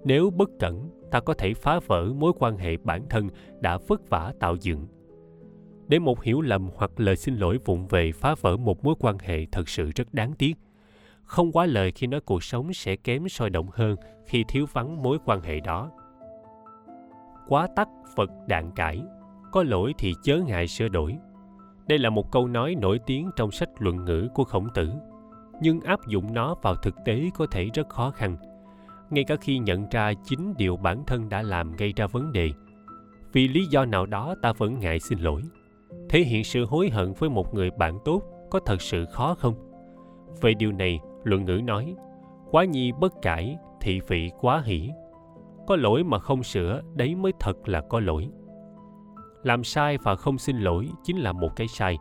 Nếu 0.04 0.30
bất 0.30 0.50
cẩn, 0.58 0.90
ta 1.10 1.20
có 1.20 1.34
thể 1.34 1.54
phá 1.54 1.80
vỡ 1.86 2.12
mối 2.12 2.32
quan 2.38 2.56
hệ 2.56 2.76
bản 2.76 3.02
thân 3.10 3.28
đã 3.60 3.78
vất 3.88 4.10
vả 4.10 4.32
tạo 4.40 4.56
dựng. 4.60 4.86
Để 5.88 5.98
một 5.98 6.22
hiểu 6.22 6.40
lầm 6.40 6.70
hoặc 6.76 6.90
lời 6.96 7.16
xin 7.16 7.36
lỗi 7.36 7.58
vụng 7.64 7.86
về 7.86 8.12
phá 8.12 8.34
vỡ 8.40 8.56
một 8.56 8.84
mối 8.84 8.94
quan 8.98 9.18
hệ 9.18 9.46
thật 9.52 9.68
sự 9.68 9.90
rất 9.94 10.14
đáng 10.14 10.32
tiếc. 10.32 10.54
Không 11.22 11.52
quá 11.52 11.66
lời 11.66 11.92
khi 11.92 12.06
nói 12.06 12.20
cuộc 12.20 12.42
sống 12.42 12.72
sẽ 12.72 12.96
kém 12.96 13.28
sôi 13.28 13.50
động 13.50 13.68
hơn 13.72 13.96
khi 14.26 14.44
thiếu 14.48 14.66
vắng 14.72 15.02
mối 15.02 15.18
quan 15.24 15.40
hệ 15.40 15.60
đó 15.60 15.90
quá 17.48 17.66
tắc 17.76 17.88
phật 18.16 18.30
đạn 18.46 18.70
cải, 18.70 19.02
có 19.52 19.62
lỗi 19.62 19.94
thì 19.98 20.12
chớ 20.22 20.36
ngại 20.46 20.66
sửa 20.66 20.88
đổi. 20.88 21.16
Đây 21.86 21.98
là 21.98 22.10
một 22.10 22.32
câu 22.32 22.48
nói 22.48 22.74
nổi 22.74 23.00
tiếng 23.06 23.30
trong 23.36 23.50
sách 23.50 23.68
luận 23.78 24.04
ngữ 24.04 24.28
của 24.34 24.44
khổng 24.44 24.68
tử, 24.74 24.92
nhưng 25.60 25.80
áp 25.80 26.00
dụng 26.06 26.34
nó 26.34 26.54
vào 26.62 26.74
thực 26.74 26.94
tế 27.04 27.22
có 27.34 27.46
thể 27.50 27.68
rất 27.74 27.88
khó 27.88 28.10
khăn. 28.10 28.36
Ngay 29.10 29.24
cả 29.24 29.36
khi 29.40 29.58
nhận 29.58 29.88
ra 29.90 30.12
chính 30.24 30.54
điều 30.56 30.76
bản 30.76 31.04
thân 31.06 31.28
đã 31.28 31.42
làm 31.42 31.72
gây 31.76 31.92
ra 31.96 32.06
vấn 32.06 32.32
đề, 32.32 32.50
vì 33.32 33.48
lý 33.48 33.66
do 33.66 33.84
nào 33.84 34.06
đó 34.06 34.34
ta 34.42 34.52
vẫn 34.52 34.78
ngại 34.78 35.00
xin 35.00 35.18
lỗi. 35.18 35.42
Thể 36.08 36.20
hiện 36.20 36.44
sự 36.44 36.64
hối 36.64 36.90
hận 36.90 37.12
với 37.18 37.30
một 37.30 37.54
người 37.54 37.70
bạn 37.70 37.98
tốt 38.04 38.22
có 38.50 38.60
thật 38.66 38.82
sự 38.82 39.04
khó 39.04 39.34
không? 39.34 39.54
Về 40.40 40.54
điều 40.54 40.72
này, 40.72 41.00
luận 41.24 41.44
ngữ 41.44 41.60
nói, 41.64 41.94
quá 42.50 42.64
nhi 42.64 42.92
bất 43.00 43.22
cải 43.22 43.56
thị 43.80 44.00
vị 44.08 44.30
quá 44.40 44.62
hỷ 44.64 44.90
có 45.68 45.76
lỗi 45.76 46.04
mà 46.04 46.18
không 46.18 46.42
sửa, 46.42 46.82
đấy 46.94 47.14
mới 47.14 47.32
thật 47.40 47.68
là 47.68 47.80
có 47.80 48.00
lỗi. 48.00 48.28
Làm 49.42 49.64
sai 49.64 49.98
và 50.02 50.14
không 50.14 50.38
xin 50.38 50.58
lỗi 50.58 50.88
chính 51.04 51.18
là 51.18 51.32
một 51.32 51.56
cái 51.56 51.68
sai. 51.68 51.98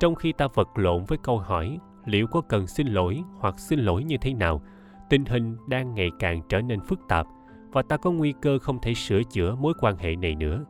Trong 0.00 0.14
khi 0.14 0.32
ta 0.32 0.48
vật 0.54 0.68
lộn 0.74 1.04
với 1.04 1.18
câu 1.22 1.38
hỏi, 1.38 1.78
liệu 2.04 2.26
có 2.26 2.40
cần 2.40 2.66
xin 2.66 2.86
lỗi 2.86 3.22
hoặc 3.38 3.58
xin 3.58 3.78
lỗi 3.78 4.04
như 4.04 4.16
thế 4.20 4.34
nào, 4.34 4.62
tình 5.10 5.24
hình 5.24 5.56
đang 5.68 5.94
ngày 5.94 6.10
càng 6.18 6.42
trở 6.48 6.60
nên 6.60 6.80
phức 6.80 6.98
tạp 7.08 7.26
và 7.72 7.82
ta 7.82 7.96
có 7.96 8.10
nguy 8.10 8.34
cơ 8.42 8.58
không 8.58 8.78
thể 8.82 8.94
sửa 8.94 9.22
chữa 9.22 9.54
mối 9.54 9.72
quan 9.80 9.96
hệ 9.96 10.16
này 10.16 10.34
nữa. 10.34 10.64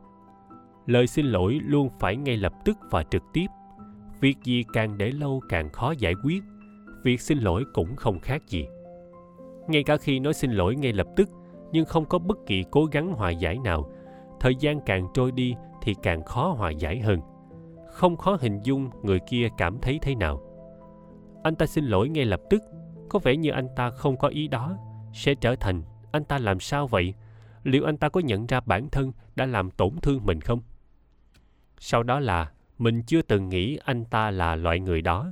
Lời 0.85 1.07
xin 1.07 1.25
lỗi 1.25 1.59
luôn 1.63 1.89
phải 1.99 2.15
ngay 2.15 2.37
lập 2.37 2.53
tức 2.65 2.77
và 2.91 3.03
trực 3.03 3.23
tiếp. 3.33 3.47
Việc 4.21 4.37
gì 4.43 4.63
càng 4.73 4.97
để 4.97 5.11
lâu 5.11 5.41
càng 5.49 5.69
khó 5.69 5.93
giải 5.99 6.13
quyết, 6.23 6.43
việc 7.03 7.21
xin 7.21 7.37
lỗi 7.37 7.63
cũng 7.73 7.95
không 7.95 8.19
khác 8.19 8.41
gì. 8.47 8.65
Ngay 9.67 9.83
cả 9.83 9.97
khi 9.97 10.19
nói 10.19 10.33
xin 10.33 10.51
lỗi 10.51 10.75
ngay 10.75 10.93
lập 10.93 11.07
tức 11.15 11.29
nhưng 11.75 11.85
không 11.85 12.05
có 12.05 12.19
bất 12.19 12.37
kỳ 12.45 12.63
cố 12.71 12.85
gắng 12.85 13.13
hòa 13.13 13.29
giải 13.29 13.57
nào. 13.63 13.91
Thời 14.39 14.55
gian 14.55 14.79
càng 14.85 15.07
trôi 15.13 15.31
đi 15.31 15.55
thì 15.81 15.95
càng 16.03 16.23
khó 16.23 16.55
hòa 16.57 16.71
giải 16.71 16.99
hơn. 16.99 17.19
Không 17.91 18.17
khó 18.17 18.37
hình 18.41 18.59
dung 18.63 18.89
người 19.03 19.19
kia 19.29 19.47
cảm 19.57 19.79
thấy 19.81 19.99
thế 20.01 20.15
nào. 20.15 20.41
Anh 21.43 21.55
ta 21.55 21.65
xin 21.65 21.85
lỗi 21.85 22.09
ngay 22.09 22.25
lập 22.25 22.41
tức. 22.49 22.61
Có 23.09 23.19
vẻ 23.19 23.37
như 23.37 23.51
anh 23.51 23.67
ta 23.75 23.89
không 23.89 24.17
có 24.17 24.27
ý 24.27 24.47
đó. 24.47 24.77
Sẽ 25.13 25.35
trở 25.35 25.55
thành, 25.55 25.83
anh 26.11 26.23
ta 26.23 26.37
làm 26.37 26.59
sao 26.59 26.87
vậy? 26.87 27.13
Liệu 27.63 27.85
anh 27.85 27.97
ta 27.97 28.09
có 28.09 28.19
nhận 28.19 28.47
ra 28.47 28.59
bản 28.59 28.89
thân 28.89 29.11
đã 29.35 29.45
làm 29.45 29.71
tổn 29.71 29.91
thương 30.01 30.25
mình 30.25 30.41
không? 30.41 30.59
Sau 31.79 32.03
đó 32.03 32.19
là, 32.19 32.51
mình 32.77 33.03
chưa 33.03 33.21
từng 33.21 33.49
nghĩ 33.49 33.77
anh 33.83 34.05
ta 34.05 34.31
là 34.31 34.55
loại 34.55 34.79
người 34.79 35.01
đó. 35.01 35.31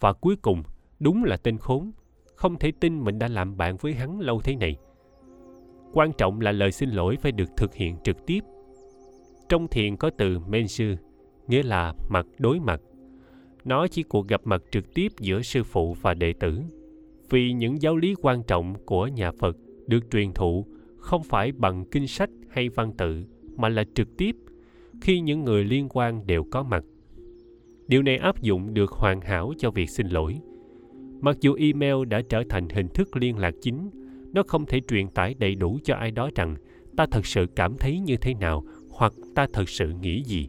Và 0.00 0.12
cuối 0.12 0.36
cùng, 0.36 0.62
đúng 1.00 1.24
là 1.24 1.36
tên 1.36 1.58
khốn. 1.58 1.90
Không 2.34 2.58
thể 2.58 2.72
tin 2.80 3.04
mình 3.04 3.18
đã 3.18 3.28
làm 3.28 3.56
bạn 3.56 3.76
với 3.76 3.94
hắn 3.94 4.20
lâu 4.20 4.40
thế 4.40 4.56
này 4.56 4.76
quan 5.92 6.12
trọng 6.18 6.40
là 6.40 6.52
lời 6.52 6.72
xin 6.72 6.90
lỗi 6.90 7.16
phải 7.16 7.32
được 7.32 7.48
thực 7.56 7.74
hiện 7.74 7.96
trực 8.04 8.26
tiếp. 8.26 8.40
Trong 9.48 9.68
thiền 9.68 9.96
có 9.96 10.10
từ 10.10 10.38
mensu, 10.38 10.84
nghĩa 11.48 11.62
là 11.62 11.94
mặt 12.08 12.26
đối 12.38 12.60
mặt. 12.60 12.80
Nó 13.64 13.86
chỉ 13.86 14.02
cuộc 14.02 14.28
gặp 14.28 14.40
mặt 14.44 14.62
trực 14.70 14.94
tiếp 14.94 15.12
giữa 15.20 15.42
sư 15.42 15.62
phụ 15.64 15.96
và 16.00 16.14
đệ 16.14 16.32
tử. 16.32 16.60
Vì 17.30 17.52
những 17.52 17.82
giáo 17.82 17.96
lý 17.96 18.14
quan 18.22 18.42
trọng 18.42 18.74
của 18.84 19.06
nhà 19.06 19.32
phật 19.32 19.56
được 19.86 20.10
truyền 20.10 20.32
thụ 20.32 20.66
không 20.98 21.22
phải 21.22 21.52
bằng 21.52 21.84
kinh 21.90 22.06
sách 22.06 22.30
hay 22.48 22.68
văn 22.68 22.92
tự, 22.98 23.24
mà 23.56 23.68
là 23.68 23.84
trực 23.94 24.16
tiếp 24.16 24.36
khi 25.00 25.20
những 25.20 25.44
người 25.44 25.64
liên 25.64 25.88
quan 25.90 26.26
đều 26.26 26.44
có 26.50 26.62
mặt. 26.62 26.84
Điều 27.88 28.02
này 28.02 28.16
áp 28.16 28.42
dụng 28.42 28.74
được 28.74 28.90
hoàn 28.90 29.20
hảo 29.20 29.52
cho 29.58 29.70
việc 29.70 29.90
xin 29.90 30.06
lỗi. 30.06 30.40
Mặc 31.20 31.36
dù 31.40 31.54
email 31.54 32.04
đã 32.08 32.22
trở 32.28 32.42
thành 32.48 32.68
hình 32.68 32.88
thức 32.88 33.16
liên 33.16 33.38
lạc 33.38 33.54
chính 33.60 33.90
nó 34.32 34.42
không 34.46 34.66
thể 34.66 34.80
truyền 34.80 35.08
tải 35.08 35.34
đầy 35.34 35.54
đủ 35.54 35.78
cho 35.84 35.94
ai 35.94 36.10
đó 36.10 36.30
rằng, 36.34 36.56
ta 36.96 37.06
thật 37.10 37.26
sự 37.26 37.46
cảm 37.56 37.76
thấy 37.78 37.98
như 37.98 38.16
thế 38.16 38.34
nào, 38.34 38.64
hoặc 38.90 39.12
ta 39.34 39.46
thật 39.52 39.68
sự 39.68 39.92
nghĩ 40.02 40.22
gì? 40.24 40.48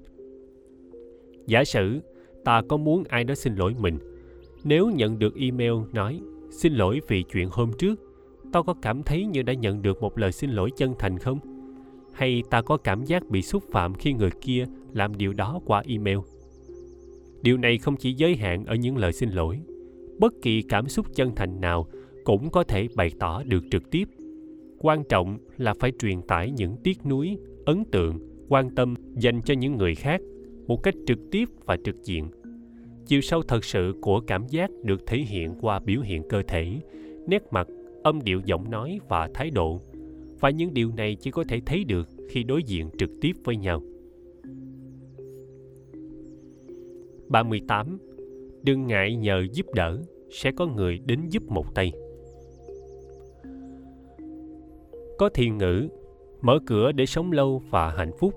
Giả 1.48 1.64
sử, 1.64 2.00
ta 2.46 2.62
có 2.70 2.78
muốn 2.78 3.04
ai 3.10 3.24
đó 3.24 3.36
xin 3.36 3.56
lỗi 3.56 3.74
mình. 3.80 3.98
Nếu 4.64 4.92
nhận 4.92 5.20
được 5.20 5.36
email 5.36 5.74
nói, 5.94 6.22
xin 6.52 6.74
lỗi 6.74 7.02
vì 7.08 7.24
chuyện 7.24 7.50
hôm 7.52 7.72
trước, 7.78 8.00
tao 8.54 8.64
có 8.64 8.74
cảm 8.82 9.04
thấy 9.04 9.26
như 9.26 9.42
đã 9.42 9.54
nhận 9.54 9.82
được 9.82 10.02
một 10.02 10.18
lời 10.18 10.32
xin 10.32 10.50
lỗi 10.50 10.70
chân 10.78 10.94
thành 11.00 11.20
không? 11.20 11.40
Hay 12.14 12.44
ta 12.50 12.62
có 12.62 12.78
cảm 12.78 13.06
giác 13.06 13.30
bị 13.30 13.42
xúc 13.42 13.64
phạm 13.72 13.94
khi 13.94 14.14
người 14.14 14.32
kia 14.42 14.66
làm 14.94 15.16
điều 15.16 15.34
đó 15.34 15.60
qua 15.66 15.84
email? 15.88 16.18
Điều 17.42 17.58
này 17.58 17.78
không 17.78 17.96
chỉ 17.96 18.14
giới 18.14 18.36
hạn 18.36 18.66
ở 18.66 18.76
những 18.76 18.98
lời 18.98 19.14
xin 19.14 19.30
lỗi. 19.30 19.60
Bất 20.20 20.34
kỳ 20.42 20.62
cảm 20.62 20.88
xúc 20.88 21.06
chân 21.16 21.36
thành 21.36 21.62
nào 21.62 21.88
cũng 22.24 22.50
có 22.50 22.64
thể 22.64 22.88
bày 22.96 23.12
tỏ 23.20 23.44
được 23.44 23.64
trực 23.72 23.92
tiếp 23.92 24.10
quan 24.80 25.04
trọng 25.10 25.38
là 25.58 25.74
phải 25.80 25.92
truyền 26.00 26.22
tải 26.22 26.52
những 26.52 26.76
tiếc 26.84 27.06
nuối 27.06 27.38
ấn 27.66 27.84
tượng 27.92 28.20
quan 28.50 28.76
tâm 28.76 28.94
dành 29.16 29.42
cho 29.42 29.54
những 29.54 29.78
người 29.78 29.96
khác 29.96 30.22
một 30.68 30.84
cách 30.84 30.96
trực 31.08 31.20
tiếp 31.32 31.50
và 31.66 31.78
trực 31.84 32.04
diện 32.04 32.28
chiều 33.06 33.22
sâu 33.22 33.42
thật 33.42 33.64
sự 33.64 33.94
của 34.02 34.20
cảm 34.28 34.48
giác 34.48 34.70
được 34.84 35.08
thể 35.08 35.18
hiện 35.18 35.56
qua 35.62 35.80
biểu 35.80 36.02
hiện 36.02 36.24
cơ 36.30 36.42
thể 36.48 36.82
nét 37.28 37.44
mặt 37.52 37.68
âm 38.04 38.22
điệu 38.22 38.42
giọng 38.46 38.72
nói 38.72 39.00
và 39.10 39.30
thái 39.34 39.50
độ 39.50 39.82
và 40.40 40.50
những 40.50 40.74
điều 40.74 40.92
này 40.98 41.16
chỉ 41.16 41.32
có 41.32 41.44
thể 41.48 41.62
thấy 41.66 41.84
được 41.84 42.08
khi 42.30 42.44
đối 42.44 42.64
diện 42.64 42.90
trực 42.98 43.10
tiếp 43.22 43.32
với 43.44 43.58
nhau. 43.58 43.82
38. 47.28 47.98
Đừng 48.64 48.88
ngại 48.88 49.16
nhờ 49.16 49.46
giúp 49.52 49.66
đỡ, 49.76 50.02
sẽ 50.32 50.52
có 50.52 50.68
người 50.68 51.00
đến 51.06 51.20
giúp 51.30 51.44
một 51.48 51.76
tay. 51.76 51.92
Có 55.18 55.30
thiền 55.30 55.58
ngữ, 55.58 55.88
mở 56.42 56.60
cửa 56.66 56.92
để 56.92 57.06
sống 57.06 57.32
lâu 57.32 57.62
và 57.70 57.90
hạnh 57.90 58.12
phúc, 58.20 58.34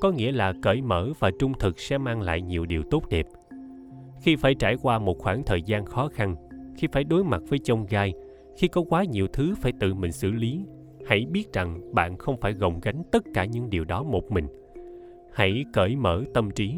có 0.00 0.10
nghĩa 0.10 0.32
là 0.32 0.52
cởi 0.62 0.82
mở 0.82 1.08
và 1.18 1.30
trung 1.38 1.52
thực 1.58 1.80
sẽ 1.80 1.98
mang 1.98 2.20
lại 2.20 2.42
nhiều 2.42 2.66
điều 2.66 2.82
tốt 2.90 3.08
đẹp. 3.08 3.26
Khi 4.22 4.36
phải 4.36 4.54
trải 4.54 4.76
qua 4.82 4.98
một 4.98 5.18
khoảng 5.18 5.42
thời 5.42 5.62
gian 5.62 5.84
khó 5.84 6.08
khăn, 6.08 6.36
khi 6.76 6.88
phải 6.92 7.04
đối 7.04 7.24
mặt 7.24 7.42
với 7.48 7.58
chông 7.58 7.86
gai, 7.90 8.12
khi 8.56 8.68
có 8.68 8.82
quá 8.88 9.04
nhiều 9.04 9.26
thứ 9.32 9.54
phải 9.60 9.72
tự 9.80 9.94
mình 9.94 10.12
xử 10.12 10.30
lý 10.30 10.64
hãy 11.06 11.26
biết 11.30 11.52
rằng 11.52 11.94
bạn 11.94 12.16
không 12.18 12.36
phải 12.40 12.52
gồng 12.52 12.80
gánh 12.82 13.02
tất 13.12 13.24
cả 13.34 13.44
những 13.44 13.70
điều 13.70 13.84
đó 13.84 14.02
một 14.02 14.30
mình. 14.30 14.46
Hãy 15.32 15.64
cởi 15.72 15.96
mở 15.96 16.24
tâm 16.34 16.50
trí. 16.50 16.74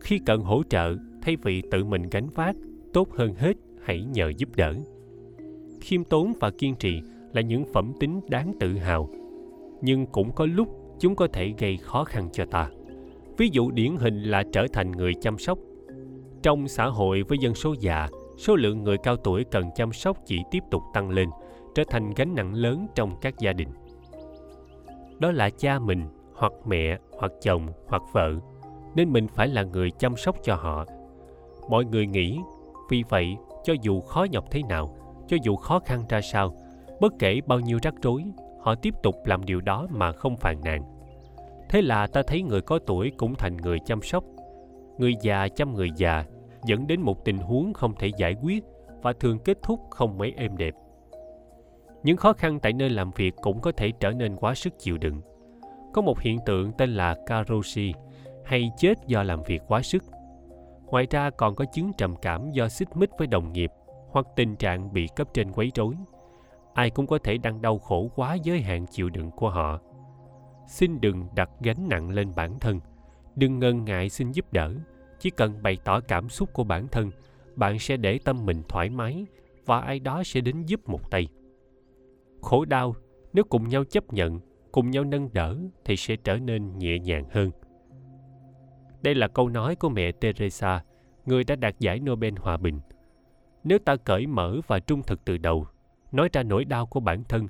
Khi 0.00 0.20
cần 0.26 0.40
hỗ 0.40 0.62
trợ 0.70 0.96
thay 1.22 1.36
vì 1.42 1.62
tự 1.70 1.84
mình 1.84 2.02
gánh 2.10 2.28
vác 2.30 2.56
tốt 2.92 3.08
hơn 3.12 3.34
hết 3.34 3.56
hãy 3.82 4.04
nhờ 4.04 4.32
giúp 4.36 4.48
đỡ. 4.56 4.74
Khiêm 5.80 6.04
tốn 6.04 6.32
và 6.40 6.50
kiên 6.50 6.74
trì 6.74 7.00
là 7.32 7.40
những 7.40 7.64
phẩm 7.72 7.92
tính 8.00 8.20
đáng 8.28 8.52
tự 8.60 8.72
hào. 8.72 9.08
Nhưng 9.80 10.06
cũng 10.06 10.32
có 10.32 10.46
lúc 10.46 10.68
chúng 10.98 11.16
có 11.16 11.28
thể 11.32 11.52
gây 11.58 11.76
khó 11.76 12.04
khăn 12.04 12.28
cho 12.32 12.44
ta. 12.50 12.68
Ví 13.36 13.48
dụ 13.52 13.70
điển 13.70 13.96
hình 13.96 14.22
là 14.22 14.42
trở 14.52 14.66
thành 14.72 14.92
người 14.92 15.12
chăm 15.20 15.38
sóc. 15.38 15.58
Trong 16.42 16.68
xã 16.68 16.86
hội 16.86 17.22
với 17.22 17.38
dân 17.40 17.54
số 17.54 17.74
già, 17.80 18.08
số 18.36 18.56
lượng 18.56 18.84
người 18.84 18.96
cao 18.98 19.16
tuổi 19.16 19.44
cần 19.44 19.70
chăm 19.74 19.92
sóc 19.92 20.18
chỉ 20.26 20.38
tiếp 20.50 20.62
tục 20.70 20.82
tăng 20.94 21.10
lên, 21.10 21.28
trở 21.74 21.82
thành 21.88 22.12
gánh 22.16 22.34
nặng 22.34 22.54
lớn 22.54 22.86
trong 22.94 23.16
các 23.20 23.34
gia 23.38 23.52
đình. 23.52 23.68
Đó 25.18 25.30
là 25.30 25.50
cha 25.50 25.78
mình, 25.78 26.02
hoặc 26.34 26.52
mẹ, 26.66 26.98
hoặc 27.18 27.32
chồng, 27.42 27.66
hoặc 27.86 28.02
vợ, 28.12 28.34
nên 28.94 29.12
mình 29.12 29.28
phải 29.28 29.48
là 29.48 29.62
người 29.62 29.90
chăm 29.90 30.16
sóc 30.16 30.36
cho 30.42 30.54
họ. 30.54 30.84
Mọi 31.68 31.84
người 31.84 32.06
nghĩ, 32.06 32.38
vì 32.90 33.04
vậy, 33.08 33.36
cho 33.64 33.74
dù 33.82 34.00
khó 34.00 34.26
nhọc 34.30 34.44
thế 34.50 34.62
nào, 34.68 34.96
cho 35.28 35.36
dù 35.42 35.56
khó 35.56 35.78
khăn 35.78 36.04
ra 36.08 36.20
sao 36.20 36.54
bất 37.00 37.12
kể 37.18 37.40
bao 37.46 37.60
nhiêu 37.60 37.78
rắc 37.82 37.94
rối, 38.02 38.24
họ 38.60 38.74
tiếp 38.74 38.94
tục 39.02 39.14
làm 39.24 39.44
điều 39.44 39.60
đó 39.60 39.86
mà 39.90 40.12
không 40.12 40.36
phàn 40.36 40.60
nàn. 40.64 40.82
Thế 41.68 41.82
là 41.82 42.06
ta 42.06 42.22
thấy 42.26 42.42
người 42.42 42.60
có 42.60 42.78
tuổi 42.78 43.12
cũng 43.16 43.34
thành 43.34 43.56
người 43.56 43.78
chăm 43.84 44.02
sóc. 44.02 44.24
Người 44.98 45.14
già 45.20 45.48
chăm 45.48 45.74
người 45.74 45.90
già, 45.96 46.24
dẫn 46.64 46.86
đến 46.86 47.00
một 47.00 47.24
tình 47.24 47.38
huống 47.38 47.72
không 47.72 47.94
thể 47.94 48.10
giải 48.16 48.34
quyết 48.42 48.64
và 49.02 49.12
thường 49.20 49.38
kết 49.38 49.58
thúc 49.62 49.80
không 49.90 50.18
mấy 50.18 50.32
êm 50.36 50.56
đẹp. 50.56 50.74
Những 52.02 52.16
khó 52.16 52.32
khăn 52.32 52.60
tại 52.60 52.72
nơi 52.72 52.90
làm 52.90 53.10
việc 53.10 53.34
cũng 53.42 53.60
có 53.60 53.72
thể 53.72 53.92
trở 54.00 54.10
nên 54.10 54.36
quá 54.36 54.54
sức 54.54 54.78
chịu 54.78 54.98
đựng. 54.98 55.20
Có 55.92 56.02
một 56.02 56.20
hiện 56.20 56.38
tượng 56.46 56.72
tên 56.72 56.90
là 56.90 57.16
karoshi, 57.26 57.94
hay 58.44 58.70
chết 58.76 59.06
do 59.06 59.22
làm 59.22 59.42
việc 59.42 59.62
quá 59.68 59.82
sức. 59.82 60.04
Ngoài 60.86 61.06
ra 61.10 61.30
còn 61.30 61.54
có 61.54 61.64
chứng 61.64 61.92
trầm 61.98 62.16
cảm 62.16 62.50
do 62.52 62.68
xích 62.68 62.96
mích 62.96 63.10
với 63.18 63.26
đồng 63.26 63.52
nghiệp 63.52 63.70
hoặc 64.10 64.26
tình 64.36 64.56
trạng 64.56 64.92
bị 64.92 65.08
cấp 65.16 65.28
trên 65.34 65.52
quấy 65.52 65.72
rối 65.74 65.94
ai 66.78 66.90
cũng 66.90 67.06
có 67.06 67.18
thể 67.18 67.38
đang 67.38 67.62
đau 67.62 67.78
khổ 67.78 68.10
quá 68.14 68.34
giới 68.34 68.60
hạn 68.60 68.86
chịu 68.86 69.10
đựng 69.10 69.30
của 69.30 69.50
họ. 69.50 69.80
Xin 70.66 71.00
đừng 71.00 71.26
đặt 71.34 71.50
gánh 71.60 71.88
nặng 71.88 72.10
lên 72.10 72.32
bản 72.36 72.58
thân. 72.58 72.80
Đừng 73.36 73.58
ngần 73.58 73.84
ngại 73.84 74.08
xin 74.08 74.32
giúp 74.32 74.52
đỡ. 74.52 74.74
Chỉ 75.18 75.30
cần 75.30 75.62
bày 75.62 75.78
tỏ 75.84 76.00
cảm 76.00 76.28
xúc 76.28 76.52
của 76.52 76.64
bản 76.64 76.88
thân, 76.88 77.10
bạn 77.56 77.78
sẽ 77.78 77.96
để 77.96 78.18
tâm 78.24 78.46
mình 78.46 78.62
thoải 78.68 78.90
mái 78.90 79.26
và 79.66 79.80
ai 79.80 79.98
đó 79.98 80.22
sẽ 80.24 80.40
đến 80.40 80.62
giúp 80.66 80.88
một 80.88 81.10
tay. 81.10 81.28
Khổ 82.42 82.64
đau, 82.64 82.94
nếu 83.32 83.44
cùng 83.44 83.68
nhau 83.68 83.84
chấp 83.84 84.12
nhận, 84.12 84.40
cùng 84.72 84.90
nhau 84.90 85.04
nâng 85.04 85.32
đỡ 85.32 85.56
thì 85.84 85.96
sẽ 85.96 86.16
trở 86.16 86.36
nên 86.36 86.78
nhẹ 86.78 86.98
nhàng 86.98 87.24
hơn. 87.30 87.50
Đây 89.02 89.14
là 89.14 89.28
câu 89.28 89.48
nói 89.48 89.76
của 89.76 89.88
mẹ 89.88 90.12
teresa, 90.12 90.84
người 91.26 91.44
đã 91.44 91.56
đạt 91.56 91.78
giải 91.78 92.00
nobel 92.00 92.34
hòa 92.38 92.56
bình. 92.56 92.80
Nếu 93.64 93.78
ta 93.78 93.96
cởi 93.96 94.26
mở 94.26 94.60
và 94.66 94.78
trung 94.78 95.02
thực 95.02 95.24
từ 95.24 95.38
đầu 95.38 95.66
nói 96.12 96.28
ra 96.32 96.42
nỗi 96.42 96.64
đau 96.64 96.86
của 96.86 97.00
bản 97.00 97.24
thân, 97.24 97.46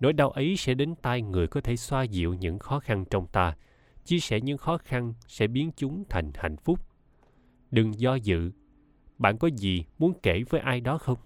nỗi 0.00 0.12
đau 0.12 0.30
ấy 0.30 0.56
sẽ 0.56 0.74
đến 0.74 0.94
tai 1.02 1.22
người 1.22 1.46
có 1.46 1.60
thể 1.60 1.76
xoa 1.76 2.02
dịu 2.02 2.34
những 2.34 2.58
khó 2.58 2.80
khăn 2.80 3.04
trong 3.10 3.26
ta, 3.26 3.56
chia 4.04 4.18
sẻ 4.18 4.40
những 4.40 4.58
khó 4.58 4.78
khăn 4.78 5.14
sẽ 5.28 5.46
biến 5.46 5.70
chúng 5.76 6.04
thành 6.08 6.30
hạnh 6.34 6.56
phúc. 6.56 6.78
Đừng 7.70 8.00
do 8.00 8.14
dự. 8.14 8.50
Bạn 9.18 9.38
có 9.38 9.48
gì 9.48 9.84
muốn 9.98 10.12
kể 10.22 10.42
với 10.48 10.60
ai 10.60 10.80
đó 10.80 10.98
không? 10.98 11.18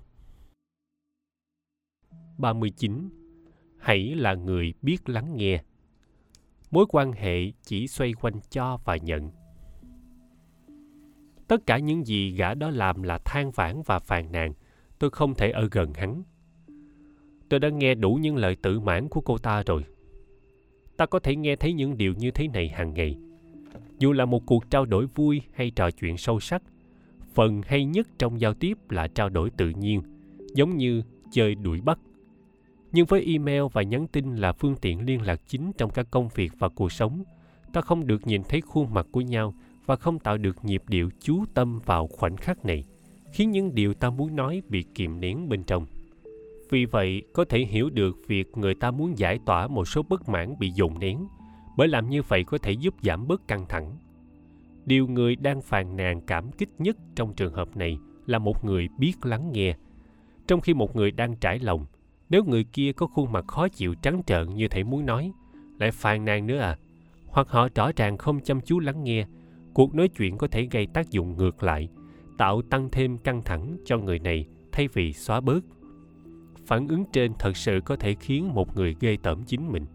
39 2.38 3.08
hãy 3.78 4.14
là 4.14 4.34
người 4.34 4.74
biết 4.82 5.08
lắng 5.08 5.36
nghe. 5.36 5.62
Mối 6.70 6.86
quan 6.88 7.12
hệ 7.12 7.52
chỉ 7.62 7.88
xoay 7.88 8.12
quanh 8.12 8.40
cho 8.50 8.78
và 8.84 8.96
nhận. 8.96 9.30
Tất 11.48 11.66
cả 11.66 11.78
những 11.78 12.06
gì 12.06 12.30
gã 12.30 12.54
đó 12.54 12.70
làm 12.70 13.02
là 13.02 13.18
than 13.24 13.50
vãn 13.50 13.82
và 13.86 13.98
phàn 13.98 14.32
nàn. 14.32 14.52
Tôi 14.98 15.10
không 15.10 15.34
thể 15.34 15.50
ở 15.50 15.68
gần 15.70 15.94
hắn 15.94 16.22
tôi 17.48 17.60
đã 17.60 17.68
nghe 17.68 17.94
đủ 17.94 18.14
những 18.14 18.36
lời 18.36 18.56
tự 18.62 18.80
mãn 18.80 19.08
của 19.08 19.20
cô 19.20 19.38
ta 19.38 19.62
rồi. 19.66 19.84
Ta 20.96 21.06
có 21.06 21.18
thể 21.18 21.36
nghe 21.36 21.56
thấy 21.56 21.72
những 21.72 21.96
điều 21.96 22.14
như 22.14 22.30
thế 22.30 22.48
này 22.48 22.68
hàng 22.68 22.94
ngày. 22.94 23.16
Dù 23.98 24.12
là 24.12 24.24
một 24.24 24.46
cuộc 24.46 24.70
trao 24.70 24.86
đổi 24.86 25.06
vui 25.14 25.42
hay 25.54 25.70
trò 25.70 25.90
chuyện 25.90 26.16
sâu 26.16 26.40
sắc, 26.40 26.62
phần 27.34 27.60
hay 27.66 27.84
nhất 27.84 28.08
trong 28.18 28.40
giao 28.40 28.54
tiếp 28.54 28.78
là 28.90 29.08
trao 29.08 29.28
đổi 29.28 29.50
tự 29.50 29.68
nhiên, 29.68 30.02
giống 30.54 30.76
như 30.76 31.02
chơi 31.32 31.54
đuổi 31.54 31.80
bắt. 31.80 31.98
Nhưng 32.92 33.06
với 33.06 33.24
email 33.24 33.62
và 33.72 33.82
nhắn 33.82 34.06
tin 34.06 34.36
là 34.36 34.52
phương 34.52 34.76
tiện 34.76 35.06
liên 35.06 35.22
lạc 35.22 35.40
chính 35.46 35.72
trong 35.78 35.90
các 35.90 36.06
công 36.10 36.28
việc 36.34 36.52
và 36.58 36.68
cuộc 36.68 36.92
sống, 36.92 37.22
ta 37.72 37.80
không 37.80 38.06
được 38.06 38.26
nhìn 38.26 38.42
thấy 38.48 38.60
khuôn 38.60 38.94
mặt 38.94 39.06
của 39.12 39.20
nhau 39.20 39.54
và 39.86 39.96
không 39.96 40.18
tạo 40.18 40.38
được 40.38 40.64
nhịp 40.64 40.82
điệu 40.88 41.10
chú 41.20 41.44
tâm 41.54 41.78
vào 41.84 42.06
khoảnh 42.06 42.36
khắc 42.36 42.64
này, 42.64 42.84
khiến 43.32 43.50
những 43.50 43.74
điều 43.74 43.94
ta 43.94 44.10
muốn 44.10 44.36
nói 44.36 44.62
bị 44.68 44.84
kìm 44.94 45.20
nén 45.20 45.48
bên 45.48 45.64
trong 45.64 45.86
vì 46.70 46.84
vậy, 46.84 47.22
có 47.32 47.44
thể 47.44 47.58
hiểu 47.58 47.90
được 47.90 48.16
việc 48.26 48.56
người 48.56 48.74
ta 48.74 48.90
muốn 48.90 49.18
giải 49.18 49.38
tỏa 49.46 49.68
một 49.68 49.88
số 49.88 50.02
bất 50.02 50.28
mãn 50.28 50.58
bị 50.58 50.70
dồn 50.70 50.98
nén, 50.98 51.26
bởi 51.76 51.88
làm 51.88 52.08
như 52.08 52.22
vậy 52.22 52.44
có 52.44 52.58
thể 52.58 52.72
giúp 52.72 52.94
giảm 53.02 53.28
bớt 53.28 53.48
căng 53.48 53.66
thẳng. 53.68 53.96
Điều 54.84 55.08
người 55.08 55.36
đang 55.36 55.62
phàn 55.62 55.96
nàn 55.96 56.20
cảm 56.20 56.52
kích 56.52 56.68
nhất 56.78 56.96
trong 57.14 57.34
trường 57.34 57.54
hợp 57.54 57.76
này 57.76 57.98
là 58.26 58.38
một 58.38 58.64
người 58.64 58.88
biết 58.98 59.26
lắng 59.26 59.52
nghe. 59.52 59.76
Trong 60.46 60.60
khi 60.60 60.74
một 60.74 60.96
người 60.96 61.10
đang 61.10 61.36
trải 61.36 61.58
lòng, 61.58 61.86
nếu 62.30 62.44
người 62.44 62.64
kia 62.64 62.92
có 62.92 63.06
khuôn 63.06 63.32
mặt 63.32 63.44
khó 63.46 63.68
chịu 63.68 63.94
trắng 63.94 64.22
trợn 64.26 64.48
như 64.54 64.68
thể 64.68 64.84
muốn 64.84 65.06
nói, 65.06 65.32
lại 65.78 65.90
phàn 65.90 66.24
nàn 66.24 66.46
nữa 66.46 66.58
à? 66.58 66.78
Hoặc 67.26 67.48
họ 67.48 67.68
rõ 67.74 67.90
ràng 67.96 68.18
không 68.18 68.40
chăm 68.40 68.60
chú 68.60 68.80
lắng 68.80 69.04
nghe, 69.04 69.26
cuộc 69.74 69.94
nói 69.94 70.08
chuyện 70.08 70.38
có 70.38 70.48
thể 70.48 70.68
gây 70.70 70.86
tác 70.86 71.10
dụng 71.10 71.36
ngược 71.36 71.62
lại, 71.62 71.88
tạo 72.38 72.62
tăng 72.62 72.88
thêm 72.92 73.18
căng 73.18 73.42
thẳng 73.42 73.76
cho 73.84 73.98
người 73.98 74.18
này 74.18 74.46
thay 74.72 74.88
vì 74.88 75.12
xóa 75.12 75.40
bớt 75.40 75.60
phản 76.66 76.88
ứng 76.88 77.04
trên 77.12 77.32
thật 77.38 77.56
sự 77.56 77.80
có 77.84 77.96
thể 77.96 78.14
khiến 78.14 78.54
một 78.54 78.76
người 78.76 78.96
ghê 79.00 79.16
tởm 79.22 79.42
chính 79.46 79.72
mình. 79.72 79.86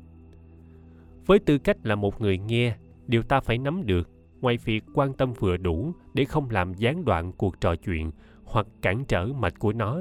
Với 1.25 1.40
tư 1.40 1.58
cách 1.58 1.77
là 1.83 1.95
một 1.95 2.22
người 2.22 2.38
nghe, 2.38 2.75
điều 3.08 3.24
ta 3.24 3.40
phải 3.40 3.58
nắm 3.58 3.85
được, 3.85 4.09
ngoài 4.41 4.58
việc 4.66 4.83
quan 4.93 5.14
tâm 5.14 5.33
vừa 5.33 5.58
đủ 5.58 5.91
để 6.14 6.25
không 6.25 6.50
làm 6.50 6.74
gián 6.74 7.06
đoạn 7.06 7.32
cuộc 7.32 7.61
trò 7.61 7.75
chuyện 7.75 8.11
hoặc 8.43 8.67
cản 8.82 9.06
trở 9.06 9.25
mạch 9.25 9.59
của 9.59 9.74
nó, 9.74 9.98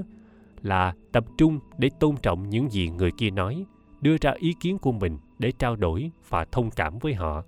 là 0.62 0.94
tập 1.12 1.24
trung 1.38 1.58
để 1.78 1.90
tôn 2.00 2.16
trọng 2.16 2.50
những 2.50 2.70
gì 2.70 2.90
người 2.90 3.10
kia 3.10 3.30
nói, 3.30 3.64
đưa 4.00 4.16
ra 4.20 4.34
ý 4.38 4.54
kiến 4.60 4.78
của 4.78 4.92
mình 4.92 5.18
để 5.38 5.52
trao 5.52 5.76
đổi 5.76 6.10
và 6.28 6.44
thông 6.44 6.70
cảm 6.70 6.98
với 6.98 7.14
họ. 7.14 7.42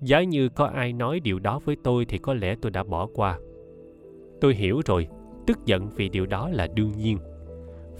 Giá 0.00 0.22
như 0.22 0.48
có 0.48 0.66
ai 0.66 0.92
nói 0.92 1.20
điều 1.20 1.38
đó 1.38 1.58
với 1.58 1.76
tôi 1.84 2.04
thì 2.04 2.18
có 2.18 2.34
lẽ 2.34 2.54
tôi 2.62 2.70
đã 2.70 2.84
bỏ 2.84 3.08
qua. 3.14 3.38
Tôi 4.40 4.54
hiểu 4.54 4.82
rồi, 4.86 5.08
tức 5.46 5.58
giận 5.66 5.90
vì 5.90 6.08
điều 6.08 6.26
đó 6.26 6.48
là 6.48 6.68
đương 6.74 6.92
nhiên 6.92 7.18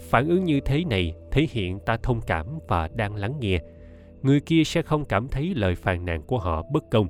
phản 0.01 0.29
ứng 0.29 0.43
như 0.43 0.59
thế 0.59 0.83
này 0.85 1.13
thể 1.31 1.47
hiện 1.51 1.79
ta 1.79 1.97
thông 2.03 2.21
cảm 2.21 2.45
và 2.67 2.87
đang 2.95 3.15
lắng 3.15 3.33
nghe. 3.39 3.59
Người 4.21 4.39
kia 4.39 4.63
sẽ 4.63 4.81
không 4.81 5.05
cảm 5.05 5.27
thấy 5.27 5.53
lời 5.55 5.75
phàn 5.75 6.05
nàn 6.05 6.21
của 6.21 6.37
họ 6.37 6.63
bất 6.71 6.83
công. 6.91 7.07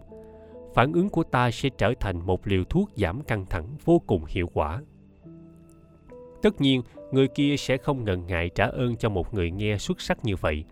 Phản 0.73 0.93
ứng 0.93 1.09
của 1.09 1.23
ta 1.23 1.51
sẽ 1.51 1.69
trở 1.77 1.93
thành 1.99 2.25
một 2.25 2.47
liều 2.47 2.63
thuốc 2.63 2.89
giảm 2.95 3.21
căng 3.21 3.45
thẳng 3.45 3.75
vô 3.85 4.01
cùng 4.07 4.25
hiệu 4.27 4.47
quả. 4.53 4.81
Tất 6.41 6.61
nhiên, 6.61 6.81
người 7.11 7.27
kia 7.27 7.55
sẽ 7.57 7.77
không 7.77 8.03
ngần 8.03 8.25
ngại 8.27 8.49
trả 8.55 8.65
ơn 8.65 8.95
cho 8.95 9.09
một 9.09 9.33
người 9.33 9.51
nghe 9.51 9.77
xuất 9.77 10.01
sắc 10.01 10.25
như 10.25 10.35
vậy. 10.35 10.65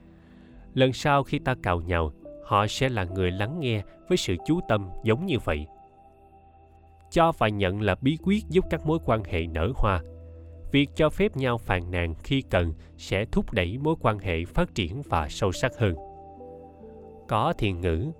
Lần 0.73 0.93
sau 0.93 1.23
khi 1.23 1.39
ta 1.39 1.55
cào 1.63 1.81
nhào, 1.81 2.11
họ 2.43 2.67
sẽ 2.67 2.89
là 2.89 3.03
người 3.03 3.31
lắng 3.31 3.59
nghe 3.59 3.83
với 4.07 4.17
sự 4.17 4.35
chú 4.45 4.59
tâm 4.67 4.89
giống 5.03 5.25
như 5.25 5.39
vậy. 5.43 5.67
Cho 7.11 7.31
và 7.37 7.49
nhận 7.49 7.81
là 7.81 7.95
bí 8.01 8.17
quyết 8.23 8.43
giúp 8.49 8.65
các 8.69 8.85
mối 8.85 8.99
quan 9.05 9.23
hệ 9.23 9.47
nở 9.47 9.71
hoa 9.75 10.01
việc 10.71 10.89
cho 10.95 11.09
phép 11.09 11.37
nhau 11.37 11.57
phàn 11.57 11.91
nàn 11.91 12.15
khi 12.23 12.41
cần 12.41 12.73
sẽ 12.97 13.25
thúc 13.25 13.53
đẩy 13.53 13.77
mối 13.77 13.95
quan 14.01 14.19
hệ 14.19 14.45
phát 14.45 14.75
triển 14.75 15.01
và 15.01 15.27
sâu 15.29 15.51
sắc 15.51 15.71
hơn. 15.77 15.95
Có 17.27 17.53
thiền 17.57 17.81
ngữ, 17.81 18.11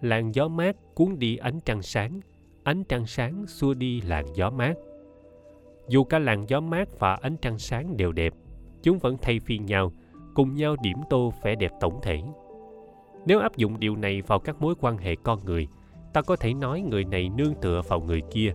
làn 0.00 0.34
gió 0.34 0.48
mát 0.48 0.76
cuốn 0.94 1.18
đi 1.18 1.36
ánh 1.36 1.60
trăng 1.60 1.82
sáng, 1.82 2.20
ánh 2.64 2.84
trăng 2.84 3.06
sáng 3.06 3.46
xua 3.46 3.74
đi 3.74 4.00
làn 4.00 4.24
gió 4.34 4.50
mát. 4.50 4.74
Dù 5.88 6.04
cả 6.04 6.18
làn 6.18 6.48
gió 6.48 6.60
mát 6.60 6.98
và 6.98 7.14
ánh 7.14 7.36
trăng 7.36 7.58
sáng 7.58 7.96
đều 7.96 8.12
đẹp, 8.12 8.32
chúng 8.82 8.98
vẫn 8.98 9.16
thay 9.22 9.40
phiên 9.40 9.66
nhau, 9.66 9.92
cùng 10.34 10.54
nhau 10.54 10.76
điểm 10.82 10.98
tô 11.10 11.32
vẻ 11.42 11.54
đẹp 11.54 11.72
tổng 11.80 12.00
thể. 12.02 12.22
Nếu 13.26 13.40
áp 13.40 13.56
dụng 13.56 13.80
điều 13.80 13.96
này 13.96 14.22
vào 14.22 14.38
các 14.38 14.60
mối 14.60 14.74
quan 14.80 14.98
hệ 14.98 15.14
con 15.22 15.38
người, 15.44 15.68
ta 16.12 16.22
có 16.22 16.36
thể 16.36 16.54
nói 16.54 16.80
người 16.80 17.04
này 17.04 17.28
nương 17.28 17.54
tựa 17.54 17.82
vào 17.88 18.00
người 18.00 18.22
kia 18.30 18.52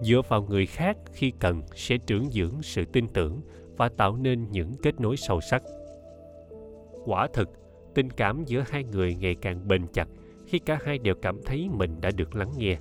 dựa 0.00 0.22
vào 0.28 0.42
người 0.42 0.66
khác 0.66 0.96
khi 1.12 1.32
cần 1.38 1.62
sẽ 1.74 1.96
trưởng 2.06 2.30
dưỡng 2.30 2.62
sự 2.62 2.84
tin 2.84 3.08
tưởng 3.08 3.40
và 3.76 3.88
tạo 3.88 4.16
nên 4.16 4.46
những 4.50 4.72
kết 4.82 5.00
nối 5.00 5.16
sâu 5.16 5.40
sắc. 5.40 5.62
Quả 7.04 7.28
thực, 7.32 7.50
tình 7.94 8.10
cảm 8.10 8.44
giữa 8.46 8.64
hai 8.68 8.84
người 8.84 9.14
ngày 9.14 9.36
càng 9.40 9.68
bền 9.68 9.86
chặt 9.92 10.08
khi 10.46 10.58
cả 10.58 10.78
hai 10.84 10.98
đều 10.98 11.14
cảm 11.22 11.40
thấy 11.46 11.68
mình 11.72 12.00
đã 12.00 12.10
được 12.16 12.34
lắng 12.34 12.50
nghe. 12.56 12.76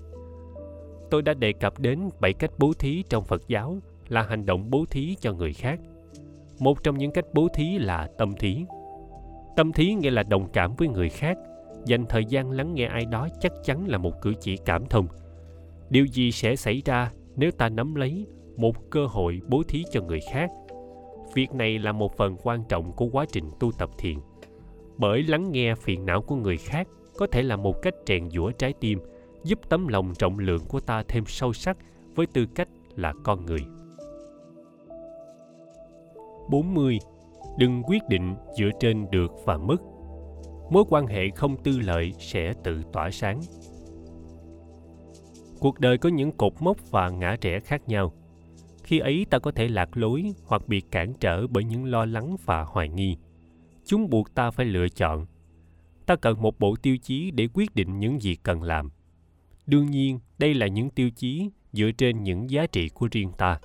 Tôi 1.10 1.22
đã 1.22 1.34
đề 1.34 1.54
cập 1.54 1.80
đến 1.80 2.10
bảy 2.20 2.34
cách 2.34 2.52
bố 2.58 2.74
thí 2.74 3.04
trong 3.10 3.24
phật 3.24 3.48
giáo 3.48 3.78
là 4.08 4.22
hành 4.22 4.46
động 4.46 4.70
bố 4.70 4.86
thí 4.90 5.16
cho 5.20 5.34
người 5.34 5.54
khác. 5.54 5.80
Một 6.60 6.84
trong 6.84 6.98
những 6.98 7.12
cách 7.12 7.26
bố 7.34 7.48
thí 7.54 7.78
là 7.78 8.10
tâm 8.18 8.34
thí. 8.40 8.66
Tâm 9.56 9.72
thí 9.72 9.94
nghĩa 9.94 10.12
là 10.12 10.24
đồng 10.24 10.52
cảm 10.54 10.76
với 10.78 10.88
người 10.88 11.10
khác, 11.10 11.38
dành 11.86 12.06
thời 12.06 12.26
gian 12.26 12.52
lắng 12.52 12.74
nghe 12.74 12.86
ai 12.86 13.06
đó 13.06 13.28
chắc 13.40 13.52
chắn 13.64 13.88
là 13.88 13.98
một 13.98 14.22
cử 14.22 14.34
chỉ 14.42 14.58
cảm 14.58 14.86
thông 14.86 15.08
điều 15.90 16.06
gì 16.06 16.32
sẽ 16.32 16.56
xảy 16.56 16.82
ra 16.86 17.12
nếu 17.36 17.52
ta 17.52 17.70
nắm 17.70 17.96
lấy 17.96 18.28
một 18.58 18.90
cơ 18.90 19.06
hội 19.06 19.42
bố 19.48 19.64
thí 19.64 19.84
cho 19.92 20.02
người 20.02 20.20
khác 20.32 20.52
việc 21.34 21.54
này 21.54 21.80
là 21.80 21.92
một 21.92 22.18
phần 22.18 22.36
quan 22.44 22.64
trọng 22.70 22.92
của 22.92 23.06
quá 23.06 23.26
trình 23.32 23.46
tu 23.60 23.72
tập 23.72 23.90
thiền 23.98 24.18
bởi 24.98 25.24
lắng 25.24 25.52
nghe 25.52 25.76
phiền 25.76 26.06
não 26.06 26.22
của 26.22 26.36
người 26.36 26.58
khác 26.58 26.88
có 27.20 27.28
thể 27.28 27.44
là 27.44 27.56
một 27.56 27.82
cách 27.82 27.94
rèn 28.08 28.30
giũa 28.30 28.52
trái 28.52 28.74
tim, 28.80 29.00
giúp 29.44 29.60
tấm 29.70 29.88
lòng 29.88 30.14
trọng 30.18 30.40
lượng 30.40 30.62
của 30.68 30.80
ta 30.80 31.04
thêm 31.08 31.24
sâu 31.28 31.54
sắc 31.54 31.78
với 32.16 32.26
tư 32.26 32.46
cách 32.56 32.68
là 32.96 33.14
con 33.24 33.46
người 33.46 33.60
40. 36.50 37.00
Đừng 37.58 37.84
quyết 37.84 38.02
định 38.10 38.36
dựa 38.58 38.70
trên 38.80 39.08
được 39.12 39.32
và 39.46 39.58
mất. 39.58 39.78
Mối 40.70 40.84
quan 40.90 41.08
hệ 41.08 41.30
không 41.30 41.64
tư 41.64 41.80
lợi 41.80 42.14
sẽ 42.20 42.54
tự 42.64 42.82
tỏa 42.94 43.12
sáng. 43.12 43.42
Cuộc 45.60 45.80
đời 45.80 45.98
có 45.98 46.10
những 46.10 46.32
cột 46.32 46.54
mốc 46.60 46.92
và 46.92 47.10
ngã 47.10 47.36
rẽ 47.42 47.60
khác 47.60 47.82
nhau. 47.88 48.14
Khi 48.84 49.00
ấy 49.00 49.26
ta 49.30 49.40
có 49.40 49.52
thể 49.52 49.68
lạc 49.68 49.98
lối 49.98 50.34
hoặc 50.46 50.68
bị 50.68 50.82
cản 50.82 51.14
trở 51.20 51.48
bởi 51.48 51.64
những 51.64 51.86
lo 51.86 52.06
lắng 52.06 52.36
và 52.46 52.64
hoài 52.64 52.90
nghi. 52.90 53.18
Chúng 53.86 54.10
buộc 54.10 54.36
ta 54.36 54.52
phải 54.52 54.66
lựa 54.66 54.90
chọn. 54.90 55.26
Ta 56.06 56.16
cần 56.16 56.42
một 56.42 56.60
bộ 56.60 56.76
tiêu 56.82 56.98
chí 56.98 57.32
để 57.32 57.48
quyết 57.54 57.76
định 57.76 58.00
những 58.00 58.22
gì 58.22 58.36
cần 58.36 58.64
làm. 58.64 58.90
Đương 59.66 59.92
nhiên, 59.92 60.20
đây 60.38 60.54
là 60.54 60.68
những 60.68 60.90
tiêu 60.90 61.10
chí 61.10 61.50
dựa 61.72 61.92
trên 61.98 62.24
những 62.24 62.50
giá 62.50 62.66
trị 62.66 62.90
của 62.90 63.08
riêng 63.12 63.32
ta. 63.38 63.60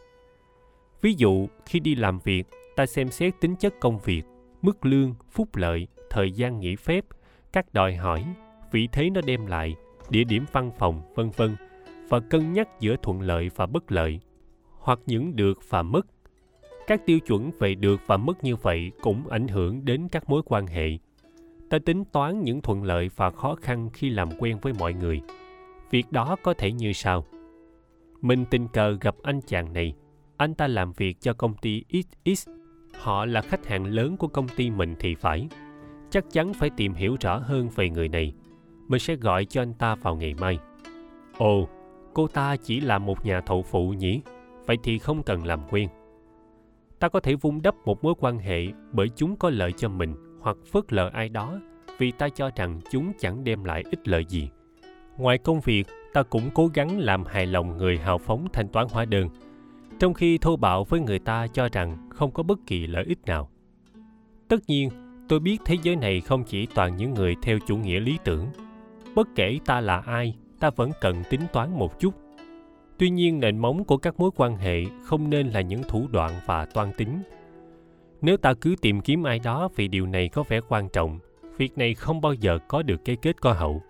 Ví 1.02 1.14
dụ, 1.18 1.46
khi 1.66 1.80
đi 1.80 1.94
làm 1.94 2.18
việc, 2.18 2.46
ta 2.76 2.86
xem 2.86 3.08
xét 3.08 3.34
tính 3.40 3.56
chất 3.56 3.74
công 3.80 3.98
việc, 3.98 4.22
mức 4.62 4.86
lương, 4.86 5.14
phúc 5.30 5.56
lợi, 5.56 5.86
thời 6.10 6.32
gian 6.32 6.60
nghỉ 6.60 6.76
phép, 6.76 7.04
các 7.52 7.74
đòi 7.74 7.96
hỏi, 7.96 8.24
vị 8.72 8.88
thế 8.92 9.10
nó 9.10 9.20
đem 9.26 9.46
lại, 9.46 9.74
địa 10.10 10.24
điểm 10.24 10.44
văn 10.52 10.70
phòng, 10.78 11.02
vân 11.14 11.30
vân 11.30 11.56
và 12.08 12.20
cân 12.20 12.52
nhắc 12.52 12.68
giữa 12.80 12.96
thuận 13.02 13.20
lợi 13.20 13.50
và 13.56 13.66
bất 13.66 13.92
lợi, 13.92 14.20
hoặc 14.78 14.98
những 15.06 15.36
được 15.36 15.58
và 15.68 15.82
mất. 15.82 16.06
Các 16.86 17.06
tiêu 17.06 17.20
chuẩn 17.20 17.50
về 17.58 17.74
được 17.74 18.00
và 18.06 18.16
mất 18.16 18.44
như 18.44 18.56
vậy 18.56 18.92
cũng 19.02 19.28
ảnh 19.28 19.48
hưởng 19.48 19.84
đến 19.84 20.08
các 20.12 20.30
mối 20.30 20.42
quan 20.44 20.66
hệ. 20.66 20.88
Ta 21.70 21.78
tính 21.78 22.04
toán 22.04 22.42
những 22.42 22.60
thuận 22.60 22.84
lợi 22.84 23.10
và 23.16 23.30
khó 23.30 23.54
khăn 23.54 23.90
khi 23.92 24.10
làm 24.10 24.28
quen 24.38 24.58
với 24.62 24.72
mọi 24.78 24.94
người. 24.94 25.20
Việc 25.90 26.12
đó 26.12 26.36
có 26.42 26.54
thể 26.54 26.72
như 26.72 26.92
sau. 26.92 27.24
mình 28.20 28.44
tình 28.50 28.68
cờ 28.68 28.96
gặp 29.00 29.14
anh 29.22 29.40
chàng 29.40 29.72
này 29.72 29.94
anh 30.36 30.54
ta 30.54 30.66
làm 30.66 30.92
việc 30.92 31.20
cho 31.20 31.32
công 31.32 31.54
ty 31.54 31.84
xx 31.92 32.48
họ 32.94 33.26
là 33.26 33.42
khách 33.42 33.66
hàng 33.66 33.84
lớn 33.84 34.16
của 34.16 34.28
công 34.28 34.48
ty 34.48 34.70
mình 34.70 34.94
thì 34.98 35.14
phải 35.14 35.48
chắc 36.10 36.24
chắn 36.30 36.54
phải 36.54 36.70
tìm 36.76 36.94
hiểu 36.94 37.16
rõ 37.20 37.38
hơn 37.38 37.68
về 37.74 37.90
người 37.90 38.08
này 38.08 38.32
mình 38.88 39.00
sẽ 39.00 39.16
gọi 39.16 39.44
cho 39.44 39.62
anh 39.62 39.74
ta 39.74 39.94
vào 39.94 40.16
ngày 40.16 40.34
mai 40.40 40.58
ồ 41.38 41.68
cô 42.14 42.28
ta 42.28 42.56
chỉ 42.56 42.80
là 42.80 42.98
một 42.98 43.26
nhà 43.26 43.40
thầu 43.40 43.62
phụ 43.62 43.88
nhỉ? 43.88 44.20
Vậy 44.66 44.78
thì 44.82 44.98
không 44.98 45.22
cần 45.22 45.44
làm 45.44 45.60
quen. 45.70 45.88
Ta 46.98 47.08
có 47.08 47.20
thể 47.20 47.34
vun 47.34 47.62
đắp 47.62 47.74
một 47.84 48.04
mối 48.04 48.14
quan 48.18 48.38
hệ 48.38 48.66
bởi 48.92 49.08
chúng 49.16 49.36
có 49.36 49.50
lợi 49.50 49.72
cho 49.72 49.88
mình 49.88 50.14
hoặc 50.40 50.56
phớt 50.72 50.92
lờ 50.92 51.10
ai 51.12 51.28
đó 51.28 51.60
vì 51.98 52.10
ta 52.10 52.28
cho 52.28 52.50
rằng 52.56 52.80
chúng 52.90 53.12
chẳng 53.18 53.44
đem 53.44 53.64
lại 53.64 53.84
ích 53.90 54.08
lợi 54.08 54.24
gì. 54.28 54.48
Ngoài 55.16 55.38
công 55.38 55.60
việc, 55.60 55.86
ta 56.12 56.22
cũng 56.22 56.50
cố 56.54 56.70
gắng 56.74 56.98
làm 56.98 57.24
hài 57.24 57.46
lòng 57.46 57.76
người 57.76 57.98
hào 57.98 58.18
phóng 58.18 58.46
thanh 58.52 58.68
toán 58.68 58.86
hóa 58.90 59.04
đơn, 59.04 59.28
trong 59.98 60.14
khi 60.14 60.38
thô 60.38 60.56
bạo 60.56 60.84
với 60.84 61.00
người 61.00 61.18
ta 61.18 61.46
cho 61.46 61.68
rằng 61.72 62.08
không 62.10 62.30
có 62.30 62.42
bất 62.42 62.58
kỳ 62.66 62.86
lợi 62.86 63.04
ích 63.04 63.26
nào. 63.26 63.50
Tất 64.48 64.56
nhiên, 64.66 64.88
tôi 65.28 65.40
biết 65.40 65.58
thế 65.64 65.76
giới 65.82 65.96
này 65.96 66.20
không 66.20 66.44
chỉ 66.44 66.66
toàn 66.66 66.96
những 66.96 67.14
người 67.14 67.36
theo 67.42 67.58
chủ 67.66 67.76
nghĩa 67.76 68.00
lý 68.00 68.18
tưởng. 68.24 68.46
Bất 69.14 69.28
kể 69.34 69.58
ta 69.64 69.80
là 69.80 70.00
ai 70.00 70.36
ta 70.64 70.70
vẫn 70.70 70.90
cần 71.00 71.22
tính 71.30 71.40
toán 71.52 71.78
một 71.78 72.00
chút. 72.00 72.14
Tuy 72.98 73.10
nhiên, 73.10 73.40
nền 73.40 73.58
móng 73.58 73.84
của 73.84 73.96
các 73.96 74.20
mối 74.20 74.30
quan 74.36 74.56
hệ 74.56 74.84
không 75.02 75.30
nên 75.30 75.48
là 75.48 75.60
những 75.60 75.82
thủ 75.88 76.08
đoạn 76.12 76.32
và 76.46 76.66
toan 76.66 76.92
tính. 76.96 77.22
Nếu 78.20 78.36
ta 78.36 78.54
cứ 78.60 78.74
tìm 78.80 79.00
kiếm 79.00 79.22
ai 79.22 79.38
đó 79.38 79.68
vì 79.76 79.88
điều 79.88 80.06
này 80.06 80.28
có 80.28 80.44
vẻ 80.48 80.60
quan 80.68 80.88
trọng, 80.88 81.18
việc 81.56 81.78
này 81.78 81.94
không 81.94 82.20
bao 82.20 82.34
giờ 82.34 82.58
có 82.68 82.82
được 82.82 83.04
cái 83.04 83.16
kết 83.16 83.40
coi 83.40 83.54
hậu. 83.54 83.82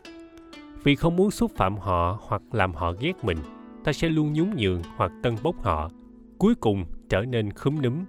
Vì 0.83 0.97
không 0.97 1.17
muốn 1.17 1.31
xúc 1.31 1.51
phạm 1.57 1.77
họ 1.77 2.19
hoặc 2.21 2.43
làm 2.53 2.75
họ 2.75 2.93
ghét 2.93 3.25
mình, 3.25 3.39
ta 3.85 3.93
sẽ 3.93 4.09
luôn 4.09 4.33
nhún 4.33 4.51
nhường 4.57 4.83
hoặc 4.97 5.13
tân 5.23 5.37
bốc 5.43 5.63
họ, 5.63 5.91
cuối 6.39 6.55
cùng 6.55 6.85
trở 7.09 7.21
nên 7.21 7.53
khúm 7.53 7.83
núm. 7.83 8.05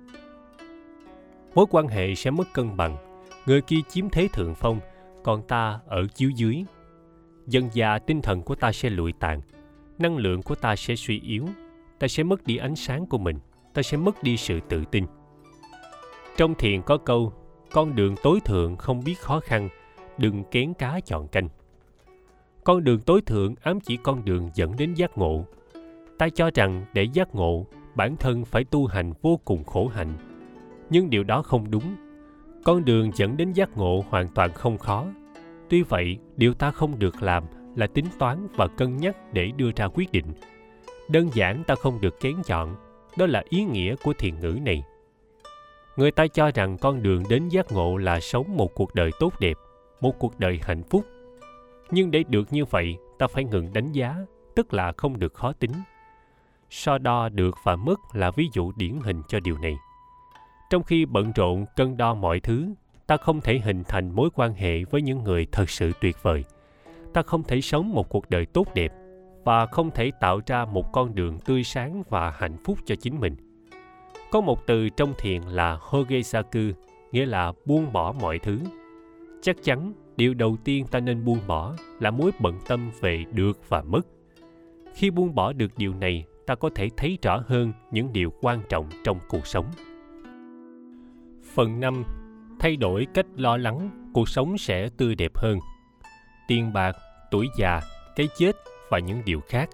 Mối 1.55 1.65
quan 1.69 1.87
hệ 1.87 2.15
sẽ 2.15 2.31
mất 2.31 2.53
cân 2.53 2.77
bằng. 2.77 2.97
Người 3.45 3.61
kia 3.61 3.79
chiếm 3.89 4.09
thế 4.09 4.27
thượng 4.33 4.55
phong, 4.55 4.79
còn 5.23 5.41
ta 5.47 5.79
ở 5.87 6.07
chiếu 6.15 6.29
dưới 6.29 6.65
dần 7.47 7.69
dà 7.73 7.99
tinh 7.99 8.21
thần 8.21 8.41
của 8.41 8.55
ta 8.55 8.71
sẽ 8.71 8.89
lụi 8.89 9.13
tàn. 9.19 9.41
Năng 9.99 10.17
lượng 10.17 10.41
của 10.41 10.55
ta 10.55 10.75
sẽ 10.75 10.95
suy 10.95 11.19
yếu. 11.19 11.45
Ta 11.99 12.07
sẽ 12.07 12.23
mất 12.23 12.43
đi 12.47 12.57
ánh 12.57 12.75
sáng 12.75 13.05
của 13.05 13.17
mình. 13.17 13.39
Ta 13.73 13.81
sẽ 13.81 13.97
mất 13.97 14.23
đi 14.23 14.37
sự 14.37 14.59
tự 14.69 14.83
tin. 14.91 15.05
Trong 16.37 16.55
thiền 16.55 16.81
có 16.81 16.97
câu, 16.97 17.33
con 17.71 17.95
đường 17.95 18.15
tối 18.23 18.39
thượng 18.45 18.77
không 18.77 19.03
biết 19.05 19.19
khó 19.19 19.39
khăn, 19.39 19.69
đừng 20.17 20.43
kén 20.43 20.73
cá 20.73 20.99
chọn 21.05 21.27
canh. 21.27 21.49
Con 22.63 22.83
đường 22.83 22.99
tối 22.99 23.21
thượng 23.21 23.55
ám 23.61 23.79
chỉ 23.79 23.97
con 23.97 24.25
đường 24.25 24.49
dẫn 24.53 24.75
đến 24.77 24.93
giác 24.93 25.17
ngộ. 25.17 25.45
Ta 26.17 26.29
cho 26.29 26.49
rằng 26.55 26.85
để 26.93 27.03
giác 27.03 27.35
ngộ, 27.35 27.65
bản 27.95 28.15
thân 28.15 28.45
phải 28.45 28.63
tu 28.63 28.87
hành 28.87 29.13
vô 29.21 29.39
cùng 29.45 29.63
khổ 29.63 29.87
hạnh. 29.87 30.13
Nhưng 30.89 31.09
điều 31.09 31.23
đó 31.23 31.41
không 31.41 31.71
đúng. 31.71 31.95
Con 32.63 32.85
đường 32.85 33.11
dẫn 33.15 33.37
đến 33.37 33.53
giác 33.53 33.77
ngộ 33.77 34.05
hoàn 34.09 34.27
toàn 34.27 34.53
không 34.53 34.77
khó 34.77 35.05
tuy 35.69 35.81
vậy, 35.81 36.17
điều 36.37 36.53
ta 36.53 36.71
không 36.71 36.99
được 36.99 37.23
làm 37.23 37.43
là 37.75 37.87
tính 37.87 38.05
toán 38.19 38.47
và 38.55 38.67
cân 38.67 38.97
nhắc 38.97 39.33
để 39.33 39.51
đưa 39.57 39.71
ra 39.75 39.87
quyết 39.87 40.11
định. 40.11 40.25
Đơn 41.09 41.29
giản 41.33 41.63
ta 41.63 41.75
không 41.75 42.01
được 42.01 42.19
kén 42.19 42.35
chọn, 42.45 42.75
đó 43.17 43.25
là 43.25 43.43
ý 43.49 43.63
nghĩa 43.63 43.95
của 44.03 44.13
thiền 44.13 44.39
ngữ 44.39 44.59
này. 44.65 44.83
Người 45.95 46.11
ta 46.11 46.27
cho 46.27 46.51
rằng 46.55 46.77
con 46.77 47.03
đường 47.03 47.23
đến 47.29 47.49
giác 47.49 47.71
ngộ 47.71 47.97
là 47.97 48.19
sống 48.19 48.57
một 48.57 48.75
cuộc 48.75 48.95
đời 48.95 49.11
tốt 49.19 49.33
đẹp, 49.39 49.57
một 50.01 50.19
cuộc 50.19 50.39
đời 50.39 50.59
hạnh 50.63 50.83
phúc. 50.83 51.05
Nhưng 51.91 52.11
để 52.11 52.23
được 52.29 52.53
như 52.53 52.65
vậy, 52.65 52.97
ta 53.19 53.27
phải 53.27 53.43
ngừng 53.43 53.73
đánh 53.73 53.91
giá, 53.91 54.15
tức 54.55 54.73
là 54.73 54.93
không 54.97 55.19
được 55.19 55.33
khó 55.33 55.51
tính. 55.51 55.71
So 56.69 56.97
đo 56.97 57.29
được 57.29 57.55
và 57.63 57.75
mất 57.75 57.99
là 58.13 58.31
ví 58.31 58.49
dụ 58.53 58.71
điển 58.75 58.99
hình 59.03 59.21
cho 59.27 59.39
điều 59.39 59.57
này. 59.57 59.77
Trong 60.69 60.83
khi 60.83 61.05
bận 61.05 61.31
rộn, 61.35 61.65
cân 61.75 61.97
đo 61.97 62.13
mọi 62.13 62.39
thứ 62.39 62.73
ta 63.07 63.17
không 63.17 63.41
thể 63.41 63.59
hình 63.59 63.83
thành 63.83 64.15
mối 64.15 64.29
quan 64.35 64.53
hệ 64.53 64.83
với 64.83 65.01
những 65.01 65.23
người 65.23 65.47
thật 65.51 65.69
sự 65.69 65.91
tuyệt 66.01 66.15
vời. 66.21 66.43
Ta 67.13 67.21
không 67.21 67.43
thể 67.43 67.61
sống 67.61 67.93
một 67.93 68.09
cuộc 68.09 68.29
đời 68.29 68.45
tốt 68.45 68.67
đẹp 68.73 68.93
và 69.43 69.65
không 69.65 69.91
thể 69.91 70.11
tạo 70.19 70.41
ra 70.45 70.65
một 70.65 70.91
con 70.93 71.15
đường 71.15 71.39
tươi 71.39 71.63
sáng 71.63 72.03
và 72.09 72.29
hạnh 72.29 72.57
phúc 72.63 72.79
cho 72.85 72.95
chính 72.95 73.19
mình. 73.19 73.35
Có 74.31 74.41
một 74.41 74.67
từ 74.67 74.89
trong 74.89 75.13
thiền 75.17 75.41
là 75.41 75.77
hogesaku, 75.81 76.59
nghĩa 77.11 77.25
là 77.25 77.53
buông 77.65 77.93
bỏ 77.93 78.13
mọi 78.21 78.39
thứ. 78.39 78.59
Chắc 79.41 79.55
chắn, 79.63 79.93
điều 80.17 80.33
đầu 80.33 80.57
tiên 80.63 80.85
ta 80.91 80.99
nên 80.99 81.25
buông 81.25 81.39
bỏ 81.47 81.75
là 81.99 82.11
mối 82.11 82.31
bận 82.39 82.59
tâm 82.67 82.91
về 83.01 83.25
được 83.31 83.69
và 83.69 83.81
mất. 83.81 84.07
Khi 84.93 85.09
buông 85.09 85.35
bỏ 85.35 85.53
được 85.53 85.71
điều 85.77 85.93
này, 85.93 86.25
ta 86.45 86.55
có 86.55 86.69
thể 86.75 86.89
thấy 86.97 87.17
rõ 87.21 87.43
hơn 87.47 87.73
những 87.91 88.13
điều 88.13 88.33
quan 88.41 88.61
trọng 88.69 88.89
trong 89.03 89.19
cuộc 89.29 89.47
sống. 89.47 89.65
Phần 91.53 91.79
5 91.79 92.03
thay 92.59 92.75
đổi 92.75 93.07
cách 93.13 93.25
lo 93.35 93.57
lắng, 93.57 94.09
cuộc 94.13 94.29
sống 94.29 94.57
sẽ 94.57 94.89
tươi 94.97 95.15
đẹp 95.15 95.31
hơn. 95.35 95.59
Tiền 96.47 96.73
bạc, 96.73 96.95
tuổi 97.31 97.47
già, 97.57 97.81
cái 98.15 98.27
chết 98.37 98.51
và 98.89 98.99
những 98.99 99.21
điều 99.25 99.41
khác. 99.41 99.69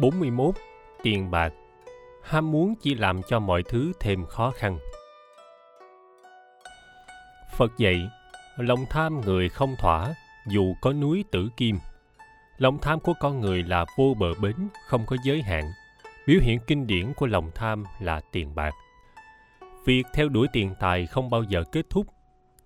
41 0.00 0.54
tiền 1.02 1.30
bạc. 1.30 1.52
Ham 2.22 2.50
muốn 2.50 2.74
chỉ 2.82 2.94
làm 2.94 3.22
cho 3.22 3.38
mọi 3.40 3.62
thứ 3.62 3.92
thêm 4.00 4.26
khó 4.26 4.50
khăn. 4.50 4.78
Phật 7.56 7.72
dạy, 7.78 8.08
lòng 8.56 8.86
tham 8.90 9.20
người 9.20 9.48
không 9.48 9.76
thỏa, 9.78 10.14
dù 10.46 10.74
có 10.80 10.92
núi 10.92 11.24
tử 11.30 11.48
kim. 11.56 11.78
Lòng 12.58 12.78
tham 12.82 13.00
của 13.00 13.12
con 13.20 13.40
người 13.40 13.62
là 13.62 13.84
vô 13.96 14.14
bờ 14.18 14.34
bến, 14.34 14.56
không 14.86 15.06
có 15.06 15.16
giới 15.24 15.42
hạn. 15.42 15.64
Biểu 16.26 16.40
hiện 16.42 16.58
kinh 16.66 16.86
điển 16.86 17.12
của 17.12 17.26
lòng 17.26 17.50
tham 17.54 17.84
là 18.00 18.20
tiền 18.32 18.54
bạc 18.54 18.74
việc 19.86 20.06
theo 20.12 20.28
đuổi 20.28 20.48
tiền 20.52 20.74
tài 20.80 21.06
không 21.06 21.30
bao 21.30 21.42
giờ 21.42 21.64
kết 21.72 21.90
thúc. 21.90 22.06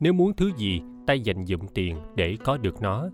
Nếu 0.00 0.12
muốn 0.12 0.32
thứ 0.36 0.50
gì, 0.56 0.82
ta 1.06 1.14
dành 1.14 1.46
dụm 1.46 1.60
tiền 1.74 1.96
để 2.14 2.36
có 2.44 2.56
được 2.56 2.82
nó. 2.82 3.08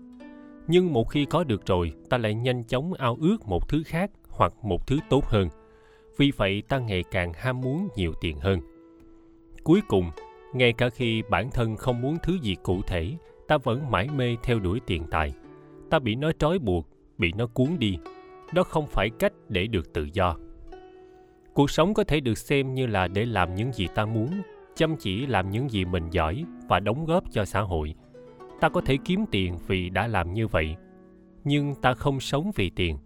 Nhưng 0.67 0.93
một 0.93 1.09
khi 1.09 1.25
có 1.25 1.43
được 1.43 1.65
rồi, 1.65 1.93
ta 2.09 2.17
lại 2.17 2.33
nhanh 2.33 2.63
chóng 2.63 2.93
ao 2.93 3.17
ước 3.21 3.37
một 3.45 3.69
thứ 3.69 3.83
khác 3.85 4.11
hoặc 4.29 4.53
một 4.63 4.87
thứ 4.87 4.97
tốt 5.09 5.25
hơn. 5.25 5.49
Vì 6.17 6.31
vậy, 6.37 6.63
ta 6.69 6.79
ngày 6.79 7.03
càng 7.11 7.33
ham 7.33 7.61
muốn 7.61 7.87
nhiều 7.95 8.13
tiền 8.21 8.37
hơn. 8.37 8.59
Cuối 9.63 9.81
cùng, 9.87 10.11
ngay 10.53 10.73
cả 10.73 10.89
khi 10.89 11.21
bản 11.29 11.49
thân 11.51 11.75
không 11.75 12.01
muốn 12.01 12.17
thứ 12.23 12.37
gì 12.41 12.55
cụ 12.63 12.81
thể, 12.87 13.17
ta 13.47 13.57
vẫn 13.57 13.91
mãi 13.91 14.07
mê 14.15 14.35
theo 14.43 14.59
đuổi 14.59 14.79
tiền 14.85 15.03
tài. 15.11 15.33
Ta 15.89 15.99
bị 15.99 16.15
nó 16.15 16.31
trói 16.39 16.59
buộc, 16.59 16.87
bị 17.17 17.31
nó 17.37 17.47
cuốn 17.47 17.67
đi. 17.79 17.97
Đó 18.53 18.63
không 18.63 18.87
phải 18.87 19.09
cách 19.19 19.33
để 19.49 19.67
được 19.67 19.93
tự 19.93 20.07
do 20.13 20.35
cuộc 21.57 21.71
sống 21.71 21.93
có 21.93 22.03
thể 22.03 22.19
được 22.19 22.37
xem 22.37 22.73
như 22.73 22.85
là 22.85 23.07
để 23.07 23.25
làm 23.25 23.55
những 23.55 23.73
gì 23.73 23.87
ta 23.95 24.05
muốn, 24.05 24.41
chăm 24.75 24.95
chỉ 24.95 25.25
làm 25.25 25.49
những 25.49 25.71
gì 25.71 25.85
mình 25.85 26.09
giỏi 26.09 26.45
và 26.67 26.79
đóng 26.79 27.05
góp 27.05 27.23
cho 27.31 27.45
xã 27.45 27.61
hội. 27.61 27.95
Ta 28.59 28.69
có 28.69 28.81
thể 28.81 28.97
kiếm 29.05 29.25
tiền 29.31 29.57
vì 29.67 29.89
đã 29.89 30.07
làm 30.07 30.33
như 30.33 30.47
vậy, 30.47 30.75
nhưng 31.43 31.75
ta 31.75 31.93
không 31.93 32.19
sống 32.19 32.51
vì 32.55 32.69
tiền. 32.69 32.97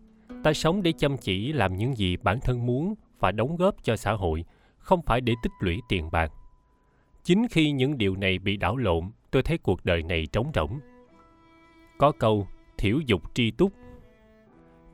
Ta 0.43 0.53
sống 0.53 0.83
để 0.83 0.91
chăm 0.91 1.17
chỉ 1.17 1.53
làm 1.53 1.75
những 1.75 1.95
gì 1.95 2.17
bản 2.17 2.39
thân 2.39 2.65
muốn 2.65 2.93
và 3.19 3.31
đóng 3.31 3.55
góp 3.55 3.83
cho 3.83 3.95
xã 3.95 4.11
hội, 4.13 4.45
không 4.77 5.01
phải 5.01 5.21
để 5.21 5.33
tích 5.43 5.53
lũy 5.59 5.79
tiền 5.89 6.11
bạc. 6.11 6.31
Chính 7.23 7.47
khi 7.47 7.71
những 7.71 7.97
điều 7.97 8.15
này 8.15 8.39
bị 8.39 8.57
đảo 8.57 8.77
lộn, 8.77 9.11
tôi 9.31 9.43
thấy 9.43 9.57
cuộc 9.57 9.85
đời 9.85 10.03
này 10.03 10.27
trống 10.31 10.51
rỗng. 10.55 10.79
Có 11.97 12.11
câu, 12.11 12.47
thiểu 12.77 12.99
dục 13.05 13.21
tri 13.33 13.51
túc. 13.51 13.71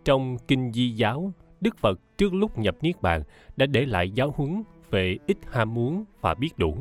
Trong 0.05 0.37
kinh 0.47 0.73
di 0.73 0.89
giáo 0.89 1.31
đức 1.61 1.77
phật 1.77 1.99
trước 2.17 2.33
lúc 2.33 2.57
nhập 2.57 2.75
niết 2.81 3.01
bàn 3.01 3.23
đã 3.57 3.65
để 3.65 3.85
lại 3.85 4.11
giáo 4.11 4.33
huấn 4.35 4.63
về 4.91 5.17
ít 5.27 5.37
ham 5.51 5.73
muốn 5.73 6.05
và 6.21 6.33
biết 6.33 6.57
đủ. 6.57 6.77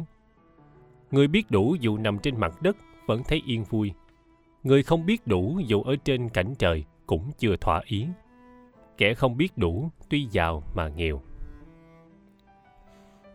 Người 1.11 1.29
biết 1.29 1.51
đủ 1.51 1.77
dù 1.81 1.99
nằm 1.99 2.19
trên 2.19 2.41
mặt 2.41 2.63
đất 2.63 2.77
vẫn 3.07 3.23
thấy 3.29 3.43
yên 3.47 3.65
vui. 3.65 3.93
Người 4.63 4.83
không 4.83 5.07
biết 5.07 5.27
đủ 5.27 5.61
dù 5.67 5.83
ở 5.83 5.97
trên 6.05 6.29
cảnh 6.29 6.55
trời 6.59 6.85
cũng 7.07 7.31
chưa 7.39 7.57
thỏa 7.57 7.81
ý. 7.85 8.07
Kẻ 8.99 9.15
không 9.15 9.37
biết 9.37 9.59
đủ 9.59 9.91
tuy 10.09 10.27
giàu 10.31 10.63
mà 10.75 10.89
nghèo. 10.89 11.23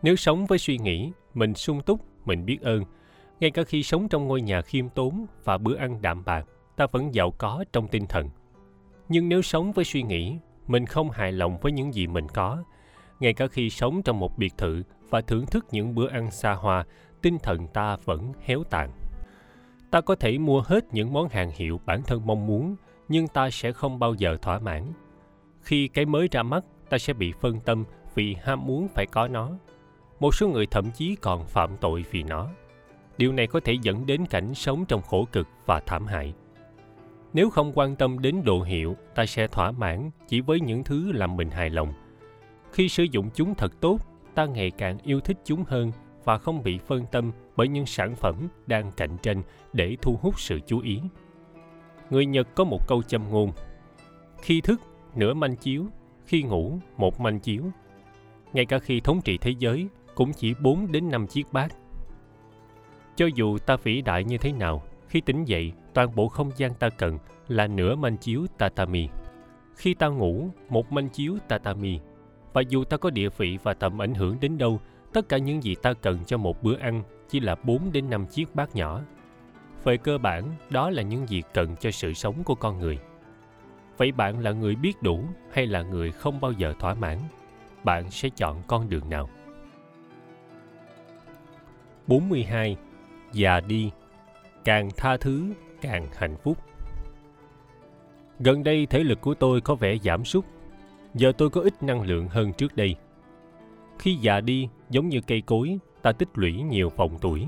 Nếu 0.02 0.16
sống 0.16 0.46
với 0.46 0.58
suy 0.58 0.78
nghĩ, 0.78 1.12
mình 1.34 1.54
sung 1.54 1.80
túc, 1.80 2.00
mình 2.26 2.44
biết 2.44 2.60
ơn. 2.60 2.84
Ngay 3.40 3.50
cả 3.50 3.62
khi 3.62 3.82
sống 3.82 4.08
trong 4.08 4.28
ngôi 4.28 4.40
nhà 4.40 4.62
khiêm 4.62 4.88
tốn 4.88 5.26
và 5.44 5.58
bữa 5.58 5.76
ăn 5.76 6.02
đạm 6.02 6.24
bạc, 6.24 6.46
ta 6.76 6.86
vẫn 6.92 7.14
giàu 7.14 7.30
có 7.38 7.64
trong 7.72 7.88
tinh 7.88 8.06
thần. 8.06 8.28
Nhưng 9.08 9.28
nếu 9.28 9.42
sống 9.42 9.72
với 9.72 9.84
suy 9.84 10.02
nghĩ 10.02 10.38
mình 10.66 10.86
không 10.86 11.10
hài 11.10 11.32
lòng 11.32 11.58
với 11.58 11.72
những 11.72 11.94
gì 11.94 12.06
mình 12.06 12.28
có. 12.28 12.64
Ngay 13.20 13.32
cả 13.32 13.46
khi 13.46 13.70
sống 13.70 14.02
trong 14.02 14.18
một 14.18 14.38
biệt 14.38 14.52
thự 14.58 14.82
và 15.10 15.20
thưởng 15.20 15.46
thức 15.46 15.66
những 15.70 15.94
bữa 15.94 16.08
ăn 16.08 16.30
xa 16.30 16.52
hoa, 16.52 16.84
tinh 17.22 17.38
thần 17.38 17.66
ta 17.66 17.96
vẫn 18.04 18.32
héo 18.44 18.64
tàn. 18.70 18.90
Ta 19.90 20.00
có 20.00 20.14
thể 20.14 20.38
mua 20.38 20.60
hết 20.60 20.84
những 20.94 21.12
món 21.12 21.28
hàng 21.28 21.50
hiệu 21.54 21.80
bản 21.86 22.02
thân 22.02 22.26
mong 22.26 22.46
muốn, 22.46 22.76
nhưng 23.08 23.28
ta 23.28 23.50
sẽ 23.50 23.72
không 23.72 23.98
bao 23.98 24.14
giờ 24.14 24.36
thỏa 24.42 24.58
mãn. 24.58 24.92
Khi 25.62 25.88
cái 25.88 26.04
mới 26.04 26.28
ra 26.30 26.42
mắt, 26.42 26.64
ta 26.88 26.98
sẽ 26.98 27.12
bị 27.12 27.32
phân 27.40 27.60
tâm 27.60 27.84
vì 28.14 28.36
ham 28.42 28.66
muốn 28.66 28.88
phải 28.88 29.06
có 29.06 29.28
nó. 29.28 29.50
Một 30.20 30.34
số 30.34 30.48
người 30.48 30.66
thậm 30.66 30.90
chí 30.90 31.16
còn 31.20 31.44
phạm 31.44 31.76
tội 31.76 32.04
vì 32.10 32.22
nó. 32.22 32.48
Điều 33.18 33.32
này 33.32 33.46
có 33.46 33.60
thể 33.60 33.76
dẫn 33.82 34.06
đến 34.06 34.26
cảnh 34.26 34.54
sống 34.54 34.84
trong 34.88 35.02
khổ 35.02 35.26
cực 35.32 35.48
và 35.66 35.80
thảm 35.80 36.06
hại 36.06 36.34
nếu 37.32 37.50
không 37.50 37.72
quan 37.74 37.96
tâm 37.96 38.18
đến 38.18 38.42
độ 38.44 38.62
hiệu 38.62 38.96
ta 39.14 39.26
sẽ 39.26 39.46
thỏa 39.46 39.70
mãn 39.70 40.10
chỉ 40.28 40.40
với 40.40 40.60
những 40.60 40.84
thứ 40.84 41.12
làm 41.12 41.36
mình 41.36 41.50
hài 41.50 41.70
lòng. 41.70 41.92
Khi 42.72 42.88
sử 42.88 43.02
dụng 43.02 43.30
chúng 43.34 43.54
thật 43.54 43.80
tốt 43.80 43.98
ta 44.34 44.46
ngày 44.46 44.70
càng 44.70 44.98
yêu 45.02 45.20
thích 45.20 45.36
chúng 45.44 45.64
hơn 45.64 45.92
và 46.24 46.38
không 46.38 46.62
bị 46.62 46.78
phân 46.78 47.06
tâm 47.12 47.32
bởi 47.56 47.68
những 47.68 47.86
sản 47.86 48.16
phẩm 48.16 48.48
đang 48.66 48.92
cạnh 48.92 49.16
tranh 49.22 49.42
để 49.72 49.96
thu 50.02 50.18
hút 50.22 50.40
sự 50.40 50.60
chú 50.66 50.80
ý. 50.80 51.00
Người 52.10 52.26
nhật 52.26 52.48
có 52.54 52.64
một 52.64 52.88
câu 52.88 53.02
châm 53.02 53.30
ngôn 53.30 53.52
khi 54.42 54.60
thức 54.60 54.80
nửa 55.14 55.34
manh 55.34 55.56
chiếu 55.56 55.86
khi 56.26 56.42
ngủ 56.42 56.78
một 56.96 57.20
manh 57.20 57.40
chiếu. 57.40 57.64
Ngay 58.52 58.66
cả 58.66 58.78
khi 58.78 59.00
thống 59.00 59.20
trị 59.24 59.38
thế 59.38 59.54
giới 59.58 59.88
cũng 60.14 60.32
chỉ 60.32 60.54
4 60.62 60.92
đến 60.92 61.10
5 61.10 61.26
chiếc 61.26 61.52
bát. 61.52 61.72
Cho 63.16 63.26
dù 63.34 63.58
ta 63.58 63.76
vĩ 63.76 64.02
đại 64.02 64.24
như 64.24 64.38
thế 64.38 64.52
nào, 64.52 64.82
khi 65.08 65.20
tỉnh 65.20 65.44
dậy, 65.44 65.72
toàn 65.94 66.14
bộ 66.14 66.28
không 66.28 66.50
gian 66.56 66.74
ta 66.74 66.88
cần 66.88 67.18
là 67.48 67.66
nửa 67.66 67.94
manh 67.94 68.16
chiếu 68.16 68.46
tatami. 68.58 69.08
Khi 69.76 69.94
ta 69.94 70.08
ngủ, 70.08 70.50
một 70.68 70.92
manh 70.92 71.08
chiếu 71.08 71.36
tatami. 71.48 72.00
Và 72.52 72.62
dù 72.68 72.84
ta 72.84 72.96
có 72.96 73.10
địa 73.10 73.28
vị 73.28 73.58
và 73.62 73.74
tầm 73.74 74.02
ảnh 74.02 74.14
hưởng 74.14 74.36
đến 74.40 74.58
đâu, 74.58 74.80
tất 75.12 75.28
cả 75.28 75.38
những 75.38 75.62
gì 75.62 75.74
ta 75.82 75.92
cần 75.92 76.18
cho 76.26 76.38
một 76.38 76.62
bữa 76.62 76.76
ăn 76.76 77.02
chỉ 77.28 77.40
là 77.40 77.54
4 77.54 77.92
đến 77.92 78.10
5 78.10 78.26
chiếc 78.26 78.54
bát 78.54 78.76
nhỏ. 78.76 79.00
Về 79.84 79.96
cơ 79.96 80.18
bản, 80.18 80.44
đó 80.70 80.90
là 80.90 81.02
những 81.02 81.28
gì 81.28 81.42
cần 81.54 81.76
cho 81.76 81.90
sự 81.90 82.12
sống 82.12 82.44
của 82.44 82.54
con 82.54 82.78
người. 82.78 82.98
Vậy 83.96 84.12
bạn 84.12 84.38
là 84.38 84.52
người 84.52 84.74
biết 84.74 85.02
đủ 85.02 85.24
hay 85.52 85.66
là 85.66 85.82
người 85.82 86.12
không 86.12 86.40
bao 86.40 86.52
giờ 86.52 86.74
thỏa 86.78 86.94
mãn? 86.94 87.18
Bạn 87.84 88.10
sẽ 88.10 88.28
chọn 88.28 88.62
con 88.66 88.88
đường 88.88 89.10
nào? 89.10 89.28
42. 92.06 92.76
Già 93.32 93.60
đi, 93.60 93.90
càng 94.64 94.88
tha 94.96 95.16
thứ 95.16 95.52
càng 95.82 96.06
hạnh 96.16 96.36
phúc. 96.42 96.58
Gần 98.38 98.62
đây 98.62 98.86
thể 98.86 99.04
lực 99.04 99.20
của 99.20 99.34
tôi 99.34 99.60
có 99.60 99.74
vẻ 99.74 99.96
giảm 100.04 100.24
sút. 100.24 100.44
Giờ 101.14 101.32
tôi 101.38 101.50
có 101.50 101.60
ít 101.60 101.82
năng 101.82 102.02
lượng 102.02 102.28
hơn 102.28 102.52
trước 102.52 102.76
đây. 102.76 102.96
Khi 103.98 104.14
già 104.14 104.40
đi, 104.40 104.68
giống 104.90 105.08
như 105.08 105.20
cây 105.20 105.40
cối, 105.40 105.78
ta 106.02 106.12
tích 106.12 106.28
lũy 106.34 106.52
nhiều 106.62 106.90
vòng 106.96 107.18
tuổi. 107.20 107.46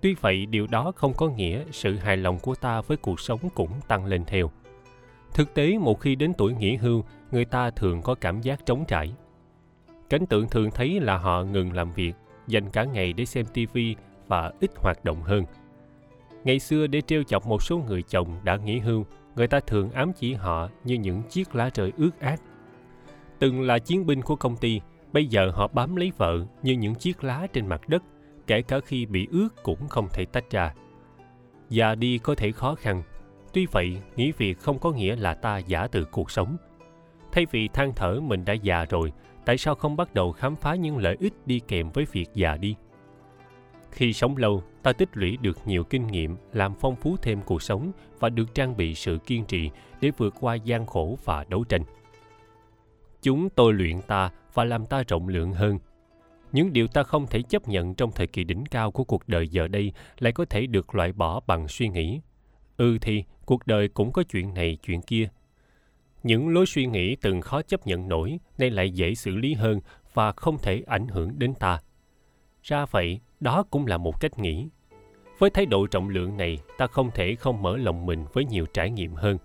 Tuy 0.00 0.14
vậy, 0.20 0.46
điều 0.46 0.66
đó 0.66 0.92
không 0.96 1.14
có 1.14 1.28
nghĩa 1.28 1.64
sự 1.72 1.96
hài 1.96 2.16
lòng 2.16 2.38
của 2.38 2.54
ta 2.54 2.80
với 2.80 2.96
cuộc 2.96 3.20
sống 3.20 3.40
cũng 3.54 3.70
tăng 3.88 4.06
lên 4.06 4.24
theo. 4.24 4.50
Thực 5.34 5.54
tế, 5.54 5.78
một 5.78 6.00
khi 6.00 6.14
đến 6.14 6.32
tuổi 6.38 6.54
nghỉ 6.54 6.76
hưu, 6.76 7.04
người 7.30 7.44
ta 7.44 7.70
thường 7.70 8.02
có 8.02 8.14
cảm 8.14 8.40
giác 8.40 8.66
trống 8.66 8.84
trải. 8.88 9.12
Cảnh 10.08 10.26
tượng 10.26 10.48
thường 10.48 10.70
thấy 10.70 11.00
là 11.00 11.18
họ 11.18 11.42
ngừng 11.42 11.72
làm 11.72 11.92
việc 11.92 12.12
dành 12.46 12.70
cả 12.70 12.84
ngày 12.84 13.12
để 13.12 13.24
xem 13.24 13.46
tivi 13.46 13.96
và 14.26 14.52
ít 14.60 14.70
hoạt 14.76 15.04
động 15.04 15.22
hơn. 15.22 15.44
Ngày 16.46 16.58
xưa 16.58 16.86
để 16.86 17.00
trêu 17.00 17.22
chọc 17.22 17.46
một 17.46 17.62
số 17.62 17.78
người 17.78 18.02
chồng 18.02 18.40
đã 18.44 18.56
nghỉ 18.56 18.78
hưu, 18.78 19.06
người 19.36 19.46
ta 19.46 19.60
thường 19.60 19.90
ám 19.90 20.12
chỉ 20.12 20.34
họ 20.34 20.68
như 20.84 20.94
những 20.94 21.22
chiếc 21.22 21.54
lá 21.54 21.70
trời 21.70 21.92
ướt 21.96 22.20
át. 22.20 22.40
Từng 23.38 23.62
là 23.62 23.78
chiến 23.78 24.06
binh 24.06 24.22
của 24.22 24.36
công 24.36 24.56
ty, 24.56 24.80
bây 25.12 25.26
giờ 25.26 25.50
họ 25.54 25.68
bám 25.68 25.96
lấy 25.96 26.12
vợ 26.16 26.44
như 26.62 26.72
những 26.72 26.94
chiếc 26.94 27.24
lá 27.24 27.46
trên 27.52 27.66
mặt 27.66 27.88
đất, 27.88 28.02
kể 28.46 28.62
cả 28.62 28.80
khi 28.80 29.06
bị 29.06 29.28
ướt 29.30 29.48
cũng 29.62 29.88
không 29.88 30.08
thể 30.12 30.24
tách 30.24 30.50
ra. 30.50 30.74
Già 31.70 31.94
đi 31.94 32.18
có 32.18 32.34
thể 32.34 32.52
khó 32.52 32.74
khăn, 32.74 33.02
tuy 33.52 33.66
vậy 33.72 34.02
nghỉ 34.16 34.32
việc 34.32 34.58
không 34.58 34.78
có 34.78 34.92
nghĩa 34.92 35.16
là 35.16 35.34
ta 35.34 35.58
giả 35.58 35.86
từ 35.92 36.04
cuộc 36.04 36.30
sống. 36.30 36.56
Thay 37.32 37.46
vì 37.50 37.68
than 37.68 37.92
thở 37.96 38.20
mình 38.20 38.44
đã 38.44 38.52
già 38.52 38.84
rồi, 38.90 39.12
tại 39.44 39.58
sao 39.58 39.74
không 39.74 39.96
bắt 39.96 40.14
đầu 40.14 40.32
khám 40.32 40.56
phá 40.56 40.74
những 40.74 40.96
lợi 40.96 41.16
ích 41.20 41.34
đi 41.46 41.60
kèm 41.68 41.90
với 41.90 42.06
việc 42.12 42.28
già 42.34 42.56
đi 42.56 42.76
khi 43.96 44.12
sống 44.12 44.36
lâu, 44.36 44.62
ta 44.82 44.92
tích 44.92 45.08
lũy 45.12 45.36
được 45.36 45.58
nhiều 45.66 45.84
kinh 45.84 46.06
nghiệm, 46.06 46.36
làm 46.52 46.74
phong 46.74 46.96
phú 46.96 47.16
thêm 47.22 47.42
cuộc 47.42 47.62
sống 47.62 47.92
và 48.18 48.28
được 48.28 48.54
trang 48.54 48.76
bị 48.76 48.94
sự 48.94 49.18
kiên 49.26 49.44
trì 49.44 49.70
để 50.00 50.10
vượt 50.16 50.34
qua 50.40 50.54
gian 50.54 50.86
khổ 50.86 51.18
và 51.24 51.44
đấu 51.44 51.64
tranh. 51.64 51.82
Chúng 53.22 53.48
tôi 53.50 53.72
luyện 53.72 54.02
ta 54.02 54.30
và 54.54 54.64
làm 54.64 54.86
ta 54.86 55.02
rộng 55.08 55.28
lượng 55.28 55.52
hơn. 55.52 55.78
Những 56.52 56.72
điều 56.72 56.86
ta 56.86 57.02
không 57.02 57.26
thể 57.26 57.42
chấp 57.42 57.68
nhận 57.68 57.94
trong 57.94 58.12
thời 58.12 58.26
kỳ 58.26 58.44
đỉnh 58.44 58.64
cao 58.70 58.90
của 58.90 59.04
cuộc 59.04 59.28
đời 59.28 59.48
giờ 59.48 59.68
đây 59.68 59.92
lại 60.18 60.32
có 60.32 60.44
thể 60.44 60.66
được 60.66 60.94
loại 60.94 61.12
bỏ 61.12 61.40
bằng 61.46 61.68
suy 61.68 61.88
nghĩ. 61.88 62.20
Ừ 62.76 62.98
thì, 63.00 63.24
cuộc 63.46 63.66
đời 63.66 63.88
cũng 63.88 64.12
có 64.12 64.22
chuyện 64.22 64.54
này, 64.54 64.78
chuyện 64.82 65.02
kia. 65.02 65.28
Những 66.22 66.48
lối 66.48 66.66
suy 66.66 66.86
nghĩ 66.86 67.16
từng 67.16 67.40
khó 67.40 67.62
chấp 67.62 67.86
nhận 67.86 68.08
nổi 68.08 68.38
nay 68.58 68.70
lại 68.70 68.90
dễ 68.90 69.14
xử 69.14 69.36
lý 69.36 69.54
hơn 69.54 69.80
và 70.14 70.32
không 70.32 70.58
thể 70.58 70.82
ảnh 70.86 71.08
hưởng 71.08 71.38
đến 71.38 71.54
ta. 71.54 71.80
Ra 72.62 72.86
vậy 72.86 73.20
đó 73.40 73.62
cũng 73.70 73.86
là 73.86 73.96
một 73.96 74.20
cách 74.20 74.38
nghĩ. 74.38 74.68
Với 75.38 75.50
thái 75.50 75.66
độ 75.66 75.86
trọng 75.86 76.08
lượng 76.08 76.36
này 76.36 76.58
ta 76.78 76.86
không 76.86 77.10
thể 77.10 77.34
không 77.34 77.62
mở 77.62 77.76
lòng 77.76 78.06
mình 78.06 78.24
với 78.32 78.44
nhiều 78.44 78.66
trải 78.66 78.90
nghiệm 78.90 79.14
hơn. 79.14 79.38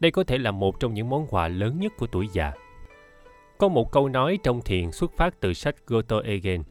Đây 0.00 0.10
có 0.10 0.24
thể 0.24 0.38
là 0.38 0.50
một 0.50 0.80
trong 0.80 0.94
những 0.94 1.10
món 1.10 1.26
quà 1.26 1.48
lớn 1.48 1.80
nhất 1.80 1.92
của 1.98 2.06
tuổi 2.06 2.28
già. 2.32 2.52
Có 3.58 3.68
một 3.68 3.92
câu 3.92 4.08
nói 4.08 4.38
trong 4.42 4.62
thiền 4.62 4.92
xuất 4.92 5.12
phát 5.16 5.40
từ 5.40 5.52
sách 5.52 5.86
Goto 5.86 6.20
Egen, 6.20 6.62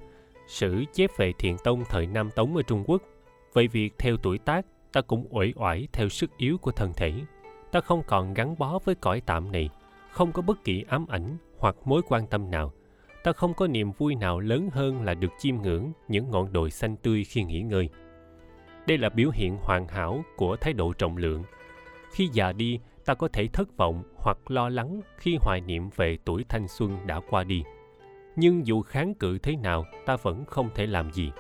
sử 0.48 0.84
chép 0.94 1.10
về 1.18 1.34
thiền 1.40 1.56
tông 1.64 1.84
thời 1.90 2.08
Nam 2.08 2.30
Tống 2.32 2.56
ở 2.56 2.62
Trung 2.62 2.84
Quốc. 2.88 3.02
Về 3.54 3.68
việc 3.68 3.94
theo 4.00 4.18
tuổi 4.18 4.38
tác, 4.38 4.66
ta 4.94 5.02
cũng 5.02 5.28
uể 5.30 5.54
oải 5.56 5.88
theo 5.94 6.10
sức 6.10 6.38
yếu 6.38 6.58
của 6.58 6.72
thân 6.72 6.94
thể. 6.94 7.14
Ta 7.72 7.80
không 7.82 8.04
còn 8.08 8.34
gắn 8.34 8.56
bó 8.58 8.80
với 8.86 8.96
cõi 8.96 9.22
tạm 9.26 9.52
này 9.52 9.70
không 10.14 10.32
có 10.32 10.42
bất 10.42 10.64
kỳ 10.64 10.84
ám 10.88 11.06
ảnh 11.10 11.38
hoặc 11.58 11.76
mối 11.86 12.02
quan 12.08 12.28
tâm 12.28 12.52
nào 12.52 12.74
ta 13.24 13.32
không 13.32 13.54
có 13.54 13.68
niềm 13.68 13.92
vui 13.92 14.16
nào 14.16 14.40
lớn 14.40 14.70
hơn 14.74 15.02
là 15.02 15.14
được 15.14 15.32
chiêm 15.40 15.56
ngưỡng 15.56 15.92
những 16.08 16.32
ngọn 16.32 16.54
đồi 16.54 16.72
xanh 16.72 16.96
tươi 16.96 17.24
khi 17.24 17.44
nghỉ 17.44 17.62
ngơi. 17.62 17.90
Đây 18.88 18.98
là 18.98 19.10
biểu 19.10 19.30
hiện 19.34 19.58
hoàn 19.62 19.88
hảo 19.88 20.24
của 20.36 20.56
thái 20.56 20.74
độ 20.74 20.94
trọng 20.94 21.18
lượng. 21.18 21.44
Khi 22.12 22.30
già 22.34 22.52
đi 22.52 22.80
ta 23.06 23.14
có 23.14 23.28
thể 23.28 23.48
thất 23.48 23.78
vọng 23.78 24.04
hoặc 24.18 24.38
lo 24.48 24.70
lắng 24.70 25.02
khi 25.18 25.38
hoài 25.42 25.62
niệm 25.62 25.90
về 25.96 26.18
tuổi 26.26 26.46
thanh 26.50 26.68
xuân 26.68 26.98
đã 27.08 27.20
qua 27.30 27.44
đi. 27.44 27.64
Nhưng 28.36 28.68
dù 28.68 28.82
kháng 28.82 29.14
cự 29.14 29.38
thế 29.38 29.56
nào 29.56 29.86
ta 30.06 30.16
vẫn 30.16 30.46
không 30.46 30.70
thể 30.76 30.86
làm 30.86 31.12
gì. 31.12 31.32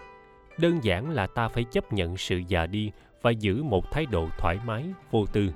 Đơn 0.57 0.83
giản 0.83 1.09
là 1.09 1.27
ta 1.27 1.47
phải 1.47 1.63
chấp 1.63 1.93
nhận 1.93 2.17
sự 2.17 2.41
già 2.47 2.65
đi 2.65 2.91
và 3.21 3.31
giữ 3.31 3.63
một 3.63 3.91
thái 3.91 4.05
độ 4.05 4.27
thoải 4.37 4.59
mái 4.65 4.85
vô 5.11 5.25
tư. 5.25 5.53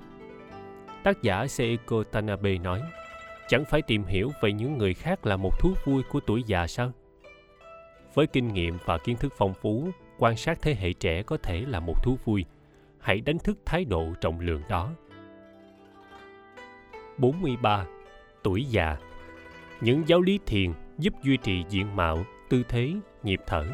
Tác 1.03 1.22
giả 1.22 1.47
Seiko 1.47 2.03
Tanabe 2.03 2.57
nói, 2.57 2.81
chẳng 3.48 3.66
phải 3.66 3.82
tìm 3.82 4.03
hiểu 4.03 4.32
về 4.42 4.53
những 4.53 4.77
người 4.77 4.93
khác 4.93 5.26
là 5.26 5.38
một 5.38 5.59
thú 5.59 5.74
vui 5.85 6.03
của 6.03 6.19
tuổi 6.19 6.43
già 6.48 6.67
sao? 6.67 6.92
Với 8.14 8.27
kinh 8.27 8.53
nghiệm 8.53 8.77
và 8.85 8.98
kiến 8.98 9.17
thức 9.17 9.34
phong 9.38 9.53
phú, 9.53 9.90
quan 10.17 10.35
sát 10.35 10.61
thế 10.61 10.76
hệ 10.76 10.93
trẻ 10.93 11.24
có 11.24 11.38
thể 11.38 11.61
là 11.61 11.80
một 11.80 12.03
thú 12.03 12.17
vui. 12.26 12.45
Hãy 13.00 13.22
đánh 13.22 13.40
thức 13.40 13.58
thái 13.66 13.85
độ 13.85 14.14
trọng 14.22 14.40
lượng 14.40 14.61
đó. 14.69 14.92
43. 17.17 17.85
Tuổi 18.43 18.66
già 18.66 18.98
Những 19.82 20.03
giáo 20.08 20.22
lý 20.22 20.40
thiền 20.45 20.74
giúp 20.98 21.14
duy 21.24 21.38
trì 21.38 21.64
diện 21.69 21.95
mạo, 21.95 22.26
tư 22.50 22.64
thế, 22.67 22.93
nhịp 23.24 23.40
thở. 23.45 23.66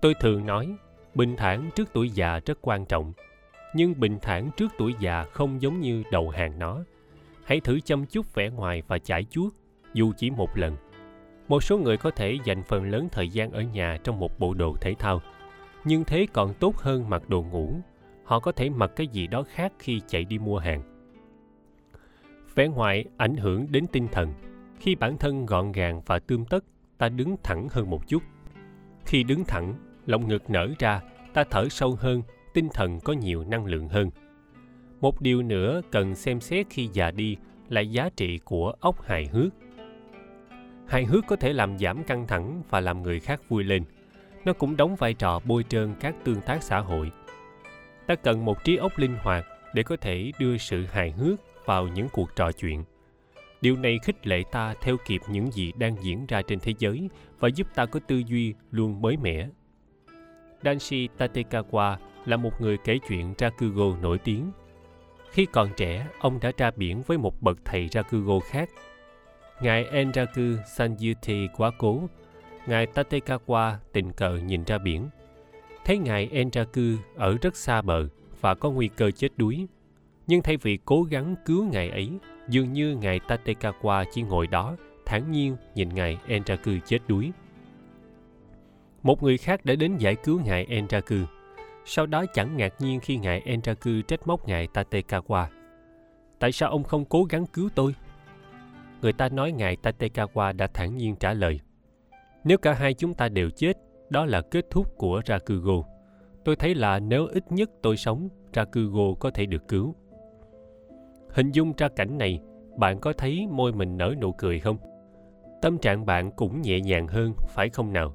Tôi 0.00 0.14
thường 0.20 0.46
nói, 0.46 0.74
bình 1.14 1.36
thản 1.36 1.70
trước 1.74 1.88
tuổi 1.92 2.10
già 2.10 2.40
rất 2.46 2.58
quan 2.62 2.86
trọng 2.86 3.12
nhưng 3.74 4.00
bình 4.00 4.18
thản 4.22 4.50
trước 4.56 4.72
tuổi 4.78 4.94
già 5.00 5.24
không 5.24 5.62
giống 5.62 5.80
như 5.80 6.02
đầu 6.10 6.30
hàng 6.30 6.58
nó 6.58 6.84
hãy 7.52 7.60
thử 7.60 7.80
chăm 7.80 8.06
chút 8.06 8.34
vẻ 8.34 8.50
ngoài 8.50 8.82
và 8.88 8.98
chải 8.98 9.24
chuốt, 9.24 9.54
dù 9.94 10.12
chỉ 10.16 10.30
một 10.30 10.56
lần. 10.58 10.76
Một 11.48 11.62
số 11.62 11.78
người 11.78 11.96
có 11.96 12.10
thể 12.10 12.38
dành 12.44 12.62
phần 12.62 12.90
lớn 12.90 13.08
thời 13.12 13.28
gian 13.28 13.50
ở 13.50 13.62
nhà 13.62 13.98
trong 14.04 14.18
một 14.18 14.38
bộ 14.38 14.54
đồ 14.54 14.76
thể 14.80 14.94
thao, 14.98 15.20
nhưng 15.84 16.04
thế 16.04 16.26
còn 16.32 16.54
tốt 16.54 16.76
hơn 16.76 17.10
mặc 17.10 17.28
đồ 17.28 17.42
ngủ. 17.42 17.74
Họ 18.24 18.40
có 18.40 18.52
thể 18.52 18.70
mặc 18.70 18.90
cái 18.96 19.06
gì 19.06 19.26
đó 19.26 19.42
khác 19.42 19.72
khi 19.78 20.00
chạy 20.06 20.24
đi 20.24 20.38
mua 20.38 20.58
hàng. 20.58 20.82
Vẻ 22.54 22.68
ngoài 22.68 23.04
ảnh 23.16 23.36
hưởng 23.36 23.66
đến 23.70 23.86
tinh 23.92 24.08
thần. 24.12 24.34
Khi 24.78 24.94
bản 24.94 25.18
thân 25.18 25.46
gọn 25.46 25.72
gàng 25.72 26.02
và 26.06 26.18
tươm 26.18 26.44
tất, 26.44 26.64
ta 26.98 27.08
đứng 27.08 27.36
thẳng 27.42 27.68
hơn 27.70 27.90
một 27.90 28.08
chút. 28.08 28.22
Khi 29.04 29.22
đứng 29.22 29.44
thẳng, 29.44 29.74
lồng 30.06 30.28
ngực 30.28 30.50
nở 30.50 30.68
ra, 30.78 31.00
ta 31.34 31.44
thở 31.50 31.68
sâu 31.68 31.96
hơn, 32.00 32.22
tinh 32.54 32.68
thần 32.74 33.00
có 33.00 33.12
nhiều 33.12 33.44
năng 33.44 33.66
lượng 33.66 33.88
hơn 33.88 34.10
một 35.02 35.20
điều 35.20 35.42
nữa 35.42 35.80
cần 35.90 36.14
xem 36.14 36.40
xét 36.40 36.66
khi 36.70 36.88
già 36.92 37.10
đi 37.10 37.36
là 37.68 37.80
giá 37.80 38.10
trị 38.16 38.38
của 38.44 38.72
ốc 38.80 39.02
hài 39.02 39.26
hước. 39.26 39.52
Hài 40.86 41.04
hước 41.04 41.26
có 41.26 41.36
thể 41.36 41.52
làm 41.52 41.78
giảm 41.78 42.04
căng 42.04 42.26
thẳng 42.26 42.62
và 42.70 42.80
làm 42.80 43.02
người 43.02 43.20
khác 43.20 43.48
vui 43.48 43.64
lên. 43.64 43.84
Nó 44.44 44.52
cũng 44.52 44.76
đóng 44.76 44.96
vai 44.96 45.14
trò 45.14 45.40
bôi 45.44 45.64
trơn 45.68 45.94
các 46.00 46.14
tương 46.24 46.40
tác 46.40 46.62
xã 46.62 46.78
hội. 46.78 47.10
Ta 48.06 48.14
cần 48.14 48.44
một 48.44 48.64
trí 48.64 48.76
óc 48.76 48.98
linh 48.98 49.16
hoạt 49.22 49.44
để 49.74 49.82
có 49.82 49.96
thể 49.96 50.32
đưa 50.38 50.56
sự 50.56 50.84
hài 50.84 51.10
hước 51.10 51.40
vào 51.66 51.88
những 51.88 52.08
cuộc 52.12 52.36
trò 52.36 52.52
chuyện. 52.52 52.84
Điều 53.60 53.76
này 53.76 53.98
khích 54.02 54.26
lệ 54.26 54.42
ta 54.52 54.74
theo 54.82 54.96
kịp 55.06 55.20
những 55.28 55.50
gì 55.50 55.72
đang 55.78 55.96
diễn 56.02 56.26
ra 56.26 56.42
trên 56.42 56.60
thế 56.60 56.74
giới 56.78 57.08
và 57.38 57.48
giúp 57.48 57.66
ta 57.74 57.86
có 57.86 58.00
tư 58.00 58.22
duy 58.26 58.54
luôn 58.70 59.02
mới 59.02 59.16
mẻ. 59.16 59.48
Danshi 60.64 61.08
tatekawa 61.18 61.96
là 62.26 62.36
một 62.36 62.60
người 62.60 62.76
kể 62.84 62.98
chuyện 63.08 63.34
Rakugo 63.38 63.96
nổi 64.02 64.18
tiếng. 64.18 64.50
Khi 65.32 65.46
còn 65.46 65.68
trẻ, 65.76 66.06
ông 66.18 66.38
đã 66.40 66.52
ra 66.56 66.70
biển 66.76 67.02
với 67.06 67.18
một 67.18 67.42
bậc 67.42 67.58
thầy 67.64 67.88
Rakugo 67.88 68.40
khác. 68.40 68.70
Ngài 69.60 69.84
Enraku 69.84 70.42
Sanyuti 70.76 71.48
quá 71.56 71.70
cố, 71.78 72.08
Ngài 72.66 72.86
Tatekawa 72.86 73.74
tình 73.92 74.12
cờ 74.12 74.36
nhìn 74.36 74.64
ra 74.64 74.78
biển. 74.78 75.08
Thấy 75.84 75.98
Ngài 75.98 76.28
Enraku 76.32 76.80
ở 77.16 77.36
rất 77.42 77.56
xa 77.56 77.82
bờ 77.82 78.08
và 78.40 78.54
có 78.54 78.70
nguy 78.70 78.88
cơ 78.88 79.10
chết 79.10 79.28
đuối. 79.36 79.66
Nhưng 80.26 80.42
thay 80.42 80.56
vì 80.56 80.78
cố 80.84 81.02
gắng 81.02 81.34
cứu 81.46 81.64
ngài 81.72 81.90
ấy, 81.90 82.10
dường 82.48 82.72
như 82.72 82.96
ngài 82.96 83.20
Tatekawa 83.28 84.04
chỉ 84.12 84.22
ngồi 84.22 84.46
đó, 84.46 84.76
thản 85.06 85.30
nhiên 85.30 85.56
nhìn 85.74 85.88
ngài 85.88 86.18
Enraku 86.26 86.72
chết 86.86 86.98
đuối. 87.08 87.32
Một 89.02 89.22
người 89.22 89.38
khác 89.38 89.64
đã 89.64 89.74
đến 89.74 89.96
giải 89.96 90.16
cứu 90.16 90.40
ngài 90.44 90.64
Enraku. 90.64 91.16
Sau 91.84 92.06
đó 92.06 92.24
chẳng 92.34 92.56
ngạc 92.56 92.74
nhiên 92.80 93.00
khi 93.00 93.16
ngài 93.16 93.40
Enraku 93.40 93.90
trách 94.08 94.26
móc 94.26 94.48
ngài 94.48 94.68
Tatekawa. 94.74 95.46
Tại 96.38 96.52
sao 96.52 96.70
ông 96.70 96.84
không 96.84 97.04
cố 97.04 97.24
gắng 97.24 97.46
cứu 97.46 97.68
tôi? 97.74 97.94
Người 99.02 99.12
ta 99.12 99.28
nói 99.28 99.52
ngài 99.52 99.76
Tatekawa 99.82 100.56
đã 100.56 100.66
thản 100.66 100.96
nhiên 100.96 101.16
trả 101.16 101.32
lời. 101.32 101.60
Nếu 102.44 102.58
cả 102.58 102.72
hai 102.72 102.94
chúng 102.94 103.14
ta 103.14 103.28
đều 103.28 103.50
chết, 103.50 103.72
đó 104.10 104.24
là 104.24 104.40
kết 104.40 104.64
thúc 104.70 104.96
của 104.96 105.22
Rakugo. 105.26 105.88
Tôi 106.44 106.56
thấy 106.56 106.74
là 106.74 106.98
nếu 106.98 107.26
ít 107.26 107.52
nhất 107.52 107.70
tôi 107.82 107.96
sống, 107.96 108.28
Rakugo 108.54 109.14
có 109.20 109.30
thể 109.30 109.46
được 109.46 109.68
cứu. 109.68 109.94
Hình 111.30 111.50
dung 111.50 111.72
ra 111.78 111.88
cảnh 111.88 112.18
này, 112.18 112.40
bạn 112.76 113.00
có 113.00 113.12
thấy 113.12 113.46
môi 113.50 113.72
mình 113.72 113.96
nở 113.96 114.14
nụ 114.20 114.32
cười 114.32 114.60
không? 114.60 114.76
Tâm 115.62 115.78
trạng 115.78 116.06
bạn 116.06 116.30
cũng 116.30 116.62
nhẹ 116.62 116.80
nhàng 116.80 117.08
hơn, 117.08 117.34
phải 117.48 117.68
không 117.68 117.92
nào? 117.92 118.14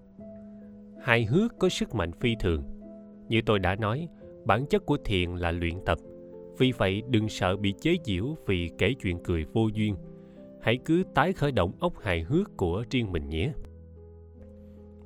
Hài 1.02 1.26
hước 1.26 1.60
có 1.60 1.70
sức 1.70 1.96
mạnh 1.96 2.12
phi 2.12 2.36
thường. 2.40 2.64
Như 3.30 3.41
tôi 3.45 3.59
đã 3.59 3.75
nói, 3.75 4.07
bản 4.45 4.65
chất 4.65 4.85
của 4.85 4.97
thiền 5.06 5.35
là 5.35 5.51
luyện 5.51 5.85
tập. 5.85 5.97
Vì 6.57 6.72
vậy 6.72 7.03
đừng 7.09 7.30
sợ 7.30 7.57
bị 7.57 7.73
chế 7.81 7.95
giễu 8.03 8.35
vì 8.45 8.69
kể 8.77 8.93
chuyện 9.01 9.19
cười 9.23 9.45
vô 9.53 9.67
duyên. 9.73 9.95
Hãy 10.61 10.77
cứ 10.85 11.03
tái 11.15 11.33
khởi 11.33 11.51
động 11.51 11.72
ốc 11.80 11.99
hài 11.99 12.22
hước 12.22 12.57
của 12.57 12.83
riêng 12.89 13.11
mình 13.11 13.30
nhé. 13.30 13.53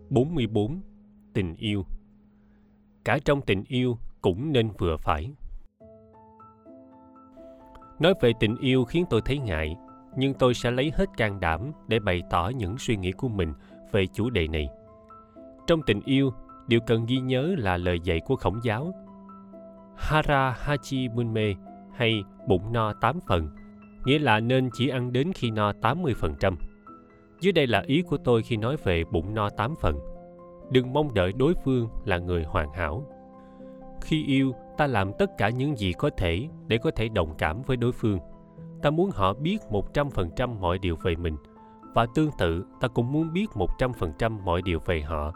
44. 0.09 0.81
Tình 1.33 1.55
yêu 1.55 1.85
Cả 3.05 3.19
trong 3.25 3.41
tình 3.41 3.63
yêu 3.67 3.97
cũng 4.21 4.51
nên 4.51 4.69
vừa 4.77 4.97
phải. 4.97 5.31
Nói 7.99 8.13
về 8.21 8.31
tình 8.39 8.57
yêu 8.57 8.85
khiến 8.85 9.05
tôi 9.09 9.21
thấy 9.25 9.37
ngại, 9.37 9.75
nhưng 10.17 10.33
tôi 10.33 10.53
sẽ 10.53 10.71
lấy 10.71 10.91
hết 10.95 11.09
can 11.17 11.39
đảm 11.39 11.71
để 11.87 11.99
bày 11.99 12.21
tỏ 12.29 12.51
những 12.57 12.77
suy 12.77 12.97
nghĩ 12.97 13.11
của 13.11 13.27
mình 13.27 13.53
về 13.91 14.05
chủ 14.13 14.29
đề 14.29 14.47
này. 14.47 14.69
Trong 15.67 15.81
tình 15.85 16.01
yêu, 16.05 16.31
điều 16.67 16.79
cần 16.87 17.05
ghi 17.05 17.17
nhớ 17.17 17.55
là 17.57 17.77
lời 17.77 17.99
dạy 18.03 18.19
của 18.25 18.35
khổng 18.35 18.59
giáo. 18.63 18.93
Hara 19.97 20.51
Hachi 20.51 21.07
Bunme 21.07 21.53
hay 21.93 22.23
bụng 22.47 22.73
no 22.73 22.93
tám 22.93 23.19
phần, 23.27 23.49
nghĩa 24.05 24.19
là 24.19 24.39
nên 24.39 24.69
chỉ 24.73 24.89
ăn 24.89 25.13
đến 25.13 25.31
khi 25.35 25.51
no 25.51 25.71
80%. 25.81 26.55
Dưới 27.41 27.53
đây 27.53 27.67
là 27.67 27.83
ý 27.87 28.01
của 28.01 28.17
tôi 28.17 28.43
khi 28.43 28.57
nói 28.57 28.75
về 28.83 29.03
bụng 29.11 29.33
no 29.33 29.49
tám 29.49 29.73
phần. 29.81 29.99
Đừng 30.71 30.93
mong 30.93 31.13
đợi 31.13 31.33
đối 31.33 31.53
phương 31.63 31.89
là 32.05 32.17
người 32.17 32.43
hoàn 32.43 32.73
hảo. 32.73 33.05
Khi 34.01 34.25
yêu, 34.25 34.53
ta 34.77 34.87
làm 34.87 35.11
tất 35.19 35.37
cả 35.37 35.49
những 35.49 35.75
gì 35.75 35.93
có 35.93 36.09
thể 36.17 36.47
để 36.67 36.77
có 36.77 36.91
thể 36.91 37.09
đồng 37.09 37.35
cảm 37.37 37.61
với 37.61 37.77
đối 37.77 37.91
phương. 37.91 38.19
Ta 38.81 38.89
muốn 38.89 39.09
họ 39.13 39.33
biết 39.33 39.57
100% 39.69 40.59
mọi 40.59 40.77
điều 40.77 40.95
về 40.95 41.15
mình 41.15 41.37
và 41.93 42.05
tương 42.15 42.31
tự 42.37 42.65
ta 42.79 42.87
cũng 42.87 43.11
muốn 43.11 43.33
biết 43.33 43.49
100% 43.53 44.41
mọi 44.43 44.61
điều 44.61 44.79
về 44.85 45.01
họ. 45.01 45.33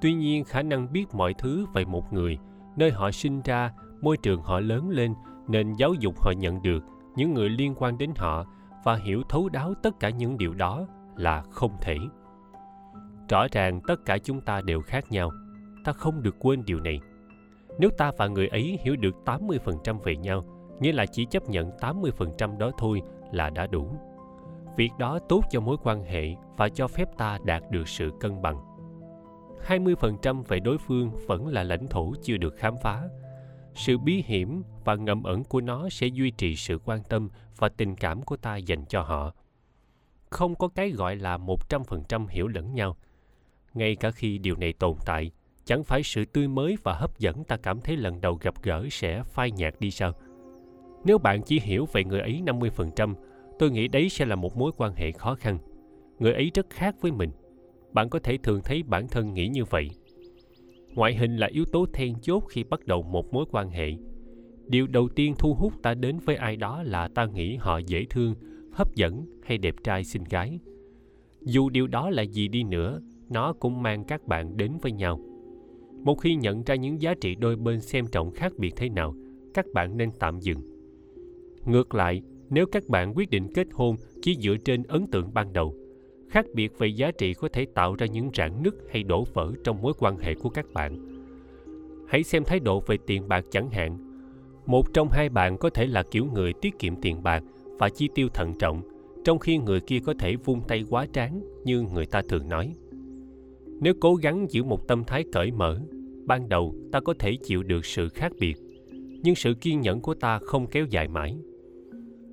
Tuy 0.00 0.14
nhiên 0.14 0.44
khả 0.44 0.62
năng 0.62 0.92
biết 0.92 1.14
mọi 1.14 1.34
thứ 1.34 1.66
về 1.74 1.84
một 1.84 2.12
người, 2.12 2.38
nơi 2.76 2.90
họ 2.90 3.10
sinh 3.10 3.40
ra, 3.42 3.72
môi 4.00 4.16
trường 4.16 4.42
họ 4.42 4.60
lớn 4.60 4.88
lên, 4.90 5.14
nền 5.48 5.72
giáo 5.72 5.94
dục 5.94 6.20
họ 6.20 6.30
nhận 6.30 6.62
được, 6.62 6.84
những 7.16 7.34
người 7.34 7.48
liên 7.48 7.74
quan 7.74 7.98
đến 7.98 8.12
họ 8.16 8.44
và 8.84 8.94
hiểu 8.94 9.22
thấu 9.28 9.48
đáo 9.48 9.74
tất 9.82 10.00
cả 10.00 10.10
những 10.10 10.38
điều 10.38 10.54
đó 10.54 10.86
là 11.16 11.42
không 11.50 11.72
thể. 11.80 11.96
Rõ 13.28 13.46
ràng 13.52 13.80
tất 13.86 14.04
cả 14.06 14.18
chúng 14.18 14.40
ta 14.40 14.60
đều 14.60 14.80
khác 14.82 15.04
nhau. 15.10 15.30
Ta 15.84 15.92
không 15.92 16.22
được 16.22 16.36
quên 16.38 16.64
điều 16.66 16.80
này. 16.80 17.00
Nếu 17.78 17.90
ta 17.98 18.12
và 18.18 18.26
người 18.26 18.48
ấy 18.48 18.78
hiểu 18.84 18.96
được 18.96 19.14
80% 19.24 19.98
về 19.98 20.16
nhau, 20.16 20.44
nghĩa 20.80 20.92
là 20.92 21.06
chỉ 21.06 21.24
chấp 21.24 21.48
nhận 21.48 21.70
80% 21.70 22.58
đó 22.58 22.70
thôi 22.78 23.02
là 23.32 23.50
đã 23.50 23.66
đủ. 23.66 23.96
Việc 24.76 24.90
đó 24.98 25.18
tốt 25.28 25.44
cho 25.50 25.60
mối 25.60 25.76
quan 25.82 26.04
hệ 26.04 26.34
và 26.56 26.68
cho 26.68 26.88
phép 26.88 27.08
ta 27.18 27.38
đạt 27.44 27.62
được 27.70 27.88
sự 27.88 28.10
cân 28.20 28.42
bằng. 28.42 28.69
20% 29.66 30.42
về 30.42 30.60
đối 30.60 30.78
phương 30.78 31.10
vẫn 31.26 31.46
là 31.46 31.62
lãnh 31.62 31.88
thổ 31.88 32.14
chưa 32.22 32.36
được 32.36 32.56
khám 32.56 32.74
phá. 32.82 33.08
Sự 33.74 33.98
bí 33.98 34.22
hiểm 34.26 34.62
và 34.84 34.94
ngầm 34.94 35.22
ẩn 35.22 35.44
của 35.44 35.60
nó 35.60 35.88
sẽ 35.88 36.06
duy 36.06 36.30
trì 36.30 36.56
sự 36.56 36.78
quan 36.84 37.02
tâm 37.02 37.28
và 37.56 37.68
tình 37.68 37.96
cảm 37.96 38.22
của 38.22 38.36
ta 38.36 38.56
dành 38.56 38.84
cho 38.88 39.02
họ. 39.02 39.34
Không 40.30 40.54
có 40.54 40.68
cái 40.68 40.90
gọi 40.90 41.16
là 41.16 41.38
100% 41.38 42.26
hiểu 42.26 42.48
lẫn 42.48 42.74
nhau. 42.74 42.96
Ngay 43.74 43.96
cả 43.96 44.10
khi 44.10 44.38
điều 44.38 44.56
này 44.56 44.72
tồn 44.72 44.96
tại, 45.06 45.30
chẳng 45.64 45.84
phải 45.84 46.02
sự 46.02 46.24
tươi 46.24 46.48
mới 46.48 46.76
và 46.82 46.94
hấp 46.94 47.18
dẫn 47.18 47.44
ta 47.44 47.56
cảm 47.56 47.80
thấy 47.80 47.96
lần 47.96 48.20
đầu 48.20 48.38
gặp 48.40 48.54
gỡ 48.62 48.86
sẽ 48.90 49.22
phai 49.22 49.50
nhạt 49.50 49.74
đi 49.80 49.90
sao? 49.90 50.12
Nếu 51.04 51.18
bạn 51.18 51.42
chỉ 51.42 51.60
hiểu 51.60 51.86
về 51.92 52.04
người 52.04 52.20
ấy 52.20 52.42
50%, 52.46 53.14
tôi 53.58 53.70
nghĩ 53.70 53.88
đấy 53.88 54.08
sẽ 54.08 54.24
là 54.24 54.36
một 54.36 54.56
mối 54.56 54.72
quan 54.76 54.94
hệ 54.94 55.12
khó 55.12 55.34
khăn. 55.34 55.58
Người 56.18 56.32
ấy 56.32 56.50
rất 56.54 56.70
khác 56.70 56.94
với 57.00 57.12
mình. 57.12 57.30
Bạn 57.92 58.08
có 58.08 58.18
thể 58.18 58.36
thường 58.42 58.60
thấy 58.64 58.82
bản 58.82 59.08
thân 59.08 59.34
nghĩ 59.34 59.48
như 59.48 59.64
vậy. 59.64 59.90
Ngoại 60.94 61.14
hình 61.14 61.36
là 61.36 61.46
yếu 61.46 61.64
tố 61.64 61.86
then 61.92 62.14
chốt 62.22 62.40
khi 62.48 62.64
bắt 62.64 62.86
đầu 62.86 63.02
một 63.02 63.32
mối 63.32 63.44
quan 63.50 63.70
hệ. 63.70 63.92
Điều 64.66 64.86
đầu 64.86 65.08
tiên 65.08 65.34
thu 65.38 65.54
hút 65.54 65.72
ta 65.82 65.94
đến 65.94 66.18
với 66.18 66.36
ai 66.36 66.56
đó 66.56 66.82
là 66.82 67.08
ta 67.08 67.26
nghĩ 67.26 67.56
họ 67.56 67.78
dễ 67.78 68.04
thương, 68.10 68.34
hấp 68.72 68.94
dẫn 68.94 69.26
hay 69.42 69.58
đẹp 69.58 69.74
trai 69.84 70.04
xinh 70.04 70.24
gái. 70.24 70.58
Dù 71.40 71.70
điều 71.70 71.86
đó 71.86 72.10
là 72.10 72.22
gì 72.22 72.48
đi 72.48 72.62
nữa, 72.62 73.00
nó 73.28 73.52
cũng 73.52 73.82
mang 73.82 74.04
các 74.04 74.26
bạn 74.26 74.56
đến 74.56 74.72
với 74.82 74.92
nhau 74.92 75.20
một 76.04 76.14
khi 76.14 76.34
nhận 76.34 76.62
ra 76.62 76.74
những 76.74 77.00
giá 77.00 77.14
trị 77.20 77.34
đôi 77.34 77.56
bên 77.56 77.80
xem 77.80 78.06
trọng 78.06 78.30
khác 78.30 78.52
biệt 78.58 78.72
thế 78.76 78.88
nào 78.88 79.14
các 79.54 79.66
bạn 79.74 79.96
nên 79.96 80.10
tạm 80.18 80.40
dừng 80.40 80.60
ngược 81.64 81.94
lại 81.94 82.22
nếu 82.50 82.66
các 82.66 82.88
bạn 82.88 83.12
quyết 83.16 83.30
định 83.30 83.48
kết 83.54 83.66
hôn 83.72 83.96
chỉ 84.22 84.36
dựa 84.40 84.56
trên 84.64 84.82
ấn 84.82 85.06
tượng 85.06 85.34
ban 85.34 85.52
đầu 85.52 85.74
khác 86.30 86.46
biệt 86.54 86.78
về 86.78 86.86
giá 86.86 87.10
trị 87.10 87.34
có 87.34 87.48
thể 87.52 87.66
tạo 87.74 87.94
ra 87.94 88.06
những 88.06 88.30
rạn 88.34 88.62
nứt 88.62 88.74
hay 88.90 89.02
đổ 89.02 89.24
vỡ 89.34 89.52
trong 89.64 89.82
mối 89.82 89.92
quan 89.98 90.18
hệ 90.18 90.34
của 90.34 90.48
các 90.48 90.66
bạn. 90.72 90.96
Hãy 92.08 92.22
xem 92.22 92.44
thái 92.44 92.60
độ 92.60 92.80
về 92.80 92.96
tiền 93.06 93.28
bạc 93.28 93.44
chẳng 93.50 93.70
hạn. 93.70 93.98
Một 94.66 94.94
trong 94.94 95.08
hai 95.10 95.28
bạn 95.28 95.58
có 95.58 95.70
thể 95.70 95.86
là 95.86 96.02
kiểu 96.02 96.26
người 96.34 96.52
tiết 96.52 96.78
kiệm 96.78 96.96
tiền 96.96 97.22
bạc 97.22 97.42
và 97.78 97.88
chi 97.88 98.08
tiêu 98.14 98.28
thận 98.34 98.52
trọng, 98.58 98.82
trong 99.24 99.38
khi 99.38 99.58
người 99.58 99.80
kia 99.80 99.98
có 100.04 100.14
thể 100.18 100.36
vung 100.36 100.60
tay 100.68 100.84
quá 100.90 101.06
tráng 101.12 101.40
như 101.64 101.82
người 101.82 102.06
ta 102.06 102.22
thường 102.28 102.48
nói. 102.48 102.74
Nếu 103.80 103.94
cố 104.00 104.14
gắng 104.14 104.46
giữ 104.50 104.64
một 104.64 104.88
tâm 104.88 105.04
thái 105.04 105.24
cởi 105.32 105.50
mở, 105.50 105.80
ban 106.24 106.48
đầu 106.48 106.74
ta 106.92 107.00
có 107.00 107.14
thể 107.18 107.36
chịu 107.42 107.62
được 107.62 107.84
sự 107.84 108.08
khác 108.08 108.32
biệt, 108.40 108.56
nhưng 109.22 109.34
sự 109.34 109.54
kiên 109.54 109.80
nhẫn 109.80 110.00
của 110.00 110.14
ta 110.14 110.38
không 110.38 110.66
kéo 110.66 110.86
dài 110.90 111.08
mãi. 111.08 111.36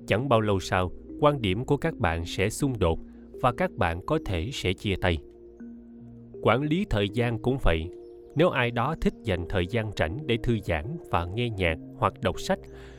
Chẳng 0.06 0.28
bao 0.28 0.40
lâu 0.40 0.60
sau, 0.60 0.92
quan 1.20 1.42
điểm 1.42 1.64
của 1.64 1.76
các 1.76 1.98
bạn 1.98 2.24
sẽ 2.26 2.50
xung 2.50 2.78
đột 2.78 2.98
và 3.40 3.52
các 3.52 3.72
bạn 3.72 4.00
có 4.06 4.18
thể 4.24 4.50
sẽ 4.52 4.72
chia 4.72 4.96
tay. 4.96 5.18
Quản 6.42 6.62
lý 6.62 6.86
thời 6.90 7.08
gian 7.08 7.38
cũng 7.38 7.58
vậy 7.62 7.88
nếu 8.34 8.48
ai 8.48 8.70
đó 8.70 8.94
thích 9.00 9.14
dành 9.24 9.46
thời 9.48 9.66
gian 9.66 9.90
rảnh 9.96 10.26
để 10.26 10.36
thư 10.42 10.58
giãn 10.64 10.84
và 11.10 11.24
nghe 11.24 11.50
nhạc 11.50 11.76
hoặc 11.96 12.20
đọc 12.22 12.40
sách 12.40 12.58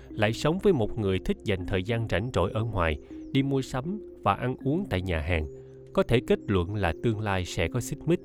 lại 0.09 0.33
sống 0.33 0.59
với 0.63 0.73
một 0.73 0.99
người 0.99 1.19
thích 1.19 1.37
dành 1.43 1.65
thời 1.65 1.83
gian 1.83 2.07
rảnh 2.09 2.29
rỗi 2.33 2.51
ở 2.53 2.63
ngoài 2.63 2.97
đi 3.31 3.43
mua 3.43 3.61
sắm 3.61 3.99
và 4.23 4.33
ăn 4.33 4.55
uống 4.63 4.85
tại 4.89 5.01
nhà 5.01 5.19
hàng 5.19 5.47
có 5.93 6.03
thể 6.03 6.19
kết 6.27 6.39
luận 6.47 6.75
là 6.75 6.93
tương 7.03 7.19
lai 7.19 7.45
sẽ 7.45 7.67
có 7.67 7.79
xích 7.79 7.99
mích. 8.05 8.19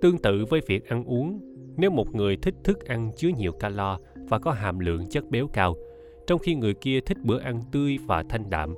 Tương 0.00 0.18
tự 0.18 0.44
với 0.50 0.60
việc 0.66 0.88
ăn 0.88 1.04
uống, 1.04 1.40
nếu 1.76 1.90
một 1.90 2.14
người 2.14 2.36
thích 2.36 2.54
thức 2.64 2.84
ăn 2.84 3.10
chứa 3.16 3.28
nhiều 3.28 3.52
calo 3.52 3.98
và 4.28 4.38
có 4.38 4.50
hàm 4.52 4.78
lượng 4.78 5.06
chất 5.10 5.30
béo 5.30 5.46
cao, 5.52 5.76
trong 6.26 6.38
khi 6.38 6.54
người 6.54 6.74
kia 6.74 7.00
thích 7.00 7.18
bữa 7.22 7.38
ăn 7.38 7.60
tươi 7.72 7.98
và 8.06 8.24
thanh 8.28 8.50
đạm, 8.50 8.74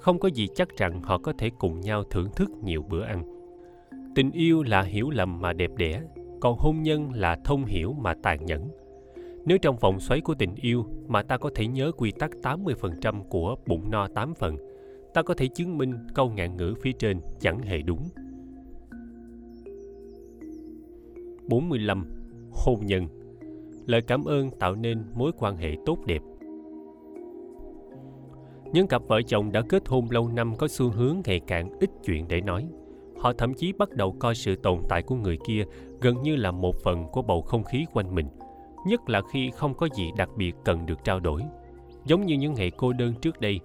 không 0.00 0.18
có 0.18 0.28
gì 0.28 0.48
chắc 0.54 0.76
rằng 0.76 1.02
họ 1.02 1.18
có 1.18 1.32
thể 1.38 1.50
cùng 1.58 1.80
nhau 1.80 2.04
thưởng 2.04 2.28
thức 2.36 2.50
nhiều 2.64 2.82
bữa 2.82 3.02
ăn. 3.02 3.24
Tình 4.14 4.30
yêu 4.30 4.62
là 4.62 4.82
hiểu 4.82 5.10
lầm 5.10 5.40
mà 5.40 5.52
đẹp 5.52 5.70
đẽ, 5.76 6.02
còn 6.40 6.56
hôn 6.58 6.82
nhân 6.82 7.12
là 7.12 7.38
thông 7.44 7.64
hiểu 7.64 7.92
mà 7.92 8.14
tàn 8.22 8.46
nhẫn. 8.46 8.68
Nếu 9.44 9.58
trong 9.58 9.76
vòng 9.76 10.00
xoáy 10.00 10.20
của 10.20 10.34
tình 10.34 10.54
yêu 10.54 10.86
mà 11.08 11.22
ta 11.22 11.36
có 11.36 11.50
thể 11.54 11.66
nhớ 11.66 11.92
quy 11.92 12.12
tắc 12.12 12.30
80% 12.42 13.22
của 13.22 13.56
bụng 13.66 13.90
no 13.90 14.08
8 14.08 14.34
phần, 14.34 14.56
ta 15.14 15.22
có 15.22 15.34
thể 15.34 15.48
chứng 15.48 15.78
minh 15.78 15.94
câu 16.14 16.30
ngạn 16.30 16.56
ngữ 16.56 16.74
phía 16.82 16.92
trên 16.92 17.20
chẳng 17.40 17.62
hề 17.62 17.82
đúng. 17.82 18.08
45. 21.48 22.04
Hôn 22.52 22.86
nhân 22.86 23.06
Lời 23.86 24.02
cảm 24.02 24.24
ơn 24.24 24.50
tạo 24.50 24.74
nên 24.74 25.04
mối 25.14 25.32
quan 25.38 25.56
hệ 25.56 25.76
tốt 25.86 25.98
đẹp 26.06 26.22
những 28.72 28.86
cặp 28.86 29.02
vợ 29.08 29.22
chồng 29.22 29.52
đã 29.52 29.62
kết 29.68 29.88
hôn 29.88 30.10
lâu 30.10 30.28
năm 30.28 30.56
có 30.56 30.68
xu 30.68 30.90
hướng 30.90 31.20
ngày 31.24 31.40
càng 31.46 31.70
ít 31.80 31.90
chuyện 32.04 32.28
để 32.28 32.40
nói. 32.40 32.68
Họ 33.18 33.32
thậm 33.32 33.54
chí 33.54 33.72
bắt 33.72 33.90
đầu 33.90 34.16
coi 34.18 34.34
sự 34.34 34.56
tồn 34.56 34.78
tại 34.88 35.02
của 35.02 35.14
người 35.14 35.38
kia 35.46 35.64
gần 36.00 36.22
như 36.22 36.36
là 36.36 36.50
một 36.50 36.76
phần 36.84 37.06
của 37.12 37.22
bầu 37.22 37.42
không 37.42 37.64
khí 37.64 37.86
quanh 37.92 38.14
mình, 38.14 38.28
nhất 38.86 39.00
là 39.08 39.20
khi 39.32 39.50
không 39.50 39.74
có 39.74 39.88
gì 39.96 40.10
đặc 40.16 40.28
biệt 40.36 40.52
cần 40.64 40.86
được 40.86 41.04
trao 41.04 41.20
đổi. 41.20 41.42
Giống 42.04 42.26
như 42.26 42.34
những 42.34 42.54
ngày 42.54 42.70
cô 42.70 42.92
đơn 42.92 43.14
trước 43.22 43.40
đây, 43.40 43.60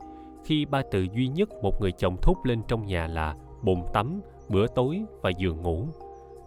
khi 0.45 0.66
ba 0.66 0.82
từ 0.92 1.08
duy 1.16 1.27
nhất 1.27 1.50
một 1.64 1.82
người 1.82 1.92
chồng 1.92 2.17
thốt 2.22 2.35
lên 2.43 2.61
trong 2.67 2.85
nhà 2.85 3.08
là 3.08 3.35
bồn 3.64 3.80
tắm, 3.93 4.22
bữa 4.50 4.67
tối 4.67 5.01
và 5.22 5.30
giường 5.30 5.61
ngủ 5.61 5.88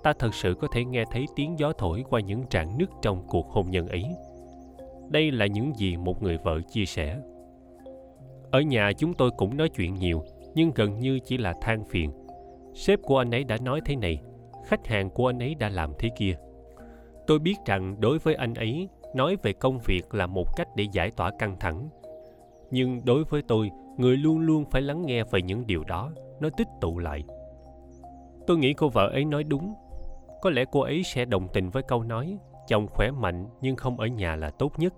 ta 0.02 0.12
thật 0.18 0.34
sự 0.34 0.54
có 0.54 0.68
thể 0.72 0.84
nghe 0.84 1.04
thấy 1.10 1.26
tiếng 1.36 1.58
gió 1.58 1.72
thổi 1.72 2.04
qua 2.08 2.20
những 2.20 2.46
trạng 2.50 2.78
nứt 2.78 2.88
trong 3.02 3.22
cuộc 3.28 3.50
hôn 3.50 3.70
nhân 3.70 3.88
ấy 3.88 4.04
đây 5.08 5.30
là 5.30 5.46
những 5.46 5.72
gì 5.76 5.96
một 5.96 6.22
người 6.22 6.38
vợ 6.44 6.60
chia 6.72 6.84
sẻ 6.84 7.18
ở 8.50 8.60
nhà 8.60 8.92
chúng 8.98 9.14
tôi 9.14 9.30
cũng 9.36 9.56
nói 9.56 9.68
chuyện 9.68 9.94
nhiều, 9.94 10.24
nhưng 10.54 10.70
gần 10.74 10.98
như 10.98 11.18
chỉ 11.18 11.38
là 11.38 11.54
than 11.60 11.84
phiền. 11.84 12.12
Sếp 12.74 13.02
của 13.02 13.18
anh 13.18 13.30
ấy 13.30 13.44
đã 13.44 13.56
nói 13.64 13.80
thế 13.84 13.96
này, 13.96 14.18
khách 14.66 14.86
hàng 14.86 15.10
của 15.10 15.26
anh 15.26 15.38
ấy 15.38 15.54
đã 15.54 15.68
làm 15.68 15.92
thế 15.98 16.08
kia. 16.16 16.36
Tôi 17.26 17.38
biết 17.38 17.56
rằng 17.66 17.96
đối 18.00 18.18
với 18.18 18.34
anh 18.34 18.54
ấy, 18.54 18.88
nói 19.14 19.36
về 19.42 19.52
công 19.52 19.78
việc 19.78 20.14
là 20.14 20.26
một 20.26 20.56
cách 20.56 20.68
để 20.76 20.86
giải 20.92 21.10
tỏa 21.10 21.30
căng 21.38 21.56
thẳng. 21.60 21.88
Nhưng 22.70 23.00
đối 23.04 23.24
với 23.24 23.42
tôi, 23.48 23.70
người 23.96 24.16
luôn 24.16 24.38
luôn 24.38 24.64
phải 24.70 24.82
lắng 24.82 25.02
nghe 25.06 25.24
về 25.24 25.42
những 25.42 25.66
điều 25.66 25.84
đó, 25.84 26.10
nó 26.40 26.48
tích 26.56 26.68
tụ 26.80 26.98
lại. 26.98 27.24
Tôi 28.46 28.58
nghĩ 28.58 28.74
cô 28.74 28.88
vợ 28.88 29.08
ấy 29.08 29.24
nói 29.24 29.44
đúng. 29.44 29.74
Có 30.42 30.50
lẽ 30.50 30.64
cô 30.72 30.80
ấy 30.80 31.02
sẽ 31.02 31.24
đồng 31.24 31.48
tình 31.52 31.70
với 31.70 31.82
câu 31.82 32.02
nói, 32.02 32.38
chồng 32.68 32.86
khỏe 32.86 33.10
mạnh 33.10 33.46
nhưng 33.60 33.76
không 33.76 34.00
ở 34.00 34.06
nhà 34.06 34.36
là 34.36 34.50
tốt 34.50 34.72
nhất. 34.78 34.94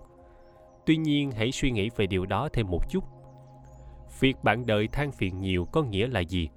Tuy 0.86 0.96
nhiên, 0.96 1.30
hãy 1.30 1.52
suy 1.52 1.70
nghĩ 1.70 1.88
về 1.96 2.06
điều 2.06 2.26
đó 2.26 2.48
thêm 2.52 2.66
một 2.70 2.90
chút 2.90 3.04
việc 4.20 4.36
bạn 4.42 4.66
đời 4.66 4.88
than 4.88 5.12
phiền 5.12 5.40
nhiều 5.40 5.64
có 5.64 5.82
nghĩa 5.82 6.06
là 6.06 6.20
gì? 6.20 6.48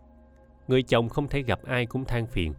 Người 0.68 0.84
chồng 0.84 1.10
không 1.10 1.28
thể 1.28 1.42
gặp 1.42 1.60
ai 1.64 1.86
cũng 1.86 2.06
than 2.06 2.28
phiền. 2.28 2.54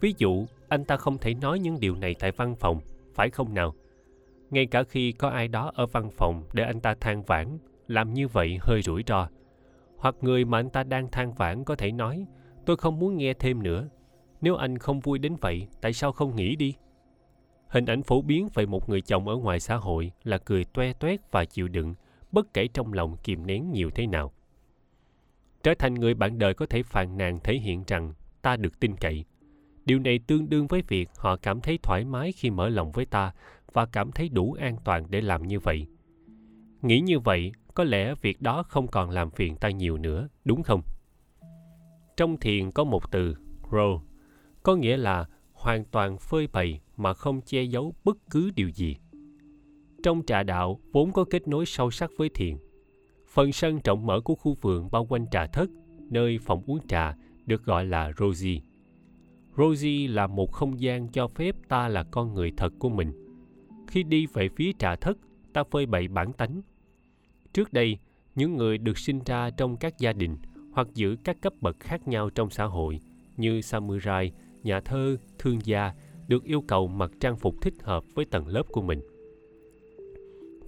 Ví 0.00 0.14
dụ, 0.18 0.46
anh 0.68 0.84
ta 0.84 0.96
không 0.96 1.18
thể 1.18 1.34
nói 1.34 1.58
những 1.58 1.80
điều 1.80 1.94
này 1.94 2.14
tại 2.18 2.30
văn 2.30 2.56
phòng, 2.56 2.80
phải 3.14 3.30
không 3.30 3.54
nào? 3.54 3.74
Ngay 4.50 4.66
cả 4.66 4.82
khi 4.82 5.12
có 5.12 5.28
ai 5.28 5.48
đó 5.48 5.72
ở 5.74 5.86
văn 5.86 6.10
phòng 6.10 6.42
để 6.52 6.64
anh 6.64 6.80
ta 6.80 6.94
than 6.94 7.22
vãn, 7.22 7.58
làm 7.88 8.14
như 8.14 8.28
vậy 8.28 8.58
hơi 8.60 8.82
rủi 8.82 9.04
ro. 9.06 9.28
Hoặc 9.96 10.14
người 10.20 10.44
mà 10.44 10.58
anh 10.58 10.70
ta 10.70 10.82
đang 10.82 11.10
than 11.10 11.32
vãn 11.34 11.64
có 11.64 11.76
thể 11.76 11.92
nói, 11.92 12.26
tôi 12.66 12.76
không 12.76 12.98
muốn 12.98 13.16
nghe 13.16 13.34
thêm 13.34 13.62
nữa. 13.62 13.88
Nếu 14.40 14.56
anh 14.56 14.78
không 14.78 15.00
vui 15.00 15.18
đến 15.18 15.36
vậy, 15.40 15.66
tại 15.80 15.92
sao 15.92 16.12
không 16.12 16.36
nghỉ 16.36 16.56
đi? 16.56 16.74
Hình 17.68 17.86
ảnh 17.86 18.02
phổ 18.02 18.22
biến 18.22 18.48
về 18.54 18.66
một 18.66 18.88
người 18.88 19.00
chồng 19.00 19.28
ở 19.28 19.36
ngoài 19.36 19.60
xã 19.60 19.76
hội 19.76 20.12
là 20.24 20.38
cười 20.38 20.64
toe 20.64 20.92
toét 20.92 21.20
và 21.30 21.44
chịu 21.44 21.68
đựng, 21.68 21.94
bất 22.32 22.54
kể 22.54 22.68
trong 22.74 22.92
lòng 22.92 23.16
kìm 23.24 23.46
nén 23.46 23.70
nhiều 23.72 23.90
thế 23.90 24.06
nào 24.06 24.32
trở 25.62 25.74
thành 25.74 25.94
người 25.94 26.14
bạn 26.14 26.38
đời 26.38 26.54
có 26.54 26.66
thể 26.66 26.82
phàn 26.82 27.16
nàn 27.16 27.38
thể 27.44 27.54
hiện 27.54 27.84
rằng 27.86 28.12
ta 28.42 28.56
được 28.56 28.80
tin 28.80 28.96
cậy. 28.96 29.24
Điều 29.84 29.98
này 29.98 30.18
tương 30.26 30.48
đương 30.48 30.66
với 30.66 30.82
việc 30.88 31.08
họ 31.16 31.36
cảm 31.36 31.60
thấy 31.60 31.78
thoải 31.82 32.04
mái 32.04 32.32
khi 32.32 32.50
mở 32.50 32.68
lòng 32.68 32.92
với 32.92 33.06
ta 33.06 33.32
và 33.72 33.86
cảm 33.86 34.12
thấy 34.12 34.28
đủ 34.28 34.52
an 34.52 34.76
toàn 34.84 35.06
để 35.10 35.20
làm 35.20 35.46
như 35.46 35.58
vậy. 35.60 35.86
Nghĩ 36.82 37.00
như 37.00 37.18
vậy, 37.18 37.52
có 37.74 37.84
lẽ 37.84 38.14
việc 38.14 38.42
đó 38.42 38.62
không 38.62 38.88
còn 38.88 39.10
làm 39.10 39.30
phiền 39.30 39.56
ta 39.56 39.70
nhiều 39.70 39.98
nữa, 39.98 40.28
đúng 40.44 40.62
không? 40.62 40.82
Trong 42.16 42.36
thiền 42.40 42.70
có 42.70 42.84
một 42.84 43.10
từ 43.10 43.34
ro 43.72 44.00
có 44.62 44.76
nghĩa 44.76 44.96
là 44.96 45.26
hoàn 45.52 45.84
toàn 45.84 46.18
phơi 46.18 46.46
bày 46.46 46.80
mà 46.96 47.14
không 47.14 47.40
che 47.40 47.62
giấu 47.62 47.94
bất 48.04 48.16
cứ 48.30 48.50
điều 48.50 48.68
gì. 48.68 48.96
Trong 50.02 50.22
trà 50.26 50.42
đạo 50.42 50.80
vốn 50.92 51.12
có 51.12 51.24
kết 51.24 51.48
nối 51.48 51.66
sâu 51.66 51.90
sắc 51.90 52.10
với 52.18 52.28
thiền 52.28 52.56
phần 53.30 53.52
sân 53.52 53.80
rộng 53.84 54.06
mở 54.06 54.20
của 54.20 54.34
khu 54.34 54.56
vườn 54.60 54.88
bao 54.90 55.04
quanh 55.04 55.26
trà 55.30 55.46
thất, 55.46 55.70
nơi 56.10 56.38
phòng 56.38 56.62
uống 56.66 56.86
trà 56.86 57.16
được 57.46 57.64
gọi 57.64 57.84
là 57.84 58.12
rosie. 58.18 58.60
Rosie 59.56 60.08
là 60.08 60.26
một 60.26 60.52
không 60.52 60.80
gian 60.80 61.08
cho 61.08 61.28
phép 61.28 61.56
ta 61.68 61.88
là 61.88 62.02
con 62.02 62.34
người 62.34 62.52
thật 62.56 62.72
của 62.78 62.88
mình. 62.88 63.12
Khi 63.86 64.02
đi 64.02 64.26
về 64.26 64.48
phía 64.56 64.72
trà 64.78 64.96
thất, 64.96 65.18
ta 65.52 65.64
phơi 65.64 65.86
bày 65.86 66.08
bản 66.08 66.32
tánh. 66.32 66.60
Trước 67.52 67.72
đây, 67.72 67.98
những 68.34 68.56
người 68.56 68.78
được 68.78 68.98
sinh 68.98 69.20
ra 69.26 69.50
trong 69.50 69.76
các 69.76 69.98
gia 69.98 70.12
đình 70.12 70.36
hoặc 70.72 70.88
giữ 70.94 71.16
các 71.24 71.40
cấp 71.40 71.52
bậc 71.60 71.80
khác 71.80 72.08
nhau 72.08 72.30
trong 72.30 72.50
xã 72.50 72.64
hội 72.64 73.00
như 73.36 73.60
samurai, 73.60 74.32
nhà 74.62 74.80
thơ, 74.80 75.16
thương 75.38 75.58
gia 75.64 75.92
được 76.28 76.44
yêu 76.44 76.60
cầu 76.60 76.88
mặc 76.88 77.10
trang 77.20 77.36
phục 77.36 77.54
thích 77.60 77.74
hợp 77.82 78.04
với 78.14 78.24
tầng 78.24 78.48
lớp 78.48 78.62
của 78.72 78.82
mình. 78.82 79.00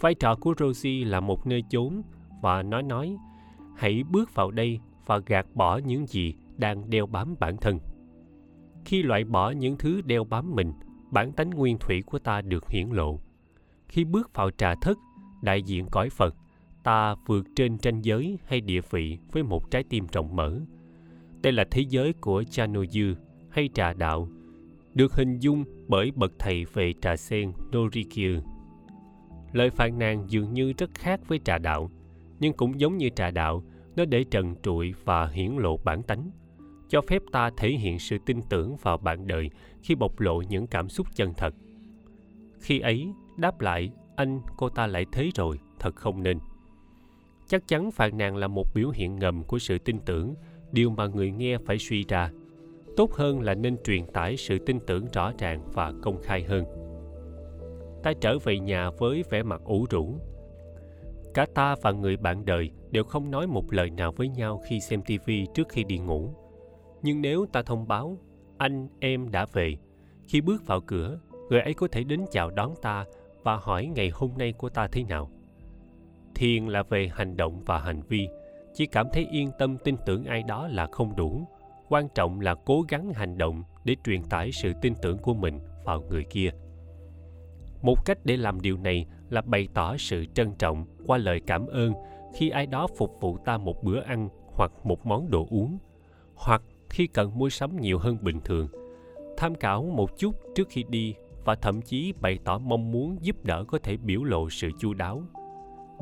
Vai 0.01 0.15
trò 0.15 0.35
của 0.35 0.55
rosie 0.59 1.05
là 1.05 1.21
một 1.21 1.47
nơi 1.47 1.65
chốn 1.71 2.03
và 2.43 2.63
nói 2.63 2.83
nói 2.83 3.17
hãy 3.77 4.03
bước 4.11 4.35
vào 4.35 4.51
đây 4.51 4.81
và 5.07 5.19
gạt 5.19 5.47
bỏ 5.55 5.77
những 5.77 6.07
gì 6.07 6.35
đang 6.57 6.91
đeo 6.91 7.07
bám 7.07 7.35
bản 7.41 7.57
thân. 7.57 7.79
Khi 8.85 9.03
loại 9.03 9.25
bỏ 9.25 9.51
những 9.51 9.77
thứ 9.79 10.01
đeo 10.01 10.25
bám 10.25 10.55
mình 10.55 10.73
bản 11.11 11.33
tánh 11.33 11.51
nguyên 11.51 11.79
thủy 11.79 12.03
của 12.03 12.19
ta 12.19 12.41
được 12.41 12.69
hiển 12.69 12.89
lộ. 12.91 13.21
Khi 13.89 14.05
bước 14.05 14.35
vào 14.35 14.51
trà 14.51 14.75
thất 14.75 14.99
đại 15.43 15.63
diện 15.63 15.87
cõi 15.91 16.09
phật 16.11 16.37
ta 16.83 17.15
vượt 17.27 17.47
trên 17.57 17.79
tranh 17.79 18.01
giới 18.01 18.39
hay 18.47 18.61
địa 18.61 18.81
vị 18.91 19.19
với 19.33 19.43
một 19.43 19.71
trái 19.71 19.85
tim 19.85 20.07
rộng 20.13 20.37
mở. 20.37 20.61
Đây 21.43 21.53
là 21.53 21.65
thế 21.71 21.83
giới 21.89 22.13
của 22.13 22.45
Chanoyu 22.51 23.15
hay 23.51 23.69
trà 23.75 23.93
đạo 23.93 24.29
được 24.95 25.15
hình 25.15 25.39
dung 25.39 25.65
bởi 25.89 26.11
bậc 26.17 26.33
thầy 26.39 26.65
về 26.65 26.95
trà 27.01 27.17
sen 27.17 27.53
Norikyu. 27.77 28.41
Lời 29.53 29.71
phàn 29.71 29.99
nàn 29.99 30.25
dường 30.29 30.53
như 30.53 30.73
rất 30.79 30.91
khác 30.95 31.21
với 31.29 31.41
trà 31.45 31.59
đạo, 31.59 31.91
nhưng 32.43 32.53
cũng 32.53 32.81
giống 32.81 32.97
như 32.97 33.09
trà 33.17 33.31
đạo, 33.31 33.63
nó 33.97 34.05
để 34.05 34.25
trần 34.25 34.55
trụi 34.63 34.95
và 35.05 35.27
hiển 35.27 35.57
lộ 35.57 35.77
bản 35.77 36.03
tánh, 36.03 36.31
cho 36.89 37.01
phép 37.01 37.23
ta 37.33 37.51
thể 37.57 37.71
hiện 37.71 37.99
sự 37.99 38.19
tin 38.27 38.43
tưởng 38.51 38.77
vào 38.77 38.97
bạn 38.97 39.27
đời 39.27 39.51
khi 39.83 39.95
bộc 39.95 40.21
lộ 40.21 40.43
những 40.43 40.67
cảm 40.67 40.89
xúc 40.89 41.07
chân 41.15 41.35
thật. 41.37 41.55
Khi 42.61 42.81
ấy, 42.81 43.13
đáp 43.37 43.61
lại, 43.61 43.93
anh, 44.17 44.41
cô 44.57 44.69
ta 44.69 44.87
lại 44.87 45.07
thấy 45.13 45.31
rồi, 45.35 45.59
thật 45.79 45.97
không 45.97 46.23
nên. 46.23 46.39
Chắc 47.47 47.69
chắn 47.69 47.91
phàn 47.91 48.19
nàn 48.19 48.37
là 48.37 48.49
một 48.49 48.67
biểu 48.75 48.91
hiện 48.91 49.17
ngầm 49.17 49.45
của 49.45 49.59
sự 49.59 49.79
tin 49.79 49.99
tưởng, 49.99 50.35
điều 50.73 50.91
mà 50.91 51.07
người 51.07 51.31
nghe 51.31 51.59
phải 51.59 51.79
suy 51.79 52.05
ra– 52.09 52.31
tốt 52.97 53.13
hơn 53.13 53.41
là 53.41 53.55
nên 53.55 53.77
truyền 53.85 54.07
tải 54.07 54.37
sự 54.37 54.59
tin 54.59 54.81
tưởng 54.81 55.07
rõ 55.13 55.33
ràng 55.39 55.63
và 55.73 55.93
công 56.03 56.23
khai 56.23 56.43
hơn 56.43 56.65
ta 58.03 58.13
trở 58.21 58.39
về 58.39 58.59
nhà 58.59 58.91
với 58.91 59.25
vẻ 59.31 59.43
mặt 59.43 59.61
ủ 59.65 59.87
rũ 59.91 60.15
cả 61.35 61.47
ta 61.55 61.75
và 61.83 61.93
người 61.93 62.17
bạn 62.17 62.45
đời 62.45 62.71
đều 62.91 63.05
không 63.05 63.31
nói 63.31 63.47
một 63.47 63.73
lời 63.73 63.91
nào 63.91 64.13
với 64.13 64.29
nhau 64.29 64.61
khi 64.65 64.81
xem 64.81 65.03
tivi 65.03 65.47
trước 65.55 65.69
khi 65.69 65.85
đi 65.85 65.99
ngủ. 65.99 66.35
Nhưng 67.03 67.21
nếu 67.21 67.47
ta 67.53 67.63
thông 67.63 67.89
báo, 67.89 68.19
anh, 68.59 68.89
em 69.01 69.31
đã 69.31 69.47
về, 69.53 69.77
khi 70.29 70.41
bước 70.41 70.67
vào 70.67 70.81
cửa, 70.81 71.19
người 71.51 71.61
ấy 71.61 71.75
có 71.75 71.89
thể 71.93 72.05
đến 72.05 72.25
chào 72.31 72.51
đón 72.51 72.75
ta 72.83 73.05
và 73.43 73.57
hỏi 73.57 73.87
ngày 73.87 74.11
hôm 74.15 74.31
nay 74.37 74.53
của 74.53 74.69
ta 74.69 74.89
thế 74.93 75.05
nào. 75.05 75.31
Thiền 76.35 76.67
là 76.67 76.83
về 76.83 77.11
hành 77.15 77.37
động 77.37 77.63
và 77.67 77.79
hành 77.79 78.03
vi, 78.09 78.29
chỉ 78.75 78.87
cảm 78.87 79.07
thấy 79.13 79.27
yên 79.33 79.51
tâm 79.59 79.77
tin 79.85 79.97
tưởng 80.07 80.25
ai 80.25 80.43
đó 80.43 80.69
là 80.69 80.87
không 80.93 81.17
đủ. 81.17 81.47
Quan 81.89 82.09
trọng 82.15 82.41
là 82.41 82.55
cố 82.55 82.83
gắng 82.89 83.13
hành 83.13 83.39
động 83.39 83.63
để 83.85 83.97
truyền 84.05 84.23
tải 84.23 84.53
sự 84.53 84.73
tin 84.83 84.95
tưởng 85.03 85.19
của 85.19 85.35
mình 85.35 85.61
vào 85.85 86.03
người 86.11 86.25
kia. 86.31 86.51
Một 87.83 88.05
cách 88.05 88.19
để 88.25 88.37
làm 88.37 88.61
điều 88.61 88.77
này 88.77 89.07
là 89.33 89.41
bày 89.41 89.69
tỏ 89.75 89.97
sự 89.97 90.25
trân 90.35 90.55
trọng 90.59 90.87
qua 91.07 91.19
lời 91.19 91.41
cảm 91.47 91.67
ơn 91.67 91.93
khi 92.35 92.51
ai 92.51 92.67
đó 92.67 92.87
phục 92.97 93.21
vụ 93.21 93.39
ta 93.45 93.59
một 93.59 93.85
bữa 93.85 94.01
ăn 94.01 94.29
hoặc 94.55 94.73
một 94.85 95.07
món 95.07 95.31
đồ 95.31 95.47
uống, 95.51 95.79
hoặc 96.35 96.63
khi 96.91 97.07
cần 97.07 97.39
mua 97.39 97.49
sắm 97.49 97.81
nhiều 97.81 97.99
hơn 97.99 98.19
bình 98.23 98.41
thường. 98.45 98.69
Tham 99.37 99.55
khảo 99.55 99.83
một 99.83 100.19
chút 100.19 100.35
trước 100.55 100.69
khi 100.71 100.85
đi 100.89 101.15
và 101.45 101.55
thậm 101.55 101.83
chí 101.83 102.13
bày 102.21 102.39
tỏ 102.45 102.59
mong 102.59 102.93
muốn 102.93 103.17
giúp 103.21 103.45
đỡ 103.45 103.65
có 103.65 103.79
thể 103.79 103.97
biểu 103.97 104.25
lộ 104.25 104.51
sự 104.51 104.71
chu 104.81 104.95
đáo. 104.95 105.23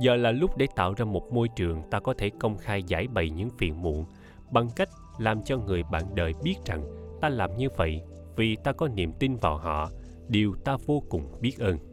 Giờ 0.01 0.17
là 0.17 0.31
lúc 0.31 0.57
để 0.57 0.67
tạo 0.77 0.95
ra 0.97 1.05
một 1.05 1.33
môi 1.33 1.49
trường 1.57 1.83
ta 1.91 2.01
có 2.01 2.15
thể 2.19 2.31
công 2.41 2.59
khai 2.59 2.83
giải 2.83 3.09
bày 3.09 3.31
những 3.31 3.51
phiền 3.59 3.83
muộn 3.83 4.05
bằng 4.51 4.69
cách 4.77 4.89
làm 5.19 5.43
cho 5.43 5.59
người 5.59 5.83
bạn 5.91 6.15
đời 6.15 6.35
biết 6.43 6.55
rằng 6.65 6.83
ta 7.21 7.29
làm 7.29 7.57
như 7.57 7.69
vậy 7.77 8.03
vì 8.37 8.57
ta 8.57 8.73
có 8.73 8.89
niềm 8.89 9.13
tin 9.19 9.37
vào 9.37 9.57
họ, 9.57 9.91
điều 10.29 10.55
ta 10.65 10.77
vô 10.87 11.03
cùng 11.09 11.23
biết 11.41 11.59
ơn. 11.59 11.90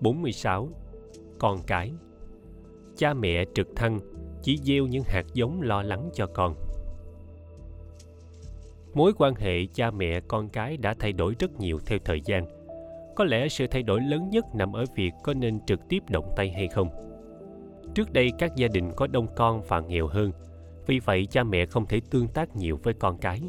46. 0.00 0.68
Con 1.38 1.58
cái 1.66 1.92
Cha 2.96 3.14
mẹ 3.14 3.44
trực 3.54 3.68
thăng 3.76 4.00
chỉ 4.42 4.58
gieo 4.62 4.86
những 4.86 5.04
hạt 5.06 5.26
giống 5.34 5.62
lo 5.62 5.82
lắng 5.82 6.10
cho 6.14 6.26
con. 6.26 6.54
Mối 8.94 9.12
quan 9.18 9.34
hệ 9.34 9.66
cha 9.66 9.90
mẹ 9.90 10.20
con 10.20 10.48
cái 10.48 10.76
đã 10.76 10.94
thay 10.98 11.12
đổi 11.12 11.34
rất 11.38 11.60
nhiều 11.60 11.78
theo 11.86 11.98
thời 12.04 12.20
gian. 12.24 12.46
Có 13.16 13.24
lẽ 13.24 13.48
sự 13.48 13.66
thay 13.66 13.82
đổi 13.82 14.00
lớn 14.00 14.30
nhất 14.30 14.44
nằm 14.54 14.72
ở 14.72 14.84
việc 14.96 15.12
có 15.24 15.34
nên 15.34 15.60
trực 15.66 15.80
tiếp 15.88 16.02
động 16.08 16.32
tay 16.36 16.50
hay 16.50 16.68
không 16.68 17.06
Trước 17.96 18.12
đây 18.12 18.32
các 18.38 18.56
gia 18.56 18.68
đình 18.68 18.92
có 18.96 19.06
đông 19.06 19.26
con 19.36 19.62
và 19.68 19.80
nghèo 19.80 20.06
hơn, 20.06 20.32
vì 20.86 20.98
vậy 20.98 21.26
cha 21.30 21.44
mẹ 21.44 21.66
không 21.66 21.86
thể 21.86 22.00
tương 22.10 22.28
tác 22.28 22.56
nhiều 22.56 22.78
với 22.82 22.94
con 22.94 23.18
cái. 23.18 23.40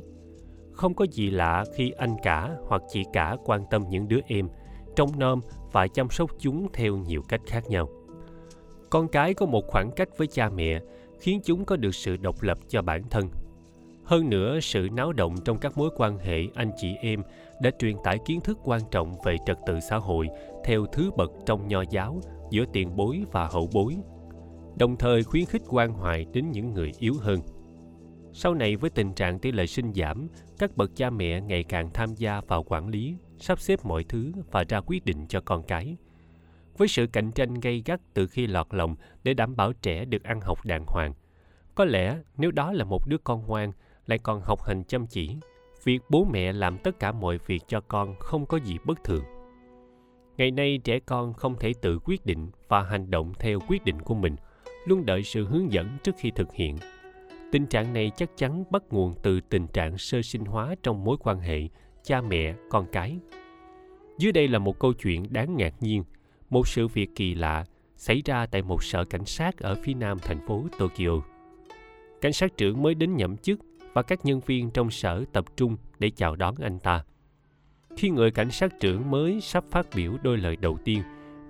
Không 0.71 0.93
có 0.93 1.05
gì 1.11 1.29
lạ 1.29 1.65
khi 1.75 1.91
anh 1.91 2.15
cả 2.23 2.55
hoặc 2.67 2.81
chị 2.89 3.03
cả 3.13 3.35
quan 3.45 3.61
tâm 3.69 3.83
những 3.89 4.07
đứa 4.07 4.19
em, 4.27 4.49
trông 4.97 5.19
nom 5.19 5.39
và 5.71 5.87
chăm 5.87 6.09
sóc 6.09 6.31
chúng 6.39 6.67
theo 6.73 6.97
nhiều 6.97 7.21
cách 7.27 7.41
khác 7.45 7.69
nhau. 7.69 7.89
Con 8.89 9.07
cái 9.07 9.33
có 9.33 9.45
một 9.45 9.67
khoảng 9.67 9.91
cách 9.91 10.17
với 10.17 10.27
cha 10.27 10.49
mẹ 10.49 10.79
khiến 11.19 11.39
chúng 11.43 11.65
có 11.65 11.75
được 11.75 11.95
sự 11.95 12.17
độc 12.17 12.41
lập 12.41 12.57
cho 12.67 12.81
bản 12.81 13.03
thân. 13.09 13.29
Hơn 14.03 14.29
nữa, 14.29 14.59
sự 14.59 14.87
náo 14.91 15.13
động 15.13 15.35
trong 15.45 15.57
các 15.57 15.77
mối 15.77 15.89
quan 15.97 16.17
hệ 16.17 16.41
anh 16.55 16.71
chị 16.77 16.95
em 17.01 17.21
đã 17.61 17.71
truyền 17.79 17.95
tải 18.03 18.17
kiến 18.25 18.41
thức 18.41 18.57
quan 18.63 18.81
trọng 18.91 19.13
về 19.25 19.35
trật 19.45 19.57
tự 19.67 19.79
xã 19.79 19.97
hội 19.97 20.27
theo 20.65 20.85
thứ 20.85 21.11
bậc 21.17 21.31
trong 21.45 21.67
nho 21.67 21.83
giáo 21.89 22.21
giữa 22.51 22.65
tiền 22.73 22.95
bối 22.95 23.23
và 23.31 23.47
hậu 23.47 23.69
bối 23.73 23.95
đồng 24.79 24.97
thời 24.97 25.23
khuyến 25.23 25.45
khích 25.45 25.61
quan 25.67 25.93
hoài 25.93 26.25
đến 26.33 26.51
những 26.51 26.73
người 26.73 26.91
yếu 26.99 27.13
hơn 27.19 27.39
sau 28.39 28.53
này 28.53 28.75
với 28.75 28.89
tình 28.89 29.13
trạng 29.13 29.39
tỷ 29.39 29.51
lệ 29.51 29.67
sinh 29.67 29.93
giảm, 29.93 30.27
các 30.57 30.77
bậc 30.77 30.91
cha 30.95 31.09
mẹ 31.09 31.41
ngày 31.41 31.63
càng 31.63 31.89
tham 31.93 32.15
gia 32.15 32.41
vào 32.41 32.63
quản 32.63 32.87
lý, 32.87 33.15
sắp 33.37 33.59
xếp 33.59 33.85
mọi 33.85 34.03
thứ 34.03 34.31
và 34.51 34.63
ra 34.69 34.81
quyết 34.85 35.05
định 35.05 35.25
cho 35.27 35.41
con 35.41 35.63
cái. 35.63 35.97
Với 36.77 36.87
sự 36.87 37.07
cạnh 37.07 37.31
tranh 37.31 37.53
gay 37.53 37.83
gắt 37.85 38.01
từ 38.13 38.27
khi 38.27 38.47
lọt 38.47 38.67
lòng 38.71 38.95
để 39.23 39.33
đảm 39.33 39.55
bảo 39.55 39.73
trẻ 39.73 40.05
được 40.05 40.23
ăn 40.23 40.41
học 40.41 40.65
đàng 40.65 40.83
hoàng, 40.87 41.13
có 41.75 41.85
lẽ 41.85 42.17
nếu 42.37 42.51
đó 42.51 42.73
là 42.73 42.83
một 42.83 43.07
đứa 43.07 43.17
con 43.17 43.47
ngoan 43.47 43.71
lại 44.05 44.17
còn 44.17 44.41
học 44.41 44.63
hành 44.63 44.83
chăm 44.83 45.07
chỉ, 45.07 45.37
việc 45.83 46.01
bố 46.09 46.25
mẹ 46.31 46.53
làm 46.53 46.77
tất 46.77 46.99
cả 46.99 47.11
mọi 47.11 47.37
việc 47.45 47.61
cho 47.67 47.81
con 47.81 48.15
không 48.19 48.45
có 48.45 48.57
gì 48.57 48.77
bất 48.85 49.03
thường. 49.03 49.23
Ngày 50.37 50.51
nay 50.51 50.79
trẻ 50.83 50.99
con 50.99 51.33
không 51.33 51.55
thể 51.59 51.73
tự 51.81 51.99
quyết 51.99 52.25
định 52.25 52.49
và 52.67 52.83
hành 52.83 53.11
động 53.11 53.33
theo 53.39 53.59
quyết 53.67 53.85
định 53.85 54.01
của 54.01 54.15
mình, 54.15 54.35
luôn 54.85 55.05
đợi 55.05 55.23
sự 55.23 55.45
hướng 55.45 55.71
dẫn 55.71 55.97
trước 56.03 56.15
khi 56.19 56.31
thực 56.31 56.53
hiện 56.53 56.77
tình 57.51 57.65
trạng 57.65 57.93
này 57.93 58.11
chắc 58.17 58.37
chắn 58.37 58.63
bắt 58.69 58.83
nguồn 58.89 59.15
từ 59.23 59.39
tình 59.41 59.67
trạng 59.67 59.97
sơ 59.97 60.21
sinh 60.21 60.45
hóa 60.45 60.75
trong 60.83 61.03
mối 61.03 61.17
quan 61.19 61.39
hệ 61.39 61.67
cha 62.03 62.21
mẹ, 62.21 62.55
con 62.69 62.85
cái. 62.91 63.17
Dưới 64.17 64.31
đây 64.31 64.47
là 64.47 64.59
một 64.59 64.79
câu 64.79 64.93
chuyện 64.93 65.25
đáng 65.29 65.57
ngạc 65.57 65.73
nhiên. 65.79 66.03
Một 66.49 66.67
sự 66.67 66.87
việc 66.87 67.09
kỳ 67.15 67.35
lạ 67.35 67.65
xảy 67.95 68.21
ra 68.25 68.45
tại 68.45 68.61
một 68.61 68.83
sở 68.83 69.05
cảnh 69.05 69.25
sát 69.25 69.57
ở 69.57 69.75
phía 69.83 69.93
nam 69.93 70.17
thành 70.19 70.47
phố 70.47 70.63
tokyo. 70.77 71.21
Cảnh 72.21 72.33
sát 72.33 72.57
trưởng 72.57 72.81
mới 72.81 72.95
đến 72.95 73.15
nhậm 73.15 73.37
chức 73.37 73.59
và 73.93 74.01
các 74.01 74.25
nhân 74.25 74.39
viên 74.45 74.71
trong 74.71 74.91
sở 74.91 75.23
tập 75.33 75.45
trung 75.57 75.77
để 75.99 76.09
chào 76.09 76.35
đón 76.35 76.55
anh 76.55 76.79
ta. 76.79 77.03
Khi 77.97 78.09
người 78.09 78.31
cảnh 78.31 78.51
sát 78.51 78.79
trưởng 78.79 79.11
mới 79.11 79.41
sắp 79.41 79.63
phát 79.71 79.87
biểu 79.95 80.13
đôi 80.23 80.37
lời 80.37 80.55
đầu 80.55 80.77
tiên, 80.83 81.01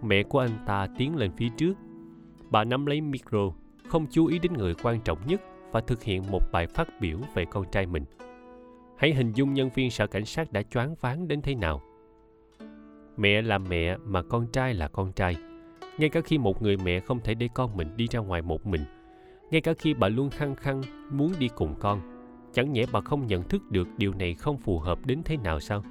mẹ 0.03 0.23
của 0.23 0.39
anh 0.39 0.63
ta 0.65 0.87
tiến 0.97 1.15
lên 1.15 1.31
phía 1.37 1.49
trước. 1.57 1.73
Bà 2.49 2.63
nắm 2.63 2.85
lấy 2.85 3.01
micro, 3.01 3.51
không 3.87 4.07
chú 4.11 4.25
ý 4.25 4.39
đến 4.39 4.53
người 4.53 4.73
quan 4.83 5.01
trọng 5.01 5.27
nhất 5.27 5.41
và 5.77 5.81
thực 5.81 6.03
hiện 6.03 6.23
một 6.31 6.51
bài 6.51 6.67
phát 6.67 6.87
biểu 6.99 7.17
về 7.33 7.45
con 7.45 7.65
trai 7.71 7.85
mình. 7.85 8.05
Hãy 8.97 9.13
hình 9.13 9.31
dung 9.31 9.53
nhân 9.53 9.69
viên 9.75 9.91
sở 9.91 10.07
cảnh 10.07 10.25
sát 10.25 10.51
đã 10.51 10.61
choáng 10.61 10.95
váng 11.01 11.27
đến 11.27 11.41
thế 11.41 11.55
nào. 11.55 11.81
Mẹ 13.17 13.41
là 13.41 13.57
mẹ 13.57 13.97
mà 13.97 14.21
con 14.21 14.47
trai 14.47 14.73
là 14.73 14.87
con 14.87 15.11
trai. 15.11 15.35
Ngay 15.97 16.09
cả 16.09 16.21
khi 16.21 16.37
một 16.37 16.61
người 16.61 16.77
mẹ 16.77 16.99
không 16.99 17.19
thể 17.19 17.33
để 17.33 17.49
con 17.53 17.77
mình 17.77 17.97
đi 17.97 18.07
ra 18.11 18.19
ngoài 18.19 18.41
một 18.41 18.65
mình, 18.65 18.81
ngay 19.51 19.61
cả 19.61 19.73
khi 19.73 19.93
bà 19.93 20.07
luôn 20.07 20.29
khăng 20.29 20.55
khăng 20.55 20.81
muốn 21.11 21.31
đi 21.39 21.49
cùng 21.55 21.75
con, 21.79 22.01
chẳng 22.53 22.73
nhẽ 22.73 22.85
bà 22.91 23.01
không 23.01 23.27
nhận 23.27 23.43
thức 23.43 23.71
được 23.71 23.87
điều 23.97 24.13
này 24.13 24.33
không 24.33 24.57
phù 24.57 24.79
hợp 24.79 25.05
đến 25.05 25.21
thế 25.25 25.37
nào 25.37 25.59
sao? 25.59 25.83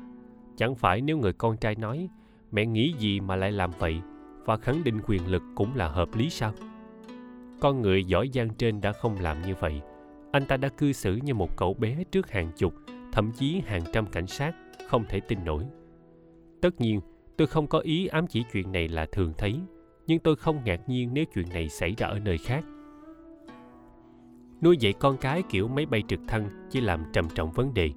Chẳng 0.57 0.75
phải 0.75 1.01
nếu 1.01 1.19
người 1.19 1.33
con 1.33 1.57
trai 1.57 1.75
nói 1.75 2.09
mẹ 2.53 2.67
nghĩ 2.67 2.95
gì 2.99 3.21
mà 3.21 3.37
lại 3.37 3.53
làm 3.53 3.71
vậy 3.79 4.01
và 4.45 4.57
khẳng 4.57 4.85
định 4.85 5.01
quyền 5.07 5.27
lực 5.27 5.43
cũng 5.55 5.77
là 5.77 5.89
hợp 5.89 6.09
lý 6.15 6.31
sao? 6.31 6.53
Con 7.61 7.83
người 7.83 8.05
giỏi 8.05 8.31
giang 8.35 8.49
trên 8.59 8.81
đã 8.81 8.93
không 8.93 9.17
làm 9.21 9.43
như 9.43 9.55
vậy. 9.61 9.81
Anh 10.33 10.47
ta 10.47 10.57
đã 10.57 10.69
cư 10.69 10.93
xử 10.93 11.17
như 11.17 11.35
một 11.35 11.57
cậu 11.57 11.75
bé 11.75 12.05
trước 12.11 12.31
hàng 12.31 12.53
chục, 12.57 12.75
thậm 13.13 13.33
chí 13.33 13.63
hàng 13.67 13.83
trăm 13.93 14.07
cảnh 14.07 14.27
sát, 14.27 14.55
không 14.89 15.05
thể 15.09 15.21
tin 15.21 15.45
nổi. 15.45 15.65
Tất 16.61 16.81
nhiên, 16.81 17.01
tôi 17.37 17.47
không 17.47 17.67
có 17.67 17.79
ý 17.79 18.07
ám 18.07 18.27
chỉ 18.27 18.45
chuyện 18.53 18.73
này 18.73 18.89
là 18.89 19.07
thường 19.13 19.33
thấy, 19.39 19.61
nhưng 20.07 20.19
tôi 20.19 20.37
không 20.37 20.61
ngạc 20.65 20.89
nhiên 20.89 21.11
nếu 21.13 21.25
chuyện 21.35 21.49
này 21.49 21.69
xảy 21.69 21.95
ra 21.99 22.07
ở 22.07 22.19
nơi 22.19 22.39
khác. 22.39 22.65
Nuôi 24.63 24.77
dạy 24.77 24.93
con 24.93 25.17
cái 25.17 25.43
kiểu 25.49 25.69
máy 25.69 25.87
bay 25.87 26.03
trực 26.09 26.21
thăng 26.29 26.49
chỉ 26.71 26.81
làm 26.81 27.05
trầm 27.13 27.29
trọng 27.35 27.53
vấn 27.53 27.75
đề, 27.75 27.91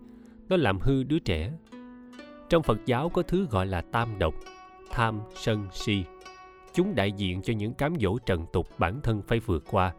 nó 0.49 0.57
làm 0.57 0.79
hư 0.79 1.03
đứa 1.03 1.19
trẻ. 1.19 1.51
Trong 2.49 2.63
phật 2.63 2.85
giáo 2.85 3.09
có 3.09 3.21
thứ 3.21 3.47
gọi 3.51 3.65
là 3.65 3.81
tam 3.81 4.19
độc, 4.19 4.33
tham, 4.91 5.19
sân, 5.35 5.67
si 5.71 6.03
chúng 6.73 6.95
đại 6.95 7.11
diện 7.11 7.41
cho 7.41 7.53
những 7.53 7.73
cám 7.73 7.93
dỗ 7.99 8.17
trần 8.25 8.45
tục 8.53 8.67
bản 8.77 9.01
thân 9.03 9.21
phải 9.21 9.39
vượt 9.39 9.63
qua. 9.71 9.93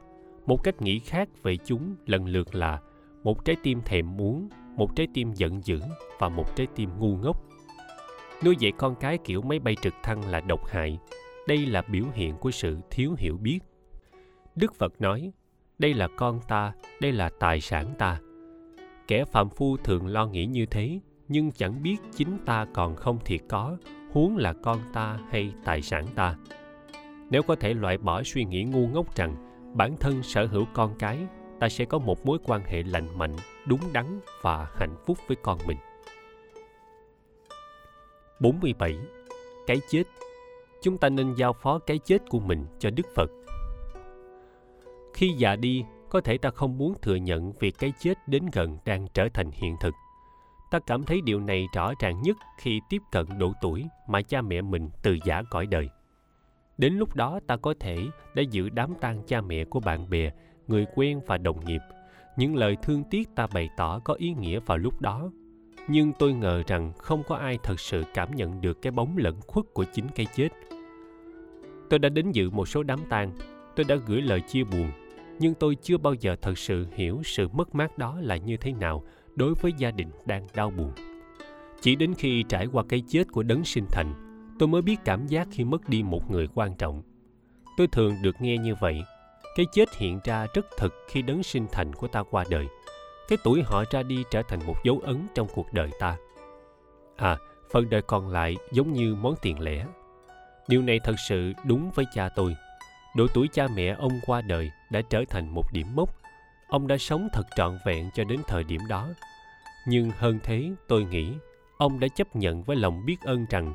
Một 0.47 0.65
cách 0.65 0.83
nghĩ 0.83 0.99
khác 0.99 1.29
về 1.43 1.57
chúng 1.57 1.95
lần 2.07 2.27
lượt 2.27 2.55
là, 2.55 2.81
một 3.23 3.45
trái 3.45 3.57
tim 3.63 3.81
thèm 3.85 4.17
muốn, 4.17 4.49
một 4.77 4.97
trái 4.97 5.07
tim 5.15 5.33
giận 5.33 5.61
dữ 5.65 5.81
và 6.19 6.29
một 6.29 6.57
trái 6.57 6.67
tim 6.75 6.91
ngu 6.99 7.17
ngốc. 7.17 7.43
Nuôi 8.45 8.57
dạy 8.59 8.73
con 8.79 8.95
cái 8.95 9.19
kiểu 9.25 9.43
máy 9.43 9.59
bay 9.59 9.77
trực 9.83 9.95
thăng 10.03 10.31
là 10.31 10.41
độc 10.41 10.67
hại. 10.67 10.99
Đây 11.49 11.67
là 11.67 11.83
biểu 11.83 12.05
hiện 12.13 12.37
của 12.37 12.51
sự 12.51 12.79
thiếu 12.91 13.15
hiểu 13.19 13.37
biết. 13.37 13.59
Đức 14.57 14.75
phật 14.75 15.01
nói, 15.01 15.33
đây 15.79 15.95
là 15.95 16.09
con 16.17 16.41
ta, 16.49 16.73
đây 17.01 17.13
là 17.13 17.31
tài 17.41 17.61
sản 17.61 17.95
ta. 17.99 18.21
Kẻ 19.09 19.25
phạm 19.25 19.49
phu 19.51 19.77
thường 19.77 20.07
lo 20.07 20.27
nghĩ 20.27 20.47
như 20.47 20.67
thế, 20.67 21.01
nhưng 21.29 21.51
chẳng 21.51 21.83
biết 21.83 21.97
chính 22.17 22.39
ta 22.45 22.67
còn 22.75 22.97
không 22.97 23.19
thiệt 23.25 23.41
có, 23.49 23.77
huống 24.13 24.37
là 24.37 24.53
con 24.53 24.79
ta 24.93 25.19
hay 25.31 25.53
tài 25.65 25.83
sản 25.83 26.07
ta 26.15 26.37
nếu 27.31 27.43
có 27.43 27.55
thể 27.55 27.75
loại 27.75 27.99
bỏ 27.99 28.23
suy 28.23 28.45
nghĩ 28.45 28.65
ngu 28.65 28.89
ngốc 28.89 29.17
rằng 29.17 29.37
bản 29.75 29.97
thân 30.01 30.23
sở 30.23 30.47
hữu 30.47 30.65
con 30.75 30.95
cái 30.99 31.19
ta 31.61 31.69
sẽ 31.69 31.85
có 31.85 31.99
một 31.99 32.27
mối 32.27 32.39
quan 32.45 32.65
hệ 32.65 32.83
lành 32.83 33.19
mạnh 33.19 33.37
đúng 33.67 33.81
đắn 33.93 34.21
và 34.43 34.69
hạnh 34.75 34.97
phúc 35.07 35.19
với 35.29 35.37
con 35.43 35.59
mình 35.67 35.77
47. 38.41 38.99
Cái 39.67 39.81
chết 39.89 40.03
Chúng 40.83 40.99
ta 40.99 41.09
nên 41.09 41.35
giao 41.35 41.53
phó 41.53 41.79
cái 41.79 41.99
chết 41.99 42.19
của 42.29 42.41
mình 42.41 42.67
cho 42.79 42.91
Đức 42.91 43.07
Phật. 43.15 43.31
Khi 45.15 45.29
già 45.29 45.57
đi, 45.57 45.85
có 46.09 46.21
thể 46.21 46.39
ta 46.39 46.51
không 46.51 46.79
muốn 46.79 46.95
thừa 47.03 47.15
nhận 47.15 47.53
việc 47.53 47.75
cái 47.79 47.93
chết 48.01 48.29
đến 48.29 48.47
gần 48.53 48.79
đang 48.85 49.07
trở 49.15 49.29
thành 49.35 49.51
hiện 49.51 49.77
thực. 49.81 49.95
Ta 50.71 50.79
cảm 50.87 51.03
thấy 51.03 51.21
điều 51.21 51.41
này 51.41 51.67
rõ 51.75 51.93
ràng 52.01 52.23
nhất 52.23 52.37
khi 52.59 52.81
tiếp 52.89 53.03
cận 53.13 53.27
độ 53.39 53.53
tuổi 53.63 53.87
mà 54.09 54.23
cha 54.23 54.43
mẹ 54.43 54.63
mình 54.63 54.91
từ 55.03 55.19
giả 55.25 55.43
cõi 55.51 55.67
đời. 55.67 55.89
Đến 56.81 56.95
lúc 56.95 57.17
đó 57.17 57.41
ta 57.47 57.57
có 57.57 57.75
thể 57.81 57.99
đã 58.35 58.43
giữ 58.43 58.69
đám 58.69 58.95
tang 59.01 59.23
cha 59.27 59.41
mẹ 59.41 59.65
của 59.65 59.81
bạn 59.81 60.11
bè, 60.11 60.31
người 60.67 60.87
quen 60.95 61.21
và 61.27 61.39
đồng 61.39 61.65
nghiệp. 61.65 61.81
Những 62.37 62.57
lời 62.57 62.77
thương 62.83 63.05
tiếc 63.11 63.29
ta 63.35 63.47
bày 63.55 63.69
tỏ 63.77 63.99
có 63.99 64.15
ý 64.15 64.35
nghĩa 64.35 64.61
vào 64.61 64.79
lúc 64.79 65.01
đó. 65.01 65.31
Nhưng 65.89 66.13
tôi 66.19 66.33
ngờ 66.33 66.63
rằng 66.67 66.93
không 66.99 67.23
có 67.29 67.37
ai 67.37 67.59
thật 67.63 67.81
sự 67.81 68.05
cảm 68.15 68.37
nhận 68.37 68.61
được 68.61 68.83
cái 68.83 68.91
bóng 68.91 69.17
lẫn 69.17 69.41
khuất 69.47 69.65
của 69.75 69.85
chính 69.93 70.09
cái 70.15 70.27
chết. 70.35 70.49
Tôi 71.91 71.99
đã 71.99 72.09
đến 72.09 72.33
dự 72.33 72.51
một 72.51 72.69
số 72.69 72.83
đám 72.83 73.01
tang, 73.09 73.33
tôi 73.77 73.85
đã 73.85 73.97
gửi 74.07 74.23
lời 74.23 74.41
chia 74.41 74.65
buồn, 74.65 74.91
nhưng 75.39 75.55
tôi 75.55 75.75
chưa 75.75 75.99
bao 75.99 76.15
giờ 76.15 76.37
thật 76.43 76.59
sự 76.59 76.87
hiểu 76.95 77.21
sự 77.25 77.49
mất 77.49 77.75
mát 77.75 77.99
đó 77.99 78.19
là 78.21 78.37
như 78.37 78.57
thế 78.57 78.73
nào 78.73 79.05
đối 79.37 79.55
với 79.55 79.73
gia 79.79 79.91
đình 79.91 80.09
đang 80.27 80.47
đau 80.55 80.71
buồn. 80.71 80.93
Chỉ 81.81 81.97
đến 81.97 82.15
khi 82.19 82.45
trải 82.49 82.67
qua 82.67 82.85
cái 82.89 83.03
chết 83.09 83.33
của 83.33 83.43
đấng 83.43 83.65
sinh 83.65 83.87
thành, 83.91 84.30
tôi 84.61 84.69
mới 84.69 84.83
biết 84.83 84.97
cảm 85.05 85.27
giác 85.27 85.49
khi 85.51 85.65
mất 85.65 85.89
đi 85.89 86.03
một 86.03 86.31
người 86.31 86.49
quan 86.55 86.75
trọng. 86.75 87.03
Tôi 87.77 87.87
thường 87.87 88.17
được 88.23 88.37
nghe 88.41 88.59
như 88.59 88.75
vậy, 88.75 89.03
cái 89.57 89.67
chết 89.73 89.97
hiện 89.97 90.21
ra 90.25 90.47
rất 90.55 90.67
thực 90.79 90.95
khi 91.09 91.23
đấng 91.23 91.43
sinh 91.43 91.67
thành 91.73 91.93
của 91.93 92.09
ta 92.09 92.23
qua 92.31 92.45
đời. 92.51 92.67
Cái 93.29 93.39
tuổi 93.45 93.63
họ 93.63 93.85
ra 93.91 94.03
đi 94.03 94.25
trở 94.31 94.43
thành 94.49 94.67
một 94.67 94.77
dấu 94.85 95.01
ấn 95.05 95.27
trong 95.35 95.49
cuộc 95.55 95.73
đời 95.73 95.91
ta. 96.01 96.17
À 97.17 97.39
phần 97.73 97.91
đời 97.91 98.03
còn 98.03 98.29
lại 98.29 98.57
giống 98.73 98.93
như 98.93 99.15
món 99.15 99.35
tiền 99.43 99.61
lẻ. 99.61 99.87
Điều 100.69 100.83
này 100.83 101.01
thật 101.05 101.15
sự 101.29 101.53
đúng 101.65 101.91
với 101.95 102.05
cha 102.15 102.29
tôi. 102.37 102.57
Độ 103.17 103.27
tuổi 103.35 103.49
cha 103.53 103.69
mẹ 103.75 103.97
ông 103.99 104.21
qua 104.27 104.41
đời 104.41 104.71
đã 104.91 105.01
trở 105.11 105.25
thành 105.31 105.55
một 105.55 105.73
điểm 105.73 105.87
mốc. 105.95 106.17
Ông 106.69 106.87
đã 106.87 106.97
sống 106.99 107.29
thật 107.33 107.47
trọn 107.57 107.79
vẹn 107.87 108.11
cho 108.15 108.25
đến 108.25 108.41
thời 108.49 108.65
điểm 108.65 108.81
đó. 108.89 109.09
Nhưng 109.87 110.11
hơn 110.11 110.39
thế, 110.43 110.71
tôi 110.89 111.05
nghĩ, 111.05 111.33
ông 111.79 112.01
đã 112.01 112.09
chấp 112.09 112.37
nhận 112.37 112.63
với 112.63 112.77
lòng 112.77 113.07
biết 113.07 113.21
ơn 113.21 113.47
rằng 113.51 113.75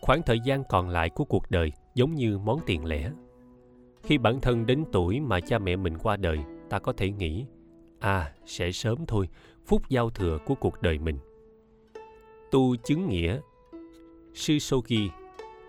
khoảng 0.00 0.22
thời 0.22 0.40
gian 0.40 0.62
còn 0.68 0.88
lại 0.88 1.10
của 1.10 1.24
cuộc 1.24 1.50
đời 1.50 1.72
giống 1.94 2.14
như 2.14 2.38
món 2.38 2.60
tiền 2.66 2.84
lẻ. 2.84 3.10
Khi 4.02 4.18
bản 4.18 4.40
thân 4.40 4.66
đến 4.66 4.84
tuổi 4.92 5.20
mà 5.20 5.40
cha 5.40 5.58
mẹ 5.58 5.76
mình 5.76 5.98
qua 5.98 6.16
đời, 6.16 6.38
ta 6.70 6.78
có 6.78 6.92
thể 6.92 7.10
nghĩ 7.10 7.46
à 7.98 8.32
sẽ 8.46 8.72
sớm 8.72 9.06
thôi 9.06 9.28
phút 9.66 9.88
giao 9.88 10.10
thừa 10.10 10.38
của 10.46 10.54
cuộc 10.54 10.82
đời 10.82 10.98
mình. 10.98 11.18
Tu 12.50 12.76
chứng 12.76 13.08
nghĩa, 13.08 13.40
sư 14.34 14.58
sogi 14.58 15.10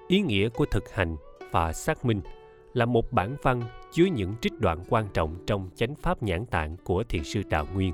ý 0.07 0.21
nghĩa 0.21 0.49
của 0.49 0.65
thực 0.65 0.91
hành 0.91 1.15
và 1.51 1.73
xác 1.73 2.05
minh 2.05 2.21
là 2.73 2.85
một 2.85 3.11
bản 3.11 3.35
văn 3.41 3.61
chứa 3.91 4.05
những 4.05 4.35
trích 4.41 4.59
đoạn 4.59 4.83
quan 4.89 5.07
trọng 5.13 5.35
trong 5.47 5.69
chánh 5.75 5.95
pháp 5.95 6.23
nhãn 6.23 6.45
tạng 6.45 6.77
của 6.83 7.03
thiền 7.03 7.23
sư 7.23 7.41
đạo 7.49 7.67
nguyên, 7.73 7.93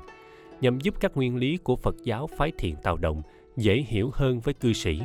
nhằm 0.60 0.80
giúp 0.80 0.94
các 1.00 1.16
nguyên 1.16 1.36
lý 1.36 1.56
của 1.56 1.76
phật 1.76 1.96
giáo 2.04 2.26
phái 2.26 2.52
thiền 2.58 2.74
tào 2.82 2.96
động 2.96 3.22
dễ 3.56 3.74
hiểu 3.74 4.10
hơn 4.12 4.40
với 4.40 4.54
cư 4.54 4.72
sĩ. 4.72 5.00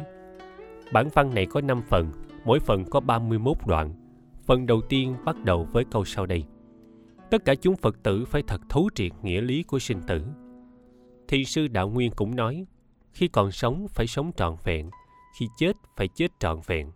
Bản 0.92 1.10
văn 1.14 1.34
này 1.34 1.46
có 1.46 1.62
5 1.62 1.82
phần, 1.82 2.12
mỗi 2.46 2.60
phần 2.60 2.86
có 2.86 3.00
31 3.00 3.58
đoạn. 3.66 3.94
Phần 4.46 4.66
đầu 4.66 4.82
tiên 4.90 5.16
bắt 5.26 5.36
đầu 5.44 5.68
với 5.72 5.86
câu 5.92 6.06
sau 6.06 6.26
đây. 6.26 6.44
Tất 7.30 7.46
cả 7.46 7.56
chúng 7.56 7.76
Phật 7.76 8.04
tử 8.04 8.26
phải 8.26 8.44
thật 8.48 8.62
thấu 8.70 8.90
triệt 8.96 9.12
nghĩa 9.22 9.42
lý 9.42 9.64
của 9.64 9.80
sinh 9.80 10.02
tử. 10.08 10.26
Thì 11.28 11.46
sư 11.46 11.68
Đạo 11.68 11.90
Nguyên 11.90 12.12
cũng 12.12 12.36
nói, 12.36 12.66
khi 13.12 13.28
còn 13.28 13.52
sống 13.52 13.88
phải 13.90 14.08
sống 14.08 14.32
trọn 14.36 14.56
vẹn, 14.64 14.90
khi 15.40 15.48
chết 15.58 15.76
phải 15.98 16.08
chết 16.08 16.32
trọn 16.40 16.60
vẹn. 16.66 16.92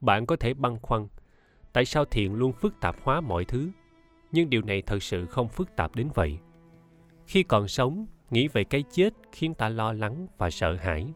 Bạn 0.00 0.26
có 0.26 0.36
thể 0.36 0.54
băn 0.54 0.78
khoăn, 0.82 1.08
tại 1.72 1.84
sao 1.84 2.04
thiền 2.04 2.32
luôn 2.32 2.52
phức 2.52 2.80
tạp 2.80 2.96
hóa 3.02 3.20
mọi 3.20 3.44
thứ? 3.44 3.70
Nhưng 4.32 4.50
điều 4.50 4.62
này 4.62 4.82
thật 4.82 5.02
sự 5.02 5.26
không 5.26 5.48
phức 5.48 5.76
tạp 5.76 5.96
đến 5.96 6.08
vậy. 6.14 6.38
Khi 7.26 7.42
còn 7.42 7.68
sống, 7.68 8.06
nghĩ 8.30 8.48
về 8.48 8.64
cái 8.64 8.84
chết 8.90 9.14
khiến 9.32 9.54
ta 9.54 9.68
lo 9.68 9.92
lắng 9.92 10.26
và 10.38 10.50
sợ 10.50 10.74
hãi 10.74 11.12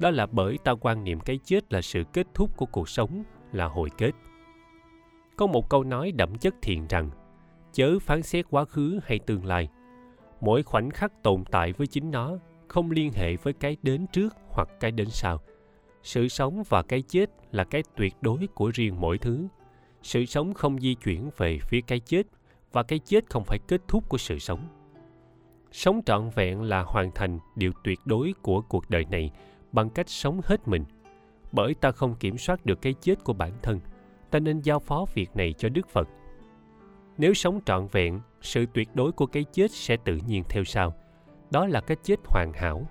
đó 0.00 0.10
là 0.10 0.26
bởi 0.26 0.58
ta 0.64 0.74
quan 0.80 1.04
niệm 1.04 1.20
cái 1.20 1.38
chết 1.44 1.72
là 1.72 1.82
sự 1.82 2.04
kết 2.12 2.26
thúc 2.34 2.56
của 2.56 2.66
cuộc 2.66 2.88
sống, 2.88 3.22
là 3.52 3.66
hồi 3.66 3.90
kết. 3.98 4.10
Có 5.36 5.46
một 5.46 5.70
câu 5.70 5.84
nói 5.84 6.12
đậm 6.12 6.38
chất 6.38 6.54
thiền 6.62 6.86
rằng, 6.86 7.10
chớ 7.72 7.98
phán 7.98 8.22
xét 8.22 8.46
quá 8.50 8.64
khứ 8.64 9.00
hay 9.04 9.18
tương 9.18 9.44
lai. 9.44 9.68
Mỗi 10.40 10.62
khoảnh 10.62 10.90
khắc 10.90 11.22
tồn 11.22 11.44
tại 11.50 11.72
với 11.72 11.86
chính 11.86 12.10
nó, 12.10 12.36
không 12.68 12.90
liên 12.90 13.12
hệ 13.12 13.36
với 13.36 13.52
cái 13.52 13.76
đến 13.82 14.06
trước 14.12 14.36
hoặc 14.48 14.68
cái 14.80 14.90
đến 14.90 15.08
sau. 15.10 15.40
Sự 16.02 16.28
sống 16.28 16.62
và 16.68 16.82
cái 16.82 17.02
chết 17.02 17.30
là 17.52 17.64
cái 17.64 17.82
tuyệt 17.96 18.14
đối 18.20 18.48
của 18.54 18.70
riêng 18.74 19.00
mỗi 19.00 19.18
thứ. 19.18 19.46
Sự 20.02 20.24
sống 20.24 20.54
không 20.54 20.80
di 20.80 20.94
chuyển 20.94 21.30
về 21.36 21.58
phía 21.62 21.80
cái 21.86 22.00
chết, 22.00 22.22
và 22.72 22.82
cái 22.82 22.98
chết 22.98 23.30
không 23.30 23.44
phải 23.44 23.58
kết 23.68 23.80
thúc 23.88 24.08
của 24.08 24.18
sự 24.18 24.38
sống. 24.38 24.68
Sống 25.72 26.00
trọn 26.06 26.30
vẹn 26.34 26.62
là 26.62 26.82
hoàn 26.82 27.10
thành 27.14 27.38
điều 27.56 27.72
tuyệt 27.84 27.98
đối 28.04 28.34
của 28.42 28.60
cuộc 28.60 28.90
đời 28.90 29.04
này 29.10 29.30
bằng 29.72 29.90
cách 29.90 30.08
sống 30.08 30.40
hết 30.44 30.68
mình. 30.68 30.84
Bởi 31.52 31.74
ta 31.74 31.90
không 31.90 32.14
kiểm 32.14 32.38
soát 32.38 32.66
được 32.66 32.82
cái 32.82 32.94
chết 33.00 33.24
của 33.24 33.32
bản 33.32 33.52
thân, 33.62 33.80
ta 34.30 34.38
nên 34.38 34.60
giao 34.60 34.78
phó 34.78 35.04
việc 35.14 35.36
này 35.36 35.54
cho 35.58 35.68
đức 35.68 35.88
phật. 35.88 36.08
Nếu 37.18 37.34
sống 37.34 37.60
trọn 37.66 37.86
vẹn, 37.92 38.20
sự 38.40 38.66
tuyệt 38.74 38.88
đối 38.94 39.12
của 39.12 39.26
cái 39.26 39.44
chết 39.52 39.70
sẽ 39.70 39.96
tự 40.04 40.18
nhiên 40.26 40.44
theo 40.48 40.64
sau. 40.64 40.94
Đó 41.50 41.66
là 41.66 41.80
cái 41.80 41.96
chết 42.02 42.16
hoàn 42.24 42.52
hảo. 42.52 42.88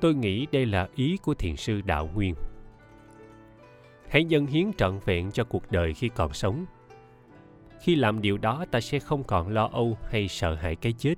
Tôi 0.00 0.14
nghĩ 0.14 0.46
đây 0.52 0.66
là 0.66 0.88
ý 0.94 1.16
của 1.16 1.34
thiền 1.34 1.56
sư 1.56 1.80
đạo 1.80 2.10
nguyên. 2.14 2.34
Hãy 4.08 4.24
dâng 4.24 4.46
hiến 4.46 4.72
trọn 4.72 4.98
vẹn 5.04 5.30
cho 5.30 5.44
cuộc 5.44 5.70
đời 5.70 5.94
khi 5.94 6.08
còn 6.08 6.32
sống. 6.32 6.64
Khi 7.80 7.94
làm 7.94 8.20
điều 8.20 8.38
đó, 8.38 8.64
ta 8.70 8.80
sẽ 8.80 8.98
không 8.98 9.24
còn 9.24 9.48
lo 9.48 9.68
âu 9.72 9.98
hay 10.10 10.28
sợ 10.28 10.54
hãi 10.54 10.76
cái 10.76 10.92
chết. 10.92 11.14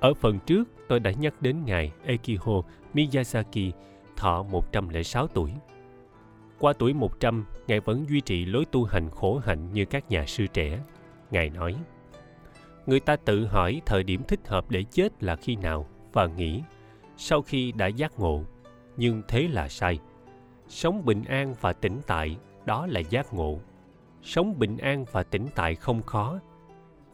Ở 0.00 0.14
phần 0.14 0.38
trước, 0.46 0.64
tôi 0.88 1.00
đã 1.00 1.10
nhắc 1.10 1.42
đến 1.42 1.64
ngài 1.64 1.92
Ekiho 2.04 2.62
Miyazaki 2.98 3.72
thọ 4.16 4.42
106 4.42 5.26
tuổi. 5.26 5.52
Qua 6.58 6.72
tuổi 6.78 6.94
100, 6.94 7.44
Ngài 7.66 7.80
vẫn 7.80 8.04
duy 8.08 8.20
trì 8.20 8.44
lối 8.44 8.64
tu 8.64 8.84
hành 8.84 9.10
khổ 9.10 9.38
hạnh 9.44 9.72
như 9.72 9.84
các 9.84 10.10
nhà 10.10 10.26
sư 10.26 10.46
trẻ. 10.52 10.78
Ngài 11.30 11.50
nói, 11.50 11.74
Người 12.86 13.00
ta 13.00 13.16
tự 13.16 13.46
hỏi 13.46 13.82
thời 13.86 14.02
điểm 14.02 14.22
thích 14.28 14.40
hợp 14.48 14.70
để 14.70 14.84
chết 14.90 15.22
là 15.22 15.36
khi 15.36 15.56
nào 15.56 15.86
và 16.12 16.26
nghĩ 16.26 16.62
sau 17.16 17.42
khi 17.42 17.72
đã 17.72 17.86
giác 17.86 18.18
ngộ. 18.18 18.42
Nhưng 18.96 19.22
thế 19.28 19.48
là 19.48 19.68
sai. 19.68 19.98
Sống 20.68 21.04
bình 21.04 21.24
an 21.24 21.54
và 21.60 21.72
tĩnh 21.72 22.00
tại, 22.06 22.36
đó 22.64 22.86
là 22.86 23.00
giác 23.00 23.34
ngộ. 23.34 23.58
Sống 24.22 24.58
bình 24.58 24.78
an 24.78 25.04
và 25.12 25.22
tĩnh 25.22 25.46
tại 25.54 25.74
không 25.74 26.02
khó. 26.02 26.40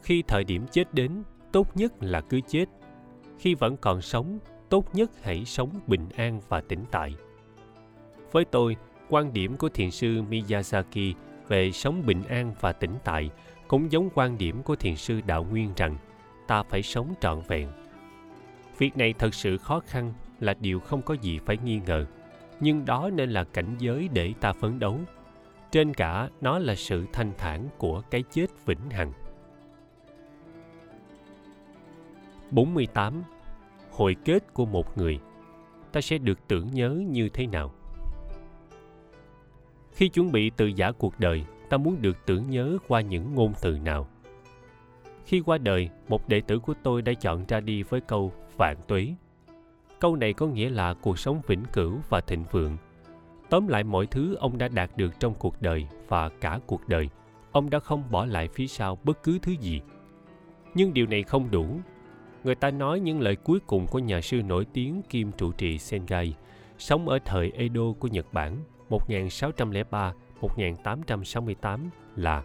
Khi 0.01 0.23
thời 0.27 0.43
điểm 0.43 0.65
chết 0.71 0.93
đến, 0.93 1.23
tốt 1.51 1.67
nhất 1.75 1.93
là 1.99 2.21
cứ 2.21 2.41
chết. 2.47 2.65
Khi 3.39 3.55
vẫn 3.55 3.77
còn 3.77 4.01
sống, 4.01 4.39
tốt 4.69 4.95
nhất 4.95 5.11
hãy 5.21 5.45
sống 5.45 5.69
bình 5.87 6.09
an 6.15 6.41
và 6.49 6.61
tĩnh 6.61 6.85
tại. 6.91 7.15
Với 8.31 8.45
tôi, 8.45 8.75
quan 9.09 9.33
điểm 9.33 9.57
của 9.57 9.69
thiền 9.69 9.91
sư 9.91 10.21
Miyazaki 10.29 11.13
về 11.47 11.71
sống 11.71 12.05
bình 12.05 12.23
an 12.23 12.53
và 12.59 12.71
tĩnh 12.71 12.93
tại 13.03 13.29
cũng 13.67 13.91
giống 13.91 14.09
quan 14.13 14.37
điểm 14.37 14.63
của 14.63 14.75
thiền 14.75 14.95
sư 14.95 15.21
đạo 15.25 15.43
nguyên 15.43 15.73
rằng 15.75 15.97
ta 16.47 16.63
phải 16.63 16.83
sống 16.83 17.13
trọn 17.21 17.41
vẹn 17.47 17.69
việc 18.77 18.97
này 18.97 19.13
thật 19.13 19.33
sự 19.33 19.57
khó 19.57 19.81
khăn 19.87 20.13
là 20.39 20.53
điều 20.53 20.79
không 20.79 21.01
có 21.01 21.13
gì 21.13 21.39
phải 21.45 21.57
nghi 21.63 21.81
ngờ 21.85 22.05
nhưng 22.59 22.85
đó 22.85 23.09
nên 23.13 23.29
là 23.29 23.43
cảnh 23.43 23.75
giới 23.79 24.09
để 24.13 24.33
ta 24.39 24.53
phấn 24.53 24.79
đấu 24.79 24.99
trên 25.71 25.93
cả 25.93 26.29
nó 26.41 26.59
là 26.59 26.75
sự 26.75 27.05
thanh 27.13 27.31
thản 27.37 27.67
của 27.77 28.01
cái 28.09 28.23
chết 28.31 28.47
vĩnh 28.65 28.89
hằng 28.89 29.11
48. 32.51 33.23
Hồi 33.95 34.15
kết 34.25 34.53
của 34.53 34.65
một 34.65 34.97
người 34.97 35.19
Ta 35.91 36.01
sẽ 36.01 36.17
được 36.17 36.39
tưởng 36.47 36.67
nhớ 36.73 36.89
như 36.89 37.29
thế 37.29 37.47
nào? 37.47 37.71
Khi 39.91 40.09
chuẩn 40.09 40.31
bị 40.31 40.49
từ 40.49 40.65
giả 40.65 40.91
cuộc 40.91 41.19
đời, 41.19 41.45
ta 41.69 41.77
muốn 41.77 42.01
được 42.01 42.17
tưởng 42.25 42.49
nhớ 42.49 42.77
qua 42.87 43.01
những 43.01 43.35
ngôn 43.35 43.53
từ 43.61 43.77
nào? 43.77 44.07
Khi 45.25 45.41
qua 45.45 45.57
đời, 45.57 45.89
một 46.07 46.27
đệ 46.27 46.41
tử 46.41 46.59
của 46.59 46.73
tôi 46.83 47.01
đã 47.01 47.13
chọn 47.13 47.45
ra 47.47 47.59
đi 47.59 47.83
với 47.83 48.01
câu 48.01 48.31
vạn 48.57 48.77
tuế. 48.87 49.15
Câu 49.99 50.15
này 50.15 50.33
có 50.33 50.47
nghĩa 50.47 50.69
là 50.69 50.93
cuộc 50.93 51.19
sống 51.19 51.41
vĩnh 51.47 51.63
cửu 51.73 51.99
và 52.09 52.21
thịnh 52.21 52.43
vượng. 52.51 52.77
Tóm 53.49 53.67
lại 53.67 53.83
mọi 53.83 54.05
thứ 54.05 54.35
ông 54.35 54.57
đã 54.57 54.67
đạt 54.67 54.97
được 54.97 55.19
trong 55.19 55.33
cuộc 55.33 55.61
đời 55.61 55.87
và 56.07 56.29
cả 56.29 56.59
cuộc 56.65 56.87
đời, 56.87 57.09
ông 57.51 57.69
đã 57.69 57.79
không 57.79 58.03
bỏ 58.11 58.25
lại 58.25 58.49
phía 58.53 58.67
sau 58.67 58.97
bất 59.03 59.23
cứ 59.23 59.39
thứ 59.41 59.51
gì. 59.51 59.81
Nhưng 60.73 60.93
điều 60.93 61.05
này 61.05 61.23
không 61.23 61.51
đủ. 61.51 61.65
Người 62.45 62.55
ta 62.55 62.71
nói 62.71 62.99
những 62.99 63.21
lời 63.21 63.35
cuối 63.35 63.59
cùng 63.67 63.87
của 63.87 63.99
nhà 63.99 64.21
sư 64.21 64.41
nổi 64.41 64.65
tiếng 64.73 65.01
kim 65.09 65.31
trụ 65.31 65.51
trì 65.51 65.77
Sengai, 65.77 66.35
sống 66.77 67.09
ở 67.09 67.19
thời 67.25 67.51
Edo 67.51 67.91
của 67.99 68.07
Nhật 68.07 68.33
Bản 68.33 68.57
1603-1868 68.89 71.79
là 72.15 72.43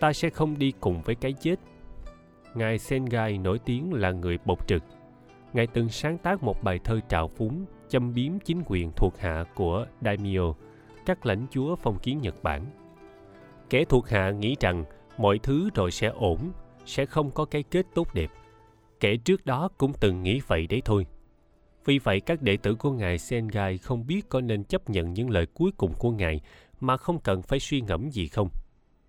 Ta 0.00 0.12
sẽ 0.12 0.30
không 0.30 0.58
đi 0.58 0.72
cùng 0.80 1.02
với 1.02 1.14
cái 1.14 1.32
chết. 1.32 1.56
Ngài 2.54 2.78
Sengai 2.78 3.38
nổi 3.38 3.58
tiếng 3.58 3.92
là 3.92 4.10
người 4.10 4.38
bộc 4.44 4.68
trực. 4.68 4.82
Ngài 5.52 5.66
từng 5.66 5.88
sáng 5.88 6.18
tác 6.18 6.42
một 6.42 6.62
bài 6.62 6.78
thơ 6.84 7.00
trào 7.08 7.28
phúng 7.28 7.64
châm 7.88 8.14
biếm 8.14 8.38
chính 8.38 8.62
quyền 8.66 8.92
thuộc 8.96 9.18
hạ 9.18 9.44
của 9.54 9.86
Daimyo, 10.00 10.54
các 11.06 11.26
lãnh 11.26 11.46
chúa 11.50 11.76
phong 11.76 11.98
kiến 11.98 12.20
Nhật 12.20 12.42
Bản. 12.42 12.66
Kẻ 13.70 13.84
thuộc 13.84 14.08
hạ 14.08 14.30
nghĩ 14.30 14.56
rằng 14.60 14.84
mọi 15.18 15.38
thứ 15.38 15.68
rồi 15.74 15.90
sẽ 15.90 16.06
ổn, 16.06 16.38
sẽ 16.86 17.06
không 17.06 17.30
có 17.30 17.44
cái 17.44 17.62
kết 17.62 17.86
tốt 17.94 18.14
đẹp. 18.14 18.30
Kẻ 19.00 19.16
trước 19.16 19.46
đó 19.46 19.68
cũng 19.78 19.92
từng 20.00 20.22
nghĩ 20.22 20.40
vậy 20.46 20.66
đấy 20.66 20.82
thôi. 20.84 21.06
Vì 21.84 21.98
vậy 21.98 22.20
các 22.20 22.42
đệ 22.42 22.56
tử 22.56 22.74
của 22.74 22.92
Ngài 22.92 23.18
Sengai 23.18 23.78
không 23.78 24.06
biết 24.06 24.28
có 24.28 24.40
nên 24.40 24.64
chấp 24.64 24.90
nhận 24.90 25.12
những 25.12 25.30
lời 25.30 25.46
cuối 25.54 25.70
cùng 25.76 25.94
của 25.98 26.10
Ngài 26.10 26.40
mà 26.80 26.96
không 26.96 27.20
cần 27.20 27.42
phải 27.42 27.60
suy 27.60 27.80
ngẫm 27.80 28.10
gì 28.10 28.28
không. 28.28 28.48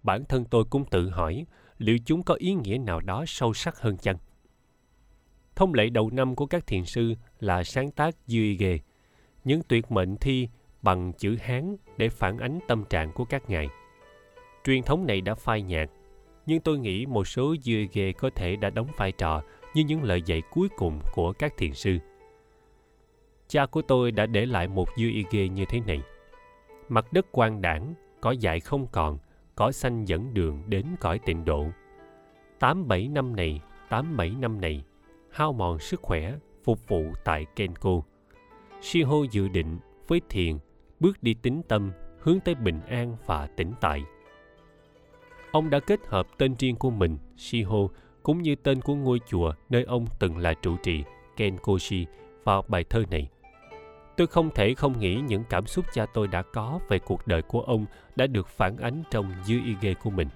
Bản 0.04 0.26
thân 0.26 0.46
tôi 0.46 0.64
cũng 0.70 0.86
tự 0.86 1.10
hỏi 1.10 1.46
liệu 1.78 1.98
chúng 2.06 2.24
có 2.24 2.34
ý 2.34 2.54
nghĩa 2.54 2.78
nào 2.78 3.00
đó 3.00 3.24
sâu 3.28 3.54
sắc 3.54 3.80
hơn 3.80 3.98
chăng? 3.98 4.18
Thông 5.56 5.74
lệ 5.74 5.90
đầu 5.90 6.10
năm 6.10 6.36
của 6.36 6.46
các 6.46 6.68
thiền 6.68 6.86
sư 6.86 7.14
là 7.40 7.64
sáng 7.64 7.92
tác 7.92 8.16
Yuige, 8.28 8.78
những 9.44 9.62
tuyệt 9.68 9.92
mệnh 9.92 10.18
thi 10.18 10.48
bằng 10.82 11.14
chữ 11.14 11.38
Hán 11.42 11.76
để 11.98 12.10
phản 12.10 12.38
ánh 12.38 12.60
tâm 12.68 12.84
trạng 12.90 13.12
của 13.14 13.26
các 13.26 13.50
ngài. 13.50 13.68
Truyền 14.66 14.84
thống 14.84 15.08
này 15.08 15.22
đã 15.22 15.36
phai 15.36 15.62
nhạt, 15.62 15.90
nhưng 16.46 16.60
tôi 16.60 16.80
nghĩ 16.80 17.06
một 17.06 17.28
số 17.28 17.56
Yuige 17.68 18.12
có 18.12 18.30
thể 18.36 18.56
đã 18.56 18.70
đóng 18.70 18.88
vai 18.98 19.12
trò 19.12 19.42
như 19.74 19.84
những 19.84 20.04
lời 20.04 20.22
dạy 20.26 20.42
cuối 20.52 20.70
cùng 20.78 21.00
của 21.14 21.34
các 21.34 21.54
thiền 21.58 21.74
sư– 21.74 21.98
cha 23.52 23.66
của 23.66 23.82
tôi 23.82 24.12
đã 24.12 24.26
để 24.26 24.46
lại 24.46 24.68
một 24.68 24.90
dư 24.98 25.10
y 25.10 25.26
ghê 25.32 25.48
như 25.48 25.66
thế 25.66 25.80
này. 25.80 26.02
Mặt 26.90 27.14
đất 27.14 27.32
quang 27.32 27.62
đảng, 27.62 27.94
cỏ 28.22 28.32
dại 28.32 28.60
không 28.60 28.88
còn, 28.92 29.18
cỏ 29.56 29.72
xanh 29.72 30.06
dẫn 30.06 30.34
đường 30.34 30.64
đến 30.68 30.86
cõi 31.00 31.20
tịnh 31.20 31.46
độ. 31.46 31.68
Tám 32.60 32.88
bảy 32.88 33.08
năm 33.08 33.36
này, 33.36 33.62
tám 33.90 34.18
bảy 34.18 34.30
năm 34.30 34.62
này, 34.62 34.84
hao 35.32 35.54
mòn 35.54 35.80
sức 35.80 36.02
khỏe, 36.02 36.34
phục 36.64 36.88
vụ 36.88 37.04
tại 37.24 37.46
Kenko. 37.56 38.02
Shiho 38.82 39.18
dự 39.32 39.48
định 39.48 39.80
với 40.08 40.22
thiền, 40.30 40.58
bước 41.00 41.24
đi 41.24 41.34
tính 41.34 41.62
tâm, 41.68 41.92
hướng 42.20 42.40
tới 42.40 42.56
bình 42.56 42.80
an 42.88 43.18
và 43.26 43.48
tĩnh 43.48 43.74
tại. 43.82 44.04
Ông 45.52 45.70
đã 45.70 45.80
kết 45.80 46.00
hợp 46.08 46.28
tên 46.38 46.56
riêng 46.60 46.76
của 46.76 46.90
mình, 46.90 47.18
Shiho, 47.38 47.88
cũng 48.24 48.42
như 48.42 48.56
tên 48.56 48.82
của 48.82 48.96
ngôi 48.96 49.20
chùa 49.28 49.54
nơi 49.70 49.84
ông 49.84 50.06
từng 50.20 50.38
là 50.38 50.54
trụ 50.54 50.78
trì, 50.84 51.04
Kenkoshi, 51.38 52.06
vào 52.44 52.64
bài 52.68 52.84
thơ 52.84 53.04
này– 53.12 53.30
tôi 54.22 54.28
không 54.28 54.50
thể 54.50 54.74
không 54.74 55.00
nghĩ 55.00 55.22
những 55.28 55.44
cảm 55.50 55.68
xúc 55.68 55.86
cha 55.94 56.06
tôi 56.06 56.28
đã 56.28 56.42
có 56.42 56.80
về 56.90 57.00
cuộc 57.00 57.28
đời 57.28 57.42
của 57.42 57.62
ông 57.62 57.86
đã 58.16 58.28
được 58.28 58.48
phản 58.48 58.78
ánh 58.78 59.04
trong 59.12 59.32
Yuige 59.48 59.74
ghê 59.82 59.94
của 59.94 60.10
mình. 60.10 60.28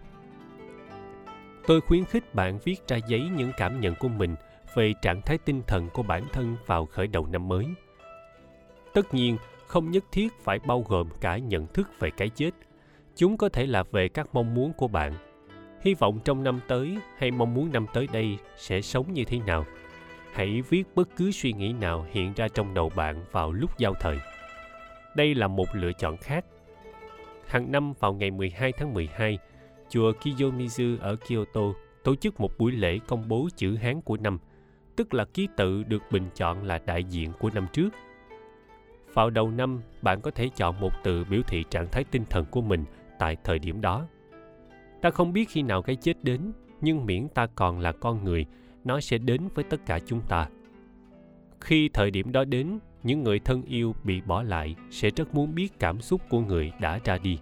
Tôi 1.67 1.81
khuyến 1.81 2.05
khích 2.05 2.35
bạn 2.35 2.59
viết 2.63 2.87
ra 2.87 2.97
giấy 3.07 3.29
những 3.35 3.51
cảm 3.57 3.81
nhận 3.81 3.95
của 3.95 4.07
mình 4.07 4.35
về 4.75 4.93
trạng 5.01 5.21
thái 5.21 5.37
tinh 5.37 5.61
thần 5.67 5.89
của 5.89 6.03
bản 6.03 6.27
thân 6.33 6.55
vào 6.65 6.85
khởi 6.85 7.07
đầu 7.07 7.27
năm 7.27 7.47
mới. 7.47 7.65
Tất 8.93 9.13
nhiên 9.13 9.37
không 9.67 9.91
nhất 9.91 10.03
thiết 10.11 10.33
phải 10.43 10.59
bao 10.59 10.85
gồm 10.87 11.09
cả 11.21 11.37
nhận 11.37 11.67
thức 11.67 11.89
về 11.99 12.11
cái 12.17 12.29
chết. 12.29 12.51
Chúng 13.15 13.37
có 13.37 13.49
thể 13.49 13.65
là 13.65 13.83
về 13.83 14.07
các 14.07 14.27
mong 14.33 14.53
muốn 14.53 14.73
của 14.73 14.87
bạn 14.87 15.13
hy 15.85 15.93
vọng 15.93 16.19
trong 16.25 16.43
năm 16.43 16.59
tới 16.67 16.97
hay 17.17 17.31
mong 17.31 17.53
muốn 17.53 17.71
năm 17.71 17.85
tới 17.93 18.07
đây 18.13 18.37
sẽ 18.57 18.81
sống 18.81 19.13
như 19.13 19.25
thế 19.25 19.39
nào 19.39 19.65
hãy 20.35 20.61
viết 20.61 20.83
bất 20.95 21.09
cứ 21.15 21.31
suy 21.31 21.53
nghĩ 21.53 21.73
nào 21.73 22.05
hiện 22.11 22.33
ra 22.35 22.47
trong 22.47 22.73
đầu 22.73 22.91
bạn 22.95 23.23
vào 23.31 23.51
lúc 23.51 23.77
giao 23.77 23.93
thời. 23.99 24.19
Đây 25.15 25.35
là 25.35 25.47
một 25.47 25.65
lựa 25.73 25.91
chọn 25.91 26.17
khác. 26.17 26.45
Hàng 27.47 27.71
năm 27.71 27.93
vào 27.99 28.13
ngày 28.13 28.31
12 28.31 28.71
tháng 28.71 28.93
12, 28.93 29.37
chùa 29.89 30.11
Kiyomizu 30.21 30.97
ở 30.99 31.15
Kyoto 31.15 31.61
tổ 32.03 32.15
chức 32.15 32.39
một 32.39 32.57
buổi 32.57 32.71
lễ 32.71 32.99
công 33.07 33.27
bố 33.27 33.47
chữ 33.55 33.75
Hán 33.75 34.01
của 34.01 34.17
năm, 34.17 34.39
tức 34.95 35.13
là 35.13 35.25
ký 35.25 35.47
tự 35.57 35.83
được 35.83 36.03
bình 36.11 36.29
chọn 36.35 36.63
là 36.63 36.79
đại 36.85 37.03
diện 37.03 37.31
của 37.39 37.49
năm 37.53 37.67
trước. 37.73 37.89
Vào 39.13 39.29
đầu 39.29 39.51
năm, 39.51 39.81
bạn 40.01 40.21
có 40.21 40.31
thể 40.31 40.49
chọn 40.55 40.79
một 40.79 40.91
từ 41.03 41.23
biểu 41.29 41.41
thị 41.47 41.63
trạng 41.69 41.87
thái 41.91 42.03
tinh 42.03 42.23
thần 42.29 42.45
của 42.51 42.61
mình 42.61 42.85
tại 43.19 43.37
thời 43.43 43.59
điểm 43.59 43.81
đó 43.81 44.05
ta 45.05 45.11
không 45.11 45.33
biết 45.33 45.49
khi 45.49 45.61
nào 45.61 45.81
cái 45.81 45.95
chết 45.95 46.23
đến, 46.23 46.41
nhưng 46.81 47.05
miễn 47.05 47.27
ta 47.27 47.47
còn 47.55 47.79
là 47.79 47.91
con 47.91 48.23
người, 48.23 48.45
nó 48.83 48.99
sẽ 48.99 49.17
đến 49.17 49.41
với 49.55 49.63
tất 49.63 49.85
cả 49.85 49.99
chúng 50.05 50.21
ta. 50.21 50.47
Khi 51.61 51.89
thời 51.89 52.11
điểm 52.11 52.31
đó 52.31 52.43
đến, 52.43 52.79
những 53.03 53.23
người 53.23 53.39
thân 53.39 53.61
yêu 53.61 53.95
bị 54.03 54.21
bỏ 54.21 54.43
lại 54.43 54.75
sẽ 54.89 55.09
rất 55.09 55.35
muốn 55.35 55.55
biết 55.55 55.79
cảm 55.79 56.01
xúc 56.01 56.21
của 56.29 56.39
người 56.39 56.71
đã 56.81 56.99
ra 57.03 57.17
đi. 57.17 57.39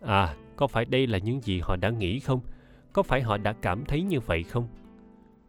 À 0.00 0.36
có 0.56 0.66
phải 0.66 0.84
đây 0.84 1.06
là 1.06 1.18
những 1.18 1.40
gì 1.40 1.60
họ 1.60 1.76
đã 1.76 1.90
nghĩ 1.90 2.20
không? 2.20 2.40
Có 2.92 3.02
phải 3.02 3.22
họ 3.22 3.36
đã 3.36 3.52
cảm 3.52 3.84
thấy 3.84 4.02
như 4.02 4.20
vậy 4.20 4.42
không? 4.42 4.68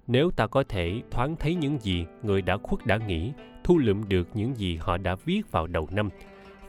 Nếu 0.07 0.31
ta 0.31 0.47
có 0.47 0.63
thể 0.69 1.01
thoáng 1.11 1.35
thấy 1.35 1.55
những 1.55 1.79
gì 1.79 2.05
người 2.23 2.41
đã 2.41 2.57
khuất 2.57 2.85
đã 2.85 2.97
nghĩ, 2.97 3.31
thu 3.63 3.77
lượm 3.77 4.09
được 4.09 4.27
những 4.33 4.55
gì 4.55 4.77
họ 4.77 4.97
đã 4.97 5.15
viết 5.25 5.51
vào 5.51 5.67
đầu 5.67 5.87
năm, 5.91 6.09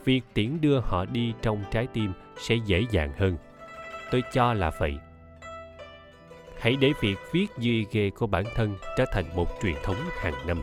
việc 0.04 0.24
tiễn 0.34 0.60
đưa 0.60 0.80
họ 0.80 1.04
đi 1.04 1.32
trong 1.42 1.62
trái 1.70 1.86
tim 1.86 2.12
sẽ 2.36 2.54
dễ 2.66 2.84
dàng 2.90 3.12
hơn 3.16 3.36
tôi 4.10 4.22
cho 4.32 4.54
là 4.54 4.70
vậy. 4.78 4.98
Hãy 6.58 6.76
để 6.80 6.92
việc 7.00 7.16
viết 7.32 7.46
duy 7.58 7.86
ghê 7.92 8.10
của 8.10 8.26
bản 8.26 8.44
thân 8.54 8.76
trở 8.96 9.04
thành 9.12 9.36
một 9.36 9.48
truyền 9.62 9.74
thống 9.82 9.96
hàng 10.20 10.46
năm. 10.46 10.62